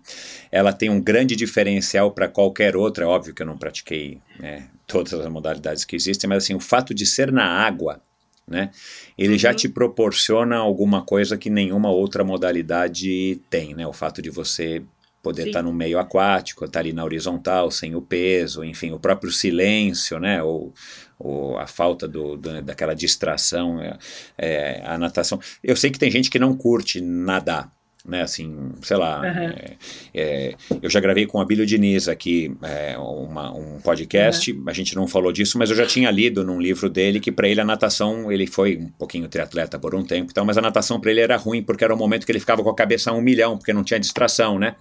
ela 0.50 0.72
tem 0.72 0.88
um 0.88 0.98
grande 1.00 1.36
diferencial 1.36 2.10
para 2.10 2.28
qualquer 2.28 2.76
outra. 2.76 3.04
É 3.04 3.06
óbvio 3.06 3.34
que 3.34 3.42
eu 3.42 3.46
não 3.46 3.58
pratiquei 3.58 4.20
né, 4.40 4.68
todas 4.86 5.12
as 5.12 5.28
modalidades 5.28 5.84
que 5.84 5.94
existem, 5.94 6.28
mas 6.28 6.44
assim, 6.44 6.54
o 6.54 6.60
fato 6.60 6.94
de 6.94 7.04
ser 7.04 7.30
na 7.30 7.44
água 7.44 8.00
né? 8.48 8.70
Ele 9.16 9.34
Uhum. 9.34 9.38
já 9.38 9.54
te 9.54 9.68
proporciona 9.68 10.56
alguma 10.56 11.02
coisa 11.02 11.38
que 11.38 11.48
nenhuma 11.48 11.90
outra 11.90 12.24
modalidade 12.24 13.40
tem, 13.48 13.72
né? 13.72 13.86
O 13.86 13.92
fato 13.92 14.20
de 14.20 14.30
você 14.30 14.82
poder 15.22 15.46
estar 15.46 15.62
no 15.62 15.72
meio 15.72 15.98
aquático, 15.98 16.64
estar 16.64 16.80
ali 16.80 16.92
na 16.92 17.04
horizontal, 17.04 17.70
sem 17.70 17.94
o 17.94 18.02
peso, 18.02 18.64
enfim, 18.64 18.90
o 18.90 18.98
próprio 18.98 19.30
silêncio, 19.30 20.18
né? 20.18 20.42
Ou, 20.42 20.74
ou 21.22 21.58
a 21.58 21.66
falta 21.66 22.06
do, 22.08 22.36
do- 22.36 22.62
daquela 22.62 22.94
distração, 22.94 23.80
é, 23.80 23.96
é, 24.38 24.82
a 24.84 24.98
natação. 24.98 25.38
Eu 25.62 25.76
sei 25.76 25.90
que 25.90 25.98
tem 25.98 26.10
gente 26.10 26.30
que 26.30 26.38
não 26.38 26.56
curte 26.56 27.00
nadar, 27.00 27.70
né? 28.04 28.22
Assim, 28.22 28.70
sei 28.82 28.96
lá. 28.96 29.20
Uhum. 29.20 29.52
é, 29.56 29.76
é, 30.14 30.54
eu 30.82 30.90
já 30.90 31.00
gravei 31.00 31.26
com 31.26 31.40
a 31.40 31.44
Bílio 31.44 31.64
Diniz 31.66 32.08
aqui 32.08 32.52
é, 32.62 32.96
uma- 32.98 33.52
um 33.54 33.80
podcast, 33.80 34.54
a 34.66 34.72
gente 34.72 34.94
não 34.96 35.06
falou 35.06 35.32
disso, 35.32 35.58
mas 35.58 35.70
eu 35.70 35.76
já 35.76 35.86
tinha 35.86 36.10
lido 36.10 36.44
num 36.44 36.60
livro 36.60 36.88
dele 36.90 37.20
que 37.20 37.30
para 37.32 37.48
ele 37.48 37.60
a 37.60 37.64
natação, 37.64 38.30
ele 38.32 38.46
foi 38.46 38.76
um 38.76 38.88
pouquinho 38.88 39.28
triatleta 39.28 39.78
por 39.78 39.94
um 39.94 40.04
tempo 40.04 40.30
e 40.30 40.34
tal, 40.34 40.44
mas 40.44 40.58
a 40.58 40.60
natação 40.62 41.00
para 41.00 41.10
ele 41.10 41.20
era 41.20 41.36
ruim 41.36 41.62
porque 41.62 41.84
era 41.84 41.94
o 41.94 41.96
momento 41.96 42.26
que 42.26 42.32
ele 42.32 42.40
ficava 42.40 42.62
com 42.62 42.70
a 42.70 42.74
cabeça 42.74 43.10
a 43.10 43.14
um 43.14 43.20
milhão, 43.20 43.56
porque 43.56 43.72
não 43.72 43.84
tinha 43.84 44.00
distração, 44.00 44.58
né? 44.58 44.74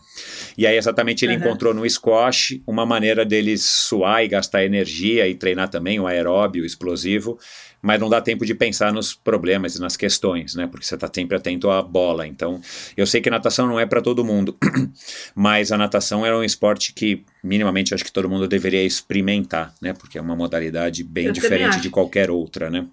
E 0.57 0.65
aí 0.67 0.75
exatamente 0.77 1.23
ele 1.25 1.33
Uhum. 1.35 1.39
encontrou 1.39 1.73
no 1.73 1.89
squash 1.89 2.61
uma 2.67 2.85
maneira 2.85 3.23
dele 3.25 3.57
suar 3.57 4.23
e 4.23 4.27
gastar 4.27 4.63
energia 4.63 5.27
e 5.27 5.35
treinar 5.35 5.69
também 5.69 5.99
o 5.99 6.07
aeróbio, 6.07 6.63
o 6.63 6.65
explosivo, 6.65 7.37
mas 7.81 7.99
não 7.99 8.09
dá 8.09 8.21
tempo 8.21 8.45
de 8.45 8.53
pensar 8.53 8.93
nos 8.93 9.13
problemas 9.13 9.75
e 9.75 9.81
nas 9.81 9.97
questões, 9.97 10.55
né? 10.55 10.67
Porque 10.67 10.85
você 10.85 10.95
está 10.95 11.09
sempre 11.13 11.35
atento 11.35 11.69
à 11.69 11.81
bola. 11.81 12.27
Então, 12.27 12.61
eu 12.95 13.07
sei 13.07 13.21
que 13.21 13.29
natação 13.29 13.67
não 13.67 13.79
é 13.79 13.85
para 13.85 14.01
todo 14.01 14.23
mundo, 14.23 14.55
mas 15.33 15.71
a 15.71 15.77
natação 15.77 16.25
é 16.25 16.35
um 16.35 16.43
esporte 16.43 16.93
que 16.93 17.23
minimamente 17.43 17.93
acho 17.93 18.03
que 18.03 18.11
todo 18.11 18.29
mundo 18.29 18.47
deveria 18.47 18.83
experimentar, 18.83 19.73
né? 19.81 19.93
Porque 19.93 20.17
é 20.17 20.21
uma 20.21 20.35
modalidade 20.35 21.03
bem 21.03 21.27
Eu 21.27 21.33
diferente 21.33 21.79
de 21.79 21.89
qualquer 21.89 22.29
outra, 22.29 22.69
né? 22.69 22.85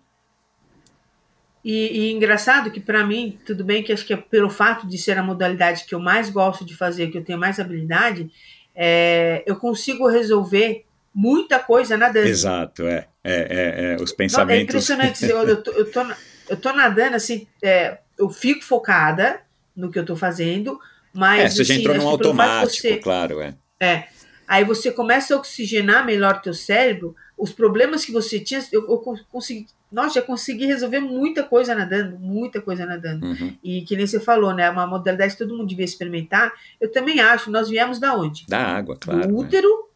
E, 1.65 2.07
e 2.09 2.13
engraçado 2.13 2.71
que 2.71 2.81
para 2.81 3.05
mim, 3.05 3.39
tudo 3.45 3.65
bem 3.65 3.83
que 3.83 3.93
acho 3.93 4.07
que 4.07 4.15
é 4.15 4.17
pelo 4.17 4.49
fato 4.49 4.87
de 4.87 4.97
ser 4.97 5.19
a 5.19 5.23
modalidade 5.23 5.85
que 5.85 5.95
eu 5.95 6.01
mais 6.01 6.31
gosto 6.31 6.65
de 6.65 6.75
fazer, 6.75 7.09
que 7.09 7.19
eu 7.19 7.25
tenho 7.25 7.39
mais 7.39 7.61
habilidade, 7.61 8.31
é, 8.75 9.43
eu 9.45 9.57
consigo 9.57 10.09
resolver 10.09 10.85
muita 11.13 11.59
coisa 11.59 11.97
nadando. 11.97 12.29
Exato, 12.29 12.87
é. 12.87 13.09
É, 13.29 13.47
é, 13.51 13.93
é, 13.93 13.97
os 13.97 14.01
Não, 14.11 14.15
é 14.15 14.17
pensamentos. 14.17 14.63
impressionante. 14.65 15.25
eu, 15.29 15.49
eu, 15.49 15.63
tô, 15.63 15.71
eu, 15.73 15.91
tô, 15.91 16.05
na- 16.05 16.17
eu 16.49 16.57
tô 16.57 16.73
nadando 16.73 17.17
assim, 17.17 17.47
é, 17.63 17.99
eu 18.19 18.29
fico 18.31 18.65
focada 18.65 19.41
no 19.77 19.91
que 19.91 19.99
eu 19.99 20.05
tô 20.05 20.17
fazendo, 20.17 20.79
mas. 21.13 21.41
É, 21.41 21.49
você 21.51 21.65
já 21.65 21.75
assim, 21.75 21.83
entrou 21.83 21.97
acho 21.97 22.05
num 22.05 22.11
automático, 22.11 22.83
você- 22.83 22.97
claro, 22.97 23.41
é. 23.41 23.55
É. 23.81 24.09
Aí 24.47 24.65
você 24.65 24.91
começa 24.91 25.35
a 25.35 25.39
oxigenar 25.39 26.07
melhor 26.07 26.41
teu 26.41 26.55
cérebro, 26.55 27.15
os 27.37 27.53
problemas 27.53 28.05
que 28.05 28.11
você 28.13 28.41
tinha, 28.41 28.65
eu, 28.73 28.81
eu 28.89 28.99
con- 28.99 29.19
consegui. 29.31 29.67
Nossa, 29.93 30.17
já 30.17 30.23
consegui 30.23 30.67
resolver 30.67 31.01
muita 31.01 31.43
coisa 31.43 31.75
nadando, 31.75 32.19
muita 32.19 32.61
coisa 32.61 32.85
nadando. 32.85 33.25
Uhum. 33.27 33.57
E 33.65 33.83
que 33.83 33.97
nem 33.97 34.07
você 34.07 34.21
falou, 34.21 34.53
né? 34.55 34.65
É 34.65 34.71
uma 34.71 34.87
modalidade 34.87 35.33
que 35.33 35.39
todo 35.39 35.57
mundo 35.57 35.67
devia 35.69 35.85
experimentar. 35.85 36.53
Eu 36.81 36.91
também 36.93 37.21
acho, 37.21 37.51
nós 37.51 37.69
viemos 37.71 37.99
da 37.99 38.15
onde? 38.15 38.45
Da 38.47 38.59
água, 38.59 38.97
claro. 39.01 39.21
Do 39.23 39.29
né? 39.29 39.35
útero 39.35 39.89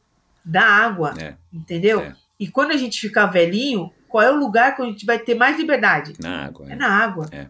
da 0.45 0.63
água. 0.63 1.15
É. 1.21 1.35
Entendeu? 1.53 2.01
É. 2.01 2.15
E 2.39 2.49
quando 2.49 2.73
a 2.73 2.77
gente 2.77 3.01
ficar 3.01 3.27
velhinho, 3.27 3.93
qual 4.09 4.23
é 4.25 4.31
o 4.31 4.37
lugar 4.39 4.75
que 4.75 4.83
a 4.83 4.85
gente 4.85 5.07
vai 5.07 5.19
ter 5.19 5.35
mais 5.35 5.57
liberdade? 5.57 6.15
Na 6.21 6.47
água. 6.47 6.67
É 6.69 6.73
é. 6.73 6.77
na 6.77 6.89
água. 6.89 7.27
É. 7.31 7.47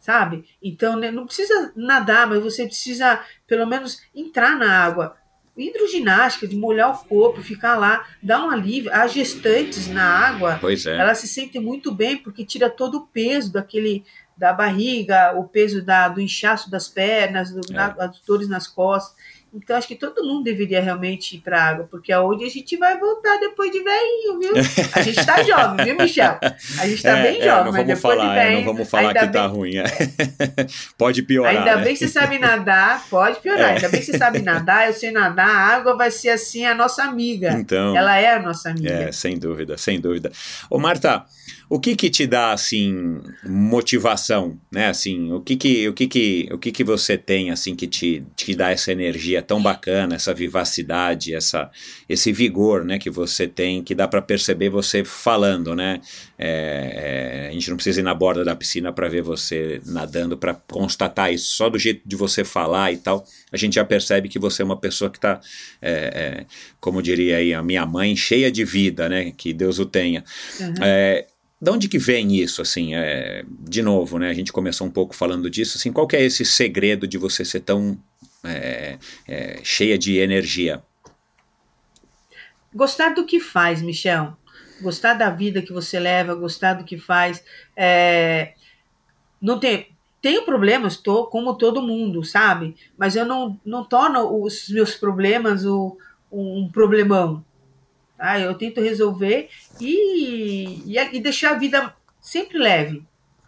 Sabe? 0.00 0.44
Então, 0.62 0.96
né, 0.96 1.10
não 1.10 1.26
precisa 1.26 1.72
nadar, 1.76 2.26
mas 2.26 2.42
você 2.42 2.64
precisa, 2.66 3.20
pelo 3.46 3.66
menos, 3.66 4.00
entrar 4.14 4.56
na 4.56 4.72
água. 4.84 5.16
Hidroginástica, 5.56 6.46
de 6.46 6.56
molhar 6.56 6.90
o 6.92 7.04
corpo, 7.04 7.42
ficar 7.42 7.76
lá, 7.76 8.06
dar 8.22 8.44
um 8.44 8.50
alívio. 8.50 8.92
As 8.94 9.12
gestantes 9.12 9.88
na 9.88 10.04
água, 10.04 10.56
Pois 10.60 10.86
é. 10.86 10.96
elas 10.96 11.18
se 11.18 11.26
sentem 11.26 11.60
muito 11.60 11.92
bem 11.92 12.16
porque 12.16 12.44
tira 12.44 12.70
todo 12.70 12.98
o 12.98 13.06
peso 13.08 13.52
daquele 13.52 14.04
da 14.36 14.52
barriga, 14.52 15.32
o 15.36 15.48
peso 15.48 15.82
da, 15.84 16.08
do 16.08 16.20
inchaço 16.20 16.70
das 16.70 16.86
pernas, 16.86 17.50
do, 17.50 17.60
É. 17.72 17.74
na- 17.74 17.96
as 17.98 18.20
dores 18.20 18.48
nas 18.48 18.68
costas. 18.68 19.16
Então, 19.54 19.76
acho 19.76 19.88
que 19.88 19.94
todo 19.94 20.22
mundo 20.24 20.44
deveria 20.44 20.80
realmente 20.80 21.36
ir 21.36 21.40
para 21.40 21.62
água, 21.62 21.88
porque 21.90 22.12
é 22.12 22.18
onde 22.18 22.44
a 22.44 22.48
gente 22.50 22.76
vai 22.76 22.98
voltar 22.98 23.38
depois 23.38 23.70
de 23.72 23.82
velhinho, 23.82 24.38
viu? 24.38 24.52
A 24.92 25.00
gente 25.02 25.24
tá 25.24 25.42
jovem, 25.42 25.86
viu, 25.86 25.96
Michel? 25.96 26.38
A 26.78 26.86
gente 26.86 27.02
tá 27.02 27.16
É, 27.18 27.22
bem 27.22 27.40
é, 27.40 27.44
jovem, 27.44 27.64
não 27.64 27.72
mas 27.72 27.74
vamos 27.82 27.86
depois 27.94 28.18
falar, 28.18 28.32
de 28.34 28.38
é, 28.38 28.44
velho. 28.44 28.56
não 28.58 28.64
vamos 28.74 28.90
falar 28.90 29.14
que 29.14 29.26
tá 29.28 29.48
bem- 29.48 29.56
ruim. 29.56 29.76
é. 29.78 29.84
Pode 30.98 31.22
piorar. 31.22 31.56
Ainda 31.56 31.76
né? 31.76 31.82
bem 31.84 31.92
que 31.94 31.98
você 32.00 32.08
sabe 32.08 32.38
nadar, 32.38 33.06
pode 33.08 33.40
piorar. 33.40 33.70
É. 33.70 33.74
Ainda 33.76 33.88
bem 33.88 34.00
que 34.00 34.06
você 34.06 34.18
sabe 34.18 34.40
nadar, 34.42 34.86
eu 34.88 34.92
sei 34.92 35.10
nadar, 35.10 35.48
a 35.48 35.76
água 35.76 35.96
vai 35.96 36.10
ser 36.10 36.30
assim 36.30 36.66
a 36.66 36.74
nossa 36.74 37.02
amiga. 37.04 37.52
Então, 37.52 37.96
Ela 37.96 38.18
é 38.18 38.34
a 38.34 38.40
nossa 38.42 38.70
amiga. 38.70 38.88
é, 38.92 39.12
sem 39.12 39.38
dúvida, 39.38 39.76
sem 39.78 40.00
dúvida. 40.00 40.30
Ô 40.70 40.78
Marta, 40.78 41.24
o 41.70 41.78
que 41.78 41.94
que 41.94 42.08
te 42.08 42.26
dá 42.26 42.52
assim 42.52 43.20
motivação, 43.44 44.58
né? 44.72 44.88
Assim, 44.88 45.30
o 45.32 45.40
que 45.40 45.54
que 45.54 45.88
o 45.88 45.92
que 45.92 46.06
que 46.06 46.48
o 46.50 46.58
que 46.58 46.72
que 46.72 46.82
você 46.82 47.18
tem 47.18 47.50
assim 47.50 47.74
que 47.74 47.86
te, 47.86 48.24
te 48.34 48.54
dá 48.54 48.70
essa 48.70 48.90
energia 48.90 49.42
tão 49.42 49.62
bacana, 49.62 50.14
essa 50.14 50.32
vivacidade, 50.32 51.34
essa 51.34 51.70
esse 52.08 52.32
vigor, 52.32 52.84
né, 52.84 52.98
que 52.98 53.10
você 53.10 53.46
tem, 53.46 53.82
que 53.82 53.94
dá 53.94 54.08
para 54.08 54.22
perceber 54.22 54.70
você 54.70 55.04
falando, 55.04 55.74
né? 55.74 56.00
É, 56.38 57.44
é, 57.44 57.48
a 57.48 57.52
gente 57.52 57.68
não 57.68 57.76
precisa 57.76 58.00
ir 58.00 58.04
na 58.04 58.14
borda 58.14 58.44
da 58.44 58.56
piscina 58.56 58.90
para 58.90 59.08
ver 59.08 59.22
você 59.22 59.82
nadando 59.84 60.38
para 60.38 60.54
constatar 60.54 61.32
isso. 61.32 61.54
Só 61.54 61.68
do 61.68 61.78
jeito 61.78 62.00
de 62.06 62.16
você 62.16 62.44
falar 62.44 62.92
e 62.92 62.96
tal, 62.96 63.26
a 63.52 63.56
gente 63.58 63.74
já 63.74 63.84
percebe 63.84 64.28
que 64.28 64.38
você 64.38 64.62
é 64.62 64.64
uma 64.64 64.76
pessoa 64.76 65.10
que 65.10 65.18
está, 65.18 65.40
como 66.80 67.02
diria 67.02 67.36
aí 67.36 67.52
a 67.52 67.62
minha 67.62 67.84
mãe, 67.84 68.16
cheia 68.16 68.50
de 68.50 68.64
vida, 68.64 69.08
né? 69.08 69.32
Que 69.36 69.52
Deus 69.52 69.78
o 69.78 69.84
tenha. 69.84 70.24
Uhum. 70.60 70.74
É, 70.80 71.26
de 71.60 71.70
onde 71.70 71.88
que 71.88 71.98
vem 71.98 72.36
isso, 72.36 72.62
assim, 72.62 72.94
é, 72.94 73.44
de 73.48 73.82
novo, 73.82 74.18
né, 74.18 74.30
a 74.30 74.34
gente 74.34 74.52
começou 74.52 74.86
um 74.86 74.90
pouco 74.90 75.14
falando 75.14 75.50
disso, 75.50 75.76
assim, 75.76 75.92
qual 75.92 76.06
é 76.12 76.22
esse 76.22 76.44
segredo 76.44 77.06
de 77.06 77.18
você 77.18 77.44
ser 77.44 77.60
tão 77.60 77.98
é, 78.44 78.96
é, 79.26 79.60
cheia 79.64 79.98
de 79.98 80.18
energia? 80.18 80.82
Gostar 82.72 83.10
do 83.10 83.24
que 83.24 83.40
faz, 83.40 83.82
Michel. 83.82 84.36
Gostar 84.80 85.14
da 85.14 85.30
vida 85.30 85.60
que 85.60 85.72
você 85.72 85.98
leva, 85.98 86.34
gostar 86.34 86.74
do 86.74 86.84
que 86.84 86.96
faz. 86.96 87.42
É, 87.76 88.54
Não 89.40 89.58
tem. 89.58 89.88
Tenho 90.20 90.44
problemas, 90.44 90.96
tô 90.96 91.26
como 91.26 91.54
todo 91.54 91.82
mundo, 91.82 92.24
sabe? 92.24 92.76
Mas 92.96 93.14
eu 93.16 93.24
não, 93.24 93.58
não 93.64 93.84
torno 93.84 94.42
os 94.42 94.68
meus 94.68 94.94
problemas 94.94 95.64
o, 95.64 95.96
um 96.30 96.68
problemão. 96.72 97.44
Tá? 98.18 98.38
Eu 98.38 98.52
tento 98.54 98.80
resolver 98.80 99.48
e, 99.80 100.82
e, 100.84 100.98
e 100.98 101.20
deixar 101.20 101.52
a 101.52 101.58
vida 101.58 101.94
sempre 102.20 102.58
leve. 102.58 103.06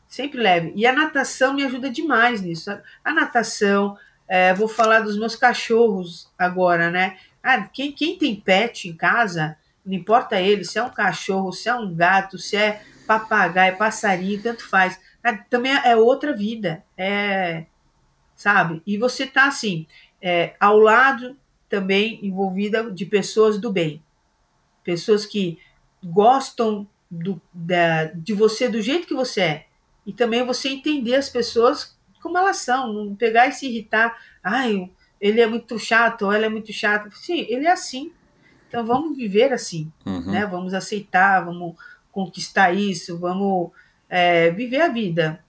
Sempre 0.08 0.40
leve. 0.40 0.72
E 0.76 0.86
a 0.86 0.92
natação 0.92 1.54
me 1.54 1.64
ajuda 1.64 1.90
demais 1.90 2.40
nisso. 2.40 2.70
A 3.04 3.12
natação, 3.12 3.98
é, 4.28 4.54
vou 4.54 4.68
falar 4.68 5.00
dos 5.00 5.18
meus 5.18 5.34
cachorros 5.34 6.32
agora, 6.38 6.90
né? 6.90 7.18
Ah, 7.42 7.62
quem, 7.62 7.92
quem 7.92 8.16
tem 8.16 8.36
pet 8.36 8.88
em 8.88 8.94
casa, 8.94 9.56
não 9.84 9.94
importa 9.94 10.40
ele, 10.40 10.64
se 10.64 10.78
é 10.78 10.82
um 10.82 10.90
cachorro, 10.90 11.52
se 11.52 11.68
é 11.68 11.74
um 11.74 11.94
gato, 11.94 12.38
se 12.38 12.56
é 12.56 12.82
papagaio, 13.06 13.76
passarinho, 13.76 14.42
tanto 14.42 14.68
faz. 14.68 15.00
Ah, 15.22 15.36
Também 15.36 15.72
é 15.72 15.96
outra 15.96 16.34
vida. 16.34 16.84
É, 16.96 17.64
sabe? 18.36 18.82
E 18.86 18.96
você 18.96 19.26
tá 19.26 19.48
assim, 19.48 19.86
é, 20.22 20.54
ao 20.60 20.78
lado 20.78 21.36
também 21.68 22.18
envolvida 22.22 22.90
de 22.90 23.04
pessoas 23.04 23.58
do 23.58 23.72
bem. 23.72 24.02
Pessoas 24.84 25.26
que 25.26 25.58
gostam 26.02 26.86
do, 27.10 27.40
da, 27.52 28.04
de 28.06 28.32
você 28.32 28.68
do 28.68 28.80
jeito 28.80 29.06
que 29.06 29.14
você 29.14 29.40
é. 29.40 29.66
E 30.06 30.12
também 30.12 30.44
você 30.44 30.68
entender 30.70 31.14
as 31.14 31.28
pessoas 31.28 31.96
como 32.22 32.36
elas 32.38 32.58
são, 32.58 32.92
não 32.92 33.14
pegar 33.14 33.48
e 33.48 33.52
se 33.52 33.66
irritar. 33.66 34.16
Ai, 34.42 34.90
ele 35.20 35.40
é 35.40 35.46
muito 35.46 35.78
chato, 35.78 36.22
ou 36.22 36.32
ela 36.32 36.46
é 36.46 36.48
muito 36.48 36.72
chata. 36.72 37.10
Sim, 37.12 37.46
ele 37.48 37.66
é 37.66 37.72
assim. 37.72 38.12
Então 38.68 38.84
vamos 38.86 39.16
viver 39.16 39.52
assim, 39.52 39.90
Uhum. 40.06 40.30
né? 40.30 40.46
Vamos 40.46 40.72
aceitar, 40.74 41.44
vamos 41.44 41.74
conquistar 42.12 42.72
isso, 42.72 43.18
vamos 43.18 43.70
é, 44.08 44.50
viver 44.50 44.80
a 44.82 44.88
vida, 44.88 45.42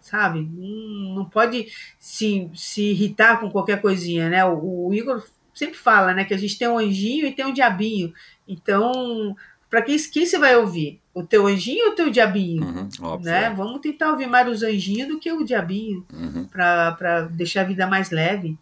sabe? 0.00 0.40
Não, 0.52 1.14
não 1.16 1.24
pode 1.24 1.68
se, 1.98 2.50
se 2.54 2.82
irritar 2.90 3.40
com 3.40 3.50
qualquer 3.50 3.80
coisinha, 3.80 4.28
né? 4.28 4.44
O, 4.44 4.88
o 4.88 4.94
Igor 4.94 5.24
sempre 5.58 5.76
fala, 5.76 6.14
né, 6.14 6.24
que 6.24 6.34
a 6.34 6.38
gente 6.38 6.58
tem 6.58 6.68
um 6.68 6.78
anjinho 6.78 7.26
e 7.26 7.32
tem 7.32 7.44
um 7.44 7.52
diabinho. 7.52 8.12
Então, 8.46 9.36
para 9.68 9.82
quem, 9.82 9.96
quem 9.98 10.24
você 10.24 10.38
vai 10.38 10.56
ouvir? 10.56 11.00
O 11.12 11.22
teu 11.22 11.46
anjinho 11.46 11.86
ou 11.86 11.92
o 11.92 11.94
teu 11.94 12.10
diabinho? 12.10 12.62
Uhum, 12.64 12.88
óbvio. 13.02 13.30
Né? 13.30 13.50
Vamos 13.50 13.80
tentar 13.80 14.10
ouvir 14.10 14.26
mais 14.26 14.48
os 14.48 14.62
anjinhos 14.62 15.08
do 15.08 15.18
que 15.18 15.30
o 15.32 15.44
diabinho, 15.44 16.06
Uhum. 16.12 16.44
para 16.46 17.22
deixar 17.30 17.62
a 17.62 17.64
vida 17.64 17.86
mais 17.86 18.10
leve, 18.10 18.56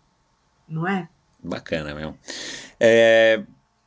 não 0.68 0.88
é? 0.88 1.08
Bacana, 1.44 1.94
meu. 1.94 2.16
É, 2.80 3.42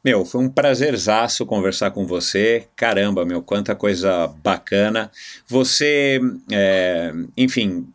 meu, 0.06 0.24
foi 0.24 0.42
um 0.42 0.50
prazerzaço 0.50 1.46
conversar 1.46 1.92
com 1.92 2.06
você. 2.06 2.68
Caramba, 2.76 3.26
meu, 3.26 3.42
quanta 3.44 3.76
coisa 3.76 4.28
bacana. 4.42 5.12
Você, 5.48 6.22
é, 6.52 7.12
enfim, 7.36 7.86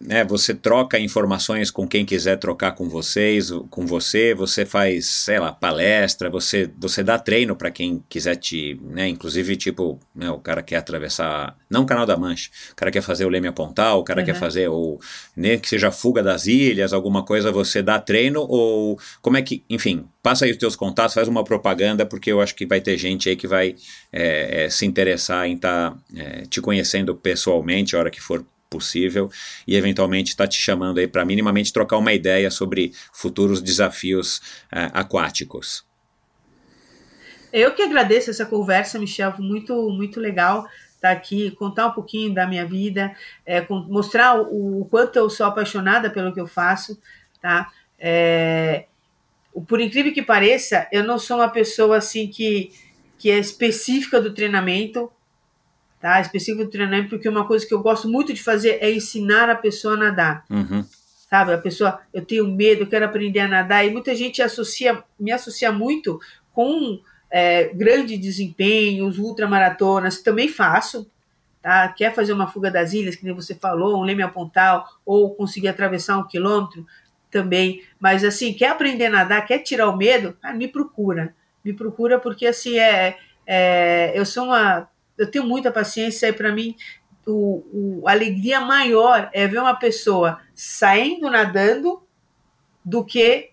né, 0.00 0.24
você 0.24 0.54
troca 0.54 0.98
informações 0.98 1.70
com 1.70 1.86
quem 1.86 2.06
quiser 2.06 2.38
trocar 2.38 2.72
com 2.72 2.88
vocês, 2.88 3.50
com 3.68 3.84
você, 3.84 4.34
você 4.34 4.64
faz, 4.64 5.06
sei 5.06 5.38
lá, 5.38 5.52
palestra, 5.52 6.30
você, 6.30 6.70
você 6.78 7.02
dá 7.02 7.18
treino 7.18 7.54
para 7.54 7.70
quem 7.70 8.02
quiser 8.08 8.36
te, 8.36 8.80
né, 8.82 9.06
inclusive 9.06 9.56
tipo, 9.56 10.00
né, 10.14 10.30
o 10.30 10.38
cara 10.38 10.62
quer 10.62 10.76
atravessar, 10.76 11.54
não 11.68 11.82
o 11.82 11.86
Canal 11.86 12.06
da 12.06 12.16
Mancha, 12.16 12.50
o 12.72 12.74
cara 12.74 12.90
quer 12.90 13.02
fazer 13.02 13.26
o 13.26 13.28
Leme 13.28 13.52
Pontal, 13.52 14.00
o 14.00 14.04
cara 14.04 14.20
uhum. 14.20 14.26
quer 14.26 14.34
fazer 14.34 14.68
o, 14.68 14.98
né, 15.36 15.58
que 15.58 15.68
seja 15.68 15.90
fuga 15.90 16.22
das 16.22 16.46
ilhas, 16.46 16.94
alguma 16.94 17.22
coisa, 17.22 17.52
você 17.52 17.82
dá 17.82 17.98
treino 17.98 18.40
ou 18.40 18.98
como 19.20 19.36
é 19.36 19.42
que, 19.42 19.62
enfim, 19.68 20.06
passa 20.22 20.46
aí 20.46 20.50
os 20.50 20.56
teus 20.56 20.76
contatos, 20.76 21.12
faz 21.12 21.28
uma 21.28 21.44
propaganda, 21.44 22.06
porque 22.06 22.32
eu 22.32 22.40
acho 22.40 22.54
que 22.54 22.64
vai 22.64 22.80
ter 22.80 22.96
gente 22.96 23.28
aí 23.28 23.36
que 23.36 23.46
vai 23.46 23.76
é, 24.10 24.64
é, 24.64 24.70
se 24.70 24.86
interessar 24.86 25.46
em 25.46 25.56
estar 25.56 25.90
tá, 25.90 25.96
é, 26.16 26.42
te 26.46 26.62
conhecendo 26.62 27.14
pessoalmente 27.14 27.94
a 27.94 27.98
hora 27.98 28.10
que 28.10 28.20
for 28.20 28.42
possível 28.70 29.28
e 29.66 29.74
eventualmente 29.74 30.30
está 30.30 30.46
te 30.46 30.56
chamando 30.56 30.98
aí 30.98 31.08
para 31.08 31.24
minimamente 31.24 31.72
trocar 31.72 31.98
uma 31.98 32.12
ideia 32.12 32.50
sobre 32.50 32.92
futuros 33.12 33.60
desafios 33.60 34.38
uh, 34.72 34.88
aquáticos. 34.94 35.84
Eu 37.52 37.74
que 37.74 37.82
agradeço 37.82 38.30
essa 38.30 38.46
conversa, 38.46 38.98
Michel, 38.98 39.34
muito 39.38 39.90
muito 39.90 40.20
legal 40.20 40.68
estar 40.94 41.08
tá 41.08 41.10
aqui, 41.10 41.50
contar 41.52 41.88
um 41.88 41.92
pouquinho 41.92 42.32
da 42.32 42.46
minha 42.46 42.64
vida, 42.64 43.14
é, 43.44 43.66
mostrar 43.68 44.40
o, 44.40 44.82
o, 44.82 44.84
quanto 44.84 45.16
eu 45.16 45.28
sou 45.28 45.46
apaixonada 45.46 46.10
pelo 46.10 46.32
que 46.32 46.40
eu 46.40 46.46
faço, 46.46 47.00
tá? 47.40 47.72
É, 47.98 48.84
por 49.66 49.80
incrível 49.80 50.12
que 50.12 50.22
pareça, 50.22 50.86
eu 50.92 51.02
não 51.02 51.18
sou 51.18 51.38
uma 51.38 51.48
pessoa 51.48 51.96
assim 51.96 52.28
que, 52.28 52.70
que 53.18 53.30
é 53.30 53.38
específica 53.38 54.20
do 54.20 54.32
treinamento, 54.32 55.10
tá? 56.00 56.20
Específico 56.20 56.64
do 56.64 56.70
treinamento, 56.70 57.10
porque 57.10 57.28
uma 57.28 57.46
coisa 57.46 57.66
que 57.66 57.74
eu 57.74 57.82
gosto 57.82 58.08
muito 58.08 58.32
de 58.32 58.42
fazer 58.42 58.78
é 58.80 58.90
ensinar 58.90 59.50
a 59.50 59.54
pessoa 59.54 59.94
a 59.94 59.96
nadar. 59.96 60.44
Uhum. 60.50 60.84
Sabe? 61.28 61.52
A 61.52 61.58
pessoa, 61.58 62.00
eu 62.12 62.24
tenho 62.24 62.48
medo, 62.48 62.82
eu 62.82 62.86
quero 62.86 63.04
aprender 63.04 63.40
a 63.40 63.48
nadar, 63.48 63.86
e 63.86 63.90
muita 63.90 64.14
gente 64.14 64.42
associa, 64.42 65.02
me 65.18 65.30
associa 65.30 65.70
muito 65.70 66.18
com 66.52 67.00
é, 67.30 67.68
grande 67.74 68.16
desempenho, 68.16 69.06
os 69.06 69.18
ultramaratonas, 69.18 70.20
também 70.22 70.48
faço, 70.48 71.08
tá? 71.62 71.88
Quer 71.88 72.12
fazer 72.14 72.32
uma 72.32 72.48
fuga 72.48 72.70
das 72.70 72.92
ilhas, 72.92 73.14
que 73.14 73.24
nem 73.24 73.34
você 73.34 73.54
falou, 73.54 74.00
um 74.00 74.02
leme 74.02 74.22
a 74.22 74.28
pontal, 74.28 74.88
ou 75.06 75.34
conseguir 75.34 75.68
atravessar 75.68 76.18
um 76.18 76.26
quilômetro, 76.26 76.84
também. 77.30 77.82
Mas 78.00 78.24
assim, 78.24 78.52
quer 78.52 78.70
aprender 78.70 79.06
a 79.06 79.10
nadar, 79.10 79.46
quer 79.46 79.58
tirar 79.60 79.88
o 79.88 79.96
medo, 79.96 80.36
ah, 80.42 80.52
me 80.52 80.66
procura. 80.66 81.34
Me 81.64 81.72
procura 81.72 82.18
porque 82.18 82.46
assim 82.46 82.78
é, 82.78 83.16
é 83.46 84.12
eu 84.14 84.26
sou 84.26 84.46
uma 84.46 84.88
eu 85.20 85.30
tenho 85.30 85.44
muita 85.44 85.70
paciência 85.70 86.26
e 86.28 86.32
para 86.32 86.50
mim 86.50 86.74
o, 87.26 88.00
o, 88.00 88.08
a 88.08 88.12
alegria 88.12 88.60
maior 88.60 89.28
é 89.34 89.46
ver 89.46 89.60
uma 89.60 89.74
pessoa 89.74 90.40
saindo 90.54 91.30
nadando 91.30 92.02
do 92.82 93.04
que 93.04 93.50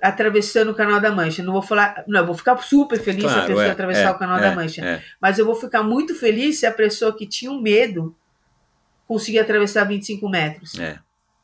atravessando 0.00 0.70
o 0.70 0.74
Canal 0.74 1.00
da 1.00 1.10
Mancha. 1.10 1.42
Não 1.42 1.54
vou 1.54 1.62
falar, 1.62 2.04
não, 2.06 2.20
eu 2.20 2.26
vou 2.26 2.34
ficar 2.34 2.56
super 2.58 3.00
feliz 3.00 3.24
claro, 3.24 3.38
se 3.38 3.44
a 3.44 3.46
pessoa 3.46 3.64
é, 3.64 3.70
atravessar 3.70 4.08
é, 4.08 4.10
o 4.10 4.18
Canal 4.18 4.36
é, 4.36 4.40
da 4.42 4.54
Mancha, 4.54 4.84
é. 4.84 5.02
mas 5.18 5.38
eu 5.38 5.46
vou 5.46 5.54
ficar 5.54 5.82
muito 5.82 6.14
feliz 6.14 6.60
se 6.60 6.66
a 6.66 6.72
pessoa 6.72 7.16
que 7.16 7.26
tinha 7.26 7.50
um 7.50 7.60
medo 7.60 8.14
conseguir 9.06 9.38
atravessar 9.38 9.84
25 9.84 10.28
metros. 10.28 10.78
É, 10.78 10.98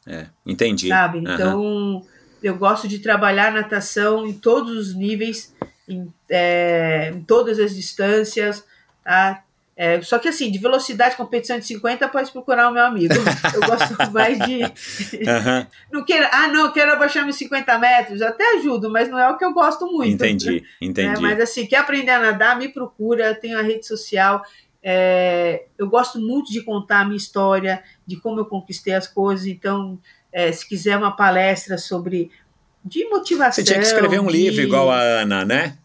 é, 0.07 0.27
entendi. 0.45 0.89
Sabe? 0.89 1.19
Então, 1.19 1.61
uhum. 1.61 2.07
eu 2.43 2.57
gosto 2.57 2.87
de 2.87 2.99
trabalhar 2.99 3.51
natação 3.51 4.27
em 4.27 4.35
todos 4.35 4.77
os 4.77 4.95
níveis, 4.95 5.55
em, 5.89 6.13
é, 6.29 7.11
em 7.15 7.25
todas 7.25 7.59
as 7.59 7.75
distâncias, 7.75 8.63
Tá? 9.05 9.45
É, 9.77 10.01
só 10.03 10.21
que 10.21 10.29
assim, 10.29 10.53
de 10.53 10.59
velocidade, 10.59 11.17
competição 11.17 11.59
de 11.59 11.67
50, 11.67 12.09
pode 12.09 12.31
procurar 12.31 12.69
o 12.69 12.73
meu 12.73 12.85
amigo. 12.85 13.13
Eu 13.53 13.61
gosto 13.61 14.13
mais 14.13 14.39
de. 14.39 14.63
Uhum. 15.15 15.67
não 15.93 16.05
quero, 16.05 16.29
ah, 16.31 16.49
não, 16.49 16.73
quero 16.73 16.93
abaixar 16.93 17.25
meus 17.25 17.37
50 17.37 17.79
metros. 17.79 18.23
até 18.23 18.57
ajudo, 18.57 18.91
mas 18.91 19.09
não 19.09 19.19
é 19.19 19.29
o 19.29 19.37
que 19.37 19.45
eu 19.45 19.53
gosto 19.53 19.87
muito. 19.87 20.13
Entendi, 20.15 20.63
entendi. 20.81 21.19
É, 21.19 21.21
mas 21.21 21.41
assim, 21.41 21.67
quer 21.67 21.79
aprender 21.79 22.11
a 22.11 22.21
nadar, 22.21 22.59
me 22.59 22.69
procura, 22.69 23.35
tenho 23.35 23.59
a 23.59 23.63
rede 23.63 23.87
social. 23.87 24.43
É, 24.83 25.65
eu 25.79 25.89
gosto 25.89 26.21
muito 26.21 26.53
de 26.53 26.63
contar 26.63 27.01
a 27.01 27.05
minha 27.05 27.17
história, 27.17 27.83
de 28.07 28.17
como 28.17 28.41
eu 28.41 28.45
conquistei 28.45 28.95
as 28.95 29.09
coisas. 29.09 29.47
Então, 29.47 29.99
é, 30.33 30.53
se 30.53 30.69
quiser 30.69 30.97
uma 30.97 31.17
palestra 31.17 31.79
sobre 31.79 32.31
de 32.85 33.09
motivação. 33.09 33.53
Você 33.53 33.65
tinha 33.65 33.79
que 33.79 33.87
escrever 33.87 34.21
um 34.21 34.27
de... 34.27 34.33
livro 34.33 34.61
igual 34.61 34.91
a 34.91 35.01
Ana, 35.01 35.45
né? 35.45 35.79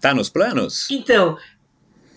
Tá 0.00 0.14
nos 0.14 0.30
planos? 0.30 0.88
Então, 0.90 1.36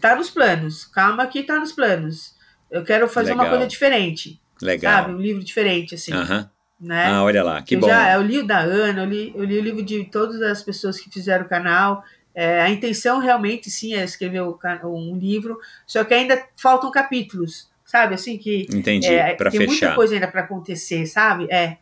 tá 0.02 0.16
nos 0.16 0.30
planos. 0.30 0.86
Calma 0.86 1.26
que 1.28 1.44
tá 1.44 1.56
nos 1.58 1.72
planos. 1.72 2.36
Eu 2.70 2.84
quero 2.84 3.08
fazer 3.08 3.32
Legal. 3.32 3.46
uma 3.46 3.50
coisa 3.50 3.68
diferente. 3.68 4.42
Legal. 4.62 5.04
Sabe? 5.04 5.14
Um 5.14 5.22
livro 5.22 5.44
diferente, 5.44 5.96
assim. 5.96 6.14
Aham. 6.14 6.50
Né? 6.80 7.06
Ah, 7.06 7.24
olha 7.24 7.44
lá, 7.44 7.62
que 7.62 7.76
eu 7.76 7.80
bom. 7.80 7.88
Já, 7.88 8.16
eu 8.16 8.24
li 8.24 8.40
o 8.40 8.48
da 8.48 8.60
Ana, 8.60 9.04
eu 9.04 9.06
li, 9.06 9.32
eu 9.36 9.44
li 9.44 9.60
o 9.60 9.62
livro 9.62 9.84
de 9.84 10.04
todas 10.06 10.42
as 10.42 10.64
pessoas 10.64 11.00
que 11.00 11.12
fizeram 11.12 11.46
o 11.46 11.48
canal. 11.48 12.04
É, 12.34 12.62
a 12.62 12.70
intenção 12.70 13.20
realmente, 13.20 13.70
sim, 13.70 13.94
é 13.94 14.04
escrever 14.04 14.42
um 14.42 15.16
livro, 15.16 15.60
só 15.86 16.04
que 16.04 16.14
ainda 16.14 16.44
faltam 16.56 16.90
capítulos, 16.90 17.70
sabe? 17.86 18.16
Assim 18.16 18.38
que. 18.38 18.66
Entendi, 18.74 19.14
é, 19.14 19.36
tem 19.36 19.52
fechar. 19.52 19.68
muita 19.68 19.96
coisa 19.96 20.16
ainda 20.16 20.28
para 20.28 20.42
acontecer, 20.42 21.06
sabe? 21.06 21.46
É, 21.52 21.78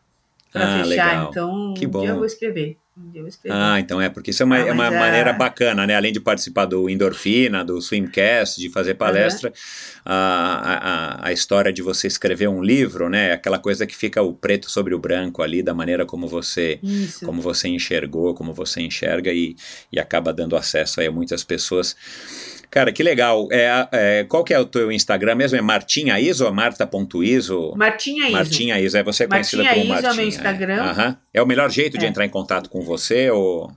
para 0.51 0.65
ah, 0.65 0.83
fechar. 0.83 0.88
Legal. 0.88 1.30
Então, 1.30 1.73
que 1.77 1.88
bom. 1.88 2.01
dia 2.01 2.09
eu 2.09 2.15
vou 2.17 2.25
escrever. 2.25 2.77
Ah, 3.49 3.79
então 3.79 4.01
é, 4.01 4.09
porque 4.09 4.31
isso 4.31 4.43
é 4.43 4.45
uma, 4.45 4.55
ah, 4.55 4.67
é 4.67 4.71
uma 4.71 4.87
é... 4.87 4.99
maneira 4.99 5.31
bacana, 5.33 5.87
né? 5.87 5.95
Além 5.95 6.11
de 6.11 6.19
participar 6.19 6.65
do 6.65 6.89
Endorfina, 6.89 7.63
do 7.63 7.81
Swimcast, 7.81 8.59
de 8.59 8.69
fazer 8.69 8.95
palestra, 8.95 9.49
uhum. 9.49 9.53
a, 10.05 11.19
a, 11.23 11.27
a 11.27 11.33
história 11.33 11.71
de 11.71 11.81
você 11.81 12.07
escrever 12.07 12.49
um 12.49 12.61
livro, 12.61 13.09
né? 13.09 13.31
Aquela 13.31 13.57
coisa 13.57 13.87
que 13.87 13.95
fica 13.95 14.21
o 14.21 14.33
preto 14.33 14.69
sobre 14.69 14.93
o 14.93 14.99
branco 14.99 15.41
ali, 15.41 15.63
da 15.63 15.73
maneira 15.73 16.05
como 16.05 16.27
você, 16.27 16.79
como 17.25 17.41
você 17.41 17.69
enxergou, 17.69 18.33
como 18.33 18.53
você 18.53 18.81
enxerga 18.81 19.31
e, 19.31 19.55
e 19.91 19.99
acaba 19.99 20.33
dando 20.33 20.55
acesso 20.55 20.99
aí 20.99 21.07
a 21.07 21.11
muitas 21.11 21.43
pessoas. 21.43 21.95
Cara, 22.69 22.91
que 22.91 23.01
legal. 23.01 23.48
É, 23.51 23.88
é, 23.91 24.23
qual 24.25 24.43
que 24.43 24.53
é 24.53 24.59
o 24.59 24.65
teu 24.65 24.91
Instagram 24.91 25.35
mesmo? 25.35 25.57
É 25.57 25.61
Martinha 25.61 26.19
Iso 26.19 26.45
ou 26.45 26.53
Marta.iso? 26.53 27.73
Martinha 27.75 28.25
Iso. 28.25 28.31
Martinha 28.31 28.80
Iso. 28.80 28.98
É 28.98 29.03
você 29.03 29.27
conhecida 29.27 29.64
Martinha 29.64 29.83
como 29.83 29.95
Iso 29.95 30.03
Martinha. 30.03 30.09
é 30.09 30.14
o 30.14 30.15
meu 30.15 30.27
Instagram. 30.27 31.17
É, 31.33 31.39
é 31.39 31.41
o 31.41 31.48
melhor 31.48 31.69
jeito 31.72 31.98
de 31.98 32.06
é. 32.06 32.07
entrar 32.09 32.25
em 32.25 32.30
contato 32.30 32.69
com 32.69 32.81
você? 32.81 33.31
Ou... 33.31 33.72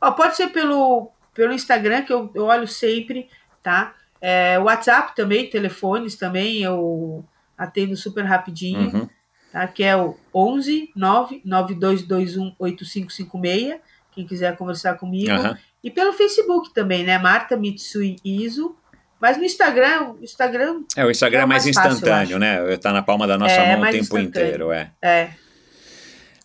Oh, 0.00 0.12
pode 0.12 0.34
ser 0.36 0.48
pelo, 0.48 1.10
pelo 1.34 1.52
Instagram, 1.52 2.02
que 2.02 2.12
eu, 2.12 2.30
eu 2.34 2.44
olho 2.44 2.66
sempre, 2.66 3.28
tá? 3.62 3.94
É, 4.20 4.58
WhatsApp 4.58 5.14
também, 5.14 5.50
telefones 5.50 6.16
também, 6.16 6.62
eu 6.62 7.22
atendo 7.56 7.94
super 7.96 8.24
rapidinho, 8.24 8.90
uhum. 8.90 9.08
tá? 9.52 9.66
Que 9.68 9.84
é 9.84 9.94
o 9.94 10.16
11 10.34 10.90
99221 10.96 12.54
8556, 12.58 13.80
quem 14.12 14.26
quiser 14.26 14.56
conversar 14.56 14.94
comigo. 14.94 15.32
Uhum. 15.32 15.54
E 15.84 15.90
pelo 15.90 16.14
Facebook 16.14 16.72
também, 16.72 17.04
né? 17.04 17.18
Marta 17.18 17.58
Mitsui 17.58 18.16
Iso. 18.24 18.74
Mas 19.20 19.36
no 19.36 19.44
Instagram, 19.44 20.14
o 20.18 20.24
Instagram. 20.24 20.82
É, 20.96 21.04
o 21.04 21.10
Instagram 21.10 21.40
é, 21.40 21.42
é 21.42 21.46
mais, 21.46 21.64
mais 21.64 21.76
instantâneo, 21.76 22.20
fácil, 22.20 22.38
né? 22.38 22.76
Tá 22.78 22.92
na 22.92 23.02
palma 23.02 23.26
da 23.26 23.36
nossa 23.36 23.54
é, 23.54 23.76
mão 23.76 23.86
o 23.86 23.92
tempo 23.92 24.18
inteiro, 24.18 24.72
é. 24.72 24.90
É. 25.02 25.30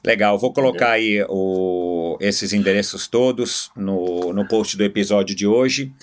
Legal, 0.06 0.38
vou 0.38 0.53
colocar 0.53 0.92
aí 0.92 1.26
o, 1.27 2.18
esses 2.22 2.53
endereços 2.53 3.08
todos 3.08 3.69
no, 3.76 4.32
no 4.32 4.48
post 4.48 4.77
do 4.77 4.84
episódio 4.84 5.35
de 5.35 5.45
hoje. 5.45 5.93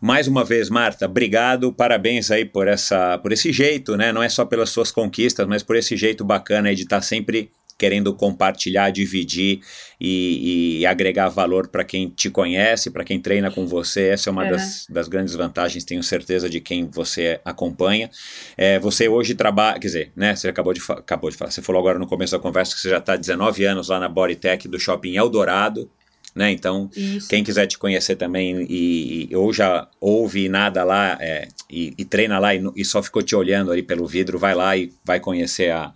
Mais 0.00 0.26
uma 0.26 0.42
vez, 0.42 0.70
Marta, 0.70 1.04
obrigado, 1.04 1.72
parabéns 1.72 2.30
aí 2.30 2.46
por, 2.46 2.66
essa, 2.66 3.18
por 3.18 3.30
esse 3.30 3.52
jeito, 3.52 3.96
né? 3.96 4.10
Não 4.10 4.22
é 4.22 4.28
só 4.28 4.44
pelas 4.44 4.70
suas 4.70 4.90
conquistas, 4.90 5.46
mas 5.46 5.62
por 5.62 5.76
esse 5.76 5.96
jeito 5.96 6.24
bacana 6.24 6.70
aí 6.70 6.74
de 6.74 6.82
estar 6.82 6.96
tá 6.96 7.02
sempre 7.02 7.50
querendo 7.82 8.14
compartilhar, 8.14 8.90
dividir 8.90 9.58
e, 10.00 10.78
e 10.78 10.86
agregar 10.86 11.28
valor 11.28 11.66
para 11.66 11.82
quem 11.82 12.08
te 12.08 12.30
conhece, 12.30 12.92
para 12.92 13.02
quem 13.02 13.18
treina 13.18 13.50
com 13.50 13.66
você. 13.66 14.10
Essa 14.10 14.30
é 14.30 14.32
uma 14.32 14.44
das, 14.48 14.86
das, 14.88 15.08
grandes 15.08 15.34
vantagens, 15.34 15.82
tenho 15.82 16.00
certeza, 16.00 16.48
de 16.48 16.60
quem 16.60 16.86
você 16.86 17.40
acompanha. 17.44 18.08
É, 18.56 18.78
você 18.78 19.08
hoje 19.08 19.34
trabalha, 19.34 19.80
quer 19.80 19.88
dizer, 19.88 20.12
né, 20.14 20.36
você 20.36 20.46
acabou 20.46 20.72
de, 20.72 20.80
acabou 20.90 21.28
de 21.28 21.36
falar, 21.36 21.50
você 21.50 21.60
falou 21.60 21.80
agora 21.80 21.98
no 21.98 22.06
começo 22.06 22.30
da 22.30 22.38
conversa 22.38 22.72
que 22.72 22.80
você 22.80 22.88
já 22.88 22.98
está 22.98 23.16
19 23.16 23.64
anos 23.64 23.88
lá 23.88 23.98
na 23.98 24.08
Bodytech 24.08 24.68
do 24.68 24.78
Shopping 24.78 25.16
Eldorado, 25.16 25.90
né? 26.34 26.50
Então, 26.50 26.90
Isso. 26.96 27.28
quem 27.28 27.44
quiser 27.44 27.66
te 27.66 27.78
conhecer 27.78 28.16
também 28.16 28.66
e, 28.68 29.28
e 29.30 29.36
ou 29.36 29.52
já 29.52 29.86
ouve 30.00 30.48
nada 30.48 30.82
lá 30.82 31.18
é, 31.20 31.48
e, 31.70 31.92
e, 31.98 32.04
treina 32.04 32.38
lá 32.38 32.54
e, 32.54 32.62
e, 32.74 32.84
só 32.84 33.02
ficou 33.02 33.22
te 33.22 33.36
olhando 33.36 33.70
ali 33.70 33.82
pelo 33.82 34.06
vidro, 34.06 34.38
vai 34.38 34.54
lá 34.54 34.76
e 34.76 34.92
vai 35.04 35.20
conhecer 35.20 35.70
a, 35.70 35.92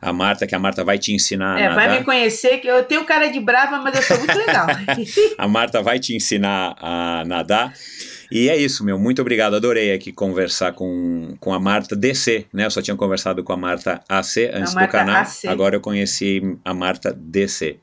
a 0.00 0.12
Marta, 0.12 0.46
que 0.46 0.54
a 0.54 0.58
Marta 0.58 0.84
vai 0.84 0.98
te 0.98 1.12
ensinar 1.12 1.58
é, 1.58 1.66
a 1.66 1.70
nadar. 1.70 1.88
vai 1.88 1.98
me 1.98 2.04
conhecer, 2.04 2.58
que 2.58 2.68
eu 2.68 2.84
tenho 2.84 3.04
cara 3.04 3.28
de 3.28 3.40
brava, 3.40 3.78
mas 3.78 3.96
eu 3.96 4.02
sou 4.02 4.18
muito 4.18 4.36
legal. 4.36 4.66
a 5.36 5.48
Marta 5.48 5.82
vai 5.82 5.98
te 5.98 6.14
ensinar 6.14 6.76
a 6.80 7.24
nadar. 7.26 7.72
E 8.30 8.48
é 8.48 8.56
isso, 8.56 8.84
meu. 8.84 8.96
Muito 8.96 9.20
obrigado. 9.20 9.56
Adorei 9.56 9.92
aqui 9.92 10.12
conversar 10.12 10.72
com, 10.72 11.34
com 11.40 11.52
a 11.52 11.58
Marta 11.58 11.96
DC, 11.96 12.46
né? 12.52 12.64
Eu 12.66 12.70
só 12.70 12.80
tinha 12.80 12.96
conversado 12.96 13.42
com 13.42 13.52
a 13.52 13.56
Marta 13.56 14.00
AC 14.08 14.48
antes 14.54 14.72
Marta 14.72 14.86
do 14.86 14.92
canal. 14.92 15.22
AC. 15.22 15.48
Agora 15.48 15.74
eu 15.74 15.80
conheci 15.80 16.40
a 16.64 16.72
Marta 16.72 17.12
DC. 17.12 17.80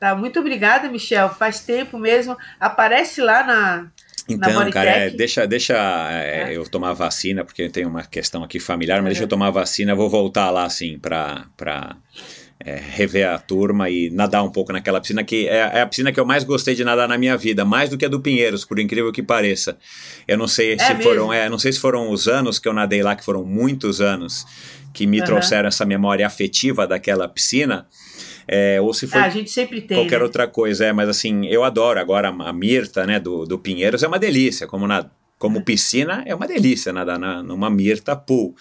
Tá, 0.00 0.14
muito 0.14 0.40
obrigada, 0.40 0.88
Michel. 0.88 1.28
Faz 1.28 1.60
tempo 1.60 1.98
mesmo. 1.98 2.34
Aparece 2.58 3.20
lá 3.20 3.44
na, 3.44 3.86
Então, 4.26 4.70
cara, 4.70 4.90
é, 4.90 5.10
deixa, 5.10 5.46
deixa 5.46 5.74
é, 6.10 6.52
é. 6.52 6.56
eu 6.56 6.64
tomar 6.64 6.94
vacina, 6.94 7.44
porque 7.44 7.64
eu 7.64 7.70
tenho 7.70 7.88
uma 7.88 8.02
questão 8.02 8.42
aqui 8.42 8.58
familiar, 8.58 8.96
mas 8.96 9.02
uhum. 9.02 9.08
deixa 9.08 9.24
eu 9.24 9.28
tomar 9.28 9.50
vacina, 9.50 9.94
vou 9.94 10.08
voltar 10.08 10.48
lá, 10.50 10.64
assim, 10.64 10.98
pra, 10.98 11.44
pra 11.54 11.96
é, 12.64 12.76
rever 12.76 13.28
a 13.28 13.38
turma 13.38 13.90
e 13.90 14.08
nadar 14.10 14.42
um 14.42 14.50
pouco 14.50 14.72
naquela 14.72 15.00
piscina, 15.00 15.22
que 15.22 15.48
é, 15.48 15.56
é, 15.56 15.80
a 15.82 15.86
piscina 15.86 16.12
que 16.12 16.18
eu 16.18 16.24
mais 16.24 16.44
gostei 16.44 16.74
de 16.74 16.82
nadar 16.82 17.06
na 17.06 17.18
minha 17.18 17.36
vida, 17.36 17.64
mais 17.64 17.90
do 17.90 17.98
que 17.98 18.04
a 18.06 18.08
do 18.08 18.20
Pinheiros, 18.20 18.64
por 18.64 18.78
incrível 18.78 19.12
que 19.12 19.22
pareça. 19.22 19.76
Eu 20.28 20.38
não 20.38 20.46
sei 20.46 20.74
é 20.74 20.78
se 20.78 20.94
mesmo? 20.94 21.02
foram, 21.02 21.32
é, 21.32 21.48
não 21.48 21.58
sei 21.58 21.72
se 21.72 21.78
foram 21.78 22.10
os 22.10 22.26
anos 22.26 22.58
que 22.58 22.66
eu 22.66 22.72
nadei 22.72 23.02
lá, 23.02 23.14
que 23.16 23.24
foram 23.24 23.44
muitos 23.44 24.00
anos, 24.00 24.46
que 24.92 25.06
me 25.06 25.20
uhum. 25.20 25.26
trouxeram 25.26 25.68
essa 25.68 25.84
memória 25.84 26.26
afetiva 26.26 26.86
daquela 26.86 27.28
piscina. 27.28 27.86
É, 28.46 28.80
ou 28.80 28.92
se 28.92 29.06
for 29.06 29.18
ah, 29.18 29.24
a 29.24 29.30
gente 29.30 29.50
sempre 29.50 29.80
tem, 29.80 29.96
qualquer 29.96 30.18
né? 30.18 30.24
outra 30.24 30.46
coisa, 30.46 30.84
é, 30.84 30.92
mas 30.92 31.08
assim, 31.08 31.46
eu 31.46 31.64
adoro 31.64 31.98
agora 32.00 32.28
a 32.28 32.52
Mirta, 32.52 33.06
né, 33.06 33.18
do, 33.20 33.44
do 33.44 33.58
Pinheiros, 33.58 34.02
é 34.02 34.08
uma 34.08 34.18
delícia, 34.18 34.66
como, 34.66 34.86
na, 34.86 35.06
como 35.38 35.64
piscina, 35.64 36.22
é 36.26 36.34
uma 36.34 36.46
delícia 36.46 36.92
nadar 36.92 37.18
na, 37.18 37.42
numa 37.42 37.70
Mirta 37.70 38.16
Pool. 38.16 38.54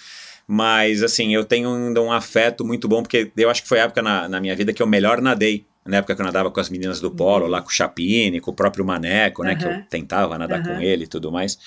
Mas, 0.51 1.03
assim, 1.03 1.33
eu 1.33 1.45
tenho 1.45 1.71
ainda 1.71 2.01
um 2.01 2.11
afeto 2.11 2.65
muito 2.65 2.87
bom, 2.87 3.03
porque 3.03 3.31
eu 3.37 3.51
acho 3.51 3.61
que 3.61 3.69
foi 3.69 3.79
a 3.79 3.83
época 3.83 4.01
na, 4.01 4.27
na 4.27 4.41
minha 4.41 4.55
vida 4.55 4.73
que 4.73 4.81
eu 4.81 4.87
melhor 4.87 5.21
nadei 5.21 5.67
na 5.89 5.97
época 5.97 6.15
que 6.15 6.21
eu 6.21 6.25
nadava 6.25 6.51
com 6.51 6.59
as 6.59 6.69
meninas 6.69 7.01
do 7.01 7.09
polo, 7.09 7.45
uhum. 7.45 7.51
lá 7.51 7.61
com 7.61 7.69
o 7.69 7.71
Chapine, 7.71 8.39
com 8.39 8.51
o 8.51 8.53
próprio 8.53 8.85
Maneco, 8.85 9.43
né, 9.43 9.53
uhum. 9.53 9.57
que 9.57 9.65
eu 9.65 9.81
tentava 9.89 10.37
nadar 10.37 10.59
uhum. 10.59 10.75
com 10.75 10.81
ele 10.81 11.05
e 11.05 11.07
tudo 11.07 11.31
mais, 11.31 11.57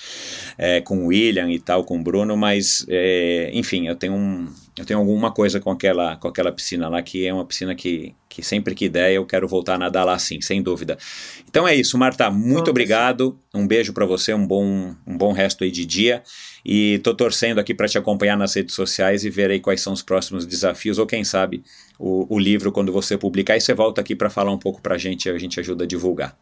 é, 0.57 0.81
com 0.81 1.05
o 1.05 1.07
William 1.07 1.51
e 1.51 1.59
tal, 1.59 1.83
com 1.83 1.99
o 1.99 2.03
Bruno, 2.03 2.37
mas, 2.37 2.85
é, 2.87 3.51
enfim, 3.53 3.87
eu 3.87 3.95
tenho, 3.95 4.13
um, 4.13 4.47
eu 4.77 4.85
tenho 4.85 4.99
alguma 4.99 5.31
coisa 5.31 5.59
com 5.59 5.69
aquela, 5.69 6.15
com 6.15 6.27
aquela 6.27 6.51
piscina 6.51 6.89
lá, 6.89 7.01
que 7.01 7.25
é 7.25 7.33
uma 7.33 7.45
piscina 7.45 7.75
que, 7.75 8.15
que 8.27 8.41
sempre 8.41 8.73
que 8.73 8.89
der 8.89 9.13
eu 9.13 9.25
quero 9.25 9.47
voltar 9.47 9.75
a 9.75 9.77
nadar 9.77 10.03
lá 10.03 10.17
sim, 10.17 10.41
sem 10.41 10.63
dúvida. 10.63 10.97
Então 11.47 11.67
é 11.67 11.75
isso, 11.75 11.97
Marta, 11.97 12.31
muito 12.31 12.71
obrigado, 12.71 13.37
um 13.53 13.67
beijo 13.67 13.93
para 13.93 14.05
você, 14.05 14.33
um 14.33 14.45
bom, 14.45 14.95
um 15.05 15.15
bom 15.15 15.31
resto 15.31 15.63
aí 15.63 15.69
de 15.69 15.85
dia, 15.85 16.23
e 16.65 16.99
tô 17.03 17.13
torcendo 17.13 17.59
aqui 17.59 17.73
para 17.73 17.87
te 17.87 17.99
acompanhar 17.99 18.35
nas 18.35 18.55
redes 18.55 18.73
sociais 18.73 19.23
e 19.23 19.29
ver 19.29 19.51
aí 19.51 19.59
quais 19.59 19.81
são 19.81 19.93
os 19.93 20.01
próximos 20.01 20.45
desafios, 20.45 20.97
ou 20.97 21.05
quem 21.05 21.23
sabe 21.23 21.63
o, 21.99 22.33
o 22.33 22.39
livro 22.39 22.71
quando 22.71 22.91
você 22.91 23.15
publicar, 23.15 23.55
e 23.55 23.61
você 23.61 23.75
volta 23.75 24.01
aqui 24.01 24.15
para 24.15 24.29
falar 24.29 24.51
um 24.51 24.59
pouco 24.59 24.81
para 24.81 24.95
a 24.95 24.97
gente, 24.97 25.29
a 25.29 25.37
gente 25.37 25.59
ajuda 25.59 25.83
a 25.83 25.87
divulgar. 25.87 26.35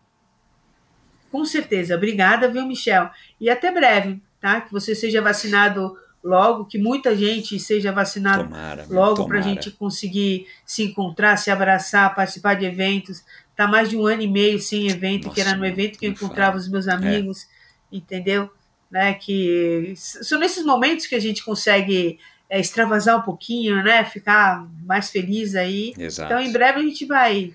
Com 1.29 1.45
certeza. 1.45 1.95
Obrigada, 1.95 2.49
viu, 2.49 2.65
Michel? 2.65 3.09
E 3.39 3.49
até 3.49 3.71
breve, 3.71 4.21
tá? 4.39 4.59
Que 4.59 4.71
você 4.71 4.93
seja 4.93 5.21
vacinado 5.21 5.95
logo, 6.23 6.65
que 6.65 6.77
muita 6.77 7.15
gente 7.15 7.59
seja 7.59 7.91
vacinada 7.91 8.47
logo 8.89 9.27
para 9.27 9.39
a 9.39 9.41
gente 9.41 9.71
conseguir 9.71 10.47
se 10.65 10.83
encontrar, 10.83 11.37
se 11.37 11.49
abraçar, 11.49 12.13
participar 12.13 12.55
de 12.55 12.65
eventos. 12.65 13.23
Tá 13.55 13.67
mais 13.67 13.89
de 13.89 13.97
um 13.97 14.05
ano 14.05 14.21
e 14.21 14.27
meio 14.27 14.59
sem 14.59 14.87
evento, 14.89 15.25
Nossa, 15.25 15.35
que 15.35 15.41
era 15.41 15.55
no 15.55 15.65
evento 15.65 15.99
que 15.99 16.05
eu 16.05 16.11
encontrava 16.11 16.57
os 16.57 16.67
meus 16.67 16.87
amigos, 16.87 17.43
é. 17.91 17.97
entendeu? 17.97 18.49
Né, 18.89 19.13
que 19.13 19.93
são 19.95 20.37
nesses 20.37 20.65
momentos 20.65 21.07
que 21.07 21.15
a 21.15 21.19
gente 21.19 21.45
consegue 21.45 22.19
é, 22.49 22.59
extravasar 22.59 23.17
um 23.17 23.21
pouquinho, 23.21 23.81
né? 23.81 24.03
Ficar 24.03 24.67
mais 24.83 25.09
feliz 25.09 25.55
aí. 25.55 25.93
Exato. 25.97 26.33
Então, 26.33 26.43
em 26.43 26.51
breve 26.51 26.79
a 26.79 26.83
gente 26.83 27.05
vai 27.05 27.53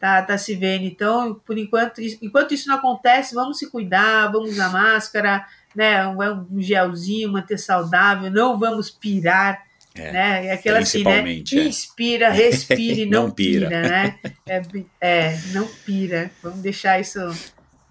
tá, 0.00 0.22
tá 0.22 0.38
se 0.38 0.54
vendo. 0.54 0.84
Então, 0.84 1.34
por 1.44 1.58
enquanto, 1.58 2.00
enquanto 2.22 2.54
isso 2.54 2.68
não 2.68 2.76
acontece, 2.76 3.34
vamos 3.34 3.58
se 3.58 3.70
cuidar, 3.70 4.32
vamos 4.32 4.50
usar 4.52 4.70
máscara, 4.70 5.46
né? 5.78 6.04
Um, 6.08 6.18
um 6.50 6.60
gelzinho, 6.60 7.30
manter 7.30 7.56
saudável, 7.56 8.28
não 8.32 8.58
vamos 8.58 8.90
pirar. 8.90 9.62
É, 9.94 10.12
né? 10.12 10.46
É 10.46 10.52
aquela 10.52 10.80
assim, 10.80 11.04
né? 11.04 11.20
É. 11.20 11.54
Inspira, 11.60 12.30
respire, 12.30 13.06
não, 13.10 13.24
não 13.24 13.30
pira. 13.30 13.68
pira, 13.68 13.82
né? 13.82 14.18
É, 14.44 14.62
é, 15.00 15.38
não 15.52 15.68
pira. 15.86 16.32
Vamos 16.42 16.58
deixar 16.58 17.00
isso, 17.00 17.20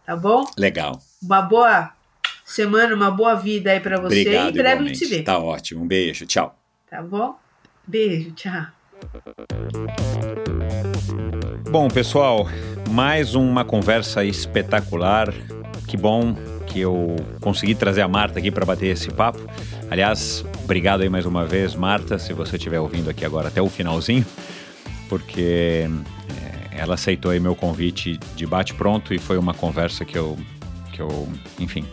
tá 0.05 0.17
bom? 0.17 0.43
Legal. 0.57 1.01
Uma 1.23 1.41
boa 1.41 1.93
semana, 2.45 2.93
uma 2.93 3.09
boa 3.09 3.35
vida 3.35 3.71
aí 3.71 3.79
para 3.79 4.01
você. 4.01 4.19
Obrigado, 4.19 4.47
e 4.47 4.49
em 4.49 4.53
breve 4.53 4.83
a 4.83 4.87
gente 4.87 4.97
se 4.97 5.05
vê. 5.05 5.23
Tá 5.23 5.39
ótimo. 5.39 5.81
Um 5.81 5.87
beijo. 5.87 6.25
Tchau. 6.25 6.59
Tá 6.89 7.01
bom? 7.01 7.39
Beijo. 7.87 8.31
Tchau. 8.31 8.67
Bom, 11.69 11.87
pessoal, 11.87 12.49
mais 12.89 13.33
uma 13.33 13.63
conversa 13.63 14.25
espetacular. 14.25 15.33
Que 15.87 15.95
bom 15.95 16.35
que 16.77 16.81
eu 16.81 17.15
consegui 17.41 17.73
trazer 17.73 18.01
a 18.01 18.07
Marta 18.07 18.37
aqui 18.37 18.51
para 18.51 18.63
bater 18.63 18.87
esse 18.87 19.09
papo. 19.09 19.39
Aliás, 19.89 20.45
obrigado 20.63 21.01
aí 21.01 21.09
mais 21.09 21.25
uma 21.25 21.43
vez, 21.43 21.73
Marta, 21.73 22.19
se 22.19 22.33
você 22.33 22.55
estiver 22.55 22.79
ouvindo 22.79 23.09
aqui 23.09 23.25
agora 23.25 23.47
até 23.47 23.59
o 23.59 23.67
finalzinho, 23.67 24.23
porque 25.09 25.89
é, 26.29 26.79
ela 26.79 26.93
aceitou 26.93 27.31
aí 27.31 27.39
meu 27.39 27.55
convite 27.55 28.19
de 28.35 28.45
bate 28.45 28.75
pronto 28.75 29.11
e 29.11 29.17
foi 29.17 29.39
uma 29.39 29.55
conversa 29.55 30.05
que 30.05 30.15
eu, 30.15 30.37
que 30.93 31.01
eu, 31.01 31.27
enfim, 31.59 31.83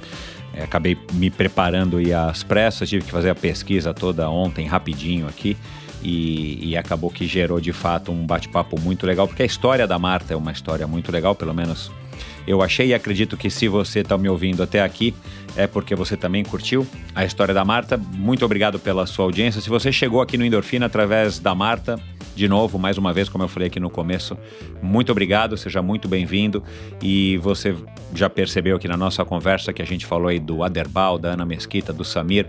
é, 0.53 0.65
acabei 0.65 0.99
me 1.15 1.31
preparando 1.31 1.99
e 1.99 2.13
às 2.13 2.43
pressas, 2.43 2.87
tive 2.87 3.07
que 3.07 3.11
fazer 3.11 3.31
a 3.31 3.35
pesquisa 3.35 3.95
toda 3.95 4.29
ontem, 4.29 4.67
rapidinho 4.67 5.27
aqui. 5.27 5.57
E, 6.03 6.69
e 6.69 6.77
acabou 6.77 7.09
que 7.09 7.27
gerou 7.27 7.59
de 7.59 7.73
fato 7.73 8.13
um 8.13 8.27
bate-papo 8.27 8.79
muito 8.79 9.07
legal, 9.07 9.27
porque 9.27 9.43
a 9.43 9.47
história 9.47 9.87
da 9.87 9.99
Marta 9.99 10.35
é 10.35 10.37
uma 10.37 10.53
história 10.53 10.87
muito 10.87 11.11
legal, 11.11 11.35
pelo 11.35 11.55
menos 11.55 11.91
eu 12.47 12.63
achei 12.63 12.89
e 12.89 12.95
acredito 12.95 13.37
que 13.37 13.49
se 13.51 13.69
você 13.69 14.01
está 14.01 14.19
me 14.19 14.29
ouvindo 14.29 14.63
até 14.63 14.83
aqui, 14.83 15.15
é 15.57 15.67
porque 15.67 15.95
você 15.95 16.17
também 16.17 16.45
curtiu 16.45 16.87
a 17.15 17.25
história 17.25 17.55
da 17.55 17.65
Marta. 17.65 17.97
Muito 17.97 18.45
obrigado 18.45 18.79
pela 18.79 19.07
sua 19.07 19.25
audiência. 19.25 19.61
Se 19.61 19.69
você 19.69 19.91
chegou 19.91 20.21
aqui 20.21 20.37
no 20.37 20.45
Endorfina 20.45 20.87
através 20.87 21.39
da 21.39 21.55
Marta, 21.55 21.99
de 22.35 22.49
novo, 22.49 22.79
mais 22.79 22.99
uma 22.99 23.13
vez, 23.13 23.29
como 23.29 23.45
eu 23.45 23.49
falei 23.49 23.69
aqui 23.69 23.79
no 23.79 23.89
começo, 23.89 24.37
muito 24.83 25.13
obrigado, 25.13 25.57
seja 25.57 25.81
muito 25.81 26.09
bem-vindo. 26.09 26.63
E 27.01 27.39
você 27.39 27.75
já 28.15 28.29
percebeu 28.29 28.77
aqui 28.77 28.89
na 28.89 28.97
nossa 28.97 29.25
conversa 29.25 29.73
que 29.73 29.81
a 29.81 29.87
gente 29.87 30.05
falou 30.05 30.29
aí 30.29 30.39
do 30.39 30.63
Aderbal, 30.65 31.19
da 31.19 31.31
Ana 31.31 31.47
Mesquita, 31.47 31.93
do 31.93 32.05
Samir. 32.05 32.47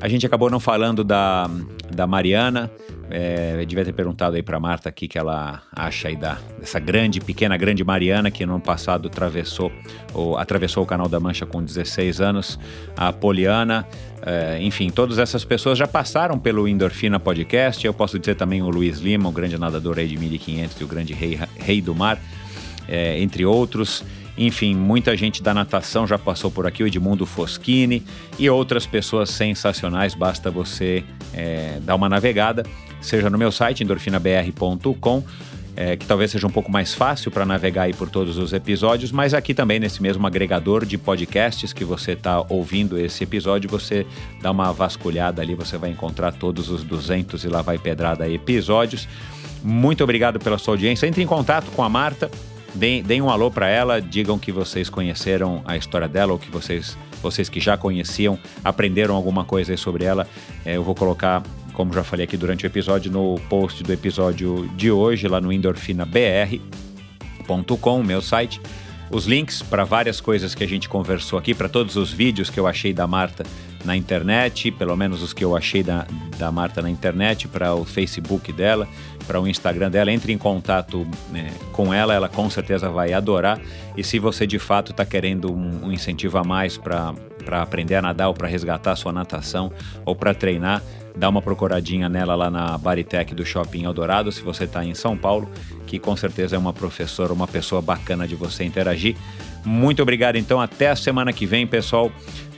A 0.00 0.08
gente 0.08 0.24
acabou 0.24 0.48
não 0.48 0.60
falando 0.60 1.04
da, 1.04 1.50
da 1.92 2.06
Mariana. 2.06 2.70
É, 3.10 3.64
devia 3.66 3.84
ter 3.84 3.92
perguntado 3.92 4.36
aí 4.36 4.42
para 4.42 4.60
Marta 4.60 4.88
o 4.88 4.92
que 4.92 5.18
ela 5.18 5.62
acha 5.72 6.08
aí 6.08 6.16
da, 6.16 6.38
dessa 6.58 6.78
grande, 6.78 7.20
pequena, 7.20 7.56
grande 7.56 7.82
Mariana 7.82 8.30
que 8.30 8.46
no 8.46 8.54
ano 8.54 8.62
passado 8.62 9.08
atravessou, 9.08 9.72
ou, 10.14 10.38
atravessou 10.38 10.84
o 10.84 10.86
Canal 10.86 11.08
da 11.08 11.18
Mancha 11.18 11.44
com 11.44 11.62
16 11.62 12.20
anos. 12.20 12.58
A 12.96 13.12
Poliana, 13.12 13.86
é, 14.22 14.58
enfim, 14.62 14.90
todas 14.90 15.18
essas 15.18 15.44
pessoas 15.44 15.76
já 15.76 15.88
passaram 15.88 16.38
pelo 16.38 16.68
Endorfina 16.68 17.18
Podcast. 17.18 17.84
Eu 17.84 17.92
posso 17.92 18.18
dizer 18.18 18.36
também 18.36 18.62
o 18.62 18.70
Luiz 18.70 19.00
Lima, 19.00 19.28
o 19.28 19.32
grande 19.32 19.58
nadador 19.58 19.98
aí 19.98 20.06
de 20.06 20.16
1500 20.16 20.80
e 20.80 20.84
o 20.84 20.86
grande 20.86 21.12
rei, 21.12 21.38
rei 21.58 21.80
do 21.80 21.94
mar, 21.94 22.18
é, 22.88 23.20
entre 23.20 23.44
outros. 23.44 24.04
Enfim, 24.42 24.74
muita 24.74 25.14
gente 25.14 25.42
da 25.42 25.52
natação 25.52 26.06
já 26.06 26.18
passou 26.18 26.50
por 26.50 26.66
aqui, 26.66 26.82
o 26.82 26.86
Edmundo 26.86 27.26
Foschini 27.26 28.02
e 28.38 28.48
outras 28.48 28.86
pessoas 28.86 29.28
sensacionais. 29.28 30.14
Basta 30.14 30.50
você 30.50 31.04
é, 31.34 31.78
dar 31.82 31.94
uma 31.94 32.08
navegada, 32.08 32.64
seja 33.02 33.28
no 33.28 33.36
meu 33.36 33.52
site, 33.52 33.84
endorfinabr.com 33.84 35.22
é, 35.76 35.96
que 35.96 36.06
talvez 36.06 36.30
seja 36.30 36.46
um 36.46 36.50
pouco 36.50 36.70
mais 36.70 36.94
fácil 36.94 37.30
para 37.30 37.44
navegar 37.44 37.82
aí 37.82 37.94
por 37.94 38.08
todos 38.08 38.38
os 38.38 38.52
episódios, 38.52 39.12
mas 39.12 39.34
aqui 39.34 39.54
também 39.54 39.78
nesse 39.78 40.02
mesmo 40.02 40.26
agregador 40.26 40.84
de 40.84 40.98
podcasts 40.98 41.72
que 41.72 41.84
você 41.84 42.12
está 42.12 42.44
ouvindo 42.48 42.98
esse 42.98 43.24
episódio, 43.24 43.68
você 43.70 44.06
dá 44.40 44.50
uma 44.50 44.72
vasculhada 44.72 45.40
ali, 45.40 45.54
você 45.54 45.76
vai 45.76 45.90
encontrar 45.90 46.32
todos 46.32 46.68
os 46.70 46.82
200 46.82 47.44
e 47.44 47.48
lá 47.48 47.62
vai 47.62 47.78
pedrada 47.78 48.28
episódios. 48.28 49.08
Muito 49.62 50.02
obrigado 50.02 50.38
pela 50.38 50.58
sua 50.58 50.74
audiência. 50.74 51.06
Entre 51.06 51.22
em 51.22 51.26
contato 51.26 51.70
com 51.72 51.82
a 51.82 51.88
Marta, 51.88 52.30
deem, 52.74 53.02
deem 53.02 53.22
um 53.22 53.30
alô 53.30 53.50
para 53.50 53.68
ela, 53.68 54.00
digam 54.00 54.38
que 54.38 54.52
vocês 54.52 54.88
conheceram 54.88 55.62
a 55.64 55.76
história 55.76 56.08
dela 56.08 56.32
ou 56.32 56.38
que 56.38 56.50
vocês, 56.50 56.96
vocês 57.22 57.48
que 57.48 57.60
já 57.60 57.76
conheciam 57.76 58.38
aprenderam 58.64 59.14
alguma 59.14 59.44
coisa 59.44 59.76
sobre 59.76 60.04
ela. 60.04 60.26
É, 60.64 60.76
eu 60.76 60.84
vou 60.84 60.94
colocar 60.94 61.42
como 61.72 61.92
já 61.94 62.04
falei 62.04 62.24
aqui 62.24 62.36
durante 62.36 62.64
o 62.64 62.66
episódio, 62.66 63.10
no 63.10 63.40
post 63.48 63.82
do 63.82 63.90
episódio 63.90 64.68
de 64.76 64.90
hoje, 64.90 65.26
lá 65.26 65.40
no 65.40 65.50
endorfinabr.com, 65.50 68.02
meu 68.02 68.20
site, 68.20 68.60
os 69.10 69.24
links 69.24 69.62
para 69.62 69.84
várias 69.84 70.20
coisas 70.20 70.54
que 70.54 70.62
a 70.62 70.68
gente 70.68 70.90
conversou 70.90 71.38
aqui, 71.38 71.54
para 71.54 71.70
todos 71.70 71.96
os 71.96 72.12
vídeos 72.12 72.50
que 72.50 72.60
eu 72.60 72.66
achei 72.66 72.92
da 72.92 73.06
Marta 73.06 73.46
na 73.84 73.96
internet, 73.96 74.70
pelo 74.70 74.96
menos 74.96 75.22
os 75.22 75.32
que 75.32 75.44
eu 75.44 75.56
achei 75.56 75.82
da, 75.82 76.06
da 76.36 76.52
Marta 76.52 76.82
na 76.82 76.90
internet, 76.90 77.48
para 77.48 77.74
o 77.74 77.84
Facebook 77.84 78.52
dela, 78.52 78.86
para 79.26 79.40
o 79.40 79.48
Instagram 79.48 79.90
dela. 79.90 80.12
Entre 80.12 80.32
em 80.32 80.38
contato 80.38 81.06
né, 81.30 81.50
com 81.72 81.92
ela, 81.92 82.14
ela 82.14 82.28
com 82.28 82.48
certeza 82.50 82.88
vai 82.90 83.12
adorar. 83.12 83.60
E 83.96 84.04
se 84.04 84.18
você 84.18 84.46
de 84.46 84.58
fato 84.58 84.92
está 84.92 85.04
querendo 85.04 85.52
um, 85.52 85.86
um 85.86 85.92
incentivo 85.92 86.38
a 86.38 86.44
mais 86.44 86.76
para 86.76 87.14
aprender 87.52 87.94
a 87.96 88.02
nadar 88.02 88.28
ou 88.28 88.34
para 88.34 88.48
resgatar 88.48 88.94
sua 88.96 89.12
natação 89.12 89.72
ou 90.04 90.14
para 90.14 90.34
treinar, 90.34 90.82
dá 91.16 91.28
uma 91.28 91.42
procuradinha 91.42 92.08
nela 92.08 92.34
lá 92.34 92.50
na 92.50 92.78
Baritec 92.78 93.34
do 93.34 93.44
Shopping 93.44 93.84
Eldorado, 93.84 94.30
se 94.30 94.42
você 94.42 94.64
está 94.64 94.84
em 94.84 94.94
São 94.94 95.16
Paulo, 95.16 95.50
que 95.86 95.98
com 95.98 96.16
certeza 96.16 96.56
é 96.56 96.58
uma 96.58 96.72
professora, 96.72 97.32
uma 97.32 97.48
pessoa 97.48 97.82
bacana 97.82 98.26
de 98.26 98.34
você 98.34 98.64
interagir. 98.64 99.16
Muito 99.64 100.00
obrigado, 100.00 100.36
então. 100.36 100.60
Até 100.60 100.88
a 100.88 100.96
semana 100.96 101.32
que 101.32 101.44
vem, 101.44 101.66
pessoal, 101.66 102.10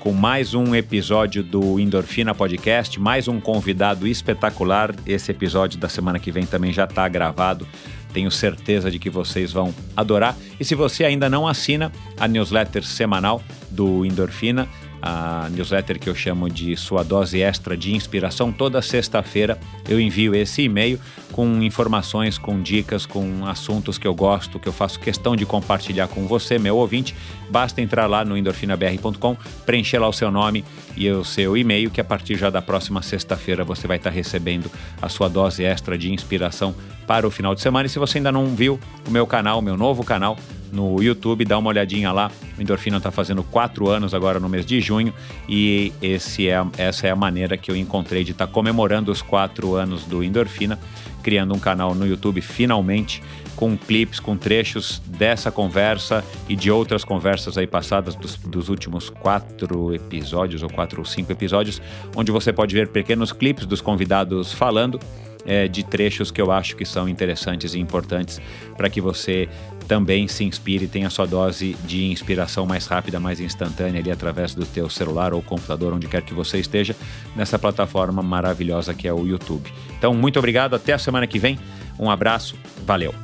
com 0.03 0.11
mais 0.11 0.53
um 0.53 0.75
episódio 0.75 1.45
do 1.45 1.79
Endorfina 1.79 2.35
Podcast, 2.35 2.99
mais 2.99 3.29
um 3.29 3.41
convidado 3.41 4.05
espetacular. 4.05 4.93
Esse 5.07 5.31
episódio 5.31 5.79
da 5.79 5.89
semana 5.89 6.19
que 6.19 6.33
vem 6.33 6.45
também 6.45 6.73
já 6.73 6.83
está 6.85 7.09
gravado 7.09 7.69
Tenho 8.13 8.31
certeza 8.31 8.91
de 8.91 8.99
que 8.99 9.09
vocês 9.09 9.53
vão 9.53 9.75
adorar. 9.97 10.37
E 10.61 10.65
se 10.65 10.75
você 10.75 11.05
ainda 11.05 11.31
não 11.31 11.47
assina 11.49 11.91
a 12.19 12.29
newsletter 12.29 12.85
semanal 12.85 13.43
do 13.71 14.05
Endorfina, 14.05 14.69
a 15.03 15.49
newsletter 15.51 15.99
que 15.99 16.09
eu 16.09 16.15
chamo 16.15 16.49
de 16.49 16.77
sua 16.77 17.03
dose 17.03 17.43
extra 17.43 17.77
de 17.77 17.93
inspiração. 17.95 18.53
Toda 18.53 18.81
sexta-feira 18.81 19.59
eu 19.89 20.01
envio 20.01 20.35
esse 20.35 20.63
e-mail 20.63 21.01
com 21.33 21.63
informações, 21.63 22.39
com 22.39 22.63
dicas, 22.63 23.05
com 23.05 23.45
assuntos 23.47 23.99
que 23.99 24.07
eu 24.07 24.15
gosto, 24.15 24.61
que 24.61 24.69
eu 24.69 24.73
faço 24.73 25.01
questão 25.01 25.35
de 25.35 25.45
compartilhar 25.45 26.07
com 26.07 26.27
você, 26.27 26.59
meu 26.59 26.77
ouvinte. 26.77 27.15
Basta 27.51 27.81
entrar 27.81 28.07
lá 28.07 28.25
no 28.25 28.37
endorfinabr.com, 28.37 29.37
preencher 29.67 29.99
lá 29.99 30.09
o 30.09 30.13
seu 30.13 30.31
nome 30.31 30.65
e 30.97 31.11
o 31.11 31.25
seu 31.25 31.57
e-mail, 31.57 31.91
que 31.91 32.01
a 32.01 32.05
partir 32.05 32.37
já 32.37 32.51
da 32.51 32.63
próxima 32.63 33.03
sexta-feira 33.03 33.65
você 33.65 33.89
vai 33.89 33.97
estar 33.97 34.11
recebendo 34.11 34.71
a 35.01 35.09
sua 35.09 35.29
dose 35.29 35.65
extra 35.65 35.99
de 35.99 36.13
inspiração 36.13 36.75
para 37.07 37.27
o 37.27 37.31
final 37.31 37.55
de 37.55 37.61
semana. 37.61 37.87
E 37.87 37.89
se 37.89 37.99
você 37.99 38.19
ainda 38.19 38.33
não 38.33 38.47
viu 38.49 38.79
o 39.07 39.11
meu 39.11 39.27
canal, 39.27 39.59
o 39.59 39.63
meu 39.63 39.77
novo 39.77 40.05
canal, 40.05 40.37
no 40.73 41.03
YouTube, 41.03 41.45
dá 41.45 41.59
uma 41.59 41.69
olhadinha 41.69 42.11
lá. 42.11 42.31
O 42.59 42.63
Endorfina 42.63 42.97
está 42.97 43.11
fazendo 43.11 43.43
quatro 43.45 43.89
anos 43.89 44.15
agora 44.15 44.41
no 44.41 44.49
mês 44.49 44.65
de 44.65 44.81
junho 44.81 45.13
e 45.49 45.93
esse 46.01 46.49
é, 46.49 46.65
essa 46.79 47.07
é 47.07 47.11
a 47.11 47.17
maneira 47.17 47.57
que 47.57 47.71
eu 47.71 47.77
encontrei 47.77 48.25
de 48.25 48.33
estar 48.33 48.47
tá 48.47 48.53
comemorando 48.53 49.13
os 49.13 49.21
quatro 49.21 49.75
anos 49.75 50.05
do 50.05 50.25
Endorfina, 50.25 50.79
criando 51.23 51.55
um 51.55 51.59
canal 51.59 51.95
no 51.95 52.07
YouTube 52.07 52.41
finalmente 52.41 53.23
com 53.55 53.77
clipes, 53.77 54.19
com 54.19 54.37
trechos 54.37 55.01
dessa 55.07 55.53
conversa 55.53 56.25
e 56.49 56.57
de 56.57 56.71
outras 56.71 57.05
conversas 57.05 57.59
aí 57.59 57.67
passadas 57.67 58.15
dos, 58.15 58.37
dos 58.37 58.69
últimos 58.69 59.11
quatro 59.11 59.95
episódios 59.95 60.63
ou 60.63 60.71
quatro 60.71 61.01
ou 61.01 61.05
cinco 61.05 61.31
episódios, 61.31 61.81
onde 62.17 62.33
você 62.33 62.53
pode 62.53 62.75
ver 62.75 62.89
pequenos 62.89 63.31
clipes 63.31 63.67
dos 63.67 63.81
convidados 63.81 64.53
falando 64.53 64.99
é, 65.45 65.69
de 65.69 65.83
trechos 65.83 66.31
que 66.31 66.41
eu 66.41 66.51
acho 66.51 66.77
que 66.77 66.85
são 66.85 67.09
interessantes 67.09 67.75
e 67.75 67.79
importantes 67.79 68.41
para 68.77 68.89
que 68.89 69.01
você 69.01 69.49
também 69.87 70.29
se 70.29 70.45
inspire 70.45 70.85
e 70.85 70.89
tenha 70.89 71.11
sua 71.11 71.27
dose 71.27 71.77
de 71.85 72.05
inspiração 72.11 72.65
mais 72.65 72.87
rápida, 72.87 73.21
mais 73.21 73.41
instantânea 73.41 74.01
ali 74.01 74.11
através 74.11 74.55
do 74.55 74.65
teu 74.65 74.89
celular 74.89 75.35
ou 75.35 75.43
computador, 75.43 75.93
onde 75.93 76.07
quer 76.07 76.23
que 76.23 76.33
você 76.33 76.59
esteja, 76.59 76.97
nessa 77.37 77.59
plataforma 77.59 78.23
maravilhosa 78.23 78.95
que 78.95 79.07
é 79.07 79.13
o 79.13 79.27
YouTube. 79.27 79.71
Então, 79.99 80.15
muito 80.15 80.39
obrigado, 80.39 80.75
até 80.75 80.93
a 80.93 80.99
semana 80.99 81.27
que 81.27 81.39
vem. 81.39 81.59
Um 81.99 82.11
abraço, 82.11 82.57
valeu. 82.87 83.15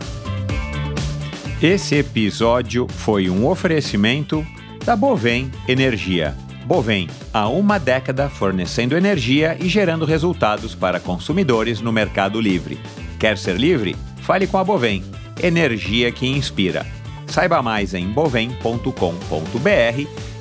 Esse 1.62 1.96
episódio 1.96 2.86
foi 2.88 3.28
um 3.28 3.46
oferecimento 3.46 4.46
da 4.84 4.94
Bovem 4.94 5.50
Energia. 5.66 6.47
Bovem, 6.68 7.08
há 7.32 7.48
uma 7.48 7.78
década 7.78 8.28
fornecendo 8.28 8.94
energia 8.94 9.56
e 9.58 9.70
gerando 9.70 10.04
resultados 10.04 10.74
para 10.74 11.00
consumidores 11.00 11.80
no 11.80 11.90
Mercado 11.90 12.38
Livre. 12.38 12.78
Quer 13.18 13.38
ser 13.38 13.56
livre? 13.56 13.96
Fale 14.20 14.46
com 14.46 14.58
a 14.58 14.64
Bovem 14.64 15.02
energia 15.42 16.12
que 16.12 16.26
inspira. 16.26 16.84
Saiba 17.26 17.62
mais 17.62 17.94
em 17.94 18.06
bovem.com.br 18.08 18.92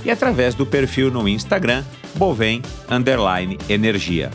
e 0.03 0.11
através 0.11 0.53
do 0.53 0.65
perfil 0.65 1.09
no 1.09 1.29
Instagram 1.29 1.85
Bovem 2.15 2.61
Energia. 3.69 4.29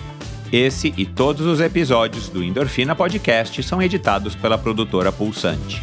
Esse 0.51 0.95
e 0.97 1.05
todos 1.05 1.45
os 1.45 1.61
episódios 1.61 2.31
do 2.31 2.43
Endorfina 2.43 2.97
Podcast 2.97 3.63
são 3.63 3.83
editados 3.83 4.35
pela 4.35 4.57
produtora 4.57 5.13
Pulsante. 5.13 5.83